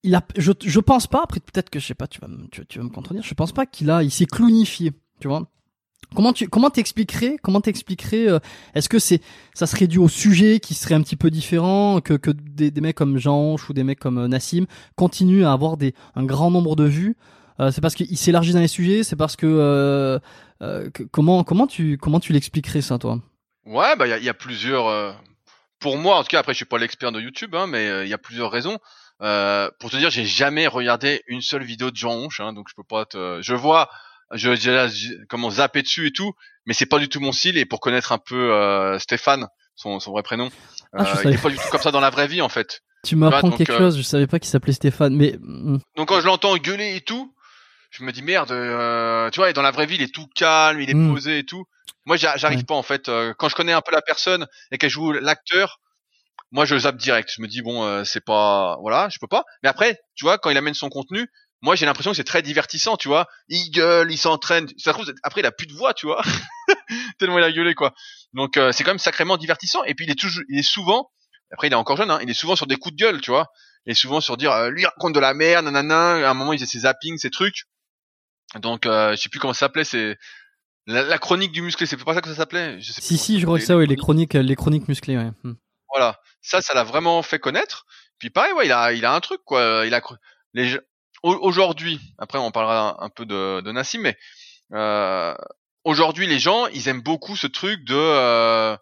Il 0.07 0.14
a, 0.14 0.22
je, 0.38 0.52
je 0.64 0.80
pense 0.80 1.07
pas, 1.07 1.22
après 1.24 1.40
peut-être 1.40 1.68
que 1.68 1.80
je 1.80 1.86
sais 1.86 1.94
pas, 1.94 2.07
tu 2.07 2.20
vas, 2.20 2.28
me, 2.28 2.46
tu, 2.46 2.78
vas 2.78 2.84
me 2.84 2.90
contredire, 2.90 3.22
je 3.24 3.34
pense 3.34 3.52
pas 3.52 3.66
qu'il 3.66 3.90
a, 3.90 4.02
il 4.02 4.11
s'est 4.11 4.26
clownifié, 4.26 4.92
tu 5.20 5.28
vois. 5.28 5.42
Comment 6.14 6.32
tu 6.32 6.48
comment 6.48 6.70
t'expliquerais 6.70 7.36
comment 7.42 7.61
t'expliquerais 7.61 8.28
euh, 8.28 8.38
est-ce 8.76 8.88
que 8.88 9.00
c'est 9.00 9.20
ça 9.54 9.66
serait 9.66 9.88
dû 9.88 9.98
au 9.98 10.07
sujet 10.07 10.61
qui 10.61 10.74
serait 10.74 10.94
un 10.94 11.02
petit 11.02 11.16
peu 11.16 11.30
différent 11.30 12.00
que 12.00 12.14
que 12.14 12.30
des, 12.30 12.70
mecs 12.80 12.94
comme 12.94 13.18
Jean 13.18 13.57
ou 13.68 13.72
des 13.72 13.82
mecs 13.82 13.98
comme 13.98 14.18
euh, 14.18 14.28
Nassim 14.28 14.66
continuent 14.94 15.44
à 15.44 15.52
avoir 15.52 15.76
des 15.76 15.94
un 16.14 16.24
grand 16.24 16.52
nombre 16.52 16.76
de 16.76 16.84
vues 16.84 17.16
euh, 17.59 17.72
c'est 17.72 17.80
parce 17.80 17.96
qu'il 17.96 18.16
s'élargit 18.16 18.52
dans 18.52 18.61
les 18.61 18.68
sujets 18.68 19.02
c'est 19.02 19.16
parce 19.16 19.34
que, 19.34 20.20
comment 21.11 21.42
comment 21.42 21.66
tu 21.66 21.98
comment 21.98 22.20
tu 22.20 22.32
l'expliquerais 22.32 22.82
ça 22.82 22.98
toi? 22.98 23.18
Ouais 23.64 23.96
bah 23.96 24.07
il 24.07 24.11
y 24.11 24.12
a, 24.12 24.18
y 24.18 24.28
a, 24.28 24.34
plusieurs 24.34 25.16
pour 25.80 25.98
moi 25.98 26.18
en 26.18 26.22
tout 26.22 26.28
cas 26.28 26.38
après 26.38 26.52
je 26.52 26.59
suis 26.59 26.66
pas 26.66 26.78
l'expert 26.78 27.11
de 27.11 27.20
YouTube 27.20 27.52
hein, 27.57 27.66
mais 27.66 28.04
il 28.04 28.09
y 28.09 28.14
a 28.14 28.18
plusieurs 28.18 28.52
raisons 28.52 28.78
euh, 29.22 29.70
pour 29.80 29.90
te 29.90 29.96
dire, 29.96 30.10
j'ai 30.10 30.26
jamais 30.26 30.66
regardé 30.66 31.22
une 31.26 31.40
seule 31.40 31.64
vidéo 31.64 31.90
de 31.90 31.96
Jean 31.96 32.12
Honche, 32.12 32.40
hein, 32.40 32.52
donc 32.52 32.68
je 32.68 32.74
peux 32.74 32.84
pas 32.84 33.04
te. 33.04 33.40
Je 33.42 33.54
vois, 33.54 33.88
je, 34.32 34.54
je, 34.54 35.24
comment 35.28 35.50
zapper 35.50 35.82
dessus 35.82 36.08
et 36.08 36.12
tout, 36.12 36.32
mais 36.66 36.74
c'est 36.74 36.86
pas 36.86 36.98
du 36.98 37.08
tout 37.08 37.20
mon 37.20 37.32
style. 37.32 37.56
Et 37.56 37.64
pour 37.64 37.80
connaître 37.80 38.12
un 38.12 38.18
peu 38.18 38.52
euh, 38.52 38.98
Stéphane, 38.98 39.48
son, 39.74 40.00
son 40.00 40.12
vrai 40.12 40.22
prénom, 40.22 40.50
ah, 40.92 41.16
euh, 41.16 41.22
il 41.24 41.34
est 41.34 41.42
pas 41.42 41.50
du 41.50 41.56
tout 41.56 41.68
comme 41.70 41.80
ça 41.80 41.90
dans 41.90 42.00
la 42.00 42.10
vraie 42.10 42.26
vie 42.26 42.42
en 42.42 42.48
fait. 42.48 42.82
Tu 43.04 43.16
m'apprends 43.16 43.50
quelque 43.50 43.72
euh, 43.72 43.78
chose, 43.78 43.96
je 43.96 44.02
savais 44.02 44.26
pas 44.26 44.38
qu'il 44.38 44.48
s'appelait 44.48 44.72
Stéphane, 44.72 45.14
mais. 45.14 45.36
Hmm. 45.40 45.78
Donc 45.96 46.08
quand 46.08 46.20
je 46.20 46.26
l'entends 46.26 46.56
gueuler 46.56 46.96
et 46.96 47.00
tout, 47.00 47.32
je 47.90 48.02
me 48.02 48.12
dis 48.12 48.22
merde, 48.22 48.50
euh, 48.50 49.30
tu 49.30 49.40
vois, 49.40 49.50
et 49.50 49.52
dans 49.52 49.62
la 49.62 49.70
vraie 49.70 49.86
vie, 49.86 49.96
il 49.96 50.02
est 50.02 50.14
tout 50.14 50.26
calme, 50.34 50.80
il 50.80 50.90
est 50.90 50.94
hmm. 50.94 51.12
posé 51.12 51.38
et 51.38 51.44
tout. 51.44 51.64
Moi, 52.04 52.16
j'arrive 52.16 52.64
pas 52.64 52.74
en 52.74 52.84
fait. 52.84 53.10
quand 53.36 53.48
je 53.48 53.56
connais 53.56 53.72
un 53.72 53.80
peu 53.80 53.92
la 53.92 54.02
personne 54.02 54.46
et 54.70 54.78
qu'elle 54.78 54.90
joue 54.90 55.10
l'acteur, 55.12 55.80
moi 56.57 56.64
je 56.64 56.78
zappe 56.78 56.96
direct. 56.96 57.30
Je 57.36 57.42
me 57.42 57.48
dis 57.48 57.61
bon, 57.61 57.84
euh, 57.84 58.02
c'est 58.04 58.24
pas, 58.24 58.78
voilà, 58.80 59.11
je 59.11 59.18
peux 59.20 59.26
pas. 59.26 59.44
Mais 59.62 59.68
après, 59.68 60.00
tu 60.14 60.24
vois, 60.24 60.38
quand 60.38 60.48
il 60.48 60.57
amène 60.57 60.72
son 60.72 60.88
contenu, 60.88 61.28
moi 61.61 61.76
j'ai 61.76 61.84
l'impression 61.84 62.12
que 62.12 62.16
c'est 62.16 62.24
très 62.24 62.40
divertissant, 62.40 62.96
tu 62.96 63.09
vois. 63.09 63.26
Il 63.48 63.70
gueule, 63.70 64.11
il 64.11 64.16
s'entraîne. 64.16 64.66
Ça 64.78 64.94
trouve, 64.94 65.12
après 65.22 65.42
il 65.42 65.46
a 65.46 65.52
plus 65.52 65.66
de 65.66 65.74
voix, 65.74 65.92
tu 65.92 66.07
vois, 66.07 66.22
tellement 67.18 67.36
il 67.38 67.44
a 67.44 67.52
gueulé 67.52 67.74
quoi. 67.74 67.92
Donc 68.32 68.57
euh, 68.57 68.72
c'est 68.72 68.84
quand 68.84 68.90
même 68.90 68.98
sacrément 68.98 69.36
divertissant. 69.36 69.84
Et 69.84 69.94
puis 69.94 70.07
il 70.07 70.11
est 70.11 70.18
toujours, 70.18 70.42
il 70.48 70.59
est 70.59 70.62
souvent, 70.62 71.11
après 71.52 71.66
il 71.66 71.74
est 71.74 71.76
encore 71.76 71.98
jeune, 71.98 72.11
hein, 72.11 72.20
il 72.22 72.30
est 72.30 72.34
souvent 72.34 72.57
sur 72.57 72.66
des 72.66 72.76
coups 72.76 72.96
de 72.96 73.04
gueule, 73.04 73.20
tu 73.20 73.30
vois. 73.30 73.48
Il 73.84 73.92
est 73.92 73.94
souvent 73.94 74.22
sur 74.22 74.38
dire, 74.38 74.52
euh, 74.52 74.70
lui 74.70 74.86
raconte 74.86 75.14
de 75.14 75.20
la 75.20 75.34
merde, 75.34 75.66
nanana. 75.66 76.26
À 76.26 76.30
un 76.30 76.34
moment 76.34 76.54
il 76.54 76.59
faisait 76.59 76.70
ses 76.70 76.80
zappings, 76.80 77.18
ses 77.18 77.30
trucs. 77.30 77.64
Donc 78.62 78.84
je 78.84 79.16
sais 79.16 79.28
plus 79.28 79.40
comment 79.40 79.52
ça 79.52 79.66
s'appelait, 79.66 79.84
c'est 79.84 80.16
la, 80.86 81.18
chronique 81.18 81.52
du 81.52 81.61
musclé, 81.61 81.84
c'est 81.84 82.02
pas 82.02 82.14
ça 82.14 82.22
que 82.22 82.28
ça 82.28 82.34
s'appelait? 82.34 82.78
Si 82.80 83.18
si, 83.18 83.40
je 83.40 83.44
crois 83.44 83.59
que 83.59 83.64
ça, 83.64 83.76
oui, 83.76 83.86
les 83.86 83.96
chroniques, 83.96 84.34
les 84.34 84.54
chroniques 84.54 84.88
musclées, 84.88 85.18
ouais. 85.18 85.30
Voilà, 85.97 86.20
ça, 86.42 86.61
ça 86.61 86.74
l'a 86.74 86.84
vraiment 86.84 87.22
fait 87.22 87.38
connaître. 87.38 87.86
Puis 88.18 88.30
pareil, 88.30 88.53
ouais, 88.53 88.66
il 88.66 88.72
a, 88.72 88.92
il 88.92 89.05
a 89.05 89.14
un 89.14 89.20
truc 89.20 89.40
quoi. 89.44 89.84
Il 89.86 89.94
a 89.94 90.03
les 90.55 90.78
aujourd'hui. 91.22 92.01
Après, 92.18 92.38
on 92.38 92.51
parlera 92.51 93.03
un 93.03 93.09
peu 93.09 93.24
de, 93.26 93.61
de 93.62 93.72
Nassim, 93.72 94.01
mais 94.03 94.16
euh, 94.74 95.34
aujourd'hui, 95.84 96.26
les 96.26 96.38
gens, 96.38 96.66
ils 96.68 96.88
aiment 96.88 97.03
beaucoup 97.03 97.36
ce 97.36 97.47
truc 97.47 97.84
de 97.84 97.94
euh, 97.97 98.76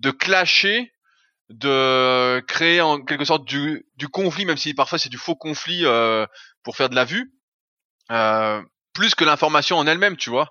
de 0.00 0.10
clasher, 0.10 0.92
de 1.50 2.40
créer 2.48 2.80
en 2.80 3.02
quelque 3.02 3.24
sorte 3.24 3.44
du, 3.46 3.86
du 3.96 4.08
conflit, 4.08 4.46
même 4.46 4.58
si 4.58 4.74
parfois 4.74 4.98
c'est 4.98 5.10
du 5.10 5.18
faux 5.18 5.36
conflit 5.36 5.86
euh, 5.86 6.26
pour 6.64 6.76
faire 6.76 6.90
de 6.90 6.96
la 6.96 7.04
vue, 7.04 7.32
euh, 8.12 8.62
plus 8.94 9.14
que 9.14 9.24
l'information 9.24 9.78
en 9.78 9.86
elle-même, 9.86 10.16
tu 10.16 10.30
vois. 10.30 10.50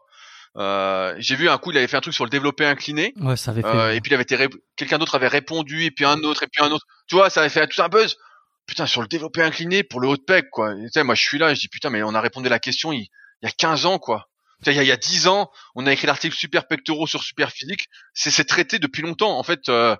Euh, 0.57 1.15
j'ai 1.19 1.35
vu 1.35 1.47
un 1.49 1.57
coup, 1.57 1.71
il 1.71 1.77
avait 1.77 1.87
fait 1.87 1.97
un 1.97 2.01
truc 2.01 2.13
sur 2.13 2.23
le 2.25 2.29
développé 2.29 2.65
incliné. 2.65 3.13
Ouais, 3.17 3.37
ça 3.37 3.51
avait 3.51 3.61
fait. 3.61 3.67
Euh, 3.67 3.93
et 3.93 4.01
puis 4.01 4.11
il 4.11 4.13
avait 4.13 4.23
été 4.23 4.35
ré- 4.35 4.49
quelqu'un 4.75 4.97
d'autre 4.97 5.15
avait 5.15 5.27
répondu 5.27 5.83
et 5.83 5.91
puis 5.91 6.05
un 6.05 6.19
autre 6.23 6.43
et 6.43 6.47
puis 6.47 6.63
un 6.63 6.71
autre. 6.71 6.85
Tu 7.07 7.15
vois, 7.15 7.29
ça 7.29 7.41
avait 7.41 7.49
fait 7.49 7.65
tout 7.67 7.81
un 7.81 7.89
buzz. 7.89 8.17
Putain, 8.65 8.85
sur 8.85 9.01
le 9.01 9.07
développé 9.07 9.41
incliné 9.41 9.83
pour 9.83 9.99
le 9.99 10.07
haut 10.07 10.17
de 10.17 10.21
pec 10.21 10.49
quoi. 10.51 10.73
Tu 10.75 10.89
sais, 10.91 11.03
moi 11.03 11.15
je 11.15 11.21
suis 11.23 11.37
là, 11.37 11.53
je 11.53 11.59
dis 11.59 11.67
putain 11.69 11.89
mais 11.89 12.03
on 12.03 12.13
a 12.13 12.21
répondu 12.21 12.47
à 12.47 12.49
la 12.51 12.59
question 12.59 12.91
il, 12.91 12.99
il 13.01 13.09
y 13.43 13.47
a 13.47 13.51
15 13.51 13.85
ans 13.85 13.99
quoi. 13.99 14.27
Tu 14.63 14.65
sais, 14.65 14.73
Il 14.73 14.77
y, 14.77 14.79
a, 14.79 14.83
il 14.83 14.87
y 14.87 14.91
a 14.91 14.97
10 14.97 15.27
ans, 15.27 15.49
on 15.75 15.87
a 15.87 15.93
écrit 15.93 16.05
l'article 16.07 16.35
super 16.35 16.67
pectoraux 16.67 17.07
sur 17.07 17.23
super 17.23 17.49
physique. 17.51 17.87
C'est 18.13 18.43
traité 18.45 18.77
depuis 18.77 19.01
longtemps. 19.01 19.37
En 19.39 19.43
fait, 19.43 19.69
euh, 19.69 19.95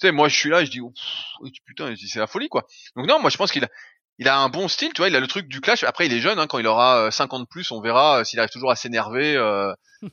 tu 0.00 0.06
sais, 0.06 0.12
moi 0.12 0.28
je 0.28 0.36
suis 0.36 0.48
là, 0.48 0.64
je 0.64 0.70
dis 0.70 0.80
oh, 0.80 0.92
putain, 1.66 1.94
c'est 1.96 2.18
la 2.18 2.26
folie 2.26 2.48
quoi. 2.48 2.66
Donc 2.96 3.06
non, 3.06 3.20
moi 3.20 3.30
je 3.30 3.36
pense 3.36 3.52
qu'il 3.52 3.64
a 3.64 3.68
il 4.18 4.28
a 4.28 4.38
un 4.38 4.48
bon 4.48 4.68
style, 4.68 4.92
tu 4.94 5.00
vois, 5.00 5.08
il 5.08 5.16
a 5.16 5.20
le 5.20 5.26
truc 5.26 5.48
du 5.48 5.60
clash. 5.60 5.84
Après, 5.84 6.06
il 6.06 6.12
est 6.12 6.20
jeune, 6.20 6.38
hein, 6.38 6.46
quand 6.46 6.58
il 6.58 6.66
aura 6.66 7.06
euh, 7.06 7.10
50 7.10 7.42
de 7.42 7.46
plus, 7.46 7.70
on 7.70 7.80
verra 7.80 8.20
euh, 8.20 8.24
s'il 8.24 8.38
arrive 8.38 8.50
toujours 8.50 8.70
à 8.70 8.76
s'énerver. 8.76 9.36
euh. 9.36 9.72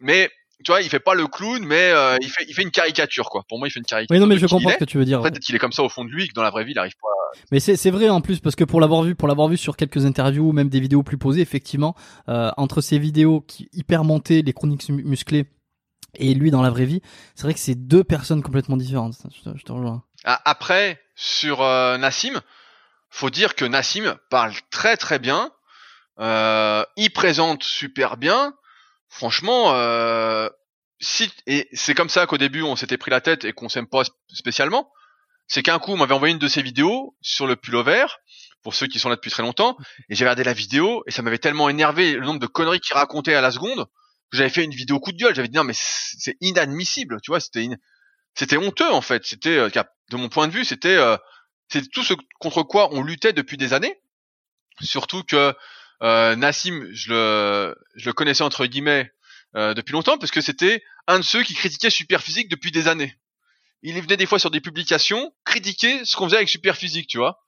mais 0.00 0.30
tu 0.64 0.72
vois, 0.72 0.82
il 0.82 0.88
fait 0.88 0.98
pas 1.00 1.14
le 1.14 1.26
clown, 1.28 1.64
mais 1.64 1.90
euh, 1.92 2.16
il 2.20 2.28
fait 2.28 2.44
il 2.48 2.54
fait 2.54 2.62
une 2.62 2.70
caricature 2.72 3.30
quoi. 3.30 3.42
Pour 3.48 3.58
moi, 3.58 3.68
il 3.68 3.70
fait 3.70 3.78
une 3.80 3.86
caricature. 3.86 4.12
Oui, 4.14 4.20
non, 4.20 4.26
mais 4.26 4.38
je 4.38 4.46
comprends 4.46 4.70
ce 4.70 4.76
que 4.76 4.84
tu 4.84 4.98
veux 4.98 5.04
dire. 5.04 5.20
Peut-être 5.22 5.38
qu'il 5.38 5.54
est 5.54 5.58
comme 5.60 5.72
ça 5.72 5.82
au 5.84 5.88
fond 5.88 6.04
de 6.04 6.10
lui, 6.10 6.28
que 6.28 6.34
dans 6.34 6.42
la 6.42 6.50
vraie 6.50 6.64
vie, 6.64 6.72
il 6.72 6.78
arrive 6.78 6.94
pas. 7.00 7.08
à- 7.08 7.38
Mais 7.52 7.60
c'est 7.60 7.90
vrai 7.90 8.08
en 8.08 8.20
plus 8.20 8.40
parce 8.40 8.56
que 8.56 8.64
pour 8.64 8.80
l'avoir 8.80 9.02
vu, 9.02 9.14
pour 9.14 9.28
l'avoir 9.28 9.46
vu 9.48 9.56
sur 9.56 9.76
quelques 9.76 10.04
interviews 10.04 10.48
ou 10.48 10.52
même 10.52 10.68
des 10.68 10.80
vidéos 10.80 11.02
plus 11.04 11.18
posées, 11.18 11.40
effectivement, 11.42 11.94
euh, 12.28 12.50
entre 12.56 12.80
ces 12.80 12.98
vidéos 12.98 13.40
qui 13.42 13.68
hyper 13.72 14.02
montées, 14.02 14.42
les 14.42 14.52
chroniques 14.52 14.88
mu- 14.88 15.04
musclées 15.04 15.46
et 16.16 16.34
lui 16.34 16.50
dans 16.50 16.62
la 16.62 16.70
vraie 16.70 16.86
vie, 16.86 17.02
c'est 17.36 17.42
vrai 17.42 17.54
que 17.54 17.60
c'est 17.60 17.74
deux 17.76 18.02
personnes 18.02 18.42
complètement 18.42 18.76
différentes. 18.76 19.14
Je 19.44 19.50
te, 19.50 19.56
je 19.56 19.62
te 19.62 19.70
rejoins. 19.70 20.02
Ah, 20.24 20.40
Après, 20.44 21.00
sur 21.14 21.62
euh, 21.62 21.98
Nassim, 21.98 22.40
faut 23.10 23.30
dire 23.30 23.54
que 23.54 23.64
Nassim 23.64 24.16
parle 24.30 24.54
très 24.70 24.96
très 24.96 25.18
bien. 25.18 25.50
Euh, 26.20 26.84
il 26.96 27.10
présente 27.12 27.62
super 27.62 28.16
bien. 28.16 28.54
Franchement, 29.08 29.72
euh, 29.74 30.48
si 31.00 31.30
et 31.46 31.68
c'est 31.72 31.94
comme 31.94 32.08
ça 32.08 32.26
qu'au 32.26 32.38
début 32.38 32.62
on 32.62 32.76
s'était 32.76 32.98
pris 32.98 33.10
la 33.10 33.20
tête 33.20 33.44
et 33.44 33.52
qu'on 33.52 33.68
s'aime 33.68 33.86
pas 33.86 34.02
sp- 34.02 34.12
spécialement. 34.32 34.90
C'est 35.46 35.62
qu'un 35.62 35.78
coup 35.78 35.92
on 35.92 35.96
m'avait 35.96 36.14
envoyé 36.14 36.32
une 36.32 36.38
de 36.40 36.48
ses 36.48 36.60
vidéos 36.62 37.16
sur 37.22 37.46
le 37.46 37.56
pullover 37.56 38.04
pour 38.62 38.74
ceux 38.74 38.86
qui 38.86 38.98
sont 38.98 39.08
là 39.08 39.14
depuis 39.16 39.30
très 39.30 39.42
longtemps 39.42 39.76
et 40.10 40.14
j'ai 40.14 40.24
regardé 40.24 40.44
la 40.44 40.52
vidéo 40.52 41.02
et 41.06 41.10
ça 41.10 41.22
m'avait 41.22 41.38
tellement 41.38 41.68
énervé 41.70 42.14
le 42.14 42.26
nombre 42.26 42.40
de 42.40 42.46
conneries 42.46 42.80
qu'il 42.80 42.94
racontait 42.96 43.34
à 43.34 43.40
la 43.40 43.50
seconde 43.52 43.86
que 44.30 44.36
j'avais 44.36 44.50
fait 44.50 44.64
une 44.64 44.72
vidéo 44.74 45.00
coup 45.00 45.12
de 45.12 45.16
gueule. 45.16 45.34
J'avais 45.34 45.48
dit 45.48 45.56
non 45.56 45.64
mais 45.64 45.72
c'est 45.74 46.36
inadmissible, 46.42 47.18
tu 47.22 47.30
vois, 47.30 47.40
c'était 47.40 47.64
in- 47.64 47.76
c'était 48.34 48.58
honteux 48.58 48.90
en 48.92 49.00
fait. 49.00 49.24
C'était 49.24 49.56
euh, 49.56 49.70
de 50.10 50.16
mon 50.16 50.28
point 50.28 50.48
de 50.48 50.52
vue, 50.52 50.64
c'était 50.66 50.96
euh, 50.96 51.16
c'est 51.68 51.90
tout 51.90 52.02
ce 52.02 52.14
contre 52.40 52.62
quoi 52.62 52.92
on 52.92 53.02
luttait 53.02 53.32
depuis 53.32 53.56
des 53.56 53.72
années. 53.72 54.00
Surtout 54.80 55.22
que 55.24 55.54
euh, 56.02 56.36
Nassim, 56.36 56.86
je 56.92 57.10
le, 57.12 57.76
je 57.96 58.06
le 58.06 58.12
connaissais 58.12 58.44
entre 58.44 58.66
guillemets 58.66 59.10
euh, 59.56 59.74
depuis 59.74 59.92
longtemps 59.92 60.18
parce 60.18 60.30
que 60.30 60.40
c'était 60.40 60.82
un 61.06 61.18
de 61.18 61.24
ceux 61.24 61.42
qui 61.42 61.54
critiquait 61.54 61.90
Superphysique 61.90 62.48
depuis 62.48 62.70
des 62.70 62.86
années. 62.88 63.18
Il 63.82 64.00
venait 64.00 64.16
des 64.16 64.26
fois 64.26 64.38
sur 64.38 64.50
des 64.50 64.60
publications 64.60 65.32
critiquer 65.44 66.04
ce 66.04 66.16
qu'on 66.16 66.26
faisait 66.26 66.36
avec 66.36 66.48
Superphysique, 66.48 67.08
tu 67.08 67.18
vois. 67.18 67.44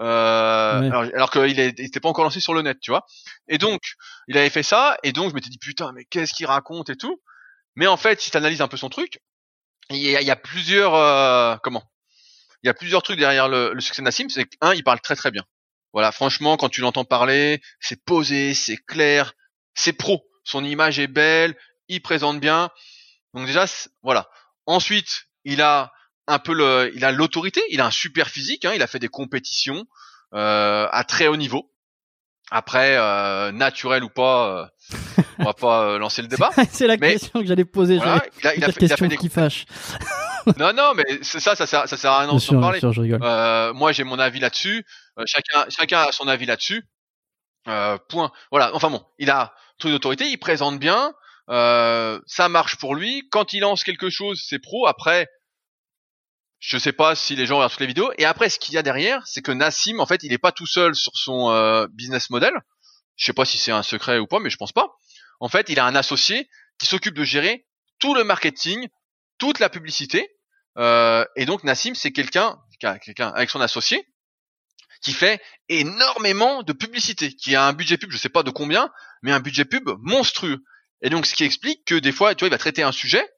Euh, 0.00 0.80
Ouais. 0.80 0.86
Alors, 0.86 1.02
alors 1.02 1.30
qu'il 1.30 1.58
était 1.58 2.00
pas 2.00 2.08
encore 2.08 2.24
lancé 2.24 2.40
sur 2.40 2.54
le 2.54 2.62
net, 2.62 2.78
tu 2.80 2.90
vois. 2.90 3.04
Et 3.48 3.58
donc, 3.58 3.80
il 4.28 4.38
avait 4.38 4.50
fait 4.50 4.62
ça, 4.62 4.96
et 5.02 5.12
donc 5.12 5.30
je 5.30 5.34
m'étais 5.34 5.48
dit 5.50 5.58
putain, 5.58 5.92
mais 5.92 6.04
qu'est-ce 6.04 6.32
qu'il 6.32 6.46
raconte 6.46 6.90
et 6.90 6.96
tout. 6.96 7.20
Mais 7.74 7.86
en 7.86 7.96
fait, 7.96 8.20
si 8.20 8.30
tu 8.30 8.36
analyses 8.36 8.60
un 8.60 8.68
peu 8.68 8.76
son 8.76 8.88
truc, 8.88 9.20
il 9.90 9.96
y 9.98 10.14
a, 10.16 10.20
il 10.20 10.26
y 10.26 10.30
a 10.30 10.36
plusieurs 10.36 10.94
euh, 10.94 11.56
comment 11.62 11.82
Il 12.62 12.66
y 12.66 12.70
a 12.70 12.74
plusieurs 12.74 13.02
trucs 13.02 13.18
derrière 13.18 13.48
le, 13.48 13.72
le 13.72 13.80
succès 13.80 14.02
de 14.02 14.04
Nassim. 14.04 14.28
C'est 14.28 14.44
qu'un, 14.46 14.74
il 14.74 14.82
parle 14.84 15.00
très 15.00 15.16
très 15.16 15.30
bien. 15.30 15.44
Voilà, 15.92 16.12
franchement, 16.12 16.56
quand 16.56 16.68
tu 16.68 16.80
l'entends 16.80 17.04
parler, 17.04 17.60
c'est 17.80 18.04
posé, 18.04 18.52
c'est 18.54 18.76
clair, 18.76 19.32
c'est 19.74 19.92
pro. 19.92 20.24
Son 20.44 20.64
image 20.64 20.98
est 20.98 21.06
belle, 21.06 21.56
il 21.88 22.02
présente 22.02 22.40
bien. 22.40 22.70
Donc 23.34 23.46
déjà, 23.46 23.64
voilà. 24.02 24.28
Ensuite, 24.66 25.24
il 25.44 25.62
a 25.62 25.92
un 26.26 26.38
peu 26.38 26.52
le, 26.52 26.92
il 26.94 27.04
a 27.04 27.12
l'autorité, 27.12 27.62
il 27.70 27.80
a 27.80 27.86
un 27.86 27.90
super 27.90 28.28
physique. 28.28 28.64
Hein, 28.64 28.72
il 28.74 28.82
a 28.82 28.86
fait 28.86 28.98
des 28.98 29.08
compétitions 29.08 29.86
euh, 30.34 30.86
à 30.90 31.04
très 31.04 31.26
haut 31.26 31.36
niveau. 31.36 31.72
Après, 32.50 32.96
euh, 32.96 33.52
naturel 33.52 34.02
ou 34.04 34.08
pas, 34.08 34.70
euh, 34.88 34.94
on 35.38 35.44
va 35.44 35.52
pas 35.54 35.84
euh, 35.84 35.98
lancer 35.98 36.22
le 36.22 36.28
débat. 36.28 36.50
c'est 36.70 36.86
la 36.86 36.96
Mais- 36.96 37.12
question 37.12 37.40
que 37.40 37.46
j'allais 37.46 37.64
poser. 37.64 37.96
Voilà, 37.98 38.24
il 38.42 38.46
a, 38.46 38.54
il 38.56 38.64
a 38.64 38.66
fait, 38.68 38.72
il 38.72 38.84
a 38.84 38.88
question 38.88 38.96
fait 39.06 39.08
des... 39.08 39.16
qui 39.16 39.28
fâche. 39.28 39.64
Non, 40.58 40.72
non, 40.72 40.94
mais 40.94 41.22
ça, 41.22 41.54
ça 41.54 41.66
sert, 41.66 41.88
ça 41.88 41.96
sert 41.96 42.10
à 42.10 42.20
rien 42.20 42.28
d'en 42.28 42.60
parler. 42.60 42.80
sûr, 42.80 42.92
je 42.92 43.00
rigole. 43.00 43.20
Euh, 43.22 43.72
moi, 43.72 43.92
j'ai 43.92 44.04
mon 44.04 44.18
avis 44.18 44.40
là-dessus. 44.40 44.84
Euh, 45.18 45.24
chacun, 45.26 45.66
chacun 45.68 46.00
a 46.00 46.12
son 46.12 46.28
avis 46.28 46.46
là-dessus. 46.46 46.84
Euh, 47.68 47.98
point. 48.08 48.32
Voilà. 48.50 48.74
Enfin 48.74 48.90
bon, 48.90 49.04
il 49.18 49.30
a 49.30 49.54
truc 49.78 49.92
d'autorité, 49.92 50.28
il 50.28 50.38
présente 50.38 50.78
bien. 50.78 51.14
Euh, 51.50 52.20
ça 52.26 52.48
marche 52.48 52.76
pour 52.76 52.94
lui. 52.94 53.28
Quand 53.30 53.52
il 53.52 53.60
lance 53.60 53.84
quelque 53.84 54.10
chose, 54.10 54.42
c'est 54.46 54.58
pro. 54.58 54.86
Après, 54.86 55.28
je 56.58 56.76
sais 56.76 56.92
pas 56.92 57.14
si 57.14 57.36
les 57.36 57.46
gens 57.46 57.56
regardent 57.56 57.72
toutes 57.72 57.80
les 57.80 57.86
vidéos. 57.86 58.12
Et 58.18 58.24
après, 58.24 58.50
ce 58.50 58.58
qu'il 58.58 58.74
y 58.74 58.78
a 58.78 58.82
derrière, 58.82 59.26
c'est 59.26 59.42
que 59.42 59.52
Nassim, 59.52 60.00
en 60.00 60.06
fait, 60.06 60.22
il 60.22 60.32
est 60.32 60.38
pas 60.38 60.52
tout 60.52 60.66
seul 60.66 60.94
sur 60.94 61.12
son 61.14 61.50
euh, 61.50 61.86
business 61.90 62.30
model. 62.30 62.52
Je 63.16 63.24
sais 63.24 63.32
pas 63.32 63.44
si 63.44 63.58
c'est 63.58 63.72
un 63.72 63.82
secret 63.82 64.18
ou 64.18 64.26
pas, 64.26 64.40
mais 64.40 64.50
je 64.50 64.56
pense 64.56 64.72
pas. 64.72 64.88
En 65.40 65.48
fait, 65.48 65.68
il 65.68 65.78
a 65.78 65.86
un 65.86 65.94
associé 65.94 66.48
qui 66.78 66.86
s'occupe 66.86 67.14
de 67.14 67.24
gérer 67.24 67.66
tout 67.98 68.14
le 68.14 68.24
marketing, 68.24 68.88
toute 69.38 69.58
la 69.58 69.68
publicité. 69.68 70.28
Euh, 70.78 71.24
et 71.36 71.44
donc 71.44 71.64
Nassim, 71.64 71.94
c'est 71.94 72.12
quelqu'un, 72.12 72.56
quelqu'un 72.78 73.28
avec 73.28 73.50
son 73.50 73.60
associé, 73.60 74.06
qui 75.02 75.12
fait 75.12 75.40
énormément 75.68 76.62
de 76.62 76.72
publicité, 76.72 77.32
qui 77.32 77.54
a 77.54 77.66
un 77.66 77.72
budget 77.72 77.98
pub, 77.98 78.10
je 78.10 78.16
sais 78.16 78.28
pas 78.28 78.42
de 78.42 78.50
combien, 78.50 78.90
mais 79.22 79.32
un 79.32 79.40
budget 79.40 79.64
pub 79.64 79.88
monstrueux. 80.00 80.62
Et 81.02 81.10
donc 81.10 81.26
ce 81.26 81.34
qui 81.34 81.44
explique 81.44 81.84
que 81.84 81.94
des 81.94 82.12
fois, 82.12 82.34
tu 82.34 82.42
vois, 82.42 82.48
il 82.48 82.52
va 82.52 82.58
traiter 82.58 82.82
un 82.82 82.92
sujet 82.92 83.28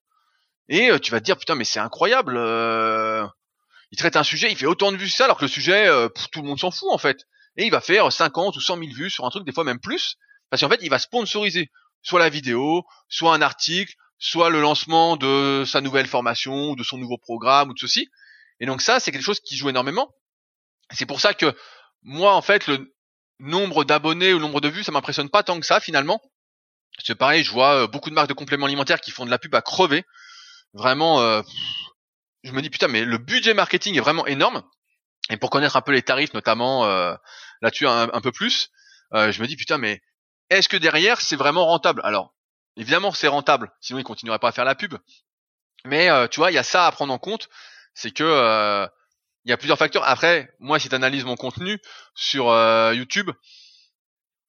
et 0.69 0.91
euh, 0.91 0.99
tu 0.99 1.11
vas 1.11 1.21
te 1.21 1.25
dire 1.25 1.37
putain 1.37 1.55
mais 1.55 1.65
c'est 1.65 1.81
incroyable. 1.81 2.37
euh, 2.37 3.27
il 3.91 3.99
traite 3.99 4.17
un 4.17 4.23
sujet, 4.23 4.51
il 4.51 4.57
fait 4.57 4.67
autant 4.67 4.93
de 4.93 4.97
vues 4.97 5.07
que 5.07 5.13
ça, 5.13 5.25
alors 5.25 5.37
que 5.37 5.45
le 5.45 5.49
sujet, 5.51 5.87
euh, 5.89 6.09
tout 6.33 6.43
le 6.43 6.49
monde 6.49 6.61
s'en 6.61 6.71
fout 6.71 6.89
en 6.93 6.99
fait. 6.99 7.27
Et 7.57 7.65
il 7.65 7.71
va 7.71 7.81
faire 7.81 8.11
50 8.13 8.57
ou 8.57 8.61
100 8.61 8.79
000 8.79 8.93
vues 8.93 9.11
sur 9.11 9.25
un 9.27 9.31
truc, 9.31 9.45
des 9.45 9.53
fois 9.53 9.65
même 9.65 9.81
plus, 9.81 10.17
parce 10.49 10.63
qu'en 10.63 10.69
fait, 10.69 10.79
il 10.83 10.91
va 10.91 10.99
sponsoriser 10.99 11.71
soit 12.03 12.21
la 12.21 12.29
vidéo, 12.29 12.85
soit 13.09 13.35
un 13.35 13.43
article, 13.43 13.95
soit 14.21 14.51
le 14.51 14.61
lancement 14.61 15.17
de 15.17 15.65
sa 15.67 15.81
nouvelle 15.81 16.07
formation, 16.07 16.71
ou 16.71 16.77
de 16.77 16.85
son 16.85 16.99
nouveau 16.99 17.19
programme, 17.19 17.71
ou 17.71 17.75
de 17.75 17.79
ceci. 17.79 18.09
Et 18.61 18.67
donc 18.67 18.83
ça, 18.83 19.01
c'est 19.01 19.11
quelque 19.11 19.25
chose 19.25 19.41
qui 19.41 19.57
joue 19.57 19.71
énormément. 19.71 20.15
C'est 20.93 21.07
pour 21.07 21.21
ça 21.21 21.35
que 21.35 21.57
moi, 22.03 22.35
en 22.35 22.43
fait, 22.43 22.67
le 22.67 22.95
nombre 23.41 23.85
d'abonnés 23.85 24.33
ou 24.33 24.37
le 24.37 24.43
nombre 24.43 24.61
de 24.61 24.69
vues, 24.69 24.85
ça 24.85 24.93
m'impressionne 24.93 25.31
pas 25.31 25.43
tant 25.43 25.59
que 25.59 25.67
ça 25.67 25.81
finalement. 25.81 26.21
C'est 27.03 27.15
pareil, 27.15 27.43
je 27.43 27.51
vois 27.51 27.85
euh, 27.85 27.87
beaucoup 27.87 28.11
de 28.11 28.15
marques 28.15 28.29
de 28.29 28.35
compléments 28.35 28.67
alimentaires 28.67 29.01
qui 29.01 29.11
font 29.11 29.25
de 29.25 29.31
la 29.31 29.39
pub 29.39 29.55
à 29.55 29.63
crever. 29.63 30.05
Vraiment, 30.75 31.21
euh, 31.21 31.41
je 32.43 32.53
me 32.53 32.61
dis 32.61 32.69
putain, 32.69 32.89
mais 32.89 33.05
le 33.05 33.17
budget 33.17 33.55
marketing 33.55 33.97
est 33.97 34.01
vraiment 34.01 34.27
énorme. 34.27 34.63
Et 35.31 35.37
pour 35.39 35.49
connaître 35.49 35.77
un 35.77 35.81
peu 35.81 35.93
les 35.93 36.03
tarifs, 36.03 36.35
notamment 36.35 36.85
euh, 36.85 37.15
là-dessus 37.63 37.87
un, 37.87 38.11
un 38.13 38.21
peu 38.21 38.33
plus, 38.33 38.71
euh, 39.15 39.33
je 39.33 39.41
me 39.41 39.47
dis 39.47 39.57
putain, 39.57 39.79
mais 39.79 40.03
est-ce 40.51 40.69
que 40.69 40.77
derrière 40.77 41.21
c'est 41.21 41.37
vraiment 41.37 41.65
rentable? 41.65 42.03
Alors, 42.05 42.35
évidemment 42.81 43.13
c'est 43.13 43.29
rentable, 43.29 43.71
sinon 43.81 43.99
ils 43.99 44.05
continueraient 44.05 44.39
pas 44.39 44.49
à 44.49 44.53
faire 44.53 44.65
la 44.65 44.75
pub. 44.75 44.97
Mais 45.85 46.11
euh, 46.11 46.27
tu 46.27 46.41
vois, 46.41 46.51
il 46.51 46.55
y 46.55 46.59
a 46.59 46.63
ça 46.63 46.87
à 46.87 46.93
prendre 46.93 47.13
en 47.13 47.19
compte, 47.19 47.49
c'est 47.95 48.11
que 48.11 48.25
euh, 48.25 48.87
il 49.45 49.51
y 49.51 49.53
a 49.53 49.57
plusieurs 49.57 49.79
facteurs. 49.79 50.05
Après, 50.05 50.51
moi, 50.59 50.79
si 50.79 50.89
tu 50.89 50.95
analyses 50.95 51.25
mon 51.25 51.37
contenu 51.37 51.79
sur 52.15 52.51
euh, 52.51 52.95
YouTube, 52.95 53.31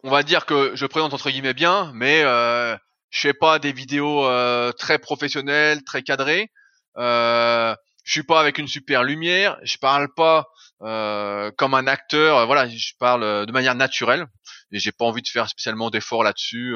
on 0.03 0.09
va 0.09 0.23
dire 0.23 0.45
que 0.45 0.71
je 0.75 0.85
présente 0.85 1.13
entre 1.13 1.29
guillemets 1.29 1.53
bien, 1.53 1.91
mais 1.93 2.23
euh, 2.23 2.75
je 3.09 3.19
fais 3.21 3.33
pas 3.33 3.59
des 3.59 3.71
vidéos 3.71 4.27
très 4.73 4.99
professionnelles, 4.99 5.83
très 5.83 6.01
cadrées. 6.01 6.51
Euh, 6.97 7.75
je 8.03 8.11
suis 8.11 8.23
pas 8.23 8.39
avec 8.39 8.57
une 8.57 8.67
super 8.67 9.03
lumière, 9.03 9.57
je 9.63 9.77
parle 9.77 10.13
pas 10.13 10.47
comme 10.79 11.75
un 11.75 11.85
acteur, 11.85 12.47
voilà, 12.47 12.67
je 12.67 12.93
parle 12.99 13.45
de 13.45 13.51
manière 13.51 13.75
naturelle 13.75 14.25
et 14.71 14.79
j'ai 14.79 14.91
pas 14.91 15.05
envie 15.05 15.21
de 15.21 15.27
faire 15.27 15.47
spécialement 15.47 15.91
d'efforts 15.91 16.23
là-dessus. 16.23 16.75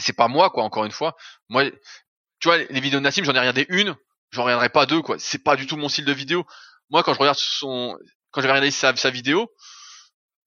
C'est 0.00 0.14
pas 0.14 0.28
moi 0.28 0.50
quoi, 0.50 0.64
encore 0.64 0.84
une 0.84 0.92
fois. 0.92 1.16
Moi, 1.48 1.64
tu 2.40 2.48
vois, 2.48 2.58
les 2.58 2.80
vidéos 2.80 2.98
de 3.00 3.04
Nassim, 3.04 3.24
j'en 3.24 3.34
ai 3.34 3.38
regardé 3.38 3.66
une, 3.68 3.96
j'en 4.30 4.44
regarderai 4.44 4.70
pas 4.70 4.86
deux 4.86 5.02
quoi. 5.02 5.16
C'est 5.18 5.42
pas 5.42 5.56
du 5.56 5.66
tout 5.66 5.76
mon 5.76 5.88
style 5.88 6.04
de 6.04 6.12
vidéo. 6.12 6.46
Moi, 6.90 7.02
quand 7.02 7.14
je 7.14 7.18
regarde 7.18 7.38
son, 7.38 7.96
quand 8.30 8.40
je 8.40 8.46
vais 8.46 8.52
regarder 8.52 8.70
sa, 8.70 8.94
sa 8.96 9.10
vidéo, 9.10 9.50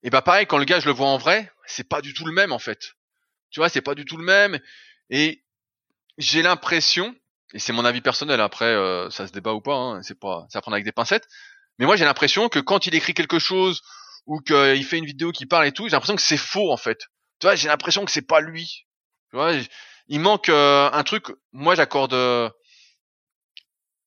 et 0.02 0.10
bah 0.10 0.22
pareil, 0.22 0.46
quand 0.46 0.58
le 0.58 0.64
gars 0.64 0.80
je 0.80 0.86
le 0.86 0.92
vois 0.92 1.08
en 1.08 1.16
vrai, 1.16 1.50
c'est 1.66 1.88
pas 1.88 2.02
du 2.02 2.12
tout 2.12 2.26
le 2.26 2.32
même 2.32 2.52
en 2.52 2.58
fait. 2.58 2.94
Tu 3.50 3.60
vois, 3.60 3.68
c'est 3.68 3.80
pas 3.80 3.94
du 3.94 4.04
tout 4.04 4.16
le 4.16 4.24
même 4.24 4.58
et 5.10 5.44
j'ai 6.18 6.42
l'impression 6.42 7.14
et 7.54 7.58
c'est 7.58 7.72
mon 7.72 7.84
avis 7.84 8.00
personnel. 8.00 8.40
Après, 8.40 8.66
euh, 8.66 9.08
ça 9.10 9.26
se 9.26 9.32
débat 9.32 9.54
ou 9.54 9.60
pas, 9.60 9.76
hein, 9.76 10.02
c'est 10.02 10.18
pas, 10.18 10.46
ça 10.50 10.60
prendre 10.60 10.74
avec 10.74 10.84
des 10.84 10.92
pincettes. 10.92 11.26
Mais 11.78 11.86
moi, 11.86 11.96
j'ai 11.96 12.04
l'impression 12.04 12.48
que 12.48 12.58
quand 12.58 12.86
il 12.86 12.94
écrit 12.94 13.14
quelque 13.14 13.38
chose 13.38 13.82
ou 14.26 14.40
qu'il 14.40 14.84
fait 14.84 14.98
une 14.98 15.06
vidéo 15.06 15.32
qui 15.32 15.46
parle 15.46 15.66
et 15.66 15.72
tout, 15.72 15.84
j'ai 15.84 15.92
l'impression 15.92 16.16
que 16.16 16.22
c'est 16.22 16.36
faux 16.36 16.72
en 16.72 16.76
fait. 16.76 16.98
Tu 17.38 17.46
vois, 17.46 17.54
j'ai 17.54 17.68
l'impression 17.68 18.04
que 18.04 18.10
c'est 18.10 18.26
pas 18.26 18.40
lui. 18.40 18.86
Tu 19.34 19.38
vois, 19.38 19.50
il 20.06 20.20
manque 20.20 20.48
euh, 20.48 20.88
un 20.92 21.02
truc. 21.02 21.26
Moi, 21.52 21.74
j'accorde 21.74 22.14
euh, 22.14 22.48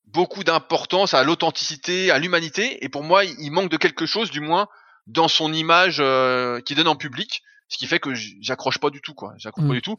beaucoup 0.06 0.46
d'importance 0.46 1.14
à 1.14 1.26
l'authenticité, 1.26 2.12
à 2.12 2.18
l'humanité, 2.18 2.82
et 2.86 2.88
pour 2.88 3.04
moi, 3.04 3.26
il 3.26 3.52
manque 3.52 3.70
de 3.70 3.76
quelque 3.76 4.06
chose, 4.06 4.32
du 4.32 4.40
moins, 4.40 4.70
dans 5.06 5.28
son 5.28 5.52
image 5.52 5.98
euh, 6.00 6.62
qu'il 6.62 6.78
donne 6.78 6.88
en 6.88 6.96
public, 6.96 7.42
ce 7.68 7.78
qui 7.78 7.88
fait 7.88 8.00
que 8.00 8.14
j'accroche 8.40 8.78
pas 8.78 8.90
du 8.90 9.02
tout, 9.02 9.14
quoi. 9.14 9.34
J'accroche 9.38 9.68
pas 9.68 9.74
du 9.74 9.82
tout. 9.82 9.98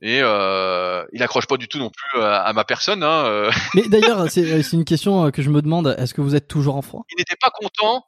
et 0.00 0.20
euh, 0.22 1.04
il 1.12 1.22
accroche 1.22 1.46
pas 1.46 1.58
du 1.58 1.68
tout 1.68 1.78
non 1.78 1.90
plus 1.90 2.22
euh, 2.22 2.40
à, 2.42 2.54
ma 2.54 2.64
personne. 2.64 3.02
Hein, 3.02 3.26
euh. 3.26 3.50
Mais 3.74 3.86
d'ailleurs, 3.88 4.30
c'est 4.30 4.72
une 4.72 4.86
question 4.86 5.30
que 5.30 5.42
je 5.42 5.50
me 5.50 5.60
demande. 5.60 5.94
Est-ce 5.98 6.14
que 6.14 6.22
vous 6.22 6.34
êtes 6.34 6.48
toujours 6.48 6.76
en 6.76 6.82
froid? 6.82 7.04
Il 7.10 7.18
n'était 7.18 7.36
pas 7.38 7.50
content. 7.50 8.06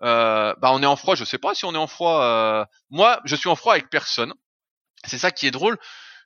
bah, 0.00 0.72
on 0.72 0.82
est 0.82 0.86
en 0.86 0.96
froid. 0.96 1.14
Je 1.14 1.22
sais 1.22 1.38
pas 1.38 1.54
si 1.54 1.64
on 1.64 1.74
est 1.74 1.78
en 1.78 1.86
froid. 1.86 2.66
moi, 2.90 3.20
je 3.24 3.36
suis 3.36 3.48
en 3.48 3.54
froid 3.54 3.74
avec 3.74 3.88
personne. 3.88 4.34
C'est 5.04 5.18
ça 5.18 5.30
qui 5.30 5.46
est 5.46 5.50
drôle, 5.50 5.78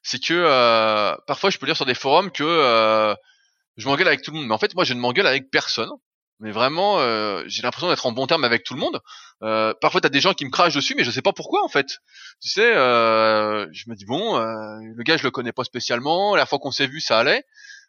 c'est 0.02 0.22
que 0.22 1.16
parfois 1.26 1.50
je 1.50 1.58
peux 1.58 1.66
lire 1.66 1.76
sur 1.76 1.86
des 1.86 1.94
forums 1.94 2.30
que 2.30 3.16
je 3.76 3.86
m'engueule 3.86 4.08
avec 4.08 4.22
tout 4.22 4.30
le 4.30 4.38
monde. 4.38 4.46
Mais 4.46 4.54
en 4.54 4.58
fait, 4.58 4.74
moi, 4.74 4.84
je 4.84 4.94
ne 4.94 5.00
m'engueule 5.00 5.26
avec 5.26 5.50
personne. 5.50 5.90
Mais 6.40 6.50
vraiment 6.50 7.00
euh, 7.00 7.42
j'ai 7.46 7.62
l'impression 7.62 7.88
d'être 7.88 8.04
en 8.04 8.12
bon 8.12 8.26
terme 8.26 8.44
avec 8.44 8.62
tout 8.62 8.74
le 8.74 8.80
monde. 8.80 9.00
Euh, 9.42 9.72
parfois 9.80 10.02
t'as 10.02 10.10
des 10.10 10.20
gens 10.20 10.34
qui 10.34 10.44
me 10.44 10.50
crachent 10.50 10.74
dessus 10.74 10.94
mais 10.94 11.04
je 11.04 11.10
sais 11.10 11.22
pas 11.22 11.32
pourquoi 11.32 11.64
en 11.64 11.68
fait. 11.68 11.98
Tu 12.42 12.50
sais 12.50 12.76
euh, 12.76 13.66
je 13.72 13.88
me 13.88 13.94
dis 13.94 14.04
bon 14.04 14.36
euh, 14.36 14.76
le 14.94 15.02
gars 15.02 15.16
je 15.16 15.22
le 15.22 15.30
connais 15.30 15.52
pas 15.52 15.64
spécialement. 15.64 16.36
La 16.36 16.44
fois 16.44 16.58
qu'on 16.58 16.70
s'est 16.70 16.86
vu 16.86 17.00
ça 17.00 17.18
allait. 17.18 17.44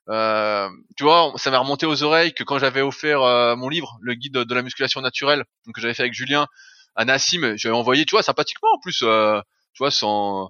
Euh, 0.10 0.70
tu 0.96 1.04
vois 1.04 1.34
ça 1.36 1.52
m'a 1.52 1.60
remonté 1.60 1.86
aux 1.86 2.04
oreilles 2.04 2.34
que 2.34 2.46
quand 2.46 2.58
j'avais 2.60 2.80
offert 2.82 3.22
euh, 3.22 3.58
mon 3.58 3.68
livre 3.68 3.98
le 4.02 4.14
guide 4.14 4.36
de 4.36 4.56
la 4.56 4.62
musculation 4.62 5.02
naturelle 5.02 5.44
que 5.74 5.82
j'avais 5.82 5.94
fait 5.94 6.04
avec 6.04 6.14
Julien 6.14 6.48
à 6.96 7.04
Nassim 7.04 7.58
j'avais 7.58 7.76
envoyé 7.76 8.06
tu 8.06 8.12
vois 8.12 8.24
sympathiquement 8.24 8.70
en 8.74 8.80
plus 8.80 9.00
tu 9.00 9.78
vois 9.80 9.92
sans 9.92 10.48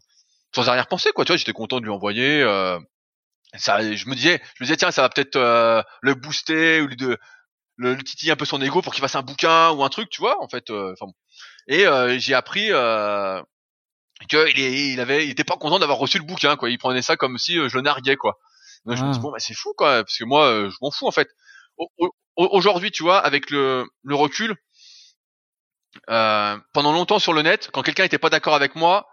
sans 0.57 0.69
arrière-pensée 0.69 1.11
quoi 1.13 1.25
tu 1.25 1.31
vois 1.31 1.37
j'étais 1.37 1.53
content 1.53 1.79
de 1.79 1.85
lui 1.85 1.91
envoyer 1.91 2.41
ça 3.55 3.81
je 3.81 4.09
me 4.09 4.15
disais 4.15 4.41
je 4.55 4.63
me 4.63 4.65
disais 4.65 4.77
tiens 4.77 4.91
ça 4.91 5.01
va 5.03 5.09
peut-être 5.09 5.37
le 6.01 6.13
booster 6.15 6.81
ou 6.81 6.87
de 6.87 7.17
le, 7.77 7.93
le 7.93 8.03
titiller 8.03 8.31
un 8.31 8.35
peu 8.35 8.45
son 8.45 8.61
ego 8.61 8.81
pour 8.81 8.93
qu'il 8.93 9.01
fasse 9.01 9.15
un 9.15 9.21
bouquin 9.21 9.71
ou 9.71 9.83
un 9.83 9.89
truc, 9.89 10.09
tu 10.09 10.19
vois, 10.19 10.41
en 10.43 10.49
fait. 10.49 10.69
Euh, 10.69 10.93
enfin 10.93 11.05
bon. 11.05 11.13
Et 11.67 11.85
euh, 11.85 12.17
j'ai 12.19 12.33
appris 12.33 12.71
euh, 12.71 13.41
qu'il 14.29 14.57
il 14.57 14.99
avait, 14.99 15.25
il 15.25 15.31
était 15.31 15.43
pas 15.43 15.57
content 15.57 15.79
d'avoir 15.79 15.99
reçu 15.99 16.17
le 16.17 16.25
bouquin, 16.25 16.55
quoi. 16.55 16.69
Il 16.69 16.77
prenait 16.77 17.01
ça 17.01 17.15
comme 17.15 17.37
si 17.37 17.57
euh, 17.57 17.69
je 17.69 17.77
le 17.77 17.83
narguais, 17.83 18.17
quoi. 18.17 18.37
Donc 18.85 18.97
je 18.97 19.03
me 19.03 19.11
dis 19.11 19.17
ah. 19.19 19.21
bon, 19.21 19.31
bah 19.31 19.39
c'est 19.39 19.53
fou, 19.53 19.73
quoi, 19.77 20.03
parce 20.03 20.17
que 20.17 20.23
moi, 20.23 20.45
euh, 20.47 20.69
je 20.69 20.77
m'en 20.81 20.91
fous 20.91 21.07
en 21.07 21.11
fait. 21.11 21.29
Aujourd'hui, 22.35 22.91
tu 22.91 23.03
vois, 23.03 23.19
avec 23.19 23.49
le, 23.51 23.85
le 24.03 24.15
recul, 24.15 24.55
pendant 26.07 26.91
longtemps 26.91 27.19
sur 27.19 27.33
le 27.33 27.41
net, 27.41 27.69
quand 27.71 27.83
quelqu'un 27.83 28.03
était 28.03 28.17
pas 28.17 28.29
d'accord 28.29 28.55
avec 28.55 28.75
moi, 28.75 29.07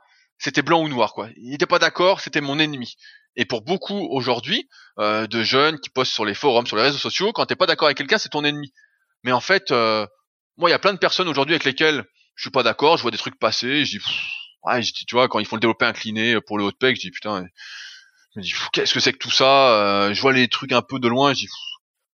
c'était 0.44 0.60
blanc 0.60 0.82
ou 0.82 0.88
noir, 0.88 1.14
quoi. 1.14 1.30
Il 1.38 1.54
était 1.54 1.64
pas 1.64 1.78
d'accord, 1.78 2.20
c'était 2.20 2.42
mon 2.42 2.58
ennemi. 2.58 2.96
Et 3.34 3.46
pour 3.46 3.62
beaucoup 3.62 4.06
aujourd'hui 4.10 4.68
euh, 4.98 5.26
de 5.26 5.42
jeunes 5.42 5.80
qui 5.80 5.88
postent 5.88 6.12
sur 6.12 6.26
les 6.26 6.34
forums, 6.34 6.66
sur 6.66 6.76
les 6.76 6.82
réseaux 6.82 6.98
sociaux, 6.98 7.32
quand 7.32 7.46
t'es 7.46 7.56
pas 7.56 7.64
d'accord 7.64 7.86
avec 7.86 7.96
quelqu'un, 7.96 8.18
c'est 8.18 8.28
ton 8.28 8.44
ennemi. 8.44 8.74
Mais 9.22 9.32
en 9.32 9.40
fait, 9.40 9.70
euh, 9.70 10.06
moi, 10.58 10.68
il 10.68 10.72
y 10.72 10.74
a 10.74 10.78
plein 10.78 10.92
de 10.92 10.98
personnes 10.98 11.28
aujourd'hui 11.28 11.54
avec 11.54 11.64
lesquelles 11.64 12.04
je 12.34 12.42
suis 12.42 12.50
pas 12.50 12.62
d'accord. 12.62 12.98
Je 12.98 13.02
vois 13.02 13.10
des 13.10 13.16
trucs 13.16 13.38
passer, 13.38 13.86
je 13.86 13.98
dis, 13.98 14.04
ouais, 14.64 14.82
je 14.82 14.92
dis, 14.92 15.06
tu 15.06 15.14
vois, 15.14 15.28
quand 15.28 15.38
ils 15.38 15.46
font 15.46 15.56
le 15.56 15.60
développé 15.60 15.86
incliné 15.86 16.38
pour 16.42 16.58
le 16.58 16.64
haut 16.64 16.72
de 16.72 16.76
pec, 16.76 16.94
je 16.96 17.00
dis 17.00 17.10
putain, 17.10 17.46
je 18.34 18.40
me 18.40 18.44
dis 18.44 18.52
qu'est-ce 18.74 18.92
que 18.92 19.00
c'est 19.00 19.14
que 19.14 19.18
tout 19.18 19.30
ça 19.30 19.70
euh, 19.70 20.12
Je 20.12 20.20
vois 20.20 20.34
les 20.34 20.48
trucs 20.48 20.72
un 20.72 20.82
peu 20.82 20.98
de 20.98 21.08
loin, 21.08 21.32
je 21.32 21.38
dis, 21.38 21.48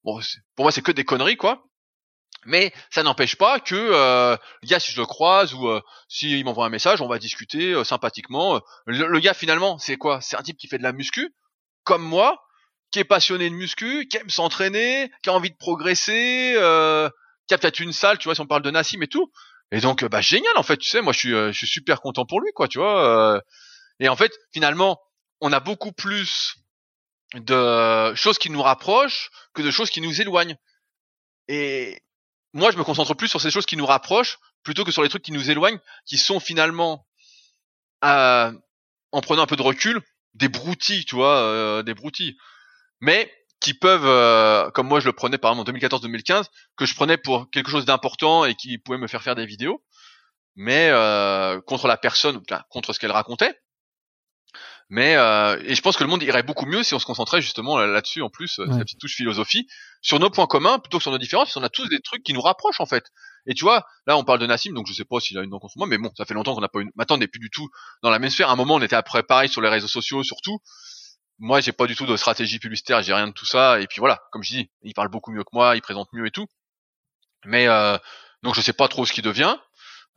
bon, 0.03 0.19
pour 0.55 0.65
moi, 0.65 0.71
c'est 0.71 0.83
que 0.83 0.91
des 0.91 1.03
conneries, 1.03 1.37
quoi. 1.37 1.63
Mais 2.45 2.73
ça 2.89 3.03
n'empêche 3.03 3.35
pas 3.35 3.59
que 3.59 3.75
euh, 3.75 4.37
le 4.63 4.67
gars, 4.67 4.79
si 4.79 4.91
je 4.91 4.99
le 4.99 5.05
croise 5.05 5.53
ou 5.53 5.67
euh, 5.67 5.81
s'il 6.07 6.43
m'envoie 6.45 6.65
un 6.65 6.69
message, 6.69 7.01
on 7.01 7.07
va 7.07 7.19
discuter 7.19 7.73
euh, 7.73 7.83
sympathiquement. 7.83 8.61
Le, 8.85 9.19
gars, 9.19 9.33
finalement, 9.33 9.77
c'est 9.77 9.97
quoi? 9.97 10.21
C'est 10.21 10.37
un 10.37 10.41
type 10.41 10.57
qui 10.57 10.67
fait 10.67 10.77
de 10.77 10.83
la 10.83 10.93
muscu, 10.93 11.33
comme 11.83 12.03
moi, 12.03 12.41
qui 12.91 12.99
est 12.99 13.03
passionné 13.03 13.49
de 13.49 13.55
muscu, 13.55 14.07
qui 14.07 14.17
aime 14.17 14.29
s'entraîner, 14.29 15.11
qui 15.21 15.29
a 15.29 15.33
envie 15.33 15.51
de 15.51 15.57
progresser, 15.57 16.53
euh, 16.55 17.09
qui 17.47 17.53
a 17.53 17.57
peut-être 17.57 17.79
une 17.79 17.93
salle, 17.93 18.17
tu 18.17 18.25
vois, 18.25 18.35
si 18.35 18.41
on 18.41 18.47
parle 18.47 18.61
de 18.61 18.71
Nassim 18.71 19.01
et 19.01 19.07
tout. 19.07 19.31
Et 19.71 19.81
donc, 19.81 20.03
bah 20.05 20.21
génial, 20.21 20.53
en 20.55 20.63
fait, 20.63 20.77
tu 20.77 20.89
sais, 20.89 21.01
moi, 21.01 21.13
je 21.13 21.19
suis, 21.19 21.29
je 21.29 21.51
suis 21.51 21.67
super 21.67 22.01
content 22.01 22.25
pour 22.25 22.41
lui, 22.41 22.51
quoi, 22.55 22.67
tu 22.67 22.79
vois. 22.79 23.43
et 23.99 24.09
en 24.09 24.15
fait, 24.15 24.31
finalement, 24.51 24.99
on 25.41 25.51
a 25.53 25.59
beaucoup 25.59 25.91
plus 25.91 26.55
de 27.35 28.15
choses 28.15 28.39
qui 28.39 28.49
nous 28.49 28.63
rapprochent 28.63 29.29
que 29.53 29.61
de 29.61 29.69
choses 29.69 29.91
qui 29.91 30.01
nous 30.01 30.21
éloignent. 30.21 30.55
Et, 31.47 32.01
moi, 32.53 32.71
je 32.71 32.77
me 32.77 32.83
concentre 32.83 33.13
plus 33.13 33.27
sur 33.27 33.41
ces 33.41 33.51
choses 33.51 33.65
qui 33.65 33.77
nous 33.77 33.85
rapprochent 33.85 34.39
plutôt 34.63 34.83
que 34.83 34.91
sur 34.91 35.03
les 35.03 35.09
trucs 35.09 35.23
qui 35.23 35.31
nous 35.31 35.49
éloignent, 35.49 35.79
qui 36.05 36.17
sont 36.17 36.39
finalement, 36.39 37.05
euh, 38.03 38.51
en 39.11 39.21
prenant 39.21 39.43
un 39.43 39.47
peu 39.47 39.55
de 39.55 39.61
recul, 39.61 40.01
des 40.33 40.49
broutilles, 40.49 41.05
tu 41.05 41.15
vois, 41.15 41.37
euh, 41.37 41.83
des 41.83 41.93
broutilles. 41.93 42.37
Mais 43.01 43.31
qui 43.59 43.73
peuvent, 43.73 44.05
euh, 44.05 44.69
comme 44.71 44.87
moi 44.87 44.99
je 44.99 45.05
le 45.05 45.13
prenais 45.13 45.37
par 45.37 45.51
exemple 45.51 45.69
en 45.69 45.73
2014-2015, 45.73 46.45
que 46.77 46.85
je 46.85 46.95
prenais 46.95 47.17
pour 47.17 47.49
quelque 47.51 47.69
chose 47.69 47.85
d'important 47.85 48.45
et 48.45 48.55
qui 48.55 48.77
pouvait 48.77 48.97
me 48.97 49.07
faire 49.07 49.21
faire 49.21 49.35
des 49.35 49.45
vidéos, 49.45 49.83
mais 50.55 50.89
euh, 50.89 51.59
contre 51.61 51.87
la 51.87 51.97
personne, 51.97 52.41
contre 52.69 52.93
ce 52.93 52.99
qu'elle 52.99 53.11
racontait. 53.11 53.59
Mais 54.91 55.15
euh, 55.15 55.61
et 55.65 55.75
je 55.75 55.81
pense 55.81 55.97
que 55.97 56.03
le 56.03 56.09
monde 56.09 56.23
irait 56.23 56.41
beaucoup 56.41 56.65
mieux 56.65 56.81
si 56.81 56.95
on 56.95 56.99
se 56.99 57.05
concentrait 57.05 57.41
justement 57.41 57.77
là-dessus 57.77 58.23
en 58.23 58.29
plus, 58.29 58.47
cette 58.47 58.69
petite 58.69 58.99
touche 58.99 59.15
philosophie, 59.15 59.67
sur 60.01 60.19
nos 60.19 60.31
points 60.31 60.47
communs 60.47 60.79
plutôt 60.79 60.97
que 60.97 61.03
sur 61.03 61.11
nos 61.11 61.19
différences. 61.19 61.53
Qu'on 61.53 61.63
a 61.63 61.69
tous 61.69 61.87
des 61.89 61.99
trucs 61.99 62.23
qui 62.23 62.33
nous 62.33 62.41
rapprochent 62.41 62.81
en 62.81 62.87
fait. 62.87 63.05
Et 63.45 63.53
tu 63.53 63.63
vois, 63.63 63.85
là 64.07 64.17
on 64.17 64.23
parle 64.23 64.39
de 64.39 64.47
Nassim, 64.47 64.73
donc 64.73 64.87
je 64.87 64.93
sais 64.93 65.05
pas 65.05 65.19
s'il 65.19 65.37
a 65.37 65.43
une 65.43 65.51
dent 65.51 65.59
contre 65.59 65.77
moi, 65.77 65.85
mais 65.85 65.99
bon, 65.99 66.11
ça 66.17 66.25
fait 66.25 66.33
longtemps 66.33 66.55
qu'on 66.55 66.61
n'a 66.61 66.69
pas 66.69 66.81
une. 66.81 66.89
Maintenant 66.95 67.17
on 67.17 67.19
n'est 67.19 67.27
plus 67.27 67.39
du 67.39 67.51
tout 67.51 67.69
dans 68.01 68.09
la 68.09 68.17
même 68.17 68.31
sphère. 68.31 68.49
À 68.49 68.53
un 68.53 68.55
moment 68.55 68.75
on 68.75 68.81
était 68.81 68.95
après 68.95 69.21
pareil 69.21 69.47
sur 69.47 69.61
les 69.61 69.69
réseaux 69.69 69.87
sociaux 69.87 70.23
surtout. 70.23 70.57
Moi 71.37 71.61
j'ai 71.61 71.71
pas 71.71 71.85
du 71.85 71.95
tout 71.95 72.07
de 72.07 72.17
stratégie 72.17 72.57
publicitaire, 72.57 73.03
j'ai 73.03 73.13
rien 73.13 73.27
de 73.27 73.33
tout 73.33 73.45
ça. 73.45 73.79
Et 73.79 73.85
puis 73.85 73.99
voilà, 73.99 74.19
comme 74.31 74.41
je 74.41 74.53
dis, 74.53 74.71
il 74.81 74.95
parle 74.95 75.09
beaucoup 75.09 75.31
mieux 75.31 75.43
que 75.43 75.51
moi, 75.53 75.75
il 75.75 75.81
présente 75.81 76.09
mieux 76.13 76.25
et 76.25 76.31
tout. 76.31 76.47
Mais 77.45 77.67
euh, 77.67 77.97
donc 78.41 78.55
je 78.55 78.61
sais 78.61 78.73
pas 78.73 78.87
trop 78.87 79.05
ce 79.05 79.13
qui 79.13 79.21
devient. 79.21 79.55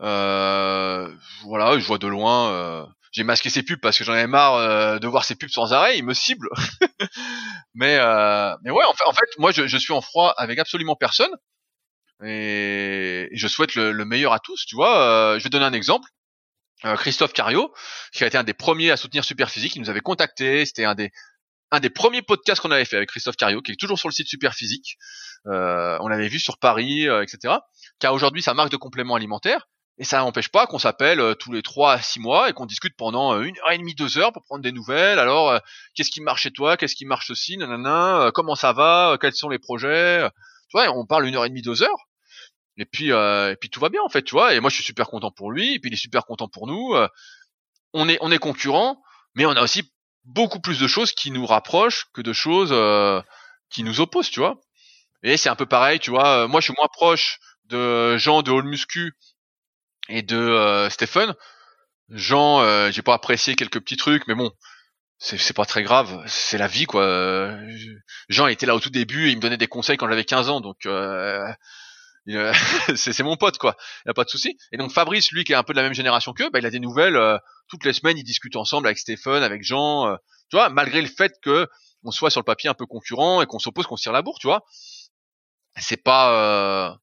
Euh, 0.01 1.15
voilà, 1.45 1.79
je 1.79 1.85
vois 1.85 1.99
de 1.99 2.07
loin. 2.07 2.51
Euh, 2.51 2.87
j'ai 3.13 3.25
masqué 3.25 3.51
ses 3.51 3.63
pubs 3.63 3.81
parce 3.81 3.99
que 3.99 4.05
j'en 4.05 4.15
avais 4.15 4.27
marre 4.27 4.55
euh, 4.55 4.99
de 4.99 5.07
voir 5.07 5.25
ses 5.25 5.35
pubs 5.35 5.51
sans 5.51 5.73
arrêt. 5.75 5.99
Il 5.99 6.05
me 6.05 6.15
cible. 6.15 6.49
mais 7.75 7.99
euh, 7.99 8.55
mais 8.65 8.71
ouais, 8.71 8.85
en 8.85 8.95
fait, 8.95 9.05
en 9.05 9.13
fait, 9.13 9.39
moi, 9.39 9.53
je, 9.53 9.67
je, 9.67 9.77
suis 9.77 9.93
en 9.93 10.01
froid 10.01 10.35
avec 10.39 10.59
absolument 10.59 10.97
personne. 10.97 11.31
Et, 12.25 13.29
je 13.33 13.49
souhaite 13.49 13.75
le, 13.75 13.93
le, 13.93 14.05
meilleur 14.07 14.33
à 14.33 14.39
tous. 14.39 14.65
Tu 14.67 14.75
vois, 14.75 14.99
euh, 15.35 15.39
je 15.39 15.45
vais 15.45 15.51
donner 15.51 15.67
un 15.67 15.75
exemple. 15.75 16.09
Euh, 16.87 16.97
Christophe 16.97 17.35
Cario, 17.35 17.73
qui 18.13 18.25
a 18.25 18.27
été 18.27 18.39
un 18.39 18.45
des 18.45 18.55
premiers 18.55 18.91
à 18.91 18.97
soutenir 18.97 19.25
Superphysique, 19.25 19.77
il 19.77 19.83
nous 19.83 19.91
avait 19.91 20.01
contacté. 20.01 20.65
C'était 20.65 20.85
un 20.85 20.95
des 20.95 21.11
un 21.71 21.81
des 21.81 21.91
premiers 21.91 22.23
podcasts 22.23 22.61
qu'on 22.61 22.71
avait 22.71 22.85
fait 22.85 22.97
avec 22.97 23.09
Christophe 23.09 23.37
Cario, 23.37 23.63
qui 23.63 23.73
est 23.73 23.81
toujours 23.81 23.99
sur 23.99 24.09
le 24.09 24.13
site 24.13 24.29
Superphysique. 24.29 24.97
Euh, 25.47 25.97
on 26.01 26.09
l'avait 26.09 26.29
vu 26.29 26.39
sur 26.39 26.59
Paris, 26.59 27.07
etc. 27.07 27.57
Qui 27.99 28.07
a 28.07 28.13
aujourd'hui 28.13 28.43
sa 28.43 28.53
marque 28.53 28.71
de 28.71 28.77
compléments 28.77 29.15
alimentaires 29.15 29.69
et 30.03 30.05
ça 30.05 30.19
n'empêche 30.19 30.49
pas 30.49 30.67
qu'on 30.67 30.81
s'appelle 30.81 31.21
euh, 31.21 31.37
tous 31.37 31.53
les 31.53 31.63
trois 31.63 31.93
à 31.93 32.03
six 32.03 32.19
mois 32.19 32.51
et 32.51 32.53
qu'on 32.53 32.67
discute 32.67 32.97
pendant 32.97 33.35
euh, 33.35 33.43
une 33.43 33.57
heure 33.59 33.71
et 33.71 33.79
demie, 33.79 33.95
deux 33.95 34.19
heures 34.19 34.33
pour 34.33 34.43
prendre 34.43 34.61
des 34.61 34.73
nouvelles. 34.73 35.21
Alors, 35.21 35.51
euh, 35.51 35.59
qu'est-ce 35.95 36.11
qui 36.11 36.21
marche 36.21 36.43
chez 36.43 36.51
toi? 36.51 36.77
Qu'est-ce 36.77 36.97
qui 36.97 37.05
marche 37.05 37.31
aussi 37.31 37.57
Nanana 37.57 38.33
Comment 38.35 38.57
ça 38.57 38.73
va? 38.73 39.17
Quels 39.21 39.33
sont 39.33 39.49
les 39.49 39.61
projets? 39.61 40.29
Tu 40.69 40.77
vois, 40.77 40.91
on 40.91 41.07
parle 41.07 41.27
une 41.27 41.37
heure 41.37 41.45
et 41.45 41.51
demie, 41.51 41.63
deux 41.63 41.85
heures. 41.85 42.09
Et 42.79 42.85
puis, 42.85 43.11
et 43.11 43.57
puis 43.61 43.71
tout 43.71 43.79
va 43.79 43.91
bien 43.91 44.01
en 44.03 44.09
fait, 44.09 44.23
tu 44.23 44.33
vois. 44.33 44.55
Et 44.55 44.59
moi, 44.61 44.71
je 44.71 44.75
suis 44.75 44.85
super 44.85 45.07
content 45.07 45.31
pour 45.31 45.53
lui. 45.53 45.75
Et 45.75 45.79
puis, 45.79 45.89
il 45.89 45.95
est 45.95 45.97
super 45.97 46.27
content 46.27 46.49
pour 46.49 46.67
nous. 46.67 46.97
on 47.93 48.09
est, 48.09 48.19
on 48.23 48.33
est 48.33 48.39
concurrents, 48.39 49.01
mais 49.37 49.47
on 49.47 49.53
a 49.53 49.63
aussi 49.63 49.93
beaucoup 50.25 50.59
plus 50.59 50.81
de 50.81 50.89
choses 50.89 51.13
qui 51.13 51.31
nous 51.31 51.47
rapprochent 51.47 52.07
que 52.13 52.23
de 52.23 52.33
choses 52.33 52.75
qui 53.71 53.85
nous 53.85 54.01
opposent, 54.01 54.31
tu 54.31 54.41
vois. 54.41 54.59
Et 55.23 55.37
c'est 55.37 55.49
un 55.49 55.55
peu 55.55 55.67
pareil, 55.67 56.01
tu 56.01 56.11
vois. 56.11 56.49
moi, 56.49 56.61
je 56.61 56.65
suis 56.65 56.75
moins 56.77 56.89
proche 56.89 57.39
de 57.67 58.17
gens 58.17 58.43
de 58.43 58.51
haut 58.51 58.65
muscu 58.65 59.15
et 60.09 60.23
de 60.23 60.37
euh, 60.37 60.91
Stephen. 60.91 61.35
Jean, 62.09 62.61
euh, 62.61 62.91
j'ai 62.91 63.03
pas 63.03 63.15
apprécié 63.15 63.55
quelques 63.55 63.81
petits 63.81 63.97
trucs, 63.97 64.27
mais 64.27 64.35
bon, 64.35 64.51
c'est 65.19 65.55
pas 65.57 65.65
très 65.65 65.83
grave, 65.83 66.23
c'est 66.27 66.59
la 66.59 66.67
vie 66.67 66.85
quoi. 66.85 67.57
Jean 68.29 68.49
était 68.49 68.67
là 68.67 68.75
au 68.75 68.81
tout 68.81 68.91
début, 68.91 69.31
il 69.31 69.37
me 69.37 69.41
donnait 69.41 69.57
des 69.57 69.69
conseils 69.69 69.97
quand 69.97 70.09
j'avais 70.09 70.25
15 70.25 70.49
ans, 70.51 70.61
donc 70.61 70.85
euh, 70.85 71.47
c'est 72.97 73.21
mon 73.21 73.37
pote 73.37 73.57
quoi, 73.57 73.77
y 74.05 74.11
a 74.11 74.15
pas 74.15 74.25
de 74.25 74.29
souci. 74.31 74.59
Et 74.73 74.77
donc 74.77 74.91
Fabrice, 74.91 75.31
lui 75.31 75.45
qui 75.45 75.53
est 75.53 75.57
un 75.57 75.63
peu 75.63 75.73
de 75.73 75.79
la 75.79 75.85
même 75.85 75.95
génération 75.95 76.33
qu'eux, 76.33 76.51
bah, 76.51 76.59
il 76.59 76.67
a 76.67 76.71
des 76.71 76.81
nouvelles 76.81 77.19
toutes 77.69 77.85
les 77.85 77.93
semaines, 77.93 78.19
ils 78.19 78.25
discutent 78.25 78.57
ensemble 78.57 78.89
avec 78.89 78.99
Stephen, 78.99 79.45
avec 79.45 79.63
Jean, 79.63 80.17
tu 80.51 80.57
vois, 80.57 80.69
malgré 80.71 81.01
le 81.01 81.09
fait 81.09 81.33
que 81.41 81.69
on 82.05 82.11
soit 82.11 82.31
sur 82.31 82.41
le 82.41 82.45
papier 82.45 82.69
un 82.69 82.75
peu 82.75 82.87
concurrent 82.87 83.43
et 83.43 83.47
qu'on 83.47 83.61
s'oppose, 83.61 83.87
qu'on 83.87 83.97
se 83.97 84.03
tire 84.03 84.13
la 84.13 84.23
bourre, 84.23 84.39
tu 84.41 84.49
vois. 84.49 84.65
C'est 85.77 86.03
pas 86.03 86.99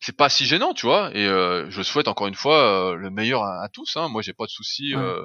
c'est 0.00 0.16
pas 0.16 0.28
si 0.28 0.46
gênant, 0.46 0.74
tu 0.74 0.86
vois. 0.86 1.10
Et 1.14 1.26
euh, 1.26 1.68
je 1.70 1.82
souhaite 1.82 2.08
encore 2.08 2.28
une 2.28 2.34
fois 2.34 2.92
euh, 2.92 2.94
le 2.94 3.10
meilleur 3.10 3.42
à, 3.42 3.68
tous. 3.68 3.96
Hein. 3.96 4.08
Moi, 4.08 4.22
j'ai 4.22 4.32
pas 4.32 4.44
de 4.44 4.50
soucis. 4.50 4.94
Euh... 4.94 5.24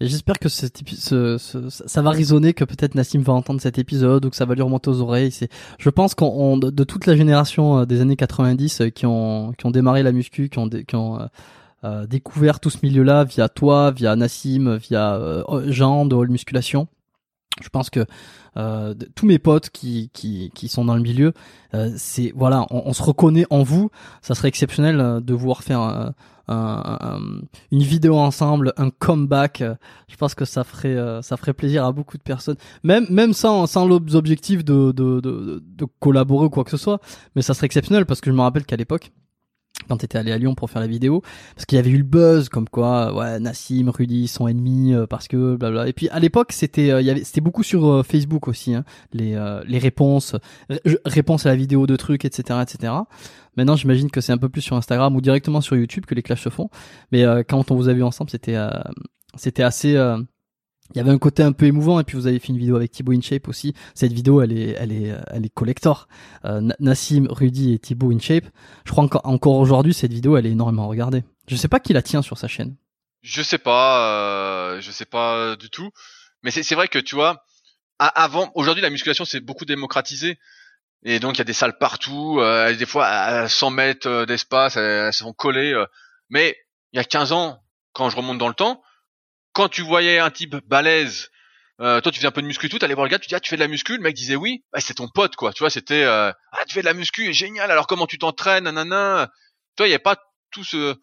Et 0.00 0.08
j'espère 0.08 0.38
que 0.38 0.48
ce, 0.48 0.66
ce, 0.96 1.38
ce, 1.38 1.70
ça 1.70 2.02
va 2.02 2.10
résonner, 2.10 2.52
que 2.52 2.64
peut-être 2.64 2.94
Nassim 2.96 3.20
va 3.20 3.32
entendre 3.32 3.60
cet 3.60 3.78
épisode 3.78 4.24
ou 4.24 4.30
que 4.30 4.36
ça 4.36 4.44
va 4.44 4.54
lui 4.54 4.62
remonter 4.62 4.90
aux 4.90 5.00
oreilles. 5.00 5.30
C'est, 5.30 5.48
je 5.78 5.90
pense 5.90 6.14
qu'on 6.14 6.56
de, 6.56 6.84
toute 6.84 7.06
la 7.06 7.14
génération 7.14 7.80
euh, 7.80 7.84
des 7.84 8.00
années 8.00 8.16
90 8.16 8.82
qui 8.94 9.06
ont 9.06 9.52
qui 9.52 9.66
ont 9.66 9.70
démarré 9.70 10.02
la 10.02 10.12
muscu, 10.12 10.48
qui 10.48 10.58
ont 10.58 10.68
qui 10.68 10.96
ont 10.96 11.28
euh, 11.84 12.06
découvert 12.06 12.58
tout 12.58 12.70
ce 12.70 12.78
milieu-là 12.82 13.22
via 13.24 13.48
toi, 13.48 13.92
via 13.92 14.16
Nassim, 14.16 14.76
via 14.76 15.44
Jean 15.66 16.06
de 16.06 16.16
Hall 16.16 16.28
Musculation. 16.28 16.88
Je 17.62 17.68
pense 17.68 17.88
que 17.88 18.04
euh, 18.56 18.94
tous 19.14 19.26
mes 19.26 19.38
potes 19.38 19.70
qui, 19.70 20.10
qui, 20.12 20.50
qui 20.54 20.68
sont 20.68 20.84
dans 20.84 20.96
le 20.96 21.02
milieu, 21.02 21.32
euh, 21.74 21.92
c'est 21.96 22.32
voilà, 22.34 22.66
on, 22.70 22.92
se 22.92 23.02
reconnaît 23.02 23.46
en 23.50 23.62
vous. 23.62 23.90
Ça 24.22 24.34
serait 24.34 24.48
exceptionnel 24.48 25.00
euh, 25.00 25.20
de 25.20 25.34
voir 25.34 25.62
faire 25.62 26.12
une 26.48 27.48
vidéo 27.70 28.18
ensemble, 28.18 28.74
un 28.76 28.90
comeback. 28.90 29.62
Je 30.08 30.16
pense 30.16 30.34
que 30.34 30.44
ça 30.44 30.64
ferait 30.64 31.22
ça 31.22 31.36
ferait 31.36 31.54
plaisir 31.54 31.84
à 31.86 31.92
beaucoup 31.92 32.18
de 32.18 32.22
personnes, 32.22 32.56
même 32.82 33.06
même 33.08 33.32
sans 33.32 33.66
sans 33.66 33.86
l'objectif 33.86 34.64
de 34.64 34.92
de, 34.92 35.20
de 35.20 35.62
de 35.64 35.86
collaborer 36.00 36.46
ou 36.46 36.50
quoi 36.50 36.64
que 36.64 36.70
ce 36.70 36.76
soit. 36.76 37.00
Mais 37.36 37.42
ça 37.42 37.54
serait 37.54 37.66
exceptionnel 37.66 38.04
parce 38.04 38.20
que 38.20 38.30
je 38.30 38.36
me 38.36 38.42
rappelle 38.42 38.66
qu'à 38.66 38.76
l'époque 38.76 39.12
quand 39.88 39.98
t'étais 39.98 40.18
allé 40.18 40.32
à 40.32 40.38
Lyon 40.38 40.54
pour 40.54 40.70
faire 40.70 40.80
la 40.80 40.86
vidéo 40.86 41.22
parce 41.54 41.66
qu'il 41.66 41.76
y 41.76 41.78
avait 41.78 41.90
eu 41.90 41.98
le 41.98 42.04
buzz 42.04 42.48
comme 42.48 42.68
quoi 42.68 43.14
ouais 43.14 43.38
Nassim 43.40 43.88
Rudy 43.88 44.28
sont 44.28 44.48
ennemis 44.48 44.94
euh, 44.94 45.06
parce 45.06 45.28
que 45.28 45.56
blabla 45.56 45.88
et 45.88 45.92
puis 45.92 46.08
à 46.08 46.20
l'époque 46.20 46.52
c'était 46.52 46.90
euh, 46.90 47.02
y 47.02 47.10
avait 47.10 47.24
c'était 47.24 47.40
beaucoup 47.40 47.62
sur 47.62 47.86
euh, 47.86 48.02
Facebook 48.02 48.48
aussi 48.48 48.74
hein, 48.74 48.84
les 49.12 49.34
les 49.66 49.78
réponses 49.78 50.36
réponses 51.04 51.46
à 51.46 51.50
la 51.50 51.56
vidéo 51.56 51.86
de 51.86 51.96
trucs 51.96 52.24
etc 52.24 52.60
etc 52.62 52.92
maintenant 53.56 53.76
j'imagine 53.76 54.10
que 54.10 54.20
c'est 54.20 54.32
un 54.32 54.38
peu 54.38 54.48
plus 54.48 54.62
sur 54.62 54.76
Instagram 54.76 55.14
ou 55.16 55.20
directement 55.20 55.60
sur 55.60 55.76
YouTube 55.76 56.06
que 56.06 56.14
les 56.14 56.22
clashs 56.22 56.42
se 56.42 56.48
font. 56.48 56.70
Mais 57.12 57.24
quand 57.48 57.70
on 57.70 57.74
vous 57.74 57.88
a 57.88 57.92
vu 57.92 58.02
ensemble 58.02 58.30
c'était 58.30 58.56
c'était 59.36 59.62
assez 59.62 59.96
il 60.94 60.98
y 60.98 61.00
avait 61.00 61.10
un 61.10 61.18
côté 61.18 61.42
un 61.42 61.52
peu 61.52 61.66
émouvant 61.66 61.98
et 61.98 62.04
puis 62.04 62.16
vous 62.16 62.26
avez 62.26 62.38
fait 62.38 62.48
une 62.48 62.58
vidéo 62.58 62.76
avec 62.76 62.92
Thibaut 62.92 63.12
InShape 63.12 63.48
aussi. 63.48 63.74
Cette 63.94 64.12
vidéo, 64.12 64.42
elle 64.42 64.52
est, 64.52 64.76
elle 64.78 64.92
est, 64.92 65.12
elle 65.28 65.44
est 65.44 65.52
collector. 65.52 66.08
Euh, 66.44 66.60
Nassim, 66.78 67.26
Rudy 67.28 67.74
et 67.74 67.78
Thibaut 67.78 68.12
InShape. 68.12 68.44
Je 68.84 68.92
crois 68.92 69.04
encore, 69.04 69.22
encore 69.24 69.56
aujourd'hui, 69.56 69.92
cette 69.92 70.12
vidéo, 70.12 70.36
elle 70.36 70.46
est 70.46 70.52
énormément 70.52 70.86
regardée. 70.86 71.24
Je 71.48 71.56
sais 71.56 71.68
pas 71.68 71.80
qui 71.80 71.92
la 71.92 72.02
tient 72.02 72.22
sur 72.22 72.38
sa 72.38 72.48
chaîne. 72.48 72.76
Je 73.22 73.42
sais 73.42 73.58
pas, 73.58 74.74
euh, 74.76 74.80
je 74.80 74.90
sais 74.90 75.06
pas 75.06 75.56
du 75.56 75.70
tout. 75.70 75.90
Mais 76.42 76.50
c'est 76.50 76.74
vrai 76.74 76.88
que 76.88 76.98
tu 76.98 77.14
vois, 77.14 77.44
avant, 77.98 78.52
aujourd'hui, 78.54 78.82
la 78.82 78.90
musculation 78.90 79.24
c'est 79.24 79.40
beaucoup 79.40 79.64
démocratisé. 79.64 80.38
Et 81.04 81.20
donc 81.20 81.36
il 81.36 81.38
y 81.38 81.40
a 81.40 81.44
des 81.44 81.54
salles 81.54 81.78
partout, 81.78 82.38
euh, 82.40 82.74
des 82.74 82.86
fois 82.86 83.06
à 83.06 83.48
100 83.48 83.70
mètres 83.70 84.08
euh, 84.08 84.26
d'espace, 84.26 84.76
elles, 84.76 85.06
elles 85.06 85.12
sont 85.12 85.32
collées. 85.32 85.74
Mais 86.28 86.56
il 86.92 86.96
y 86.98 87.00
a 87.00 87.04
15 87.04 87.32
ans, 87.32 87.62
quand 87.92 88.10
je 88.10 88.16
remonte 88.16 88.38
dans 88.38 88.48
le 88.48 88.54
temps, 88.54 88.82
quand 89.54 89.68
tu 89.68 89.82
voyais 89.82 90.18
un 90.18 90.30
type 90.30 90.56
balèze, 90.66 91.30
euh, 91.80 92.00
toi 92.00 92.12
tu 92.12 92.18
faisais 92.18 92.28
un 92.28 92.32
peu 92.32 92.42
de 92.42 92.46
muscu 92.46 92.66
et 92.66 92.68
tout, 92.68 92.78
t'allais 92.78 92.94
voir 92.94 93.06
le 93.06 93.10
gars, 93.10 93.18
tu 93.18 93.28
dis 93.28 93.34
ah 93.34 93.40
tu 93.40 93.48
fais 93.48 93.56
de 93.56 93.60
la 93.60 93.68
muscu, 93.68 93.96
le 93.96 94.02
mec 94.02 94.14
disait 94.14 94.36
oui, 94.36 94.62
bah, 94.72 94.80
c'est 94.80 94.94
ton 94.94 95.08
pote 95.08 95.36
quoi, 95.36 95.52
tu 95.52 95.60
vois, 95.60 95.70
c'était 95.70 96.02
euh, 96.02 96.30
ah 96.52 96.64
tu 96.68 96.74
fais 96.74 96.80
de 96.80 96.86
la 96.86 96.92
muscu, 96.92 97.32
génial, 97.32 97.70
alors 97.70 97.86
comment 97.86 98.06
tu 98.06 98.18
t'entraînes, 98.18 98.64
nanana? 98.64 99.30
Toi 99.76 99.88
il 99.88 99.92
y 99.92 99.94
a 99.94 100.00
pas 100.00 100.16
tout 100.50 100.64
ce 100.64 100.96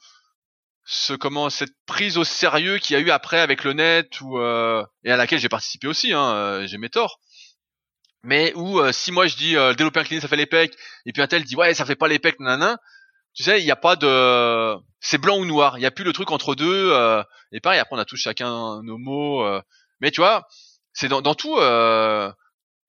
ce 0.83 1.13
comment 1.13 1.49
cette 1.49 1.73
prise 1.85 2.17
au 2.17 2.23
sérieux 2.23 2.77
qu'il 2.77 2.95
y 2.95 2.97
a 2.97 3.01
eu 3.01 3.09
après 3.09 3.39
avec 3.39 3.63
le 3.63 3.73
net 3.73 4.19
ou 4.21 4.37
euh, 4.37 4.83
et 5.03 5.11
à 5.11 5.17
laquelle 5.17 5.39
j'ai 5.39 5.49
participé 5.49 5.87
aussi, 5.87 6.13
hein, 6.13 6.33
euh, 6.35 6.67
j'ai 6.67 6.77
mes 6.77 6.89
torts. 6.89 7.19
Mais 8.23 8.53
où 8.55 8.79
si 8.91 9.11
moi 9.11 9.25
je 9.27 9.35
dis 9.35 9.53
développer 9.77 10.01
un 10.01 10.19
ça 10.19 10.27
fait 10.27 10.35
les 10.35 10.45
pecs 10.45 10.75
et 11.07 11.11
puis 11.11 11.23
un 11.23 11.27
tel 11.27 11.43
dit 11.43 11.55
ouais 11.55 11.73
ça 11.73 11.85
fait 11.85 11.95
pas 11.95 12.07
les 12.07 12.19
pecs 12.19 12.39
nanana, 12.39 12.77
tu 13.33 13.43
sais, 13.43 13.61
il 13.61 13.65
n'y 13.65 13.71
a 13.71 13.75
pas 13.75 13.95
de, 13.95 14.77
c'est 14.99 15.17
blanc 15.17 15.37
ou 15.37 15.45
noir. 15.45 15.77
Il 15.77 15.81
n'y 15.81 15.85
a 15.85 15.91
plus 15.91 16.03
le 16.05 16.13
truc 16.13 16.31
entre 16.31 16.55
deux. 16.55 16.91
Euh... 16.93 17.23
Et 17.51 17.59
pareil, 17.59 17.79
après 17.79 17.95
on 17.95 17.99
a 17.99 18.05
tous 18.05 18.17
chacun 18.17 18.81
nos 18.83 18.97
mots. 18.97 19.43
Euh... 19.43 19.61
Mais 19.99 20.11
tu 20.11 20.21
vois, 20.21 20.47
c'est 20.93 21.07
dans, 21.07 21.21
dans 21.21 21.35
tout. 21.35 21.57
Euh... 21.57 22.31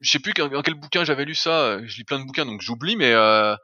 Je 0.01 0.11
sais 0.11 0.19
plus 0.19 0.33
dans 0.35 0.63
quel 0.63 0.75
bouquin 0.75 1.05
j'avais 1.05 1.25
lu 1.25 1.35
ça. 1.35 1.79
Je 1.87 1.97
lis 1.97 2.05
plein 2.05 2.19
de 2.19 2.25
bouquins 2.25 2.45
donc 2.45 2.61
j'oublie, 2.61 2.97
mais 2.97 3.13
euh... 3.13 3.57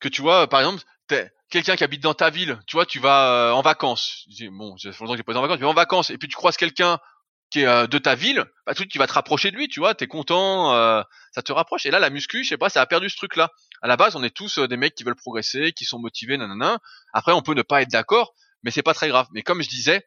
que 0.00 0.08
tu 0.08 0.22
vois, 0.22 0.48
par 0.48 0.60
exemple, 0.60 0.82
t'es 1.08 1.30
quelqu'un 1.50 1.76
qui 1.76 1.84
habite 1.84 2.02
dans 2.02 2.14
ta 2.14 2.30
ville. 2.30 2.58
Tu 2.66 2.76
vois, 2.76 2.86
tu 2.86 2.98
vas 2.98 3.30
euh, 3.30 3.52
en 3.52 3.62
vacances. 3.62 4.26
Bon, 4.52 4.76
j'ai 4.76 4.90
longtemps 4.90 5.12
que 5.12 5.16
j'ai 5.16 5.22
pas 5.22 5.32
été 5.32 5.38
en 5.38 5.42
vacances, 5.42 5.60
mais 5.60 5.66
en 5.66 5.74
vacances. 5.74 6.10
Et 6.10 6.18
puis 6.18 6.28
tu 6.28 6.36
croises 6.36 6.56
quelqu'un 6.56 6.98
qui 7.50 7.60
est 7.60 7.66
euh, 7.66 7.86
de 7.86 7.98
ta 7.98 8.14
ville, 8.14 8.44
bah 8.66 8.74
tout 8.74 8.84
tu 8.86 8.98
vas 8.98 9.06
te 9.06 9.12
rapprocher 9.12 9.50
de 9.50 9.56
lui, 9.56 9.68
tu 9.68 9.80
vois, 9.80 9.94
t'es 9.94 10.06
content, 10.06 10.74
euh, 10.74 11.02
ça 11.32 11.42
te 11.42 11.52
rapproche. 11.52 11.86
Et 11.86 11.90
là, 11.90 11.98
la 11.98 12.10
muscu, 12.10 12.44
je 12.44 12.48
sais 12.48 12.56
pas, 12.56 12.68
ça 12.68 12.80
a 12.80 12.86
perdu 12.86 13.08
ce 13.08 13.16
truc-là. 13.16 13.50
À 13.82 13.88
la 13.88 13.96
base, 13.96 14.16
on 14.16 14.22
est 14.22 14.34
tous 14.34 14.58
euh, 14.58 14.68
des 14.68 14.76
mecs 14.76 14.94
qui 14.94 15.04
veulent 15.04 15.16
progresser, 15.16 15.72
qui 15.72 15.84
sont 15.84 15.98
motivés, 15.98 16.36
nanana. 16.36 16.78
Après, 17.12 17.32
on 17.32 17.42
peut 17.42 17.54
ne 17.54 17.62
pas 17.62 17.82
être 17.82 17.90
d'accord, 17.90 18.34
mais 18.62 18.70
c'est 18.70 18.82
pas 18.82 18.94
très 18.94 19.08
grave. 19.08 19.26
Mais 19.32 19.42
comme 19.42 19.62
je 19.62 19.68
disais, 19.68 20.06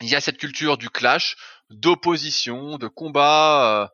il 0.00 0.08
y 0.08 0.16
a 0.16 0.20
cette 0.20 0.38
culture 0.38 0.76
du 0.76 0.90
clash, 0.90 1.36
d'opposition, 1.70 2.78
de 2.78 2.88
combat. 2.88 3.90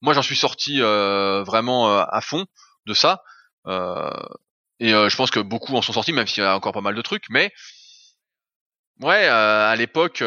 moi, 0.00 0.14
j'en 0.14 0.22
suis 0.22 0.36
sorti 0.36 0.80
vraiment 0.80 1.98
à 1.98 2.20
fond 2.22 2.46
de 2.86 2.94
ça. 2.94 3.22
et 3.68 4.90
je 4.90 5.16
pense 5.16 5.30
que 5.30 5.40
beaucoup 5.40 5.76
en 5.76 5.82
sont 5.82 5.92
sortis, 5.92 6.14
même 6.14 6.26
s'il 6.26 6.42
y 6.42 6.46
a 6.46 6.56
encore 6.56 6.72
pas 6.72 6.80
mal 6.80 6.94
de 6.94 7.02
trucs. 7.02 7.24
Mais 7.28 7.52
ouais, 9.00 9.26
à 9.26 9.74
l'époque 9.76 10.22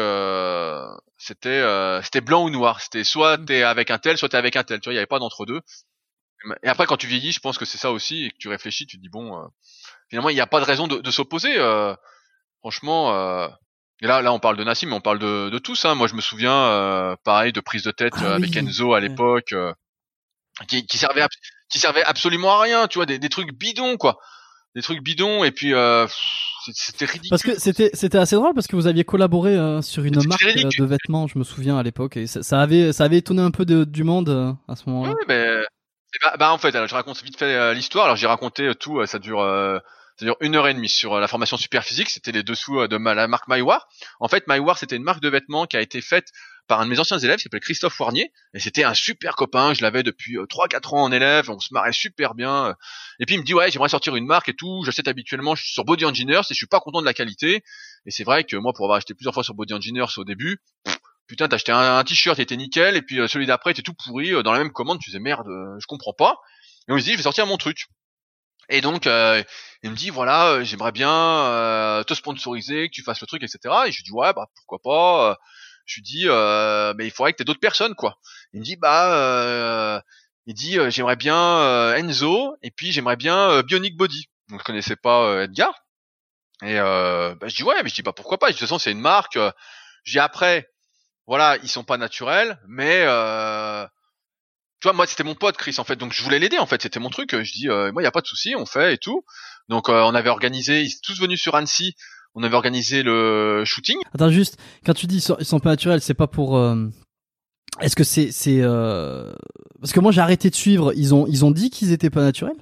c'était 1.18 1.48
euh, 1.48 2.00
c'était 2.02 2.20
blanc 2.20 2.44
ou 2.44 2.50
noir. 2.50 2.80
C'était 2.80 3.04
soit 3.04 3.36
mmh. 3.36 3.44
t'es 3.44 3.62
avec 3.62 3.90
un 3.90 3.98
tel, 3.98 4.16
soit 4.16 4.28
t'es 4.28 4.36
avec 4.36 4.56
un 4.56 4.64
tel. 4.64 4.80
Tu 4.80 4.88
vois, 4.88 4.94
il 4.94 4.96
y 4.96 4.98
avait 4.98 5.06
pas 5.06 5.18
d'entre 5.18 5.44
deux. 5.44 5.60
Et 6.62 6.68
après, 6.68 6.86
quand 6.86 6.96
tu 6.96 7.08
vieillis, 7.08 7.32
je 7.32 7.40
pense 7.40 7.58
que 7.58 7.64
c'est 7.64 7.78
ça 7.78 7.90
aussi, 7.90 8.26
et 8.26 8.30
que 8.30 8.36
tu 8.38 8.48
réfléchis, 8.48 8.86
tu 8.86 8.96
te 8.96 9.02
dis 9.02 9.08
bon, 9.08 9.36
euh, 9.36 9.46
finalement, 10.08 10.30
il 10.30 10.34
n'y 10.34 10.40
a 10.40 10.46
pas 10.46 10.60
de 10.60 10.64
raison 10.64 10.86
de, 10.86 10.98
de 10.98 11.10
s'opposer. 11.10 11.58
Euh, 11.58 11.94
franchement, 12.60 13.12
euh, 13.14 13.48
et 14.00 14.06
là, 14.06 14.22
là, 14.22 14.32
on 14.32 14.38
parle 14.38 14.56
de 14.56 14.62
Nassim, 14.62 14.88
mais 14.88 14.94
on 14.94 15.00
parle 15.00 15.18
de, 15.18 15.50
de 15.50 15.58
tous. 15.58 15.84
Hein. 15.84 15.96
Moi, 15.96 16.06
je 16.06 16.14
me 16.14 16.20
souviens, 16.20 17.16
pareil, 17.24 17.52
de 17.52 17.60
prise 17.60 17.82
de 17.82 17.90
tête 17.90 18.14
ah 18.18 18.34
avec 18.34 18.56
Enzo 18.56 18.94
à 18.94 19.00
l'époque, 19.00 19.52
qui, 20.68 20.86
qui 20.86 20.98
servait 20.98 21.26
qui 21.68 21.80
servait 21.80 22.04
absolument 22.04 22.52
à 22.52 22.62
rien. 22.62 22.86
Tu 22.86 22.98
vois, 22.98 23.06
des, 23.06 23.18
des 23.18 23.28
trucs 23.28 23.52
bidons, 23.52 23.96
quoi 23.96 24.18
des 24.74 24.82
trucs 24.82 25.02
bidons 25.02 25.44
et 25.44 25.50
puis 25.50 25.74
euh, 25.74 26.06
c'était 26.74 27.04
ridicule. 27.04 27.30
Parce 27.30 27.42
que 27.42 27.58
c'était 27.58 27.90
c'était 27.94 28.18
assez 28.18 28.36
drôle 28.36 28.54
parce 28.54 28.66
que 28.66 28.76
vous 28.76 28.86
aviez 28.86 29.04
collaboré 29.04 29.56
euh, 29.56 29.82
sur 29.82 30.04
une 30.04 30.22
marque 30.26 30.44
euh, 30.44 30.68
de 30.78 30.84
vêtements, 30.84 31.26
je 31.26 31.38
me 31.38 31.44
souviens 31.44 31.78
à 31.78 31.82
l'époque 31.82 32.16
et 32.16 32.26
ça, 32.26 32.60
avait 32.60 32.92
ça 32.92 33.04
avait 33.04 33.18
étonné 33.18 33.42
un 33.42 33.50
peu 33.50 33.64
de, 33.64 33.84
du 33.84 34.04
monde 34.04 34.28
euh, 34.28 34.52
à 34.68 34.76
ce 34.76 34.88
moment-là. 34.88 35.12
Oui, 35.12 35.24
mais 35.28 35.46
bah, 36.22 36.34
bah, 36.38 36.52
en 36.52 36.58
fait, 36.58 36.74
alors, 36.74 36.88
je 36.88 36.94
raconte 36.94 37.22
vite 37.22 37.38
fait 37.38 37.74
l'histoire. 37.74 38.06
Alors 38.06 38.16
j'ai 38.16 38.26
raconté 38.26 38.70
tout, 38.74 39.04
ça 39.06 39.18
dure 39.18 39.40
ça 40.16 40.24
dure 40.24 40.36
une 40.40 40.56
heure 40.56 40.68
et 40.68 40.74
demie 40.74 40.88
sur 40.88 41.18
la 41.18 41.28
formation 41.28 41.56
super 41.56 41.84
physique. 41.84 42.10
C'était 42.10 42.32
les 42.32 42.42
dessous 42.42 42.86
de 42.86 42.96
la 42.96 43.28
marque 43.28 43.48
MyWar. 43.48 43.88
En 44.20 44.28
fait, 44.28 44.44
MyWar 44.48 44.78
c'était 44.78 44.96
une 44.96 45.04
marque 45.04 45.22
de 45.22 45.28
vêtements 45.28 45.66
qui 45.66 45.76
a 45.76 45.80
été 45.80 46.00
faite 46.00 46.32
par 46.68 46.80
un 46.80 46.84
de 46.84 46.90
mes 46.90 47.00
anciens 47.00 47.18
élèves, 47.18 47.38
qui 47.38 47.44
s'appelle 47.44 47.60
Christophe 47.60 47.98
Warnier, 47.98 48.30
et 48.54 48.60
c'était 48.60 48.84
un 48.84 48.94
super 48.94 49.34
copain, 49.34 49.72
je 49.74 49.82
l'avais 49.82 50.02
depuis 50.02 50.36
3-4 50.36 50.94
ans 50.94 51.02
en 51.04 51.12
élève, 51.12 51.50
on 51.50 51.58
se 51.58 51.72
marrait 51.72 51.92
super 51.92 52.34
bien, 52.34 52.76
et 53.18 53.26
puis 53.26 53.36
il 53.36 53.38
me 53.38 53.44
dit 53.44 53.54
ouais 53.54 53.70
j'aimerais 53.70 53.88
sortir 53.88 54.14
une 54.14 54.26
marque 54.26 54.50
et 54.50 54.54
tout, 54.54 54.82
j'achète 54.84 55.08
habituellement 55.08 55.56
sur 55.56 55.84
Body 55.84 56.04
Engineers 56.04 56.40
et 56.40 56.50
je 56.50 56.54
suis 56.54 56.66
pas 56.66 56.80
content 56.80 57.00
de 57.00 57.06
la 57.06 57.14
qualité, 57.14 57.64
et 58.06 58.10
c'est 58.10 58.24
vrai 58.24 58.44
que 58.44 58.56
moi 58.56 58.72
pour 58.74 58.84
avoir 58.84 58.98
acheté 58.98 59.14
plusieurs 59.14 59.34
fois 59.34 59.42
sur 59.42 59.54
Body 59.54 59.72
Engineers 59.72 60.18
au 60.18 60.24
début, 60.24 60.58
putain 61.26 61.48
t'as 61.48 61.56
acheté 61.56 61.72
un, 61.72 62.04
t-shirt, 62.04 62.38
il 62.38 62.42
était 62.42 62.56
nickel, 62.56 62.96
et 62.96 63.02
puis 63.02 63.16
celui 63.28 63.46
d'après 63.46 63.70
était 63.70 63.82
tout 63.82 63.94
pourri, 63.94 64.30
dans 64.42 64.52
la 64.52 64.58
même 64.58 64.72
commande, 64.72 65.00
tu 65.00 65.10
disais 65.10 65.20
merde, 65.20 65.48
je 65.80 65.86
comprends 65.86 66.12
pas, 66.12 66.36
et 66.88 66.92
on 66.92 66.98
se 66.98 67.04
dit 67.04 67.12
je 67.12 67.16
vais 67.16 67.22
sortir 67.22 67.46
mon 67.46 67.56
truc. 67.56 67.86
Et 68.70 68.82
donc, 68.82 69.06
euh, 69.06 69.42
il 69.82 69.90
me 69.90 69.96
dit 69.96 70.10
voilà, 70.10 70.62
j'aimerais 70.62 70.92
bien 70.92 72.04
te 72.06 72.12
sponsoriser, 72.12 72.88
que 72.88 72.92
tu 72.92 73.02
fasses 73.02 73.22
le 73.22 73.26
truc, 73.26 73.42
etc. 73.42 73.58
Et 73.86 73.92
je 73.92 73.96
lui 73.96 74.04
dis 74.04 74.12
ouais, 74.12 74.34
bah 74.34 74.46
pourquoi 74.54 74.78
pas. 74.82 75.38
Je 75.88 75.96
lui 75.96 76.02
dis, 76.02 76.24
euh, 76.26 76.92
mais 76.98 77.06
il 77.06 77.10
faudrait 77.10 77.32
que 77.32 77.38
t'aies 77.38 77.44
d'autres 77.44 77.60
personnes, 77.60 77.94
quoi. 77.94 78.18
Il 78.52 78.60
me 78.60 78.64
dit, 78.64 78.76
bah, 78.76 79.14
euh, 79.14 80.00
il 80.44 80.52
dit, 80.52 80.78
euh, 80.78 80.90
j'aimerais 80.90 81.16
bien 81.16 81.34
euh, 81.34 81.94
Enzo 81.94 82.54
et 82.62 82.70
puis 82.70 82.92
j'aimerais 82.92 83.16
bien 83.16 83.62
Bionic 83.62 83.96
Body. 83.96 84.26
Donc 84.50 84.60
je 84.60 84.64
connaissais 84.64 84.96
pas 84.96 85.44
Edgar. 85.44 85.72
Et 86.62 86.74
bah, 86.74 87.36
je 87.46 87.56
dis 87.56 87.62
ouais, 87.62 87.82
mais 87.82 87.88
je 87.88 87.94
dis 87.94 88.02
bah, 88.02 88.12
pourquoi 88.12 88.38
pas? 88.38 88.48
De 88.48 88.52
toute 88.52 88.60
façon, 88.60 88.78
c'est 88.78 88.92
une 88.92 89.00
marque. 89.00 89.38
J'ai 90.04 90.20
après, 90.20 90.68
voilà, 91.26 91.56
ils 91.62 91.68
sont 91.70 91.84
pas 91.84 91.96
naturels, 91.96 92.58
mais 92.68 93.00
tu 94.80 94.88
vois, 94.88 94.92
moi 94.92 95.06
c'était 95.06 95.24
mon 95.24 95.34
pote 95.34 95.56
Chris 95.56 95.76
en 95.78 95.84
fait, 95.84 95.96
donc 95.96 96.12
je 96.12 96.22
voulais 96.22 96.38
l'aider 96.38 96.58
en 96.58 96.66
fait, 96.66 96.82
c'était 96.82 97.00
mon 97.00 97.10
truc. 97.10 97.30
Je 97.34 97.52
dis, 97.52 97.68
moi 97.68 98.02
il 98.02 98.04
y 98.04 98.06
a 98.06 98.12
pas 98.12 98.20
de 98.20 98.26
souci, 98.26 98.54
on 98.56 98.66
fait 98.66 98.94
et 98.94 98.98
tout. 98.98 99.24
Donc 99.68 99.88
on 99.88 100.14
avait 100.14 100.30
organisé, 100.30 100.82
ils 100.82 100.90
sont 100.90 101.00
tous 101.02 101.20
venus 101.20 101.40
sur 101.40 101.54
Annecy 101.54 101.94
on 102.34 102.42
avait 102.42 102.56
organisé 102.56 103.02
le 103.02 103.62
shooting. 103.64 103.98
Attends 104.14 104.30
juste, 104.30 104.58
quand 104.84 104.94
tu 104.94 105.06
dis 105.06 105.16
ils 105.16 105.20
sont, 105.20 105.36
ils 105.38 105.46
sont 105.46 105.60
pas 105.60 105.70
naturels, 105.70 106.00
c'est 106.00 106.14
pas 106.14 106.26
pour. 106.26 106.56
Euh, 106.56 106.88
est-ce 107.80 107.96
que 107.96 108.04
c'est 108.04 108.32
c'est 108.32 108.60
euh... 108.60 109.32
parce 109.80 109.92
que 109.92 110.00
moi 110.00 110.12
j'ai 110.12 110.20
arrêté 110.20 110.50
de 110.50 110.54
suivre. 110.54 110.92
Ils 110.94 111.14
ont 111.14 111.26
ils 111.26 111.44
ont 111.44 111.50
dit 111.50 111.70
qu'ils 111.70 111.92
étaient 111.92 112.10
pas 112.10 112.22
naturels? 112.22 112.56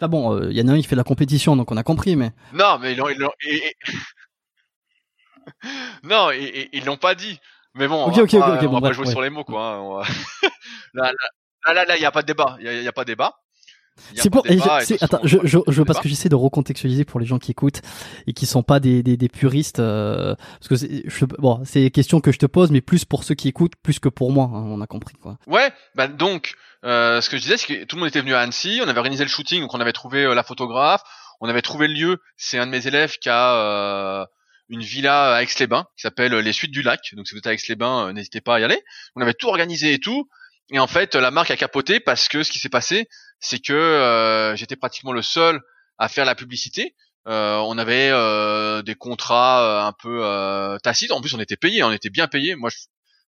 Ah 0.00 0.08
bon, 0.08 0.36
il 0.38 0.44
euh, 0.44 0.52
y 0.52 0.60
en 0.60 0.68
a 0.68 0.72
un 0.72 0.80
qui 0.80 0.86
fait 0.86 0.96
la 0.96 1.04
compétition, 1.04 1.56
donc 1.56 1.70
on 1.70 1.76
a 1.78 1.82
compris, 1.82 2.16
mais. 2.16 2.32
Non, 2.52 2.78
mais 2.78 2.92
ils 2.92 2.98
l'ont, 2.98 3.08
ils 3.08 3.16
l'ont, 3.16 3.30
non, 6.02 6.30
ils, 6.32 6.84
l'ont 6.84 6.98
pas 6.98 7.14
dit. 7.14 7.38
Mais 7.74 7.88
bon, 7.88 8.04
ok, 8.04 8.18
ok, 8.18 8.34
ok, 8.34 8.62
on 8.62 8.72
va 8.72 8.80
pas 8.80 8.92
jouer 8.92 9.06
sur 9.06 9.22
les 9.22 9.30
mots, 9.30 9.44
quoi. 9.44 9.74
Hein, 9.74 10.02
là, 10.94 11.12
là, 11.66 11.84
là, 11.84 11.96
il 11.96 12.02
y 12.02 12.06
a 12.06 12.12
pas 12.12 12.22
de 12.22 12.26
débat. 12.26 12.56
Il 12.60 12.66
y, 12.66 12.88
a, 12.88 12.92
pas 12.92 13.04
de 13.04 13.08
débat. 13.12 13.34
C'est 14.14 14.30
pour. 14.30 14.44
attends, 15.00 15.20
je, 15.24 15.38
je, 15.44 15.58
je 15.66 15.82
parce 15.82 16.00
que 16.00 16.08
j'essaie 16.08 16.28
de 16.28 16.34
recontextualiser 16.34 17.04
pour 17.04 17.20
les 17.20 17.26
gens 17.26 17.38
qui 17.38 17.50
écoutent 17.50 17.80
et 18.26 18.32
qui 18.32 18.46
sont 18.46 18.62
pas 18.62 18.80
des 18.80 19.02
des, 19.02 19.16
des 19.16 19.28
puristes. 19.28 19.78
Euh, 19.78 20.34
parce 20.60 20.68
que 20.68 20.88
je, 21.06 21.24
bon, 21.24 21.62
c'est 21.64 21.80
des 21.80 21.90
questions 21.90 22.20
que 22.20 22.32
je 22.32 22.38
te 22.38 22.46
pose, 22.46 22.70
mais 22.70 22.80
plus 22.80 23.04
pour 23.04 23.24
ceux 23.24 23.34
qui 23.34 23.48
écoutent, 23.48 23.76
plus 23.82 23.98
que 23.98 24.08
pour 24.08 24.32
moi. 24.32 24.44
Hein, 24.52 24.64
on 24.66 24.80
a 24.80 24.86
compris 24.86 25.16
quoi. 25.16 25.38
Ouais, 25.46 25.72
bah 25.94 26.08
donc, 26.08 26.54
euh, 26.84 27.20
ce 27.20 27.30
que 27.30 27.36
je 27.36 27.42
disais, 27.42 27.56
c'est 27.56 27.66
que 27.66 27.84
tout 27.84 27.96
le 27.96 28.00
monde 28.00 28.08
était 28.08 28.20
venu 28.20 28.34
à 28.34 28.40
Annecy. 28.40 28.80
On 28.84 28.88
avait 28.88 28.98
organisé 28.98 29.24
le 29.24 29.30
shooting, 29.30 29.60
donc 29.60 29.74
on 29.74 29.80
avait 29.80 29.92
trouvé 29.92 30.24
euh, 30.24 30.34
la 30.34 30.42
photographe, 30.42 31.02
on 31.40 31.48
avait 31.48 31.62
trouvé 31.62 31.88
le 31.88 31.94
lieu. 31.94 32.18
C'est 32.36 32.58
un 32.58 32.66
de 32.66 32.70
mes 32.70 32.86
élèves 32.86 33.16
qui 33.18 33.28
a 33.28 33.54
euh, 33.56 34.26
une 34.68 34.82
villa 34.82 35.34
à 35.36 35.42
Aix-les-Bains 35.42 35.86
qui 35.96 36.02
s'appelle 36.02 36.34
les 36.34 36.52
Suites 36.52 36.72
du 36.72 36.82
Lac. 36.82 37.00
Donc 37.14 37.26
si 37.26 37.34
vous 37.34 37.38
êtes 37.38 37.46
à 37.46 37.54
Aix-les-Bains, 37.54 38.12
n'hésitez 38.12 38.40
pas 38.40 38.56
à 38.56 38.60
y 38.60 38.64
aller. 38.64 38.82
On 39.14 39.22
avait 39.22 39.34
tout 39.34 39.48
organisé 39.48 39.94
et 39.94 39.98
tout. 39.98 40.28
Et 40.70 40.78
en 40.78 40.86
fait, 40.86 41.14
la 41.14 41.30
marque 41.30 41.50
a 41.50 41.56
capoté 41.56 42.00
parce 42.00 42.28
que 42.28 42.42
ce 42.42 42.50
qui 42.50 42.58
s'est 42.58 42.68
passé, 42.68 43.08
c'est 43.38 43.58
que 43.60 43.72
euh, 43.72 44.56
j'étais 44.56 44.76
pratiquement 44.76 45.12
le 45.12 45.22
seul 45.22 45.60
à 45.98 46.08
faire 46.08 46.24
la 46.24 46.34
publicité. 46.34 46.94
on 47.26 47.78
avait 47.78 48.10
des 48.82 48.94
contrats 48.94 49.86
un 49.86 49.92
peu 49.92 50.78
tacites. 50.82 51.12
En 51.12 51.20
plus, 51.20 51.34
on 51.34 51.40
était 51.40 51.56
payé, 51.56 51.82
on 51.82 51.92
était 51.92 52.10
bien 52.10 52.26
payé. 52.26 52.56
Moi, 52.56 52.70
je, 52.70 52.78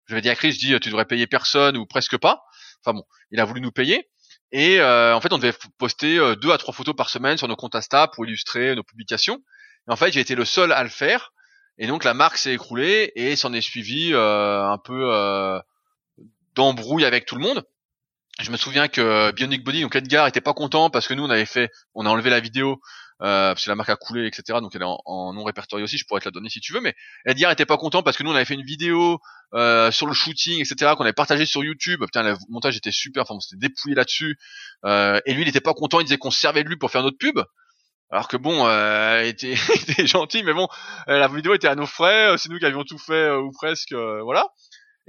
je 0.07 0.15
vais 0.15 0.21
dire 0.21 0.33
à 0.33 0.35
Chris, 0.35 0.51
je 0.51 0.59
dis, 0.59 0.79
tu 0.79 0.89
devrais 0.89 1.05
payer 1.05 1.27
personne 1.27 1.77
ou 1.77 1.85
presque 1.85 2.17
pas. 2.17 2.43
Enfin 2.83 2.93
bon, 2.95 3.03
il 3.31 3.39
a 3.39 3.45
voulu 3.45 3.61
nous 3.61 3.71
payer. 3.71 4.09
Et 4.51 4.81
en 4.81 5.21
fait, 5.21 5.31
on 5.33 5.37
devait 5.37 5.55
poster 5.77 6.17
deux 6.41 6.51
à 6.51 6.57
trois 6.57 6.73
photos 6.73 6.95
par 6.95 7.09
semaine 7.09 7.37
sur 7.37 7.47
nos 7.47 7.55
comptes 7.55 7.75
Insta 7.75 8.07
pour 8.07 8.25
illustrer 8.25 8.75
nos 8.75 8.83
publications. 8.83 9.41
Et 9.87 9.91
en 9.91 9.95
fait, 9.95 10.11
j'ai 10.11 10.19
été 10.19 10.35
le 10.35 10.45
seul 10.45 10.71
à 10.71 10.83
le 10.83 10.89
faire. 10.89 11.31
Et 11.77 11.87
donc 11.87 12.03
la 12.03 12.13
marque 12.13 12.37
s'est 12.37 12.53
écroulée 12.53 13.13
et 13.15 13.37
s'en 13.37 13.53
est 13.53 13.61
suivi 13.61 14.13
un 14.13 14.77
peu 14.83 15.61
d'embrouille 16.59 17.05
avec 17.05 17.25
tout 17.25 17.35
le 17.35 17.41
monde. 17.41 17.63
Je 18.39 18.51
me 18.51 18.57
souviens 18.57 18.87
que 18.87 19.31
Bionic 19.31 19.63
Body, 19.63 19.81
donc 19.81 19.95
Edgar, 19.95 20.27
était 20.27 20.39
pas 20.39 20.53
content 20.53 20.89
parce 20.89 21.07
que 21.07 21.13
nous 21.13 21.23
on 21.23 21.29
avait 21.29 21.45
fait, 21.45 21.69
on 21.93 22.05
a 22.05 22.09
enlevé 22.09 22.29
la 22.29 22.39
vidéo 22.39 22.79
euh, 23.21 23.51
parce 23.51 23.65
que 23.65 23.69
la 23.69 23.75
marque 23.75 23.89
a 23.89 23.97
coulé, 23.97 24.27
etc. 24.27 24.59
Donc 24.61 24.73
elle 24.75 24.81
est 24.81 24.85
en, 24.87 25.33
non 25.33 25.43
répertorié 25.43 25.83
aussi. 25.83 25.97
Je 25.97 26.05
pourrais 26.05 26.21
te 26.21 26.25
la 26.25 26.31
donner 26.31 26.49
si 26.49 26.61
tu 26.61 26.71
veux, 26.73 26.79
mais 26.79 26.95
Edgar 27.25 27.51
était 27.51 27.65
pas 27.65 27.77
content 27.77 28.01
parce 28.01 28.15
que 28.15 28.23
nous 28.23 28.31
on 28.31 28.35
avait 28.35 28.45
fait 28.45 28.53
une 28.53 28.63
vidéo 28.63 29.19
euh, 29.53 29.91
sur 29.91 30.07
le 30.07 30.13
shooting, 30.13 30.61
etc. 30.61 30.93
qu'on 30.95 31.03
avait 31.03 31.11
partagé 31.11 31.45
sur 31.45 31.63
YouTube. 31.63 32.01
Putain, 32.05 32.23
le 32.23 32.37
montage 32.49 32.77
était 32.77 32.91
super. 32.91 33.23
Enfin, 33.23 33.35
on 33.35 33.39
s'était 33.41 33.67
dépouillé 33.67 33.95
là-dessus. 33.95 34.37
Euh, 34.85 35.19
et 35.25 35.33
lui, 35.33 35.41
il 35.41 35.49
était 35.49 35.59
pas 35.59 35.73
content. 35.73 35.99
Il 35.99 36.05
disait 36.05 36.17
qu'on 36.17 36.31
servait 36.31 36.63
de 36.63 36.69
lui 36.69 36.77
pour 36.77 36.91
faire 36.91 37.03
notre 37.03 37.17
pub. 37.17 37.39
Alors 38.09 38.27
que 38.27 38.37
bon, 38.37 38.65
euh, 38.67 39.21
il 39.25 39.29
était, 39.29 39.53
était 39.53 40.07
gentil, 40.07 40.43
mais 40.43 40.53
bon, 40.53 40.67
la 41.07 41.27
vidéo 41.27 41.53
était 41.53 41.67
à 41.67 41.75
nos 41.75 41.85
frais. 41.85 42.37
C'est 42.37 42.49
nous 42.49 42.57
qui 42.57 42.65
avions 42.65 42.85
tout 42.85 42.97
fait 42.97 43.31
ou 43.31 43.51
presque, 43.51 43.93
voilà. 43.93 44.47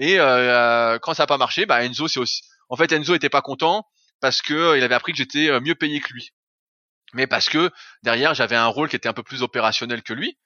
Et 0.01 0.17
quand 0.17 1.15
ça 1.15 1.23
a 1.23 1.27
pas 1.27 1.39
marché, 1.39 1.67
bah 1.67 1.85
Enzo, 1.85 2.09
c'est 2.09 2.19
aussi 2.21 2.43
en 2.71 2.77
fait, 2.77 2.93
Enzo 2.93 3.15
était 3.15 3.29
pas 3.29 3.43
content 3.43 3.85
parce 4.21 4.41
que 4.41 4.55
euh, 4.55 4.79
il 4.79 4.85
avait 4.85 4.95
appris 4.95 5.13
que 5.13 5.19
j'étais 5.19 5.51
euh, 5.51 5.61
mieux 5.61 5.75
payé 5.75 6.01
que 6.01 6.13
lui. 6.13 6.31
Mais 7.13 7.27
parce 7.27 7.49
que 7.49 7.71
derrière, 8.05 8.33
j'avais 8.35 8.57
un 8.57 8.69
rôle 8.69 8.89
qui 8.89 8.97
était 8.97 9.09
un 9.09 9.13
peu 9.13 9.25
plus 9.25 9.43
opérationnel 9.43 10.03
que 10.03 10.15
lui. 10.15 10.39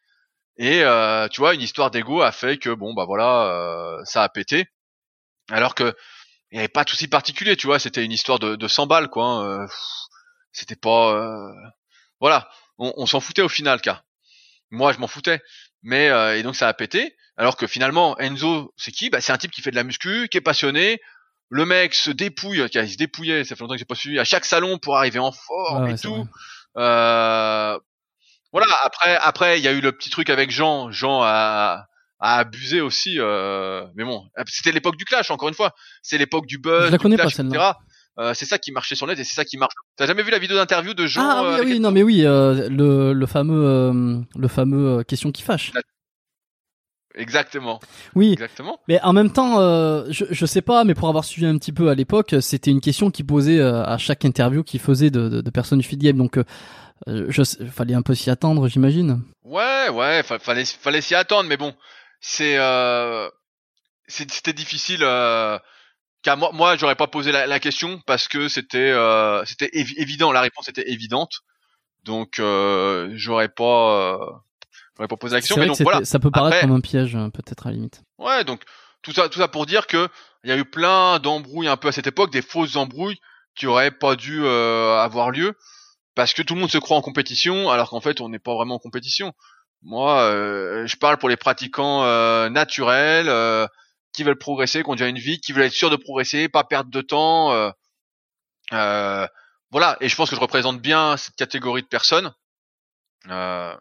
Et 0.57 0.83
euh, 0.83 1.29
tu 1.29 1.41
vois, 1.41 1.55
une 1.55 1.61
histoire 1.61 1.91
d'ego 1.91 2.23
a 2.23 2.33
fait 2.33 2.59
que 2.59 2.71
bon 2.71 2.95
bah 2.95 3.05
voilà, 3.05 3.99
ça 4.05 4.23
a 4.23 4.29
pété. 4.29 4.67
Alors 5.51 5.75
que 5.75 5.95
il 6.51 6.57
n'y 6.57 6.61
avait 6.61 6.69
pas 6.69 6.85
de 6.85 6.91
souci 6.91 7.09
particulier, 7.09 7.57
tu 7.57 7.67
vois, 7.67 7.79
c'était 7.79 8.05
une 8.05 8.13
histoire 8.13 8.39
de, 8.39 8.57
de 8.57 8.69
100 8.69 8.87
balles 8.87 9.11
quoi. 9.11 9.27
Hein, 9.27 9.67
c'était 10.53 10.77
pas 10.77 11.53
voilà, 12.21 12.49
on, 12.79 13.07
s'en 13.07 13.21
foutait 13.21 13.43
au 13.43 13.49
final, 13.49 13.81
car 13.81 14.05
moi 14.71 14.93
je 14.93 14.99
m'en 14.99 15.09
foutais. 15.09 15.43
Mais 15.85 16.07
et 16.37 16.43
donc 16.43 16.57
ça 16.57 16.67
a 16.67 16.75
pété. 16.75 17.15
Alors 17.37 17.57
que 17.57 17.67
finalement 17.67 18.19
Enzo, 18.19 18.73
c'est 18.77 18.91
qui? 18.91 19.11
Bah 19.11 19.21
c'est 19.21 19.33
un 19.33 19.39
type 19.39 19.53
qui 19.53 19.63
fait 19.63 19.71
de 19.71 19.77
la 19.77 19.85
muscu, 19.85 20.29
qui 20.29 20.39
est 20.39 20.41
passionné, 20.41 21.01
le 21.51 21.67
mec 21.67 21.95
se 21.95 22.11
dépouille, 22.11 22.67
il 22.73 22.89
se 22.91 22.97
dépouillait, 22.97 23.45
ça 23.45 23.55
fait 23.55 23.63
longtemps 23.63 23.75
que 23.75 23.79
j'ai 23.79 23.85
pas 23.85 23.95
suivi, 23.95 24.19
à 24.19 24.25
chaque 24.25 24.45
salon 24.45 24.79
pour 24.79 24.97
arriver 24.97 25.21
en 25.21 25.31
forme 25.31 25.89
et 25.89 25.99
tout. 25.99 26.27
Euh, 26.77 27.79
voilà. 28.53 28.67
Après, 28.83 29.17
après, 29.17 29.59
il 29.59 29.65
y 29.65 29.69
a 29.69 29.73
eu 29.73 29.81
le 29.81 29.93
petit 29.93 30.11
truc 30.11 30.31
avec 30.31 30.51
Jean. 30.51 30.91
Jean 30.91 31.23
a, 31.23 31.87
a 32.21 32.39
abusé 32.39 32.81
aussi. 32.81 33.17
Euh, 33.19 33.85
mais 33.95 34.05
bon, 34.05 34.29
c'était 34.47 34.73
l'époque 34.73 34.97
du 34.97 35.05
clash. 35.05 35.31
Encore 35.31 35.49
une 35.49 35.55
fois, 35.55 35.75
c'est 36.03 36.19
l'époque 36.19 36.47
du 36.47 36.59
buzz, 36.59 36.91
la 36.91 36.97
du 36.97 36.99
connais 36.99 37.17
clash, 37.17 37.37
pas, 37.37 37.43
etc. 37.43 37.65
Euh, 38.19 38.33
c'est 38.35 38.47
ça 38.47 38.59
qui 38.59 38.71
marchait 38.71 38.95
sur 38.95 39.07
net 39.07 39.19
et 39.19 39.25
c'est 39.25 39.35
ça 39.35 39.45
qui 39.45 39.57
marche. 39.59 39.75
T'as 39.97 40.07
jamais 40.07 40.23
vu 40.23 40.31
la 40.31 40.39
vidéo 40.39 40.57
d'interview 40.57 40.95
de 40.95 41.07
Jean 41.07 41.23
Ah 41.23 41.57
oui, 41.61 41.73
oui 41.73 41.81
non 41.81 41.91
mais 41.91 42.03
oui, 42.03 42.23
le, 42.23 43.13
le 43.13 43.27
fameux, 43.27 44.25
le 44.37 44.49
fameux 44.49 45.03
question 45.05 45.33
qui 45.33 45.43
fâche. 45.43 45.73
Exactement. 47.15 47.81
Oui. 48.15 48.33
Exactement. 48.33 48.81
Mais 48.89 49.01
en 49.03 49.13
même 49.13 49.33
temps, 49.33 49.61
euh, 49.61 50.05
je, 50.11 50.25
je 50.31 50.47
sais 50.47 50.63
pas, 50.63 50.85
mais 50.85 50.95
pour 50.95 51.09
avoir 51.09 51.25
suivi 51.25 51.47
un 51.47 51.57
petit 51.59 51.73
peu 51.73 51.89
à 51.89 51.95
l'époque, 51.95 52.35
c'était 52.41 52.71
une 52.71 52.81
question 52.81 53.11
qui 53.11 53.23
posait 53.23 53.61
euh, 53.61 53.85
à 53.85 53.99
chaque 53.99 54.25
interview 54.25 54.65
qu'il 54.65 54.81
faisait 54.81 55.11
de, 55.11 55.29
de, 55.29 55.41
de, 55.41 55.51
personnes 55.51 55.79
du 55.79 55.87
feed 55.87 56.03
game. 56.03 56.17
Donc, 56.17 56.39
euh, 56.39 57.27
je 57.29 57.43
fallait 57.71 57.95
un 57.95 58.03
peu 58.03 58.15
s'y 58.15 58.31
attendre, 58.31 58.69
j'imagine. 58.69 59.23
Ouais, 59.45 59.89
ouais, 59.91 60.23
fallait 60.23 60.65
fallait 60.65 61.01
s'y 61.01 61.15
attendre, 61.15 61.49
mais 61.49 61.57
bon, 61.57 61.75
c'est 62.21 62.57
euh, 62.59 63.29
c'était 64.09 64.53
difficile. 64.53 65.01
Euh, 65.03 65.59
car 66.25 66.37
moi, 66.37 66.51
moi, 66.53 66.77
j'aurais 66.77 66.97
pas 66.97 67.07
posé 67.07 67.31
la, 67.31 67.47
la, 67.47 67.61
question 67.61 68.01
parce 68.07 68.27
que 68.27 68.49
c'était 68.49 68.91
euh, 68.91 69.45
c'était 69.45 69.71
évident, 69.73 70.33
la 70.33 70.41
réponse 70.41 70.69
était 70.69 70.91
évidente. 70.91 71.43
Donc, 72.03 72.41
j'aurais 73.15 73.49
pas 73.49 74.43
on 74.99 75.07
pas 75.07 75.17
posé 75.17 75.35
la 75.35 75.41
question, 75.41 75.57
mais 75.59 75.67
donc 75.67 75.81
voilà. 75.81 76.05
Ça 76.05 76.19
peut 76.19 76.31
paraître 76.31 76.61
comme 76.61 76.73
un 76.73 76.81
piège, 76.81 77.17
hein, 77.17 77.31
peut-être 77.31 77.67
à 77.67 77.71
la 77.71 77.77
limite. 77.77 78.03
Ouais, 78.19 78.45
donc 78.45 78.63
tout 79.03 79.13
ça, 79.13 79.29
tout 79.29 79.39
ça 79.39 79.49
pour 79.49 79.67
dire 79.67 79.87
que 79.87 80.09
il 80.45 80.51
y 80.51 80.53
a 80.53 80.57
eu 80.57 80.65
plein 80.65 81.19
d'embrouilles 81.19 81.69
un 81.69 81.77
peu 81.77 81.89
à 81.89 81.93
cette 81.93 82.07
époque, 82.07 82.31
des 82.31 82.43
fausses 82.43 82.77
embrouilles 82.77 83.19
qui 83.55 83.67
auraient 83.67 83.91
pas 83.91 84.17
dû 84.17 84.45
euh, 84.45 84.99
avoir 84.99 85.31
lieu 85.31 85.55
parce 86.15 86.33
que 86.33 86.43
tout 86.43 86.55
le 86.55 86.61
monde 86.61 86.71
se 86.71 86.79
croit 86.79 86.97
en 86.97 87.03
compétition, 87.03 87.71
alors 87.71 87.91
qu'en 87.91 88.01
fait 88.01 88.21
on 88.21 88.29
n'est 88.29 88.39
pas 88.39 88.55
vraiment 88.55 88.77
en 88.77 88.79
compétition. 88.79 89.33
Moi, 89.83 90.19
euh, 90.23 90.87
je 90.87 90.97
parle 90.97 91.19
pour 91.19 91.29
les 91.29 91.37
pratiquants 91.37 92.05
euh, 92.05 92.49
naturels 92.49 93.29
euh, 93.29 93.67
qui 94.15 94.25
veulent 94.25 94.39
progresser, 94.39 94.83
qui 94.83 94.91
ont 94.91 94.95
déjà 94.95 95.09
une 95.09 95.19
vie, 95.19 95.41
qui 95.41 95.53
veulent 95.53 95.65
être 95.65 95.73
sûrs 95.73 95.91
de 95.91 95.97
progresser, 95.97 96.49
pas 96.49 96.65
perdre 96.65 96.91
de 96.91 97.01
temps. 97.03 97.73
voilà, 98.71 99.97
et 100.01 100.09
je 100.09 100.17
pense 100.17 100.31
que 100.31 100.37
je 100.37 100.41
représente 100.41 100.81
bien 100.81 101.17
cette 101.17 101.37
catégorie 101.37 101.83
de 101.83 101.89
personnes. 101.89 102.33
Euh, 103.31 103.75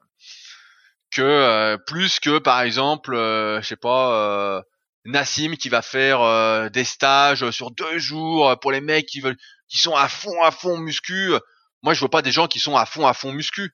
que 1.13 1.21
euh, 1.21 1.77
plus 1.77 2.19
que 2.19 2.39
par 2.39 2.61
exemple, 2.61 3.13
euh, 3.13 3.61
je 3.61 3.67
sais 3.67 3.75
pas, 3.75 4.57
euh, 4.57 4.61
Nassim 5.05 5.55
qui 5.55 5.69
va 5.69 5.81
faire 5.81 6.69
des 6.71 6.85
stages 6.85 7.49
sur 7.51 7.71
deux 7.71 7.99
jours 7.99 8.57
pour 8.61 8.71
les 8.71 8.81
mecs 8.81 9.05
qui 9.05 9.19
veulent, 9.19 9.37
qui 9.67 9.77
sont 9.77 9.95
à 9.95 10.07
fond 10.07 10.41
à 10.43 10.51
fond 10.51 10.77
muscu. 10.77 11.33
Moi, 11.81 11.93
je 11.93 11.99
vois 11.99 12.09
pas 12.09 12.21
des 12.21 12.31
gens 12.31 12.47
qui 12.47 12.59
sont 12.59 12.77
à 12.77 12.85
fond 12.85 13.05
à 13.05 13.13
fond 13.13 13.33
muscu 13.33 13.73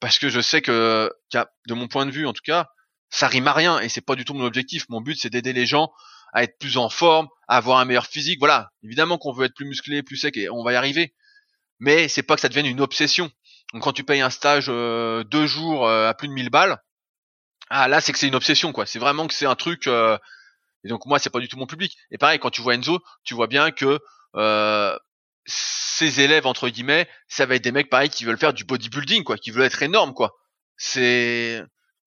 parce 0.00 0.18
que 0.18 0.30
je 0.30 0.40
sais 0.40 0.62
que, 0.62 1.10
de 1.34 1.74
mon 1.74 1.88
point 1.88 2.06
de 2.06 2.10
vue 2.10 2.26
en 2.26 2.32
tout 2.32 2.42
cas, 2.42 2.68
ça 3.12 3.28
rime 3.28 3.46
à 3.46 3.52
rien 3.52 3.78
et 3.78 3.88
c'est 3.88 4.00
pas 4.00 4.16
du 4.16 4.24
tout 4.24 4.34
mon 4.34 4.44
objectif. 4.44 4.88
Mon 4.88 5.00
but 5.00 5.16
c'est 5.20 5.30
d'aider 5.30 5.52
les 5.52 5.66
gens 5.66 5.92
à 6.32 6.42
être 6.42 6.58
plus 6.58 6.78
en 6.78 6.88
forme, 6.88 7.28
à 7.46 7.58
avoir 7.58 7.78
un 7.78 7.84
meilleur 7.84 8.06
physique. 8.06 8.38
Voilà, 8.40 8.72
évidemment 8.82 9.18
qu'on 9.18 9.32
veut 9.32 9.44
être 9.44 9.54
plus 9.54 9.66
musclé, 9.66 10.02
plus 10.02 10.16
sec 10.16 10.36
et 10.38 10.48
on 10.48 10.64
va 10.64 10.72
y 10.72 10.76
arriver. 10.76 11.14
Mais 11.78 12.08
c'est 12.08 12.22
pas 12.22 12.36
que 12.36 12.40
ça 12.40 12.48
devienne 12.48 12.66
une 12.66 12.80
obsession. 12.80 13.30
Donc 13.74 13.82
quand 13.82 13.92
tu 13.92 14.02
payes 14.02 14.22
un 14.22 14.30
stage 14.30 14.66
euh, 14.68 15.24
deux 15.24 15.46
jours 15.46 15.86
euh, 15.86 16.08
à 16.08 16.14
plus 16.14 16.26
de 16.26 16.32
1000 16.32 16.48
balles, 16.48 16.78
ah 17.68 17.86
là 17.86 18.00
c'est 18.00 18.12
que 18.12 18.18
c'est 18.18 18.28
une 18.28 18.34
obsession 18.34 18.72
quoi. 18.72 18.86
C'est 18.86 18.98
vraiment 18.98 19.26
que 19.26 19.34
c'est 19.34 19.46
un 19.46 19.56
truc. 19.56 19.86
Euh, 19.86 20.16
et 20.82 20.88
donc 20.88 21.04
moi 21.04 21.18
c'est 21.18 21.30
pas 21.30 21.40
du 21.40 21.48
tout 21.48 21.58
mon 21.58 21.66
public. 21.66 21.98
Et 22.10 22.18
pareil 22.18 22.38
quand 22.38 22.50
tu 22.50 22.62
vois 22.62 22.74
Enzo, 22.74 22.98
tu 23.24 23.34
vois 23.34 23.46
bien 23.46 23.70
que 23.72 24.00
ses 25.44 26.20
élèves 26.20 26.46
entre 26.46 26.70
guillemets, 26.70 27.08
ça 27.28 27.44
va 27.44 27.56
être 27.56 27.64
des 27.64 27.72
mecs 27.72 27.90
pareil 27.90 28.08
qui 28.08 28.24
veulent 28.24 28.38
faire 28.38 28.54
du 28.54 28.64
bodybuilding 28.64 29.22
quoi, 29.22 29.36
qui 29.36 29.50
veulent 29.50 29.64
être 29.64 29.82
énormes 29.82 30.14
quoi. 30.14 30.32
C'est 30.78 31.62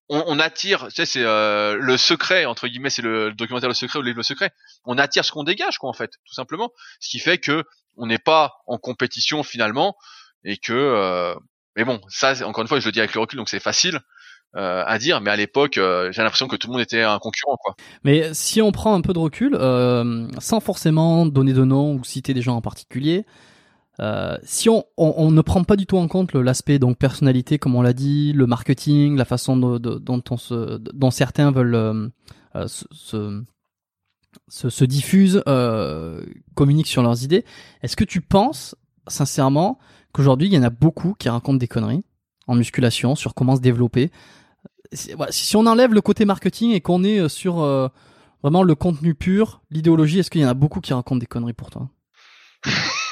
on, 0.09 0.23
on, 0.27 0.39
attire, 0.39 0.87
tu 0.87 0.95
sais, 0.95 1.05
c'est 1.05 1.23
le 1.23 1.95
secret 1.97 2.45
entre 2.45 2.67
guillemets, 2.67 2.89
c'est 2.89 3.01
le, 3.01 3.31
documentaire 3.31 3.69
Le 3.69 3.75
Secret 3.75 3.99
ou 3.99 4.01
le 4.01 4.07
livre 4.07 4.17
Le 4.17 4.23
Secret. 4.23 4.51
On 4.85 4.97
attire 4.97 5.25
ce 5.25 5.31
qu'on 5.31 5.43
dégage, 5.43 5.77
quoi, 5.77 5.89
en 5.89 5.93
fait, 5.93 6.11
tout 6.25 6.33
simplement. 6.33 6.71
Ce 6.99 7.09
qui 7.09 7.19
fait 7.19 7.37
que 7.37 7.63
on 7.97 8.07
n'est 8.07 8.19
pas 8.19 8.53
en 8.67 8.77
compétition 8.77 9.43
finalement 9.43 9.95
et 10.43 10.57
que 10.57 11.35
mais 11.75 11.83
bon, 11.83 11.99
ça, 12.07 12.33
encore 12.47 12.61
une 12.61 12.67
fois, 12.67 12.79
je 12.79 12.85
le 12.85 12.91
dis 12.91 12.99
avec 12.99 13.13
le 13.13 13.21
recul, 13.21 13.37
donc 13.37 13.49
c'est 13.49 13.59
facile 13.59 13.99
euh, 14.55 14.83
à 14.85 14.97
dire. 14.97 15.19
Mais 15.21 15.29
à 15.29 15.35
l'époque, 15.35 15.77
euh, 15.77 16.11
j'ai 16.11 16.21
l'impression 16.21 16.47
que 16.47 16.55
tout 16.55 16.67
le 16.67 16.73
monde 16.73 16.81
était 16.81 17.01
un 17.01 17.19
concurrent, 17.19 17.57
quoi. 17.61 17.75
Mais 18.03 18.33
si 18.33 18.61
on 18.61 18.71
prend 18.71 18.93
un 18.95 19.01
peu 19.01 19.13
de 19.13 19.19
recul, 19.19 19.55
euh, 19.55 20.27
sans 20.39 20.61
forcément 20.61 21.25
donner 21.25 21.53
de 21.53 21.65
nom 21.65 21.95
ou 21.95 22.03
citer 22.03 22.33
des 22.33 22.41
gens 22.41 22.55
en 22.55 22.61
particulier, 22.61 23.25
euh, 23.99 24.37
si 24.43 24.69
on, 24.69 24.83
on, 24.97 25.13
on, 25.17 25.31
ne 25.31 25.41
prend 25.41 25.63
pas 25.63 25.75
du 25.75 25.85
tout 25.85 25.97
en 25.97 26.07
compte 26.07 26.33
l'aspect 26.33 26.79
donc 26.79 26.97
personnalité, 26.97 27.59
comme 27.59 27.75
on 27.75 27.81
l'a 27.81 27.93
dit, 27.93 28.33
le 28.33 28.45
marketing, 28.45 29.15
la 29.15 29.25
façon 29.25 29.57
dont 29.57 30.23
on 30.29 30.37
se, 30.37 30.77
dont 30.77 31.11
certains 31.11 31.51
veulent 31.51 31.75
euh, 31.75 32.09
euh, 32.55 32.67
se, 32.67 33.41
se, 34.49 34.69
se, 34.69 34.85
diffusent, 34.85 35.41
communiquent 36.55 36.87
sur 36.87 37.03
leurs 37.03 37.23
idées, 37.23 37.45
est-ce 37.83 37.95
que 37.95 38.03
tu 38.03 38.21
penses 38.21 38.75
sincèrement 39.07 39.79
qu'aujourd'hui, 40.11 40.47
il 40.47 40.53
y 40.53 40.57
en 40.57 40.63
a 40.63 40.69
beaucoup 40.69 41.13
qui 41.17 41.29
racontent 41.29 41.57
des 41.57 41.67
conneries 41.67 42.03
en 42.47 42.55
musculation 42.55 43.15
sur 43.15 43.33
comment 43.33 43.55
se 43.55 43.61
développer? 43.61 44.11
Si 44.93 45.55
on 45.55 45.65
enlève 45.65 45.93
le 45.93 46.01
côté 46.01 46.25
marketing 46.25 46.71
et 46.71 46.81
qu'on 46.81 47.03
est 47.03 47.19
euh, 47.19 47.27
sur 47.27 47.61
euh, 47.61 47.87
vraiment 48.43 48.63
le 48.63 48.75
contenu 48.75 49.15
pur, 49.15 49.61
l'idéologie, 49.71 50.19
est-ce 50.19 50.29
qu'il 50.29 50.41
y 50.41 50.45
en 50.45 50.49
a 50.49 50.53
beaucoup 50.53 50.79
qui 50.79 50.93
racontent 50.93 51.19
des 51.19 51.25
conneries 51.25 51.53
pour 51.53 51.69
toi? 51.69 51.89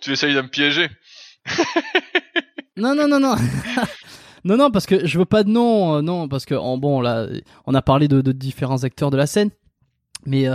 Tu 0.00 0.12
essayes 0.12 0.34
de 0.34 0.40
me 0.40 0.48
piéger 0.48 0.88
Non, 2.76 2.94
non, 2.94 3.08
non, 3.08 3.20
non. 3.20 3.34
non, 4.44 4.56
non, 4.56 4.70
parce 4.70 4.86
que 4.86 5.06
je 5.06 5.18
veux 5.18 5.24
pas 5.24 5.44
de 5.44 5.50
nom, 5.50 5.96
euh, 5.96 6.02
non, 6.02 6.28
parce 6.28 6.44
que 6.44 6.54
bon 6.54 7.00
là, 7.00 7.26
on 7.66 7.74
a 7.74 7.82
parlé 7.82 8.08
de, 8.08 8.20
différents 8.32 8.84
acteurs 8.84 9.10
de 9.10 9.16
la 9.16 9.26
scène, 9.26 9.50
mais 10.24 10.48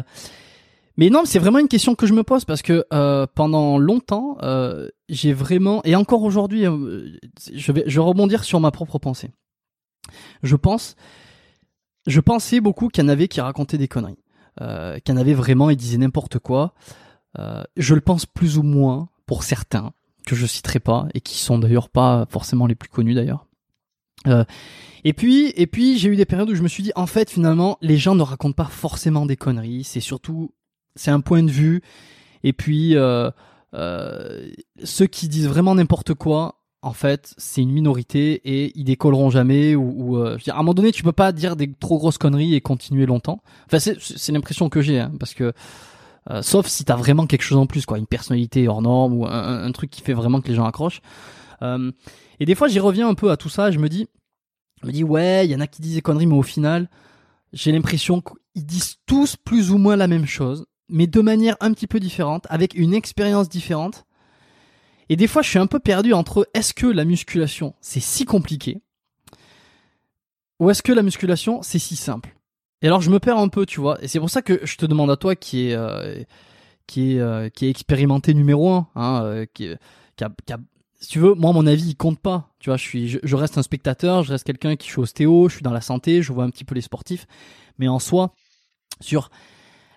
mais 0.98 1.10
non, 1.10 1.26
c'est 1.26 1.40
vraiment 1.40 1.60
une 1.60 1.68
question 1.68 1.96
que 1.96 2.08
je 2.08 2.14
me 2.14 2.24
pose 2.24 2.46
parce 2.46 2.62
que 2.62 2.86
euh, 2.94 3.28
pendant 3.34 3.78
longtemps, 3.78 4.38
euh, 4.44 4.88
j'ai 5.10 5.34
vraiment 5.34 5.82
et 5.84 5.96
encore 5.96 6.24
aujourd'hui, 6.24 6.66
euh, 6.66 7.18
je 7.54 7.72
vais 7.72 7.84
je 7.86 8.00
vais 8.00 8.06
rebondir 8.06 8.44
sur 8.44 8.60
ma 8.62 8.72
propre 8.72 8.98
pensée. 8.98 9.32
Je 10.42 10.56
pense, 10.56 10.96
je 12.08 12.20
pensais 12.22 12.62
beaucoup 12.62 12.88
qu'il 12.88 13.04
y 13.04 13.06
en 13.06 13.10
avait 13.10 13.28
qui 13.28 13.42
racontaient 13.42 13.78
des 13.78 13.90
conneries, 13.90 14.20
euh, 14.62 14.98
qu'il 15.00 15.14
y 15.14 15.18
en 15.18 15.20
avait 15.20 15.34
vraiment 15.34 15.70
et 15.70 15.76
disaient 15.76 15.98
n'importe 15.98 16.40
quoi. 16.40 16.74
Euh, 17.40 17.64
je 17.78 17.96
le 17.96 18.02
pense 18.02 18.26
plus 18.26 18.58
ou 18.58 18.64
moins 18.64 19.10
pour 19.26 19.44
certains. 19.44 19.94
que 20.26 20.36
je 20.36 20.48
citerai 20.48 20.80
pas 20.80 21.08
et 21.14 21.22
qui 21.22 21.38
sont 21.38 21.60
d'ailleurs 21.60 21.90
pas 21.90 22.26
forcément 22.32 22.66
les 22.66 22.74
plus 22.74 22.90
connus 22.90 23.14
d'ailleurs. 23.14 23.46
Euh, 24.28 24.44
et 25.04 25.14
puis, 25.14 25.54
et 25.56 25.68
puis 25.68 26.00
j'ai 26.00 26.10
eu 26.10 26.16
des 26.16 26.26
périodes 26.26 26.50
où 26.50 26.56
je 26.56 26.64
me 26.64 26.68
suis 26.68 26.82
dit, 26.82 26.92
en 26.96 27.06
fait, 27.06 27.30
finalement, 27.30 27.78
les 27.82 27.98
gens 27.98 28.16
ne 28.16 28.24
racontent 28.24 28.56
pas 28.56 28.70
forcément 28.70 29.28
des 29.28 29.36
conneries. 29.38 29.84
C'est 29.84 30.00
surtout, 30.00 30.52
c'est 30.96 31.12
un 31.12 31.22
point 31.22 31.44
de 31.44 31.52
vue. 31.52 31.82
Et 32.44 32.54
puis, 32.54 32.96
euh, 32.96 33.30
euh, 33.76 34.50
ceux 34.84 35.06
qui 35.06 35.28
disent 35.28 35.48
vraiment 35.48 35.76
n'importe 35.76 36.16
quoi, 36.16 36.62
en 36.82 36.94
fait, 36.94 37.36
c'est 37.38 37.62
une 37.62 37.72
minorité 37.72 38.42
et 38.46 38.72
ils 38.76 38.84
décolleront 38.84 39.30
jamais. 39.30 39.76
Ou, 39.76 39.94
ou 39.96 40.18
euh, 40.18 40.30
je 40.30 40.34
veux 40.34 40.44
dire, 40.44 40.56
à 40.56 40.60
un 40.60 40.62
moment 40.62 40.74
donné, 40.74 40.92
tu 40.92 41.04
peux 41.04 41.12
pas 41.12 41.32
dire 41.32 41.56
des 41.56 41.72
trop 41.72 42.00
grosses 42.00 42.18
conneries 42.18 42.56
et 42.56 42.62
continuer 42.62 43.06
longtemps. 43.06 43.44
Enfin, 43.68 43.78
c'est, 43.78 44.00
c'est 44.02 44.32
l'impression 44.32 44.70
que 44.70 44.82
j'ai, 44.82 45.00
hein, 45.00 45.12
parce 45.20 45.36
que 45.36 45.54
euh, 46.32 46.42
sauf 46.42 46.68
si 46.68 46.84
t'as 46.86 46.96
vraiment 46.96 47.28
quelque 47.28 47.44
chose 47.44 47.58
en 47.58 47.68
plus, 47.68 47.86
quoi, 47.86 47.98
une 47.98 48.08
personnalité 48.08 48.68
hors 48.68 48.82
norme 48.82 49.14
ou 49.14 49.26
un, 49.28 49.72
truc 49.72 49.92
qui 49.92 50.02
fait 50.02 50.14
vraiment 50.14 50.42
que 50.42 50.48
les 50.48 50.56
gens 50.56 50.66
accrochent. 50.66 51.02
Euh, 51.62 51.92
et 52.40 52.46
des 52.46 52.56
fois, 52.56 52.68
j'y 52.68 52.80
reviens 52.80 53.08
un 53.08 53.14
peu 53.14 53.32
à 53.32 53.38
tout 53.38 53.50
ça. 53.50 53.72
Je 53.72 53.80
me 53.80 53.90
dis, 53.90 54.08
je 54.82 54.88
me 54.88 54.92
dis 54.92 55.04
ouais, 55.04 55.46
il 55.46 55.52
y 55.52 55.56
en 55.56 55.60
a 55.60 55.68
qui 55.68 55.82
disent 55.82 55.96
des 55.96 56.02
conneries, 56.02 56.26
mais 56.26 56.36
au 56.36 56.44
final, 56.44 56.90
j'ai 57.54 57.72
l'impression 57.72 58.22
qu'ils 58.22 58.66
disent 58.66 58.98
tous 59.06 59.36
plus 59.36 59.72
ou 59.72 59.78
moins 59.78 59.96
la 59.96 60.08
même 60.08 60.26
chose, 60.26 60.66
mais 60.90 61.08
de 61.08 61.22
manière 61.22 61.56
un 61.60 61.74
petit 61.74 61.88
peu 61.88 62.00
différente, 62.00 62.48
avec 62.50 62.74
une 62.74 62.94
expérience 62.94 63.50
différente. 63.50 64.06
Et 65.10 65.16
des 65.16 65.28
fois, 65.28 65.44
je 65.44 65.50
suis 65.50 65.60
un 65.60 65.68
peu 65.68 65.80
perdu 65.80 66.14
entre 66.14 66.50
est-ce 66.56 66.74
que 66.74 66.88
la 66.88 67.06
musculation 67.06 67.76
c'est 67.80 68.00
si 68.00 68.26
compliqué 68.26 68.82
ou 70.60 70.70
est-ce 70.70 70.82
que 70.82 70.94
la 70.94 71.04
musculation 71.04 71.62
c'est 71.62 71.80
si 71.80 71.96
simple 71.96 72.36
Et 72.82 72.88
alors, 72.88 73.02
je 73.02 73.10
me 73.10 73.20
perds 73.20 73.38
un 73.38 73.48
peu, 73.48 73.66
tu 73.66 73.80
vois. 73.80 73.98
Et 74.04 74.08
c'est 74.08 74.20
pour 74.20 74.30
ça 74.30 74.42
que 74.42 74.60
je 74.64 74.78
te 74.78 74.86
demande 74.86 75.10
à 75.10 75.18
toi 75.18 75.36
qui 75.36 75.70
est 75.70 75.76
euh, 75.76 76.22
qui 76.88 77.14
est 77.14 77.20
euh, 77.20 77.50
qui 77.50 77.66
est 77.66 77.70
expérimenté 77.70 78.34
numéro 78.34 78.72
un, 78.72 78.88
hein, 78.96 79.24
euh, 79.24 79.46
qui, 79.54 79.70
qui, 80.16 80.24
a, 80.24 80.30
qui 80.46 80.54
a 80.54 80.58
si 81.00 81.10
tu 81.10 81.20
veux, 81.20 81.34
moi, 81.36 81.54
mon 81.54 81.68
avis, 81.68 81.90
il 81.90 81.96
compte 81.96 82.20
pas. 82.20 82.54
Tu 82.60 82.70
vois, 82.70 82.78
je 82.78 82.84
suis, 82.84 83.08
je, 83.08 83.20
je 83.22 83.36
reste 83.36 83.58
un 83.58 83.64
spectateur, 83.64 84.24
je 84.24 84.32
reste 84.32 84.44
quelqu'un 84.44 84.76
qui 84.76 84.88
suis 84.88 85.00
ostéo, 85.00 85.50
je 85.50 85.56
suis 85.56 85.64
dans 85.64 85.72
la 85.74 85.82
santé, 85.82 86.22
je 86.22 86.34
vois 86.34 86.44
un 86.44 86.50
petit 86.50 86.64
peu 86.64 86.74
les 86.74 86.82
sportifs. 86.82 87.28
Mais 87.78 87.88
en 87.88 88.00
soi, 88.00 88.34
sur 89.02 89.30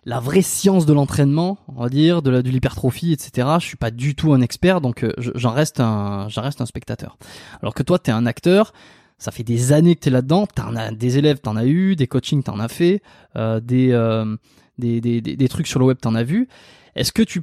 la 0.05 0.21
vraie 0.21 0.43
science 0.43 0.87
de 0.87 0.93
l'entraînement, 0.93 1.59
on 1.69 1.83
va 1.83 1.89
dire, 1.89 2.23
de, 2.23 2.31
la, 2.31 2.43
de 2.43 2.51
l'hypertrophie, 2.51 3.13
etc. 3.13 3.49
Je 3.61 3.67
suis 3.67 3.77
pas 3.77 3.91
du 3.91 4.15
tout 4.15 4.33
un 4.33 4.41
expert, 4.41 4.81
donc 4.81 5.03
euh, 5.05 5.13
j'en 5.19 5.51
reste 5.51 5.81
un, 5.81 6.29
j'en 6.29 6.43
reste 6.43 6.61
un 6.61 6.67
spectateur. 6.67 7.19
Alors 7.61 7.75
que 7.75 7.83
toi, 7.83 7.99
t'es 7.99 8.13
un 8.13 8.27
acteur. 8.27 8.73
Ça 9.19 9.33
fait 9.33 9.43
des 9.43 9.73
années 9.73 9.95
que 9.97 10.01
t'es 10.01 10.11
là-dedans. 10.11 10.47
T'en 10.47 10.77
as 10.77 10.93
des 10.93 11.19
élèves, 11.19 11.39
t'en 11.41 11.57
as 11.57 11.67
eu, 11.67 11.97
des 11.97 12.07
coachings, 12.07 12.43
t'en 12.43 12.61
as 12.61 12.69
fait, 12.69 13.03
euh, 13.37 13.61
des, 13.61 13.91
euh, 13.93 14.37
des, 14.79 15.01
des, 15.01 15.21
des, 15.21 15.37
des 15.37 15.49
trucs 15.49 15.67
sur 15.67 15.81
le 15.81 15.87
web, 15.87 15.99
t'en 16.01 16.15
as 16.15 16.23
vu. 16.23 16.49
Est-ce 16.95 17.13
que 17.13 17.23
tu 17.23 17.43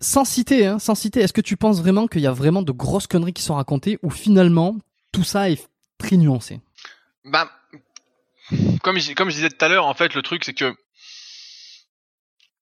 sans 0.00 0.24
citer, 0.24 0.66
hein, 0.66 0.78
sans 0.78 0.94
citer, 0.94 1.20
est-ce 1.20 1.32
que 1.32 1.40
tu 1.40 1.56
penses 1.56 1.80
vraiment 1.80 2.06
qu'il 2.06 2.20
y 2.20 2.26
a 2.26 2.32
vraiment 2.32 2.62
de 2.62 2.72
grosses 2.72 3.06
conneries 3.06 3.32
qui 3.32 3.42
sont 3.42 3.54
racontées 3.54 3.98
ou 4.02 4.10
finalement 4.10 4.76
tout 5.12 5.24
ça 5.24 5.50
est 5.50 5.68
très 5.98 6.16
nuancé? 6.16 6.60
Bah, 7.24 7.50
comme 8.82 8.98
je, 8.98 9.14
comme 9.14 9.30
je 9.30 9.36
disais 9.36 9.48
tout 9.48 9.64
à 9.64 9.68
l'heure, 9.68 9.86
en 9.86 9.94
fait, 9.94 10.14
le 10.14 10.22
truc 10.22 10.44
c'est 10.44 10.54
que 10.54 10.76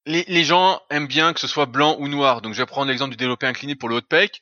les, 0.06 0.24
les 0.28 0.44
gens 0.44 0.80
aiment 0.90 1.08
bien 1.08 1.32
que 1.32 1.40
ce 1.40 1.46
soit 1.46 1.66
blanc 1.66 1.96
ou 1.98 2.08
noir. 2.08 2.42
Donc 2.42 2.52
je 2.54 2.58
vais 2.58 2.66
prendre 2.66 2.88
l'exemple 2.88 3.10
du 3.10 3.16
développé 3.16 3.46
incliné 3.46 3.74
pour 3.74 3.88
le 3.88 3.96
haut 3.96 4.00
de 4.00 4.06
pec. 4.06 4.40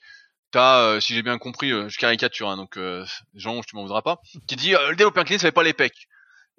T'as, 0.53 0.81
euh, 0.81 0.99
si 0.99 1.15
j'ai 1.15 1.23
bien 1.23 1.39
compris, 1.39 1.71
euh, 1.71 1.89
je 1.89 1.97
caricature, 1.97 2.47
hein, 2.47 2.57
donc 2.57 2.77
euh, 2.77 3.03
Jean, 3.33 3.59
tu 3.63 3.75
m'en 3.75 3.81
voudras 3.81 4.03
pas, 4.03 4.21
qui 4.45 4.55
dit 4.55 4.75
euh, 4.75 4.91
le 4.91 4.95
développé 4.95 5.19
incliné 5.19 5.39
ça 5.39 5.47
fait 5.47 5.51
pas 5.51 5.63
les 5.63 5.73
pecs. 5.73 6.07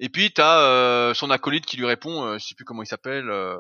Et 0.01 0.09
puis 0.09 0.33
t'as 0.33 0.59
euh, 0.63 1.15
son 1.15 1.31
acolyte 1.31 1.65
qui 1.65 1.77
lui 1.77 1.87
répond, 1.87 2.25
euh, 2.25 2.37
je 2.39 2.45
sais 2.45 2.57
plus 2.57 2.65
comment 2.65 2.83
il 2.83 2.89
s'appelle. 2.89 3.31
euh, 3.31 3.57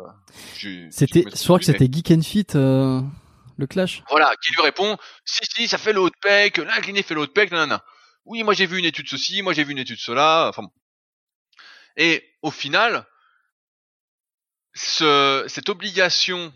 C'était, 0.91 1.23
je 1.33 1.45
crois 1.45 1.61
que 1.61 1.65
c'était 1.65 1.87
Geek 1.91 2.11
and 2.11 2.23
Fit, 2.23 2.49
euh, 2.57 3.01
le 3.57 3.67
clash. 3.69 4.03
Voilà, 4.11 4.35
qui 4.45 4.51
lui 4.51 4.61
répond, 4.63 4.97
si 5.25 5.45
si, 5.55 5.69
ça 5.69 5.79
fait 5.79 5.93
le 5.93 6.01
haut 6.01 6.11
de 6.11 6.17
pec, 6.21 6.57
l'incliné 6.59 7.05
fait 7.05 7.15
le 7.15 7.21
haut 7.21 7.27
de 7.27 7.31
pec, 7.31 7.53
nanana. 7.53 7.85
Oui, 8.25 8.43
moi 8.43 8.55
j'ai 8.55 8.67
vu 8.67 8.79
une 8.81 8.85
étude 8.87 9.07
ceci, 9.09 9.41
moi 9.43 9.53
j'ai 9.53 9.63
vu 9.63 9.71
une 9.71 9.79
étude 9.79 10.01
cela, 10.01 10.49
enfin 10.49 10.63
bon. 10.63 10.73
Et 11.97 12.25
au 12.43 12.51
final, 12.51 13.07
ce, 14.75 15.45
cette 15.47 15.69
obligation 15.69 16.53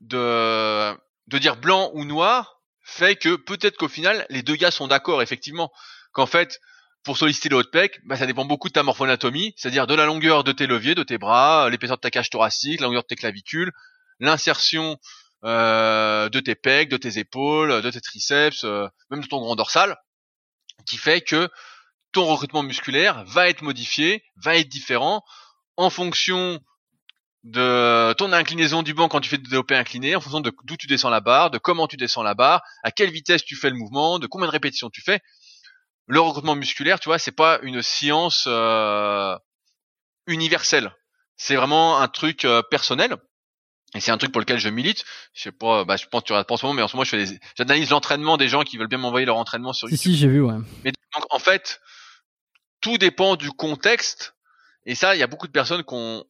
de, 0.00 0.92
de 1.28 1.38
dire 1.38 1.54
blanc 1.56 1.92
ou 1.94 2.04
noir 2.04 2.59
fait 2.90 3.16
que 3.16 3.36
peut-être 3.36 3.76
qu'au 3.76 3.88
final, 3.88 4.26
les 4.28 4.42
deux 4.42 4.56
gars 4.56 4.70
sont 4.70 4.88
d'accord, 4.88 5.22
effectivement, 5.22 5.70
qu'en 6.12 6.26
fait, 6.26 6.60
pour 7.04 7.16
solliciter 7.16 7.48
le 7.48 7.56
haut 7.56 7.62
de 7.62 7.68
pec, 7.68 8.00
bah, 8.04 8.16
ça 8.16 8.26
dépend 8.26 8.44
beaucoup 8.44 8.68
de 8.68 8.72
ta 8.72 8.82
morphoanatomie, 8.82 9.54
c'est-à-dire 9.56 9.86
de 9.86 9.94
la 9.94 10.06
longueur 10.06 10.44
de 10.44 10.52
tes 10.52 10.66
leviers, 10.66 10.94
de 10.94 11.02
tes 11.02 11.16
bras, 11.16 11.70
l'épaisseur 11.70 11.96
de 11.96 12.00
ta 12.00 12.10
cage 12.10 12.30
thoracique, 12.30 12.80
la 12.80 12.86
longueur 12.86 13.02
de 13.02 13.06
tes 13.06 13.16
clavicules, 13.16 13.72
l'insertion 14.18 14.98
euh, 15.44 16.28
de 16.28 16.40
tes 16.40 16.54
pecs, 16.54 16.90
de 16.90 16.96
tes 16.96 17.18
épaules, 17.18 17.80
de 17.80 17.90
tes 17.90 18.00
triceps, 18.00 18.64
euh, 18.64 18.86
même 19.10 19.22
de 19.22 19.26
ton 19.26 19.40
grand 19.40 19.56
dorsal, 19.56 19.96
qui 20.86 20.98
fait 20.98 21.22
que 21.22 21.48
ton 22.12 22.26
recrutement 22.26 22.62
musculaire 22.62 23.24
va 23.24 23.48
être 23.48 23.62
modifié, 23.62 24.22
va 24.36 24.56
être 24.56 24.68
différent 24.68 25.24
en 25.76 25.88
fonction 25.90 26.60
de 27.44 28.12
ton 28.14 28.32
inclinaison 28.32 28.82
du 28.82 28.92
banc 28.92 29.08
quand 29.08 29.20
tu 29.20 29.30
fais 29.30 29.38
du 29.38 29.44
développé 29.44 29.74
incliné, 29.74 30.14
en 30.14 30.20
fonction 30.20 30.40
de 30.40 30.52
d'où 30.64 30.76
tu 30.76 30.86
descends 30.86 31.08
la 31.10 31.20
barre, 31.20 31.50
de 31.50 31.58
comment 31.58 31.86
tu 31.86 31.96
descends 31.96 32.22
la 32.22 32.34
barre, 32.34 32.62
à 32.82 32.90
quelle 32.90 33.10
vitesse 33.10 33.44
tu 33.44 33.56
fais 33.56 33.70
le 33.70 33.76
mouvement, 33.76 34.18
de 34.18 34.26
combien 34.26 34.46
de 34.46 34.52
répétitions 34.52 34.90
tu 34.90 35.00
fais. 35.02 35.20
Le 36.06 36.20
recrutement 36.20 36.54
musculaire, 36.54 37.00
tu 37.00 37.08
vois, 37.08 37.18
c'est 37.18 37.32
pas 37.32 37.60
une 37.62 37.82
science 37.82 38.44
euh, 38.46 39.36
universelle. 40.26 40.92
C'est 41.36 41.56
vraiment 41.56 42.00
un 42.00 42.08
truc 42.08 42.44
euh, 42.44 42.62
personnel. 42.62 43.16
Et 43.94 44.00
c'est 44.00 44.10
un 44.12 44.18
truc 44.18 44.30
pour 44.30 44.40
lequel 44.40 44.58
je 44.58 44.68
milite. 44.68 45.04
Je 45.32 45.42
sais 45.42 45.52
pas, 45.52 45.84
bah, 45.84 45.96
je 45.96 46.06
pense 46.06 46.22
que 46.22 46.26
tu 46.26 46.32
regardes 46.32 46.46
pas 46.46 46.54
en 46.54 46.56
ce 46.56 46.66
moment, 46.66 46.74
mais 46.74 46.82
en 46.82 46.88
ce 46.88 46.94
moment, 46.96 47.04
je 47.04 47.10
fais 47.10 47.24
des, 47.24 47.40
j'analyse 47.56 47.90
l'entraînement 47.90 48.36
des 48.36 48.48
gens 48.48 48.62
qui 48.62 48.76
veulent 48.76 48.88
bien 48.88 48.98
m'envoyer 48.98 49.26
leur 49.26 49.36
entraînement 49.36 49.72
sur 49.72 49.88
Si, 49.88 49.94
YouTube. 49.94 50.12
si, 50.12 50.18
j'ai 50.18 50.28
vu, 50.28 50.42
ouais. 50.42 50.58
Mais 50.84 50.92
donc, 51.14 51.24
en 51.30 51.38
fait, 51.38 51.80
tout 52.80 52.98
dépend 52.98 53.36
du 53.36 53.50
contexte. 53.50 54.34
Et 54.86 54.94
ça, 54.94 55.16
il 55.16 55.18
y 55.18 55.22
a 55.22 55.26
beaucoup 55.26 55.46
de 55.46 55.52
personnes 55.52 55.82
qui 55.82 55.94
ont, 55.94 56.24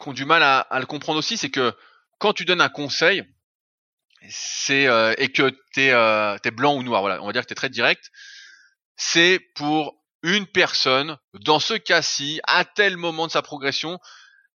qui 0.00 0.08
ont 0.08 0.12
du 0.12 0.24
mal 0.24 0.42
à, 0.42 0.66
le 0.78 0.86
comprendre 0.86 1.18
aussi. 1.18 1.36
C'est 1.36 1.50
que 1.50 1.74
quand 2.18 2.32
tu 2.32 2.44
donnes 2.44 2.60
un 2.60 2.68
conseil, 2.68 3.22
c'est 4.28 4.86
euh, 4.86 5.14
et 5.18 5.32
que 5.32 5.50
t'es 5.72 5.90
euh, 5.90 6.36
t'es 6.38 6.50
blanc 6.50 6.74
ou 6.76 6.82
noir, 6.82 7.00
voilà, 7.00 7.22
on 7.22 7.26
va 7.26 7.32
dire 7.32 7.42
que 7.42 7.48
t'es 7.48 7.54
très 7.54 7.70
direct. 7.70 8.10
C'est 8.96 9.40
pour 9.54 9.96
une 10.22 10.46
personne 10.46 11.16
dans 11.34 11.60
ce 11.60 11.74
cas-ci, 11.74 12.40
à 12.44 12.64
tel 12.64 12.96
moment 12.96 13.26
de 13.26 13.32
sa 13.32 13.42
progression, 13.42 13.98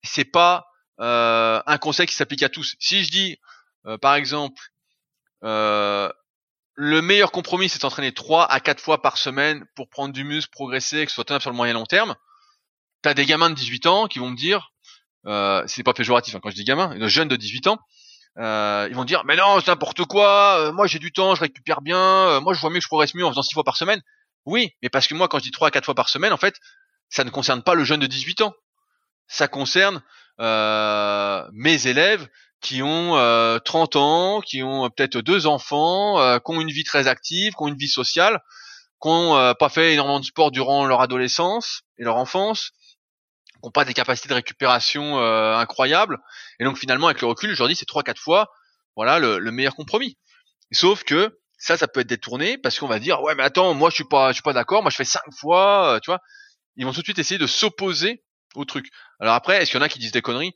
c'est 0.03 0.27
pas 0.27 0.67
euh, 1.01 1.63
un 1.67 1.79
conseil 1.79 2.07
qui 2.07 2.15
s'applique 2.15 2.43
à 2.43 2.51
tous. 2.51 2.77
Si 2.79 3.05
je 3.05 3.11
dis, 3.11 3.39
par 4.01 4.15
exemple, 4.15 4.61
le 6.77 7.01
meilleur 7.01 7.33
compromis, 7.33 7.69
c'est 7.69 7.81
d'entraîner 7.81 8.13
3 8.13 8.51
à 8.51 8.61
4 8.61 8.81
fois 8.81 9.01
par 9.01 9.17
semaine 9.17 9.65
pour 9.77 9.89
prendre 9.89 10.13
du 10.13 10.25
muscle, 10.25 10.51
progresser, 10.51 11.05
que 11.05 11.11
ce 11.11 11.15
soit 11.15 11.25
tenable 11.25 11.43
sur 11.43 11.51
le 11.51 11.57
moyen 11.57 11.73
long 11.73 11.87
terme. 11.87 12.15
T'as 13.03 13.15
des 13.15 13.27
gamins 13.27 13.51
de 13.51 13.55
18 13.55 13.87
ans 13.87 14.09
qui 14.09 14.19
vont 14.19 14.31
me 14.31 14.37
dire, 14.37 14.74
euh, 15.27 15.63
c'est 15.67 15.83
pas 15.83 15.95
péjoratif 15.95 16.35
hein, 16.35 16.41
quand 16.43 16.51
je 16.51 16.55
dis 16.55 16.65
gamin, 16.65 16.97
de 16.97 17.09
jeunes 17.09 17.29
de 17.29 17.37
18 17.37 17.69
ans, 17.69 17.79
euh, 18.39 18.87
ils 18.91 18.97
vont 18.97 19.05
dire, 19.05 19.23
mais 19.25 19.37
non, 19.37 19.61
c'est 19.61 19.69
n'importe 19.69 20.05
quoi, 20.05 20.59
euh, 20.59 20.73
moi 20.73 20.87
j'ai 20.87 20.99
du 20.99 21.13
temps, 21.13 21.35
je 21.35 21.41
récupère 21.41 21.81
bien, 21.81 21.99
euh, 21.99 22.41
moi 22.41 22.55
je 22.55 22.61
vois 22.61 22.71
mieux 22.71 22.79
que 22.79 22.83
je 22.83 22.89
progresse 22.89 23.15
mieux 23.15 23.25
en 23.25 23.31
faisant 23.31 23.43
6 23.43 23.55
fois 23.55 23.65
par 23.65 23.77
semaine. 23.77 24.01
Oui, 24.47 24.73
mais 24.83 24.89
parce 24.89 25.07
que 25.07 25.15
moi 25.15 25.29
quand 25.29 25.39
je 25.39 25.45
dis 25.45 25.51
3 25.51 25.69
à 25.69 25.71
4 25.71 25.85
fois 25.85 25.95
par 25.95 26.09
semaine, 26.09 26.33
en 26.33 26.37
fait, 26.37 26.57
ça 27.09 27.25
ne 27.25 27.31
concerne 27.31 27.63
pas 27.63 27.75
le 27.75 27.85
jeune 27.85 28.01
de 28.01 28.07
18 28.07 28.43
ans. 28.43 28.55
Ça 29.29 29.49
concerne 29.49 30.03
euh, 30.41 31.49
mes 31.53 31.87
élèves 31.87 32.29
qui 32.65 32.83
ont 32.83 33.17
euh, 33.17 33.59
30 33.59 33.97
ans, 33.97 34.41
qui 34.41 34.63
ont 34.63 34.87
euh, 34.87 34.89
peut-être 34.89 35.19
deux 35.19 35.47
enfants, 35.47 36.19
euh, 36.21 36.39
qui 36.39 36.51
ont 36.51 36.61
une 36.61 36.71
vie 36.71 36.83
très 36.83 37.07
active, 37.07 37.53
qui 37.53 37.63
ont 37.63 37.69
une 37.69 37.77
vie 37.77 37.89
sociale, 37.89 38.41
qui 39.03 39.09
ont 39.09 39.55
pas 39.59 39.69
fait 39.69 39.93
énormément 39.93 40.19
de 40.19 40.25
sport 40.25 40.51
durant 40.51 40.87
leur 40.87 41.03
adolescence 41.03 41.83
et 41.99 42.05
leur 42.05 42.17
enfance, 42.17 42.71
n'ont 43.65 43.71
pas 43.71 43.85
des 43.85 43.95
capacités 43.95 44.29
de 44.29 44.35
récupération 44.35 45.19
euh, 45.19 45.57
incroyables. 45.57 46.19
Et 46.61 46.65
donc 46.65 46.79
finalement, 46.79 47.07
avec 47.07 47.21
le 47.21 47.27
recul, 47.27 47.55
je 47.55 47.59
leur 47.59 47.69
dis 47.69 47.77
c'est 47.77 47.87
trois 47.87 48.03
quatre 48.03 48.21
fois, 48.21 48.51
voilà 48.97 49.19
le, 49.19 49.39
le 49.39 49.51
meilleur 49.51 49.75
compromis. 49.75 50.17
Sauf 50.73 51.05
que 51.05 51.39
ça, 51.59 51.77
ça 51.77 51.89
peut 51.89 52.01
être 52.01 52.09
détourné 52.09 52.59
parce 52.59 52.79
qu'on 52.79 52.89
va 52.89 52.99
dire 52.99 53.23
ouais 53.23 53.35
mais 53.35 53.43
attends, 53.43 53.75
moi 53.75 53.91
je 53.91 53.95
suis 53.95 54.05
pas, 54.05 54.29
je 54.29 54.35
suis 54.35 54.43
pas 54.43 54.53
d'accord, 54.53 54.83
moi 54.83 54.91
je 54.91 54.97
fais 54.97 55.05
cinq 55.05 55.23
fois, 55.39 55.95
euh, 55.95 56.01
tu 56.01 56.11
vois. 56.11 56.21
Ils 56.77 56.85
vont 56.85 56.93
tout 56.93 57.01
de 57.01 57.07
suite 57.07 57.19
essayer 57.19 57.39
de 57.39 57.47
s'opposer 57.47 58.25
au 58.55 58.65
truc. 58.65 58.91
Alors 59.21 59.35
après, 59.35 59.63
est-ce 59.63 59.71
qu'il 59.71 59.79
y 59.79 59.83
en 59.83 59.85
a 59.85 59.89
qui 59.89 59.99
disent 59.99 60.13
des 60.13 60.23
conneries? 60.23 60.55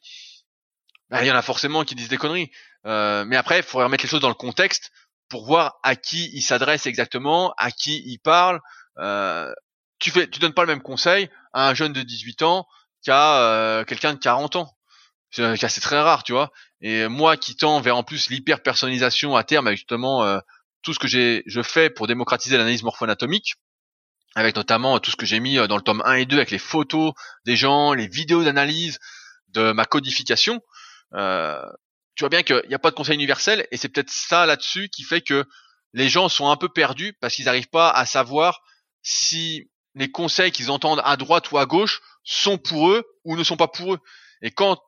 Ben, 1.10 1.22
Il 1.22 1.26
y 1.26 1.30
en 1.30 1.36
a 1.36 1.42
forcément 1.42 1.84
qui 1.84 1.94
disent 1.94 2.08
des 2.08 2.16
conneries. 2.16 2.50
Euh, 2.86 3.24
mais 3.24 3.36
après, 3.36 3.58
il 3.58 3.62
faudrait 3.62 3.84
remettre 3.84 4.04
les 4.04 4.08
choses 4.10 4.20
dans 4.20 4.28
le 4.28 4.34
contexte 4.34 4.90
pour 5.28 5.46
voir 5.46 5.78
à 5.82 5.96
qui 5.96 6.30
ils 6.32 6.42
s'adressent 6.42 6.86
exactement, 6.86 7.54
à 7.58 7.70
qui 7.70 8.02
ils 8.06 8.18
parlent. 8.18 8.60
Euh, 8.98 9.52
tu 9.98 10.10
fais, 10.10 10.28
tu 10.28 10.38
donnes 10.38 10.54
pas 10.54 10.62
le 10.62 10.68
même 10.68 10.82
conseil 10.82 11.28
à 11.52 11.68
un 11.68 11.74
jeune 11.74 11.92
de 11.92 12.02
18 12.02 12.42
ans 12.42 12.66
euh, 13.16 13.84
quelqu'un 13.84 14.14
de 14.14 14.18
40 14.18 14.56
ans. 14.56 14.74
C'est 15.30 15.56
c'est 15.56 15.80
très 15.80 16.00
rare, 16.00 16.22
tu 16.24 16.32
vois. 16.32 16.50
Et 16.80 17.08
moi 17.08 17.36
qui 17.36 17.56
tends 17.56 17.80
vers 17.80 17.96
en 17.96 18.02
plus 18.02 18.30
l'hyper 18.30 18.62
personnalisation 18.62 19.36
à 19.36 19.44
terme 19.44 19.66
avec 19.66 19.78
justement 19.78 20.24
euh, 20.24 20.38
tout 20.82 20.94
ce 20.94 20.98
que 20.98 21.08
j'ai 21.08 21.42
je 21.46 21.62
fais 21.62 21.90
pour 21.90 22.06
démocratiser 22.06 22.56
l'analyse 22.56 22.82
morpho-anatomique, 22.82 23.56
avec 24.34 24.56
notamment 24.56 24.98
tout 25.00 25.10
ce 25.10 25.16
que 25.16 25.26
j'ai 25.26 25.40
mis 25.40 25.58
euh, 25.58 25.66
dans 25.66 25.76
le 25.76 25.82
tome 25.82 26.02
1 26.04 26.14
et 26.14 26.26
2 26.26 26.36
avec 26.36 26.50
les 26.50 26.58
photos 26.58 27.12
des 27.44 27.56
gens, 27.56 27.92
les 27.92 28.06
vidéos 28.06 28.44
d'analyse 28.44 28.98
de 29.48 29.72
ma 29.72 29.84
codification. 29.84 30.60
Euh, 31.14 31.60
tu 32.14 32.22
vois 32.22 32.28
bien 32.28 32.42
qu'il 32.42 32.62
n'y 32.68 32.74
a 32.74 32.78
pas 32.78 32.90
de 32.90 32.96
conseil 32.96 33.14
universel 33.14 33.66
et 33.70 33.76
c'est 33.76 33.88
peut-être 33.88 34.10
ça 34.10 34.46
là-dessus 34.46 34.88
qui 34.88 35.02
fait 35.02 35.20
que 35.20 35.44
les 35.94 36.08
gens 36.08 36.28
sont 36.28 36.50
un 36.50 36.56
peu 36.56 36.68
perdus 36.68 37.16
parce 37.20 37.34
qu'ils 37.34 37.46
n'arrivent 37.46 37.70
pas 37.70 37.90
à 37.90 38.06
savoir 38.06 38.60
si 39.02 39.70
les 39.94 40.10
conseils 40.10 40.52
qu'ils 40.52 40.70
entendent 40.70 41.00
à 41.04 41.16
droite 41.16 41.50
ou 41.50 41.58
à 41.58 41.66
gauche 41.66 42.00
sont 42.28 42.58
pour 42.58 42.90
eux 42.90 43.04
ou 43.24 43.36
ne 43.36 43.44
sont 43.44 43.56
pas 43.56 43.68
pour 43.68 43.94
eux. 43.94 43.98
Et 44.42 44.50
quand 44.50 44.80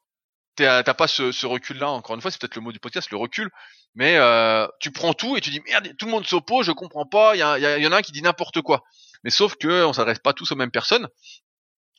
t'as 0.56 0.82
pas 0.94 1.08
ce, 1.08 1.46
recul-là, 1.46 1.88
encore 1.88 2.14
une 2.14 2.20
fois, 2.20 2.30
c'est 2.30 2.40
peut-être 2.40 2.56
le 2.56 2.60
mot 2.60 2.72
du 2.72 2.80
podcast, 2.80 3.10
le 3.10 3.16
recul, 3.16 3.50
mais 3.94 4.16
euh, 4.16 4.66
tu 4.78 4.90
prends 4.90 5.14
tout 5.14 5.36
et 5.36 5.40
tu 5.40 5.50
dis 5.50 5.60
merde, 5.60 5.96
tout 5.96 6.04
le 6.04 6.10
monde 6.10 6.26
s'oppose, 6.26 6.66
je 6.66 6.72
comprends 6.72 7.06
pas, 7.06 7.34
il 7.34 7.38
y, 7.38 7.82
y, 7.82 7.86
en 7.86 7.92
a 7.92 7.96
un 7.96 8.02
qui 8.02 8.12
dit 8.12 8.20
n'importe 8.20 8.60
quoi. 8.60 8.84
Mais 9.24 9.30
sauf 9.30 9.56
que 9.56 9.84
on 9.84 9.92
s'adresse 9.92 10.18
pas 10.18 10.34
tous 10.34 10.52
aux 10.52 10.56
mêmes 10.56 10.70
personnes. 10.70 11.08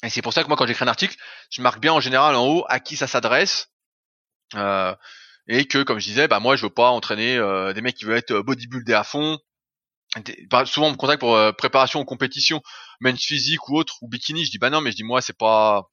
Et 0.04 0.10
c'est 0.10 0.22
pour 0.22 0.34
ça 0.34 0.44
que 0.44 0.48
moi, 0.48 0.58
quand 0.58 0.68
j'écris 0.68 0.86
un 0.86 0.88
article, 0.88 1.16
je 1.50 1.62
marque 1.62 1.80
bien 1.80 1.94
en 1.94 2.00
général 2.00 2.36
en 2.36 2.48
haut 2.48 2.66
à 2.68 2.80
qui 2.80 2.96
ça 2.96 3.08
s'adresse. 3.08 3.70
Euh, 4.56 4.96
et 5.48 5.66
que, 5.66 5.84
comme 5.84 6.00
je 6.00 6.06
disais, 6.06 6.28
bah 6.28 6.40
moi, 6.40 6.56
je 6.56 6.64
veux 6.64 6.74
pas 6.74 6.90
entraîner 6.90 7.38
euh, 7.38 7.74
des 7.74 7.82
mecs 7.82 7.96
qui 7.96 8.06
veulent 8.06 8.18
être 8.18 8.40
bodybuildés 8.40 8.94
à 8.94 9.04
fond. 9.04 9.40
Souvent, 10.66 10.88
on 10.88 10.92
me 10.92 10.98
contacte 10.98 11.22
pour 11.22 11.36
euh, 11.36 11.52
préparation 11.54 12.02
aux 12.02 12.06
compétitions, 12.06 12.62
men's 13.00 13.24
physique 13.24 13.70
ou 13.70 13.78
autre, 13.78 13.98
ou 14.02 14.10
bikini. 14.10 14.46
Je 14.46 14.52
dis 14.52 14.58
bah 14.58 14.70
non, 14.70 14.82
mais 14.82 14.92
je 14.92 14.98
dis 14.98 15.04
moi, 15.04 15.22
c'est 15.22 15.38
pas. 15.38 15.90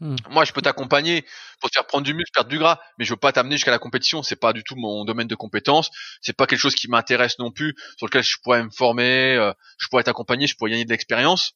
Hmm. 0.00 0.16
Moi, 0.30 0.44
je 0.44 0.52
peux 0.52 0.60
t'accompagner 0.60 1.24
pour 1.60 1.70
te 1.70 1.76
faire 1.76 1.86
prendre 1.86 2.04
du 2.04 2.12
muscle, 2.12 2.32
perdre 2.34 2.50
du 2.50 2.58
gras, 2.58 2.80
mais 2.98 3.04
je 3.04 3.10
veux 3.12 3.18
pas 3.18 3.32
t'amener 3.32 3.56
jusqu'à 3.56 3.70
la 3.70 3.78
compétition. 3.78 4.22
C'est 4.22 4.36
pas 4.36 4.52
du 4.52 4.62
tout 4.64 4.76
mon 4.76 5.04
domaine 5.04 5.28
de 5.28 5.34
compétence. 5.34 5.90
C'est 6.20 6.36
pas 6.36 6.46
quelque 6.46 6.58
chose 6.58 6.74
qui 6.74 6.88
m'intéresse 6.88 7.38
non 7.38 7.50
plus, 7.50 7.74
sur 7.96 8.06
lequel 8.06 8.22
je 8.22 8.36
pourrais 8.42 8.62
me 8.62 8.70
former, 8.70 9.36
euh, 9.36 9.52
je 9.78 9.88
pourrais 9.88 10.02
t'accompagner, 10.02 10.46
je 10.46 10.56
pourrais 10.56 10.70
gagner 10.70 10.84
de 10.84 10.90
l'expérience. 10.90 11.52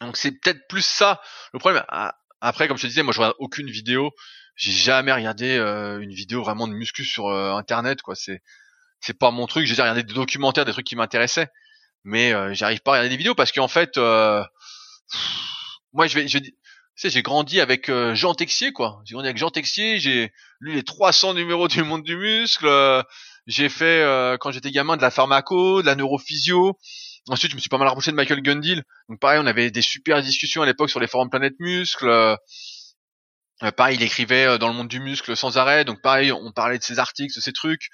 Donc 0.00 0.16
c'est 0.16 0.32
peut-être 0.32 0.66
plus 0.68 0.84
ça 0.84 1.20
le 1.52 1.58
problème. 1.58 1.84
Ah, 1.88 2.14
après, 2.40 2.68
comme 2.68 2.76
je 2.76 2.82
te 2.82 2.86
disais, 2.86 3.02
moi 3.02 3.12
je 3.12 3.18
regarde 3.18 3.36
aucune 3.38 3.70
vidéo. 3.70 4.12
J'ai 4.56 4.72
jamais 4.72 5.12
regardé 5.12 5.56
euh, 5.56 6.00
une 6.00 6.12
vidéo 6.12 6.42
vraiment 6.42 6.66
de 6.66 6.72
muscu 6.72 7.04
sur 7.04 7.28
euh, 7.28 7.52
internet, 7.52 8.02
quoi. 8.02 8.14
C'est 8.16 8.42
c'est 9.00 9.18
pas 9.18 9.30
mon 9.30 9.46
truc. 9.46 9.66
J'ai 9.66 9.80
regardé 9.80 10.02
des 10.02 10.14
documentaires, 10.14 10.64
des 10.64 10.72
trucs 10.72 10.86
qui 10.86 10.96
m'intéressaient, 10.96 11.48
mais 12.04 12.32
euh, 12.32 12.54
j'arrive 12.54 12.80
pas 12.80 12.92
à 12.92 12.94
regarder 12.94 13.10
des 13.10 13.16
vidéos 13.16 13.34
parce 13.34 13.52
qu'en 13.52 13.68
fait, 13.68 13.96
moi 13.96 14.46
je 16.06 16.14
vais, 16.14 16.28
je, 16.28 16.38
tu 16.38 16.52
sais, 16.96 17.10
j'ai 17.10 17.22
grandi 17.22 17.60
avec 17.60 17.90
Jean 18.14 18.34
Texier, 18.34 18.72
quoi. 18.72 19.00
J'ai 19.04 19.14
grandi 19.14 19.28
avec 19.28 19.38
Jean 19.38 19.50
Texier. 19.50 19.98
J'ai 19.98 20.32
lu 20.60 20.74
les 20.74 20.82
300 20.82 21.34
numéros 21.34 21.68
du 21.68 21.82
monde 21.84 22.02
du 22.02 22.16
muscle. 22.16 22.68
j'ai 23.46 23.68
fait 23.68 24.36
quand 24.40 24.50
j'étais 24.50 24.70
gamin 24.70 24.96
de 24.96 25.02
la 25.02 25.10
pharmaco, 25.10 25.82
de 25.82 25.86
la 25.86 25.94
neurophysio. 25.94 26.76
Ensuite, 27.28 27.50
je 27.50 27.56
me 27.56 27.60
suis 27.60 27.68
pas 27.68 27.78
mal 27.78 27.88
rapproché 27.88 28.10
de 28.10 28.16
Michael 28.16 28.40
Gundil. 28.40 28.82
Donc 29.08 29.20
pareil, 29.20 29.38
on 29.42 29.46
avait 29.46 29.70
des 29.70 29.82
super 29.82 30.22
discussions 30.22 30.62
à 30.62 30.66
l'époque 30.66 30.88
sur 30.88 31.00
les 31.00 31.06
forums 31.06 31.28
Planète 31.28 31.54
Muscle. 31.58 32.08
Euh, 32.08 32.36
euh, 33.62 33.70
pareil, 33.70 33.96
il 33.96 34.02
écrivait 34.02 34.46
euh, 34.46 34.58
dans 34.58 34.68
le 34.68 34.74
monde 34.74 34.88
du 34.88 35.00
muscle 35.00 35.36
sans 35.36 35.58
arrêt. 35.58 35.84
Donc 35.84 36.00
pareil, 36.00 36.32
on 36.32 36.52
parlait 36.52 36.78
de 36.78 36.82
ses 36.82 36.98
articles, 36.98 37.34
de 37.34 37.40
ses 37.40 37.52
trucs. 37.52 37.90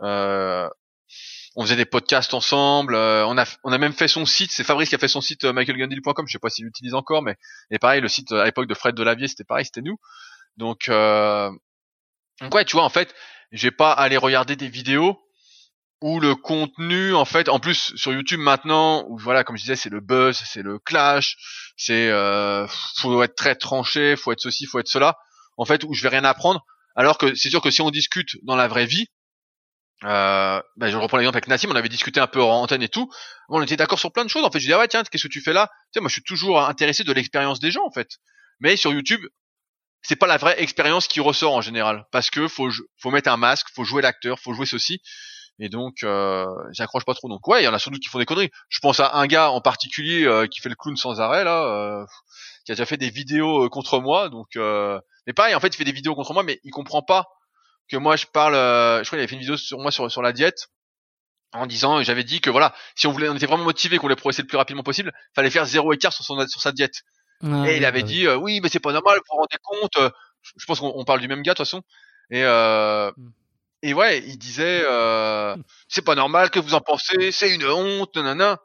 On 0.00 1.62
faisait 1.62 1.76
des 1.76 1.84
podcasts 1.84 2.34
ensemble. 2.34 2.94
on 2.94 3.38
a 3.38 3.44
on 3.62 3.72
a 3.72 3.78
même 3.78 3.92
fait 3.92 4.08
son 4.08 4.26
site. 4.26 4.50
C'est 4.52 4.64
Fabrice 4.64 4.88
qui 4.88 4.94
a 4.94 4.98
fait 4.98 5.08
son 5.08 5.20
site 5.20 5.44
michaelgundil.com. 5.44 6.26
Je 6.26 6.32
sais 6.32 6.38
pas 6.38 6.50
s'il 6.50 6.64
l'utilise 6.64 6.94
encore, 6.94 7.22
mais 7.22 7.36
et 7.70 7.78
pareil, 7.78 8.00
le 8.00 8.08
site 8.08 8.32
à 8.32 8.44
l'époque 8.44 8.66
de 8.66 8.74
Fred 8.74 8.94
Delavier, 8.94 9.28
c'était 9.28 9.44
pareil, 9.44 9.64
c'était 9.64 9.82
nous. 9.82 9.98
Donc 10.56 10.88
donc 12.40 12.54
ouais, 12.54 12.64
tu 12.64 12.76
vois, 12.76 12.84
en 12.84 12.90
fait, 12.90 13.14
j'ai 13.52 13.70
pas 13.70 13.92
aller 13.92 14.16
regarder 14.16 14.56
des 14.56 14.68
vidéos 14.68 15.20
où 16.00 16.20
le 16.20 16.34
contenu 16.34 17.14
en 17.14 17.24
fait 17.24 17.48
en 17.48 17.60
plus 17.60 17.94
sur 17.96 18.12
YouTube 18.12 18.40
maintenant 18.40 19.06
où 19.08 19.16
voilà 19.16 19.44
comme 19.44 19.56
je 19.56 19.62
disais 19.62 19.76
c'est 19.76 19.88
le 19.88 20.00
buzz 20.00 20.36
c'est 20.44 20.62
le 20.62 20.78
clash 20.78 21.36
c'est 21.78 22.10
euh, 22.10 22.66
faut 22.96 23.22
être 23.22 23.36
très 23.36 23.54
tranché 23.54 24.16
faut 24.16 24.32
être 24.32 24.40
ceci 24.40 24.66
faut 24.66 24.80
être 24.80 24.88
cela 24.88 25.16
en 25.56 25.64
fait 25.64 25.82
où 25.84 25.94
je 25.94 26.02
vais 26.02 26.10
rien 26.10 26.24
apprendre 26.24 26.66
alors 26.94 27.16
que 27.16 27.34
c'est 27.34 27.48
sûr 27.48 27.62
que 27.62 27.70
si 27.70 27.80
on 27.80 27.90
discute 27.90 28.36
dans 28.42 28.56
la 28.56 28.68
vraie 28.68 28.86
vie 28.86 29.06
euh, 30.02 30.60
ben 30.76 30.90
je 30.90 30.96
reprends 30.96 31.16
l'exemple 31.18 31.36
avec 31.36 31.48
Nassim 31.48 31.70
on 31.70 31.76
avait 31.76 31.88
discuté 31.88 32.20
un 32.20 32.26
peu 32.26 32.42
en 32.42 32.62
antenne 32.62 32.82
et 32.82 32.88
tout 32.88 33.08
on 33.48 33.62
était 33.62 33.76
d'accord 33.76 33.98
sur 33.98 34.12
plein 34.12 34.24
de 34.24 34.28
choses 34.28 34.44
en 34.44 34.50
fait 34.50 34.58
je 34.58 34.64
disais 34.64 34.74
ah 34.74 34.80
ouais 34.80 34.88
tiens 34.88 35.04
qu'est-ce 35.04 35.22
que 35.22 35.32
tu 35.32 35.40
fais 35.40 35.52
là? 35.52 35.70
Tu 35.92 35.98
sais 35.98 36.00
moi 36.00 36.08
je 36.08 36.14
suis 36.14 36.24
toujours 36.24 36.60
intéressé 36.60 37.04
de 37.04 37.12
l'expérience 37.12 37.60
des 37.60 37.70
gens 37.70 37.84
en 37.86 37.92
fait 37.92 38.08
mais 38.60 38.76
sur 38.76 38.92
YouTube 38.92 39.20
c'est 40.02 40.16
pas 40.16 40.26
la 40.26 40.36
vraie 40.36 40.60
expérience 40.60 41.06
qui 41.06 41.20
ressort 41.20 41.54
en 41.54 41.60
général 41.60 42.04
parce 42.10 42.28
que 42.28 42.48
faut 42.48 42.70
faut 43.00 43.10
mettre 43.10 43.30
un 43.30 43.36
masque 43.36 43.68
faut 43.74 43.84
jouer 43.84 44.02
l'acteur 44.02 44.40
faut 44.40 44.52
jouer 44.52 44.66
ceci 44.66 45.00
et 45.60 45.68
donc 45.68 46.02
euh, 46.02 46.46
j'accroche 46.72 47.04
pas 47.04 47.14
trop. 47.14 47.28
Donc 47.28 47.46
ouais, 47.46 47.62
il 47.62 47.64
y 47.64 47.68
en 47.68 47.74
a 47.74 47.78
sans 47.78 47.92
doute 47.92 48.02
qui 48.02 48.08
font 48.08 48.18
des 48.18 48.26
conneries. 48.26 48.50
Je 48.68 48.80
pense 48.80 48.98
à 48.98 49.14
un 49.14 49.26
gars 49.28 49.50
en 49.50 49.60
particulier 49.60 50.24
euh, 50.24 50.48
qui 50.48 50.60
fait 50.60 50.68
le 50.68 50.74
clown 50.74 50.96
sans 50.96 51.20
arrêt 51.20 51.44
là, 51.44 51.62
euh, 51.64 52.04
qui 52.64 52.72
a 52.72 52.74
déjà 52.74 52.86
fait 52.86 52.96
des 52.96 53.10
vidéos 53.10 53.64
euh, 53.64 53.68
contre 53.68 54.00
moi. 54.00 54.28
Donc 54.30 54.56
euh, 54.56 54.98
mais 55.26 55.32
pareil, 55.32 55.54
en 55.54 55.60
fait, 55.60 55.68
il 55.68 55.76
fait 55.76 55.84
des 55.84 55.92
vidéos 55.92 56.14
contre 56.14 56.32
moi, 56.34 56.42
mais 56.42 56.60
il 56.64 56.70
comprend 56.70 57.02
pas 57.02 57.26
que 57.88 57.96
moi 57.96 58.16
je 58.16 58.26
parle. 58.26 58.54
je 58.54 59.04
crois 59.06 59.10
qu'il 59.10 59.18
avait 59.18 59.26
fait 59.26 59.34
une 59.34 59.40
vidéo 59.40 59.56
sur 59.56 59.78
moi 59.78 59.90
sur 59.90 60.10
sur 60.10 60.22
la 60.22 60.32
diète 60.32 60.68
en 61.52 61.66
disant 61.66 62.02
j'avais 62.02 62.24
dit 62.24 62.40
que 62.40 62.50
voilà 62.50 62.74
si 62.94 63.06
on 63.06 63.12
voulait 63.12 63.28
on 63.28 63.36
était 63.36 63.46
vraiment 63.46 63.64
motivé 63.64 63.98
qu'on 63.98 64.04
voulait 64.04 64.16
progresser 64.16 64.42
le 64.42 64.48
plus 64.48 64.56
rapidement 64.56 64.82
possible 64.82 65.12
fallait 65.34 65.50
faire 65.50 65.64
zéro 65.66 65.92
écart 65.92 66.12
sur 66.12 66.24
son 66.24 66.46
sur 66.48 66.60
sa 66.60 66.72
diète 66.72 67.02
ah 67.42 67.64
et 67.68 67.76
il 67.76 67.84
avait 67.84 68.02
dit 68.02 68.26
oui 68.28 68.60
mais 68.60 68.68
c'est 68.68 68.80
pas 68.80 68.92
normal 68.92 69.18
vous 69.18 69.36
vous 69.36 69.40
rendez 69.40 69.58
compte 69.62 70.12
je 70.56 70.66
pense 70.66 70.80
qu'on 70.80 71.04
parle 71.04 71.20
du 71.20 71.28
même 71.28 71.42
gars 71.42 71.52
de 71.52 71.58
toute 71.58 71.66
façon 71.66 71.82
et 72.30 72.42
euh, 72.42 73.10
hmm. 73.16 73.30
Et 73.84 73.92
ouais, 73.92 74.24
il 74.26 74.38
disait 74.38 74.82
euh, 74.86 75.54
c'est 75.88 76.04
pas 76.04 76.14
normal 76.14 76.50
que 76.50 76.58
vous 76.58 76.72
en 76.72 76.80
pensez, 76.80 77.30
c'est 77.32 77.54
une 77.54 77.66
honte, 77.66 78.16
nanana. 78.16 78.58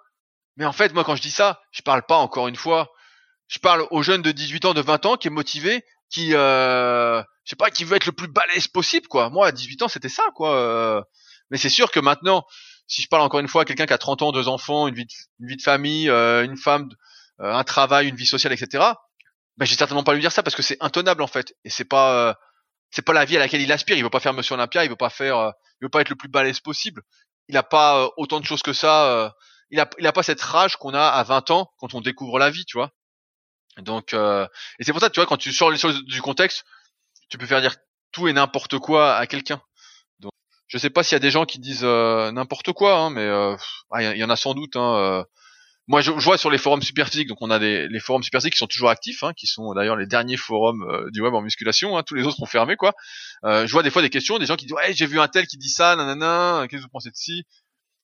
Mais 0.56 0.66
en 0.66 0.72
fait, 0.72 0.94
moi 0.94 1.04
quand 1.04 1.18
je 1.18 1.22
dis 1.22 1.30
ça, 1.30 1.62
je 1.72 1.82
parle 1.82 2.04
pas 2.04 2.16
encore 2.16 2.48
une 2.48 2.56
fois. 2.56 2.94
Je 3.50 3.60
parle 3.60 3.86
aux 3.92 4.02
jeunes 4.02 4.22
de 4.22 4.32
18 4.32 4.66
ans, 4.66 4.74
de 4.74 4.82
20 4.82 5.06
ans 5.06 5.18
qui 5.18 5.28
est 5.28 5.32
motivé, 5.32 5.84
qui 6.10 6.36
euh, 6.36 7.22
je 7.50 7.56
sais 7.56 7.56
pas, 7.56 7.72
qui 7.72 7.84
veut 7.84 7.96
être 7.96 8.06
le 8.06 8.12
plus 8.12 8.28
balèze 8.28 8.68
possible 8.68 9.08
quoi. 9.08 9.32
Moi 9.32 9.48
à 9.48 9.52
18 9.52 9.82
ans, 9.82 9.88
c'était 9.88 10.08
ça 10.08 10.24
quoi. 10.36 10.56
Euh. 10.56 11.02
Mais 11.50 11.58
c'est 11.58 11.70
sûr 11.70 11.90
que 11.90 12.00
maintenant, 12.00 12.46
si 12.86 13.02
je 13.02 13.08
parle 13.08 13.24
encore 13.24 13.40
une 13.40 13.48
fois 13.48 13.64
à 13.64 13.66
quelqu'un 13.66 13.88
qui 13.88 13.94
a 13.94 13.98
30 13.98 14.22
ans, 14.22 14.32
deux 14.32 14.48
enfants, 14.48 14.88
une 14.88 14.94
vie 14.94 15.06
de, 15.06 15.12
une 15.40 15.48
vie 15.48 15.58
de 15.58 15.62
famille, 15.64 16.10
euh, 16.10 16.46
une 16.46 16.58
femme, 16.58 16.90
euh, 17.40 17.52
un 17.52 17.64
travail, 17.64 18.08
une 18.08 18.16
vie 18.16 18.28
sociale, 18.28 18.54
etc. 18.54 18.94
Ben, 19.58 19.66
j'ai 19.66 19.76
certainement 19.76 20.04
pas 20.04 20.14
lui 20.14 20.22
dire 20.22 20.32
ça 20.32 20.44
parce 20.44 20.56
que 20.56 20.62
c'est 20.62 20.78
intenable 20.80 21.24
en 21.24 21.28
fait 21.28 21.56
et 21.66 21.72
c'est 21.72 21.86
pas 21.86 22.38
c'est 22.92 23.02
pas 23.02 23.14
la 23.14 23.26
vie 23.26 23.38
à 23.38 23.40
laquelle 23.40 23.62
il 23.62 23.72
aspire. 23.72 23.98
Il 23.98 24.04
veut 24.04 24.10
pas 24.10 24.20
faire 24.20 24.34
Monsieur 24.34 24.54
Olympia, 24.54 24.84
il 24.84 24.90
veut 24.90 24.96
pas 24.96 25.10
faire, 25.10 25.38
euh, 25.38 25.52
il 25.82 25.86
veut 25.86 25.90
pas 25.90 26.02
être 26.02 26.10
le 26.10 26.16
plus 26.16 26.30
balèze 26.30 26.60
possible. 26.60 27.02
Il 27.48 27.58
a 27.58 27.64
pas 27.64 28.04
euh, 28.04 28.10
autant 28.18 28.40
de 28.40 28.46
choses 28.46 28.62
que 28.62 28.74
ça. 28.74 29.06
Euh, 29.12 29.30
il 29.72 29.80
a, 29.80 29.90
il 30.00 30.08
a 30.08 30.12
pas 30.12 30.24
cette 30.24 30.42
rage 30.42 30.78
qu'on 30.78 30.94
a 30.94 31.08
à 31.08 31.24
20 31.24 31.52
ans 31.52 31.72
quand 31.78 31.94
on 31.94 32.02
découvre 32.02 32.40
la 32.40 32.50
vie, 32.50 32.66
tu 32.66 32.78
vois. 32.78 32.92
Donc, 33.78 34.14
et 34.14 34.84
c'est 34.84 34.92
pour 34.92 35.00
ça, 35.00 35.10
tu 35.10 35.20
vois, 35.22 35.28
quand 35.28 35.38
tu 35.38 35.54
sors 35.54 35.72
les 35.72 35.78
choses 35.78 36.04
du 36.04 36.22
contexte, 36.22 36.66
tu 37.30 37.38
peux 37.38 37.46
faire 37.46 37.62
dire 37.62 37.76
tout 38.12 38.28
et 38.28 38.34
n'importe 38.34 38.80
quoi 38.80 39.16
à 39.16 39.28
quelqu'un. 39.28 39.62
Donc, 40.20 40.32
je 40.68 40.78
sais 40.78 40.90
pas 40.90 41.04
s'il 41.04 41.16
y 41.16 41.18
a 41.18 41.20
des 41.20 41.32
gens 41.32 41.46
qui 41.46 41.60
disent 41.60 41.84
n'importe 41.84 42.74
quoi, 42.74 42.98
hein, 42.98 43.10
mais 43.10 43.28
ah, 43.92 44.14
il 44.14 44.18
y, 44.18 44.24
en 44.24 44.30
a 44.30 44.36
sans 44.36 44.54
doute. 44.54 44.76
Hein, 44.76 45.26
moi 45.90 46.02
je, 46.02 46.12
vois 46.12 46.38
sur 46.38 46.52
les 46.52 46.60
forums 46.60 46.84
superphysiques, 46.84 47.28
donc 47.28 47.40
on 47.42 47.50
a 47.50 47.58
des 47.58 47.88
les 47.88 48.00
forums 48.00 48.22
superphysiques 48.22 48.54
qui 48.54 48.60
sont 48.60 48.68
toujours 48.68 48.92
actifs, 48.92 49.24
hein, 49.24 49.34
qui 49.36 49.48
sont 49.48 49.74
d'ailleurs 49.74 49.96
les 49.96 50.06
derniers 50.06 50.38
forums 50.38 50.84
euh, 50.84 51.10
du 51.10 51.20
web 51.20 51.34
en 51.34 51.42
musculation, 51.42 52.00
tous 52.04 52.14
les 52.14 52.28
autres 52.28 52.38
sont 52.38 52.46
fermés 52.46 52.76
quoi. 52.76 52.94
Euh, 53.44 53.66
je 53.66 53.72
vois 53.72 53.82
des 53.82 53.90
fois 53.90 54.04
des 54.04 54.12
questions, 54.12 54.38
des 54.38 54.46
gens 54.46 54.56
qui 54.56 54.68
disent 54.68 54.76
ouais 54.76 54.94
j'ai 54.94 55.08
vu 55.08 55.20
un 55.20 55.28
tel 55.28 55.48
qui 55.48 55.58
dit 55.58 55.70
ça, 55.70 55.96
nanana, 55.96 56.68
qu'est-ce 56.70 56.82
que 56.82 56.86
vous 56.86 56.92
pensez 56.92 57.10
de 57.10 57.16
ci? 57.16 57.44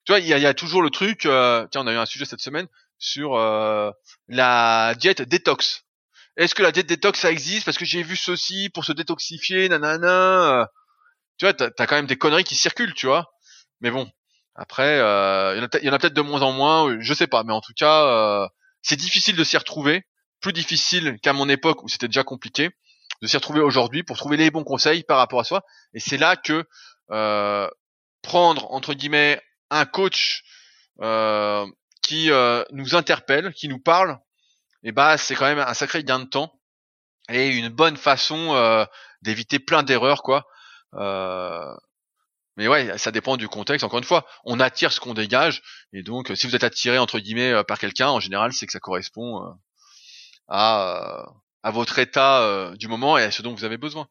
Tu 0.04 0.12
vois, 0.12 0.20
il 0.20 0.26
y 0.26 0.34
a, 0.34 0.40
y 0.40 0.48
a, 0.48 0.54
toujours 0.56 0.82
le 0.82 0.90
truc. 0.90 1.26
Euh, 1.26 1.68
tiens, 1.72 1.82
on 1.82 1.88
a 1.88 1.94
eu 1.94 1.98
un 1.98 2.06
sujet 2.06 2.26
cette 2.26 2.42
semaine 2.42 2.68
sur 2.98 3.36
euh, 3.36 3.92
la 4.28 4.96
diète 4.96 5.22
détox. 5.22 5.84
Est-ce 6.38 6.56
que 6.56 6.64
la 6.64 6.72
diète 6.72 6.88
détox 6.88 7.20
ça 7.20 7.32
existe? 7.32 7.66
Parce 7.66 7.78
que 7.78 7.86
j'ai 7.86 8.04
vu 8.04 8.16
ceci 8.16 8.70
pour 8.74 8.86
se 8.86 8.92
détoxifier, 8.92 9.70
nanana. 9.70 10.68
Tu 11.38 11.46
vois, 11.46 11.54
t'as 11.54 11.70
as 11.78 11.88
quand 11.88 11.96
même 11.96 12.08
des 12.08 12.18
conneries 12.18 12.44
qui 12.44 12.56
circulent, 12.56 12.94
tu 12.94 13.08
vois. 13.08 13.32
Mais 13.82 13.92
bon, 13.92 14.10
après, 14.56 15.00
euh, 15.00 15.56
il 15.56 15.86
y 15.86 15.90
en 15.90 15.94
a, 15.94 16.00
peut-être 16.00 16.14
de 16.14 16.22
moins 16.22 16.42
en 16.42 16.52
moins, 16.52 16.98
je 17.00 17.14
sais 17.14 17.28
pas, 17.28 17.44
mais 17.44 17.54
en 17.54 17.62
tout 17.62 17.74
cas, 17.76 18.06
euh, 18.06 18.48
c'est 18.82 18.96
difficile 18.96 19.36
de 19.36 19.44
s'y 19.44 19.58
retrouver, 19.58 20.04
plus 20.42 20.54
difficile 20.54 21.18
qu'à 21.22 21.34
mon 21.34 21.50
époque 21.50 21.84
où 21.84 21.90
c'était 21.90 22.08
déjà 22.08 22.24
compliqué, 22.24 22.70
de 23.22 23.28
s'y 23.28 23.36
retrouver 23.36 23.62
aujourd'hui 23.62 24.04
pour 24.04 24.18
trouver 24.18 24.38
les 24.38 24.52
bons 24.52 24.64
conseils 24.64 25.04
par 25.04 25.18
rapport 25.18 25.40
à 25.40 25.44
soi. 25.44 25.64
Et 25.94 26.00
c'est 26.00 26.18
là 26.18 26.36
que 26.36 26.66
euh, 27.12 27.70
prendre 28.22 28.72
entre 28.72 28.94
guillemets 28.94 29.42
un 29.70 29.86
coach 29.86 30.44
euh, 31.02 31.66
qui 32.02 32.32
euh, 32.32 32.64
nous 32.72 32.96
interpelle, 32.96 33.54
qui 33.54 33.68
nous 33.68 33.80
parle, 33.80 34.18
et 34.86 34.94
bah 34.94 35.18
c'est 35.18 35.36
quand 35.36 35.46
même 35.46 35.60
un 35.60 35.74
sacré 35.74 36.04
gain 36.04 36.20
de 36.20 36.26
temps 36.26 36.58
et 37.28 37.50
une 37.50 37.70
bonne 37.70 37.98
façon 37.98 38.54
euh, 38.54 38.86
d'éviter 39.22 39.60
plein 39.60 39.84
d'erreurs 39.84 40.22
quoi. 40.24 40.48
Euh, 40.94 41.76
mais 42.58 42.68
ouais, 42.70 42.98
ça 42.98 43.12
dépend 43.12 43.36
du 43.36 43.50
contexte. 43.50 43.84
Encore 43.84 44.00
une 44.00 44.06
fois, 44.06 44.26
on 44.46 44.60
attire 44.60 44.94
ce 44.94 45.02
qu'on 45.02 45.14
dégage, 45.14 45.62
et 45.92 46.04
donc 46.04 46.32
si 46.36 46.48
vous 46.48 46.56
êtes 46.56 46.64
attiré 46.64 46.98
entre 46.98 47.20
guillemets 47.20 47.52
euh, 47.52 47.64
par 47.64 47.80
quelqu'un, 47.80 48.08
en 48.10 48.20
général, 48.20 48.54
c'est 48.54 48.66
que 48.66 48.72
ça 48.72 48.80
correspond 48.80 49.44
euh, 49.44 49.50
à 50.48 51.00
euh, 51.02 51.24
à 51.64 51.72
votre 51.72 51.98
état 51.98 52.72
du 52.76 52.88
moment 52.88 53.18
et 53.18 53.24
à 53.24 53.32
ce 53.32 53.42
dont 53.42 53.56
vous 53.56 53.64
avez 53.64 53.78
besoin. 53.78 54.08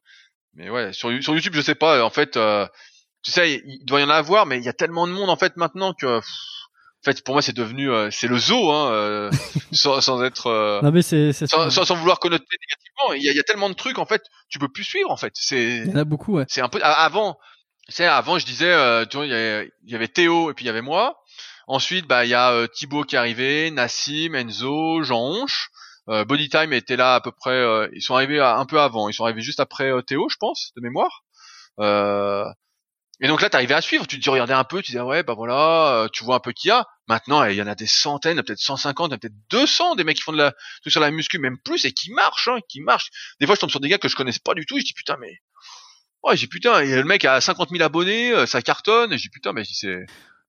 Mais 0.55 0.71
ouais, 0.71 0.93
sur, 0.93 1.11
sur 1.23 1.35
YouTube, 1.35 1.55
je 1.55 1.61
sais 1.61 1.77
pas. 1.77 2.05
En 2.05 2.11
fait, 2.11 2.33
tu 2.33 3.31
sais, 3.31 3.63
il 3.65 3.85
doit 3.85 4.01
y 4.01 4.05
en 4.05 4.11
avoir, 4.11 4.45
mais 4.45 4.59
il 4.59 4.65
y 4.65 4.69
a 4.69 4.73
tellement 4.73 5.07
de 5.07 5.13
monde 5.13 5.31
en 5.31 5.37
fait 5.37 5.57
maintenant 5.57 5.95
que. 5.95 6.21
En 7.05 7.13
fait, 7.13 7.23
pour 7.23 7.35
moi, 7.35 7.43
c'est 7.43 7.55
devenu, 7.55 7.91
c'est 8.11 8.29
le 8.29 8.39
zoo, 8.39 8.71
hein, 8.71 9.31
sans, 9.73 10.01
sans, 10.01 10.23
être, 10.23 10.81
non, 10.83 10.91
mais 10.91 11.03
c'est, 11.03 11.33
sans, 11.33 11.69
sans, 11.71 11.95
vouloir 11.97 12.19
connoter 12.19 12.45
négativement. 12.51 13.15
Il 13.15 13.23
y, 13.23 13.29
a, 13.29 13.33
il 13.33 13.37
y, 13.37 13.41
a, 13.41 13.43
tellement 13.43 13.69
de 13.69 13.75
trucs, 13.75 13.99
en 13.99 14.07
fait, 14.07 14.23
tu 14.49 14.59
peux 14.59 14.69
plus 14.69 14.85
suivre, 14.85 15.11
en 15.11 15.17
fait. 15.17 15.33
C'est, 15.35 15.79
il 15.79 15.91
y 15.91 15.93
en 15.93 15.97
a 15.97 16.05
beaucoup, 16.05 16.37
ouais. 16.37 16.47
C'est 16.49 16.63
un 16.63 16.69
peu 16.69 16.81
avant 16.83 17.39
c'est 17.89 18.07
avant 18.07 18.39
je 18.39 18.47
disais, 18.47 18.73
euh, 18.73 19.05
tu 19.05 19.17
vois, 19.17 19.27
il 19.27 19.71
y, 19.85 19.95
avait, 19.95 20.09
Théo 20.09 20.51
et 20.51 20.55
puis 20.55 20.65
il 20.65 20.67
y 20.67 20.71
avait 20.71 20.83
moi. 20.83 21.23
Ensuite, 21.67 22.07
bah 22.07 22.25
il 22.25 22.31
y 22.31 22.35
a 22.35 22.53
euh, 22.53 22.67
Thibaut 22.67 23.05
qui 23.05 23.17
est 23.17 23.19
arrivé, 23.19 23.71
Nassim, 23.71 24.35
Enzo, 24.35 25.03
Jean 25.03 25.21
Honche. 25.21 25.71
Euh, 26.09 26.25
Bodytime 26.25 26.73
était 26.75 26.97
là 26.97 27.15
à 27.15 27.21
peu 27.21 27.33
près. 27.33 27.89
ils 27.95 28.03
sont 28.03 28.15
arrivés 28.15 28.41
un 28.41 28.67
peu 28.67 28.81
avant. 28.81 29.09
Ils 29.09 29.15
sont 29.15 29.25
arrivés 29.25 29.41
juste 29.43 29.61
après 29.61 29.91
Théo, 30.07 30.29
je 30.29 30.37
pense, 30.39 30.73
de 30.77 30.83
mémoire. 30.83 31.25
Et 33.21 33.29
donc 33.29 33.41
là, 33.43 33.49
t'arrivais 33.49 33.75
à 33.75 33.81
suivre. 33.81 34.07
Tu 34.07 34.19
te 34.19 34.31
regardais 34.31 34.55
un 34.55 34.65
peu, 34.65 34.83
tu 34.83 34.93
disais 34.93 35.01
ouais, 35.01 35.23
bah 35.23 35.35
voilà, 35.35 36.09
tu 36.13 36.25
vois 36.25 36.37
un 36.37 36.41
peu 36.41 36.53
qui 36.53 36.69
y 36.69 36.71
a. 36.71 36.87
Maintenant, 37.07 37.45
il 37.45 37.55
y 37.55 37.63
en 37.63 37.67
a 37.67 37.75
des 37.75 37.87
centaines, 37.87 38.43
peut-être 38.43 38.59
150, 38.59 39.11
peut-être 39.21 39.35
200 39.51 39.95
des 39.95 40.05
mecs 40.05 40.17
qui 40.17 40.23
font 40.23 40.33
de 40.33 40.39
la 40.39 40.53
sur 40.87 41.01
la 41.01 41.11
muscu, 41.11 41.39
même 41.39 41.59
plus, 41.59 41.85
et 41.85 41.93
qui 41.93 42.11
marchent, 42.13 42.49
hein, 42.49 42.59
qui 42.69 42.81
marchent. 42.81 43.11
Des 43.41 43.47
fois, 43.47 43.55
je 43.55 43.61
tombe 43.61 43.71
sur 43.71 43.81
des 43.81 43.89
gars 43.89 43.99
que 43.99 44.09
je 44.09 44.17
connais 44.17 44.33
pas 44.45 44.55
du 44.55 44.67
tout. 44.67 44.77
Et 44.77 44.81
je 44.81 44.87
dis 44.87 44.95
putain, 44.95 45.17
mais 45.21 45.39
Ouais, 46.25 46.39
j'ai 46.39 46.47
putain, 46.47 46.81
et 46.81 46.97
le 46.97 47.05
mec 47.05 47.27
a 47.27 47.39
50 47.43 47.69
000 47.69 47.83
abonnés, 47.83 48.33
euh, 48.33 48.47
ça 48.47 48.63
cartonne, 48.63 49.17
j'ai 49.19 49.29
putain, 49.29 49.53
mais 49.53 49.63
c'est. 49.65 50.07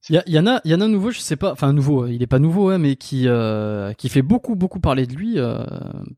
Il 0.10 0.22
y, 0.28 0.38
en 0.40 0.46
a, 0.46 0.62
il 0.64 0.72
y 0.72 0.76
en 0.76 0.82
a 0.82 0.86
un 0.86 0.88
nouveau, 0.88 1.10
je 1.10 1.20
sais 1.20 1.36
pas, 1.36 1.52
enfin 1.52 1.74
nouveau, 1.74 2.06
il 2.06 2.22
est 2.22 2.28
pas 2.28 2.38
nouveau, 2.38 2.70
hein, 2.70 2.78
mais 2.78 2.96
qui 2.96 3.24
euh, 3.28 3.92
qui 3.94 4.08
fait 4.08 4.22
beaucoup 4.22 4.56
beaucoup 4.56 4.80
parler 4.80 5.08
de 5.08 5.16
lui. 5.16 5.40
Euh, 5.40 5.64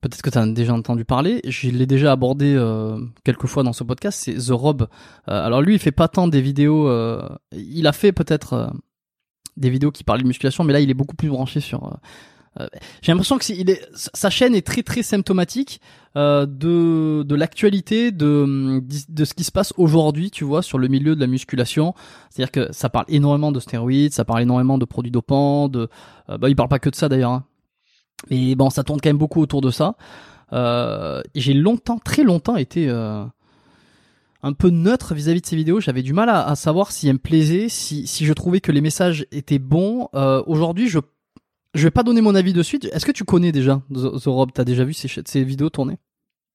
Peut-être 0.01 0.21
que 0.21 0.29
tu 0.29 0.37
as 0.37 0.45
déjà 0.45 0.73
entendu 0.73 1.05
parler. 1.05 1.39
Je 1.45 1.69
l'ai 1.69 1.85
déjà 1.85 2.11
abordé 2.11 2.53
euh, 2.53 2.99
quelques 3.23 3.47
fois 3.47 3.63
dans 3.63 3.71
ce 3.71 3.85
podcast. 3.85 4.19
C'est 4.21 4.35
The 4.35 4.51
Rob. 4.51 4.89
Euh, 5.29 5.45
alors 5.45 5.61
lui, 5.61 5.75
il 5.75 5.79
fait 5.79 5.91
pas 5.91 6.09
tant 6.09 6.27
des 6.27 6.41
vidéos. 6.41 6.91
il 7.53 7.87
a 7.87 7.93
fait 7.93 8.11
peut-être 8.11 8.73
des 9.57 9.69
vidéos 9.69 9.91
qui 9.91 10.03
parlent 10.03 10.21
de 10.21 10.27
musculation, 10.27 10.63
mais 10.63 10.73
là, 10.73 10.79
il 10.79 10.89
est 10.89 10.93
beaucoup 10.93 11.15
plus 11.15 11.29
branché 11.29 11.59
sur 11.59 11.85
euh, 11.85 11.95
j'ai 13.01 13.11
l'impression 13.11 13.37
que 13.37 13.53
il 13.53 13.69
est, 13.69 13.81
sa 13.93 14.29
chaîne 14.29 14.55
est 14.55 14.65
très 14.65 14.83
très 14.83 15.03
symptomatique 15.03 15.81
euh, 16.15 16.45
de 16.45 17.23
de 17.23 17.35
l'actualité 17.35 18.11
de 18.11 18.81
de 19.09 19.25
ce 19.25 19.33
qui 19.33 19.43
se 19.43 19.51
passe 19.51 19.73
aujourd'hui, 19.77 20.31
tu 20.31 20.43
vois, 20.43 20.61
sur 20.61 20.77
le 20.77 20.87
milieu 20.87 21.15
de 21.15 21.21
la 21.21 21.27
musculation. 21.27 21.93
C'est-à-dire 22.29 22.51
que 22.51 22.71
ça 22.73 22.89
parle 22.89 23.05
énormément 23.09 23.51
de 23.51 23.59
stéroïdes, 23.59 24.13
ça 24.13 24.25
parle 24.25 24.41
énormément 24.41 24.77
de 24.77 24.85
produits 24.85 25.11
dopants, 25.11 25.69
de 25.69 25.89
euh, 26.29 26.37
bah 26.37 26.49
il 26.49 26.55
parle 26.55 26.69
pas 26.69 26.79
que 26.79 26.89
de 26.89 26.95
ça 26.95 27.09
d'ailleurs. 27.09 27.31
Hein. 27.31 27.45
Mais 28.29 28.55
bon, 28.55 28.69
ça 28.69 28.83
tourne 28.83 28.99
quand 29.01 29.09
même 29.09 29.17
beaucoup 29.17 29.41
autour 29.41 29.61
de 29.61 29.69
ça. 29.69 29.95
Euh, 30.53 31.21
j'ai 31.35 31.53
longtemps, 31.53 31.99
très 31.99 32.23
longtemps 32.23 32.55
été 32.55 32.89
euh, 32.89 33.23
un 34.43 34.53
peu 34.53 34.69
neutre 34.69 35.13
vis-à-vis 35.13 35.41
de 35.41 35.45
ces 35.45 35.55
vidéos. 35.55 35.79
J'avais 35.79 36.03
du 36.03 36.13
mal 36.13 36.29
à, 36.29 36.47
à 36.47 36.55
savoir 36.55 36.91
si 36.91 37.07
elles 37.07 37.13
me 37.13 37.19
plaisaient, 37.19 37.69
si, 37.69 38.07
si 38.07 38.25
je 38.25 38.33
trouvais 38.33 38.61
que 38.61 38.71
les 38.71 38.81
messages 38.81 39.25
étaient 39.31 39.59
bons. 39.59 40.09
Euh, 40.15 40.41
Aujourd'hui, 40.47 40.87
je 40.87 40.99
je 41.73 41.83
vais 41.83 41.91
pas 41.91 42.03
donner 42.03 42.21
mon 42.21 42.35
avis 42.35 42.53
de 42.53 42.63
suite. 42.63 42.85
Est-ce 42.85 43.05
que 43.05 43.11
tu 43.11 43.23
connais 43.23 43.51
déjà 43.51 43.81
The, 43.93 44.25
Rob? 44.25 44.51
T'as 44.53 44.63
déjà 44.63 44.83
vu 44.83 44.93
ces 44.93 45.43
vidéos 45.43 45.69
tourner? 45.69 45.97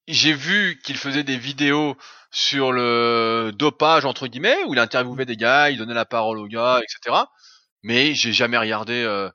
J'ai 0.07 0.33
vu 0.33 0.79
qu'il 0.83 0.97
faisait 0.97 1.23
des 1.23 1.37
vidéos 1.37 1.95
sur 2.31 2.71
le 2.71 3.51
dopage 3.55 4.05
entre 4.05 4.27
guillemets, 4.27 4.57
où 4.67 4.73
il 4.73 4.79
interviewait 4.79 5.25
des 5.25 5.37
gars, 5.37 5.69
il 5.69 5.77
donnait 5.77 5.93
la 5.93 6.05
parole 6.05 6.39
aux 6.39 6.47
gars, 6.47 6.81
etc. 6.81 7.23
Mais 7.83 8.13
j'ai 8.13 8.33
jamais 8.33 8.57
regardé. 8.57 8.93
Euh... 8.93 9.29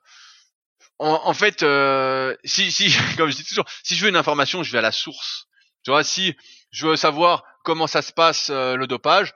En, 0.99 1.33
fait, 1.33 1.63
euh, 1.63 2.35
si, 2.43 2.71
si, 2.71 2.93
comme 3.17 3.31
je 3.31 3.37
dis 3.37 3.45
toujours, 3.45 3.65
si 3.83 3.95
je 3.95 4.03
veux 4.03 4.09
une 4.09 4.17
information, 4.17 4.63
je 4.63 4.71
vais 4.71 4.79
à 4.79 4.81
la 4.81 4.91
source. 4.91 5.47
Tu 5.83 5.91
vois, 5.91 6.03
si 6.03 6.35
je 6.71 6.87
veux 6.87 6.97
savoir 6.97 7.43
comment 7.63 7.87
ça 7.87 8.01
se 8.01 8.11
passe 8.11 8.49
euh, 8.49 8.75
le 8.75 8.85
dopage, 8.85 9.33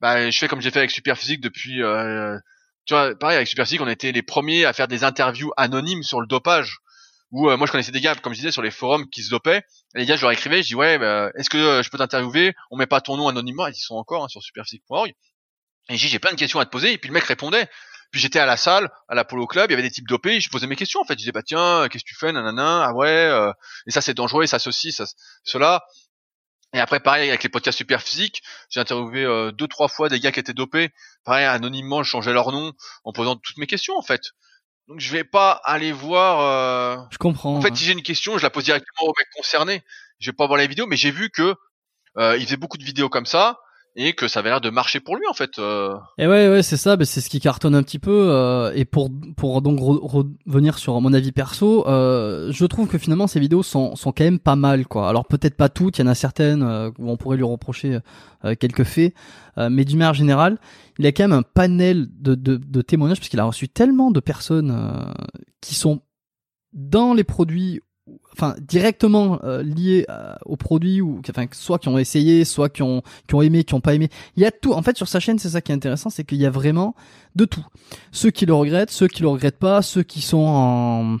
bah, 0.00 0.28
je 0.28 0.36
fais 0.36 0.48
comme 0.48 0.60
j'ai 0.60 0.72
fait 0.72 0.80
avec 0.80 0.90
Superphysique 0.90 1.40
depuis 1.40 1.82
tu 2.86 2.94
vois, 2.94 3.14
pareil 3.14 3.36
avec 3.36 3.48
Super 3.48 3.66
on 3.80 3.88
était 3.88 4.12
les 4.12 4.22
premiers 4.22 4.64
à 4.64 4.72
faire 4.72 4.88
des 4.88 5.04
interviews 5.04 5.52
anonymes 5.56 6.02
sur 6.02 6.20
le 6.20 6.26
dopage. 6.26 6.78
Où 7.30 7.50
euh, 7.50 7.56
moi 7.56 7.66
je 7.66 7.72
connaissais 7.72 7.90
des 7.90 8.00
gars, 8.00 8.14
comme 8.14 8.32
je 8.32 8.38
disais, 8.38 8.52
sur 8.52 8.62
les 8.62 8.70
forums 8.70 9.08
qui 9.10 9.22
se 9.22 9.30
dopaient. 9.30 9.62
Et 9.94 9.98
les 9.98 10.06
gars, 10.06 10.16
je 10.16 10.22
leur 10.22 10.30
écrivais, 10.30 10.62
je 10.62 10.68
dis 10.68 10.74
ouais, 10.74 10.98
bah, 10.98 11.30
est-ce 11.36 11.50
que 11.50 11.58
euh, 11.58 11.82
je 11.82 11.90
peux 11.90 11.98
t'interviewer? 11.98 12.54
On 12.70 12.76
met 12.76 12.86
pas 12.86 13.00
ton 13.00 13.16
nom 13.16 13.26
anonymement, 13.26 13.66
ils 13.66 13.74
sont 13.74 13.96
encore 13.96 14.24
hein, 14.24 14.28
sur 14.28 14.42
superphysique.org. 14.42 15.12
Et 15.88 15.96
j'ai 15.96 16.08
j'ai 16.08 16.18
plein 16.18 16.30
de 16.30 16.36
questions 16.36 16.60
à 16.60 16.64
te 16.64 16.70
poser. 16.70 16.92
Et 16.92 16.98
puis 16.98 17.08
le 17.08 17.14
mec 17.14 17.24
répondait. 17.24 17.68
Puis 18.14 18.20
j'étais 18.20 18.38
à 18.38 18.46
la 18.46 18.56
salle, 18.56 18.88
à 19.08 19.16
la 19.16 19.24
Polo 19.24 19.44
Club, 19.48 19.70
il 19.70 19.72
y 19.72 19.74
avait 19.74 19.82
des 19.82 19.90
types 19.90 20.06
dopés, 20.06 20.38
je 20.38 20.48
posais 20.48 20.68
mes 20.68 20.76
questions 20.76 21.00
en 21.00 21.04
fait. 21.04 21.14
Je 21.14 21.18
disais 21.18 21.32
bah 21.32 21.42
tiens, 21.42 21.88
qu'est-ce 21.90 22.04
que 22.04 22.08
tu 22.08 22.14
fais, 22.14 22.30
nanana, 22.30 22.84
ah 22.84 22.92
ouais, 22.92 23.08
euh, 23.08 23.52
et 23.88 23.90
ça 23.90 24.00
c'est 24.00 24.14
dangereux, 24.14 24.44
et 24.44 24.46
ça 24.46 24.60
ceci, 24.60 24.92
ça 24.92 25.04
cela. 25.42 25.82
Et 26.74 26.80
après, 26.80 27.00
pareil, 27.00 27.28
avec 27.28 27.42
les 27.44 27.48
podcasts 27.48 27.78
super 27.78 28.02
physiques, 28.02 28.42
j'ai 28.68 28.80
interviewé 28.80 29.24
euh, 29.24 29.52
deux, 29.52 29.68
trois 29.68 29.88
fois 29.88 30.08
des 30.08 30.18
gars 30.18 30.32
qui 30.32 30.40
étaient 30.40 30.52
dopés. 30.52 30.90
Pareil, 31.24 31.46
anonymement, 31.46 32.02
je 32.02 32.10
changeais 32.10 32.32
leur 32.32 32.50
nom 32.50 32.72
en 33.04 33.12
posant 33.12 33.36
toutes 33.36 33.58
mes 33.58 33.66
questions, 33.66 33.96
en 33.96 34.02
fait. 34.02 34.20
Donc, 34.88 34.98
je 34.98 35.10
vais 35.12 35.24
pas 35.24 35.52
aller 35.64 35.92
voir... 35.92 36.40
Euh... 36.40 36.96
Je 37.10 37.18
comprends. 37.18 37.56
En 37.56 37.62
fait, 37.62 37.74
si 37.76 37.84
j'ai 37.84 37.92
une 37.92 38.02
question, 38.02 38.36
je 38.38 38.42
la 38.42 38.50
pose 38.50 38.64
directement 38.64 39.08
au 39.08 39.14
mec 39.16 39.28
concerné. 39.36 39.82
Je 40.18 40.30
vais 40.30 40.34
pas 40.34 40.46
voir 40.46 40.58
les 40.58 40.66
vidéos, 40.66 40.86
mais 40.86 40.96
j'ai 40.96 41.12
vu 41.12 41.30
que 41.30 41.54
euh, 42.18 42.36
il 42.36 42.44
faisait 42.44 42.56
beaucoup 42.56 42.76
de 42.76 42.84
vidéos 42.84 43.08
comme 43.08 43.26
ça 43.26 43.60
et 43.96 44.12
que 44.12 44.26
ça 44.26 44.40
avait 44.40 44.50
l'air 44.50 44.60
de 44.60 44.70
marcher 44.70 45.00
pour 45.00 45.16
lui 45.16 45.24
en 45.28 45.34
fait. 45.34 45.58
Euh. 45.58 45.94
Et 46.18 46.26
ouais 46.26 46.48
ouais 46.48 46.62
c'est 46.62 46.76
ça, 46.76 46.96
c'est 47.02 47.20
ce 47.20 47.30
qui 47.30 47.40
cartonne 47.40 47.74
un 47.74 47.82
petit 47.82 47.98
peu. 47.98 48.28
Euh, 48.30 48.72
et 48.74 48.84
pour 48.84 49.10
pour 49.36 49.62
donc 49.62 49.78
revenir 49.80 50.78
sur 50.78 51.00
mon 51.00 51.12
avis 51.12 51.32
perso, 51.32 51.86
euh, 51.86 52.50
je 52.50 52.64
trouve 52.66 52.88
que 52.88 52.98
finalement 52.98 53.26
ces 53.26 53.40
vidéos 53.40 53.62
sont 53.62 53.94
sont 53.94 54.12
quand 54.12 54.24
même 54.24 54.40
pas 54.40 54.56
mal 54.56 54.86
quoi. 54.86 55.08
Alors 55.08 55.26
peut-être 55.26 55.56
pas 55.56 55.68
toutes, 55.68 55.98
il 55.98 56.02
y 56.02 56.04
en 56.04 56.10
a 56.10 56.14
certaines 56.14 56.62
où 56.98 57.10
on 57.10 57.16
pourrait 57.16 57.36
lui 57.36 57.44
reprocher 57.44 57.98
quelques 58.58 58.84
faits, 58.84 59.14
mais 59.56 59.84
d'une 59.84 59.98
manière 59.98 60.14
générale, 60.14 60.58
il 60.98 61.06
a 61.06 61.12
quand 61.12 61.24
même 61.24 61.38
un 61.38 61.42
panel 61.42 62.08
de 62.10 62.34
de, 62.34 62.56
de 62.56 62.82
témoignages 62.82 63.18
parce 63.18 63.28
qu'il 63.28 63.40
a 63.40 63.44
reçu 63.44 63.68
tellement 63.68 64.10
de 64.10 64.20
personnes 64.20 65.14
qui 65.60 65.74
sont 65.74 66.00
dans 66.72 67.14
les 67.14 67.24
produits 67.24 67.80
enfin 68.34 68.54
directement 68.60 69.40
euh, 69.44 69.62
liés 69.62 70.04
euh, 70.10 70.34
au 70.44 70.56
produit 70.56 71.00
ou 71.00 71.20
enfin 71.28 71.46
soit 71.52 71.78
qui 71.78 71.88
ont 71.88 71.98
essayé, 71.98 72.44
soit 72.44 72.68
qui 72.68 72.82
ont 72.82 73.02
qui 73.26 73.34
ont 73.34 73.42
aimé, 73.42 73.64
qui 73.64 73.74
ont 73.74 73.80
pas 73.80 73.94
aimé. 73.94 74.08
Il 74.36 74.42
y 74.42 74.46
a 74.46 74.50
tout. 74.50 74.72
En 74.72 74.82
fait, 74.82 74.96
sur 74.96 75.08
sa 75.08 75.20
chaîne, 75.20 75.38
c'est 75.38 75.50
ça 75.50 75.60
qui 75.60 75.72
est 75.72 75.74
intéressant, 75.74 76.10
c'est 76.10 76.24
qu'il 76.24 76.38
y 76.38 76.46
a 76.46 76.50
vraiment 76.50 76.94
de 77.36 77.44
tout. 77.44 77.64
Ceux 78.12 78.30
qui 78.30 78.46
le 78.46 78.54
regrettent, 78.54 78.90
ceux 78.90 79.08
qui 79.08 79.22
le 79.22 79.28
regrettent 79.28 79.58
pas, 79.58 79.82
ceux 79.82 80.02
qui 80.02 80.20
sont 80.20 80.44
en 80.46 81.18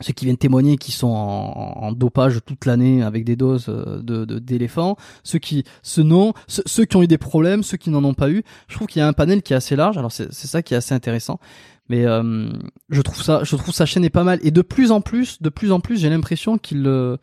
ceux 0.00 0.12
qui 0.12 0.24
viennent 0.24 0.36
témoigner 0.36 0.76
qui 0.76 0.92
sont 0.92 1.08
en, 1.08 1.92
dopage 1.92 2.40
toute 2.46 2.64
l'année 2.64 3.02
avec 3.02 3.24
des 3.24 3.36
doses 3.36 3.66
euh, 3.68 4.00
de 4.02 4.24
d'éléphants, 4.38 4.96
ceux 5.24 5.38
qui 5.38 5.64
ce 5.82 6.00
non, 6.00 6.32
ceux, 6.46 6.84
qui 6.84 6.96
ont 6.96 7.02
eu 7.02 7.06
des 7.06 7.18
problèmes, 7.18 7.62
ceux 7.62 7.76
qui 7.76 7.90
n'en 7.90 8.02
ont 8.04 8.14
pas 8.14 8.30
eu. 8.30 8.42
Je 8.68 8.76
trouve 8.76 8.86
qu'il 8.86 9.00
y 9.00 9.02
a 9.02 9.08
un 9.08 9.12
panel 9.12 9.42
qui 9.42 9.52
est 9.52 9.56
assez 9.56 9.76
large. 9.76 9.98
Alors 9.98 10.12
c'est 10.12 10.32
ça 10.32 10.62
qui 10.62 10.74
est 10.74 10.76
assez 10.76 10.94
intéressant. 10.94 11.38
Mais 11.90 12.06
euh, 12.06 12.48
je 12.88 13.02
trouve 13.02 13.20
ça, 13.20 13.42
je 13.42 13.56
trouve 13.56 13.74
sa 13.74 13.84
chaîne 13.84 14.04
est 14.04 14.10
pas 14.10 14.22
mal. 14.22 14.38
Et 14.44 14.52
de 14.52 14.62
plus 14.62 14.92
en 14.92 15.00
plus, 15.00 15.42
de 15.42 15.48
plus 15.48 15.72
en 15.72 15.80
plus, 15.80 15.98
j'ai 15.98 16.08
l'impression 16.08 16.56
qu'il 16.56 16.86
euh, 16.86 17.16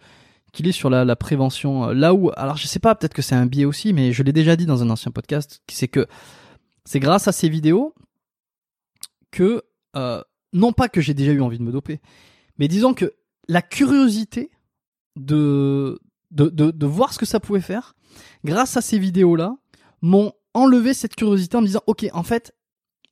qu'il 0.52 0.68
est 0.68 0.74
sur 0.74 0.90
la, 0.90 1.06
la, 1.06 1.16
prévention. 1.16 1.88
Là 1.92 2.14
où, 2.14 2.32
alors 2.36 2.58
je 2.58 2.68
sais 2.68 2.80
pas, 2.80 2.94
peut-être 2.94 3.14
que 3.14 3.22
c'est 3.22 3.34
un 3.34 3.46
biais 3.46 3.64
aussi, 3.64 3.94
mais 3.94 4.12
je 4.12 4.24
l'ai 4.24 4.34
déjà 4.34 4.58
dit 4.58 4.66
dans 4.66 4.84
un 4.84 4.90
ancien 4.90 5.10
podcast, 5.10 5.62
c'est 5.70 5.88
que 5.88 6.06
c'est 6.84 7.00
grâce 7.00 7.30
à 7.30 7.32
ces 7.32 7.48
vidéos 7.48 7.96
que 9.32 9.64
euh, 9.96 10.22
non 10.52 10.74
pas 10.74 10.90
que 10.90 11.00
j'ai 11.00 11.14
déjà 11.14 11.32
eu 11.32 11.40
envie 11.40 11.60
de 11.60 11.64
me 11.64 11.72
doper, 11.72 12.02
mais 12.58 12.68
disons 12.68 12.94
que 12.94 13.14
la 13.48 13.62
curiosité 13.62 14.52
de 15.16 15.98
de, 16.32 16.50
de, 16.50 16.72
de 16.72 16.86
voir 16.86 17.14
ce 17.14 17.20
que 17.20 17.26
ça 17.26 17.40
pouvait 17.40 17.62
faire, 17.62 17.96
grâce 18.44 18.76
à 18.76 18.82
ces 18.82 19.00
vidéos-là, 19.00 19.56
m'ont 20.02 20.34
enlevé 20.54 20.94
cette 20.94 21.16
curiosité 21.16 21.56
en 21.56 21.62
me 21.62 21.68
disant, 21.68 21.84
ok, 21.88 22.06
en 22.12 22.24
fait, 22.24 22.54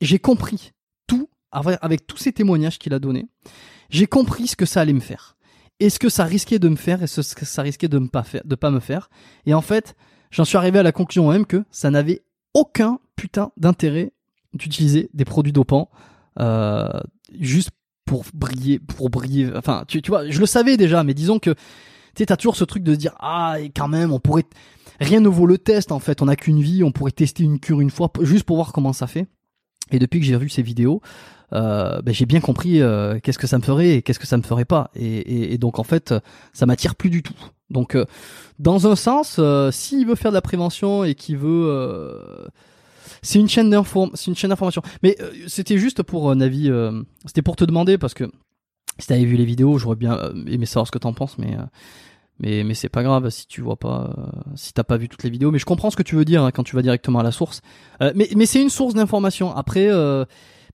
j'ai 0.02 0.20
compris 0.20 0.74
avec 1.52 2.08
tous 2.08 2.18
ces 2.18 2.34
témoignages 2.34 2.80
qu'il 2.80 2.94
a 2.94 3.00
donnés, 3.00 3.28
j'ai 3.90 4.08
compris 4.08 4.48
ce 4.48 4.56
que 4.56 4.66
ça 4.66 4.82
allait 4.82 4.94
me 4.94 5.00
faire. 5.00 5.38
Et 5.80 5.90
ce 5.90 6.00
que 6.00 6.10
ça 6.10 6.24
risquait 6.24 6.60
de 6.60 6.70
me 6.70 6.78
faire 6.78 7.04
et 7.04 7.08
ce 7.08 7.36
que 7.36 7.46
ça 7.46 7.62
risquait 7.62 7.90
de 7.90 8.00
ne 8.00 8.08
pas 8.08 8.24
pas 8.60 8.72
me 8.72 8.80
faire. 8.80 9.10
Et 9.46 9.54
en 9.54 9.62
fait, 9.62 9.96
j'en 10.32 10.46
suis 10.46 10.58
arrivé 10.58 10.80
à 10.80 10.84
la 10.84 10.94
conclusion 10.94 11.30
même 11.30 11.46
que 11.46 11.66
ça 11.70 11.92
n'avait 11.92 12.24
aucun 12.54 13.00
putain 13.16 13.52
d'intérêt 13.58 14.14
d'utiliser 14.54 15.10
des 15.14 15.26
produits 15.26 15.52
dopants 15.52 15.90
euh, 16.40 16.90
juste 17.40 17.72
pour 18.06 18.24
briller, 18.34 18.80
pour 18.80 19.10
briller. 19.10 19.52
Enfin, 19.56 19.84
tu, 19.88 20.02
tu 20.02 20.12
vois, 20.12 20.30
je 20.30 20.40
le 20.40 20.46
savais 20.46 20.78
déjà, 20.78 21.04
mais 21.04 21.14
disons 21.14 21.40
que 21.40 21.52
tu 21.52 21.60
sais, 22.20 22.28
t'as 22.28 22.38
toujours 22.38 22.56
ce 22.56 22.64
truc 22.64 22.84
de 22.84 22.94
se 22.94 22.98
dire 22.98 23.14
ah, 23.20 23.58
et 23.60 23.70
quand 23.70 23.90
même, 23.90 24.14
on 24.14 24.20
pourrait 24.20 24.46
rien 25.02 25.20
ne 25.20 25.28
vaut 25.28 25.48
le 25.48 25.58
test 25.58 25.92
en 25.92 26.00
fait. 26.00 26.22
On 26.22 26.26
n'a 26.26 26.36
qu'une 26.38 26.62
vie, 26.62 26.84
on 26.84 26.92
pourrait 26.92 27.12
tester 27.12 27.44
une 27.44 27.60
cure 27.60 27.82
une 27.82 27.90
fois 27.90 28.12
juste 28.22 28.46
pour 28.46 28.56
voir 28.56 28.72
comment 28.72 28.94
ça 28.94 29.08
fait. 29.08 29.28
Et 29.92 30.00
depuis 30.00 30.20
que 30.20 30.26
j'ai 30.26 30.38
vu 30.38 30.50
ces 30.50 30.62
vidéos, 30.62 31.02
euh, 31.54 32.02
ben, 32.02 32.14
j'ai 32.14 32.26
bien 32.26 32.40
compris 32.40 32.82
euh, 32.82 33.20
qu'est-ce 33.22 33.38
que 33.38 33.48
ça 33.48 33.58
me 33.58 33.64
ferait 33.64 33.96
et 33.96 34.02
qu'est-ce 34.02 34.20
que 34.20 34.28
ça 34.28 34.38
me 34.38 34.44
ferait 34.44 34.66
pas. 34.66 34.90
Et, 34.96 35.54
et, 35.54 35.58
donc 35.58 35.80
en 35.80 35.84
fait, 35.84 36.14
ça 36.54 36.66
m'attire 36.66 36.96
plus 36.96 37.10
du 37.10 37.24
tout. 37.24 37.36
Donc 37.70 37.96
euh, 37.96 38.06
dans 38.60 38.88
un 38.88 38.96
sens, 38.96 39.38
euh, 39.40 39.72
s'il 39.72 40.06
veut 40.08 40.16
faire 40.16 40.32
de 40.32 40.36
la 40.36 40.42
prévention 40.42 41.04
et 41.04 41.16
qu'il 41.16 41.38
veut, 41.38 42.48
c'est 43.22 43.40
une 43.40 43.50
chaîne 43.50 43.76
c'est 44.14 44.28
une 44.28 44.36
chaîne 44.36 44.50
d'information. 44.50 44.82
Mais 45.04 45.18
c'était 45.48 45.78
juste 45.78 46.04
pour 46.04 46.32
un 46.32 46.42
avis, 46.42 46.72
c'était 47.26 47.42
pour 47.42 47.56
te 47.56 47.66
demander 47.66 47.98
parce 47.98 48.14
que 48.14 48.26
si 48.98 49.08
t'avais 49.08 49.26
vu 49.26 49.36
les 49.36 49.46
vidéos, 49.46 49.78
j'aurais 49.78 49.98
bien 49.98 50.18
aimé 50.48 50.66
savoir 50.66 50.88
ce 50.88 50.92
que 50.92 51.00
t'en 51.00 51.14
penses, 51.14 51.38
mais 51.38 51.58
mais 52.40 52.66
mais 52.66 52.74
c'est 52.74 52.90
pas 52.90 53.02
grave 53.02 53.30
si 53.30 53.48
tu 53.48 53.62
vois 53.62 53.78
pas 53.78 54.14
si 54.56 54.74
t'as 54.74 54.84
pas 54.84 54.98
vu 54.98 55.08
toutes 55.08 55.24
les 55.24 55.30
vidéos 55.30 55.52
mais 55.52 55.58
je 55.58 55.64
comprends 55.64 55.90
ce 55.90 55.96
que 55.96 56.04
tu 56.04 56.16
veux 56.16 56.26
dire 56.26 56.44
hein, 56.44 56.52
quand 56.52 56.64
tu 56.64 56.76
vas 56.76 56.82
directement 56.82 57.20
à 57.20 57.24
la 57.24 57.32
source 57.32 57.62
mais 58.02 58.28
mais 58.36 58.46
c'est 58.46 58.62
une 58.62 58.70
source 58.70 58.94
d'information 58.94 59.56
après 59.56 59.90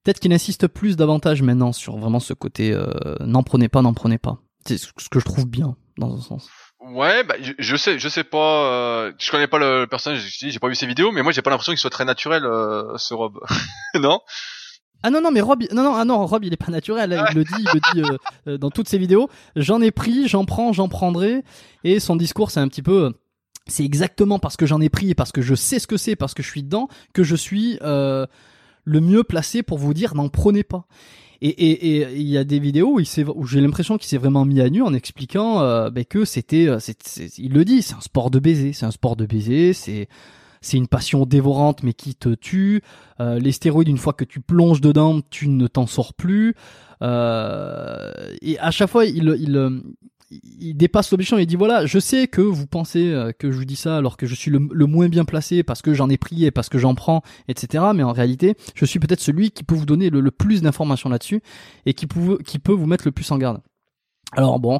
Peut-être 0.04 0.20
qu'il 0.20 0.34
insiste 0.34 0.68
plus 0.68 0.96
davantage 0.96 1.42
maintenant 1.42 1.74
sur 1.74 1.98
vraiment 1.98 2.20
ce 2.20 2.34
côté 2.34 2.74
euh, 2.74 2.90
n'en 3.20 3.44
prenez 3.44 3.70
pas, 3.70 3.82
n'en 3.82 3.94
prenez 3.94 4.18
pas. 4.18 4.40
C'est 4.66 4.78
ce 4.78 4.92
que 5.10 5.20
je 5.20 5.26
trouve 5.26 5.48
bien 5.48 5.76
dans 5.98 6.16
un 6.16 6.22
sens. 6.22 6.50
Ouais, 6.80 7.24
bah, 7.24 7.36
je, 7.40 7.54
je 7.60 7.76
sais, 7.76 8.00
je 8.00 8.10
sais 8.10 8.24
pas, 8.24 8.72
euh, 8.72 9.12
je 9.20 9.30
connais 9.30 9.48
pas 9.48 9.60
le 9.60 9.86
personnage, 9.86 10.26
j'ai 10.40 10.60
pas 10.60 10.68
vu 10.68 10.74
ses 10.76 10.88
vidéos, 10.88 11.12
mais 11.12 11.22
moi 11.22 11.32
j'ai 11.32 11.44
pas 11.44 11.52
l'impression 11.52 11.74
qu'il 11.74 11.80
soit 11.80 11.92
très 11.92 12.06
naturel, 12.06 12.44
euh, 12.44 12.98
ce 12.98 13.14
Rob. 13.14 13.40
non? 13.96 14.20
Ah 15.04 15.10
non 15.10 15.22
non 15.22 15.32
mais 15.32 15.42
Rob 15.42 15.64
non 15.72 15.84
non 15.84 15.96
ah 15.96 16.06
non 16.06 16.26
Rob 16.26 16.44
il 16.44 16.54
est 16.54 16.58
pas 16.58 16.72
naturel 16.72 17.24
il 17.32 17.36
le 17.36 17.44
dit 17.44 17.54
il 17.58 17.70
le 17.74 17.80
dit 17.94 18.12
euh, 18.12 18.18
euh, 18.52 18.58
dans 18.58 18.70
toutes 18.70 18.88
ses 18.88 19.00
vidéos 19.00 19.30
j'en 19.56 19.82
ai 19.82 19.90
pris 19.90 20.28
j'en 20.28 20.46
prends 20.46 20.74
j'en 20.74 20.90
prendrai 20.90 21.44
et 21.84 22.00
son 22.00 22.16
discours 22.16 22.52
c'est 22.52 22.60
un 22.60 22.68
petit 22.68 22.84
peu 22.84 23.12
c'est 23.66 23.84
exactement 23.84 24.38
parce 24.38 24.58
que 24.58 24.68
j'en 24.68 24.80
ai 24.80 24.90
pris 24.90 25.10
et 25.10 25.16
parce 25.16 25.32
que 25.32 25.42
je 25.42 25.56
sais 25.56 25.80
ce 25.80 25.88
que 25.88 25.98
c'est 25.98 26.16
parce 26.16 26.36
que 26.36 26.44
je 26.44 26.50
suis 26.50 26.62
dedans 26.62 26.88
que 27.14 27.24
je 27.24 27.36
suis 27.36 27.80
euh, 27.82 28.28
le 28.84 29.02
mieux 29.02 29.24
placé 29.24 29.64
pour 29.64 29.78
vous 29.78 29.94
dire 29.94 30.16
n'en 30.16 30.30
prenez 30.30 30.64
pas 30.64 30.86
et 31.44 32.20
il 32.20 32.28
y 32.28 32.38
a 32.38 32.44
des 32.44 32.60
vidéos 32.60 33.00
où, 33.00 33.02
où 33.36 33.48
j'ai 33.48 33.62
l'impression 33.62 33.98
qu'il 33.98 34.08
s'est 34.08 34.18
vraiment 34.18 34.46
mis 34.46 34.62
à 34.62 34.70
nu 34.70 34.84
en 34.84 34.94
expliquant 34.94 35.62
euh, 35.62 35.90
ben 35.90 36.06
que 36.06 36.24
c'était, 36.24 36.68
euh, 36.68 36.78
il 37.38 37.54
le 37.54 37.66
dit, 37.66 37.82
c'est 37.82 37.96
un 37.96 38.02
sport 38.02 38.30
de 38.30 38.38
baiser, 38.38 38.74
c'est 38.74 38.86
un 38.86 38.92
sport 38.92 39.16
de 39.16 39.26
baiser, 39.26 39.74
c'est 39.74 40.08
c'est 40.64 40.78
une 40.78 40.88
passion 40.88 41.26
dévorante 41.26 41.82
mais 41.82 41.94
qui 41.94 42.14
te 42.14 42.30
tue. 42.30 42.84
Euh, 43.20 43.40
les 43.40 43.52
stéroïdes, 43.52 43.88
une 43.88 43.98
fois 43.98 44.14
que 44.14 44.24
tu 44.24 44.40
plonges 44.40 44.80
dedans, 44.80 45.22
tu 45.32 45.48
ne 45.48 45.66
t'en 45.66 45.88
sors 45.88 46.14
plus. 46.14 46.54
Euh, 47.02 48.12
et 48.44 48.60
à 48.60 48.70
chaque 48.70 48.92
fois, 48.92 49.06
il, 49.06 49.36
il, 49.40 49.82
il 50.32 50.76
dépasse 50.76 51.12
l'objection 51.12 51.38
et 51.38 51.42
il 51.42 51.46
dit 51.46 51.56
voilà, 51.56 51.86
je 51.86 52.00
sais 52.00 52.28
que 52.28 52.42
vous 52.42 52.66
pensez 52.66 53.12
euh, 53.12 53.32
que 53.32 53.52
je 53.52 53.58
vous 53.58 53.66
dis 53.66 53.76
ça 53.76 53.98
alors 53.98 54.16
que 54.16 54.26
je 54.26 54.36
suis 54.36 54.50
le, 54.50 54.60
moins 54.60 55.10
bien 55.10 55.26
placé 55.26 55.64
parce 55.64 55.82
que 55.82 55.94
j'en 55.94 56.10
ai 56.10 56.18
pris 56.18 56.46
et 56.46 56.52
parce 56.52 56.70
que 56.70 56.78
j'en 56.78 56.96
prends, 56.96 57.22
etc. 57.48 57.86
Mais 57.94 58.04
en 58.04 58.14
réalité, 58.14 58.56
je 58.76 58.86
suis 58.86 59.00
peut-être 59.00 59.20
celui 59.20 59.52
qui 59.52 59.64
peut 59.64 59.76
vous 59.76 59.86
donner 59.86 60.10
le, 60.10 60.32
plus 60.32 60.62
d'informations 60.62 61.10
là-dessus 61.10 61.42
et 61.86 61.94
qui 61.94 62.08
peut, 62.08 62.38
qui 62.46 62.60
peut 62.60 62.72
vous 62.72 62.86
mettre 62.86 63.06
le 63.06 63.12
plus 63.12 63.30
en 63.32 63.38
garde. 63.38 63.62
Alors 64.32 64.60
bon, 64.60 64.80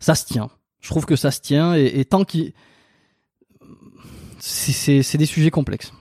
ça 0.00 0.14
se 0.14 0.24
tient. 0.24 0.50
Je 0.80 0.88
trouve 0.88 1.06
que 1.06 1.16
ça 1.16 1.30
se 1.30 1.40
tient 1.40 1.74
et, 1.74 2.04
tant 2.04 2.24
qu'il... 2.24 2.52
C'est 4.40 5.16
des 5.16 5.26
sujets 5.26 5.50
complexes. 5.50 5.92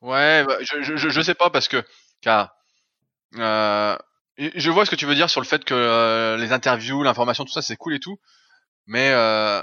Ouais, 0.00 0.44
bah, 0.44 0.56
je, 0.60 0.82
je, 0.82 1.08
je, 1.08 1.20
sais 1.20 1.34
pas 1.34 1.50
parce 1.50 1.68
que... 1.68 1.84
Car, 2.20 2.54
euh, 3.38 3.96
je 4.36 4.70
vois 4.70 4.84
ce 4.84 4.90
que 4.90 4.96
tu 4.96 5.06
veux 5.06 5.14
dire 5.14 5.30
sur 5.30 5.40
le 5.40 5.46
fait 5.46 5.64
que 5.64 5.74
euh, 5.74 6.36
les 6.36 6.52
interviews, 6.52 7.02
l'information, 7.02 7.44
tout 7.44 7.52
ça, 7.52 7.62
c'est 7.62 7.76
cool 7.76 7.94
et 7.94 8.00
tout. 8.00 8.18
Mais 8.86 9.10
euh... 9.12 9.62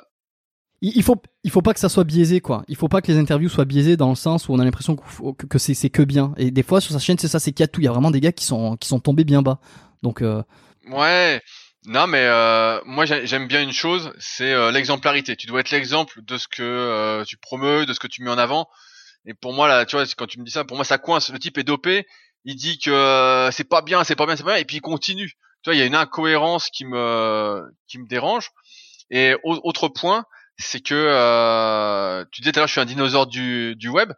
il 0.81 1.03
faut 1.03 1.21
il 1.43 1.51
faut 1.51 1.61
pas 1.61 1.73
que 1.73 1.79
ça 1.79 1.89
soit 1.89 2.03
biaisé 2.03 2.41
quoi. 2.41 2.63
Il 2.67 2.75
faut 2.75 2.87
pas 2.87 3.01
que 3.01 3.11
les 3.11 3.17
interviews 3.17 3.49
soient 3.49 3.65
biaisées 3.65 3.97
dans 3.97 4.09
le 4.09 4.15
sens 4.15 4.47
où 4.47 4.53
on 4.53 4.59
a 4.59 4.63
l'impression 4.63 4.95
que, 4.95 5.45
que 5.45 5.57
c'est 5.57 5.73
c'est 5.73 5.89
que 5.89 6.01
bien. 6.01 6.33
Et 6.37 6.51
des 6.51 6.63
fois 6.63 6.81
sur 6.81 6.93
sa 6.93 6.99
chaîne 6.99 7.17
c'est 7.17 7.27
ça, 7.27 7.39
c'est 7.39 7.51
qu'il 7.51 7.63
y 7.63 7.65
a 7.65 7.67
tout. 7.67 7.81
Il 7.81 7.85
y 7.85 7.87
a 7.87 7.91
vraiment 7.91 8.11
des 8.11 8.19
gars 8.19 8.31
qui 8.31 8.45
sont 8.45 8.77
qui 8.77 8.87
sont 8.87 8.99
tombés 8.99 9.23
bien 9.23 9.41
bas. 9.41 9.59
Donc 10.01 10.21
euh... 10.21 10.43
ouais. 10.89 11.41
Non 11.85 12.05
mais 12.05 12.25
euh, 12.25 12.79
moi 12.85 13.05
j'aime 13.05 13.47
bien 13.47 13.63
une 13.63 13.71
chose, 13.71 14.13
c'est 14.19 14.53
euh, 14.53 14.71
l'exemplarité. 14.71 15.35
Tu 15.35 15.47
dois 15.47 15.61
être 15.61 15.71
l'exemple 15.71 16.21
de 16.21 16.37
ce 16.37 16.47
que 16.47 16.61
euh, 16.61 17.23
tu 17.23 17.37
promeus, 17.37 17.87
de 17.87 17.93
ce 17.93 17.99
que 17.99 18.07
tu 18.07 18.21
mets 18.21 18.29
en 18.29 18.37
avant. 18.37 18.69
Et 19.25 19.33
pour 19.33 19.53
moi 19.53 19.67
là, 19.67 19.85
tu 19.85 19.95
vois, 19.95 20.05
quand 20.15 20.27
tu 20.27 20.39
me 20.39 20.45
dis 20.45 20.51
ça, 20.51 20.63
pour 20.63 20.77
moi 20.77 20.85
ça 20.85 20.99
coince. 20.99 21.31
Le 21.31 21.39
type 21.39 21.57
est 21.57 21.63
dopé, 21.63 22.05
il 22.45 22.55
dit 22.55 22.77
que 22.77 23.49
c'est 23.51 23.63
pas 23.63 23.81
bien, 23.81 24.03
c'est 24.03 24.15
pas 24.15 24.27
bien, 24.27 24.35
c'est 24.35 24.43
pas 24.43 24.51
bien, 24.53 24.61
et 24.61 24.65
puis 24.65 24.77
il 24.77 24.81
continue. 24.81 25.29
Tu 25.63 25.69
vois, 25.69 25.75
il 25.75 25.79
y 25.79 25.81
a 25.81 25.85
une 25.85 25.95
incohérence 25.95 26.69
qui 26.69 26.85
me 26.85 27.63
qui 27.87 27.97
me 27.97 28.07
dérange. 28.07 28.51
Et 29.11 29.35
autre 29.43 29.89
point, 29.89 30.25
c'est 30.57 30.79
que 30.79 30.95
euh, 30.95 32.25
tu 32.31 32.41
disais 32.41 32.51
tout 32.51 32.59
à 32.59 32.61
l'heure, 32.61 32.67
je 32.67 32.73
suis 32.73 32.81
un 32.81 32.85
dinosaure 32.85 33.27
du, 33.27 33.75
du 33.75 33.89
web, 33.89 34.11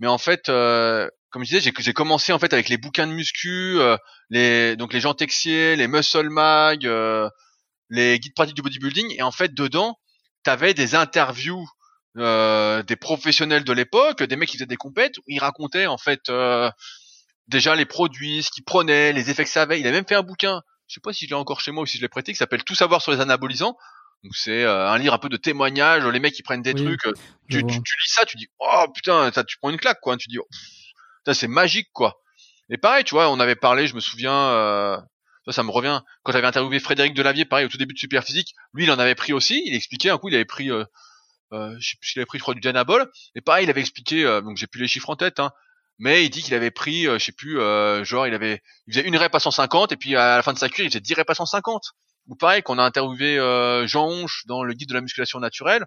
mais 0.00 0.06
en 0.06 0.18
fait, 0.18 0.48
euh, 0.48 1.08
comme 1.30 1.44
je 1.44 1.54
disais, 1.54 1.72
j'ai 1.78 1.92
commencé 1.92 2.32
en 2.32 2.38
fait 2.38 2.52
avec 2.52 2.68
les 2.68 2.76
bouquins 2.76 3.06
de 3.06 3.12
muscu, 3.12 3.78
euh, 3.78 3.96
les 4.30 4.76
donc 4.76 4.92
les 4.92 5.00
gens 5.00 5.14
Texier, 5.14 5.76
les 5.76 5.86
Muscle 5.86 6.28
Mag, 6.28 6.84
euh, 6.86 7.28
les 7.88 8.18
guides 8.18 8.34
pratiques 8.34 8.56
du 8.56 8.62
bodybuilding, 8.62 9.14
et 9.16 9.22
en 9.22 9.30
fait 9.30 9.54
dedans, 9.54 9.98
t'avais 10.42 10.74
des 10.74 10.94
interviews 10.94 11.64
euh, 12.18 12.82
des 12.82 12.96
professionnels 12.96 13.62
de 13.64 13.72
l'époque, 13.72 14.22
des 14.24 14.36
mecs 14.36 14.48
qui 14.48 14.56
faisaient 14.56 14.66
des 14.66 14.76
compètes, 14.76 15.18
où 15.18 15.22
ils 15.28 15.38
racontaient 15.38 15.86
en 15.86 15.98
fait 15.98 16.30
déjà 17.46 17.74
les 17.76 17.86
produits, 17.86 18.42
ce 18.42 18.50
qu'ils 18.50 18.64
prenaient, 18.64 19.12
les 19.12 19.30
effets 19.30 19.44
que 19.44 19.50
ça 19.50 19.62
avait. 19.62 19.80
Il 19.80 19.86
a 19.86 19.92
même 19.92 20.06
fait 20.06 20.16
un 20.16 20.22
bouquin, 20.22 20.62
je 20.88 20.94
sais 20.94 21.00
pas 21.00 21.12
si 21.12 21.26
je 21.26 21.30
l'ai 21.30 21.36
encore 21.36 21.60
chez 21.60 21.70
moi 21.70 21.84
ou 21.84 21.86
si 21.86 21.96
je 21.96 22.02
l'ai 22.02 22.08
prêté, 22.08 22.32
qui 22.32 22.38
s'appelle 22.38 22.64
Tout 22.64 22.74
savoir 22.74 23.02
sur 23.02 23.12
les 23.12 23.20
anabolisants, 23.20 23.76
donc 24.22 24.34
c'est 24.34 24.64
euh, 24.64 24.90
un 24.90 24.98
livre 24.98 25.14
un 25.14 25.18
peu 25.18 25.30
de 25.30 25.36
témoignages, 25.36 26.04
les 26.04 26.20
mecs 26.20 26.34
qui 26.34 26.42
prennent 26.42 26.62
des 26.62 26.74
trucs. 26.74 27.06
Euh, 27.06 27.14
tu, 27.48 27.64
tu, 27.64 27.66
tu, 27.66 27.74
lis 27.74 28.12
ça, 28.12 28.26
tu 28.26 28.36
dis 28.36 28.48
oh 28.58 28.84
putain, 28.94 29.30
ça, 29.32 29.44
tu 29.44 29.56
prends 29.58 29.70
une 29.70 29.78
claque 29.78 30.00
quoi. 30.00 30.16
Tu 30.16 30.28
dis 30.28 30.38
oh, 30.38 30.46
c'est 31.32 31.48
magique 31.48 31.88
quoi. 31.92 32.20
Et 32.68 32.76
pareil, 32.76 33.04
tu 33.04 33.14
vois, 33.14 33.30
on 33.30 33.40
avait 33.40 33.56
parlé, 33.56 33.86
je 33.86 33.94
me 33.94 34.00
souviens, 34.00 34.32
euh, 34.32 34.96
ça, 35.46 35.52
ça 35.52 35.62
me 35.62 35.70
revient 35.70 36.02
quand 36.22 36.32
j'avais 36.32 36.46
interviewé 36.46 36.78
Frédéric 36.80 37.14
Delavier, 37.14 37.44
pareil 37.44 37.64
au 37.64 37.68
tout 37.68 37.78
début 37.78 37.94
de 37.94 37.98
Superphysique, 37.98 38.54
lui 38.74 38.84
il 38.84 38.90
en 38.90 38.98
avait 38.98 39.14
pris 39.14 39.32
aussi. 39.32 39.62
Il 39.66 39.74
expliquait 39.74 40.10
un 40.10 40.18
coup, 40.18 40.28
il 40.28 40.34
avait 40.34 40.44
pris, 40.44 40.70
euh, 40.70 40.84
euh, 41.52 41.74
je 41.80 41.90
sais 41.90 41.96
plus 41.98 42.10
s'il 42.10 42.20
avait 42.20 42.26
pris, 42.26 42.38
je 42.38 42.42
crois 42.42 42.54
du 42.54 42.60
Danabol. 42.60 43.10
Et 43.34 43.40
pareil, 43.40 43.64
il 43.64 43.70
avait 43.70 43.80
expliqué, 43.80 44.24
donc 44.44 44.58
j'ai 44.58 44.66
plus 44.66 44.82
les 44.82 44.88
chiffres 44.88 45.08
en 45.08 45.16
tête, 45.16 45.40
hein, 45.40 45.50
mais 45.98 46.24
il 46.26 46.30
dit 46.30 46.42
qu'il 46.42 46.54
avait 46.54 46.70
pris, 46.70 47.04
je 47.04 47.18
sais 47.18 47.32
plus, 47.32 47.56
genre 48.04 48.26
il 48.26 48.34
avait, 48.34 48.62
il 48.86 48.92
faisait 48.92 49.06
une 49.06 49.16
rep 49.16 49.34
à 49.34 49.40
150 49.40 49.92
et 49.92 49.96
puis 49.96 50.14
à 50.14 50.36
la 50.36 50.42
fin 50.42 50.52
de 50.52 50.58
sa 50.58 50.68
cure 50.68 50.84
il 50.84 50.90
faisait 50.90 51.00
10 51.00 51.14
reps 51.14 51.30
à 51.30 51.34
150 51.34 51.94
ou 52.28 52.36
pareil 52.36 52.62
qu'on 52.62 52.78
a 52.78 52.82
interviewé 52.82 53.38
euh, 53.38 53.86
Jean 53.86 54.06
Honche 54.06 54.44
dans 54.46 54.62
le 54.62 54.72
guide 54.74 54.88
de 54.88 54.94
la 54.94 55.00
musculation 55.00 55.40
naturelle. 55.40 55.86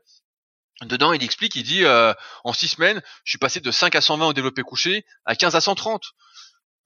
Dedans, 0.82 1.14
il 1.14 1.24
explique, 1.24 1.56
il 1.56 1.64
dit 1.64 1.86
euh, 1.86 2.14
en 2.44 2.52
six 2.52 2.68
semaines, 2.68 3.02
je 3.24 3.32
suis 3.32 3.38
passé 3.38 3.60
de 3.60 3.72
5 3.72 3.96
à 3.96 4.02
120 4.02 4.28
au 4.28 4.34
développé 4.34 4.64
couché 4.64 5.06
à 5.26 5.36
15 5.36 5.56
à 5.56 5.62
130. 5.62 6.04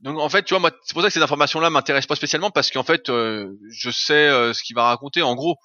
Donc 0.02 0.20
en 0.20 0.30
fait, 0.30 0.44
tu 0.44 0.54
vois, 0.54 0.60
moi, 0.60 0.72
c'est 0.84 0.94
pour 0.94 1.02
ça 1.02 1.08
que 1.08 1.14
ces 1.14 1.22
informations-là 1.22 1.70
m'intéressent 1.70 2.08
pas 2.08 2.16
spécialement 2.16 2.52
parce 2.52 2.70
qu'en 2.70 2.84
fait, 2.84 3.10
euh, 3.10 3.58
je 3.72 3.90
sais 3.90 4.30
ce 4.54 4.62
qu'il 4.62 4.76
va 4.76 4.84
raconter 4.84 5.22
en 5.22 5.36
gros, 5.36 5.56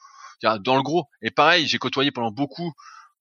dans 0.42 0.76
le 0.76 0.82
gros. 0.82 1.08
Et 1.20 1.30
pareil, 1.30 1.66
j'ai 1.66 1.78
côtoyé 1.78 2.10
pendant 2.10 2.30
beaucoup 2.30 2.72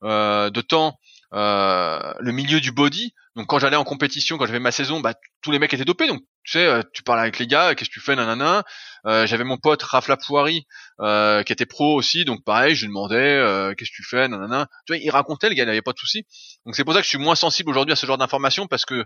de 0.04 0.62
temps 0.62 0.98
euh, 1.34 2.14
le 2.20 2.32
milieu 2.32 2.60
du 2.60 2.72
body. 2.72 3.14
Donc 3.36 3.48
quand 3.48 3.60
j'allais 3.60 3.78
en 3.78 3.86
compétition, 3.86 4.38
quand 4.38 4.46
j'avais 4.46 4.60
ma 4.60 4.72
saison, 4.72 5.00
bah 5.00 5.14
tous 5.42 5.52
les 5.52 5.60
mecs 5.60 5.74
étaient 5.74 5.86
dopés. 5.86 6.08
Donc 6.08 6.22
tu 6.44 6.54
sais, 6.54 6.66
euh, 6.66 6.82
tu 6.94 7.04
parles 7.04 7.20
avec 7.20 7.40
les 7.40 7.48
gars, 7.48 7.74
qu'est-ce 7.76 7.90
que 7.90 7.94
tu 7.94 8.02
fais, 8.02 8.16
nanana. 8.16 8.64
Euh, 9.06 9.26
j'avais 9.26 9.46
mon 9.46 9.58
pote 9.58 9.82
Rafla 9.82 10.18
Pouari 10.18 10.66
euh, 11.00 11.42
qui 11.44 11.54
était 11.54 11.66
pro 11.66 11.96
aussi, 11.96 12.26
donc 12.26 12.44
pareil, 12.44 12.76
je 12.76 12.82
lui 12.82 12.90
demandais 12.90 13.16
euh, 13.16 13.74
qu'est-ce 13.74 13.92
que 13.92 13.96
tu 13.96 14.04
fais, 14.04 14.28
nanana. 14.28 14.68
Tu 14.86 14.94
vois, 14.94 14.98
il 14.98 15.10
racontait, 15.10 15.48
le 15.48 15.56
gars, 15.56 15.64
il 15.64 15.70
avait 15.70 15.82
pas 15.82 15.94
de 15.94 15.98
soucis. 16.00 16.26
Donc 16.66 16.76
c'est 16.76 16.84
pour 16.84 16.94
ça 16.94 17.00
que 17.00 17.06
je 17.06 17.10
suis 17.10 17.18
moins 17.18 17.36
sensible 17.36 17.70
aujourd'hui 17.70 17.94
à 17.94 17.96
ce 17.96 18.06
genre 18.06 18.18
d'informations 18.18 18.68
parce 18.68 18.86
que 18.86 19.06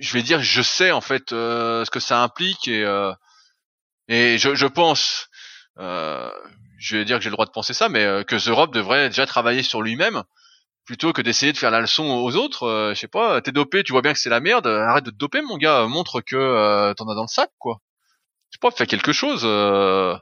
je 0.00 0.12
vais 0.12 0.22
dire, 0.22 0.42
je 0.42 0.62
sais 0.62 0.90
en 0.90 1.00
fait 1.00 1.30
ce 1.30 1.90
que 1.90 2.00
ça 2.00 2.22
implique 2.22 2.66
et 2.68 2.84
et 4.08 4.38
je, 4.38 4.54
je 4.54 4.66
pense, 4.66 5.28
je 5.76 6.96
vais 6.96 7.04
dire 7.04 7.18
que 7.18 7.22
j'ai 7.22 7.30
le 7.30 7.34
droit 7.34 7.46
de 7.46 7.50
penser 7.50 7.74
ça, 7.74 7.88
mais 7.88 8.24
que 8.24 8.36
The 8.36 8.54
Rob 8.54 8.72
devrait 8.72 9.08
déjà 9.08 9.26
travailler 9.26 9.62
sur 9.62 9.82
lui-même 9.82 10.22
plutôt 10.88 11.12
que 11.12 11.20
d'essayer 11.20 11.52
de 11.52 11.58
faire 11.58 11.70
la 11.70 11.82
leçon 11.82 12.04
aux 12.04 12.34
autres. 12.36 12.62
Euh, 12.62 12.94
je 12.94 13.00
sais 13.00 13.08
pas, 13.08 13.42
t'es 13.42 13.52
dopé, 13.52 13.84
tu 13.84 13.92
vois 13.92 14.00
bien 14.00 14.14
que 14.14 14.18
c'est 14.18 14.30
la 14.30 14.40
merde, 14.40 14.66
arrête 14.66 15.04
de 15.04 15.10
te 15.10 15.16
doper 15.16 15.42
mon 15.42 15.58
gars, 15.58 15.86
montre 15.86 16.22
que 16.22 16.34
euh, 16.34 16.94
t'en 16.94 17.06
as 17.10 17.14
dans 17.14 17.22
le 17.22 17.28
sac 17.28 17.50
quoi. 17.58 17.82
Je 18.50 18.56
sais 18.56 18.58
pas, 18.58 18.70
fais 18.70 18.86
quelque 18.86 19.12
chose. 19.12 19.42
Euh, 19.44 20.16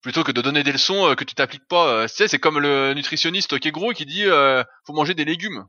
plutôt 0.00 0.22
que 0.22 0.30
de 0.30 0.40
donner 0.40 0.62
des 0.62 0.70
leçons 0.70 1.16
que 1.16 1.24
tu 1.24 1.34
t'appliques 1.34 1.66
pas. 1.66 2.06
tu 2.08 2.14
sais, 2.14 2.28
c'est 2.28 2.38
comme 2.38 2.60
le 2.60 2.94
nutritionniste 2.94 3.58
qui 3.58 3.66
est 3.68 3.72
gros 3.72 3.92
qui 3.92 4.06
dit 4.06 4.24
faut 4.86 4.92
manger 4.92 5.14
des 5.14 5.24
légumes. 5.24 5.66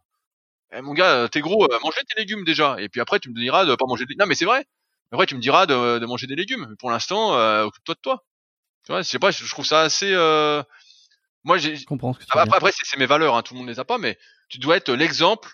Eh, 0.73 0.81
mon 0.84 0.93
gars, 0.93 1.27
t'es 1.31 1.41
gros, 1.41 1.68
mangez 1.84 2.01
tes 2.07 2.22
légumes 2.22 2.45
déjà. 2.45 2.76
Et 2.80 2.89
puis 2.89 3.01
après 3.01 3.19
tu 3.19 3.31
me 3.31 3.35
diras 3.35 3.65
de 3.65 3.73
pas 3.76 3.85
manger 3.88 4.06
des... 4.06 4.15
Non 4.19 4.27
mais 4.27 4.35
c'est 4.35 4.45
vrai. 4.45 4.65
Après 5.11 5.26
tu 5.26 5.35
me 5.35 5.41
diras 5.41 5.65
de, 5.65 6.06
manger 6.06 6.27
des 6.27 6.35
légumes. 6.35 6.68
Mais 6.69 6.76
pour 6.77 6.91
l'instant, 6.91 7.31
occupe-toi 7.65 7.95
de 7.95 8.01
toi. 8.01 8.23
Tu 8.85 8.91
vois, 8.91 9.01
je 9.01 9.10
sais 9.10 9.19
pas, 9.19 9.31
je 9.31 9.49
trouve 9.49 9.65
ça 9.65 9.81
assez 9.81 10.14
moi, 11.49 11.57
j'ai. 11.57 11.84
comprends 11.85 12.13
ce 12.13 12.19
que 12.19 12.26
tu 12.26 12.30
après, 12.38 12.57
après 12.57 12.71
c'est 12.84 12.97
mes 12.97 13.07
valeurs, 13.07 13.35
hein, 13.35 13.41
tout 13.41 13.55
le 13.55 13.59
monde 13.59 13.69
les 13.69 13.80
a 13.80 13.85
pas, 13.85 13.97
mais 13.97 14.17
tu 14.49 14.59
dois 14.59 14.77
être 14.77 14.91
l'exemple. 14.93 15.49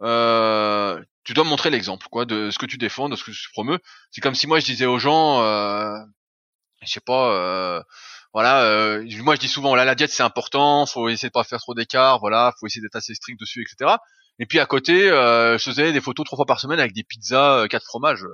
Euh, 0.00 1.02
tu 1.24 1.34
dois 1.34 1.44
montrer 1.44 1.70
l'exemple, 1.70 2.06
quoi, 2.08 2.24
de 2.24 2.50
ce 2.50 2.58
que 2.58 2.66
tu 2.66 2.78
défends, 2.78 3.08
de 3.08 3.16
ce 3.16 3.24
que 3.24 3.32
tu 3.32 3.50
promeus. 3.52 3.78
C'est 4.12 4.20
comme 4.20 4.36
si 4.36 4.46
moi 4.46 4.60
je 4.60 4.64
disais 4.64 4.86
aux 4.86 4.98
gens, 5.00 5.42
euh, 5.42 5.92
je 6.82 6.90
sais 6.90 7.00
pas, 7.00 7.34
euh, 7.34 7.82
voilà, 8.32 8.62
euh, 8.62 9.04
moi 9.22 9.34
je 9.34 9.40
dis 9.40 9.48
souvent, 9.48 9.74
là 9.74 9.84
la 9.84 9.96
diète 9.96 10.10
c'est 10.10 10.22
important, 10.22 10.86
faut 10.86 11.08
essayer 11.08 11.28
de 11.28 11.32
pas 11.32 11.44
faire 11.44 11.58
trop 11.58 11.74
d'écart, 11.74 12.20
voilà, 12.20 12.54
faut 12.60 12.66
essayer 12.66 12.80
d'être 12.80 12.96
assez 12.96 13.14
strict 13.14 13.40
dessus, 13.40 13.62
etc. 13.62 13.96
Et 14.38 14.46
puis 14.46 14.60
à 14.60 14.66
côté, 14.66 15.10
euh, 15.10 15.58
je 15.58 15.64
faisais 15.64 15.92
des 15.92 16.00
photos 16.00 16.24
trois 16.24 16.36
fois 16.36 16.46
par 16.46 16.60
semaine 16.60 16.78
avec 16.78 16.94
des 16.94 17.02
pizzas 17.02 17.64
euh, 17.64 17.66
quatre 17.66 17.84
fromages. 17.84 18.24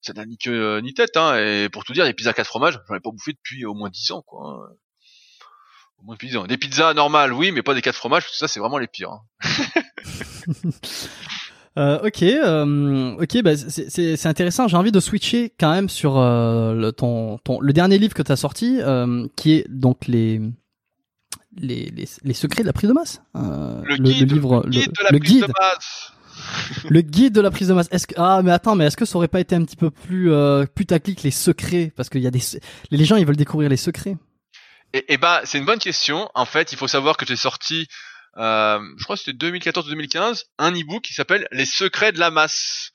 Ça 0.00 0.12
n'a 0.12 0.26
ni 0.26 0.36
queue 0.36 0.80
ni 0.80 0.92
tête, 0.92 1.16
hein. 1.16 1.36
Et 1.38 1.68
pour 1.68 1.84
tout 1.84 1.92
dire, 1.92 2.04
des 2.04 2.12
pizzas 2.12 2.32
quatre 2.32 2.48
fromages, 2.48 2.80
j'en 2.88 2.96
ai 2.96 3.00
pas 3.00 3.10
bouffé 3.12 3.32
depuis 3.32 3.64
au 3.64 3.74
moins 3.74 3.88
dix 3.88 4.10
ans, 4.10 4.22
quoi. 4.22 4.68
Des 6.48 6.58
pizzas 6.58 6.94
normales, 6.94 7.32
oui, 7.32 7.52
mais 7.52 7.62
pas 7.62 7.74
des 7.74 7.82
quatre 7.82 7.96
fromages, 7.96 8.22
parce 8.22 8.32
que 8.32 8.38
ça, 8.38 8.48
c'est 8.48 8.60
vraiment 8.60 8.78
les 8.78 8.88
pires. 8.88 9.10
Hein. 9.10 9.20
euh, 11.78 12.06
ok, 12.06 12.22
euh, 12.22 13.16
ok, 13.20 13.42
bah 13.42 13.56
c'est 13.56 14.26
intéressant. 14.26 14.66
J'ai 14.66 14.76
envie 14.76 14.90
de 14.92 15.00
switcher 15.00 15.52
quand 15.58 15.70
même 15.72 15.88
sur 15.88 16.18
euh, 16.18 16.74
le, 16.74 16.92
ton, 16.92 17.38
ton, 17.38 17.60
le 17.60 17.72
dernier 17.72 17.98
livre 17.98 18.14
que 18.14 18.22
tu 18.22 18.32
as 18.32 18.36
sorti, 18.36 18.78
euh, 18.80 19.26
qui 19.36 19.52
est 19.52 19.66
donc 19.68 20.08
les, 20.08 20.40
les, 21.56 21.90
les, 21.90 22.08
les, 22.22 22.34
secrets 22.34 22.62
de 22.62 22.66
la 22.66 22.72
prise 22.72 22.88
de 22.88 22.94
masse. 22.94 23.22
Euh, 23.36 23.80
le, 23.84 23.96
guide, 23.96 24.28
le, 24.28 24.34
livre, 24.34 24.62
le 24.64 24.70
guide 24.70 24.90
de 24.90 25.04
la 25.04 25.18
prise 25.18 25.32
guide. 25.32 25.42
de 25.42 25.52
masse. 25.60 26.12
le 26.88 27.00
guide 27.00 27.34
de 27.34 27.40
la 27.40 27.50
prise 27.50 27.68
de 27.68 27.74
masse. 27.74 27.88
Est-ce 27.90 28.06
que 28.06 28.14
ah 28.16 28.40
mais 28.42 28.50
attends 28.50 28.74
mais 28.74 28.86
est-ce 28.86 28.96
que 28.96 29.04
ça 29.04 29.16
aurait 29.16 29.28
pas 29.28 29.40
été 29.40 29.54
un 29.54 29.64
petit 29.64 29.76
peu 29.76 29.90
plus 29.90 30.32
euh, 30.32 30.66
putaclic 30.66 31.22
les 31.22 31.30
secrets? 31.30 31.92
Parce 31.94 32.08
qu'il 32.08 32.22
y 32.22 32.26
a 32.26 32.30
des 32.30 32.40
les 32.90 33.04
gens 33.04 33.16
ils 33.16 33.26
veulent 33.26 33.36
découvrir 33.36 33.68
les 33.68 33.76
secrets. 33.76 34.16
Et, 34.92 35.14
et 35.14 35.16
bah, 35.16 35.42
c'est 35.44 35.58
une 35.58 35.64
bonne 35.64 35.78
question. 35.78 36.30
En 36.34 36.44
fait, 36.44 36.72
il 36.72 36.78
faut 36.78 36.88
savoir 36.88 37.16
que 37.16 37.26
j'ai 37.26 37.36
sorti, 37.36 37.88
euh, 38.36 38.80
je 38.98 39.04
crois 39.04 39.16
que 39.16 39.22
c'était 39.22 39.36
2014 39.36 39.86
ou 39.86 39.90
2015, 39.90 40.46
un 40.58 40.72
e-book 40.72 41.02
qui 41.02 41.14
s'appelle 41.14 41.46
Les 41.52 41.66
secrets 41.66 42.12
de 42.12 42.18
la 42.18 42.30
masse. 42.30 42.92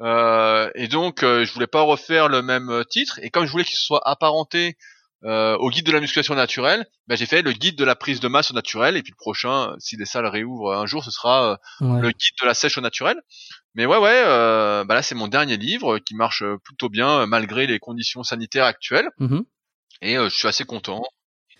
Euh, 0.00 0.70
et 0.74 0.88
donc, 0.88 1.22
euh, 1.22 1.44
je 1.44 1.52
voulais 1.52 1.66
pas 1.66 1.82
refaire 1.82 2.28
le 2.28 2.42
même 2.42 2.84
titre. 2.88 3.18
Et 3.22 3.30
comme 3.30 3.46
je 3.46 3.50
voulais 3.50 3.64
qu'il 3.64 3.78
soit 3.78 4.06
apparenté 4.06 4.76
euh, 5.24 5.56
au 5.56 5.70
guide 5.70 5.86
de 5.86 5.92
la 5.92 6.00
musculation 6.00 6.34
naturelle, 6.34 6.86
bah, 7.08 7.16
j'ai 7.16 7.26
fait 7.26 7.42
le 7.42 7.52
guide 7.52 7.76
de 7.76 7.84
la 7.84 7.96
prise 7.96 8.20
de 8.20 8.28
masse 8.28 8.50
au 8.50 8.54
naturel. 8.54 8.96
Et 8.96 9.02
puis 9.02 9.12
le 9.12 9.16
prochain, 9.16 9.74
si 9.78 9.96
les 9.96 10.04
salles 10.04 10.26
réouvrent 10.26 10.74
un 10.74 10.86
jour, 10.86 11.02
ce 11.02 11.10
sera 11.10 11.58
euh, 11.80 12.00
le 12.00 12.10
guide 12.10 12.34
de 12.40 12.46
la 12.46 12.54
sèche 12.54 12.76
au 12.76 12.80
naturel. 12.80 13.20
Mais 13.74 13.86
ouais, 13.86 13.98
ouais, 13.98 14.22
euh, 14.24 14.84
bah 14.84 14.94
là 14.94 15.02
c'est 15.02 15.14
mon 15.14 15.28
dernier 15.28 15.56
livre 15.56 15.98
qui 15.98 16.14
marche 16.14 16.44
plutôt 16.64 16.88
bien 16.88 17.26
malgré 17.26 17.66
les 17.66 17.78
conditions 17.78 18.22
sanitaires 18.22 18.66
actuelles. 18.66 19.08
Mhm. 19.18 19.44
Et 20.02 20.14
je 20.14 20.28
suis 20.28 20.48
assez 20.48 20.64
content. 20.64 21.02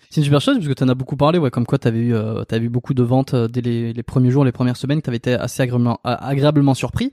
C'est 0.09 0.21
une 0.21 0.25
super 0.25 0.39
chose 0.39 0.55
parce 0.55 0.67
que 0.67 0.73
tu 0.73 0.83
en 0.83 0.89
as 0.89 0.95
beaucoup 0.95 1.17
parlé, 1.17 1.37
ouais, 1.37 1.51
comme 1.51 1.65
quoi 1.65 1.77
tu 1.77 1.87
avais 1.87 1.99
eu, 1.99 2.15
euh, 2.15 2.43
avais 2.49 2.65
eu 2.65 2.69
beaucoup 2.69 2.93
de 2.93 3.03
ventes 3.03 3.35
dès 3.35 3.59
les, 3.59 3.91
les, 3.91 4.03
premiers 4.03 4.31
jours, 4.31 4.45
les 4.45 4.53
premières 4.53 4.77
semaines, 4.77 5.01
tu 5.01 5.09
avais 5.09 5.17
été 5.17 5.33
assez 5.33 5.61
agréablement, 5.61 5.99
agréablement 6.03 6.73
surpris. 6.73 7.11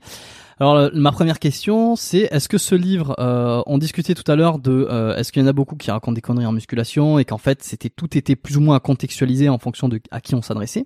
Alors 0.59 0.89
ma 0.93 1.11
première 1.11 1.39
question, 1.39 1.97
c'est 1.97 2.29
est-ce 2.31 2.47
que 2.47 2.57
ce 2.57 2.75
livre, 2.75 3.13
euh, 3.19 3.61
on 3.65 3.77
discutait 3.77 4.13
tout 4.13 4.29
à 4.31 4.37
l'heure 4.37 4.57
de, 4.57 4.87
euh, 4.89 5.17
est-ce 5.17 5.33
qu'il 5.33 5.41
y 5.41 5.45
en 5.45 5.49
a 5.49 5.53
beaucoup 5.53 5.75
qui 5.75 5.91
racontent 5.91 6.13
des 6.13 6.21
conneries 6.21 6.45
en 6.45 6.53
musculation 6.53 7.19
et 7.19 7.25
qu'en 7.25 7.37
fait 7.37 7.61
c'était 7.61 7.89
tout 7.89 8.17
était 8.17 8.37
plus 8.37 8.55
ou 8.55 8.61
moins 8.61 8.79
contextualisé 8.79 9.49
en 9.49 9.57
fonction 9.57 9.89
de 9.89 9.99
à 10.11 10.21
qui 10.21 10.33
on 10.33 10.41
s'adressait. 10.41 10.85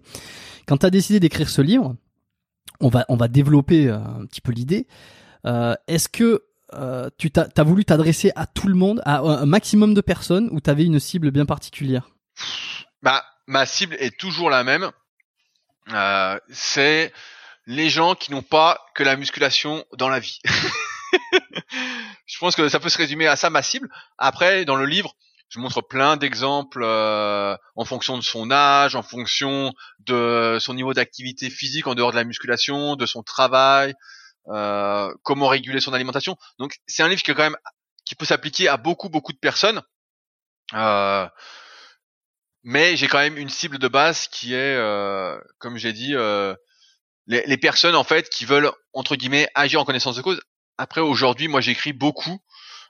Quand 0.65 0.77
tu 0.77 0.87
as 0.87 0.89
décidé 0.89 1.19
d'écrire 1.19 1.49
ce 1.49 1.61
livre, 1.61 1.95
on 2.79 2.89
va 2.89 3.05
on 3.09 3.15
va 3.15 3.27
développer 3.27 3.87
euh, 3.87 3.97
un 3.97 4.25
petit 4.25 4.41
peu 4.41 4.51
l'idée. 4.51 4.87
Euh, 5.45 5.75
est-ce 5.87 6.09
que 6.09 6.41
euh, 6.73 7.09
tu 7.17 7.31
as 7.35 7.63
voulu 7.63 7.85
t'adresser 7.85 8.31
à 8.35 8.45
tout 8.47 8.67
le 8.67 8.75
monde, 8.75 9.01
à 9.05 9.19
un 9.19 9.45
maximum 9.45 9.93
de 9.93 10.01
personnes, 10.01 10.49
ou 10.51 10.61
tu 10.61 10.69
avais 10.69 10.85
une 10.85 10.99
cible 10.99 11.31
bien 11.31 11.45
particulière? 11.45 12.09
Bah 13.01 13.23
ma 13.47 13.65
cible 13.65 13.95
est 13.99 14.17
toujours 14.17 14.49
la 14.49 14.63
même. 14.63 14.91
c'est 16.49 17.13
les 17.65 17.89
gens 17.89 18.15
qui 18.15 18.31
n'ont 18.31 18.41
pas 18.41 18.79
que 18.95 19.03
la 19.03 19.15
musculation 19.15 19.85
dans 19.95 20.09
la 20.09 20.19
vie. 20.19 20.39
je 22.25 22.37
pense 22.39 22.55
que 22.55 22.67
ça 22.69 22.79
peut 22.79 22.89
se 22.89 22.97
résumer 22.97 23.27
à 23.27 23.35
ça 23.35 23.49
ma 23.49 23.61
cible. 23.61 23.89
Après, 24.17 24.65
dans 24.65 24.75
le 24.75 24.85
livre, 24.85 25.15
je 25.49 25.59
montre 25.59 25.81
plein 25.81 26.17
d'exemples 26.17 26.81
euh, 26.83 27.55
en 27.75 27.85
fonction 27.85 28.17
de 28.17 28.23
son 28.23 28.51
âge, 28.51 28.95
en 28.95 29.01
fonction 29.01 29.73
de 29.99 30.57
son 30.59 30.73
niveau 30.73 30.93
d'activité 30.93 31.49
physique 31.49 31.87
en 31.87 31.95
dehors 31.95 32.11
de 32.11 32.15
la 32.15 32.23
musculation, 32.23 32.95
de 32.95 33.05
son 33.05 33.23
travail, 33.23 33.93
euh, 34.49 35.13
comment 35.23 35.47
réguler 35.47 35.79
son 35.79 35.93
alimentation. 35.93 36.37
Donc 36.57 36.75
c'est 36.87 37.03
un 37.03 37.07
livre 37.07 37.21
qui 37.21 37.31
est 37.31 37.35
quand 37.35 37.43
même 37.43 37.57
qui 38.05 38.15
peut 38.15 38.25
s'appliquer 38.25 38.67
à 38.67 38.77
beaucoup 38.77 39.09
beaucoup 39.09 39.33
de 39.33 39.37
personnes. 39.37 39.81
Euh, 40.73 41.27
mais 42.63 42.97
j'ai 42.97 43.07
quand 43.07 43.19
même 43.19 43.37
une 43.37 43.49
cible 43.49 43.79
de 43.79 43.87
base 43.87 44.27
qui 44.27 44.53
est, 44.53 44.77
comme 45.59 45.77
j'ai 45.77 45.93
dit, 45.93 46.13
les, 47.27 47.43
les, 47.45 47.57
personnes 47.57 47.95
en 47.95 48.03
fait 48.03 48.29
qui 48.29 48.45
veulent 48.45 48.71
entre 48.93 49.15
guillemets 49.15 49.47
agir 49.55 49.79
en 49.79 49.85
connaissance 49.85 50.15
de 50.17 50.21
cause. 50.21 50.41
Après 50.77 51.01
aujourd'hui, 51.01 51.47
moi 51.47 51.61
j'écris 51.61 51.93
beaucoup 51.93 52.41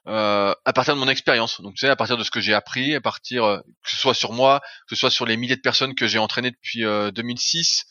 euh, 0.07 0.53
à 0.65 0.73
partir 0.73 0.95
de 0.95 0.99
mon 0.99 1.07
expérience. 1.07 1.61
Donc 1.61 1.76
tu 1.76 1.81
sais, 1.81 1.90
à 1.90 1.95
partir 1.95 2.18
de 2.18 2.23
ce 2.23 2.31
que 2.31 2.41
j'ai 2.41 2.53
appris, 2.53 2.95
à 2.95 3.02
partir 3.02 3.44
euh, 3.44 3.57
que 3.84 3.90
ce 3.91 3.98
soit 3.98 4.14
sur 4.14 4.34
moi, 4.34 4.61
que 4.88 4.95
ce 4.95 4.99
soit 4.99 5.11
sur 5.11 5.26
les 5.26 5.38
milliers 5.38 5.56
de 5.56 5.61
personnes 5.61 5.95
que 5.95 6.07
j'ai 6.07 6.19
entraînées 6.19 6.52
depuis 6.52 6.84
2006, 7.14 7.86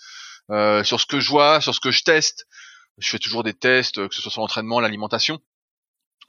euh, 0.51 0.55
euh, 0.55 0.85
sur 0.85 1.01
ce 1.01 1.07
que 1.07 1.20
je 1.20 1.28
vois, 1.28 1.61
sur 1.61 1.74
ce 1.74 1.81
que 1.81 1.90
je 1.90 2.03
teste. 2.03 2.47
Je 2.99 3.09
fais 3.09 3.19
toujours 3.19 3.43
des 3.43 3.55
tests, 3.55 4.07
que 4.09 4.15
ce 4.15 4.20
soit 4.23 4.31
sur 4.31 4.41
l'entraînement, 4.41 4.81
l'alimentation. 4.81 5.39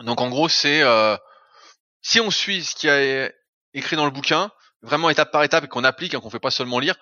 Donc 0.01 0.21
en 0.21 0.29
gros, 0.29 0.49
c'est 0.49 0.83
si 2.01 2.19
on 2.19 2.31
suit 2.31 2.63
ce 2.63 2.75
qui 2.75 2.89
a 2.89 3.31
écrit 3.73 3.95
dans 3.95 4.05
le 4.05 4.11
bouquin, 4.11 4.51
vraiment 4.81 5.09
étape 5.09 5.31
par 5.31 5.43
étape 5.43 5.65
et 5.65 5.67
qu'on 5.67 5.83
applique, 5.83 6.13
hein, 6.13 6.19
qu'on 6.19 6.29
fait 6.29 6.39
pas 6.39 6.51
seulement 6.51 6.79
lire, 6.79 6.95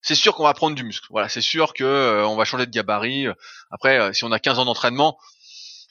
c'est 0.00 0.14
sûr 0.14 0.34
qu'on 0.34 0.44
va 0.44 0.54
prendre 0.54 0.76
du 0.76 0.84
muscle. 0.84 1.06
Voilà, 1.10 1.28
c'est 1.28 1.40
sûr 1.40 1.72
que 1.72 1.84
euh, 1.84 2.26
on 2.26 2.36
va 2.36 2.44
changer 2.44 2.66
de 2.66 2.70
gabarit. 2.70 3.26
Après, 3.70 3.98
euh, 3.98 4.12
si 4.12 4.24
on 4.24 4.32
a 4.32 4.38
15 4.38 4.58
ans 4.58 4.64
d'entraînement 4.64 5.18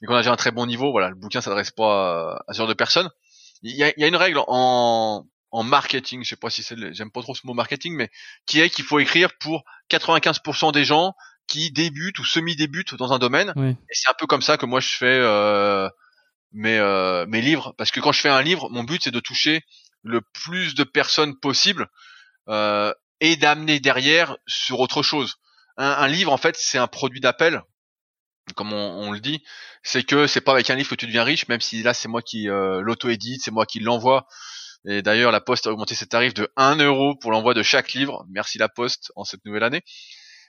et 0.02 0.06
qu'on 0.06 0.14
a 0.16 0.20
déjà 0.20 0.32
un 0.32 0.38
très 0.38 0.52
bon 0.52 0.66
niveau, 0.66 0.92
voilà, 0.92 1.10
le 1.10 1.16
bouquin 1.16 1.42
s'adresse 1.42 1.72
pas 1.72 2.38
à 2.48 2.54
ce 2.54 2.58
genre 2.58 2.68
de 2.68 2.74
personnes. 2.74 3.10
Il 3.64 3.76
y 3.76 3.84
a, 3.84 3.92
y 3.98 4.04
a, 4.04 4.08
une 4.08 4.16
règle 4.16 4.40
en, 4.48 5.26
en 5.52 5.64
marketing, 5.64 6.24
je 6.24 6.30
sais 6.30 6.36
pas 6.36 6.50
si 6.50 6.62
c'est, 6.62 6.76
j'aime 6.94 7.12
pas 7.12 7.22
trop 7.22 7.34
ce 7.34 7.48
mot 7.48 7.54
marketing, 7.54 7.96
mais 7.96 8.12
qui 8.46 8.60
est 8.60 8.70
qu'il 8.70 8.86
faut 8.86 9.00
écrire 9.00 9.30
pour 9.40 9.64
95% 9.90 10.74
des 10.74 10.84
gens 10.84 11.14
qui 11.48 11.72
débutent 11.72 12.20
ou 12.20 12.26
semi-débutent 12.26 12.96
dans 12.96 13.14
un 13.14 13.20
domaine. 13.20 13.54
Et 13.58 13.94
c'est 13.94 14.10
un 14.10 14.16
peu 14.18 14.28
comme 14.28 14.42
ça 14.42 14.58
que 14.58 14.66
moi 14.66 14.80
je 14.80 14.96
fais 14.96 15.20
euh, 15.20 15.90
mes, 16.52 16.78
euh, 16.78 17.26
mes 17.28 17.42
livres, 17.42 17.74
parce 17.78 17.92
que 17.92 18.00
quand 18.00 18.12
je 18.12 18.22
fais 18.22 18.30
un 18.30 18.42
livre, 18.42 18.70
mon 18.70 18.84
but 18.84 19.02
c'est 19.04 19.12
de 19.12 19.20
toucher 19.20 19.62
le 20.04 20.22
plus 20.34 20.76
de 20.76 20.84
personnes 20.84 21.38
possible. 21.40 21.88
Euh, 22.50 22.94
et 23.24 23.38
d'amener 23.38 23.80
derrière 23.80 24.36
sur 24.48 24.82
autre 24.82 25.02
chose. 25.02 25.36
Un, 25.78 26.08
livre, 26.08 26.32
en 26.32 26.38
fait, 26.38 26.56
c'est 26.60 26.78
un 26.78 26.88
produit 26.88 27.22
d'appel, 27.22 27.64
comme 28.56 28.74
on, 28.74 29.12
le 29.12 29.22
dit. 29.22 29.42
C'est 29.82 30.04
que 30.04 30.28
c'est 30.28 30.42
pas 30.42 30.52
avec 30.52 30.70
un 30.70 30.76
livre 30.76 30.90
que 30.90 30.96
tu 30.96 31.08
deviens 31.08 31.24
riche, 31.24 31.48
même 31.48 31.62
si 31.62 31.82
là 31.82 31.94
c'est 31.94 32.10
moi 32.10 32.22
qui 32.22 32.50
euh, 32.50 32.82
l'auto-édite, 32.82 33.42
c'est 33.44 33.50
moi 33.52 33.66
qui 33.66 33.80
l'envoie. 33.80 34.28
Et 34.86 35.02
d'ailleurs, 35.02 35.32
la 35.32 35.40
Poste 35.40 35.68
a 35.68 35.72
augmenté 35.72 35.96
ses 35.96 36.06
tarifs 36.06 36.34
de 36.34 36.52
1 36.58 36.76
euro 36.76 37.16
pour 37.16 37.32
l'envoi 37.32 37.54
de 37.54 37.64
chaque 37.64 37.94
livre. 37.94 38.26
Merci 38.30 38.58
la 38.58 38.68
Poste 38.68 39.14
en 39.16 39.24
cette 39.24 39.46
nouvelle 39.46 39.64
année. 39.64 39.82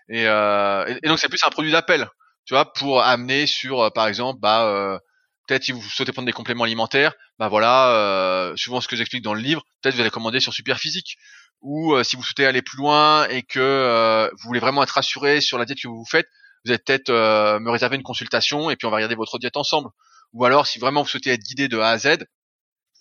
Et, 0.08 0.26
euh, 0.26 0.98
et, 1.02 1.08
donc 1.08 1.18
c'est 1.18 1.28
plus 1.28 1.42
un 1.44 1.50
produit 1.50 1.72
d'appel, 1.72 2.08
tu 2.44 2.54
vois, 2.54 2.72
pour 2.72 3.02
amener 3.02 3.46
sur, 3.46 3.80
euh, 3.80 3.90
par 3.90 4.06
exemple, 4.06 4.40
bah 4.40 4.64
euh, 4.66 4.98
peut-être 5.46 5.64
si 5.64 5.72
vous 5.72 5.82
souhaitez 5.82 6.12
prendre 6.12 6.26
des 6.26 6.32
compléments 6.32 6.64
alimentaires, 6.64 7.14
bah 7.38 7.48
voilà, 7.48 7.90
euh, 7.90 8.56
suivant 8.56 8.80
ce 8.80 8.88
que 8.88 8.96
j'explique 8.96 9.22
dans 9.22 9.34
le 9.34 9.40
livre, 9.40 9.62
peut-être 9.82 9.94
vous 9.94 10.00
allez 10.00 10.10
commander 10.10 10.40
sur 10.40 10.52
Superphysique 10.52 11.16
ou 11.60 11.94
euh, 11.94 12.04
si 12.04 12.16
vous 12.16 12.22
souhaitez 12.22 12.46
aller 12.46 12.62
plus 12.62 12.76
loin 12.76 13.26
et 13.28 13.42
que 13.42 13.58
euh, 13.60 14.28
vous 14.32 14.48
voulez 14.48 14.60
vraiment 14.60 14.82
être 14.82 14.90
rassuré 14.90 15.40
sur 15.40 15.58
la 15.58 15.64
diète 15.64 15.78
que 15.80 15.88
vous 15.88 15.98
vous 15.98 16.08
faites, 16.08 16.28
vous 16.64 16.70
allez 16.70 16.78
peut-être 16.84 17.10
me 17.10 17.70
réserver 17.70 17.96
une 17.96 18.02
consultation 18.02 18.70
et 18.70 18.76
puis 18.76 18.86
on 18.86 18.90
va 18.90 18.96
regarder 18.96 19.14
votre 19.14 19.38
diète 19.38 19.56
ensemble. 19.56 19.90
Ou 20.32 20.44
alors 20.44 20.66
si 20.66 20.78
vraiment 20.78 21.02
vous 21.02 21.08
souhaitez 21.08 21.30
être 21.30 21.42
guidé 21.42 21.68
de 21.68 21.78
A 21.78 21.90
à 21.90 21.98
Z 21.98 22.24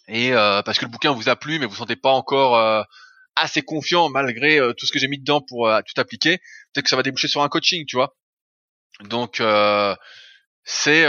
et 0.10 0.32
parce 0.66 0.78
que 0.80 0.86
le 0.86 0.92
bouquin 0.92 1.12
vous 1.12 1.30
a 1.30 1.38
plu 1.38 1.60
mais 1.60 1.66
vous 1.66 1.76
sentez 1.76 1.96
pas 1.96 2.12
encore 2.12 2.86
assez 3.36 3.62
confiant 3.62 4.10
malgré 4.10 4.60
tout 4.78 4.86
ce 4.86 4.92
que 4.92 5.00
j'ai 5.00 5.08
mis 5.08 5.20
dedans 5.20 5.42
pour 5.42 5.70
tout 5.86 6.02
appliquer, 6.02 6.38
peut-être 6.38 6.84
que 6.84 6.90
ça 6.90 6.96
va 6.96 7.04
déboucher 7.04 7.28
sur 7.28 7.42
un 7.42 7.50
coaching, 7.50 7.86
tu 7.86 7.96
vois. 7.96 8.16
Donc 9.06 9.42
c'est 10.64 11.06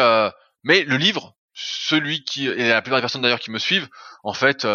mais 0.63 0.83
le 0.85 0.97
livre, 0.97 1.37
celui 1.53 2.25
qui 2.25 2.47
et 2.47 2.69
la 2.69 2.83
plupart 2.83 2.99
des 2.99 3.03
personnes 3.03 3.23
d'ailleurs 3.23 3.41
qui 3.41 3.51
me 3.51 3.59
suivent, 3.59 3.89
en 4.23 4.33
fait, 4.33 4.67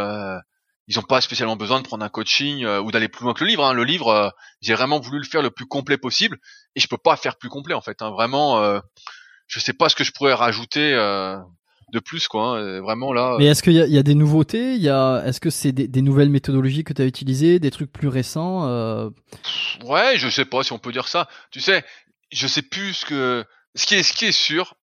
ils 0.89 0.97
n'ont 0.97 1.03
pas 1.03 1.21
spécialement 1.21 1.55
besoin 1.55 1.79
de 1.79 1.85
prendre 1.85 2.03
un 2.03 2.09
coaching 2.09 2.65
euh, 2.65 2.81
ou 2.81 2.91
d'aller 2.91 3.07
plus 3.07 3.23
loin 3.23 3.35
que 3.35 3.43
le 3.43 3.49
livre. 3.49 3.63
Hein. 3.63 3.73
Le 3.73 3.83
livre, 3.83 4.07
euh, 4.07 4.29
j'ai 4.59 4.73
vraiment 4.73 4.99
voulu 4.99 5.19
le 5.19 5.23
faire 5.23 5.43
le 5.43 5.51
plus 5.51 5.67
complet 5.67 5.99
possible 5.99 6.39
et 6.75 6.79
je 6.79 6.87
peux 6.87 6.97
pas 6.97 7.15
faire 7.15 7.37
plus 7.37 7.47
complet 7.47 7.75
en 7.75 7.81
fait. 7.81 8.01
Hein. 8.01 8.09
Vraiment, 8.09 8.61
euh, 8.63 8.79
je 9.45 9.59
sais 9.59 9.73
pas 9.73 9.87
ce 9.87 9.95
que 9.95 10.03
je 10.03 10.11
pourrais 10.11 10.33
rajouter 10.33 10.93
euh, 10.95 11.37
de 11.91 11.99
plus 11.99 12.27
quoi. 12.27 12.57
Hein. 12.57 12.81
Vraiment 12.81 13.13
là. 13.13 13.35
Mais 13.39 13.45
est-ce 13.45 13.63
qu'il 13.63 13.73
y, 13.73 13.77
y 13.77 13.97
a, 13.97 14.03
des 14.03 14.15
nouveautés? 14.15 14.75
Il 14.75 14.81
y 14.81 14.89
a, 14.89 15.23
est-ce 15.25 15.39
que 15.39 15.49
c'est 15.49 15.71
des, 15.71 15.87
des, 15.87 16.01
nouvelles 16.01 16.29
méthodologies 16.29 16.83
que 16.83 16.93
tu 16.93 17.01
as 17.01 17.05
utilisées, 17.05 17.59
des 17.59 17.71
trucs 17.71 17.91
plus 17.91 18.07
récents 18.07 18.65
Ouais, 19.85 20.17
je 20.17 20.29
sais 20.29 20.45
pas 20.45 20.63
si 20.63 20.73
on 20.73 20.79
peut 20.79 20.91
dire 20.91 21.07
ça. 21.07 21.27
Tu 21.51 21.59
sais, 21.61 21.83
je 22.31 22.47
sais 22.47 22.61
plus 22.61 22.93
ce 22.93 23.05
que 23.05 23.45
ce 23.75 23.85
qui 23.85 23.95
est 23.95 24.03
ce 24.03 24.13
qui 24.13 24.25
est 24.25 24.31
sûr, 24.31 24.75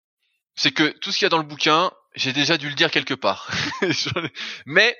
c'est 0.54 0.72
que 0.72 0.88
tout 0.98 1.12
ce 1.12 1.18
qu'il 1.18 1.24
y 1.24 1.26
a 1.26 1.30
dans 1.30 1.38
le 1.38 1.44
bouquin, 1.44 1.90
j'ai 2.14 2.32
déjà 2.32 2.56
dû 2.56 2.68
le 2.68 2.74
dire 2.74 2.90
quelque 2.90 3.14
part. 3.14 3.50
Mais 4.66 4.96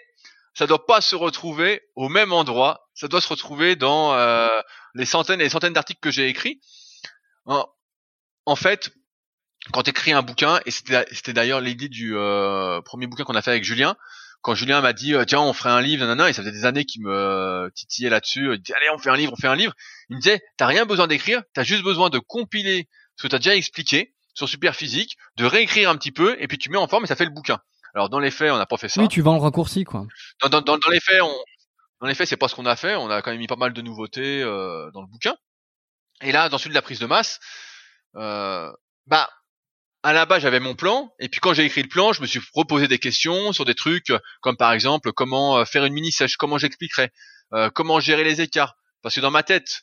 ça 0.54 0.66
doit 0.66 0.86
pas 0.86 1.00
se 1.00 1.16
retrouver 1.16 1.82
au 1.96 2.08
même 2.08 2.32
endroit. 2.32 2.88
Ça 2.94 3.08
doit 3.08 3.20
se 3.20 3.28
retrouver 3.28 3.76
dans 3.76 4.14
euh, 4.14 4.48
les 4.94 5.04
centaines 5.04 5.40
et 5.40 5.44
les 5.44 5.50
centaines 5.50 5.72
d'articles 5.72 6.00
que 6.00 6.10
j'ai 6.10 6.28
écrits. 6.28 6.60
En, 7.44 8.56
fait, 8.56 8.90
quand 9.72 9.82
tu 9.82 9.90
écris 9.90 10.12
un 10.12 10.22
bouquin, 10.22 10.60
et 10.66 10.70
c'était 10.70 11.32
d'ailleurs 11.32 11.60
l'idée 11.60 11.88
du 11.88 12.16
euh, 12.16 12.80
premier 12.82 13.06
bouquin 13.06 13.24
qu'on 13.24 13.34
a 13.34 13.43
fait 13.43 13.51
avec 13.51 13.64
Julien, 13.64 13.97
quand 14.43 14.55
Julien 14.55 14.80
m'a 14.80 14.93
dit 14.93 15.14
euh, 15.14 15.24
tiens 15.24 15.40
on 15.40 15.52
ferait 15.52 15.70
un 15.70 15.80
livre, 15.80 16.02
nanana, 16.02 16.28
et 16.28 16.32
ça 16.32 16.43
faisait 16.43 16.52
des 16.52 16.64
années 16.64 16.84
qu'il 16.84 17.02
me 17.02 17.70
titillait 17.74 18.10
là-dessus, 18.10 18.55
il 18.55 18.60
dit 18.60 18.72
allez 18.72 18.88
on 18.90 18.98
fait 18.98 19.10
un 19.10 19.16
livre, 19.16 19.32
on 19.32 19.36
fait 19.36 19.48
un 19.48 19.56
livre. 19.56 19.74
Il 20.09 20.16
me 20.16 20.20
disait 20.20 20.40
t'as 20.56 20.66
rien 20.66 20.86
besoin 20.86 21.06
d'écrire, 21.06 21.43
t'as 21.55 21.64
juste 21.64 21.82
besoin 21.82 22.10
de 22.10 22.18
compiler 22.18 22.88
ce 23.16 23.24
que 23.24 23.28
t'as 23.28 23.38
déjà 23.38 23.56
expliqué 23.56 24.14
sur 24.34 24.48
Superphysique, 24.48 25.16
de 25.36 25.47
réécrire 25.47 25.90
un 25.90 25.97
petit 25.97 26.12
peu, 26.12 26.36
et 26.40 26.47
puis 26.47 26.59
tu 26.59 26.70
mets 26.70 26.78
en 26.78 26.88
forme 26.88 27.05
et 27.05 27.06
ça 27.06 27.16
fait 27.16 27.24
le 27.24 27.30
bouquin. 27.30 27.59
Alors 27.94 28.10
dans 28.10 28.20
les 28.20 28.30
faits, 28.30 28.52
on 28.52 28.59
n'a 28.59 28.66
pas 28.66 28.76
fait 28.76 28.88
ça. 28.88 29.01
Oui, 29.01 29.09
tu 29.09 29.22
vends 29.22 29.34
le 29.34 29.40
raccourci, 29.40 29.84
quoi. 29.84 30.06
Dans, 30.43 30.51
dans, 30.51 30.60
dans, 30.60 30.76
dans 30.76 30.90
les 30.90 31.01
faits, 31.01 31.22
on, 31.22 31.34
dans 32.01 32.06
les 32.06 32.14
faits, 32.14 32.28
c'est 32.28 32.36
pas 32.36 32.48
ce 32.48 32.55
qu'on 32.55 32.66
a 32.66 32.76
fait. 32.76 32.94
On 32.94 33.10
a 33.10 33.22
quand 33.22 33.30
même 33.30 33.40
mis 33.40 33.47
pas 33.47 33.56
mal 33.56 33.72
de 33.72 33.80
nouveautés 33.80 34.43
euh, 34.43 34.90
dans 34.93 35.01
le 35.01 35.06
bouquin. 35.06 35.34
Et 36.20 36.32
là, 36.32 36.48
dans 36.48 36.59
celui 36.59 36.70
de 36.70 36.74
la 36.74 36.82
prise 36.82 36.98
de 36.98 37.06
masse, 37.06 37.40
euh, 38.16 38.70
bah, 39.06 39.30
à 40.06 40.12
la 40.12 40.26
base, 40.26 40.42
j'avais 40.42 40.60
mon 40.60 40.74
plan. 40.74 41.12
Et 41.18 41.28
puis 41.28 41.40
quand 41.40 41.54
j'ai 41.54 41.64
écrit 41.64 41.82
le 41.82 41.88
plan, 41.88 42.12
je 42.12 42.22
me 42.22 42.26
suis 42.26 42.40
proposé 42.40 42.88
des 42.88 42.98
questions 42.98 43.52
sur 43.52 43.64
des 43.64 43.74
trucs 43.74 44.12
comme 44.40 44.56
par 44.56 44.72
exemple 44.72 45.12
comment 45.12 45.58
euh, 45.58 45.64
faire 45.64 45.84
une 45.84 45.92
mini 45.92 46.12
sèche, 46.12 46.36
comment 46.36 46.58
j'expliquerais, 46.58 47.10
euh, 47.52 47.70
comment 47.70 48.00
gérer 48.00 48.24
les 48.24 48.40
écarts. 48.40 48.76
Parce 49.02 49.14
que 49.14 49.20
dans 49.20 49.30
ma 49.30 49.42
tête, 49.42 49.82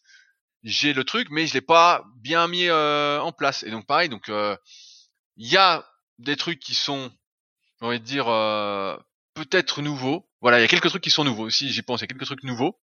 j'ai 0.64 0.94
le 0.94 1.04
truc, 1.04 1.28
mais 1.30 1.46
je 1.48 1.54
l'ai 1.54 1.62
pas 1.62 2.04
bien 2.22 2.48
mis 2.48 2.68
euh, 2.68 3.20
en 3.20 3.32
place. 3.32 3.64
Et 3.64 3.72
donc 3.72 3.86
pareil, 3.86 4.10
donc 4.10 4.30
il 4.30 5.48
y 5.48 5.58
a 5.58 5.86
des 6.20 6.36
trucs 6.36 6.60
qui 6.60 6.74
sont 6.74 7.12
j'ai 7.84 7.88
envie 7.88 8.00
de 8.00 8.06
dire, 8.06 8.30
euh, 8.30 8.96
peut-être 9.34 9.82
nouveau. 9.82 10.26
Voilà, 10.40 10.60
il 10.60 10.62
y 10.62 10.64
a 10.64 10.70
quelques 10.70 10.88
trucs 10.88 11.04
qui 11.04 11.10
sont 11.10 11.26
nouveaux 11.26 11.44
aussi, 11.44 11.70
j'y 11.70 11.82
pense, 11.82 12.00
il 12.00 12.04
y 12.04 12.06
a 12.06 12.08
quelques 12.08 12.26
trucs 12.26 12.44
nouveaux. 12.44 12.80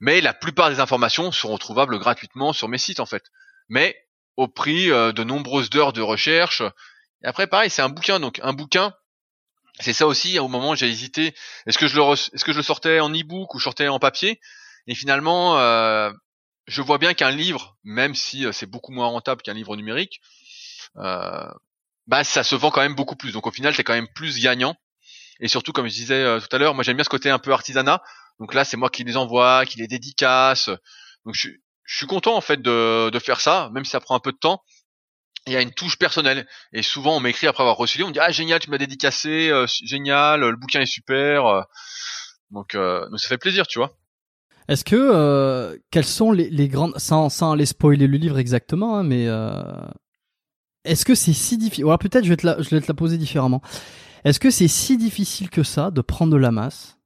Mais 0.00 0.22
la 0.22 0.32
plupart 0.32 0.70
des 0.70 0.80
informations 0.80 1.30
seront 1.30 1.58
trouvables 1.58 1.98
gratuitement 1.98 2.54
sur 2.54 2.66
mes 2.66 2.78
sites 2.78 3.00
en 3.00 3.06
fait. 3.06 3.24
Mais 3.68 3.94
au 4.36 4.48
prix 4.48 4.90
euh, 4.90 5.12
de 5.12 5.24
nombreuses 5.24 5.70
heures 5.74 5.92
de 5.92 6.02
recherche. 6.02 6.62
Et 7.22 7.26
après, 7.26 7.46
pareil, 7.46 7.70
c'est 7.70 7.82
un 7.82 7.88
bouquin, 7.88 8.20
donc 8.20 8.40
un 8.42 8.52
bouquin, 8.52 8.94
c'est 9.80 9.92
ça 9.92 10.06
aussi. 10.06 10.38
Au 10.38 10.48
moment, 10.48 10.74
j'ai 10.74 10.88
hésité. 10.88 11.34
Est-ce 11.66 11.78
que 11.78 11.86
je 11.86 11.96
le, 11.96 12.02
est-ce 12.12 12.44
que 12.44 12.52
je 12.52 12.56
le 12.58 12.62
sortais 12.62 13.00
en 13.00 13.10
e-book 13.10 13.54
ou 13.54 13.58
je 13.58 13.64
sortais 13.64 13.88
en 13.88 13.98
papier? 13.98 14.40
Et 14.86 14.94
finalement, 14.94 15.58
euh, 15.58 16.10
je 16.66 16.82
vois 16.82 16.98
bien 16.98 17.14
qu'un 17.14 17.30
livre, 17.30 17.76
même 17.84 18.14
si 18.14 18.46
euh, 18.46 18.52
c'est 18.52 18.66
beaucoup 18.66 18.92
moins 18.92 19.08
rentable 19.08 19.42
qu'un 19.42 19.54
livre 19.54 19.76
numérique, 19.76 20.20
euh, 20.96 21.48
bah 22.06 22.24
ça 22.24 22.42
se 22.42 22.54
vend 22.54 22.70
quand 22.70 22.80
même 22.80 22.94
beaucoup 22.94 23.16
plus. 23.16 23.32
Donc 23.32 23.46
au 23.46 23.50
final, 23.50 23.74
c'est 23.74 23.84
quand 23.84 23.94
même 23.94 24.08
plus 24.14 24.38
gagnant. 24.40 24.76
Et 25.40 25.48
surtout, 25.48 25.72
comme 25.72 25.88
je 25.88 25.94
disais 25.94 26.22
euh, 26.22 26.40
tout 26.40 26.54
à 26.54 26.58
l'heure, 26.58 26.74
moi 26.74 26.84
j'aime 26.84 26.96
bien 26.96 27.04
ce 27.04 27.08
côté 27.08 27.30
un 27.30 27.38
peu 27.38 27.52
artisanat. 27.52 28.02
Donc 28.38 28.54
là, 28.54 28.64
c'est 28.64 28.76
moi 28.76 28.90
qui 28.90 29.04
les 29.04 29.16
envoie, 29.16 29.64
qui 29.66 29.78
les 29.78 29.88
dédicace. 29.88 30.70
Donc 31.24 31.34
je, 31.34 31.48
je 31.90 31.96
suis 31.96 32.06
content 32.06 32.36
en 32.36 32.40
fait 32.40 32.62
de, 32.62 33.18
faire 33.18 33.40
ça, 33.40 33.70
même 33.72 33.84
si 33.84 33.90
ça 33.90 34.00
prend 34.00 34.14
un 34.14 34.20
peu 34.20 34.32
de 34.32 34.38
temps. 34.38 34.62
Il 35.46 35.54
y 35.54 35.56
a 35.56 35.62
une 35.62 35.72
touche 35.72 35.98
personnelle. 35.98 36.46
Et 36.72 36.82
souvent, 36.82 37.16
on 37.16 37.20
m'écrit 37.20 37.46
après 37.46 37.62
avoir 37.62 37.76
reçu 37.76 37.98
le 37.98 38.04
on 38.04 38.08
me 38.08 38.12
dit 38.12 38.20
ah 38.20 38.30
génial, 38.30 38.60
tu 38.60 38.70
m'as 38.70 38.78
dédicacé, 38.78 39.50
euh, 39.50 39.66
génial, 39.84 40.40
le 40.40 40.56
bouquin 40.56 40.80
est 40.80 40.86
super. 40.86 41.64
Donc, 42.50 42.76
donc 42.76 43.18
ça 43.18 43.28
fait 43.28 43.38
plaisir, 43.38 43.66
tu 43.66 43.78
vois. 43.78 43.96
Est-ce 44.70 44.84
que 44.84 44.94
euh, 44.94 45.76
quelles 45.90 46.06
sont 46.06 46.30
les, 46.30 46.68
grandes 46.68 46.96
sans 46.96 47.28
sans 47.28 47.50
aller 47.50 47.66
spoiler 47.66 48.06
le 48.06 48.16
livre 48.16 48.38
exactement, 48.38 48.98
hein, 48.98 49.02
mais 49.02 49.26
euh, 49.26 49.52
est-ce 50.84 51.04
que 51.04 51.16
c'est 51.16 51.32
si 51.32 51.58
difficile 51.58 51.86
Ou 51.86 51.96
peut-être 51.98 52.24
je 52.24 52.28
vais 52.28 52.36
te 52.36 52.46
la 52.46 52.62
je 52.62 52.68
vais 52.68 52.80
te 52.80 52.86
la 52.86 52.94
poser 52.94 53.18
différemment. 53.18 53.62
Est-ce 54.24 54.38
que 54.38 54.48
c'est 54.48 54.68
si 54.68 54.96
difficile 54.96 55.50
que 55.50 55.64
ça 55.64 55.90
de 55.90 56.00
prendre 56.02 56.32
de 56.32 56.36
la 56.36 56.52
masse 56.52 56.99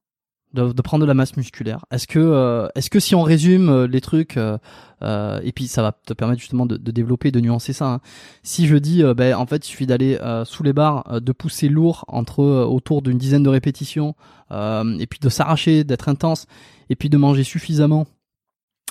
de, 0.54 0.72
de, 0.72 0.82
prendre 0.82 1.02
de 1.02 1.06
la 1.06 1.14
masse 1.14 1.36
musculaire. 1.36 1.84
Est-ce 1.90 2.06
que, 2.06 2.18
euh, 2.18 2.68
est-ce 2.74 2.88
que 2.88 3.00
si 3.00 3.14
on 3.14 3.22
résume 3.22 3.68
euh, 3.68 3.86
les 3.86 4.00
trucs, 4.00 4.36
euh, 4.36 4.56
euh, 5.02 5.40
et 5.42 5.52
puis 5.52 5.66
ça 5.66 5.82
va 5.82 5.92
te 5.92 6.14
permettre 6.14 6.40
justement 6.40 6.64
de, 6.64 6.76
de 6.76 6.90
développer, 6.90 7.30
de 7.30 7.40
nuancer 7.40 7.72
ça. 7.72 7.86
Hein. 7.86 8.00
Si 8.42 8.66
je 8.66 8.76
dis, 8.76 9.02
ben 9.16 9.34
en 9.34 9.46
fait, 9.46 9.66
il 9.66 9.70
suffit 9.70 9.86
d'aller 9.86 10.18
sous 10.44 10.62
les 10.62 10.72
barres, 10.72 11.20
de 11.20 11.32
pousser 11.32 11.68
lourd 11.68 12.04
entre 12.08 12.42
autour 12.42 13.02
d'une 13.02 13.18
dizaine 13.18 13.42
de 13.42 13.50
répétitions, 13.50 14.14
et 14.50 15.06
puis 15.06 15.18
de 15.20 15.28
s'arracher, 15.28 15.84
d'être 15.84 16.08
intense, 16.08 16.46
et 16.88 16.96
puis 16.96 17.10
de 17.10 17.18
manger 17.18 17.44
suffisamment 17.44 18.06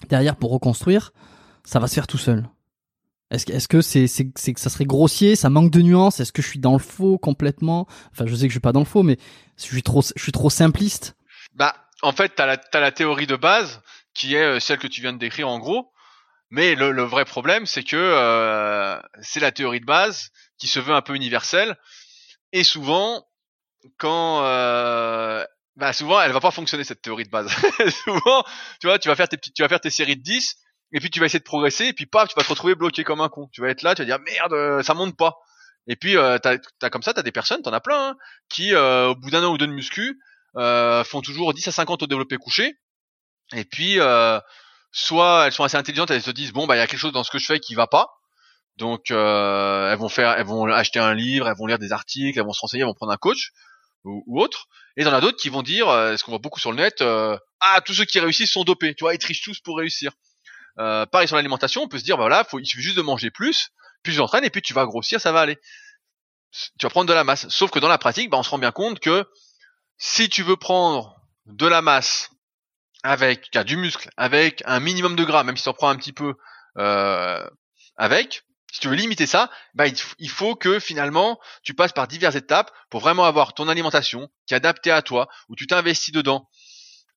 derrière 0.10 0.36
pour 0.36 0.52
reconstruire, 0.52 1.14
ça 1.64 1.80
va 1.80 1.88
se 1.88 1.96
faire 1.96 2.08
tout 2.08 2.18
seul. 2.18 2.48
Est-ce 3.34 3.52
est 3.52 3.68
que 3.68 3.82
c'est 3.82 4.06
c'est 4.06 4.32
c'est 4.36 4.54
que 4.54 4.60
ça 4.60 4.70
serait 4.70 4.86
grossier, 4.86 5.36
ça 5.36 5.50
manque 5.50 5.72
de 5.72 5.82
nuances 5.82 6.20
Est-ce 6.20 6.32
que 6.32 6.44
je 6.44 6.48
suis 6.48 6.60
dans 6.60 6.74
le 6.74 6.80
faux 6.80 7.18
complètement? 7.18 7.88
Enfin, 8.12 8.26
je 8.28 8.36
sais 8.36 8.44
que 8.44 8.50
je 8.50 8.54
suis 8.54 8.60
pas 8.60 8.74
dans 8.74 8.82
le 8.82 8.86
faux, 8.86 9.02
mais 9.02 9.18
je 9.58 9.64
suis 9.64 9.82
trop 9.82 10.02
je 10.02 10.22
suis 10.22 10.32
trop 10.32 10.52
simpliste. 10.52 11.16
Bah, 11.54 11.76
en 12.02 12.12
fait, 12.12 12.30
t'as 12.36 12.46
la, 12.46 12.58
as 12.74 12.80
la 12.80 12.92
théorie 12.92 13.28
de 13.28 13.36
base 13.36 13.82
qui 14.14 14.36
est 14.36 14.44
euh, 14.44 14.60
celle 14.60 14.80
que 14.80 14.88
tu 14.88 15.02
viens 15.02 15.14
de 15.14 15.20
décrire 15.20 15.50
en 15.50 15.60
gros. 15.60 15.92
Mais 16.50 16.76
le, 16.76 16.92
le 16.92 17.04
vrai 17.04 17.26
problème, 17.26 17.66
c'est 17.66 17.84
que 17.84 17.96
euh, 17.96 19.00
c'est 19.22 19.40
la 19.40 19.52
théorie 19.52 19.80
de 19.80 19.86
base 19.86 20.30
qui 20.60 20.68
se 20.68 20.80
veut 20.80 20.94
un 20.94 21.02
peu 21.02 21.16
universelle. 21.16 21.78
Et 22.52 22.64
souvent, 22.64 23.26
quand 23.98 24.44
euh, 24.46 25.44
bah 25.76 25.94
souvent, 25.94 26.22
elle 26.22 26.32
va 26.32 26.40
pas 26.40 26.52
fonctionner 26.52 26.84
cette 26.84 27.02
théorie 27.02 27.24
de 27.24 27.30
base. 27.30 27.52
souvent, 28.04 28.44
tu 28.80 28.88
vois, 28.88 29.00
tu 29.00 29.10
vas 29.10 29.16
faire 29.16 29.28
tes 29.28 29.38
petites, 29.38 29.56
tu 29.56 29.64
vas 29.64 29.70
faire 29.70 29.82
tes 29.82 29.90
séries 29.90 30.16
de 30.16 30.22
10 30.22 30.58
et 30.92 31.00
puis 31.00 31.10
tu 31.10 31.20
vas 31.20 31.26
essayer 31.26 31.40
de 31.40 31.44
progresser 31.44 31.86
et 31.86 31.94
puis 31.94 32.06
paf, 32.06 32.30
tu 32.30 32.36
vas 32.36 32.44
te 32.44 32.50
retrouver 32.50 32.76
bloqué 32.76 33.04
comme 33.04 33.22
un 33.22 33.30
con. 33.30 33.50
Tu 33.52 33.62
vas 33.62 33.70
être 33.70 33.82
là, 33.82 33.96
tu 33.96 34.04
vas 34.04 34.06
dire 34.06 34.20
merde, 34.20 34.54
euh, 34.54 34.84
ça 34.84 34.94
monte 34.94 35.18
pas. 35.18 35.40
Et 35.88 35.96
puis 35.96 36.16
euh, 36.16 36.38
t'as, 36.38 36.58
as 36.82 36.90
comme 36.92 37.02
ça, 37.02 37.14
t'as 37.14 37.24
des 37.24 37.32
personnes, 37.32 37.64
t'en 37.64 37.74
as 37.74 37.82
plein, 37.82 38.10
hein, 38.10 38.18
qui 38.50 38.76
euh, 38.76 39.08
au 39.10 39.16
bout 39.16 39.32
d'un 39.32 39.44
an 39.44 39.52
ou 39.52 39.58
deux 39.58 39.68
de 39.68 39.74
muscu, 39.74 40.20
font 40.56 41.22
toujours 41.22 41.54
10 41.54 41.68
à 41.68 41.72
50 41.72 42.04
au 42.04 42.08
développé 42.08 42.38
couché. 42.38 42.76
Et 43.52 43.66
puis, 43.66 44.00
euh, 44.00 44.40
soit 44.92 45.48
elles 45.48 45.52
sont 45.52 45.64
assez 45.64 45.78
intelligentes, 45.78 46.12
elles 46.12 46.22
se 46.22 46.32
disent 46.32 46.54
bon 46.54 46.66
bah 46.66 46.76
il 46.76 46.80
y 46.80 46.82
a 46.82 46.88
quelque 46.88 47.00
chose 47.00 47.12
dans 47.12 47.24
ce 47.24 47.32
que 47.32 47.40
je 47.40 47.46
fais 47.46 47.60
qui 47.60 47.76
va 47.76 47.88
pas. 47.88 48.08
Donc 48.78 49.12
euh, 49.12 49.92
elles 49.92 49.98
vont 49.98 50.10
faire, 50.10 50.32
elles 50.32 50.46
vont 50.46 50.66
acheter 50.66 51.00
un 51.00 51.14
livre, 51.14 51.48
elles 51.48 51.58
vont 51.58 51.68
lire 51.68 51.80
des 51.80 51.92
articles, 51.92 52.38
elles 52.38 52.46
vont 52.46 52.54
se 52.54 52.62
renseigner, 52.62 52.82
elles 52.82 52.88
vont 52.88 52.94
prendre 52.94 53.12
un 53.12 53.18
coach 53.18 53.52
ou, 54.04 54.42
autre. 54.42 54.68
Et 54.98 55.04
il 55.04 55.08
y 55.08 55.22
d'autres 55.22 55.38
qui 55.38 55.50
vont 55.50 55.62
dire, 55.62 55.88
ce 55.88 56.22
qu'on 56.24 56.32
voit 56.32 56.40
beaucoup 56.40 56.60
sur 56.60 56.72
le 56.72 56.78
net, 56.78 57.02
ah 57.02 57.82
tous 57.86 57.94
ceux 57.94 58.06
qui 58.06 58.20
réussissent 58.20 58.52
sont 58.52 58.64
dopés, 58.64 58.94
tu 58.96 59.04
vois, 59.04 59.14
ils 59.14 59.20
trichent 59.20 59.44
tous 59.44 59.60
pour 59.62 59.78
réussir. 59.78 60.12
pareil 60.76 61.28
sur 61.28 61.38
l'alimentation, 61.38 61.84
on 61.84 61.88
peut 61.88 62.00
se 62.00 62.04
dire 62.04 62.18
bah 62.18 62.24
voilà, 62.24 62.46
il 62.60 62.66
suffit 62.66 62.84
juste 62.84 62.98
de 62.98 63.02
manger 63.02 63.32
plus, 63.32 63.70
plus 64.04 64.14
tu 64.14 64.20
entraînes 64.20 64.44
et 64.44 64.50
puis 64.50 64.62
tu 64.62 64.74
vas 64.74 64.86
grossir, 64.86 65.22
ça 65.22 65.32
va 65.32 65.42
aller. 65.42 65.58
Tu 66.52 66.86
vas 66.86 66.90
prendre 66.90 67.08
de 67.08 67.14
la 67.14 67.24
masse. 67.24 67.48
Sauf 67.50 67.72
que 67.72 67.80
dans 67.80 67.88
la 67.88 67.98
pratique, 67.98 68.30
bah, 68.30 68.38
on 68.38 68.44
se 68.44 68.50
rend 68.50 68.60
bien 68.60 68.72
compte 68.72 69.00
que 69.00 69.26
si 69.98 70.30
tu 70.30 70.44
veux 70.44 70.58
prendre 70.58 71.16
de 71.46 71.68
la 71.68 71.82
masse 71.82 72.30
avec 73.04 73.52
du 73.66 73.78
muscle, 73.78 74.10
avec 74.18 74.64
un 74.66 74.80
minimum 74.80 75.16
de 75.16 75.24
gras, 75.24 75.44
même 75.44 75.58
si 75.58 75.64
tu 75.64 75.70
en 75.70 75.74
prends 75.74 75.90
un 75.90 75.96
petit 75.98 76.14
peu 76.14 76.36
euh, 76.78 77.46
avec, 77.98 78.44
si 78.72 78.80
tu 78.80 78.88
veux 78.88 78.96
limiter 78.96 79.28
ça, 79.28 79.52
bah, 79.76 79.86
il 79.88 80.30
faut 80.30 80.56
que 80.56 80.80
finalement 80.80 81.40
tu 81.64 81.74
passes 81.76 81.92
par 81.92 82.08
diverses 82.08 82.36
étapes 82.36 82.72
pour 82.90 83.02
vraiment 83.02 83.26
avoir 83.26 83.54
ton 83.54 83.68
alimentation 83.68 84.30
qui 84.48 84.54
est 84.54 84.58
adaptée 84.58 84.92
à 84.92 85.02
toi, 85.02 85.28
où 85.50 85.56
tu 85.56 85.68
t'investis 85.68 86.14
dedans. 86.14 86.50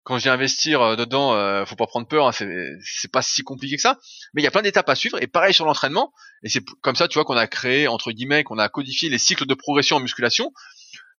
Quand 0.03 0.19
j'ai 0.19 0.31
investir 0.31 0.83
euh, 0.83 0.97
dedans, 0.97 1.35
euh, 1.35 1.65
faut 1.65 1.75
pas 1.75 1.87
prendre 1.87 2.07
peur, 2.07 2.29
hein, 2.29 2.33
c'est 2.33 3.11
pas 3.11 3.23
si 3.23 3.43
compliqué 3.43 3.75
que 3.75 3.83
ça. 3.83 3.99
Mais 4.35 4.43
il 4.43 4.45
y 4.45 4.47
a 4.47 4.53
plein 4.53 4.63
d'étapes 4.63 4.89
à 4.89 4.95
suivre. 4.95 5.21
Et 5.21 5.27
pareil 5.27 5.53
sur 5.53 5.65
l'entraînement. 5.65 6.13
Et 6.45 6.49
c'est 6.49 6.65
comme 6.81 6.95
ça, 6.95 7.09
tu 7.09 7.15
vois, 7.15 7.25
qu'on 7.25 7.37
a 7.37 7.49
créé 7.49 7.89
entre 7.89 8.13
guillemets, 8.13 8.45
qu'on 8.45 8.59
a 8.59 8.69
codifié 8.69 9.09
les 9.09 9.19
cycles 9.19 9.47
de 9.47 9.55
progression 9.55 9.97
en 9.97 10.01
musculation 10.01 10.53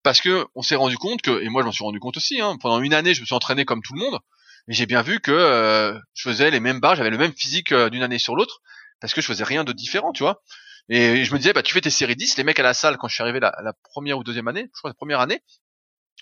parce 0.07 0.21
que 0.21 0.47
on 0.55 0.61
s'est 0.61 0.77
rendu 0.77 0.97
compte 0.97 1.21
que, 1.21 1.43
et 1.43 1.49
moi 1.49 1.63
je 1.63 1.65
m'en 1.65 1.73
suis 1.73 1.83
rendu 1.83 1.99
compte 1.99 2.15
aussi, 2.15 2.39
hein, 2.39 2.55
pendant 2.61 2.79
une 2.79 2.93
année 2.93 3.13
je 3.13 3.19
me 3.19 3.25
suis 3.25 3.35
entraîné 3.35 3.65
comme 3.65 3.81
tout 3.81 3.93
le 3.93 3.99
monde, 3.99 4.17
mais 4.65 4.73
j'ai 4.73 4.85
bien 4.85 5.01
vu 5.01 5.19
que 5.19 5.33
euh, 5.33 5.99
je 6.13 6.29
faisais 6.29 6.49
les 6.49 6.61
mêmes 6.61 6.79
barres, 6.79 6.95
j'avais 6.95 7.09
le 7.09 7.17
même 7.17 7.33
physique 7.33 7.73
euh, 7.73 7.89
d'une 7.89 8.01
année 8.03 8.17
sur 8.17 8.37
l'autre, 8.37 8.61
parce 9.01 9.13
que 9.13 9.19
je 9.19 9.27
faisais 9.27 9.43
rien 9.43 9.65
de 9.65 9.73
différent, 9.73 10.13
tu 10.13 10.23
vois. 10.23 10.41
Et 10.87 11.25
je 11.25 11.33
me 11.33 11.37
disais, 11.39 11.51
bah 11.51 11.61
tu 11.61 11.73
fais 11.73 11.81
tes 11.81 11.89
séries 11.89 12.15
10, 12.15 12.37
les 12.37 12.45
mecs 12.45 12.57
à 12.57 12.63
la 12.63 12.73
salle, 12.73 12.95
quand 12.95 13.09
je 13.09 13.15
suis 13.15 13.21
arrivé 13.21 13.41
la, 13.41 13.51
première 13.83 14.17
ou 14.17 14.23
deuxième 14.23 14.47
année, 14.47 14.69
je 14.73 14.79
crois 14.79 14.89
la 14.89 14.93
première 14.93 15.19
année, 15.19 15.41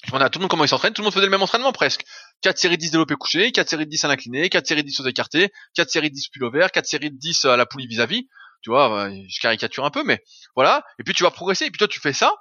je 0.01 0.07
demandais 0.07 0.25
à 0.25 0.29
tout 0.31 0.39
le 0.39 0.45
monde 0.45 0.49
comment 0.49 0.63
ils 0.63 0.69
s'entraînent, 0.69 0.93
tout 0.93 1.03
le 1.03 1.05
monde 1.05 1.13
faisait 1.13 1.27
le 1.27 1.31
même 1.31 1.43
entraînement 1.43 1.71
presque. 1.71 2.05
4 2.41 2.57
séries 2.57 2.79
10 2.79 2.89
développé 2.89 3.13
couché, 3.13 3.51
4 3.51 3.69
séries 3.69 3.85
de 3.85 3.91
10 3.91 4.03
à 4.03 4.07
l'incliné, 4.07 4.49
4 4.49 4.65
séries 4.65 4.81
de 4.81 4.87
10 4.87 4.99
aux 5.01 5.07
écartés, 5.07 5.51
4 5.75 5.91
séries 5.91 6.09
de 6.09 6.15
10 6.15 6.29
pullover, 6.29 6.65
4 6.73 6.87
séries 6.87 7.11
de 7.11 7.17
10 7.19 7.45
à 7.45 7.55
la 7.55 7.67
poulie 7.67 7.85
vis-à-vis. 7.85 8.27
Tu 8.63 8.71
vois, 8.71 9.11
je 9.11 9.39
caricature 9.41 9.85
un 9.85 9.91
peu, 9.91 10.03
mais 10.03 10.23
voilà. 10.55 10.83
Et 10.97 11.03
puis 11.03 11.13
tu 11.13 11.21
vas 11.21 11.29
progresser. 11.29 11.65
Et 11.65 11.69
puis 11.69 11.77
toi, 11.77 11.87
tu 11.87 11.99
fais 11.99 12.13
ça. 12.13 12.33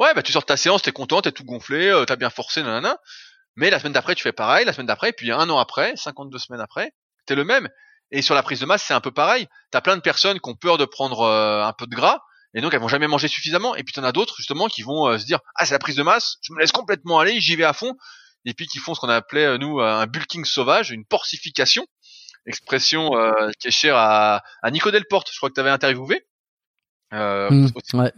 Ouais, 0.00 0.14
bah 0.14 0.22
tu 0.22 0.32
sors 0.32 0.46
ta 0.46 0.56
séance, 0.56 0.80
t'es 0.80 0.92
content, 0.92 1.20
t'es 1.20 1.30
tout 1.30 1.44
gonflé, 1.44 1.88
euh, 1.88 2.06
t'as 2.06 2.16
bien 2.16 2.30
forcé, 2.30 2.62
nanana. 2.62 2.96
Mais 3.56 3.68
la 3.68 3.78
semaine 3.78 3.92
d'après, 3.92 4.14
tu 4.14 4.22
fais 4.22 4.32
pareil, 4.32 4.64
la 4.64 4.72
semaine 4.72 4.86
d'après, 4.86 5.12
puis 5.12 5.30
un 5.30 5.50
an 5.50 5.58
après, 5.58 5.94
52 5.94 6.38
semaines 6.38 6.62
après, 6.62 6.94
t'es 7.26 7.34
le 7.34 7.44
même. 7.44 7.68
Et 8.10 8.22
sur 8.22 8.34
la 8.34 8.42
prise 8.42 8.60
de 8.60 8.66
masse, 8.66 8.82
c'est 8.82 8.94
un 8.94 9.02
peu 9.02 9.10
pareil. 9.10 9.46
T'as 9.70 9.82
plein 9.82 9.96
de 9.96 10.00
personnes 10.00 10.40
qui 10.40 10.48
ont 10.48 10.54
peur 10.54 10.78
de 10.78 10.86
prendre 10.86 11.20
euh, 11.20 11.62
un 11.62 11.74
peu 11.74 11.86
de 11.86 11.94
gras, 11.94 12.20
et 12.54 12.62
donc 12.62 12.72
elles 12.72 12.80
vont 12.80 12.88
jamais 12.88 13.08
manger 13.08 13.28
suffisamment. 13.28 13.76
Et 13.76 13.84
puis 13.84 13.92
t'en 13.92 14.02
as 14.02 14.12
d'autres 14.12 14.36
justement 14.38 14.68
qui 14.68 14.80
vont 14.80 15.06
euh, 15.06 15.18
se 15.18 15.26
dire 15.26 15.40
ah 15.56 15.66
c'est 15.66 15.74
la 15.74 15.78
prise 15.78 15.96
de 15.96 16.02
masse, 16.02 16.38
je 16.40 16.54
me 16.54 16.60
laisse 16.60 16.72
complètement 16.72 17.18
aller, 17.18 17.38
j'y 17.38 17.54
vais 17.56 17.64
à 17.64 17.74
fond. 17.74 17.94
Et 18.46 18.54
puis 18.54 18.66
qui 18.66 18.78
font 18.78 18.94
ce 18.94 19.00
qu'on 19.00 19.10
appelait 19.10 19.58
nous 19.58 19.80
un 19.80 20.06
bulking 20.06 20.46
sauvage, 20.46 20.92
une 20.92 21.04
porcification, 21.04 21.86
expression 22.46 23.10
qui 23.58 23.68
est 23.68 23.70
chère 23.70 23.96
à, 23.96 24.42
à 24.62 24.70
Nico 24.70 24.90
Delporte. 24.90 25.28
Je 25.30 25.36
crois 25.36 25.50
que 25.50 25.54
t'avais 25.54 25.68
interviewé. 25.68 26.24
Euh, 27.12 27.50
mmh, 27.50 27.70
ouais. 27.94 28.12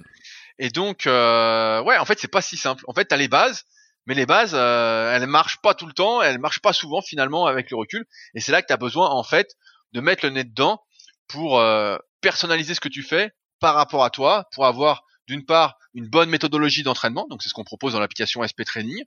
Et 0.59 0.71
donc, 0.71 1.07
euh, 1.07 1.83
ouais, 1.83 1.99
en 1.99 2.05
fait, 2.05 2.19
c'est 2.19 2.29
pas 2.29 2.43
si 2.43 2.57
simple. 2.57 2.85
En 2.87 2.95
fait, 2.95 3.07
t'as 3.07 3.17
les 3.17 3.29
bases, 3.29 3.65
mais 4.07 4.15
les 4.15 4.27
bases, 4.27 4.55
euh, 4.55 5.15
elles 5.15 5.27
marchent 5.27 5.61
pas 5.63 5.75
tout 5.75 5.87
le 5.87 5.93
temps, 5.93 6.23
elles 6.23 6.39
marchent 6.39 6.61
pas 6.61 6.73
souvent 6.73 7.03
finalement 7.03 7.47
avec 7.47 7.71
le 7.71 7.77
recul. 7.77 8.05
Et 8.35 8.41
c'est 8.41 8.53
là 8.53 8.63
que 8.63 8.67
t'as 8.67 8.77
besoin, 8.77 9.09
en 9.09 9.23
fait, 9.23 9.57
de 9.93 10.01
mettre 10.01 10.25
le 10.25 10.33
nez 10.33 10.45
dedans 10.45 10.83
pour 11.29 11.59
euh, 11.59 11.97
personnaliser 12.21 12.75
ce 12.75 12.81
que 12.81 12.89
tu 12.89 13.03
fais 13.03 13.33
par 13.61 13.75
rapport 13.75 14.05
à 14.05 14.11
toi, 14.11 14.49
pour 14.53 14.67
avoir 14.67 15.05
d'une 15.29 15.45
part 15.45 15.77
une 15.95 16.09
bonne 16.09 16.31
méthodologie 16.31 16.83
d'entraînement, 16.83 17.27
donc 17.29 17.43
c'est 17.43 17.49
ce 17.49 17.55
qu'on 17.55 17.65
propose 17.65 17.93
dans 17.93 18.01
l'application 18.01 18.43
SP 18.43 18.65
Training, 18.65 19.05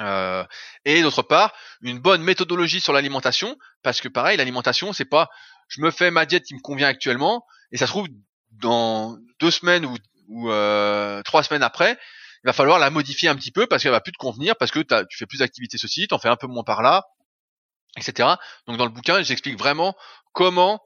euh, 0.00 0.44
et 0.84 1.02
d'autre 1.02 1.22
part 1.22 1.52
une 1.82 1.98
bonne 1.98 2.22
méthodologie 2.22 2.80
sur 2.80 2.92
l'alimentation, 2.92 3.56
parce 3.82 4.00
que 4.00 4.08
pareil, 4.08 4.36
l'alimentation, 4.36 4.92
c'est 4.92 5.04
pas 5.04 5.28
je 5.68 5.80
me 5.80 5.90
fais 5.90 6.10
ma 6.10 6.26
diète 6.26 6.44
qui 6.44 6.54
me 6.54 6.60
convient 6.60 6.88
actuellement, 6.88 7.46
et 7.70 7.76
ça 7.76 7.86
se 7.86 7.92
trouve 7.92 8.08
dans 8.50 9.16
deux 9.40 9.50
semaines 9.50 9.86
ou 9.86 9.96
ou 10.32 10.50
euh, 10.50 11.22
trois 11.22 11.42
semaines 11.42 11.62
après, 11.62 11.98
il 12.42 12.46
va 12.46 12.52
falloir 12.52 12.78
la 12.78 12.90
modifier 12.90 13.28
un 13.28 13.36
petit 13.36 13.52
peu 13.52 13.66
parce 13.66 13.82
qu'elle 13.82 13.92
va 13.92 14.00
plus 14.00 14.12
te 14.12 14.18
convenir 14.18 14.56
parce 14.56 14.70
que 14.70 14.80
tu 14.80 15.16
fais 15.16 15.26
plus 15.26 15.38
d'activité 15.38 15.78
ceci, 15.78 16.08
en 16.10 16.18
fais 16.18 16.28
un 16.28 16.36
peu 16.36 16.46
moins 16.46 16.64
par 16.64 16.82
là, 16.82 17.04
etc. 17.96 18.30
Donc 18.66 18.78
dans 18.78 18.84
le 18.84 18.90
bouquin, 18.90 19.22
j'explique 19.22 19.58
vraiment 19.58 19.94
comment 20.32 20.80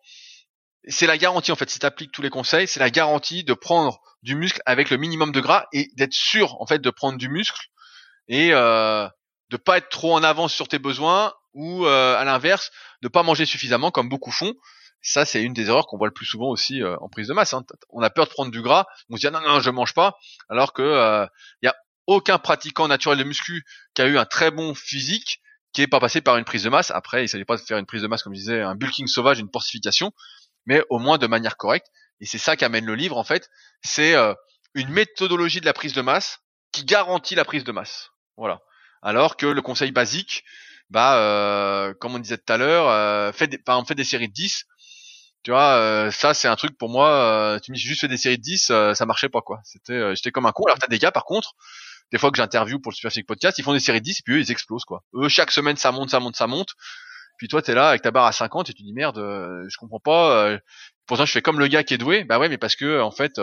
c'est 0.88 1.06
la 1.06 1.16
garantie 1.16 1.52
en 1.52 1.56
fait, 1.56 1.70
si 1.70 1.78
tu 1.78 1.86
appliques 1.86 2.12
tous 2.12 2.22
les 2.22 2.30
conseils, 2.30 2.68
c'est 2.68 2.80
la 2.80 2.90
garantie 2.90 3.44
de 3.44 3.54
prendre 3.54 4.00
du 4.22 4.34
muscle 4.34 4.60
avec 4.66 4.90
le 4.90 4.96
minimum 4.96 5.32
de 5.32 5.40
gras 5.40 5.66
et 5.72 5.88
d'être 5.96 6.12
sûr 6.12 6.60
en 6.60 6.66
fait 6.66 6.80
de 6.80 6.90
prendre 6.90 7.18
du 7.18 7.28
muscle 7.28 7.66
et 8.28 8.52
euh, 8.52 9.08
de 9.50 9.56
pas 9.56 9.78
être 9.78 9.88
trop 9.88 10.14
en 10.14 10.22
avance 10.22 10.52
sur 10.52 10.68
tes 10.68 10.78
besoins 10.78 11.32
ou 11.54 11.86
euh, 11.86 12.16
à 12.16 12.24
l'inverse 12.24 12.70
de 13.02 13.08
pas 13.08 13.22
manger 13.22 13.46
suffisamment 13.46 13.90
comme 13.90 14.08
beaucoup 14.08 14.32
font 14.32 14.54
ça, 15.06 15.24
c'est 15.24 15.42
une 15.42 15.52
des 15.52 15.68
erreurs 15.68 15.86
qu'on 15.86 15.98
voit 15.98 16.08
le 16.08 16.12
plus 16.12 16.26
souvent 16.26 16.48
aussi 16.48 16.82
euh, 16.82 16.96
en 17.00 17.08
prise 17.08 17.28
de 17.28 17.34
masse. 17.34 17.54
Hein. 17.54 17.64
On 17.90 18.02
a 18.02 18.10
peur 18.10 18.26
de 18.26 18.30
prendre 18.30 18.50
du 18.50 18.62
gras, 18.62 18.86
on 19.08 19.16
se 19.16 19.20
dit 19.20 19.26
ah, 19.26 19.30
non 19.30 19.40
non 19.40 19.60
je 19.60 19.70
mange 19.70 19.94
pas, 19.94 20.16
alors 20.48 20.72
que 20.72 20.82
il 20.82 20.86
euh, 20.86 21.26
y 21.62 21.66
a 21.68 21.76
aucun 22.06 22.38
pratiquant 22.38 22.88
naturel 22.88 23.18
de 23.18 23.24
muscu 23.24 23.64
qui 23.94 24.02
a 24.02 24.06
eu 24.06 24.18
un 24.18 24.24
très 24.24 24.50
bon 24.50 24.74
physique 24.74 25.40
qui 25.72 25.82
est 25.82 25.86
pas 25.86 26.00
passé 26.00 26.20
par 26.20 26.36
une 26.36 26.44
prise 26.44 26.62
de 26.62 26.70
masse. 26.70 26.90
Après, 26.90 27.24
il 27.24 27.28
s'agit 27.28 27.44
pas 27.44 27.56
de 27.56 27.60
faire 27.60 27.78
une 27.78 27.86
prise 27.86 28.02
de 28.02 28.06
masse 28.06 28.22
comme 28.22 28.34
je 28.34 28.38
disais, 28.38 28.62
un 28.62 28.74
bulking 28.74 29.06
sauvage, 29.06 29.38
une 29.38 29.50
porcification, 29.50 30.12
mais 30.64 30.82
au 30.90 30.98
moins 30.98 31.18
de 31.18 31.26
manière 31.26 31.56
correcte. 31.56 31.88
Et 32.20 32.26
c'est 32.26 32.38
ça 32.38 32.56
qu'amène 32.56 32.86
le 32.86 32.94
livre 32.94 33.18
en 33.18 33.24
fait, 33.24 33.50
c'est 33.82 34.14
euh, 34.14 34.34
une 34.74 34.88
méthodologie 34.88 35.60
de 35.60 35.66
la 35.66 35.72
prise 35.72 35.92
de 35.92 36.02
masse 36.02 36.40
qui 36.72 36.84
garantit 36.84 37.34
la 37.34 37.44
prise 37.44 37.64
de 37.64 37.72
masse. 37.72 38.10
Voilà. 38.36 38.60
Alors 39.02 39.36
que 39.36 39.46
le 39.46 39.62
conseil 39.62 39.92
basique, 39.92 40.44
bah, 40.90 41.16
euh, 41.18 41.94
comme 41.94 42.14
on 42.14 42.18
disait 42.18 42.38
tout 42.38 42.52
à 42.52 42.56
l'heure, 42.56 42.88
euh, 42.88 43.32
fait 43.32 43.48
des, 43.48 43.60
fait 43.86 43.94
des 43.94 44.04
séries 44.04 44.28
de 44.28 44.32
10. 44.32 44.64
Tu 45.46 45.52
vois, 45.52 45.76
euh, 45.76 46.10
ça 46.10 46.34
c'est 46.34 46.48
un 46.48 46.56
truc 46.56 46.76
pour 46.76 46.88
moi. 46.88 47.08
Euh, 47.08 47.60
tu 47.60 47.70
me 47.70 47.76
dis 47.76 47.80
juste 47.80 48.00
fait 48.00 48.08
des 48.08 48.16
séries 48.16 48.36
de 48.36 48.42
10, 48.42 48.70
euh, 48.70 48.94
ça 48.94 49.06
marchait 49.06 49.28
pas 49.28 49.42
quoi. 49.42 49.60
C'était, 49.62 50.16
j'étais 50.16 50.32
comme 50.32 50.44
un 50.44 50.50
con. 50.50 50.64
Alors 50.66 50.76
t'as 50.80 50.88
des 50.88 50.98
gars 50.98 51.12
par 51.12 51.24
contre, 51.24 51.52
des 52.10 52.18
fois 52.18 52.32
que 52.32 52.36
j'interview 52.36 52.80
pour 52.80 52.90
le 52.90 52.96
Super 52.96 53.12
Podcast, 53.28 53.56
ils 53.56 53.62
font 53.62 53.72
des 53.72 53.78
séries 53.78 54.00
de 54.00 54.04
10 54.06 54.18
et 54.18 54.22
puis 54.24 54.34
eux 54.34 54.40
ils 54.40 54.50
explosent 54.50 54.84
quoi. 54.84 55.04
Eux 55.14 55.28
chaque 55.28 55.52
semaine 55.52 55.76
ça 55.76 55.92
monte, 55.92 56.10
ça 56.10 56.18
monte, 56.18 56.34
ça 56.34 56.48
monte. 56.48 56.70
Puis 57.38 57.46
toi 57.46 57.62
t'es 57.62 57.74
là 57.74 57.90
avec 57.90 58.02
ta 58.02 58.10
barre 58.10 58.26
à 58.26 58.32
50 58.32 58.70
et 58.70 58.72
tu 58.72 58.82
dis 58.82 58.92
merde, 58.92 59.18
je 59.18 59.76
comprends 59.76 60.00
pas. 60.00 60.58
pourtant 61.06 61.26
je 61.26 61.30
fais 61.30 61.42
comme 61.42 61.60
le 61.60 61.68
gars 61.68 61.84
qui 61.84 61.94
est 61.94 61.98
doué. 61.98 62.24
Bah 62.24 62.40
ouais, 62.40 62.48
mais 62.48 62.58
parce 62.58 62.74
que 62.74 63.00
en 63.00 63.12
fait, 63.12 63.40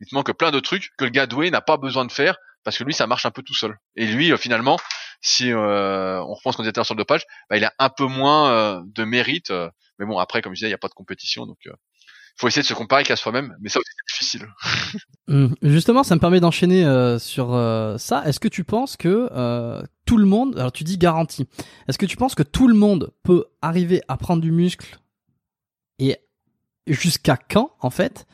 il 0.00 0.06
te 0.06 0.14
manque 0.14 0.30
plein 0.32 0.50
de 0.50 0.60
trucs 0.60 0.90
que 0.98 1.06
le 1.06 1.10
gars 1.10 1.26
doué 1.26 1.50
n'a 1.50 1.62
pas 1.62 1.78
besoin 1.78 2.04
de 2.04 2.12
faire 2.12 2.36
parce 2.68 2.78
que 2.78 2.84
lui 2.84 2.94
ça 2.94 3.06
marche 3.06 3.26
un 3.26 3.30
peu 3.30 3.42
tout 3.42 3.54
seul. 3.54 3.76
Et 3.96 4.06
lui 4.06 4.36
finalement 4.38 4.78
si 5.20 5.52
euh, 5.52 6.22
on 6.22 6.34
reprend 6.34 6.52
ce 6.52 6.56
qu'on 6.56 6.62
disait 6.62 6.84
sur 6.84 6.94
le 6.94 6.98
dopage, 6.98 7.22
bah, 7.50 7.56
il 7.56 7.64
a 7.64 7.72
un 7.78 7.88
peu 7.88 8.06
moins 8.06 8.50
euh, 8.50 8.82
de 8.94 9.04
mérite. 9.04 9.50
Euh, 9.50 9.68
mais 9.98 10.06
bon, 10.06 10.18
après, 10.18 10.42
comme 10.42 10.54
je 10.54 10.58
disais, 10.58 10.68
il 10.68 10.70
n'y 10.70 10.74
a 10.74 10.78
pas 10.78 10.88
de 10.88 10.94
compétition, 10.94 11.46
donc 11.46 11.58
il 11.64 11.72
faut 12.36 12.46
essayer 12.46 12.62
de 12.62 12.66
se 12.68 12.74
comparer 12.74 13.02
qu'à 13.02 13.16
soi-même. 13.16 13.56
Mais 13.60 13.68
ça 13.68 13.80
aussi, 13.80 13.90
c'est 13.96 14.14
difficile. 14.14 14.48
Hum, 15.30 15.54
justement, 15.60 16.04
ça 16.04 16.14
me 16.14 16.20
permet 16.20 16.40
d'enchaîner 16.40 16.84
sur 17.18 17.48
ça. 17.98 18.22
Est-ce 18.24 18.40
que 18.40 18.48
tu 18.48 18.64
penses 18.64 18.96
que 18.96 19.28
tout 20.06 20.16
le 20.16 20.24
monde, 20.24 20.58
alors 20.58 20.72
tu 20.72 20.84
dis 20.84 20.96
garantie, 20.96 21.46
est-ce 21.86 21.98
que 21.98 22.06
tu 22.06 22.16
penses 22.16 22.34
que 22.34 22.42
tout 22.42 22.66
le 22.66 22.72
monde 22.72 23.12
peut 23.24 23.44
arriver 23.60 24.00
à 24.08 24.16
prendre 24.16 24.40
du 24.40 24.50
muscle 24.50 24.98
et 25.98 26.16
jusqu'à 26.86 27.36
quand, 27.36 27.76
en 27.80 27.90
fait 27.90 28.26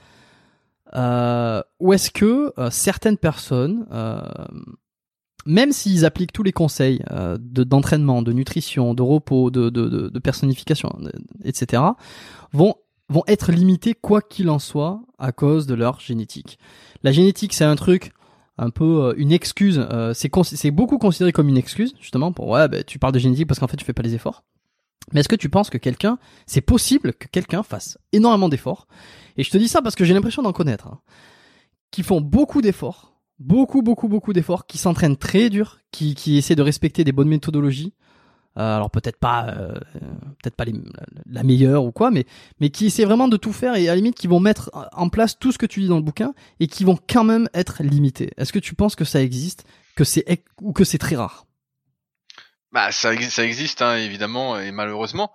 ou 0.94 1.92
est-ce 1.92 2.10
que 2.10 2.52
certaines 2.70 3.18
personnes 3.18 3.86
même 5.46 5.72
s'ils 5.72 6.04
appliquent 6.04 6.32
tous 6.32 6.42
les 6.42 6.52
conseils 6.52 7.02
euh, 7.10 7.36
d'entraînement, 7.38 8.22
de, 8.22 8.32
nutrition, 8.32 8.94
de 8.94 9.02
repos, 9.02 9.50
de, 9.50 9.70
de, 9.70 9.88
de, 10.08 10.18
personnification, 10.18 10.90
etc., 11.44 11.82
vont, 12.52 12.74
vont 13.08 13.24
être 13.26 13.52
limités 13.52 13.94
quoi 13.94 14.22
qu'il 14.22 14.48
en 14.50 14.58
soit 14.58 15.00
à 15.18 15.32
cause 15.32 15.66
de 15.66 15.74
leur 15.74 16.00
génétique. 16.00 16.58
La 17.02 17.12
génétique, 17.12 17.52
c'est 17.52 17.64
un 17.64 17.76
truc 17.76 18.12
un 18.56 18.70
peu 18.70 19.04
euh, 19.04 19.14
une 19.16 19.32
excuse. 19.32 19.84
Euh, 19.90 20.14
c'est 20.14 20.70
beaucoup 20.70 20.98
considéré 20.98 21.32
comme 21.32 21.48
une 21.48 21.58
excuse, 21.58 21.94
justement, 22.00 22.32
pour 22.32 22.48
ouais, 22.48 22.68
bah, 22.68 22.82
tu 22.82 22.98
parles 22.98 23.12
de 23.12 23.18
génétique 23.18 23.46
parce 23.46 23.60
qu'en 23.60 23.68
fait 23.68 23.76
tu 23.76 23.84
fais 23.84 23.92
pas 23.92 24.02
les 24.02 24.14
efforts. 24.14 24.44
Mais 25.12 25.20
est-ce 25.20 25.28
que 25.28 25.36
tu 25.36 25.48
penses 25.48 25.70
que 25.70 25.78
quelqu'un, 25.78 26.18
c'est 26.46 26.60
possible 26.60 27.12
que 27.12 27.28
quelqu'un 27.28 27.62
fasse 27.62 27.98
énormément 28.12 28.48
d'efforts? 28.48 28.86
Et 29.36 29.44
je 29.44 29.50
te 29.50 29.58
dis 29.58 29.68
ça 29.68 29.82
parce 29.82 29.94
que 29.94 30.04
j'ai 30.04 30.14
l'impression 30.14 30.42
d'en 30.42 30.52
connaître, 30.52 30.86
hein, 30.86 31.00
qui 31.90 32.02
font 32.02 32.20
beaucoup 32.20 32.62
d'efforts 32.62 33.14
beaucoup, 33.38 33.82
beaucoup, 33.82 34.08
beaucoup 34.08 34.32
d'efforts, 34.32 34.66
qui 34.66 34.78
s'entraînent 34.78 35.16
très 35.16 35.50
dur, 35.50 35.78
qui, 35.90 36.14
qui 36.14 36.36
essaient 36.36 36.56
de 36.56 36.62
respecter 36.62 37.04
des 37.04 37.12
bonnes 37.12 37.28
méthodologies. 37.28 37.94
Euh, 38.56 38.76
alors 38.76 38.90
peut-être 38.90 39.18
pas, 39.18 39.48
euh, 39.48 39.72
peut-être 40.40 40.54
pas 40.54 40.64
la 41.26 41.42
meilleure 41.42 41.84
ou 41.84 41.90
quoi, 41.90 42.12
mais 42.12 42.24
mais 42.60 42.70
qui 42.70 42.86
essaient 42.86 43.04
vraiment 43.04 43.26
de 43.26 43.36
tout 43.36 43.52
faire 43.52 43.74
et 43.74 43.88
à 43.88 43.92
la 43.92 43.96
limite 43.96 44.14
qui 44.14 44.28
vont 44.28 44.38
mettre 44.38 44.70
en 44.92 45.08
place 45.08 45.36
tout 45.36 45.50
ce 45.50 45.58
que 45.58 45.66
tu 45.66 45.80
dis 45.80 45.88
dans 45.88 45.96
le 45.96 46.02
bouquin 46.02 46.34
et 46.60 46.68
qui 46.68 46.84
vont 46.84 46.96
quand 47.08 47.24
même 47.24 47.48
être 47.52 47.82
limités. 47.82 48.30
Est-ce 48.36 48.52
que 48.52 48.60
tu 48.60 48.76
penses 48.76 48.94
que 48.94 49.04
ça 49.04 49.20
existe, 49.20 49.64
que 49.96 50.04
c'est 50.04 50.44
ou 50.62 50.72
que 50.72 50.84
c'est 50.84 50.98
très 50.98 51.16
rare? 51.16 51.46
Bah 52.74 52.92
ça, 52.92 53.14
existe 53.14 53.80
hein, 53.80 53.96
évidemment 53.96 54.58
et 54.58 54.72
malheureusement 54.72 55.32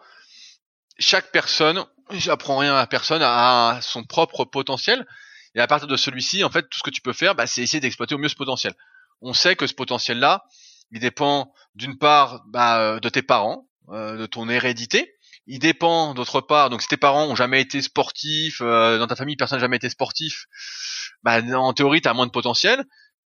chaque 0.99 1.31
personne, 1.31 1.83
j'apprends 2.11 2.57
rien 2.57 2.75
à 2.75 2.85
personne, 2.85 3.21
a 3.23 3.79
son 3.81 4.03
propre 4.03 4.45
potentiel 4.45 5.07
et 5.55 5.59
à 5.59 5.67
partir 5.67 5.87
de 5.87 5.95
celui-ci, 5.95 6.43
en 6.43 6.49
fait, 6.49 6.63
tout 6.63 6.77
ce 6.77 6.83
que 6.83 6.89
tu 6.89 7.01
peux 7.01 7.13
faire, 7.13 7.33
bah, 7.35 7.47
c'est 7.47 7.61
essayer 7.61 7.79
d'exploiter 7.79 8.15
au 8.15 8.17
mieux 8.17 8.29
ce 8.29 8.35
potentiel. 8.35 8.73
On 9.21 9.33
sait 9.33 9.55
que 9.55 9.65
ce 9.65 9.73
potentiel-là, 9.73 10.43
il 10.91 10.99
dépend 10.99 11.53
d'une 11.75 11.97
part 11.97 12.43
bah, 12.47 12.79
euh, 12.79 12.99
de 12.99 13.09
tes 13.09 13.21
parents, 13.21 13.67
euh, 13.89 14.17
de 14.17 14.25
ton 14.25 14.47
hérédité. 14.49 15.15
Il 15.47 15.59
dépend 15.59 16.13
d'autre 16.13 16.41
part, 16.41 16.69
donc 16.69 16.81
si 16.81 16.87
tes 16.87 16.97
parents 16.97 17.25
ont 17.25 17.35
jamais 17.35 17.61
été 17.61 17.81
sportifs, 17.81 18.61
euh, 18.61 18.99
dans 18.99 19.07
ta 19.07 19.15
famille 19.15 19.35
personne 19.35 19.57
n'a 19.57 19.61
jamais 19.61 19.77
été 19.77 19.89
sportif, 19.89 20.45
bah, 21.23 21.41
en 21.55 21.73
théorie 21.73 22.01
tu 22.01 22.07
as 22.07 22.13
moins 22.13 22.27
de 22.27 22.31
potentiel. 22.31 22.83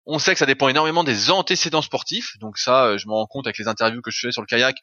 On 0.05 0.19
sait 0.19 0.33
que 0.33 0.39
ça 0.39 0.45
dépend 0.45 0.67
énormément 0.67 1.03
des 1.03 1.29
antécédents 1.31 1.81
sportifs, 1.81 2.37
donc 2.39 2.57
ça 2.57 2.97
je 2.97 3.07
me 3.07 3.13
rends 3.13 3.27
compte 3.27 3.47
avec 3.47 3.57
les 3.57 3.67
interviews 3.67 4.01
que 4.01 4.11
je 4.11 4.19
fais 4.19 4.31
sur 4.31 4.41
le 4.41 4.47
kayak, 4.47 4.75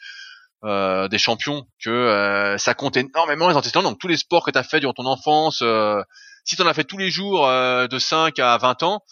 euh, 0.65 1.09
des 1.09 1.19
champions 1.19 1.67
que 1.83 1.91
euh, 1.91 2.59
ça 2.59 2.75
compte 2.75 2.97
énormément 2.97 3.49
les 3.49 3.55
antécédents 3.55 3.83
donc 3.85 3.99
tous 4.01 4.09
les 4.09 4.17
sports 4.17 4.45
que 4.45 4.51
tu 4.51 4.59
as 4.59 4.65
fait 4.65 4.81
durant 4.81 4.93
ton 4.93 5.07
enfance 5.07 5.61
euh, 5.63 6.03
si 6.49 6.57
tu 6.57 6.63
en 6.63 6.67
as 6.67 6.75
fait 6.75 6.85
tous 6.85 6.97
les 6.97 7.11
jours 7.11 7.47
euh, 7.47 7.87
de 7.89 7.99
5 7.99 8.39
à 8.39 8.57
20 8.57 8.83
ans, 8.83 9.05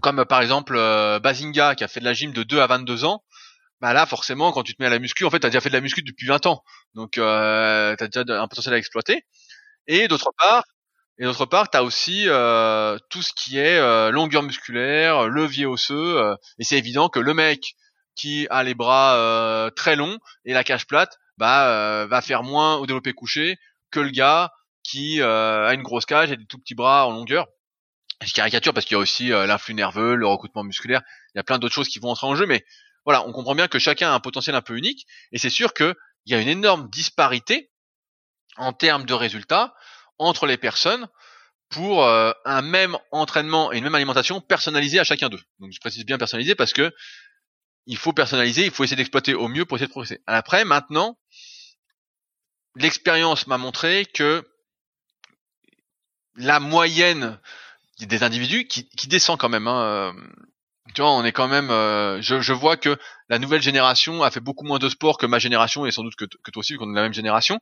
comme 0.00 0.24
par 0.24 0.40
exemple 0.40 0.74
euh, 0.74 1.20
Bazinga 1.20 1.74
qui 1.74 1.84
a 1.84 1.88
fait 1.88 2.00
de 2.00 2.06
la 2.06 2.14
gym 2.14 2.32
de 2.32 2.42
2 2.42 2.60
à 2.60 2.66
22 2.66 3.04
ans, 3.04 3.22
bah 3.82 3.92
là 3.92 4.06
forcément 4.06 4.50
quand 4.50 4.62
tu 4.62 4.74
te 4.74 4.82
mets 4.82 4.86
à 4.86 4.90
la 4.90 4.98
muscu, 4.98 5.26
en 5.26 5.30
fait 5.30 5.38
tu 5.38 5.46
déjà 5.46 5.60
fait 5.60 5.68
de 5.68 5.74
la 5.74 5.82
muscu 5.82 6.02
depuis 6.02 6.26
20 6.26 6.46
ans. 6.46 6.62
Donc 6.94 7.18
euh, 7.18 7.94
tu 7.96 8.04
as 8.04 8.08
déjà 8.08 8.42
un 8.42 8.48
potentiel 8.48 8.74
à 8.74 8.78
exploiter. 8.78 9.26
Et 9.86 10.08
d'autre 10.08 10.30
part, 10.38 10.64
et 11.18 11.24
d'autre 11.24 11.46
part, 11.46 11.70
tu 11.70 11.76
as 11.76 11.84
aussi 11.84 12.24
euh, 12.26 12.98
tout 13.10 13.22
ce 13.22 13.32
qui 13.32 13.58
est 13.58 13.80
longueur 14.10 14.42
musculaire, 14.42 15.28
levier 15.28 15.66
osseux 15.66 16.36
et 16.58 16.64
c'est 16.64 16.78
évident 16.78 17.08
que 17.08 17.20
le 17.20 17.34
mec 17.34 17.74
qui 18.16 18.46
a 18.50 18.62
les 18.62 18.74
bras 18.74 19.70
très 19.76 19.96
longs 19.96 20.18
et 20.44 20.52
la 20.52 20.64
cage 20.64 20.86
plate, 20.86 21.18
bah 21.38 22.06
va 22.06 22.20
faire 22.20 22.42
moins 22.42 22.76
au 22.76 22.86
développé 22.86 23.12
couché 23.12 23.58
que 23.90 24.00
le 24.00 24.10
gars 24.10 24.50
qui 24.84 25.20
euh, 25.20 25.66
a 25.66 25.74
une 25.74 25.82
grosse 25.82 26.04
cage 26.06 26.30
et 26.30 26.36
des 26.36 26.46
tout 26.46 26.58
petits 26.58 26.74
bras 26.74 27.06
en 27.06 27.12
longueur. 27.12 27.46
Je 28.22 28.32
caricature 28.32 28.72
parce 28.72 28.86
qu'il 28.86 28.94
y 28.94 28.98
a 28.98 29.00
aussi 29.00 29.32
euh, 29.32 29.46
l'influx 29.46 29.74
nerveux, 29.74 30.14
le 30.14 30.26
recrutement 30.26 30.62
musculaire, 30.62 31.02
il 31.34 31.38
y 31.38 31.40
a 31.40 31.42
plein 31.42 31.58
d'autres 31.58 31.74
choses 31.74 31.88
qui 31.88 31.98
vont 31.98 32.10
entrer 32.10 32.26
en 32.26 32.36
jeu, 32.36 32.46
mais 32.46 32.64
voilà, 33.04 33.26
on 33.26 33.32
comprend 33.32 33.54
bien 33.54 33.66
que 33.66 33.78
chacun 33.78 34.10
a 34.10 34.14
un 34.14 34.20
potentiel 34.20 34.54
un 34.54 34.62
peu 34.62 34.76
unique, 34.76 35.06
et 35.32 35.38
c'est 35.38 35.50
sûr 35.50 35.74
qu'il 35.74 35.94
y 36.26 36.34
a 36.34 36.40
une 36.40 36.48
énorme 36.48 36.88
disparité 36.90 37.70
en 38.56 38.72
termes 38.72 39.04
de 39.04 39.14
résultats 39.14 39.74
entre 40.18 40.46
les 40.46 40.56
personnes 40.56 41.08
pour 41.70 42.04
euh, 42.04 42.32
un 42.44 42.62
même 42.62 42.96
entraînement 43.10 43.72
et 43.72 43.78
une 43.78 43.84
même 43.84 43.94
alimentation 43.94 44.40
personnalisée 44.40 44.98
à 44.98 45.04
chacun 45.04 45.28
d'eux. 45.28 45.42
Donc 45.58 45.72
je 45.72 45.80
précise 45.80 46.04
bien 46.04 46.18
personnalisé 46.18 46.54
parce 46.54 46.72
que 46.72 46.92
il 47.86 47.96
faut 47.96 48.12
personnaliser, 48.12 48.64
il 48.64 48.70
faut 48.70 48.84
essayer 48.84 48.96
d'exploiter 48.96 49.34
au 49.34 49.48
mieux 49.48 49.64
pour 49.64 49.76
essayer 49.76 49.88
de 49.88 49.92
progresser. 49.92 50.22
Après, 50.26 50.64
maintenant, 50.64 51.18
l'expérience 52.76 53.46
m'a 53.46 53.58
montré 53.58 54.06
que 54.06 54.48
la 56.36 56.60
moyenne 56.60 57.38
des 58.00 58.22
individus 58.22 58.66
qui, 58.66 58.88
qui 58.88 59.06
descend 59.06 59.38
quand 59.38 59.48
même. 59.48 59.68
Hein. 59.68 60.14
Tu 60.94 61.00
vois, 61.00 61.10
on 61.10 61.24
est 61.24 61.32
quand 61.32 61.48
même. 61.48 61.70
Euh, 61.70 62.20
je, 62.22 62.40
je, 62.40 62.52
vois 62.52 62.76
que 62.76 62.96
la 63.28 63.38
nouvelle 63.38 63.62
génération 63.62 64.22
a 64.22 64.30
fait 64.30 64.40
beaucoup 64.40 64.64
moins 64.64 64.78
de 64.78 64.88
sport 64.88 65.18
que 65.18 65.26
ma 65.26 65.38
génération 65.38 65.86
et 65.86 65.90
sans 65.90 66.02
doute 66.02 66.14
que, 66.16 66.24
que 66.24 66.50
toi 66.50 66.60
aussi, 66.60 66.76
qu'on 66.76 66.90
est 66.92 66.94
la 66.94 67.02
même 67.02 67.14
génération, 67.14 67.58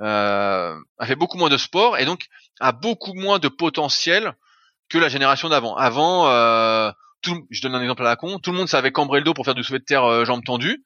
euh, 0.00 0.76
a 0.98 1.06
fait 1.06 1.14
beaucoup 1.14 1.38
moins 1.38 1.48
de 1.48 1.56
sport 1.56 1.98
et 1.98 2.04
donc 2.04 2.26
a 2.60 2.72
beaucoup 2.72 3.14
moins 3.14 3.38
de 3.38 3.48
potentiel 3.48 4.34
que 4.88 4.98
la 4.98 5.08
génération 5.08 5.48
d'avant. 5.48 5.76
Avant, 5.76 6.28
euh, 6.28 6.90
tout, 7.22 7.46
je 7.50 7.62
donne 7.62 7.74
un 7.74 7.82
exemple 7.82 8.02
à 8.02 8.06
la 8.06 8.16
con, 8.16 8.38
tout 8.38 8.50
le 8.50 8.58
monde 8.58 8.68
savait 8.68 8.92
cambrer 8.92 9.20
le 9.20 9.24
dos 9.24 9.34
pour 9.34 9.44
faire 9.44 9.54
du 9.54 9.64
soulevé 9.64 9.80
de 9.80 9.84
terre 9.84 10.04
euh, 10.04 10.24
jambes 10.24 10.44
tendues. 10.44 10.84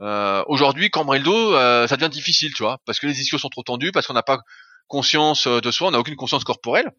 Euh, 0.00 0.42
Aujourd'hui, 0.48 0.90
cambrer 0.90 1.18
le 1.18 1.24
dos, 1.24 1.52
ça 1.86 1.96
devient 1.96 2.10
difficile, 2.10 2.52
tu 2.54 2.62
vois, 2.62 2.78
parce 2.86 2.98
que 2.98 3.06
les 3.06 3.20
ischios 3.20 3.38
sont 3.38 3.48
trop 3.48 3.62
tendus, 3.62 3.92
parce 3.92 4.06
qu'on 4.06 4.14
n'a 4.14 4.22
pas 4.22 4.40
conscience 4.88 5.46
de 5.46 5.70
soi, 5.70 5.88
on 5.88 5.90
n'a 5.92 5.98
aucune 5.98 6.16
conscience 6.16 6.44
corporelle. 6.44 6.90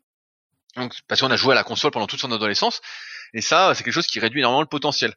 Donc, 0.76 0.94
parce 1.08 1.22
qu'on 1.22 1.32
a 1.32 1.36
joué 1.36 1.52
à 1.52 1.56
la 1.56 1.64
console 1.64 1.92
pendant 1.92 2.08
toute 2.08 2.20
son 2.20 2.32
adolescence. 2.32 2.82
Et 3.34 3.42
ça, 3.42 3.74
c'est 3.76 3.84
quelque 3.84 3.94
chose 3.94 4.08
qui 4.08 4.20
réduit 4.20 4.40
énormément 4.40 4.62
le 4.62 4.68
potentiel. 4.68 5.14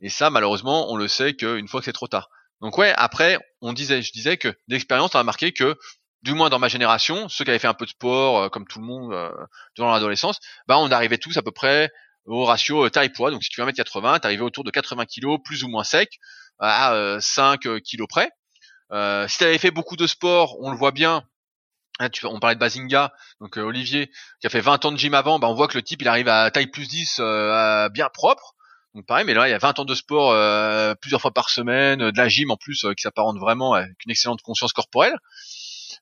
Et 0.00 0.08
ça, 0.08 0.30
malheureusement, 0.30 0.90
on 0.92 0.96
le 0.96 1.08
sait 1.08 1.34
qu'une 1.34 1.68
fois 1.68 1.80
que 1.80 1.84
c'est 1.84 1.92
trop 1.92 2.08
tard. 2.08 2.28
Donc 2.60 2.78
ouais, 2.78 2.92
après, 2.96 3.38
on 3.60 3.72
disait, 3.72 4.02
je 4.02 4.12
disais 4.12 4.36
que 4.36 4.54
d'expérience, 4.68 5.14
on 5.14 5.18
a 5.18 5.24
marqué 5.24 5.52
que, 5.52 5.76
du 6.22 6.34
moins 6.34 6.48
dans 6.48 6.60
ma 6.60 6.68
génération, 6.68 7.28
ceux 7.28 7.44
qui 7.44 7.50
avaient 7.50 7.58
fait 7.58 7.68
un 7.68 7.74
peu 7.74 7.84
de 7.84 7.90
sport, 7.90 8.38
euh, 8.38 8.48
comme 8.48 8.66
tout 8.66 8.78
le 8.78 8.84
monde 8.84 9.12
euh, 9.12 9.30
durant 9.74 9.92
l'adolescence, 9.92 10.38
bah 10.68 10.78
on 10.78 10.90
arrivait 10.90 11.18
tous 11.18 11.36
à 11.36 11.42
peu 11.42 11.50
près 11.50 11.90
au 12.24 12.44
ratio 12.44 12.88
taille-poids. 12.88 13.32
Donc 13.32 13.42
si 13.42 13.48
tu 13.50 13.60
fais 13.60 13.66
1m80, 13.66 14.20
t'arrivais 14.20 14.42
autour 14.42 14.62
de 14.62 14.70
80 14.70 15.06
kg, 15.06 15.42
plus 15.44 15.64
ou 15.64 15.68
moins 15.68 15.82
sec, 15.82 16.18
à 16.60 17.16
5 17.20 17.60
kg 17.60 18.06
près. 18.08 18.30
si 19.28 19.38
tu 19.38 19.44
avais 19.44 19.58
fait 19.58 19.72
beaucoup 19.72 19.96
de 19.96 20.06
sport, 20.06 20.56
on 20.60 20.70
le 20.70 20.76
voit 20.76 20.92
bien, 20.92 21.24
Hein, 21.98 22.08
on 22.24 22.40
parlait 22.40 22.54
de 22.54 22.60
Bazinga, 22.60 23.12
donc 23.40 23.58
euh, 23.58 23.62
Olivier, 23.62 24.10
qui 24.40 24.46
a 24.46 24.50
fait 24.50 24.60
20 24.60 24.84
ans 24.86 24.92
de 24.92 24.96
gym 24.96 25.14
avant, 25.14 25.38
bah, 25.38 25.48
on 25.48 25.54
voit 25.54 25.68
que 25.68 25.76
le 25.76 25.82
type 25.82 26.00
il 26.00 26.08
arrive 26.08 26.28
à 26.28 26.50
taille 26.50 26.68
plus 26.68 26.88
10 26.88 27.16
euh, 27.20 27.88
bien 27.90 28.08
propre. 28.08 28.54
Donc 28.94 29.06
pareil, 29.06 29.24
mais 29.24 29.34
là 29.34 29.46
il 29.48 29.50
y 29.50 29.54
a 29.54 29.58
20 29.58 29.78
ans 29.78 29.84
de 29.84 29.94
sport 29.94 30.32
euh, 30.32 30.94
plusieurs 30.94 31.20
fois 31.20 31.30
par 31.32 31.50
semaine, 31.50 32.10
de 32.10 32.16
la 32.16 32.28
gym 32.28 32.50
en 32.50 32.56
plus 32.56 32.86
qui 32.96 33.02
s'apparente 33.02 33.38
vraiment 33.38 33.74
avec 33.74 33.92
une 34.04 34.10
excellente 34.10 34.42
conscience 34.42 34.72
corporelle. 34.72 35.16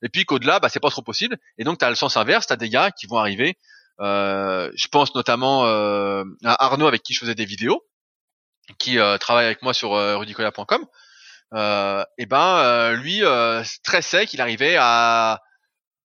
Et 0.01 0.09
puis 0.09 0.25
qu'au-delà, 0.25 0.59
bah, 0.59 0.69
c'est 0.69 0.79
pas 0.79 0.89
trop 0.89 1.01
possible. 1.01 1.37
Et 1.57 1.63
donc 1.63 1.79
tu 1.79 1.85
as 1.85 1.89
le 1.89 1.95
sens 1.95 2.17
inverse, 2.17 2.47
tu 2.47 2.53
as 2.53 2.57
des 2.57 2.69
gars 2.69 2.91
qui 2.91 3.07
vont 3.07 3.17
arriver 3.17 3.57
je 3.99 4.87
pense 4.87 5.13
notamment 5.13 5.63
à 5.63 6.25
Arnaud 6.43 6.87
avec 6.87 7.03
qui 7.03 7.13
je 7.13 7.19
faisais 7.19 7.35
des 7.35 7.45
vidéos, 7.45 7.85
qui 8.79 8.97
travaille 9.19 9.45
avec 9.45 9.61
moi 9.61 9.75
sur 9.75 9.91
rudicola.com. 9.91 10.85
et 12.17 12.25
ben 12.25 12.93
lui 12.93 13.21
très 13.83 14.01
sec, 14.01 14.33
il 14.33 14.41
arrivait 14.41 14.75
à 14.79 15.39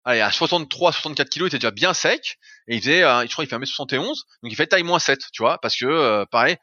allez, 0.07 0.23
à 0.23 0.31
63, 0.31 0.93
64 0.93 1.29
kilos, 1.29 1.47
il 1.47 1.49
était 1.49 1.59
déjà 1.59 1.71
bien 1.71 1.93
sec, 1.93 2.39
et 2.69 2.77
il 2.77 2.81
faisait, 2.81 3.01
je 3.01 3.33
crois, 3.33 3.45
il 3.45 3.49
fait 3.49 3.57
1m71, 3.57 4.07
donc 4.07 4.17
il 4.45 4.57
fait 4.57 4.67
taille 4.67 4.83
moins 4.83 4.99
7, 4.99 5.21
tu 5.33 5.43
vois, 5.43 5.59
parce 5.59 5.77
que, 5.77 6.25
pareil, 6.31 6.57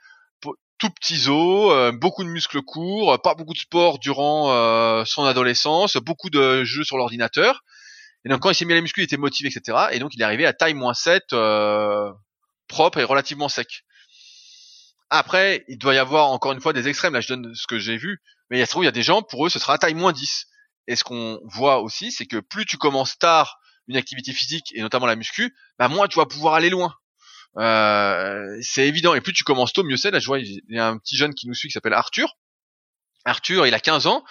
tout 0.83 0.89
petits 0.89 1.29
os, 1.29 1.71
euh, 1.71 1.91
beaucoup 1.93 2.25
de 2.25 2.29
muscles 2.29 2.61
courts, 2.61 3.17
pas 3.21 3.35
beaucoup 3.35 3.53
de 3.53 3.57
sport 3.57 3.99
durant 3.99 4.51
euh, 4.51 5.05
son 5.05 5.23
adolescence, 5.23 5.95
beaucoup 5.95 6.29
de 6.29 6.65
jeux 6.65 6.83
sur 6.83 6.97
l'ordinateur. 6.97 7.63
Et 8.25 8.29
donc 8.29 8.41
quand 8.41 8.49
il 8.49 8.55
s'est 8.55 8.65
mis 8.65 8.73
à 8.73 8.75
la 8.75 8.81
il 8.81 9.03
était 9.03 9.15
motivé, 9.15 9.49
etc. 9.49 9.87
Et 9.91 9.99
donc 9.99 10.13
il 10.13 10.21
est 10.21 10.25
arrivé 10.25 10.45
à 10.45 10.51
taille 10.51 10.73
moins 10.73 10.93
7, 10.93 11.23
euh, 11.31 12.11
propre 12.67 12.99
et 12.99 13.05
relativement 13.05 13.47
sec. 13.47 13.83
Après, 15.09 15.63
il 15.69 15.77
doit 15.77 15.93
y 15.93 15.99
avoir 15.99 16.27
encore 16.31 16.51
une 16.51 16.59
fois 16.59 16.73
des 16.73 16.89
extrêmes. 16.89 17.13
Là, 17.13 17.21
je 17.21 17.29
donne 17.29 17.55
ce 17.55 17.65
que 17.65 17.79
j'ai 17.79 17.95
vu, 17.95 18.19
mais 18.49 18.57
il 18.57 18.59
y 18.59 18.63
a 18.63 18.67
il 18.75 18.83
y 18.83 18.87
a 18.87 18.91
des 18.91 19.03
gens 19.03 19.21
pour 19.21 19.45
eux, 19.45 19.49
ce 19.49 19.59
sera 19.59 19.77
taille 19.77 19.93
moins 19.93 20.11
10. 20.11 20.47
Et 20.88 20.95
ce 20.95 21.03
qu'on 21.03 21.39
voit 21.45 21.80
aussi, 21.80 22.11
c'est 22.11 22.26
que 22.26 22.38
plus 22.38 22.65
tu 22.65 22.77
commences 22.77 23.18
tard 23.18 23.60
une 23.88 23.97
activité 23.97 24.34
physique 24.34 24.72
et 24.73 24.81
notamment 24.81 25.05
la 25.05 25.15
muscu, 25.15 25.55
bah 25.77 25.88
moins 25.88 26.07
tu 26.07 26.18
vas 26.18 26.26
pouvoir 26.26 26.53
aller 26.53 26.69
loin. 26.69 26.95
Euh, 27.57 28.57
c'est 28.61 28.88
évident. 28.88 29.14
Et 29.14 29.22
plus 29.22 29.34
tu 29.34 29.43
commences 29.43 29.73
tôt, 29.73 29.84
mieux 29.84 29.97
c'est. 29.97 30.11
Là, 30.11 30.19
je 30.19 30.26
vois, 30.26 30.39
il 30.39 30.61
y 30.69 30.80
a 30.80 30.88
un 30.88 30.97
petit 30.97 31.15
jeune 31.15 31.34
qui 31.34 31.47
nous 31.47 31.53
suit 31.53 31.68
qui 31.68 31.73
s'appelle 31.73 31.93
Arthur. 31.93 32.35
Arthur, 33.26 33.68
il 33.68 33.73
a 33.73 33.80
15 33.80 34.07
ans. 34.07 34.23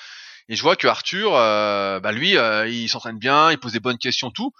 Et 0.48 0.56
je 0.56 0.62
vois 0.62 0.76
que 0.76 0.86
Arthur, 0.88 1.34
euh, 1.34 2.00
bah 2.00 2.12
lui, 2.12 2.36
euh, 2.36 2.68
il 2.68 2.88
s'entraîne 2.88 3.18
bien, 3.18 3.52
il 3.52 3.58
pose 3.58 3.72
des 3.72 3.80
bonnes 3.80 3.98
questions, 3.98 4.30
tout. 4.30 4.52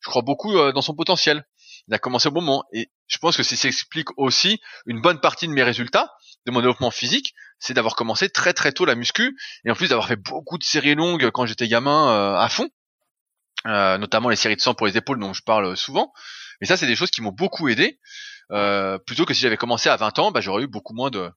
Je 0.00 0.08
crois 0.08 0.22
beaucoup 0.22 0.54
dans 0.54 0.82
son 0.82 0.94
potentiel. 0.94 1.44
Il 1.88 1.94
a 1.94 1.98
commencé 1.98 2.28
au 2.28 2.30
bon 2.30 2.40
moment. 2.40 2.64
Et 2.72 2.90
je 3.06 3.18
pense 3.18 3.36
que 3.36 3.42
ça 3.42 3.56
s'explique 3.56 4.08
aussi 4.16 4.60
une 4.86 5.00
bonne 5.00 5.20
partie 5.20 5.46
de 5.48 5.52
mes 5.52 5.62
résultats 5.62 6.10
de 6.46 6.52
mon 6.52 6.60
développement 6.60 6.90
physique, 6.90 7.34
c'est 7.58 7.74
d'avoir 7.74 7.94
commencé 7.94 8.30
très 8.30 8.54
très 8.54 8.72
tôt 8.72 8.86
la 8.86 8.94
muscu 8.94 9.36
et 9.66 9.70
en 9.70 9.74
plus 9.74 9.88
d'avoir 9.88 10.08
fait 10.08 10.16
beaucoup 10.16 10.56
de 10.56 10.64
séries 10.64 10.94
longues 10.94 11.30
quand 11.30 11.44
j'étais 11.44 11.68
gamin 11.68 12.34
à 12.34 12.48
fond, 12.48 12.70
notamment 13.66 14.30
les 14.30 14.36
séries 14.36 14.56
de 14.56 14.60
sang 14.62 14.72
pour 14.72 14.86
les 14.86 14.96
épaules 14.96 15.20
dont 15.20 15.34
je 15.34 15.42
parle 15.42 15.76
souvent. 15.76 16.14
Mais 16.60 16.66
ça, 16.66 16.76
c'est 16.76 16.86
des 16.86 16.96
choses 16.96 17.10
qui 17.10 17.22
m'ont 17.22 17.32
beaucoup 17.32 17.68
aidé. 17.68 17.98
Euh, 18.52 18.98
plutôt 18.98 19.24
que 19.24 19.34
si 19.34 19.40
j'avais 19.40 19.56
commencé 19.56 19.88
à 19.88 19.96
20 19.96 20.18
ans, 20.18 20.30
bah, 20.30 20.40
j'aurais 20.40 20.64
eu 20.64 20.66
beaucoup 20.66 20.94
moins 20.94 21.10
de, 21.10 21.30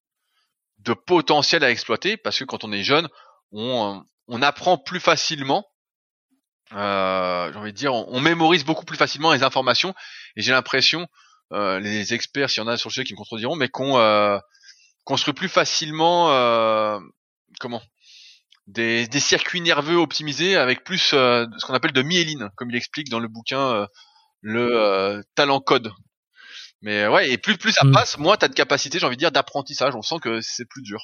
de 0.79 0.93
potentiel 0.93 1.63
à 1.63 1.71
exploiter 1.71 2.17
parce 2.17 2.39
que 2.39 2.43
quand 2.43 2.63
on 2.63 2.71
est 2.71 2.83
jeune, 2.83 3.07
on, 3.51 4.03
on 4.27 4.41
apprend 4.41 4.77
plus 4.77 4.99
facilement. 4.99 5.65
Euh, 6.71 7.51
j'ai 7.51 7.59
envie 7.59 7.73
de 7.73 7.77
dire, 7.77 7.93
on, 7.93 8.19
mémorise 8.19 8.63
beaucoup 8.63 8.85
plus 8.85 8.97
facilement 8.97 9.33
les 9.33 9.43
informations. 9.43 9.93
Et 10.35 10.41
j'ai 10.41 10.51
l'impression, 10.51 11.07
euh, 11.51 11.79
les 11.79 12.13
experts, 12.13 12.49
s'il 12.49 12.63
y 12.63 12.65
en 12.65 12.69
a 12.69 12.77
sur 12.77 12.89
le 12.89 12.93
sujet 12.93 13.03
qui 13.03 13.13
me 13.13 13.17
contrediront, 13.17 13.55
mais 13.55 13.67
qu'on 13.67 13.97
euh, 13.97 14.39
construit 15.03 15.33
plus 15.33 15.49
facilement, 15.49 16.31
euh, 16.31 16.99
comment? 17.59 17.81
Des, 18.67 19.07
des, 19.07 19.19
circuits 19.19 19.59
nerveux 19.59 19.97
optimisés 19.97 20.55
avec 20.55 20.85
plus 20.85 21.11
euh, 21.13 21.45
ce 21.57 21.65
qu'on 21.65 21.73
appelle 21.73 21.91
de 21.91 22.01
myéline, 22.01 22.49
comme 22.55 22.69
il 22.69 22.77
explique 22.77 23.09
dans 23.09 23.19
le 23.19 23.27
bouquin 23.27 23.87
le 24.43 24.77
euh, 24.77 25.23
talent 25.35 25.61
code. 25.61 25.91
Mais 26.81 27.07
ouais, 27.07 27.31
et 27.31 27.37
plus 27.37 27.57
plus 27.57 27.71
ça 27.71 27.85
mm. 27.85 27.91
passe, 27.93 28.17
moins 28.17 28.37
t'as 28.37 28.49
de 28.49 28.53
capacité, 28.53 28.99
j'ai 28.99 29.05
envie 29.05 29.15
de 29.15 29.19
dire, 29.19 29.31
d'apprentissage. 29.31 29.95
On 29.95 30.01
sent 30.01 30.17
que 30.21 30.41
c'est 30.41 30.65
plus 30.65 30.83
dur. 30.83 31.03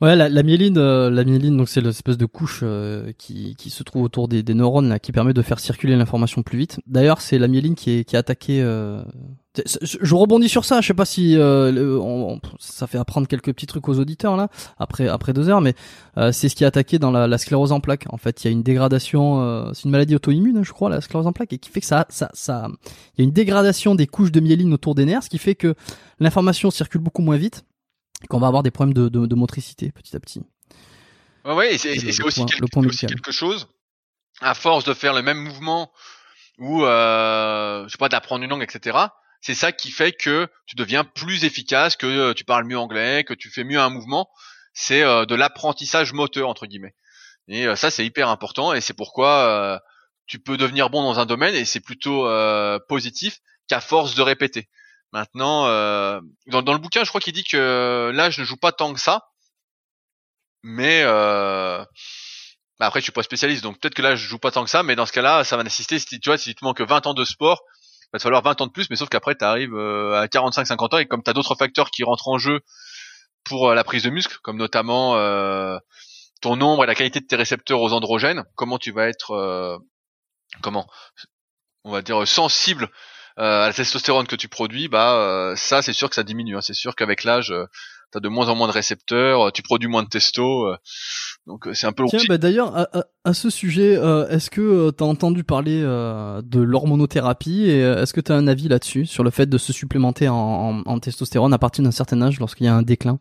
Ouais, 0.00 0.16
la, 0.16 0.28
la 0.28 0.42
myéline, 0.42 0.76
euh, 0.76 1.08
la 1.08 1.24
myéline, 1.24 1.56
donc 1.56 1.68
c'est 1.68 1.80
l'espèce 1.80 2.18
de 2.18 2.26
couche 2.26 2.60
euh, 2.62 3.12
qui, 3.16 3.54
qui 3.56 3.70
se 3.70 3.82
trouve 3.84 4.02
autour 4.02 4.26
des, 4.26 4.42
des 4.42 4.54
neurones 4.54 4.88
là, 4.88 4.98
qui 4.98 5.12
permet 5.12 5.32
de 5.32 5.42
faire 5.42 5.60
circuler 5.60 5.94
l'information 5.94 6.42
plus 6.42 6.58
vite. 6.58 6.80
D'ailleurs, 6.86 7.20
c'est 7.20 7.38
la 7.38 7.46
myéline 7.46 7.74
qui 7.74 7.98
est, 7.98 8.04
qui 8.04 8.16
est 8.16 8.18
attaquée. 8.18 8.60
Euh... 8.60 9.02
Je 9.82 10.14
rebondis 10.16 10.48
sur 10.48 10.64
ça. 10.64 10.80
Je 10.80 10.88
sais 10.88 10.94
pas 10.94 11.04
si 11.04 11.36
euh, 11.36 11.96
on, 12.00 12.40
ça 12.58 12.88
fait 12.88 12.98
apprendre 12.98 13.28
quelques 13.28 13.52
petits 13.52 13.66
trucs 13.66 13.88
aux 13.88 14.00
auditeurs 14.00 14.36
là 14.36 14.48
après 14.78 15.06
après 15.06 15.32
deux 15.32 15.48
heures, 15.48 15.60
mais 15.60 15.74
c'est 16.32 16.48
ce 16.48 16.56
qui 16.56 16.64
est 16.64 16.66
attaqué 16.66 16.98
dans 16.98 17.12
la, 17.12 17.28
la, 17.28 17.38
sclérose 17.38 17.70
en 17.70 17.78
plaques. 17.78 18.06
En 18.10 18.16
fait, 18.16 18.42
il 18.42 18.48
y 18.48 18.50
a 18.50 18.50
une 18.50 18.64
dégradation. 18.64 19.72
c'est 19.72 19.84
une 19.84 19.92
maladie 19.92 20.16
auto-immune, 20.16 20.64
je 20.64 20.72
crois, 20.72 20.90
la 20.90 21.00
sclérose 21.00 21.28
en 21.28 21.32
plaques, 21.32 21.52
et 21.52 21.58
qui 21.58 21.70
fait 21.70 21.78
que 21.78 21.86
ça 21.86 22.04
ça 22.08 22.30
ça 22.34 22.66
il 23.16 23.20
y 23.20 23.22
a 23.22 23.24
une 23.26 23.32
dégradation 23.32 23.94
des 23.94 24.08
couches 24.08 24.32
de 24.32 24.40
myéline 24.40 24.72
autour 24.74 24.96
des 24.96 25.04
nerfs, 25.04 25.22
ce 25.22 25.30
qui 25.30 25.38
fait 25.38 25.54
que 25.54 25.76
l'information 26.18 26.72
circule 26.72 27.00
beaucoup 27.00 27.22
moins 27.22 27.36
vite 27.36 27.64
qu'on 28.28 28.38
va 28.38 28.46
avoir 28.46 28.62
des 28.62 28.70
problèmes 28.70 28.94
de, 28.94 29.08
de, 29.08 29.26
de, 29.26 29.34
motricité 29.34 29.92
petit 29.92 30.16
à 30.16 30.20
petit. 30.20 30.42
Ouais, 31.44 31.54
ouais 31.54 31.74
et 31.74 31.78
c'est 31.78 31.90
aussi, 32.22 32.44
quelque, 32.46 32.86
aussi 32.86 33.06
quelque 33.06 33.32
chose, 33.32 33.68
à 34.40 34.54
force 34.54 34.84
de 34.84 34.94
faire 34.94 35.14
le 35.14 35.22
même 35.22 35.38
mouvement 35.38 35.92
ou, 36.58 36.84
euh, 36.84 37.84
je 37.86 37.92
sais 37.92 37.98
pas, 37.98 38.08
d'apprendre 38.08 38.44
une 38.44 38.50
langue, 38.50 38.62
etc. 38.62 38.98
C'est 39.40 39.54
ça 39.54 39.72
qui 39.72 39.90
fait 39.90 40.12
que 40.12 40.48
tu 40.64 40.74
deviens 40.74 41.04
plus 41.04 41.44
efficace, 41.44 41.96
que 41.96 42.06
euh, 42.06 42.32
tu 42.32 42.44
parles 42.44 42.64
mieux 42.64 42.78
anglais, 42.78 43.24
que 43.24 43.34
tu 43.34 43.50
fais 43.50 43.62
mieux 43.62 43.78
un 43.78 43.90
mouvement. 43.90 44.30
C'est 44.72 45.02
euh, 45.02 45.26
de 45.26 45.34
l'apprentissage 45.34 46.14
moteur 46.14 46.48
entre 46.48 46.66
guillemets. 46.66 46.94
Et 47.48 47.66
euh, 47.66 47.76
ça, 47.76 47.90
c'est 47.90 48.06
hyper 48.06 48.30
important 48.30 48.72
et 48.72 48.80
c'est 48.80 48.94
pourquoi 48.94 49.82
tu 50.26 50.38
peux 50.38 50.56
devenir 50.56 50.88
bon 50.88 51.02
dans 51.02 51.20
un 51.20 51.26
domaine 51.26 51.54
et 51.54 51.66
c'est 51.66 51.80
plutôt 51.80 52.26
positif 52.88 53.40
qu'à 53.68 53.82
force 53.82 54.14
de 54.14 54.22
répéter. 54.22 54.70
Maintenant, 55.12 55.66
euh, 55.66 56.20
dans, 56.46 56.72
le 56.72 56.78
bouquin, 56.78 57.04
je 57.04 57.08
crois 57.08 57.20
qu'il 57.20 57.32
dit 57.32 57.44
que 57.44 58.10
là, 58.12 58.30
je 58.30 58.40
ne 58.40 58.46
joue 58.46 58.56
pas 58.56 58.72
tant 58.72 58.92
que 58.92 59.00
ça. 59.00 59.28
Mais 60.62 61.02
euh, 61.04 61.84
bah 62.80 62.86
après, 62.86 63.00
je 63.00 63.04
suis 63.04 63.12
pas 63.12 63.22
spécialiste, 63.22 63.62
donc 63.62 63.78
peut-être 63.78 63.94
que 63.94 64.02
là, 64.02 64.16
je 64.16 64.26
joue 64.26 64.38
pas 64.38 64.50
tant 64.50 64.64
que 64.64 64.70
ça. 64.70 64.82
Mais 64.82 64.96
dans 64.96 65.06
ce 65.06 65.12
cas-là, 65.12 65.44
ça 65.44 65.56
va 65.56 65.62
nécessiter, 65.62 65.98
si 65.98 66.18
tu 66.18 66.28
vois, 66.28 66.38
si 66.38 66.54
tu 66.54 66.64
manques 66.64 66.80
20 66.80 67.06
ans 67.06 67.14
de 67.14 67.24
sport, 67.24 67.62
il 68.02 68.08
va 68.14 68.18
te 68.18 68.22
falloir 68.22 68.42
20 68.42 68.62
ans 68.62 68.66
de 68.66 68.72
plus. 68.72 68.90
Mais 68.90 68.96
sauf 68.96 69.08
qu'après, 69.08 69.36
tu 69.36 69.44
arrives 69.44 69.74
euh, 69.74 70.20
à 70.20 70.26
45-50 70.26 70.94
ans 70.94 70.98
et 70.98 71.06
comme 71.06 71.22
tu 71.22 71.30
as 71.30 71.34
d'autres 71.34 71.54
facteurs 71.54 71.90
qui 71.90 72.02
rentrent 72.02 72.28
en 72.28 72.38
jeu 72.38 72.60
pour 73.44 73.70
euh, 73.70 73.74
la 73.74 73.84
prise 73.84 74.02
de 74.02 74.10
muscle, 74.10 74.38
comme 74.42 74.56
notamment 74.56 75.16
euh, 75.16 75.78
ton 76.40 76.56
nombre 76.56 76.84
et 76.84 76.86
la 76.86 76.94
qualité 76.94 77.20
de 77.20 77.26
tes 77.26 77.36
récepteurs 77.36 77.80
aux 77.80 77.92
androgènes, 77.92 78.44
comment 78.56 78.78
tu 78.78 78.90
vas 78.90 79.06
être, 79.06 79.80
comment, 80.62 80.86
on 81.84 81.92
va 81.92 82.02
dire 82.02 82.26
sensible 82.26 82.84
euh, 82.84 82.88
à 83.36 83.66
la 83.66 83.72
testostérone 83.72 84.26
que 84.26 84.36
tu 84.36 84.48
produis, 84.48 84.88
bah 84.88 85.14
euh, 85.16 85.56
ça 85.56 85.82
c'est 85.82 85.92
sûr 85.92 86.08
que 86.08 86.14
ça 86.14 86.22
diminue. 86.22 86.56
Hein. 86.56 86.60
C'est 86.62 86.74
sûr 86.74 86.94
qu'avec 86.94 87.24
l'âge, 87.24 87.50
euh, 87.50 87.64
tu 88.12 88.18
as 88.18 88.20
de 88.20 88.28
moins 88.28 88.48
en 88.48 88.54
moins 88.54 88.68
de 88.68 88.72
récepteurs, 88.72 89.52
tu 89.52 89.62
produis 89.62 89.88
moins 89.88 90.04
de 90.04 90.08
testo. 90.08 90.72
donc 91.46 91.68
c'est 91.72 91.86
un 91.86 91.92
peu. 91.92 92.04
Tiens, 92.08 92.20
bah, 92.28 92.38
d'ailleurs 92.38 92.76
à, 92.76 92.88
à, 93.24 93.34
ce 93.34 93.50
sujet, 93.50 93.94
est-ce 94.30 94.50
que 94.50 94.90
tu 94.96 95.02
as 95.02 95.06
entendu 95.06 95.42
parler 95.42 95.80
de 95.80 96.60
l'hormonothérapie 96.60 97.64
et 97.64 97.80
est-ce 97.80 98.12
que 98.12 98.20
tu 98.20 98.30
as 98.30 98.36
un 98.36 98.46
avis 98.46 98.68
là-dessus 98.68 99.06
sur 99.06 99.24
le 99.24 99.30
fait 99.30 99.46
de 99.46 99.58
se 99.58 99.72
supplémenter 99.72 100.28
en, 100.28 100.36
en, 100.36 100.82
en 100.86 100.98
testostérone 101.00 101.52
à 101.52 101.58
partir 101.58 101.82
d'un 101.82 101.90
certain 101.90 102.22
âge 102.22 102.38
lorsqu'il 102.38 102.66
y 102.66 102.68
a 102.68 102.74
un 102.74 102.82
déclin? 102.82 103.18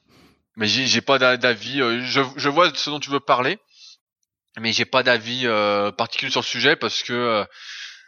Mais 0.57 0.67
j'ai 0.67 1.01
pas 1.01 1.17
d'avis. 1.37 1.79
Je, 1.79 2.21
je 2.35 2.49
vois 2.49 2.71
ce 2.75 2.91
dont 2.91 2.99
tu 2.99 3.09
veux 3.09 3.19
parler, 3.19 3.57
mais 4.59 4.71
j'ai 4.73 4.85
pas 4.85 5.01
d'avis 5.01 5.47
particulier 5.97 6.29
sur 6.29 6.41
le 6.41 6.45
sujet 6.45 6.75
parce 6.75 7.01
que 7.01 7.47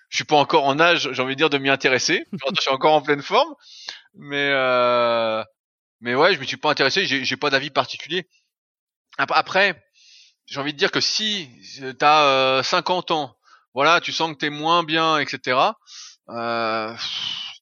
je 0.09 0.17
suis 0.17 0.25
pas 0.25 0.37
encore 0.37 0.65
en 0.65 0.79
âge, 0.79 1.09
j'ai 1.11 1.21
envie 1.21 1.35
de 1.35 1.37
dire, 1.37 1.49
de 1.49 1.57
m'y 1.57 1.69
intéresser. 1.69 2.25
je 2.55 2.61
suis 2.61 2.71
encore 2.71 2.93
en 2.93 3.01
pleine 3.01 3.21
forme, 3.21 3.53
mais 4.13 4.51
euh, 4.53 5.43
mais 6.01 6.15
ouais, 6.15 6.33
je 6.33 6.39
me 6.39 6.45
suis 6.45 6.57
pas 6.57 6.69
intéressé. 6.71 7.05
J'ai, 7.05 7.37
pas 7.37 7.49
d'avis 7.49 7.69
particulier. 7.69 8.27
Après, 9.17 9.81
j'ai 10.45 10.59
envie 10.59 10.73
de 10.73 10.77
dire 10.77 10.91
que 10.91 11.01
si 11.01 11.49
t'as 11.97 12.25
euh, 12.25 12.63
50 12.63 13.11
ans, 13.11 13.35
voilà, 13.73 14.01
tu 14.01 14.11
sens 14.11 14.31
que 14.33 14.37
t'es 14.37 14.49
moins 14.49 14.83
bien, 14.83 15.17
etc. 15.17 15.59
Euh, 16.29 16.93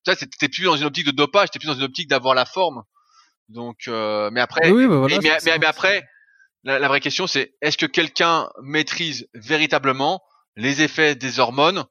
t'es 0.06 0.50
plus 0.50 0.66
dans 0.66 0.76
une 0.76 0.86
optique 0.86 1.06
de 1.06 1.12
dopage, 1.12 1.52
t'es 1.52 1.60
plus 1.60 1.68
dans 1.68 1.76
une 1.76 1.84
optique 1.84 2.10
d'avoir 2.10 2.36
la 2.36 2.46
forme. 2.46 2.84
Donc, 3.50 3.88
euh, 3.88 4.30
mais 4.32 4.42
après, 4.42 4.70
oui, 4.72 4.88
bah 4.88 4.98
voilà, 4.98 5.20
mais, 5.22 5.58
mais, 5.60 5.66
après, 5.66 6.08
la, 6.64 6.80
la 6.80 6.88
vraie 6.88 7.02
question 7.02 7.28
c'est 7.28 7.54
est-ce 7.62 7.78
que 7.78 7.86
quelqu'un 7.86 8.50
maîtrise 8.62 9.28
véritablement 9.34 10.22
les 10.56 10.82
effets 10.82 11.16
des 11.16 11.40
hormones 11.40 11.86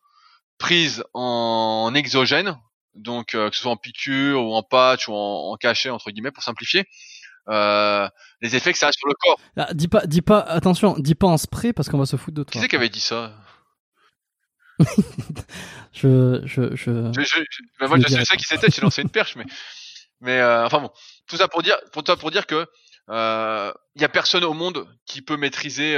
prise 0.62 1.02
en 1.12 1.92
exogène, 1.92 2.56
donc 2.94 3.34
euh, 3.34 3.50
que 3.50 3.56
ce 3.56 3.62
soit 3.62 3.72
en 3.72 3.76
piqûre 3.76 4.40
ou 4.44 4.54
en 4.54 4.62
patch 4.62 5.08
ou 5.08 5.12
en, 5.12 5.56
cachet 5.56 5.90
entre 5.90 6.12
guillemets 6.12 6.30
pour 6.30 6.44
simplifier. 6.44 6.84
Euh, 7.48 8.08
les 8.40 8.54
effets 8.54 8.72
que 8.72 8.78
ça 8.78 8.86
a 8.86 8.92
sur 8.92 9.08
le 9.08 9.14
corps. 9.18 9.40
Ah, 9.56 9.74
dis 9.74 9.88
pas, 9.88 10.06
dis 10.06 10.22
pas, 10.22 10.38
attention, 10.38 10.94
dis 10.96 11.16
pas 11.16 11.26
en 11.26 11.36
spray 11.36 11.72
parce 11.72 11.88
qu'on 11.88 11.98
va 11.98 12.06
se 12.06 12.14
foutre 12.14 12.36
de 12.36 12.44
toi. 12.44 12.52
Qui 12.52 12.60
c'est 12.60 12.68
qui 12.68 12.76
avait 12.76 12.88
dit 12.88 13.00
ça? 13.00 13.34
Je, 15.94 16.40
je, 16.46 16.74
je, 16.74 16.90
ben 16.90 17.86
moi, 17.86 17.98
je 17.98 18.08
sais 18.08 18.24
ça 18.24 18.36
qui 18.36 18.44
c'était, 18.44 18.70
j'ai 18.70 18.80
lancé 18.80 19.02
une 19.02 19.10
perche, 19.20 19.36
mais, 19.36 19.44
mais 20.22 20.40
euh, 20.40 20.64
enfin 20.64 20.80
bon, 20.80 20.90
tout 21.26 21.36
ça 21.36 21.46
pour 21.48 21.62
dire, 21.62 21.76
pour 21.92 22.02
toi, 22.02 22.16
pour 22.16 22.30
dire 22.30 22.46
que 22.46 22.66
il 23.08 24.00
y 24.00 24.04
a 24.04 24.08
personne 24.08 24.42
au 24.42 24.54
monde 24.54 24.88
qui 25.04 25.20
peut 25.20 25.36
maîtriser 25.36 25.94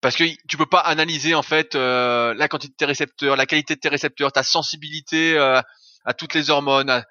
parce 0.00 0.16
que 0.16 0.24
tu 0.46 0.56
peux 0.56 0.66
pas 0.66 0.80
analyser 0.80 1.34
en 1.34 1.42
fait 1.42 1.74
euh, 1.74 2.34
la 2.34 2.48
quantité 2.48 2.72
de 2.72 2.76
tes 2.76 2.84
récepteurs, 2.84 3.36
la 3.36 3.46
qualité 3.46 3.74
de 3.74 3.80
tes 3.80 3.88
récepteurs, 3.88 4.32
ta 4.32 4.42
sensibilité 4.42 5.36
euh, 5.36 5.60
à 6.04 6.14
toutes 6.14 6.34
les 6.34 6.50
hormones. 6.50 7.04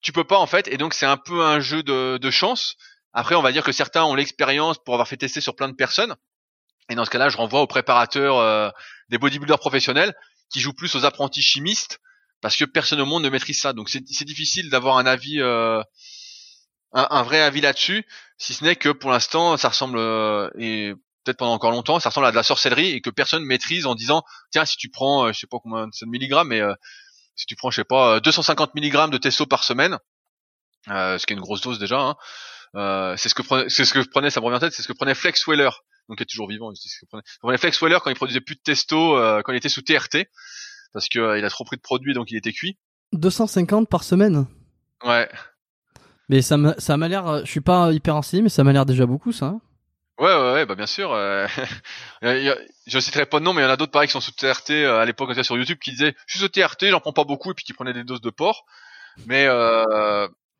Tu 0.00 0.12
peux 0.12 0.24
pas 0.24 0.38
en 0.38 0.46
fait, 0.46 0.68
et 0.68 0.76
donc 0.76 0.94
c'est 0.94 1.06
un 1.06 1.16
peu 1.16 1.44
un 1.44 1.60
jeu 1.60 1.82
de, 1.82 2.18
de 2.18 2.30
chance. 2.30 2.76
Après, 3.12 3.34
on 3.34 3.42
va 3.42 3.52
dire 3.52 3.62
que 3.62 3.72
certains 3.72 4.04
ont 4.04 4.14
l'expérience 4.14 4.78
pour 4.82 4.94
avoir 4.94 5.06
fait 5.06 5.16
tester 5.16 5.40
sur 5.40 5.54
plein 5.54 5.68
de 5.68 5.74
personnes. 5.74 6.16
Et 6.88 6.94
dans 6.94 7.04
ce 7.04 7.10
cas-là, 7.10 7.28
je 7.28 7.36
renvoie 7.36 7.60
aux 7.60 7.66
préparateurs 7.66 8.38
euh, 8.38 8.70
des 9.08 9.18
bodybuilders 9.18 9.58
professionnels 9.58 10.14
qui 10.50 10.60
joue 10.60 10.72
plus 10.72 10.94
aux 10.94 11.04
apprentis 11.04 11.42
chimistes 11.42 12.00
parce 12.40 12.56
que 12.56 12.64
personne 12.64 13.00
au 13.00 13.06
monde 13.06 13.22
ne 13.22 13.28
maîtrise 13.28 13.60
ça. 13.60 13.72
Donc 13.72 13.88
c'est 13.88 14.24
difficile 14.24 14.68
d'avoir 14.68 14.98
un 14.98 15.06
avis, 15.06 15.40
euh, 15.40 15.82
un, 16.92 17.22
vrai 17.22 17.40
avis 17.40 17.60
là-dessus, 17.60 18.04
si 18.36 18.52
ce 18.52 18.64
n'est 18.64 18.76
que 18.76 18.88
pour 18.88 19.10
l'instant 19.10 19.56
ça 19.56 19.68
ressemble 19.68 19.98
euh, 19.98 20.50
et 20.58 20.92
peut-être 21.24 21.38
pendant 21.38 21.52
encore 21.52 21.70
longtemps 21.70 22.00
ça 22.00 22.08
ressemble 22.08 22.26
à 22.26 22.30
de 22.30 22.36
la 22.36 22.42
sorcellerie 22.42 22.90
et 22.90 23.00
que 23.00 23.10
personne 23.10 23.44
maîtrise 23.44 23.86
en 23.86 23.94
disant 23.94 24.24
tiens 24.50 24.64
si 24.64 24.76
tu 24.76 24.88
prends 24.88 25.26
euh, 25.26 25.32
je 25.32 25.38
sais 25.40 25.46
pas 25.46 25.58
combien 25.62 25.86
de 25.86 26.06
milligrammes 26.06 26.48
mais 26.48 26.60
si 27.36 27.46
tu 27.46 27.56
prends 27.56 27.70
je 27.70 27.76
sais 27.76 27.84
pas 27.84 28.20
250 28.20 28.74
milligrammes 28.74 29.10
de 29.10 29.18
testo 29.18 29.46
par 29.46 29.64
semaine, 29.64 29.98
ce 30.86 31.24
qui 31.24 31.32
est 31.32 31.36
une 31.36 31.42
grosse 31.42 31.62
dose 31.62 31.78
déjà. 31.78 32.16
Hein, 32.74 33.14
c'est 33.16 33.28
ce 33.28 33.34
que 33.34 33.42
prenait, 33.42 33.68
c'est 33.68 33.84
ce 33.84 33.94
que 33.94 34.00
prenait, 34.00 34.30
ça 34.30 34.40
me 34.40 34.46
revient 34.46 34.56
en 34.56 34.60
tête, 34.60 34.72
c'est 34.72 34.82
ce 34.82 34.88
que 34.88 34.92
prenait 34.92 35.14
Flex 35.14 35.46
Weller, 35.46 35.70
donc 36.08 36.20
il 36.20 36.22
est 36.22 36.26
toujours 36.26 36.48
vivant. 36.48 36.70
Ce 36.74 37.00
que 37.00 37.06
prenait, 37.06 37.22
prenait 37.40 37.58
Flex 37.58 37.80
Weller 37.80 37.98
quand 38.02 38.10
il 38.10 38.16
produisait 38.16 38.42
plus 38.42 38.56
de 38.56 38.60
testo, 38.60 39.16
quand 39.42 39.52
il 39.52 39.56
était 39.56 39.70
sous 39.70 39.82
TRT 39.82 40.28
parce 40.92 41.08
que 41.08 41.18
euh, 41.18 41.38
il 41.38 41.44
a 41.44 41.50
trop 41.50 41.64
pris 41.64 41.76
de 41.76 41.82
produits 41.82 42.14
donc 42.14 42.30
il 42.30 42.36
était 42.36 42.52
cuit. 42.52 42.78
250 43.12 43.88
par 43.88 44.04
semaine? 44.04 44.46
Ouais. 45.04 45.28
Mais 46.28 46.42
ça 46.42 46.56
m'a 46.56 46.74
ça 46.78 46.96
m'a 46.96 47.08
l'air 47.08 47.26
euh, 47.26 47.40
je 47.44 47.50
suis 47.50 47.60
pas 47.60 47.92
hyper 47.92 48.14
renseigné 48.14 48.42
mais 48.42 48.48
ça 48.48 48.64
m'a 48.64 48.72
l'air 48.72 48.86
déjà 48.86 49.06
beaucoup 49.06 49.32
ça. 49.32 49.54
Ouais, 50.18 50.34
ouais, 50.34 50.52
ouais, 50.52 50.66
bah 50.66 50.74
bien 50.74 50.86
sûr. 50.86 51.12
Euh, 51.12 51.46
je 52.22 52.98
citerai 53.00 53.26
pas 53.26 53.40
de 53.40 53.44
nom, 53.44 53.52
mais 53.52 53.62
il 53.62 53.64
y 53.64 53.68
en 53.68 53.70
a 53.70 53.76
d'autres 53.76 53.92
pareil 53.92 54.08
qui 54.08 54.12
sont 54.12 54.20
sous 54.20 54.32
TRT 54.32 54.70
à 54.70 55.04
l'époque 55.04 55.32
sur 55.44 55.56
YouTube 55.56 55.78
qui 55.82 55.90
disaient 55.92 56.14
je 56.26 56.32
suis 56.32 56.40
sous 56.40 56.48
TRT, 56.48 56.90
j'en 56.90 57.00
prends 57.00 57.12
pas 57.12 57.24
beaucoup 57.24 57.50
et 57.50 57.54
puis 57.54 57.64
qui 57.64 57.72
prenaient 57.72 57.92
des 57.92 58.04
doses 58.04 58.20
de 58.20 58.30
porc. 58.30 58.64
Mais 59.26 59.46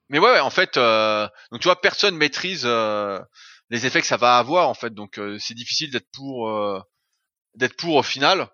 mais 0.09 0.19
ouais, 0.19 0.41
en 0.41 0.51
fait, 0.51 0.77
donc 0.77 1.61
tu 1.61 1.69
vois, 1.69 1.81
personne 1.81 2.17
maîtrise 2.17 2.67
les 2.67 3.87
effets 3.87 4.01
que 4.01 4.07
ça 4.07 4.17
va 4.17 4.39
avoir 4.39 4.69
en 4.69 4.75
fait, 4.75 4.95
donc 4.95 5.21
c'est 5.39 5.55
difficile 5.55 5.91
d'être 5.91 6.11
pour 6.13 6.51
d'être 7.55 7.77
pour 7.77 7.97
au 7.97 8.03
final. 8.03 8.49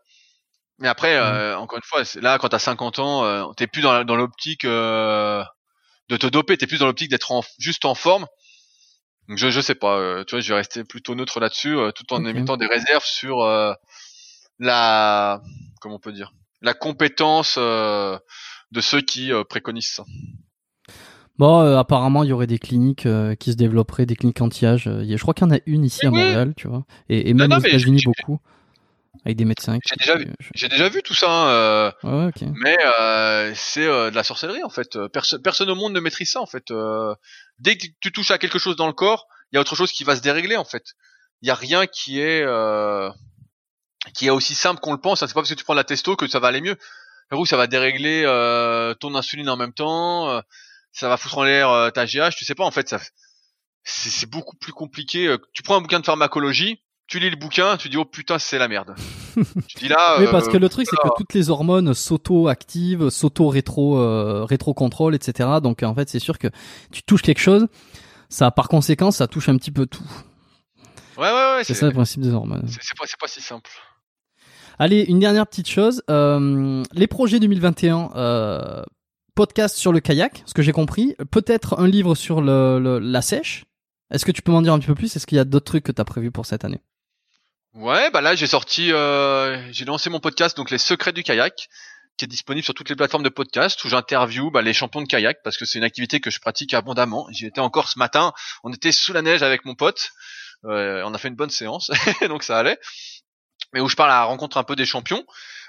Mais 0.78 0.88
après, 0.88 1.18
mmh. 1.18 1.22
euh, 1.22 1.56
encore 1.58 1.78
une 1.78 1.84
fois, 1.84 2.02
là, 2.20 2.38
quand 2.38 2.48
t'as 2.48 2.58
50 2.58 2.98
ans, 3.00 3.24
euh, 3.24 3.44
t'es 3.56 3.66
plus 3.66 3.82
dans, 3.82 4.04
dans 4.04 4.16
l'optique 4.16 4.64
euh, 4.64 5.42
de 6.08 6.16
te 6.16 6.26
doper, 6.26 6.56
t'es 6.56 6.66
plus 6.66 6.78
dans 6.78 6.86
l'optique 6.86 7.10
d'être 7.10 7.32
juste 7.58 7.84
en 7.84 7.94
forme. 7.94 8.26
Donc 9.28 9.38
je, 9.38 9.50
je 9.50 9.60
sais 9.60 9.74
pas, 9.74 9.98
euh, 9.98 10.24
tu 10.24 10.34
vois, 10.34 10.40
je 10.40 10.52
vais 10.52 10.58
rester 10.58 10.84
plutôt 10.84 11.14
neutre 11.14 11.40
là-dessus, 11.40 11.76
tout 11.94 12.12
en 12.12 12.24
émettant 12.24 12.56
des 12.56 12.66
réserves 12.66 13.04
sur 13.04 13.44
la, 14.58 15.42
comment 15.80 15.96
on 15.96 15.98
peut 15.98 16.12
dire, 16.12 16.32
la 16.62 16.74
compétence 16.74 17.58
de 17.58 18.80
ceux 18.80 19.00
qui 19.00 19.30
préconisent 19.48 19.92
ça. 19.92 20.04
Bon, 21.38 21.76
apparemment, 21.76 22.24
il 22.24 22.30
y 22.30 22.32
aurait 22.32 22.46
des 22.48 22.58
cliniques 22.58 23.06
qui 23.38 23.52
se 23.52 23.56
développeraient, 23.56 24.06
des 24.06 24.16
cliniques 24.16 24.40
anti-âge. 24.40 24.84
je 24.84 25.20
crois 25.20 25.34
qu'il 25.34 25.46
y 25.46 25.50
en 25.50 25.54
a 25.54 25.60
une 25.66 25.84
ici 25.84 26.06
à 26.06 26.10
Montréal, 26.10 26.54
tu 26.56 26.66
vois, 26.66 26.84
et, 27.08 27.28
et 27.28 27.34
même 27.34 27.52
aux 27.52 27.58
États-Unis 27.58 28.02
beaucoup 28.06 28.40
avec 29.24 29.36
des 29.36 29.44
médecins. 29.44 29.78
J'ai 29.88 29.96
déjà 29.96 30.16
vu, 30.16 30.32
j'ai 30.54 30.68
déjà 30.68 30.88
vu 30.88 31.02
tout 31.02 31.14
ça, 31.14 31.30
hein, 31.30 31.48
euh, 32.04 32.30
mais 32.62 32.76
euh, 32.84 33.52
c'est 33.54 33.86
euh, 33.86 34.10
de 34.10 34.16
la 34.16 34.24
sorcellerie 34.24 34.62
en 34.62 34.70
fait. 34.70 34.98
Personne, 35.08 35.42
personne 35.42 35.70
au 35.70 35.74
monde 35.74 35.92
ne 35.92 36.00
maîtrise 36.00 36.32
ça 36.32 36.40
en 36.40 36.46
fait. 36.46 36.72
dès 37.58 37.76
que 37.76 37.86
tu 38.00 38.12
touches 38.12 38.30
à 38.30 38.38
quelque 38.38 38.58
chose 38.58 38.76
dans 38.76 38.86
le 38.86 38.92
corps, 38.92 39.26
il 39.52 39.56
y 39.56 39.58
a 39.58 39.60
autre 39.60 39.76
chose 39.76 39.92
qui 39.92 40.04
va 40.04 40.16
se 40.16 40.20
dérégler 40.20 40.56
en 40.56 40.64
fait. 40.64 40.94
Il 41.42 41.48
y 41.48 41.50
a 41.50 41.54
rien 41.54 41.86
qui 41.86 42.20
est 42.20 42.44
qui 44.14 44.26
est 44.26 44.30
aussi 44.30 44.54
simple 44.54 44.80
qu'on 44.80 44.92
le 44.92 45.00
pense. 45.00 45.20
C'est 45.20 45.26
pas 45.26 45.34
parce 45.34 45.50
que 45.50 45.54
tu 45.54 45.64
prends 45.64 45.74
de 45.74 45.78
la 45.78 45.84
testo 45.84 46.16
que 46.16 46.26
ça 46.26 46.38
va 46.38 46.48
aller 46.48 46.60
mieux. 46.60 46.76
Ou 47.32 47.44
ça 47.44 47.56
va 47.58 47.66
dérégler 47.66 48.22
ton 49.00 49.14
insuline 49.14 49.48
en 49.48 49.56
même 49.56 49.72
temps. 49.74 50.42
ça 50.92 51.08
va 51.08 51.16
foutre 51.16 51.38
en 51.38 51.44
l'air 51.44 51.92
ta 51.92 52.06
GH. 52.06 52.34
Tu 52.36 52.44
sais 52.44 52.54
pas 52.54 52.64
en 52.64 52.70
fait. 52.70 52.88
Ça, 52.88 52.98
c'est 53.84 54.28
beaucoup 54.28 54.56
plus 54.56 54.72
compliqué. 54.72 55.34
Tu 55.52 55.62
prends 55.62 55.76
un 55.76 55.80
bouquin 55.80 56.00
de 56.00 56.04
pharmacologie 56.04 56.80
tu 57.08 57.18
lis 57.18 57.30
le 57.30 57.36
bouquin, 57.36 57.76
tu 57.76 57.88
dis 57.88 57.96
oh 57.96 58.04
putain 58.04 58.38
c'est 58.38 58.58
la 58.58 58.68
merde. 58.68 58.94
tu 59.66 59.78
dis 59.78 59.88
là. 59.88 60.18
oui, 60.20 60.26
parce 60.30 60.46
euh, 60.46 60.52
que 60.52 60.56
le 60.58 60.68
truc 60.68 60.86
c'est 60.88 60.96
que 60.96 61.08
toutes 61.16 61.34
les 61.34 61.50
hormones 61.50 61.94
s'auto-activent, 61.94 63.08
s'auto-rétro 63.08 63.98
euh, 63.98 64.44
rétro-contrôlent, 64.44 65.14
etc. 65.14 65.48
Donc 65.62 65.82
en 65.82 65.94
fait 65.94 66.08
c'est 66.08 66.18
sûr 66.18 66.38
que 66.38 66.48
tu 66.92 67.02
touches 67.02 67.22
quelque 67.22 67.40
chose, 67.40 67.66
ça 68.28 68.50
par 68.50 68.68
conséquent 68.68 69.10
ça 69.10 69.26
touche 69.26 69.48
un 69.48 69.56
petit 69.56 69.70
peu 69.70 69.86
tout. 69.86 70.04
Ouais 71.16 71.30
ouais 71.30 71.56
ouais. 71.56 71.64
C'est 71.64 71.74
ça 71.74 71.86
le 71.86 71.92
principe 71.92 72.20
des 72.20 72.32
hormones. 72.32 72.66
C'est 72.68 72.96
pas 72.96 73.04
c'est 73.06 73.18
pas 73.18 73.26
si 73.26 73.40
simple. 73.40 73.70
Allez 74.78 75.02
une 75.02 75.18
dernière 75.18 75.46
petite 75.46 75.68
chose, 75.68 76.02
euh, 76.08 76.84
les 76.92 77.06
projets 77.08 77.40
2021. 77.40 78.10
Euh, 78.14 78.82
podcast 79.34 79.76
sur 79.76 79.92
le 79.92 80.00
kayak, 80.00 80.42
ce 80.46 80.52
que 80.52 80.62
j'ai 80.62 80.72
compris, 80.72 81.14
peut-être 81.30 81.78
un 81.78 81.86
livre 81.86 82.16
sur 82.16 82.40
le, 82.40 82.98
la 83.00 83.22
sèche. 83.22 83.66
Est-ce 84.10 84.24
que 84.24 84.32
tu 84.32 84.42
peux 84.42 84.50
m'en 84.50 84.62
dire 84.62 84.72
un 84.72 84.80
petit 84.80 84.88
peu 84.88 84.96
plus? 84.96 85.14
Est-ce 85.14 85.28
qu'il 85.28 85.36
y 85.36 85.40
a 85.40 85.44
d'autres 85.44 85.64
trucs 85.64 85.84
que 85.84 85.92
tu 85.92 86.00
as 86.00 86.04
prévus 86.04 86.32
pour 86.32 86.44
cette 86.44 86.64
année? 86.64 86.80
Ouais, 87.74 88.10
bah 88.10 88.20
là 88.20 88.34
j'ai 88.34 88.46
sorti, 88.46 88.92
euh, 88.92 89.70
j'ai 89.72 89.84
lancé 89.84 90.08
mon 90.10 90.20
podcast 90.20 90.56
donc 90.56 90.70
les 90.70 90.78
secrets 90.78 91.12
du 91.12 91.22
kayak, 91.22 91.68
qui 92.16 92.24
est 92.24 92.28
disponible 92.28 92.64
sur 92.64 92.74
toutes 92.74 92.88
les 92.88 92.96
plateformes 92.96 93.22
de 93.22 93.28
podcast 93.28 93.84
où 93.84 93.88
j'interview 93.88 94.50
bah, 94.50 94.62
les 94.62 94.72
champions 94.72 95.02
de 95.02 95.06
kayak 95.06 95.42
parce 95.44 95.56
que 95.56 95.64
c'est 95.64 95.78
une 95.78 95.84
activité 95.84 96.18
que 96.18 96.30
je 96.30 96.40
pratique 96.40 96.74
abondamment. 96.74 97.28
J'y 97.30 97.46
étais 97.46 97.60
encore 97.60 97.88
ce 97.88 97.98
matin, 97.98 98.32
on 98.64 98.72
était 98.72 98.90
sous 98.90 99.12
la 99.12 99.22
neige 99.22 99.42
avec 99.42 99.64
mon 99.64 99.74
pote, 99.74 100.10
euh, 100.64 101.02
on 101.04 101.14
a 101.14 101.18
fait 101.18 101.28
une 101.28 101.36
bonne 101.36 101.50
séance 101.50 101.90
donc 102.28 102.42
ça 102.42 102.58
allait. 102.58 102.78
Mais 103.74 103.80
où 103.80 103.88
je 103.88 103.96
parle 103.96 104.10
à 104.10 104.20
la 104.20 104.24
rencontre 104.24 104.56
un 104.56 104.64
peu 104.64 104.74
des 104.74 104.86
champions, 104.86 105.24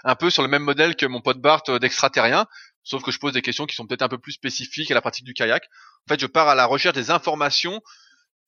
un 0.05 0.15
peu 0.15 0.29
sur 0.29 0.41
le 0.41 0.47
même 0.47 0.63
modèle 0.63 0.95
que 0.95 1.05
mon 1.05 1.19
pote 1.19 1.39
Bart 1.39 1.63
euh, 1.67 1.79
d'extraterrien, 1.79 2.47
sauf 2.83 3.03
que 3.03 3.11
je 3.11 3.19
pose 3.19 3.33
des 3.33 3.41
questions 3.41 3.65
qui 3.65 3.75
sont 3.75 3.85
peut-être 3.85 4.03
un 4.03 4.09
peu 4.09 4.17
plus 4.17 4.31
spécifiques 4.31 4.89
à 4.89 4.93
la 4.93 5.01
pratique 5.01 5.25
du 5.25 5.33
kayak. 5.33 5.65
En 6.07 6.13
fait, 6.13 6.19
je 6.19 6.27
pars 6.27 6.47
à 6.47 6.55
la 6.55 6.65
recherche 6.65 6.95
des 6.95 7.11
informations 7.11 7.81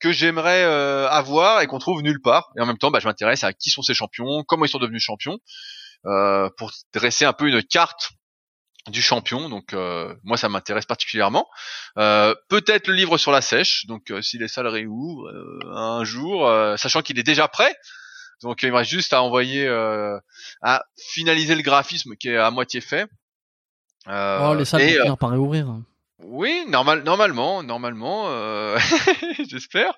que 0.02 0.12
j'aimerais 0.12 0.64
euh, 0.64 1.08
avoir 1.10 1.62
et 1.62 1.68
qu'on 1.68 1.80
trouve 1.80 2.02
nulle 2.02 2.22
part. 2.22 2.52
Et 2.58 2.62
en 2.62 2.66
même 2.66 2.78
temps, 2.78 2.92
bah, 2.92 3.00
je 3.00 3.08
m'intéresse 3.08 3.44
à 3.44 3.54
qui 3.54 3.70
sont 3.70 3.82
ces 3.82 3.94
champions, 3.94 4.44
comment 4.44 4.66
ils 4.66 4.70
sont 4.70 4.80
devenus 4.80 5.04
champions, 5.04 5.40
euh, 6.06 6.50
pour 6.58 6.72
dresser 6.94 7.26
un 7.26 7.34
peu 7.34 7.48
une 7.48 7.64
carte 7.64 8.12
du 8.88 9.02
champion. 9.02 9.48
Donc 9.48 9.74
euh, 9.74 10.14
moi, 10.24 10.38
ça 10.38 10.50
m'intéresse 10.50 10.86
particulièrement. 10.86 11.48
Peut-être 11.96 12.88
le 12.88 12.96
livre 12.96 13.18
sur 13.18 13.32
la 13.32 13.42
sèche. 13.42 13.86
Donc 13.86 14.12
si 14.22 14.38
les 14.38 14.48
salles 14.48 14.68
réouvrent 14.68 15.32
un 15.72 16.04
jour, 16.04 16.52
sachant 16.78 17.02
qu'il 17.02 17.20
est 17.20 17.24
déjà 17.24 17.48
prêt. 17.48 17.74
Donc 18.42 18.64
il 18.64 18.72
me 18.72 18.78
reste 18.78 18.90
juste 18.90 19.14
à 19.14 19.22
envoyer, 19.22 19.68
à 20.64 20.84
finaliser 20.98 21.54
le 21.54 21.62
graphisme 21.62 22.16
qui 22.16 22.30
est 22.30 22.38
à 22.38 22.50
moitié 22.50 22.82
fait. 22.82 23.08
oh, 24.08 24.56
les 24.58 24.66
salles 24.66 25.08
vont 25.08 25.16
par 25.16 25.30
réouvrir. 25.30 25.68
Oui, 26.24 26.66
normal, 26.68 27.04
normalement, 27.04 27.64
normalement, 27.64 28.26
euh, 28.28 28.78
j'espère. 29.50 29.94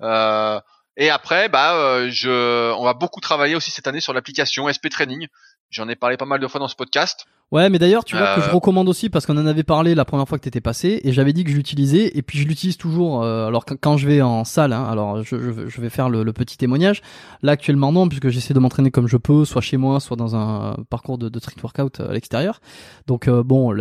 Euh, 0.00 0.60
et 0.96 1.10
après, 1.10 1.48
bah, 1.48 1.74
euh, 1.74 2.10
je, 2.10 2.72
on 2.72 2.84
va 2.84 2.94
beaucoup 2.94 3.20
travailler 3.20 3.56
aussi 3.56 3.70
cette 3.70 3.86
année 3.86 4.00
sur 4.00 4.12
l'application 4.12 4.70
SP 4.70 4.88
Training. 4.88 5.26
J'en 5.70 5.88
ai 5.88 5.96
parlé 5.96 6.16
pas 6.16 6.26
mal 6.26 6.40
de 6.40 6.46
fois 6.46 6.60
dans 6.60 6.68
ce 6.68 6.76
podcast. 6.76 7.26
Ouais, 7.54 7.70
mais 7.70 7.78
d'ailleurs, 7.78 8.04
tu 8.04 8.16
vois 8.16 8.34
que 8.34 8.40
je 8.40 8.48
euh. 8.48 8.52
recommande 8.52 8.88
aussi 8.88 9.08
parce 9.08 9.26
qu'on 9.26 9.36
en 9.36 9.46
avait 9.46 9.62
parlé 9.62 9.94
la 9.94 10.04
première 10.04 10.26
fois 10.26 10.38
que 10.38 10.42
t'étais 10.42 10.60
passé 10.60 11.00
et 11.04 11.12
j'avais 11.12 11.32
dit 11.32 11.44
que 11.44 11.52
je 11.52 11.56
l'utilisais 11.56 12.10
et 12.12 12.20
puis 12.22 12.40
je 12.40 12.48
l'utilise 12.48 12.76
toujours. 12.76 13.22
Euh, 13.22 13.46
alors 13.46 13.64
quand 13.64 13.96
je 13.96 14.08
vais 14.08 14.20
en 14.22 14.42
salle, 14.42 14.72
hein, 14.72 14.82
alors 14.90 15.22
je, 15.22 15.36
je, 15.68 15.80
vais 15.80 15.88
faire 15.88 16.08
le, 16.08 16.32
petit 16.32 16.58
témoignage. 16.58 17.00
Là 17.42 17.52
actuellement 17.52 17.92
non, 17.92 18.08
puisque 18.08 18.28
j'essaie 18.28 18.54
de 18.54 18.58
m'entraîner 18.58 18.90
comme 18.90 19.06
je 19.06 19.16
peux, 19.16 19.44
soit 19.44 19.60
chez 19.60 19.76
moi, 19.76 20.00
soit 20.00 20.16
dans 20.16 20.34
un 20.34 20.74
parcours 20.90 21.16
de, 21.16 21.28
de 21.28 21.38
street 21.38 21.60
workout 21.62 22.00
à 22.00 22.12
l'extérieur. 22.12 22.60
Donc 23.06 23.28
euh, 23.28 23.44
bon, 23.44 23.72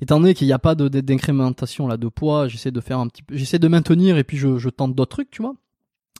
étant 0.00 0.20
donné 0.20 0.34
qu'il 0.34 0.46
n'y 0.46 0.52
a 0.52 0.60
pas 0.60 0.76
d'incrémentation 0.76 1.88
là 1.88 1.96
de 1.96 2.06
poids, 2.06 2.46
j'essaie 2.46 2.70
de 2.70 2.80
faire 2.80 3.00
un 3.00 3.08
petit, 3.08 3.24
j'essaie 3.32 3.58
de 3.58 3.66
maintenir 3.66 4.16
et 4.16 4.22
puis 4.22 4.36
je, 4.36 4.58
je 4.58 4.68
tente 4.68 4.94
d'autres 4.94 5.16
trucs, 5.16 5.30
tu 5.32 5.42
vois. 5.42 5.54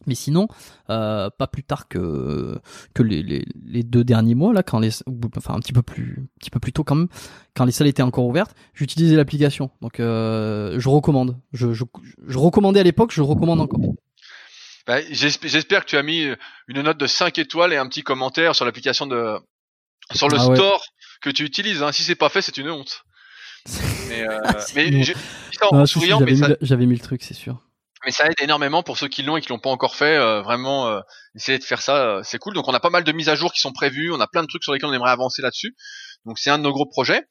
Mais 0.07 0.15
sinon, 0.15 0.49
euh, 0.91 1.31
pas 1.31 1.47
plus 1.47 1.63
tard 1.63 1.89
que 1.89 2.59
que 2.95 3.03
les, 3.03 3.23
les, 3.23 3.45
les, 3.65 3.83
deux 3.83 4.05
derniers 4.05 4.35
mois 4.35 4.53
là, 4.53 4.63
quand 4.63 4.79
les 4.79 4.91
enfin 5.37 5.55
un 5.55 5.61
petit 5.61 5.73
peu 5.73 5.83
plus 5.83 6.19
un 6.21 6.39
petit 6.41 6.51
peu 6.51 6.61
plus 6.61 6.73
tôt 6.73 6.85
quand 6.85 6.95
même, 6.95 7.09
quand 7.55 7.65
les 7.65 7.73
salles 7.73 7.87
étaient 7.87 8.03
encore 8.03 8.27
ouvertes, 8.27 8.55
j'utilisais 8.75 9.17
l'application. 9.17 9.71
Donc 9.81 10.01
euh, 10.01 10.79
je 10.79 10.89
recommande. 10.89 11.39
Je, 11.53 11.73
je, 11.73 11.85
je 12.27 12.39
recommandais 12.39 12.81
à 12.81 12.85
l'époque, 12.85 13.13
je 13.13 13.23
recommande 13.23 13.61
encore. 13.61 13.81
Bah, 14.87 14.99
J'espère 15.11 15.85
que 15.85 15.91
tu 15.91 15.97
as 15.97 16.03
mis 16.03 16.27
une 16.67 16.83
note 16.83 16.99
de 16.99 17.07
5 17.07 17.39
étoiles 17.39 17.73
et 17.73 17.77
un 17.77 17.87
petit 17.87 18.03
commentaire 18.03 18.55
sur 18.55 18.65
l'application 18.65 19.07
de 19.07 19.39
sur 20.13 20.29
le 20.29 20.37
ah 20.39 20.55
store 20.55 20.83
que 21.21 21.31
tu 21.31 21.45
utilises. 21.45 21.83
Hein. 21.83 21.93
Si 21.93 22.03
c'est 22.03 22.17
pas 22.17 22.29
fait, 22.29 22.43
c'est 22.43 22.59
une 22.59 22.71
honte. 22.71 23.05
mais 24.09 24.23
euh, 24.23 24.41
mais 24.83 26.35
j'avais 26.61 26.87
mis 26.87 26.95
le 26.95 27.01
truc, 27.01 27.23
c'est 27.23 27.35
sûr 27.35 27.63
mais 28.05 28.11
ça 28.11 28.27
aide 28.27 28.41
énormément 28.41 28.83
pour 28.83 28.99
ceux 28.99 29.09
qui 29.09 29.23
l'ont 29.23 29.37
et 29.37 29.41
qui 29.41 29.49
l'ont 29.49 29.59
pas 29.59 29.71
encore 29.71 29.97
fait. 29.97 30.17
Euh, 30.17 30.43
vraiment, 30.43 30.89
euh, 30.89 31.01
essayer 31.35 31.59
de 31.59 31.65
faire 31.65 31.83
ça, 31.83 31.97
euh, 31.97 32.23
c'est 32.25 32.39
cool. 32.39 32.55
Donc 32.55 32.69
on 32.69 32.75
a 32.75 32.81
pas 32.81 32.91
mal 32.91 33.05
de 33.05 33.13
mises 33.13 33.29
à 33.29 33.35
jour 33.35 33.53
qui 33.53 33.61
sont 33.61 33.73
prévues. 33.73 34.13
On 34.13 34.21
a 34.21 34.27
plein 34.27 34.43
de 34.43 34.49
trucs 34.49 34.63
sur 34.63 34.73
lesquels 34.73 34.89
on 34.89 34.93
aimerait 34.93 35.11
avancer 35.11 35.43
là-dessus. 35.43 35.77
Donc 36.25 36.39
c'est 36.39 36.51
un 36.51 36.59
de 36.59 36.65
nos 36.65 36.73
gros 36.73 36.87
projets. 36.87 37.23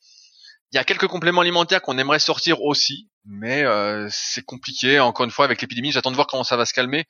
Il 0.71 0.77
y 0.77 0.79
a 0.79 0.83
quelques 0.85 1.07
compléments 1.07 1.41
alimentaires 1.41 1.81
qu'on 1.81 1.97
aimerait 1.97 2.19
sortir 2.19 2.61
aussi, 2.61 3.09
mais 3.25 3.65
c'est 4.09 4.45
compliqué. 4.45 5.01
Encore 5.01 5.25
une 5.25 5.31
fois, 5.31 5.43
avec 5.43 5.61
l'épidémie, 5.61 5.91
j'attends 5.91 6.11
de 6.11 6.15
voir 6.15 6.27
comment 6.27 6.45
ça 6.45 6.55
va 6.55 6.65
se 6.65 6.73
calmer, 6.73 7.03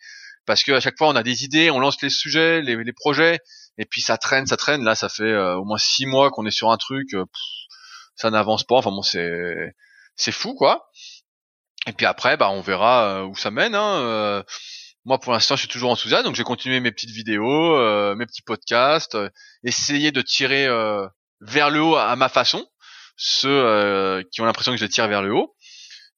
parce 0.48 0.64
qu'à 0.64 0.80
chaque 0.80 0.98
fois 0.98 1.10
on 1.10 1.16
a 1.16 1.22
des 1.22 1.44
idées, 1.44 1.70
on 1.70 1.80
lance 1.80 2.02
les 2.02 2.10
sujets, 2.10 2.64
les, 2.64 2.76
les 2.76 2.94
projets, 2.94 3.40
et 3.78 3.86
puis 3.86 4.02
ça 4.02 4.18
traîne, 4.18 4.48
ça 4.48 4.58
traîne. 4.58 4.84
Là, 4.84 4.96
ça 4.96 5.10
fait 5.10 5.36
au 5.36 5.64
moins 5.64 5.78
six 5.78 6.08
mois 6.08 6.32
qu'on 6.32 6.48
est 6.48 6.52
sur 6.52 6.72
un 6.72 6.78
truc, 6.78 7.10
ça 8.16 8.32
n'avance 8.32 8.64
pas. 8.64 8.78
Enfin 8.78 8.90
bon, 8.90 9.04
c'est 9.04 9.76
c'est 10.16 10.32
fou 10.32 10.56
quoi. 10.56 10.90
Et 11.88 11.94
puis 11.94 12.06
après, 12.06 12.38
bah, 12.38 12.50
on 12.50 12.62
verra 12.62 13.06
euh, 13.06 13.24
où 13.26 13.36
ça 13.36 13.52
mène. 13.52 13.76
Hein. 13.76 14.00
Euh, 14.02 14.44
moi, 15.06 15.20
pour 15.20 15.34
l'instant, 15.34 15.56
je 15.56 15.62
suis 15.62 15.68
toujours 15.68 15.90
enthousiaste, 15.92 16.26
donc 16.26 16.36
j'ai 16.36 16.44
continué 16.44 16.80
mes 16.80 16.92
petites 16.92 17.10
vidéos, 17.10 17.76
euh, 17.76 18.16
mes 18.16 18.28
petits 18.28 18.44
podcasts, 18.44 19.18
essayer 19.64 20.12
de 20.12 20.22
tirer 20.22 20.68
vers 21.42 21.72
le 21.72 21.82
haut 21.82 21.96
à 21.96 22.16
ma 22.16 22.30
façon, 22.30 22.68
ceux 23.18 24.24
qui 24.32 24.42
ont 24.42 24.46
l'impression 24.46 24.72
que 24.72 24.78
je 24.78 24.86
les 24.86 24.90
tire 24.90 25.08
vers 25.08 25.24
le 25.24 25.34
haut. 25.34 25.56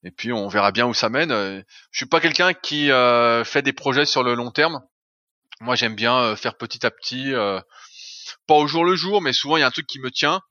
Et 0.06 0.10
puis 0.10 0.34
on 0.34 0.48
verra 0.48 0.70
bien 0.70 0.84
où 0.84 0.92
ça 0.92 1.08
mène. 1.08 1.30
Je 1.30 1.96
suis 1.96 2.04
pas 2.04 2.20
quelqu'un 2.20 2.52
qui 2.52 2.90
fait 3.46 3.62
des 3.62 3.72
projets 3.72 4.04
sur 4.04 4.22
le 4.22 4.34
long 4.34 4.50
terme. 4.50 4.82
Moi, 5.60 5.76
j'aime 5.76 5.94
bien 5.94 6.36
faire 6.36 6.58
petit 6.58 6.84
à 6.84 6.90
petit, 6.90 7.32
pas 8.46 8.54
au 8.54 8.66
jour 8.66 8.84
le 8.84 8.96
jour, 8.96 9.22
mais 9.22 9.32
souvent 9.32 9.56
il 9.56 9.60
y 9.60 9.62
a 9.62 9.66
un 9.66 9.70
truc 9.70 9.86
qui 9.86 9.98
me 9.98 10.10
tient 10.10 10.42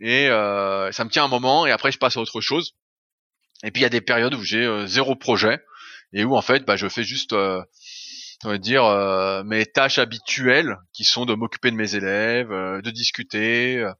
et 0.00 0.28
ça 0.28 1.04
me 1.04 1.10
tient 1.10 1.24
un 1.24 1.28
moment 1.28 1.66
et 1.66 1.72
après 1.72 1.92
je 1.92 1.98
passe 1.98 2.16
à 2.16 2.20
autre 2.20 2.40
chose. 2.40 2.72
Et 3.64 3.70
puis 3.70 3.80
il 3.80 3.84
y 3.84 3.86
a 3.86 3.90
des 3.90 4.00
périodes 4.00 4.34
où 4.34 4.42
j'ai 4.42 4.86
zéro 4.86 5.16
projet 5.16 5.60
et 6.12 6.24
où 6.24 6.36
en 6.36 6.42
fait 6.42 6.64
bah, 6.64 6.76
je 6.76 6.88
fais 6.88 7.02
juste 7.02 7.34
on 8.44 8.50
va 8.50 8.58
dire 8.58 8.84
euh, 8.84 9.42
mes 9.44 9.66
tâches 9.66 9.98
habituelles 9.98 10.76
qui 10.92 11.04
sont 11.04 11.24
de 11.24 11.34
m'occuper 11.34 11.70
de 11.70 11.76
mes 11.76 11.94
élèves, 11.94 12.52
euh, 12.52 12.82
de 12.82 12.90
discuter, 12.90 13.78
euh, 13.78 13.92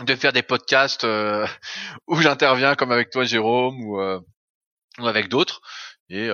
de 0.00 0.14
faire 0.14 0.32
des 0.32 0.42
podcasts 0.42 1.06
où 2.06 2.20
j'interviens 2.20 2.74
comme 2.74 2.92
avec 2.92 3.10
toi 3.10 3.24
Jérôme 3.24 3.80
ou, 3.84 4.00
ou 4.00 5.06
avec 5.06 5.28
d'autres 5.28 5.60
et 6.08 6.30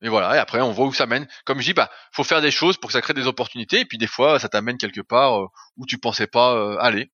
et 0.00 0.08
voilà, 0.08 0.36
et 0.36 0.38
après 0.38 0.60
on 0.60 0.70
voit 0.70 0.86
où 0.86 0.92
ça 0.92 1.06
mène. 1.06 1.26
Comme 1.44 1.60
je 1.60 1.64
dis, 1.66 1.74
bah 1.74 1.90
faut 2.12 2.22
faire 2.22 2.40
des 2.40 2.52
choses 2.52 2.76
pour 2.76 2.88
que 2.88 2.92
ça 2.92 3.00
crée 3.00 3.14
des 3.14 3.26
opportunités, 3.26 3.80
et 3.80 3.84
puis 3.84 3.98
des 3.98 4.06
fois 4.06 4.38
ça 4.38 4.48
t'amène 4.48 4.78
quelque 4.78 5.00
part 5.00 5.48
où 5.76 5.86
tu 5.86 5.98
pensais 5.98 6.28
pas 6.28 6.80
aller. 6.80 7.10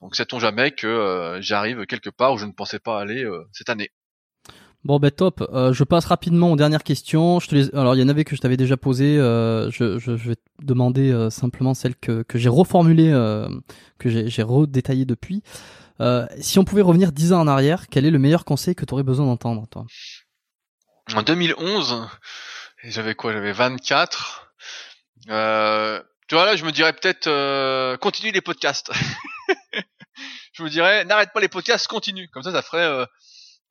Donc 0.00 0.16
sait-on 0.16 0.38
jamais 0.38 0.70
que 0.70 1.38
j'arrive 1.42 1.84
quelque 1.84 2.08
part 2.08 2.32
où 2.32 2.38
je 2.38 2.46
ne 2.46 2.52
pensais 2.52 2.78
pas 2.78 2.98
aller 2.98 3.28
cette 3.52 3.68
année. 3.68 3.90
Bon 4.84 4.98
ben 4.98 5.10
top. 5.10 5.42
Euh, 5.52 5.72
je 5.72 5.82
passe 5.82 6.04
rapidement 6.04 6.52
aux 6.52 6.56
dernières 6.56 6.82
questions. 6.82 7.40
Je 7.40 7.48
te 7.48 7.54
les... 7.54 7.74
Alors 7.74 7.94
il 7.94 8.00
y 8.00 8.04
en 8.04 8.08
avait 8.08 8.24
que 8.24 8.36
je 8.36 8.40
t'avais 8.40 8.58
déjà 8.58 8.76
posé. 8.76 9.18
Euh, 9.18 9.70
je, 9.70 9.98
je, 9.98 10.16
je, 10.16 10.28
vais 10.28 10.36
te 10.36 10.42
demander 10.62 11.10
euh, 11.10 11.30
simplement 11.30 11.72
celle 11.72 11.96
que, 11.96 12.22
que 12.22 12.38
j'ai 12.38 12.50
reformulée, 12.50 13.10
euh, 13.10 13.48
que 13.98 14.10
j'ai 14.10 14.42
redétaillée 14.42 15.06
depuis. 15.06 15.42
si 16.38 16.58
on 16.58 16.64
pouvait 16.64 16.82
revenir 16.82 17.12
10 17.12 17.32
ans 17.32 17.40
en 17.40 17.48
arrière, 17.48 17.86
quel 17.90 18.04
est 18.04 18.10
le 18.10 18.18
meilleur 18.18 18.44
conseil 18.44 18.74
que 18.74 18.84
tu 18.84 18.92
aurais 18.92 19.02
besoin 19.02 19.24
d'entendre, 19.24 19.66
toi? 19.70 19.86
En 21.14 21.22
2011, 21.22 22.06
j'avais 22.84 23.14
quoi? 23.14 23.32
J'avais 23.32 23.52
24. 23.52 24.52
tu 25.22 25.28
vois 25.28 26.44
là, 26.44 26.56
je 26.56 26.64
me 26.66 26.72
dirais 26.72 26.92
peut-être 26.92 27.96
continue 27.96 28.32
les 28.32 28.42
podcasts. 28.42 28.92
je 30.52 30.62
me 30.62 30.68
dirais 30.68 31.06
n'arrête 31.06 31.30
pas 31.32 31.40
les 31.40 31.48
podcasts, 31.48 31.86
continue. 31.86 32.28
Comme 32.28 32.42
ça, 32.42 32.52
ça 32.52 32.60
ferait 32.60 33.06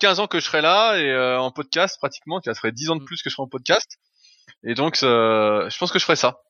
15 0.04 0.20
ans 0.20 0.28
que 0.28 0.42
je 0.42 0.46
serai 0.46 0.60
là 0.60 0.98
et 0.98 1.10
euh, 1.10 1.40
en 1.40 1.50
podcast 1.50 1.98
pratiquement, 1.98 2.42
ça 2.44 2.54
ferait 2.54 2.74
10 2.74 2.90
ans 2.90 2.98
de 2.98 3.04
mm. 3.04 3.06
plus 3.06 3.22
que 3.22 3.30
je 3.30 3.36
serai 3.36 3.44
en 3.44 3.48
podcast. 3.48 4.00
Et 4.66 4.74
donc, 4.74 5.02
euh, 5.02 5.70
je 5.70 5.78
pense 5.78 5.94
que 5.94 6.00
je 6.00 6.04
ferais 6.04 6.18
ça. 6.18 6.42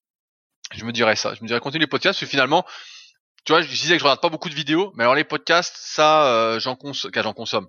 Je 0.73 0.83
me 0.85 0.91
dirais 0.91 1.15
ça. 1.15 1.35
Je 1.35 1.43
me 1.43 1.47
dirais 1.47 1.59
continuer 1.59 1.83
les 1.83 1.87
podcasts, 1.87 2.19
parce 2.19 2.27
que 2.27 2.31
finalement, 2.31 2.65
tu 3.45 3.51
vois, 3.51 3.61
je 3.61 3.67
disais 3.67 3.93
que 3.93 3.99
je 3.99 4.05
regarde 4.05 4.21
pas 4.21 4.29
beaucoup 4.29 4.49
de 4.49 4.55
vidéos, 4.55 4.91
mais 4.95 5.03
alors 5.03 5.13
les 5.13 5.23
podcasts, 5.23 5.75
ça, 5.77 6.25
euh, 6.25 6.59
j'en 6.59 6.75
consomme, 6.75 7.11
j'en 7.13 7.33
consomme. 7.33 7.67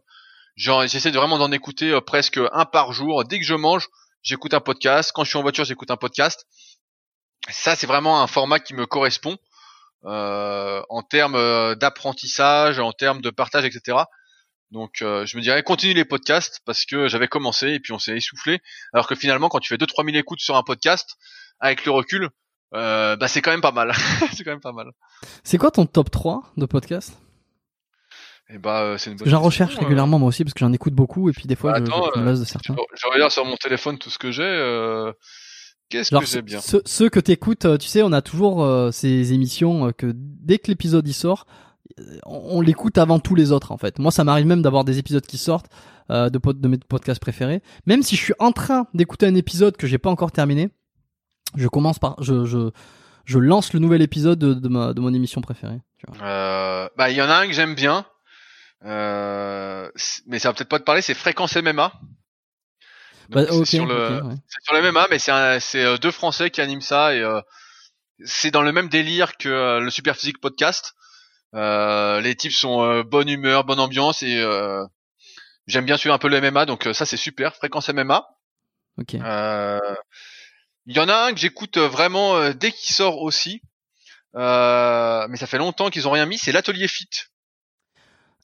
J'essaie 0.57 1.11
de 1.11 1.19
vraiment 1.19 1.37
d'en 1.37 1.53
écouter 1.53 2.01
presque 2.07 2.41
un 2.53 2.65
par 2.65 2.95
jour. 2.95 3.23
Dès 3.27 3.39
que 3.39 3.45
je 3.45 3.55
mange, 3.55 3.89
j'écoute 4.23 4.55
un 4.55 4.61
podcast. 4.61 5.13
Quand 5.15 5.25
je 5.25 5.29
suis 5.29 5.39
en 5.39 5.43
voiture, 5.43 5.67
j'écoute 5.67 5.91
un 5.91 5.99
podcast. 5.99 6.47
Ça, 7.51 7.77
c'est 7.77 7.87
vraiment 7.87 8.23
un 8.23 8.27
format 8.27 8.59
qui 8.59 8.73
me 8.73 8.87
correspond 8.87 9.37
en 10.05 11.03
termes 11.03 11.75
d'apprentissage, 11.75 12.79
en 12.79 12.93
termes 12.93 13.21
de 13.21 13.29
partage, 13.29 13.67
etc. 13.67 14.05
Donc 14.71 15.03
euh, 15.03 15.25
je 15.27 15.37
me 15.37 15.43
dirais 15.43 15.63
continue 15.63 15.95
les 15.95 16.05
podcasts 16.05 16.61
parce 16.65 16.85
que 16.85 17.07
j'avais 17.09 17.29
commencé 17.29 17.69
et 17.69 17.81
puis 17.81 17.93
on 17.93 17.99
s'est 17.99 18.17
essoufflé. 18.17 18.61
Alors 18.93 19.07
que 19.07 19.15
finalement 19.15 19.49
quand 19.49 19.61
tu 19.61 19.69
fais 19.69 19.77
2-3 19.77 20.05
000 20.05 20.17
écoutes 20.17 20.41
sur 20.41 20.57
un 20.57 20.63
podcast, 20.63 21.17
avec 21.61 21.85
le 21.85 21.93
recul, 21.93 22.31
euh, 22.75 23.17
bah 23.17 23.29
c'est 23.29 23.41
quand 23.41 23.53
même 23.53 23.61
pas 23.61 23.73
mal. 23.73 23.93
c'est 24.33 24.45
quand 24.45 24.51
même 24.51 24.61
pas 24.61 24.73
mal. 24.73 24.91
C'est 25.45 25.59
quoi 25.59 25.71
ton 25.71 25.87
top 25.87 26.11
3 26.11 26.43
de 26.57 26.67
podcasts? 26.67 27.13
Et 28.51 28.57
eh 28.57 28.59
bah, 28.59 28.83
euh, 28.83 28.99
c'est 28.99 29.11
une 29.11 29.19
J'en 29.25 29.41
recherche 29.41 29.77
régulièrement 29.77 30.19
moi 30.19 30.29
aussi 30.29 30.45
parce 30.45 30.53
que 30.53 30.61
j'en 30.61 30.73
écoute 30.73 30.93
beaucoup 30.93 31.31
et 31.31 31.33
puis 31.33 31.47
des 31.47 31.57
fois 31.57 31.81
bah, 31.81 32.11
je, 32.15 32.21
me 32.21 32.27
lasse 32.27 32.41
de 32.41 32.45
certains. 32.45 32.77
Je, 32.95 33.07
regarde 33.11 33.31
sur 33.31 33.45
mon 33.47 33.57
téléphone 33.57 33.99
tout 33.99 34.11
ce 34.11 34.19
que 34.19 34.31
j'ai. 34.31 35.13
Qu'est-ce 35.89 36.15
que 36.15 36.27
j'ai 36.27 36.43
bien? 36.43 36.61
Ceux, 36.61 36.83
ceux 36.85 37.09
que 37.09 37.21
t'écoutes, 37.21 37.79
tu 37.79 37.87
sais, 37.87 38.03
on 38.03 38.13
a 38.13 38.23
toujours 38.23 38.93
ces 38.93 39.33
émissions 39.33 39.93
que 39.93 40.13
dès 40.15 40.59
que 40.59 40.69
l'épisode 40.69 41.07
y 41.07 41.13
sort, 41.13 41.47
on, 42.27 42.61
l'écoute 42.61 42.99
avant 42.99 43.19
tous 43.19 43.35
les 43.35 43.53
autres 43.53 43.73
en 43.73 43.79
fait. 43.79 43.99
Moi, 43.99 44.11
ça 44.11 44.25
m'arrive 44.25 44.47
même 44.47 44.63
d'avoir 44.63 44.85
des 44.85 44.99
épisodes 44.99 45.25
qui 45.25 45.39
sortent 45.39 45.71
euh, 46.11 46.29
de, 46.29 46.41
de 46.53 46.69
mes 46.69 46.79
podcasts 46.79 47.21
préférés. 47.21 47.63
Même 47.87 48.03
si 48.03 48.17
je 48.17 48.23
suis 48.23 48.35
en 48.39 48.53
train 48.53 48.87
d'écouter 48.95 49.27
un 49.27 49.35
épisode 49.35 49.77
que 49.77 49.87
j'ai 49.87 49.99
pas 49.99 50.11
encore 50.11 50.33
terminé, 50.33 50.71
je 51.57 51.69
commence 51.69 51.99
par, 51.99 52.23
je, 52.23 52.45
je, 52.45 52.71
je 53.25 53.39
lance 53.39 53.73
le 53.73 53.81
nouvel 53.81 54.03
épisode 54.03 54.39
de, 54.39 54.55
de, 54.55 54.69
ma, 54.69 54.93
de 54.93 55.01
mon 55.01 55.15
émission 55.15 55.41
préférée. 55.41 55.81
Euh, 56.21 56.89
bah, 56.97 57.11
il 57.11 57.17
y 57.17 57.23
en 57.23 57.31
a 57.31 57.37
un 57.37 57.47
que 57.47 57.53
j'aime 57.53 57.75
bien, 57.75 58.05
euh, 58.85 59.91
mais 60.27 60.39
ça 60.39 60.49
va 60.49 60.55
peut-être 60.55 60.69
pas 60.69 60.79
te 60.79 60.85
parler. 60.85 61.01
C'est 61.01 61.15
Fréquence 61.15 61.57
MMA. 61.57 61.93
Bah, 63.31 63.47
c'est 63.49 63.65
sur 63.65 63.87
le, 63.87 64.21
sur 64.63 64.75
le 64.75 64.93
MMA, 64.93 65.07
mais 65.11 65.19
c'est 65.19 65.61
c'est 65.61 65.99
deux 65.99 66.11
Français 66.11 66.51
qui 66.51 66.61
animent 66.61 66.83
ça 66.83 67.15
et 67.15 67.21
euh, 67.21 67.41
c'est 68.27 68.51
dans 68.51 68.61
le 68.61 68.71
même 68.71 68.89
délire 68.89 69.39
que 69.39 69.79
le 69.79 69.91
Super 69.91 70.17
Physique 70.17 70.41
podcast. 70.41 70.95
Euh, 71.55 72.21
les 72.21 72.35
types 72.35 72.53
sont 72.53 72.83
euh, 72.83 73.03
bonne 73.03 73.29
humeur, 73.29 73.65
bonne 73.65 73.79
ambiance 73.79 74.23
et 74.23 74.39
euh, 74.39 74.85
j'aime 75.67 75.85
bien 75.85 75.97
suivre 75.97 76.15
un 76.15 76.19
peu 76.19 76.29
le 76.29 76.41
MMA, 76.41 76.67
donc 76.67 76.89
ça 76.93 77.07
c'est 77.07 77.17
super. 77.17 77.55
Fréquence 77.55 77.89
MMA. 77.89 78.27
Ok. 78.99 79.15
Il 80.87 80.95
y 80.95 81.01
en 81.01 81.09
a 81.09 81.17
un 81.17 81.33
que 81.33 81.39
j'écoute 81.39 81.79
vraiment 81.79 82.51
dès 82.51 82.71
qu'il 82.71 82.95
sort 82.95 83.23
aussi, 83.23 83.63
mais 84.35 85.37
ça 85.37 85.47
fait 85.47 85.59
longtemps 85.59 85.91
qu'ils 85.91 86.09
ont 86.09 86.11
rien 86.11 86.27
mis. 86.27 86.39
C'est 86.39 86.53
l'atelier 86.53 86.89
Fit. 86.89 87.09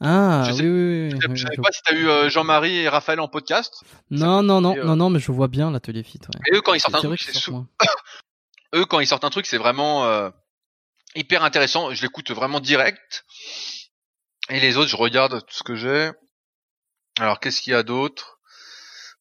Ah 0.02 0.44
je 0.48 0.52
sais, 0.52 0.62
oui, 0.62 1.12
oui, 1.12 1.34
Je 1.34 1.46
sais 1.46 1.56
pas 1.62 1.70
si 1.72 1.82
t'as 1.84 1.94
eu 1.94 2.30
Jean-Marie 2.30 2.78
et 2.78 2.88
Raphaël 2.88 3.20
en 3.20 3.28
podcast. 3.28 3.82
Non, 4.10 4.42
non, 4.42 4.62
non, 4.62 4.74
non, 4.74 4.96
non, 4.96 5.10
mais 5.10 5.18
je 5.18 5.30
vois 5.30 5.48
bien 5.48 5.70
l'atelier 5.70 6.02
Fit. 6.02 6.20
Et 6.50 6.56
eux 6.56 6.62
quand 6.62 6.72
ils 6.72 6.80
sortent 6.80 6.94
un 6.94 7.00
truc, 7.00 7.20
c'est 7.20 7.50
eux 8.74 8.84
quand 8.86 9.00
ils 9.00 9.06
sortent 9.06 9.24
un 9.24 9.30
truc, 9.30 9.44
c'est 9.44 9.58
vraiment 9.58 10.30
hyper 11.14 11.42
intéressant. 11.44 11.92
Je 11.94 12.02
l'écoute 12.02 12.30
vraiment 12.30 12.60
direct. 12.60 13.24
Et 14.48 14.60
les 14.60 14.76
autres, 14.76 14.90
je 14.90 14.96
regarde 14.96 15.44
tout 15.46 15.54
ce 15.54 15.62
que 15.62 15.76
j'ai. 15.76 16.10
Alors, 17.18 17.40
qu'est-ce 17.40 17.60
qu'il 17.60 17.72
y 17.72 17.76
a 17.76 17.82
d'autre? 17.82 18.40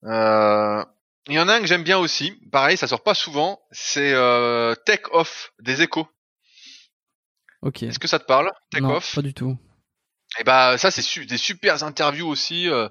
Euh, 0.06 0.84
Il 1.28 1.34
y 1.34 1.40
en 1.40 1.48
a 1.48 1.56
un 1.56 1.60
que 1.60 1.68
j'aime 1.68 1.84
bien 1.84 2.00
aussi. 2.00 2.32
Pareil, 2.52 2.78
ça 2.78 2.88
sort 2.88 3.04
pas 3.04 3.14
souvent. 3.14 3.62
C'est 3.72 4.14
euh, 4.14 4.74
Tech 4.86 5.02
Off 5.12 5.54
des 5.60 5.82
Échos. 5.82 6.08
Ok. 7.62 7.84
Est-ce 7.84 8.00
que 8.00 8.08
ça 8.08 8.20
te 8.20 8.26
parle 8.26 8.52
Tech 8.72 8.82
non, 8.82 8.96
Off? 8.96 9.16
Pas 9.16 9.22
du 9.22 9.34
tout. 9.34 9.58
Et 10.38 10.42
eh 10.42 10.44
bah 10.44 10.78
ça, 10.78 10.92
c'est 10.92 11.26
des 11.26 11.38
super 11.38 11.84
interviews 11.84 12.28
aussi. 12.28 12.70
Euh, 12.70 12.88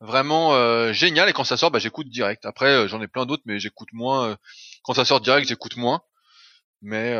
vraiment 0.00 0.54
euh, 0.54 0.94
génial 0.94 1.28
et 1.28 1.34
quand 1.34 1.44
ça 1.44 1.58
sort 1.58 1.70
bah 1.70 1.78
j'écoute 1.78 2.08
direct 2.08 2.46
après 2.46 2.88
j'en 2.88 3.02
ai 3.02 3.06
plein 3.06 3.26
d'autres 3.26 3.42
mais 3.44 3.58
j'écoute 3.58 3.90
moins 3.92 4.38
quand 4.82 4.94
ça 4.94 5.04
sort 5.04 5.20
direct 5.20 5.46
j'écoute 5.46 5.76
moins 5.76 6.00
mais 6.80 7.14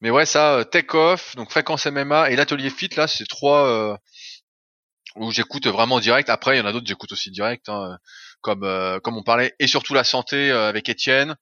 mais 0.00 0.10
ouais, 0.10 0.26
ça, 0.26 0.54
euh, 0.54 0.64
Take 0.64 0.96
Off, 0.96 1.34
donc 1.36 1.50
Fréquence 1.50 1.86
MMA 1.86 2.30
et 2.30 2.36
l'Atelier 2.36 2.70
Fit, 2.70 2.90
là, 2.96 3.08
c'est 3.08 3.26
trois 3.26 3.66
euh, 3.66 3.96
où 5.16 5.32
j'écoute 5.32 5.66
vraiment 5.66 5.98
direct. 5.98 6.30
Après, 6.30 6.56
il 6.56 6.58
y 6.58 6.62
en 6.62 6.66
a 6.66 6.72
d'autres 6.72 6.86
j'écoute 6.86 7.12
aussi 7.12 7.30
direct, 7.30 7.68
hein, 7.68 7.98
comme 8.40 8.62
euh, 8.62 9.00
comme 9.00 9.16
on 9.16 9.24
parlait, 9.24 9.54
et 9.58 9.66
surtout 9.66 9.94
la 9.94 10.04
santé 10.04 10.50
avec 10.52 10.88
Étienne, 10.88 11.36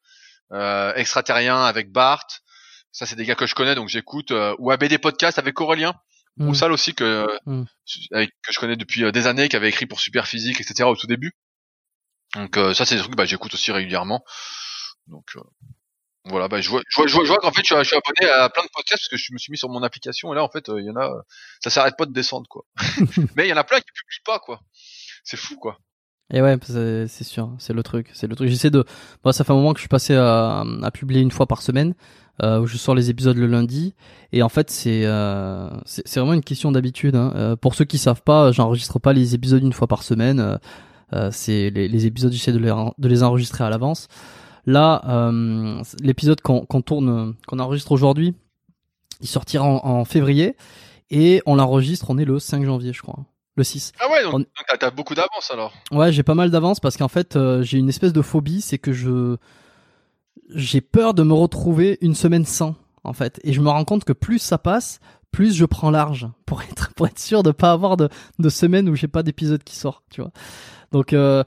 extraterrien 0.95 1.63
avec 1.65 1.91
Bart. 1.93 2.27
Ça, 2.93 3.05
c'est 3.05 3.17
des 3.17 3.27
gars 3.27 3.35
que 3.35 3.47
je 3.47 3.55
connais, 3.55 3.75
donc 3.75 3.89
j'écoute. 3.89 4.33
ou 4.59 4.71
ABD 4.71 4.99
Podcast 4.99 5.39
avec 5.39 5.61
Aurélien. 5.61 5.95
Ou 6.39 6.53
ça 6.53 6.69
aussi 6.69 6.95
que 6.95 7.27
mm. 7.47 7.65
que 8.13 8.53
je 8.53 8.59
connais 8.59 8.77
depuis 8.77 9.11
des 9.11 9.27
années, 9.27 9.49
qui 9.49 9.57
avait 9.57 9.71
écrit 9.71 9.87
pour 9.87 10.01
Super 10.01 10.27
Physique, 10.27 10.61
etc. 10.61 10.85
au 10.85 10.97
tout 10.97 11.07
début. 11.07 11.33
Donc 12.35 12.59
ça, 12.75 12.87
c'est 12.87 12.95
des 12.95 13.01
trucs 13.01 13.13
que 13.13 13.17
bah, 13.17 13.25
j'écoute 13.27 13.55
aussi 13.55 13.73
régulièrement. 13.73 14.25
Donc 15.09 15.35
voilà, 16.29 16.49
bah, 16.49 16.61
je 16.61 16.69
vois, 16.69 16.83
je 16.89 16.97
vois, 16.97 17.07
je 17.07 17.29
vois, 17.29 17.39
qu'en 17.39 17.53
fait, 17.53 17.63
je 17.63 17.85
suis, 17.85 17.97
abonné 17.97 18.33
à 18.33 18.49
plein 18.49 18.63
de 18.63 18.69
podcasts 18.73 19.03
parce 19.03 19.09
que 19.09 19.17
je 19.17 19.33
me 19.33 19.39
suis 19.39 19.51
mis 19.51 19.59
sur 19.59 19.69
mon 19.69 19.83
application 19.83 20.33
et 20.33 20.37
là, 20.37 20.43
en 20.43 20.49
fait, 20.49 20.69
euh, 20.69 20.81
il 20.81 20.87
y 20.87 20.91
en 20.91 20.97
a, 20.97 21.23
ça 21.61 21.71
s'arrête 21.71 21.97
pas 21.97 22.07
de 22.07 22.13
descendre, 22.13 22.47
quoi. 22.49 22.65
Mais 23.37 23.47
il 23.47 23.51
y 23.51 23.53
en 23.53 23.57
a 23.57 23.65
plein 23.65 23.79
qui 23.79 23.93
publient 23.95 24.25
pas, 24.25 24.39
quoi. 24.39 24.61
C'est 25.25 25.37
fou, 25.37 25.57
quoi. 25.57 25.79
Et 26.33 26.43
ouais, 26.43 26.57
c'est 26.67 27.25
sûr, 27.25 27.55
c'est 27.59 27.73
le 27.73 27.83
truc, 27.85 28.11
c'est 28.13 28.27
le 28.27 28.35
truc. 28.35 28.49
J'essaie 28.49 28.71
de, 28.71 28.85
moi, 29.25 29.33
ça 29.33 29.45
fait 29.45 29.53
un 29.53 29.57
moment 29.57 29.73
que 29.73 29.79
je 29.79 29.83
suis 29.83 29.89
passé 29.89 30.17
à, 30.17 30.65
à 30.83 30.91
publier 30.91 31.21
une 31.21 31.31
fois 31.31 31.47
par 31.47 31.63
semaine, 31.63 31.95
euh, 32.43 32.61
où 32.61 32.67
je 32.67 32.77
sors 32.77 32.95
les 32.95 33.11
épisodes 33.11 33.37
le 33.37 33.47
lundi. 33.47 33.95
Et 34.33 34.43
en 34.43 34.49
fait, 34.49 34.71
c'est, 34.71 35.03
euh, 35.05 35.71
c'est 35.85 36.19
vraiment 36.19 36.33
une 36.35 36.43
question 36.43 36.73
d'habitude. 36.73 37.15
Hein. 37.15 37.33
Euh, 37.37 37.57
pour 37.57 37.75
ceux 37.77 37.85
qui 37.85 37.99
savent 37.99 38.23
pas, 38.23 38.51
j'enregistre 38.51 38.99
pas 38.99 39.13
les 39.13 39.35
épisodes 39.35 39.63
une 39.63 39.73
fois 39.73 39.87
par 39.87 40.03
semaine. 40.03 40.59
Euh, 41.13 41.31
c'est 41.31 41.71
les, 41.71 41.87
les, 41.87 42.07
épisodes, 42.07 42.33
j'essaie 42.33 42.53
de 42.53 42.59
les, 42.59 42.75
de 42.99 43.09
les 43.09 43.23
enregistrer 43.23 43.63
à 43.63 43.71
l'avance. 43.71 44.09
Là, 44.67 45.03
euh, 45.07 45.81
l'épisode 46.01 46.41
qu'on 46.41 46.83
tourne, 46.83 47.35
qu'on 47.47 47.59
enregistre 47.61 47.93
aujourd'hui, 47.93 48.35
il 49.21 49.29
sortira 49.29 49.65
en, 49.65 50.05
février 50.05 50.57
et 51.11 51.41
on 51.47 51.55
l'enregistre, 51.55 52.07
on 52.11 52.19
est 52.19 52.25
le 52.25 52.39
5 52.39 52.65
janvier, 52.65 52.93
je 52.93 53.01
crois. 53.01 53.21
Le 53.57 53.65
6. 53.65 53.93
Ah 54.01 54.11
ouais, 54.11 54.23
donc, 54.23 54.47
t'as 54.79 54.91
beaucoup 54.91 55.15
d'avance 55.15 55.51
alors. 55.51 55.73
Ouais, 55.91 56.13
j'ai 56.13 56.23
pas 56.23 56.35
mal 56.35 56.51
d'avance 56.51 56.79
parce 56.79 56.97
qu'en 56.99 57.09
fait, 57.09 57.37
euh, 57.37 57.63
j'ai 57.63 57.79
une 57.79 57.89
espèce 57.89 58.13
de 58.13 58.21
phobie, 58.21 58.61
c'est 58.61 58.79
que 58.79 58.93
je 58.93 59.37
j'ai 60.55 60.81
peur 60.81 61.15
de 61.15 61.23
me 61.23 61.33
retrouver 61.33 61.99
une 62.03 62.15
semaine 62.15 62.45
sans 62.45 62.75
en 63.03 63.13
fait. 63.13 63.41
Et 63.45 63.53
je 63.53 63.61
me 63.61 63.71
rends 63.71 63.85
compte 63.85 64.05
que 64.05 64.13
plus 64.13 64.39
ça 64.39 64.59
passe, 64.59 65.01
plus 65.31 65.55
je 65.55 65.65
prends 65.65 65.91
large 65.91 66.29
pour 66.47 66.61
être 66.63 66.93
pour 66.95 67.07
être 67.07 67.19
sûr 67.19 67.43
de 67.43 67.51
pas 67.51 67.73
avoir 67.73 67.97
de, 67.97 68.11
de 68.39 68.49
semaines 68.49 68.89
où 68.89 68.95
j'ai 68.95 69.09
pas 69.09 69.23
d'épisode 69.23 69.65
qui 69.65 69.77
sort, 69.77 70.03
tu 70.11 70.21
vois. 70.21 70.33
Donc 70.93 71.13
euh, 71.13 71.43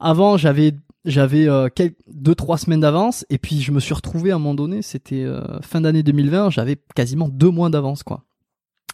avant 0.00 0.36
j'avais 0.36 0.74
j'avais 1.04 1.48
euh, 1.48 1.68
quelques, 1.74 1.96
deux 2.06 2.34
trois 2.34 2.58
semaines 2.58 2.80
d'avance 2.80 3.24
et 3.30 3.38
puis 3.38 3.60
je 3.60 3.72
me 3.72 3.80
suis 3.80 3.94
retrouvé 3.94 4.30
à 4.30 4.36
un 4.36 4.38
moment 4.38 4.54
donné, 4.54 4.82
c'était 4.82 5.24
euh, 5.24 5.60
fin 5.60 5.80
d'année 5.80 6.02
2020, 6.02 6.50
j'avais 6.50 6.76
quasiment 6.94 7.28
deux 7.28 7.50
mois 7.50 7.70
d'avance 7.70 8.02
quoi. 8.02 8.24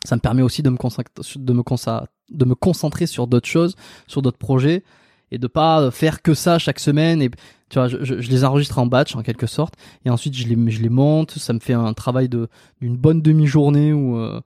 Ça 0.05 0.16
me 0.16 0.20
permet 0.20 0.43
aussi 0.43 0.62
de 0.62 0.70
me 0.70 0.77
concentrer, 0.77 1.12
de 1.37 1.53
me, 1.53 1.62
de 1.62 2.45
me 2.45 2.55
concentrer 2.55 3.07
sur 3.07 3.27
d'autres 3.27 3.49
choses, 3.49 3.77
sur 4.07 4.23
d'autres 4.23 4.39
projets 4.39 4.82
et 5.31 5.39
de 5.39 5.47
pas 5.47 5.91
faire 5.91 6.23
que 6.23 6.35
ça 6.35 6.59
chaque 6.59 6.81
semaine 6.81 7.23
et 7.23 7.31
tu 7.69 7.78
vois 7.78 7.89
je, 7.89 8.15
les 8.15 8.45
enregistre 8.45 8.78
en 8.78 8.87
batch 8.87 9.15
en 9.15 9.23
quelque 9.23 9.47
sorte 9.47 9.74
et 10.05 10.11
ensuite 10.11 10.35
je 10.35 10.49
les 10.49 10.70
je 10.70 10.82
les 10.82 10.89
monte 10.89 11.32
ça 11.32 11.53
me 11.53 11.61
fait 11.61 11.74
un 11.74 11.93
travail 11.93 12.28
de 12.28 12.49
d'une 12.81 12.97
bonne 12.97 13.23
demi-journée 13.23 13.93
où 13.93 14.16
euh, 14.16 14.41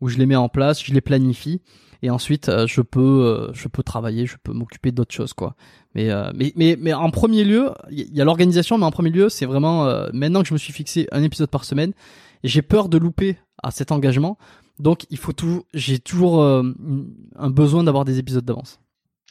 où 0.00 0.08
je 0.08 0.18
les 0.18 0.26
mets 0.26 0.36
en 0.36 0.48
place 0.48 0.82
je 0.82 0.92
les 0.92 1.00
planifie 1.00 1.60
et 2.04 2.10
ensuite 2.10 2.48
euh, 2.48 2.66
je 2.66 2.80
peux 2.80 3.00
euh, 3.00 3.52
je 3.52 3.68
peux 3.68 3.82
travailler 3.82 4.26
je 4.26 4.36
peux 4.42 4.52
m'occuper 4.52 4.92
d'autres 4.92 5.14
choses 5.14 5.32
quoi 5.32 5.54
mais 5.94 6.10
mais 6.34 6.52
mais 6.56 6.76
mais 6.78 6.92
en 6.92 7.10
premier 7.10 7.44
lieu 7.44 7.72
il 7.90 8.14
y 8.14 8.20
a 8.20 8.24
l'organisation 8.24 8.78
mais 8.78 8.84
en 8.84 8.90
premier 8.90 9.10
lieu 9.10 9.28
c'est 9.28 9.46
vraiment 9.46 9.84
maintenant 10.12 10.42
que 10.42 10.48
je 10.48 10.54
me 10.54 10.58
suis 10.58 10.72
fixé 10.72 11.06
un 11.12 11.22
épisode 11.22 11.50
par 11.50 11.64
semaine 11.64 11.92
j'ai 12.42 12.62
peur 12.62 12.88
de 12.88 12.98
louper 12.98 13.38
à 13.62 13.70
cet 13.70 13.92
engagement 13.92 14.38
donc 14.78 15.06
il 15.10 15.18
faut 15.18 15.32
toujours 15.32 15.64
j'ai 15.72 15.98
toujours 15.98 16.42
un 16.42 17.50
besoin 17.50 17.84
d'avoir 17.84 18.04
des 18.04 18.18
épisodes 18.18 18.44
d'avance 18.44 18.80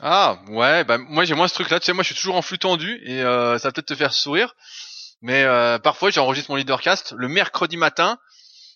ah 0.02 0.40
ouais, 0.50 0.84
bah 0.84 0.98
moi 0.98 1.24
j'ai 1.24 1.36
moins 1.36 1.48
ce 1.48 1.54
truc-là. 1.54 1.80
Tu 1.80 1.86
sais, 1.86 1.94
moi 1.94 2.04
je 2.04 2.08
suis 2.08 2.16
toujours 2.16 2.36
en 2.36 2.42
flux 2.42 2.58
tendu 2.58 3.02
et 3.06 3.22
euh, 3.22 3.58
ça 3.58 3.68
va 3.68 3.72
peut-être 3.72 3.88
te 3.88 3.96
faire 3.96 4.12
sourire, 4.12 4.56
mais 5.22 5.44
euh, 5.44 5.78
parfois 5.80 6.10
j'enregistre 6.10 6.52
mon 6.52 6.58
leadercast 6.58 7.14
le 7.16 7.28
mercredi 7.28 7.78
matin, 7.78 8.18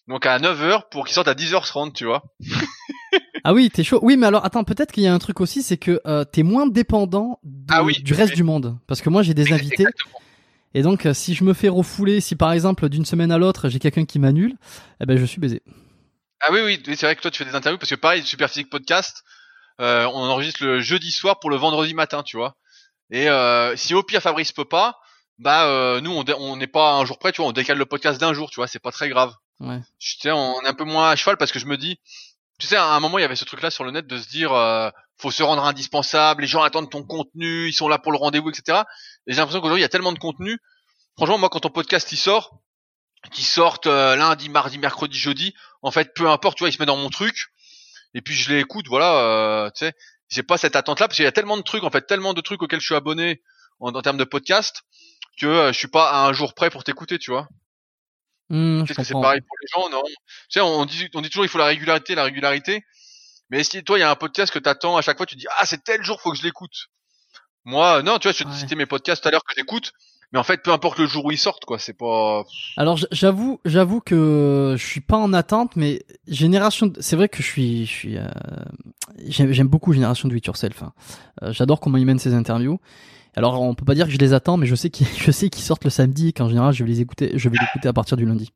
donc 0.07 0.25
à 0.25 0.37
9h 0.39 0.83
pour 0.89 1.05
qu'il 1.05 1.13
sorte 1.13 1.27
à 1.27 1.33
10h30, 1.33 1.93
tu 1.93 2.05
vois. 2.05 2.23
ah 3.47 3.53
oui, 3.53 3.69
t'es 3.69 3.81
chaud. 3.81 3.99
Oui, 4.01 4.17
mais 4.17 4.27
alors 4.27 4.43
attends, 4.43 4.65
peut-être 4.65 4.91
qu'il 4.91 5.03
y 5.03 5.07
a 5.07 5.13
un 5.13 5.19
truc 5.19 5.39
aussi, 5.39 5.63
c'est 5.63 5.77
que 5.77 6.01
euh, 6.05 6.25
t'es 6.25 6.43
moins 6.43 6.67
dépendant 6.67 7.39
ah 7.69 7.81
du 7.81 8.13
reste 8.13 8.35
du 8.35 8.43
monde, 8.43 8.77
parce 8.87 9.01
que 9.01 9.09
moi 9.09 9.23
j'ai 9.23 9.33
des 9.33 9.53
invités. 9.53 9.85
Et 10.73 10.81
donc, 10.81 11.05
euh, 11.05 11.13
si 11.13 11.33
je 11.33 11.45
me 11.45 11.53
fais 11.53 11.69
refouler, 11.69 12.19
si 12.19 12.35
par 12.35 12.51
exemple 12.51 12.89
d'une 12.89 13.05
semaine 13.05 13.31
à 13.31 13.37
l'autre 13.37 13.69
j'ai 13.69 13.79
quelqu'un 13.79 14.03
qui 14.03 14.19
m'annule, 14.19 14.57
eh 14.99 15.05
ben 15.05 15.17
je 15.17 15.23
suis 15.23 15.39
baisé. 15.39 15.61
Ah 16.41 16.49
oui, 16.51 16.59
oui, 16.61 16.83
c'est 16.87 17.05
vrai 17.05 17.15
que 17.15 17.21
toi 17.21 17.31
tu 17.31 17.37
fais 17.37 17.49
des 17.49 17.55
interviews 17.55 17.77
parce 17.77 17.89
que 17.89 17.95
pareil, 17.95 18.21
Super 18.23 18.49
Physique 18.49 18.69
Podcast, 18.69 19.23
euh, 19.79 20.03
on 20.07 20.23
enregistre 20.23 20.65
le 20.65 20.81
jeudi 20.81 21.13
soir 21.13 21.39
pour 21.39 21.49
le 21.49 21.55
vendredi 21.55 21.93
matin, 21.93 22.23
tu 22.23 22.35
vois. 22.35 22.57
Et 23.11 23.29
si 23.77 23.93
au 23.93 24.03
pire 24.03 24.21
Fabrice 24.21 24.51
peut 24.51 24.65
pas, 24.65 24.99
bah 25.37 26.01
nous 26.01 26.11
on 26.11 26.57
n'est 26.57 26.67
pas 26.67 26.95
un 26.95 27.05
jour 27.05 27.17
près, 27.17 27.31
tu 27.31 27.41
vois, 27.41 27.49
on 27.49 27.53
décale 27.53 27.77
le 27.77 27.85
podcast 27.85 28.19
d'un 28.19 28.33
jour, 28.33 28.49
tu 28.49 28.57
vois, 28.57 28.67
c'est 28.67 28.79
pas 28.79 28.91
très 28.91 29.07
grave. 29.07 29.33
Ouais. 29.61 29.79
Sais, 29.99 30.31
on 30.31 30.61
est 30.63 30.67
un 30.67 30.73
peu 30.73 30.83
moins 30.83 31.09
à 31.09 31.15
cheval 31.15 31.37
parce 31.37 31.53
que 31.53 31.59
je 31.59 31.65
me 31.65 31.77
dis, 31.77 31.97
tu 32.59 32.67
sais, 32.67 32.75
à 32.75 32.85
un 32.85 32.99
moment 32.99 33.17
il 33.17 33.21
y 33.21 33.25
avait 33.25 33.35
ce 33.35 33.45
truc-là 33.45 33.69
sur 33.71 33.83
le 33.83 33.91
net 33.91 34.07
de 34.07 34.17
se 34.17 34.27
dire, 34.29 34.51
faut 35.17 35.31
se 35.31 35.43
rendre 35.43 35.63
indispensable, 35.63 36.41
les 36.41 36.47
gens 36.47 36.63
attendent 36.63 36.89
ton 36.89 37.03
contenu, 37.03 37.67
ils 37.67 37.73
sont 37.73 37.87
là 37.87 37.99
pour 37.99 38.11
le 38.11 38.17
rendez-vous, 38.17 38.49
etc. 38.49 38.83
Et 39.27 39.33
j'ai 39.33 39.37
l'impression 39.37 39.61
qu'aujourd'hui 39.61 39.81
il 39.81 39.83
y 39.83 39.85
a 39.85 39.89
tellement 39.89 40.13
de 40.13 40.19
contenu. 40.19 40.57
Franchement, 41.17 41.37
moi 41.37 41.49
quand 41.49 41.59
ton 41.59 41.69
podcast 41.69 42.11
il 42.11 42.17
sort, 42.17 42.59
qui 43.31 43.43
sortent 43.43 43.87
lundi, 43.87 44.49
mardi, 44.49 44.77
mercredi, 44.77 45.17
jeudi, 45.17 45.53
en 45.81 45.91
fait, 45.91 46.13
peu 46.13 46.29
importe, 46.29 46.57
tu 46.57 46.63
vois, 46.63 46.69
il 46.69 46.73
se 46.73 46.79
met 46.79 46.85
dans 46.85 46.97
mon 46.97 47.09
truc 47.09 47.51
et 48.13 48.21
puis 48.21 48.33
je 48.33 48.51
l'écoute, 48.53 48.87
voilà, 48.87 49.15
euh, 49.17 49.69
tu 49.69 49.85
sais, 49.85 49.93
j'ai 50.29 50.43
pas 50.43 50.57
cette 50.57 50.75
attente-là 50.75 51.07
parce 51.07 51.17
qu'il 51.17 51.25
y 51.25 51.27
a 51.27 51.31
tellement 51.31 51.57
de 51.57 51.61
trucs, 51.61 51.83
en 51.83 51.89
fait, 51.89 52.01
tellement 52.01 52.33
de 52.33 52.41
trucs 52.41 52.61
auxquels 52.61 52.79
je 52.79 52.85
suis 52.85 52.95
abonné 52.95 53.41
en, 53.79 53.91
termes 54.01 54.17
de 54.17 54.23
podcast 54.23 54.81
que 55.39 55.45
euh, 55.45 55.71
je 55.71 55.77
suis 55.77 55.87
pas 55.87 56.09
à 56.09 56.27
un 56.27 56.33
jour 56.33 56.53
près 56.53 56.69
pour 56.69 56.83
t'écouter, 56.83 57.19
tu 57.19 57.31
vois. 57.31 57.47
Mmh, 58.49 58.85
que 58.85 59.03
c'est 59.03 59.13
pareil 59.13 59.41
pour 59.41 59.57
les 59.61 59.67
gens, 59.73 59.89
non? 59.89 60.03
Tu 60.05 60.15
sais, 60.49 60.61
on 60.61 60.85
dit, 60.85 61.09
on 61.13 61.21
dit 61.21 61.29
toujours 61.29 61.45
il 61.45 61.49
faut 61.49 61.57
la 61.57 61.65
régularité, 61.65 62.15
la 62.15 62.23
régularité. 62.23 62.83
Mais 63.49 63.63
si 63.63 63.83
toi 63.83 63.97
il 63.97 64.01
y 64.01 64.03
a 64.03 64.11
un 64.11 64.15
podcast 64.15 64.53
que 64.53 64.59
t'attends 64.59 64.97
à 64.97 65.01
chaque 65.01 65.17
fois, 65.17 65.25
tu 65.25 65.35
dis 65.35 65.47
ah 65.59 65.65
c'est 65.65 65.83
tel 65.83 66.03
jour 66.03 66.21
faut 66.21 66.31
que 66.31 66.37
je 66.37 66.43
l'écoute. 66.43 66.87
Moi 67.65 68.03
non, 68.03 68.19
tu 68.19 68.27
vois, 68.29 68.37
je 68.37 68.43
te 68.43 68.53
citais 68.53 68.75
mes 68.75 68.85
podcasts 68.85 69.21
tout 69.21 69.27
à 69.27 69.31
l'heure 69.31 69.43
que 69.43 69.53
j'écoute. 69.55 69.91
Mais 70.33 70.39
en 70.39 70.43
fait, 70.43 70.61
peu 70.61 70.71
importe 70.71 70.99
le 70.99 71.05
jour 71.05 71.25
où 71.25 71.31
ils 71.31 71.37
sortent, 71.37 71.63
quoi, 71.63 71.79
c'est 71.79 71.93
pas. 71.93 72.43
Alors 72.75 72.99
j'avoue, 73.11 73.61
j'avoue 73.63 74.01
que 74.01 74.75
je 74.77 74.85
suis 74.85 74.99
pas 74.99 75.15
en 75.15 75.31
attente, 75.31 75.77
mais 75.77 76.03
génération, 76.27 76.91
c'est 76.99 77.15
vrai 77.15 77.29
que 77.29 77.41
je 77.41 77.47
suis, 77.47 77.85
je 77.85 77.91
suis, 77.91 78.17
euh... 78.17 78.27
j'aime 79.29 79.67
beaucoup 79.67 79.93
génération 79.93 80.27
de 80.27 80.35
It 80.35 80.45
Yourself. 80.45 80.83
Hein. 80.83 80.93
Euh, 81.43 81.53
j'adore 81.53 81.79
comment 81.79 81.97
ils 81.97 82.05
mènent 82.05 82.19
ces 82.19 82.33
interviews. 82.33 82.79
Alors 83.37 83.61
on 83.61 83.75
peut 83.75 83.85
pas 83.85 83.93
dire 83.93 84.07
que 84.07 84.11
je 84.11 84.17
les 84.17 84.33
attends, 84.33 84.57
mais 84.57 84.65
je 84.65 84.73
sais 84.73 84.89
qu'ils, 84.89 85.05
sortent 85.63 85.83
le 85.83 85.91
samedi, 85.91 86.33
qu'en 86.33 86.49
général 86.49 86.73
je 86.73 86.83
vais 86.83 86.89
les 86.89 87.01
écouter, 87.01 87.33
je 87.35 87.49
vais 87.49 87.57
l'écouter 87.61 87.87
à 87.87 87.93
partir 87.93 88.17
du 88.17 88.25
lundi. 88.25 88.51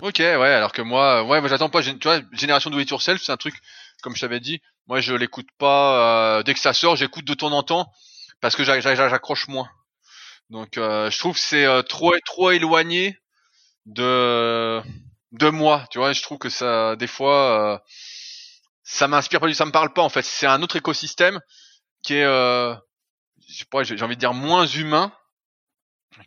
Ok, 0.00 0.18
ouais, 0.20 0.30
alors 0.30 0.70
que 0.70 0.80
moi, 0.80 1.24
ouais, 1.24 1.40
moi 1.40 1.48
j'attends 1.48 1.68
pas. 1.68 1.82
Tu 1.82 1.96
vois, 2.04 2.20
génération 2.30 2.70
de 2.70 2.80
It 2.80 2.88
Yourself, 2.88 3.20
c'est 3.20 3.32
un 3.32 3.36
truc, 3.36 3.56
comme 4.00 4.14
je 4.14 4.20
t'avais 4.20 4.38
dit, 4.38 4.60
moi 4.86 5.00
je 5.00 5.12
l'écoute 5.14 5.48
pas 5.58 6.38
euh, 6.38 6.42
dès 6.44 6.54
que 6.54 6.60
ça 6.60 6.72
sort, 6.72 6.94
j'écoute 6.94 7.24
de 7.24 7.34
temps 7.34 7.50
en 7.50 7.64
temps 7.64 7.90
parce 8.40 8.54
que 8.54 8.62
j'accroche 8.62 9.48
moins. 9.48 9.68
Donc 10.48 10.78
euh, 10.78 11.10
je 11.10 11.18
trouve 11.18 11.34
que 11.34 11.40
c'est 11.40 11.66
euh, 11.66 11.82
trop 11.82 12.14
trop 12.24 12.52
éloigné 12.52 13.18
de 13.86 14.80
de 15.32 15.48
moi, 15.48 15.84
tu 15.90 15.98
vois, 15.98 16.12
je 16.12 16.22
trouve 16.22 16.38
que 16.38 16.48
ça 16.48 16.94
des 16.94 17.08
fois 17.08 17.82
ça 18.84 19.08
m'inspire 19.08 19.40
pas 19.40 19.48
du 19.48 19.54
ça 19.54 19.66
me 19.66 19.72
parle 19.72 19.92
pas 19.92 20.02
en 20.02 20.10
fait, 20.10 20.22
c'est 20.22 20.46
un 20.46 20.62
autre 20.62 20.76
écosystème 20.76 21.40
qui 22.04 22.14
est 22.14 22.26
j'ai 23.52 24.02
envie 24.02 24.16
de 24.16 24.20
dire 24.20 24.34
moins 24.34 24.66
humain 24.66 25.12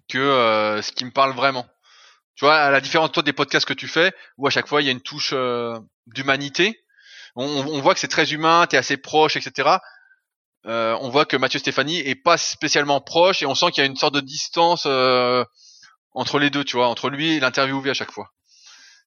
que 0.09 0.79
ce 0.81 0.91
qui 0.91 1.05
me 1.05 1.11
parle 1.11 1.33
vraiment. 1.33 1.67
Tu 2.35 2.45
vois, 2.45 2.55
à 2.55 2.71
la 2.71 2.81
différence 2.81 3.11
toi 3.11 3.23
des 3.23 3.33
podcasts 3.33 3.65
que 3.65 3.73
tu 3.73 3.87
fais 3.87 4.13
où 4.37 4.47
à 4.47 4.49
chaque 4.49 4.67
fois 4.67 4.81
il 4.81 4.85
y 4.85 4.89
a 4.89 4.91
une 4.91 5.01
touche 5.01 5.33
d'humanité. 6.07 6.79
On, 7.35 7.45
on, 7.45 7.81
voit 7.81 7.93
que 7.93 7.99
c'est 7.99 8.07
très 8.07 8.31
humain, 8.31 8.65
t'es 8.67 8.77
assez 8.77 8.97
proche, 8.97 9.35
etc. 9.35 9.77
Euh, 10.67 10.97
on 11.01 11.09
voit 11.09 11.25
que 11.25 11.37
Mathieu 11.37 11.59
Stéphanie 11.59 11.99
est 11.99 12.15
pas 12.15 12.37
spécialement 12.37 12.99
proche 12.99 13.43
et 13.43 13.45
on 13.45 13.53
sent 13.53 13.67
qu'il 13.71 13.83
y 13.83 13.87
a 13.87 13.89
une 13.89 13.95
sorte 13.95 14.15
de 14.15 14.19
distance 14.19 14.85
euh, 14.87 15.43
entre 16.13 16.39
les 16.39 16.49
deux, 16.49 16.63
tu 16.63 16.77
vois, 16.77 16.87
entre 16.87 17.09
lui 17.09 17.33
et 17.33 17.39
l'interviewé 17.39 17.91
à 17.91 17.93
chaque 17.93 18.11
fois. 18.11 18.31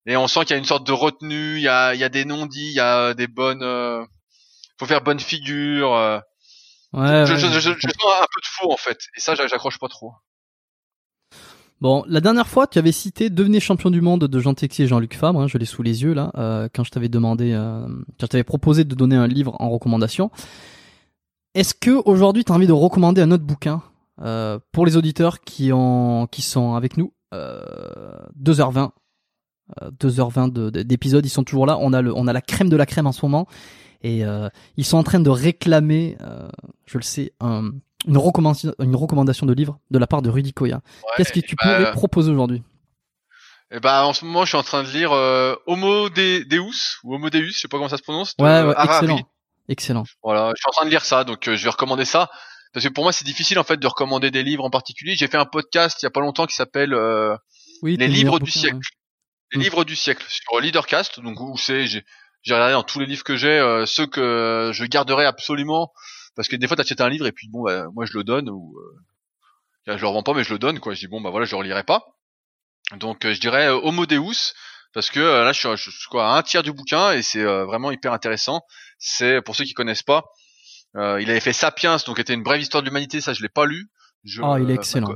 Et 0.07 0.17
on 0.17 0.29
sent 0.29 0.41
qu'il 0.41 0.51
y 0.51 0.55
a 0.55 0.59
une 0.59 0.65
sorte 0.65 0.87
de 0.87 0.93
retenue, 0.93 1.57
il 1.57 1.63
y 1.63 1.69
a, 1.69 1.95
il 1.95 2.01
y 2.01 2.05
a 2.05 2.09
des 2.09 2.25
non-dits, 2.25 2.71
il 2.71 2.75
y 2.75 2.81
a 2.81 3.13
des 3.13 3.27
bonnes, 3.27 3.65
euh, 3.65 4.05
faut 4.79 4.87
faire 4.87 5.03
bonne 5.03 5.19
figure. 5.19 6.23
Ouais, 6.93 7.27
je, 7.27 7.35
je, 7.35 7.47
je, 7.47 7.61
je, 7.61 7.69
sens 7.69 8.13
un 8.23 8.27
peu 8.33 8.41
de 8.41 8.47
faux 8.47 8.73
en 8.73 8.77
fait, 8.77 8.99
et 9.17 9.21
ça 9.21 9.35
j'accroche 9.35 9.79
pas 9.79 9.89
trop. 9.89 10.15
Bon, 11.81 12.03
la 12.09 12.21
dernière 12.21 12.49
fois, 12.49 12.67
tu 12.67 12.79
avais 12.79 12.91
cité 12.91 13.31
Devenez 13.31 13.61
champion 13.61 13.91
du 13.91 14.01
monde 14.01 14.25
de 14.25 14.39
Jean 14.41 14.55
Texier 14.55 14.87
et 14.87 14.89
Jean-Luc 14.89 15.15
Fabre, 15.15 15.41
hein, 15.41 15.47
je 15.47 15.59
l'ai 15.59 15.65
sous 15.65 15.83
les 15.83 16.03
yeux 16.03 16.13
là, 16.13 16.33
euh, 16.37 16.69
quand 16.75 16.83
je 16.83 16.91
t'avais 16.91 17.09
demandé, 17.09 17.53
euh, 17.53 17.87
quand 18.19 18.27
je 18.27 18.27
t'avais 18.27 18.45
proposé 18.45 18.85
de 18.85 18.95
donner 18.95 19.17
un 19.17 19.29
livre 19.29 19.55
en 19.61 19.69
recommandation. 19.71 20.31
Est-ce 21.55 21.75
que 21.75 22.03
aujourd'hui 22.05 22.45
tu 22.45 22.53
as 22.53 22.55
envie 22.55 22.67
de 22.67 22.73
recommander 22.73 23.21
un 23.21 23.31
autre 23.31 23.45
bouquin 23.45 23.83
euh, 24.23 24.59
pour 24.73 24.87
les 24.87 24.97
auditeurs 24.97 25.41
qui 25.41 25.73
ont 25.73 26.27
qui 26.27 26.43
sont 26.43 26.75
avec 26.75 26.97
nous 26.97 27.13
euh, 27.33 27.61
2h20 28.43 28.91
2h20 30.01 30.71
d'épisodes, 30.83 31.25
ils 31.25 31.31
sont 31.31 31.45
toujours 31.45 31.67
là. 31.67 31.77
On 31.79 31.93
a 31.93 32.01
le, 32.01 32.17
on 32.17 32.27
a 32.27 32.33
la 32.33 32.41
crème 32.41 32.71
de 32.71 32.77
la 32.77 32.87
crème 32.87 33.07
en 33.07 33.13
ce 33.13 33.25
moment 33.25 33.47
et 34.03 34.25
euh, 34.25 34.49
ils 34.77 34.85
sont 34.85 34.97
en 34.97 35.03
train 35.03 35.21
de 35.21 35.31
réclamer, 35.31 36.17
euh, 36.21 36.49
je 36.87 36.99
le 36.99 37.03
sais, 37.03 37.33
un, 37.41 37.73
une 38.07 38.19
recommandation, 38.19 38.75
une 38.81 38.97
recommandation 38.97 39.47
de 39.47 39.53
livre 39.53 39.79
de 39.91 39.99
la 39.99 40.07
part 40.07 40.23
de 40.23 40.31
Rudy 40.31 40.53
Koya. 40.53 40.81
Qu'est-ce 41.17 41.33
que 41.33 41.41
tu 41.41 41.57
bah, 41.57 41.77
pourrais 41.77 41.93
proposer 41.93 42.31
aujourd'hui? 42.31 42.63
Eh 43.71 43.81
ben, 43.81 44.03
en 44.03 44.13
ce 44.15 44.25
moment, 44.25 44.45
je 44.45 44.49
suis 44.49 44.57
en 44.57 44.63
train 44.63 44.83
de 44.83 44.89
lire 44.89 45.13
euh, 45.13 45.55
Homo 45.67 46.09
Deus 46.09 46.99
ou 47.05 47.15
Homo 47.15 47.29
Deus, 47.29 47.53
je 47.53 47.59
sais 47.59 47.69
pas 47.69 47.77
comment 47.77 47.89
ça 47.89 47.99
se 47.99 48.03
prononce. 48.03 48.35
Ouais, 48.39 48.63
ouais 48.63 48.75
excellent. 48.83 49.21
Excellent. 49.69 50.05
Voilà, 50.23 50.53
je 50.57 50.61
suis 50.61 50.69
en 50.69 50.73
train 50.73 50.87
de 50.87 50.91
lire 50.91 51.05
ça, 51.05 51.25
donc 51.25 51.47
euh, 51.47 51.57
je 51.57 51.65
vais 51.65 51.71
recommander 51.71 52.07
ça. 52.07 52.31
Parce 52.73 52.87
que 52.87 52.93
pour 52.93 53.05
moi, 53.05 53.13
c'est 53.13 53.25
difficile 53.25 53.59
en 53.59 53.65
fait 53.65 53.77
de 53.77 53.87
recommander 53.87 54.31
des 54.31 54.43
livres 54.43 54.65
en 54.65 54.71
particulier. 54.71 55.15
J'ai 55.17 55.27
fait 55.27 55.37
un 55.37 55.45
podcast 55.45 56.03
il 56.03 56.07
y 56.07 56.09
a 56.09 56.11
pas 56.11 56.21
longtemps 56.21 56.47
qui 56.47 56.55
s'appelle 56.55 56.95
euh, 56.95 57.37
Les 57.83 58.09
livres 58.09 58.39
du 58.39 58.51
siècle. 58.51 58.79
Les 59.53 59.59
mm. 59.59 59.63
livres 59.63 59.85
du 59.85 59.97
siècle 59.97 60.25
sur 60.29 60.61
Leadercast, 60.61 61.21
donc 61.21 61.41
où 61.41 61.57
c'est 61.59 61.87
j'ai 62.49 62.55
regardé 62.55 62.73
dans 62.73 62.83
tous 62.83 62.99
les 62.99 63.07
livres 63.07 63.25
que 63.25 63.37
j'ai 63.37 63.59
euh, 63.59 63.87
ceux 63.87 64.07
que 64.07 64.71
je 64.73 64.85
garderai 64.85 65.25
absolument 65.25 65.93
parce 66.35 66.49
que 66.49 66.57
des 66.57 66.67
fois 66.67 66.77
t'achètes 66.77 67.01
un 67.01 67.09
livre 67.09 67.27
et 67.27 67.33
puis 67.33 67.49
bon 67.49 67.63
bah, 67.63 67.87
moi 67.95 68.07
je 68.07 68.17
le 68.17 68.25
donne 68.25 68.49
ou 68.51 68.77
je 69.87 69.93
le 69.93 70.07
revends 70.07 70.23
pas 70.23 70.35
mais 70.35 70.45
je 70.45 70.53
le 70.53 70.59
donne 70.59 70.81
quoi. 70.81 70.95
Je 70.95 71.01
dis 71.01 71.09
bon 71.09 71.21
bah 71.21 71.31
voilà 71.31 71.47
je 71.47 71.53
le 71.53 71.59
relirai 71.59 71.85
pas. 71.85 72.05
Donc 72.97 73.27
je 73.27 73.41
dirais 73.41 73.69
Homo 73.69 74.07
Deus 74.07 74.55
parce 74.95 75.11
que 75.11 75.21
là 75.21 75.53
je 75.53 75.59
suis, 75.59 75.77
je 75.77 75.91
suis 75.91 76.09
quoi, 76.09 76.33
à 76.33 76.39
un 76.39 76.43
tiers 76.43 76.63
du 76.63 76.73
bouquin 76.73 77.13
et 77.13 77.23
c'est 77.23 77.45
vraiment 77.45 77.91
hyper 77.91 78.13
intéressant 78.13 78.63
c'est 78.99 79.41
pour 79.43 79.57
ceux 79.57 79.65
qui 79.65 79.75
connaissent 79.75 80.03
pas, 80.03 80.25
euh, 80.97 81.21
il 81.23 81.31
avait 81.31 81.41
fait 81.41 81.53
Sapiens, 81.53 81.97
donc 82.07 82.19
était 82.19 82.35
une 82.35 82.43
brève 82.43 82.61
histoire 82.61 82.83
de 82.83 82.89
l'humanité. 82.89 83.21
Ça, 83.21 83.33
je 83.33 83.43
l'ai 83.43 83.49
pas 83.49 83.67
lu. 83.67 83.91
Je, 84.25 84.43
oh, 84.43 84.57
il 84.57 84.71
est 84.71 84.75
excellent. 84.75 85.15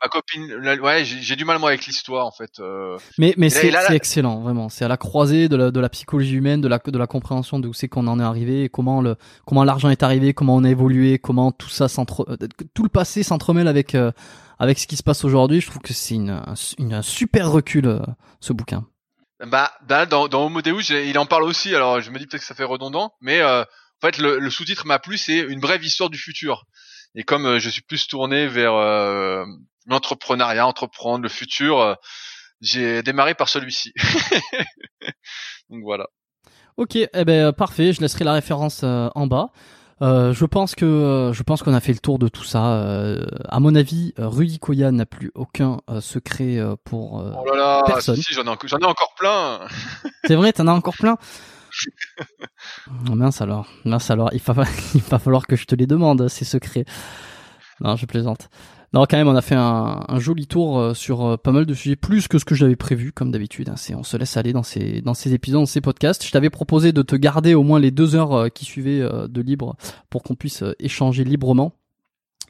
Ma 0.00 0.08
copine, 0.08 0.78
ouais, 0.80 1.04
j'ai 1.04 1.36
du 1.36 1.44
mal 1.44 1.58
moi 1.58 1.70
avec 1.70 1.86
l'histoire 1.86 2.26
en 2.26 2.30
fait. 2.30 2.60
Euh. 2.60 2.98
Mais 3.18 3.34
mais 3.36 3.50
c'est 3.50 3.72
excellent 3.90 4.40
vraiment. 4.40 4.68
C'est 4.68 4.84
à 4.84 4.88
la 4.88 4.96
croisée 4.96 5.48
de 5.48 5.56
la, 5.56 5.70
de 5.70 5.80
la 5.80 5.88
psychologie 5.88 6.34
humaine, 6.34 6.60
de 6.60 6.68
la 6.68 6.78
de 6.78 6.98
la 6.98 7.06
compréhension 7.06 7.58
de 7.58 7.68
où 7.68 7.72
c'est 7.72 7.88
qu'on 7.88 8.06
en 8.06 8.20
est 8.20 8.22
arrivé, 8.22 8.68
comment 8.68 9.00
le 9.00 9.16
comment 9.46 9.64
l'argent 9.64 9.90
est 9.90 10.02
arrivé, 10.02 10.34
comment 10.34 10.56
on 10.56 10.64
a 10.64 10.70
évolué, 10.70 11.18
comment 11.18 11.52
tout 11.52 11.68
ça 11.68 11.88
s'entre 11.88 12.24
euh, 12.28 12.36
tout 12.74 12.82
le 12.82 12.88
passé 12.88 13.22
s'entremêle 13.22 13.68
avec 13.68 13.94
euh, 13.94 14.12
avec 14.58 14.78
ce 14.78 14.86
qui 14.86 14.96
se 14.96 15.02
passe 15.02 15.24
aujourd'hui. 15.24 15.60
Je 15.60 15.66
trouve 15.66 15.82
que 15.82 15.92
c'est 15.92 16.14
une, 16.14 16.42
une, 16.78 16.94
un 16.94 17.02
super 17.02 17.50
recul 17.50 18.00
ce 18.40 18.52
bouquin. 18.52 18.86
Bah, 19.46 19.72
bah 19.86 20.06
dans 20.06 20.28
dans 20.28 20.46
Homo 20.46 20.62
Deus, 20.62 20.90
il 20.90 21.18
en 21.18 21.26
parle 21.26 21.44
aussi. 21.44 21.74
Alors 21.74 22.00
je 22.00 22.10
me 22.10 22.18
dis 22.18 22.26
peut-être 22.26 22.42
que 22.42 22.46
ça 22.46 22.54
fait 22.54 22.64
redondant, 22.64 23.14
mais 23.20 23.42
en 23.42 23.64
fait 24.00 24.18
le, 24.18 24.38
le 24.38 24.50
sous-titre 24.50 24.86
m'a 24.86 24.98
plu, 24.98 25.18
c'est 25.18 25.38
une 25.38 25.60
brève 25.60 25.84
histoire 25.84 26.10
du 26.10 26.18
futur. 26.18 26.64
Et 27.14 27.22
comme 27.22 27.58
je 27.58 27.70
suis 27.70 27.82
plus 27.82 28.06
tourné 28.06 28.46
vers 28.46 28.74
l'entrepreneuriat, 29.88 30.66
entreprendre, 30.66 31.22
le 31.22 31.28
futur. 31.28 31.80
Euh, 31.80 31.94
j'ai 32.60 33.02
démarré 33.02 33.34
par 33.34 33.48
celui-ci. 33.48 33.92
Donc 35.70 35.82
voilà. 35.82 36.06
Ok, 36.76 36.96
eh 36.96 37.08
ben 37.24 37.46
euh, 37.46 37.52
parfait. 37.52 37.92
Je 37.92 38.00
laisserai 38.00 38.24
la 38.24 38.32
référence 38.32 38.82
euh, 38.84 39.08
en 39.14 39.26
bas. 39.26 39.50
je 40.00 40.44
pense 40.44 40.74
que 40.74 41.30
je 41.34 41.42
pense 41.42 41.62
qu'on 41.62 41.74
a 41.74 41.80
fait 41.80 41.92
le 41.92 41.98
tour 41.98 42.18
de 42.18 42.28
tout 42.28 42.44
ça. 42.44 42.82
à 43.48 43.60
mon 43.60 43.74
avis, 43.74 44.12
Rudy 44.16 44.58
Koya 44.58 44.92
n'a 44.92 45.06
plus 45.06 45.30
aucun 45.34 45.78
secret 46.00 46.58
pour 46.84 47.14
oh 47.14 47.44
là 47.46 47.56
là, 47.56 47.82
personne. 47.86 48.16
Si, 48.16 48.34
j'en 48.34 48.44
ai, 48.44 48.56
ai, 48.56 48.84
encore 48.84 49.14
plein. 49.16 49.60
C'est 50.24 50.36
vrai, 50.36 50.52
t'en 50.52 50.66
as 50.66 50.72
encore 50.72 50.96
plein? 50.96 51.16
oh, 53.08 53.14
mince 53.14 53.40
alors, 53.40 53.66
mince 53.84 54.10
alors, 54.10 54.30
il 54.32 54.40
va, 54.40 54.64
il 54.94 55.02
va 55.02 55.18
falloir 55.18 55.46
que 55.46 55.56
je 55.56 55.64
te 55.64 55.74
les 55.74 55.86
demande 55.86 56.28
ces 56.28 56.44
secrets. 56.44 56.84
Non, 57.80 57.96
je 57.96 58.06
plaisante. 58.06 58.48
Non, 58.94 59.04
quand 59.04 59.18
même, 59.18 59.28
on 59.28 59.36
a 59.36 59.42
fait 59.42 59.54
un, 59.54 60.18
joli 60.18 60.46
tour 60.46 60.78
euh, 60.78 60.94
sur 60.94 61.24
euh, 61.24 61.36
pas 61.36 61.52
mal 61.52 61.66
de 61.66 61.74
sujets, 61.74 61.96
plus 61.96 62.26
que 62.26 62.38
ce 62.38 62.46
que 62.46 62.54
j'avais 62.54 62.76
prévu, 62.76 63.12
comme 63.12 63.30
d'habitude. 63.30 63.68
Hein. 63.68 63.74
on 63.94 64.02
se 64.02 64.16
laisse 64.16 64.36
aller 64.38 64.54
dans 64.54 64.62
ces, 64.62 65.02
dans 65.02 65.12
ces 65.12 65.34
épisodes, 65.34 65.60
dans 65.60 65.66
ces 65.66 65.82
podcasts. 65.82 66.24
Je 66.24 66.30
t'avais 66.30 66.48
proposé 66.48 66.92
de 66.92 67.02
te 67.02 67.14
garder 67.14 67.54
au 67.54 67.62
moins 67.62 67.80
les 67.80 67.90
deux 67.90 68.16
heures 68.16 68.32
euh, 68.32 68.48
qui 68.48 68.64
suivaient 68.64 69.06
de 69.28 69.40
libre 69.42 69.76
pour 70.08 70.22
qu'on 70.22 70.34
puisse 70.34 70.64
échanger 70.78 71.24
librement. 71.24 71.74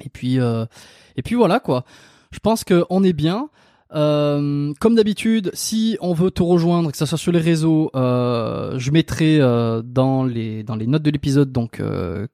Et 0.00 0.10
puis, 0.10 0.36
et 0.36 1.22
puis 1.24 1.34
voilà 1.34 1.58
quoi. 1.58 1.84
Je 2.30 2.38
pense 2.38 2.62
qu'on 2.62 3.02
est 3.02 3.12
bien. 3.12 3.48
comme 3.90 4.94
d'habitude, 4.94 5.50
si 5.54 5.98
on 6.00 6.12
veut 6.12 6.30
te 6.30 6.42
rejoindre, 6.42 6.92
que 6.92 6.96
ce 6.96 7.04
soit 7.04 7.18
sur 7.18 7.32
les 7.32 7.40
réseaux, 7.40 7.90
je 7.94 8.90
mettrai 8.92 9.38
dans 9.38 10.22
les 10.22 10.62
dans 10.62 10.76
les 10.76 10.86
notes 10.86 11.02
de 11.02 11.10
l'épisode. 11.10 11.50
Donc, 11.50 11.82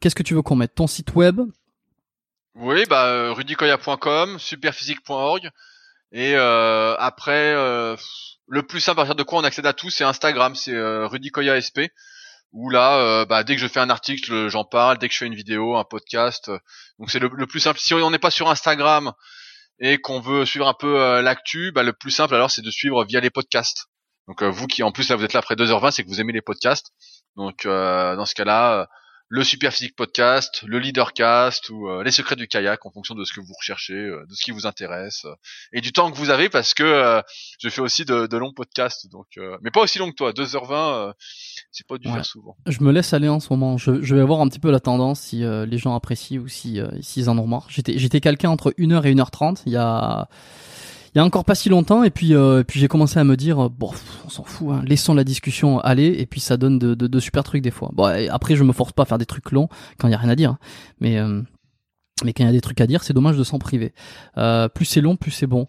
qu'est-ce 0.01 0.15
que 0.15 0.23
tu 0.23 0.35
veux 0.35 0.43
qu'on 0.43 0.57
mette? 0.57 0.75
Ton 0.75 0.87
site 0.87 1.15
web, 1.15 1.41
oui, 2.55 2.85
bah 2.87 3.07
euh, 3.07 3.33
rudicoya.com, 3.33 4.39
superphysique.org 4.39 5.51
et 6.15 6.37
euh, 6.37 6.95
après 6.99 7.53
euh, 7.55 7.97
le 8.47 8.63
plus 8.63 8.81
simple 8.81 9.01
à 9.01 9.03
partir 9.03 9.17
de 9.17 9.25
quoi 9.25 9.41
on 9.41 9.45
accède 9.45 9.67
à 9.67 9.73
tout, 9.73 9.91
c'est 9.91 10.05
Instagram, 10.05 10.55
c'est 10.55 10.73
euh, 10.73 11.09
rudicoyasp 11.09 11.81
où 12.53 12.71
là, 12.71 13.25
bah, 13.25 13.43
dès 13.43 13.57
que 13.57 13.61
je 13.61 13.67
fais 13.67 13.81
un 13.81 13.91
article, 13.91 14.47
j'en 14.47 14.65
parle. 14.65 14.99
Dès 14.99 15.09
que 15.09 15.13
je 15.13 15.19
fais 15.19 15.27
une 15.27 15.35
vidéo, 15.35 15.75
un 15.75 15.83
podcast, 15.83 16.53
donc 17.01 17.11
c'est 17.11 17.19
le, 17.19 17.29
plus 17.49 17.59
simple. 17.59 17.81
Si 17.81 17.95
on 17.95 18.11
n'est 18.13 18.21
pas 18.21 18.31
sur 18.31 18.49
Instagram 18.49 19.13
et 19.81 19.99
qu'on 19.99 20.21
veut 20.21 20.45
suivre 20.45 20.69
un 20.69 20.75
peu 20.75 21.21
l'actu, 21.21 21.73
bah, 21.73 21.83
le 21.83 21.93
plus 21.93 22.13
simple 22.13 22.33
alors 22.33 22.53
c'est 22.53 22.63
de 22.63 22.71
suivre 22.71 23.05
via 23.05 23.19
les 23.19 23.31
podcasts. 23.31 23.87
Donc 24.29 24.45
vous 24.45 24.69
qui 24.69 24.85
en 24.85 24.93
plus 24.93 25.09
là 25.09 25.17
vous 25.17 25.25
êtes 25.25 25.33
là 25.33 25.41
après 25.41 25.57
2h20, 25.57 25.91
c'est 25.91 26.05
que 26.05 26.09
vous 26.09 26.21
aimez 26.21 26.33
les 26.33 26.43
podcasts. 26.43 26.93
Donc 27.35 27.65
dans 27.67 28.25
ce 28.25 28.37
cas-là, 28.37 28.89
le 29.35 29.43
Superphysique 29.43 29.97
Podcast, 29.97 30.63
le 30.65 30.79
Leadercast 30.79 31.69
ou 31.71 31.89
euh, 31.89 32.05
les 32.05 32.13
secrets 32.13 32.37
du 32.37 32.47
kayak 32.47 32.87
en 32.87 32.93
fonction 32.93 33.17
de 33.17 33.25
ce 33.25 33.33
que 33.33 33.41
vous 33.41 33.53
recherchez, 33.59 33.93
euh, 33.93 34.25
de 34.31 34.33
ce 34.33 34.45
qui 34.45 34.53
vous 34.53 34.65
intéresse 34.65 35.25
euh, 35.25 35.35
et 35.73 35.81
du 35.81 35.93
temps 35.93 36.13
que 36.13 36.17
vous 36.17 36.31
avez 36.31 36.49
parce 36.49 36.73
que 36.73 37.21
je 37.61 37.69
fais 37.69 37.81
aussi 37.81 38.05
de, 38.05 38.37
longs 38.37 38.53
podcasts 38.53 39.11
donc 39.11 39.27
mais 39.63 39.73
pas 39.73 39.81
aussi 39.81 39.99
long 39.99 40.11
que 40.11 40.15
toi, 40.15 40.31
2h20 40.31 41.15
c'est 41.73 41.85
pas 41.85 41.99
du 41.99 42.09
faire 42.09 42.25
souvent. 42.25 42.57
Je 42.67 42.81
me 42.85 42.93
laisse 42.93 43.13
aller 43.13 43.29
en 43.29 43.41
ce 43.41 43.53
moment, 43.53 43.77
je, 43.77 44.15
vais 44.15 44.23
voir 44.23 44.41
un 44.41 44.49
petit 44.49 44.61
peu 44.61 44.71
la 44.71 44.79
tendance 44.79 45.21
si 45.21 45.43
les 45.43 45.79
gens 45.79 45.97
apprécient 45.97 46.41
ou 46.41 46.47
si 46.47 46.81
s'ils 47.01 47.29
en 47.29 47.37
ont 47.37 47.49
marre. 47.49 47.67
J'étais 47.69 47.99
j'étais 47.99 48.21
calqué 48.21 48.47
entre 48.47 48.71
1h 48.79 49.05
et 49.05 49.15
1h30, 49.15 49.63
il 49.67 49.73
y 49.73 49.77
a 49.77 50.29
il 51.15 51.19
y 51.19 51.21
a 51.21 51.25
encore 51.25 51.45
pas 51.45 51.55
si 51.55 51.69
longtemps 51.69 52.03
et 52.03 52.11
puis 52.11 52.35
euh, 52.35 52.63
puis 52.65 52.81
j'ai 52.81 52.89
commencé 52.89 53.19
à 53.19 53.25
me 53.25 53.37
dire 53.37 53.71
bon 53.71 53.93
on 54.25 54.29
s'en 54.29 54.45
fout 54.45 54.69
hein, 54.73 54.83
laissons 54.85 55.15
la 55.15 55.25
discussion 55.25 55.79
aller 55.81 56.07
et 56.19 56.27
puis 56.27 56.41
ça 56.41 56.57
donne 56.57 56.79
de, 56.79 56.95
de, 56.95 57.07
de 57.07 57.21
super 57.21 57.45
trucs 57.45 57.63
des 57.63 57.71
fois 57.71 57.91
bon 57.93 58.05
après 58.31 58.57
je 58.57 58.65
me 58.65 58.73
force 58.73 58.93
pas 58.93 59.05
à 59.05 59.07
faire 59.07 59.19
des 59.19 59.27
trucs 59.27 59.53
longs 59.53 59.69
quand 59.99 60.09
il 60.09 60.13
y 60.13 60.15
a 60.15 60.19
rien 60.19 60.31
à 60.31 60.37
dire 60.37 60.51
hein. 60.51 60.59
mais 61.01 61.19
euh, 61.19 61.43
mais 62.23 62.33
quand 62.33 62.45
il 62.45 62.47
y 62.47 62.51
a 62.51 62.53
des 62.53 62.61
trucs 62.61 62.81
à 62.81 62.87
dire, 62.87 63.03
c'est 63.03 63.13
dommage 63.13 63.37
de 63.37 63.43
s'en 63.43 63.59
priver. 63.59 63.93
Euh, 64.39 64.69
plus 64.69 64.85
c'est 64.85 65.01
long, 65.01 65.17
plus 65.17 65.33
c'est 65.33 65.47
bon. 65.47 65.69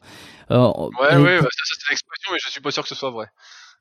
Euh, 0.51 0.67
ouais, 0.67 1.17
ouais, 1.17 1.39
ça, 1.41 1.47
c'est 1.63 1.89
l'expression, 1.89 2.31
mais 2.31 2.37
je 2.43 2.49
suis 2.49 2.61
pas 2.61 2.71
sûr 2.71 2.83
que 2.83 2.89
ce 2.89 2.95
soit 2.95 3.09
vrai. 3.09 3.27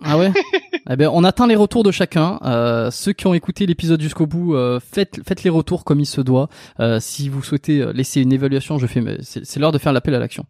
Ah 0.03 0.19
ouais? 0.19 0.33
Eh 0.91 0.97
ben, 0.97 1.09
on 1.11 1.25
attend 1.25 1.47
les 1.47 1.57
retours 1.57 1.83
de 1.83 1.91
chacun. 1.91 2.39
Euh, 2.45 2.91
ceux 2.91 3.15
qui 3.15 3.27
ont 3.27 3.33
écouté 3.33 3.65
l'épisode 3.65 4.03
jusqu'au 4.03 4.27
bout, 4.27 4.55
euh, 4.55 4.81
faites, 4.81 5.19
faites 5.27 5.43
les 5.43 5.49
retours 5.49 5.83
comme 5.83 5.99
il 5.99 6.05
se 6.05 6.21
doit. 6.21 6.51
Euh, 6.79 6.99
si 7.01 7.31
vous 7.31 7.43
souhaitez 7.43 7.91
laisser 7.95 8.21
une 8.21 8.35
évaluation, 8.35 8.77
je 8.77 8.87
fais. 8.87 9.03
C'est 9.23 9.57
l'heure 9.59 9.73
de 9.73 9.79
faire 9.79 9.95
l'appel 9.95 10.15
à 10.15 10.19
l'action. 10.19 10.45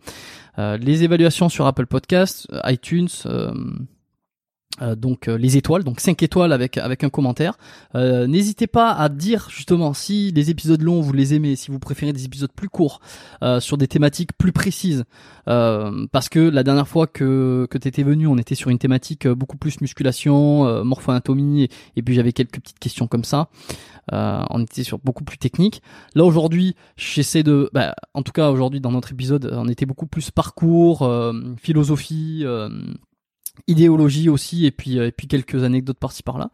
Euh, 0.59 0.77
les 0.77 1.03
évaluations 1.03 1.49
sur 1.49 1.67
Apple 1.67 1.87
Podcasts, 1.87 2.47
euh, 2.53 2.61
iTunes. 2.71 3.09
Euh, 4.83 4.97
donc 4.97 5.27
les 5.27 5.57
étoiles, 5.57 5.85
donc 5.85 6.01
5 6.01 6.23
étoiles 6.23 6.53
avec 6.53 6.79
avec 6.79 7.05
un 7.05 7.11
commentaire. 7.11 7.57
N'hésitez 7.95 8.67
pas 8.67 8.93
à 8.93 9.09
dire 9.09 9.49
justement 9.51 9.95
si 9.95 10.33
les 10.33 10.51
épisodes 10.51 10.83
longs 10.83 11.01
vous 11.01 11.13
les 11.13 11.35
aimez, 11.35 11.57
si 11.57 11.71
vous 11.71 11.79
préférez 11.79 12.13
des 12.13 12.25
épisodes 12.25 12.51
plus 12.55 12.69
courts 12.69 13.01
sur 13.61 13.79
des 13.79 13.87
thématiques 13.87 14.33
plus 14.37 14.53
précises. 14.53 15.05
parce 15.47 16.29
que 16.29 16.41
la 16.41 16.63
dernière 16.63 16.89
fois 16.89 17.07
que 17.07 17.67
que 17.71 17.79
t'étais 17.79 18.03
venu, 18.03 18.27
on 18.27 18.37
était 18.37 18.55
sur 18.55 18.71
une 18.71 18.79
thématique 18.79 19.29
beaucoup 19.29 19.57
plus 19.57 19.81
musculation, 19.81 20.85
morpho-anatomie, 20.85 21.69
et, 21.97 22.03
puis 22.03 22.15
j'avais 22.15 22.33
quelques 22.33 22.61
petites 22.61 22.79
questions 22.79 23.07
comme 23.07 23.25
ça. 23.25 23.49
Euh, 24.13 24.43
on 24.51 24.63
était 24.63 24.83
sur 24.83 24.99
beaucoup 24.99 25.25
plus 25.25 25.39
technique. 25.39 25.83
Là 26.15 26.25
aujourd'hui, 26.25 26.77
j'essaie 26.97 27.43
de, 27.43 27.71
bah, 27.73 27.95
en 28.13 28.23
tout 28.23 28.33
cas 28.33 28.51
aujourd'hui 28.51 28.81
dans 28.81 28.93
notre 28.93 29.13
épisode, 29.13 29.51
on 29.53 29.69
était 29.69 29.87
beaucoup 29.87 30.07
plus 30.07 30.31
parcours, 30.31 31.03
euh, 31.03 31.33
philosophie, 31.57 32.43
euh, 32.45 32.69
idéologie 33.67 34.29
aussi, 34.29 34.67
et 34.67 34.71
puis 34.71 34.99
et 34.99 35.13
puis 35.13 35.27
quelques 35.27 35.63
anecdotes 35.65 35.99
par-ci 35.99 36.23
par-là. 36.23 36.51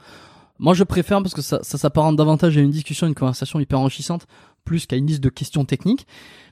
Moi, 0.59 0.75
je 0.75 0.85
préfère 0.85 1.23
parce 1.23 1.35
que 1.35 1.43
ça, 1.43 1.61
ça 1.63 1.79
s'apparente 1.79 2.17
davantage 2.17 2.57
à 2.59 2.61
une 2.61 2.71
discussion, 2.71 3.07
une 3.07 3.15
conversation 3.15 3.61
hyper 3.61 3.81
enrichissante, 3.81 4.27
plus 4.65 4.87
qu'à 4.87 4.97
une 4.97 5.07
liste 5.07 5.23
de 5.23 5.31
questions 5.31 5.65
techniques. 5.65 6.07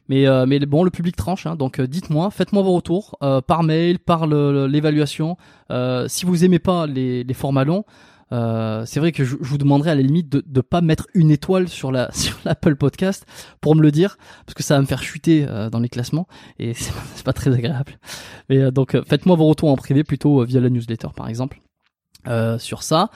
Mais, 0.08 0.24
mais 0.46 0.58
bon, 0.60 0.82
le 0.82 0.90
public 0.90 1.14
tranche, 1.14 1.46
hein, 1.46 1.54
donc 1.54 1.78
dites-moi, 1.78 2.30
faites-moi 2.30 2.62
vos 2.62 2.72
retours 2.72 3.18
par 3.46 3.62
mail, 3.62 3.98
par 3.98 4.26
l'évaluation. 4.26 5.36
si 6.06 6.24
vous 6.24 6.44
aimez 6.46 6.58
pas 6.58 6.86
les, 6.86 7.22
les 7.22 7.34
formats 7.34 7.64
longs, 7.64 7.84
euh, 8.32 8.84
c'est 8.86 9.00
vrai 9.00 9.12
que 9.12 9.24
je, 9.24 9.36
vous 9.40 9.58
demanderais 9.58 9.90
à 9.90 9.94
la 9.94 10.02
limite 10.02 10.28
de 10.28 10.44
ne 10.46 10.60
pas 10.60 10.80
mettre 10.80 11.06
une 11.14 11.30
étoile 11.30 11.68
sur 11.68 11.90
la 11.90 12.10
sur 12.14 12.38
l'Apple 12.44 12.76
Podcast 12.76 13.26
pour 13.60 13.74
me 13.74 13.82
le 13.82 13.90
dire 13.90 14.18
parce 14.44 14.54
que 14.54 14.62
ça 14.62 14.74
va 14.74 14.80
me 14.80 14.86
faire 14.86 15.02
chuter 15.02 15.46
euh, 15.48 15.70
dans 15.70 15.80
les 15.80 15.88
classements 15.88 16.26
et 16.58 16.74
c'est 16.74 16.92
pas, 16.92 17.22
pas 17.24 17.32
très 17.32 17.52
agréable. 17.54 17.98
Mais 18.48 18.58
euh, 18.58 18.70
donc 18.70 19.00
faites-moi 19.04 19.36
vos 19.36 19.46
retours 19.46 19.70
en 19.70 19.76
privé 19.76 20.04
plutôt 20.04 20.44
via 20.44 20.60
la 20.60 20.70
newsletter 20.70 21.08
par 21.14 21.28
exemple. 21.28 21.60
sur 22.58 22.82
ça, 22.82 23.10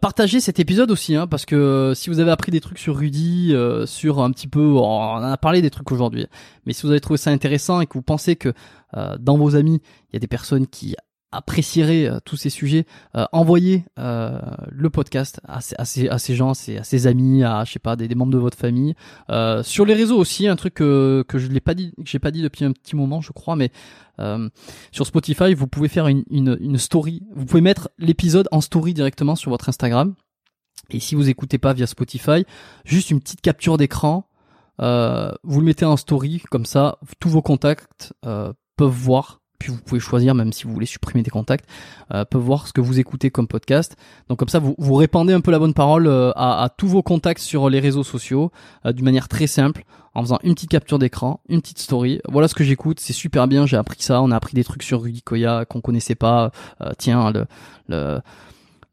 partagez 0.00 0.40
cet 0.40 0.58
épisode 0.58 0.90
aussi, 0.90 1.14
hein, 1.14 1.28
parce 1.28 1.46
que 1.46 1.92
si 1.94 2.10
vous 2.10 2.18
avez 2.18 2.32
appris 2.32 2.50
des 2.50 2.60
trucs 2.60 2.78
sur 2.78 2.96
Rudy, 2.96 3.54
sur 3.86 4.20
un 4.20 4.32
petit 4.32 4.48
peu, 4.48 4.72
on 4.72 4.82
en 4.82 5.22
a 5.22 5.36
parlé 5.36 5.62
des 5.62 5.70
trucs 5.70 5.92
aujourd'hui, 5.92 6.26
mais 6.66 6.72
si 6.72 6.82
vous 6.82 6.90
avez 6.90 7.00
trouvé 7.00 7.18
ça 7.18 7.30
intéressant 7.30 7.80
et 7.80 7.86
que 7.86 7.92
vous 7.94 8.02
pensez 8.02 8.34
que 8.34 8.52
dans 9.20 9.38
vos 9.38 9.54
amis 9.54 9.80
il 10.10 10.14
y 10.14 10.16
a 10.16 10.18
des 10.18 10.26
personnes 10.26 10.66
qui 10.66 10.96
apprécierait 11.30 12.06
euh, 12.06 12.18
tous 12.24 12.36
ces 12.36 12.50
sujets, 12.50 12.86
euh, 13.14 13.26
envoyez 13.32 13.84
euh, 13.98 14.38
le 14.70 14.90
podcast 14.90 15.40
à, 15.46 15.60
ces, 15.60 16.08
à 16.08 16.18
ces 16.18 16.34
gens, 16.34 16.50
à 16.50 16.54
ces, 16.54 17.06
amis, 17.06 17.44
à 17.44 17.64
je 17.64 17.72
sais 17.72 17.78
pas 17.78 17.96
des, 17.96 18.08
des 18.08 18.14
membres 18.14 18.32
de 18.32 18.38
votre 18.38 18.56
famille, 18.56 18.94
euh, 19.30 19.62
sur 19.62 19.84
les 19.84 19.94
réseaux 19.94 20.16
aussi, 20.16 20.48
un 20.48 20.56
truc 20.56 20.74
que, 20.74 21.24
que 21.28 21.38
je 21.38 21.48
l'ai 21.48 21.60
pas 21.60 21.74
dit, 21.74 21.92
que 21.96 22.08
j'ai 22.08 22.18
pas 22.18 22.30
dit 22.30 22.42
depuis 22.42 22.64
un 22.64 22.72
petit 22.72 22.96
moment, 22.96 23.20
je 23.20 23.32
crois, 23.32 23.56
mais 23.56 23.70
euh, 24.20 24.48
sur 24.90 25.06
Spotify, 25.06 25.54
vous 25.54 25.66
pouvez 25.66 25.88
faire 25.88 26.08
une, 26.08 26.24
une, 26.30 26.56
une 26.60 26.78
story, 26.78 27.22
vous 27.34 27.44
pouvez 27.44 27.60
mettre 27.62 27.90
l'épisode 27.98 28.48
en 28.50 28.60
story 28.60 28.94
directement 28.94 29.36
sur 29.36 29.50
votre 29.50 29.68
Instagram. 29.68 30.14
Et 30.90 31.00
si 31.00 31.14
vous 31.14 31.28
écoutez 31.28 31.58
pas 31.58 31.74
via 31.74 31.86
Spotify, 31.86 32.46
juste 32.84 33.10
une 33.10 33.20
petite 33.20 33.42
capture 33.42 33.76
d'écran, 33.76 34.26
vous 34.78 35.60
le 35.60 35.62
mettez 35.62 35.84
en 35.84 35.98
story, 35.98 36.40
comme 36.50 36.64
ça, 36.64 36.98
tous 37.20 37.28
vos 37.28 37.42
contacts 37.42 38.14
peuvent 38.22 38.88
voir 38.88 39.40
puis 39.58 39.72
vous 39.72 39.78
pouvez 39.78 40.00
choisir, 40.00 40.34
même 40.34 40.52
si 40.52 40.64
vous 40.64 40.72
voulez 40.72 40.86
supprimer 40.86 41.22
des 41.22 41.30
contacts, 41.30 41.68
euh, 42.12 42.24
peut 42.24 42.38
voir 42.38 42.66
ce 42.66 42.72
que 42.72 42.80
vous 42.80 43.00
écoutez 43.00 43.30
comme 43.30 43.48
podcast. 43.48 43.96
Donc 44.28 44.38
comme 44.38 44.48
ça, 44.48 44.58
vous, 44.58 44.74
vous 44.78 44.94
répandez 44.94 45.32
un 45.32 45.40
peu 45.40 45.50
la 45.50 45.58
bonne 45.58 45.74
parole 45.74 46.06
euh, 46.06 46.30
à, 46.36 46.62
à, 46.62 46.68
tous 46.68 46.88
vos 46.88 47.02
contacts 47.02 47.40
sur 47.40 47.68
les 47.68 47.80
réseaux 47.80 48.04
sociaux 48.04 48.52
euh, 48.86 48.92
d'une 48.92 49.04
manière 49.04 49.28
très 49.28 49.46
simple, 49.46 49.84
en 50.14 50.22
faisant 50.22 50.38
une 50.42 50.54
petite 50.54 50.70
capture 50.70 50.98
d'écran, 50.98 51.40
une 51.48 51.60
petite 51.60 51.78
story. 51.78 52.20
Voilà 52.28 52.48
ce 52.48 52.54
que 52.54 52.64
j'écoute, 52.64 53.00
c'est 53.00 53.12
super 53.12 53.48
bien, 53.48 53.66
j'ai 53.66 53.76
appris 53.76 54.00
ça, 54.00 54.22
on 54.22 54.30
a 54.30 54.36
appris 54.36 54.54
des 54.54 54.64
trucs 54.64 54.82
sur 54.82 55.02
Rudy 55.02 55.22
Koya 55.22 55.64
qu'on 55.64 55.80
connaissait 55.80 56.14
pas. 56.14 56.52
Euh, 56.80 56.92
tiens, 56.96 57.32
le, 57.32 57.46
le 57.88 58.20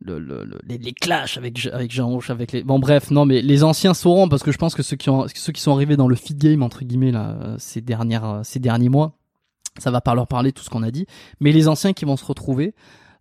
le, 0.02 0.19
le, 0.19 0.60
les, 0.68 0.94
clashs 0.94 1.38
avec 1.38 1.68
avec 1.72 1.92
Jean 1.92 2.10
Roche 2.10 2.30
avec 2.30 2.52
les 2.52 2.64
bon 2.64 2.77
bref 2.77 3.10
non 3.10 3.26
mais 3.26 3.42
les 3.42 3.64
anciens 3.64 3.95
sauront 3.95 4.27
parce 4.27 4.44
que 4.44 4.52
je 4.52 4.58
pense 4.58 4.76
que 4.76 4.84
ceux 4.84 4.98
qui 4.98 5.10
ont 5.10 5.26
ceux 5.34 5.52
qui 5.52 5.61
sont 5.61 5.74
arrivés 5.74 5.95
dans 5.95 6.08
le 6.08 6.16
feed 6.16 6.38
game 6.38 6.61
entre 6.61 6.84
guillemets 6.84 7.11
là 7.11 7.56
ces 7.58 7.82
dernières 7.82 8.42
ces 8.44 8.60
derniers 8.60 8.90
mois 8.90 9.18
ça 9.78 9.92
va 9.92 10.02
pas 10.02 10.16
leur 10.16 10.28
parler 10.28 10.52
tout 10.52 10.64
ce 10.64 10.70
qu'on 10.70 10.84
a 10.84 10.92
dit, 10.92 11.06
mais 11.40 11.52
les 11.52 11.68
anciens 11.68 11.94
qui 11.94 12.06
vont 12.06 12.18
se 12.18 12.26
retrouver, 12.26 12.74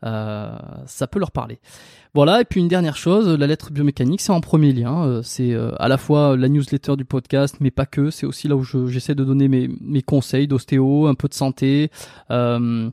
euh, 0.05 0.57
ça 0.87 1.07
peut 1.07 1.19
leur 1.19 1.31
parler. 1.31 1.61
Voilà, 2.15 2.41
et 2.41 2.45
puis 2.45 2.61
une 2.61 2.69
dernière 2.69 2.97
chose, 2.97 3.29
la 3.29 3.49
lettre 3.49 3.73
biomécanique, 3.73 4.21
c'est 4.21 4.31
en 4.31 4.41
premier 4.41 4.73
lien. 4.73 5.05
Euh, 5.05 5.23
c'est 5.23 5.53
euh, 5.53 5.73
à 5.81 5.89
la 5.89 5.99
fois 5.99 6.37
la 6.37 6.49
newsletter 6.49 6.95
du 6.97 7.05
podcast, 7.05 7.57
mais 7.59 7.73
pas 7.73 7.87
que. 7.87 8.11
C'est 8.11 8.25
aussi 8.25 8.47
là 8.47 8.55
où 8.55 8.63
j'essaie 8.63 9.17
de 9.17 9.25
donner 9.25 9.49
mes, 9.49 9.69
mes 9.81 10.03
conseils 10.03 10.47
d'ostéo, 10.47 11.09
un 11.09 11.15
peu 11.15 11.27
de 11.27 11.35
santé. 11.35 11.91
Euh, 12.31 12.89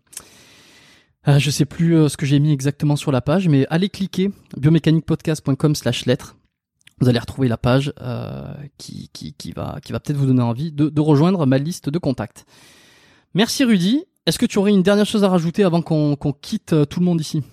je 1.27 1.51
sais 1.51 1.65
plus 1.65 2.09
ce 2.09 2.17
que 2.17 2.25
j'ai 2.25 2.40
mis 2.40 2.51
exactement 2.51 2.95
sur 2.95 3.11
la 3.11 3.22
page, 3.22 3.48
mais 3.48 3.67
allez 3.69 3.90
cliquer 3.90 4.31
biomécaniquepodcast.com 4.57 5.75
slash 5.75 6.07
lettre. 6.07 6.35
Vous 6.99 7.07
allez 7.07 7.19
retrouver 7.19 7.48
la 7.48 7.57
page 7.57 7.93
qui, 8.80 9.09
qui, 9.14 9.33
qui, 9.33 9.51
va, 9.51 9.77
qui 9.83 9.91
va 9.91 9.99
peut-être 9.99 10.17
vous 10.17 10.25
donner 10.25 10.41
envie 10.41 10.72
de, 10.72 10.90
de 10.90 11.01
rejoindre 11.01 11.45
ma 11.45 11.59
liste 11.59 11.90
de 11.90 11.99
contacts. 11.99 12.48
Merci 13.34 13.64
Rudy. 13.64 14.06
Est-ce 14.26 14.38
que 14.38 14.45
tu 14.45 14.58
aurais 14.60 14.72
une 14.72 14.84
dernière 14.84 15.06
chose 15.06 15.24
à 15.24 15.30
rajouter 15.30 15.64
avant 15.64 15.82
qu'on 15.82 16.34
quitte 16.42 16.76
tout 16.90 17.00
le 17.00 17.06
monde 17.06 17.22
ici? 17.22 17.43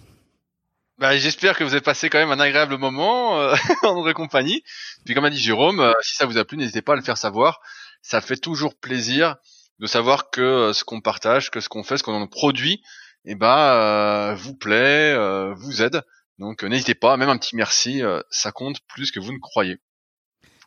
Bah, 0.99 1.17
j'espère 1.17 1.57
que 1.57 1.63
vous 1.63 1.73
avez 1.75 1.81
passé 1.81 2.11
quand 2.11 2.19
même 2.19 2.33
un 2.33 2.41
agréable 2.41 2.77
moment 2.77 3.41
euh, 3.41 3.55
en 3.85 4.03
notre 4.03 4.13
compagnie. 4.15 4.65
Puis 5.05 5.15
comme 5.15 5.25
a 5.25 5.31
dit 5.31 5.39
Jérôme, 5.39 5.79
euh, 5.79 5.93
si 6.03 6.17
ça 6.17 6.27
vous 6.27 6.37
a 6.39 6.45
plu, 6.45 6.57
n'hésitez 6.57 6.83
pas 6.83 6.95
à 6.95 6.97
le 6.97 7.03
faire 7.03 7.17
savoir. 7.17 7.61
Ça 8.03 8.21
fait 8.21 8.37
toujours 8.37 8.75
plaisir 8.75 9.37
de 9.79 9.87
savoir 9.87 10.31
que 10.31 10.41
euh, 10.41 10.73
ce 10.73 10.83
qu'on 10.83 11.01
partage, 11.01 11.53
que 11.53 11.61
ce 11.61 11.69
qu'on 11.69 11.85
fait, 11.85 11.99
ce 11.99 12.03
qu'on 12.03 12.27
produit, 12.27 12.83
eh 13.25 13.37
ben, 13.37 14.35
vous 14.35 14.55
plaît, 14.55 15.15
vous 15.55 15.83
aide. 15.83 16.03
Donc 16.39 16.65
n'hésitez 16.65 16.95
pas, 16.95 17.17
même 17.17 17.29
un 17.29 17.39
petit 17.39 17.57
merci, 17.57 18.01
ça 18.31 18.53
compte 18.53 18.79
plus 18.89 19.11
que 19.11 19.21
vous 19.21 19.33
ne 19.33 19.39
croyez. 19.39 19.79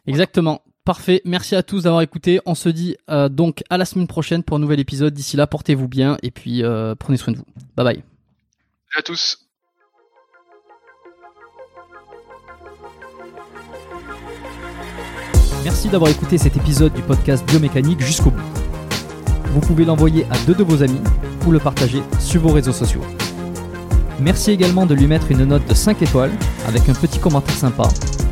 Exactement. 0.06 0.64
Parfait. 0.84 1.22
Merci 1.26 1.56
à 1.56 1.64
tous 1.64 1.84
d'avoir 1.84 2.02
écouté. 2.02 2.42
On 2.46 2.56
se 2.56 2.68
dit 2.68 2.98
donc 3.30 3.64
à 3.70 3.78
la 3.78 3.86
semaine 3.86 4.08
prochaine 4.08 4.44
pour 4.44 4.58
un 4.58 4.60
nouvel 4.60 4.80
épisode. 4.80 5.14
D'ici 5.14 5.38
là, 5.38 5.48
portez-vous 5.48 5.88
bien 5.88 6.18
et 6.24 6.32
puis 6.32 6.64
prenez 7.00 7.18
soin 7.18 7.34
de 7.34 7.38
vous. 7.38 7.46
Bye 7.76 7.86
bye. 7.86 8.04
Salut 8.90 9.00
à 9.00 9.02
tous. 9.04 9.38
Merci 15.64 15.90
d'avoir 15.90 16.10
écouté 16.10 16.40
cet 16.40 16.58
épisode 16.58 16.92
du 16.94 17.04
podcast 17.04 17.46
Biomécanique 17.46 18.02
jusqu'au 18.02 18.32
bout. 18.32 18.42
Vous 19.54 19.62
pouvez 19.62 19.86
l'envoyer 19.86 20.26
à 20.32 20.38
deux 20.48 20.56
de 20.56 20.64
vos 20.64 20.82
amis 20.82 21.02
ou 21.46 21.52
le 21.52 21.60
partager 21.60 22.02
sur 22.20 22.42
vos 22.42 22.50
réseaux 22.50 22.74
sociaux. 22.74 23.02
Merci 24.20 24.52
également 24.52 24.88
de 24.88 24.96
lui 24.96 25.06
mettre 25.06 25.30
une 25.30 25.46
note 25.46 25.68
de 25.68 25.74
5 25.76 26.02
étoiles 26.02 26.32
avec 26.68 26.90
un 26.90 26.94
petit 26.94 27.20
commentaire 27.20 27.56
sympa. 27.56 27.84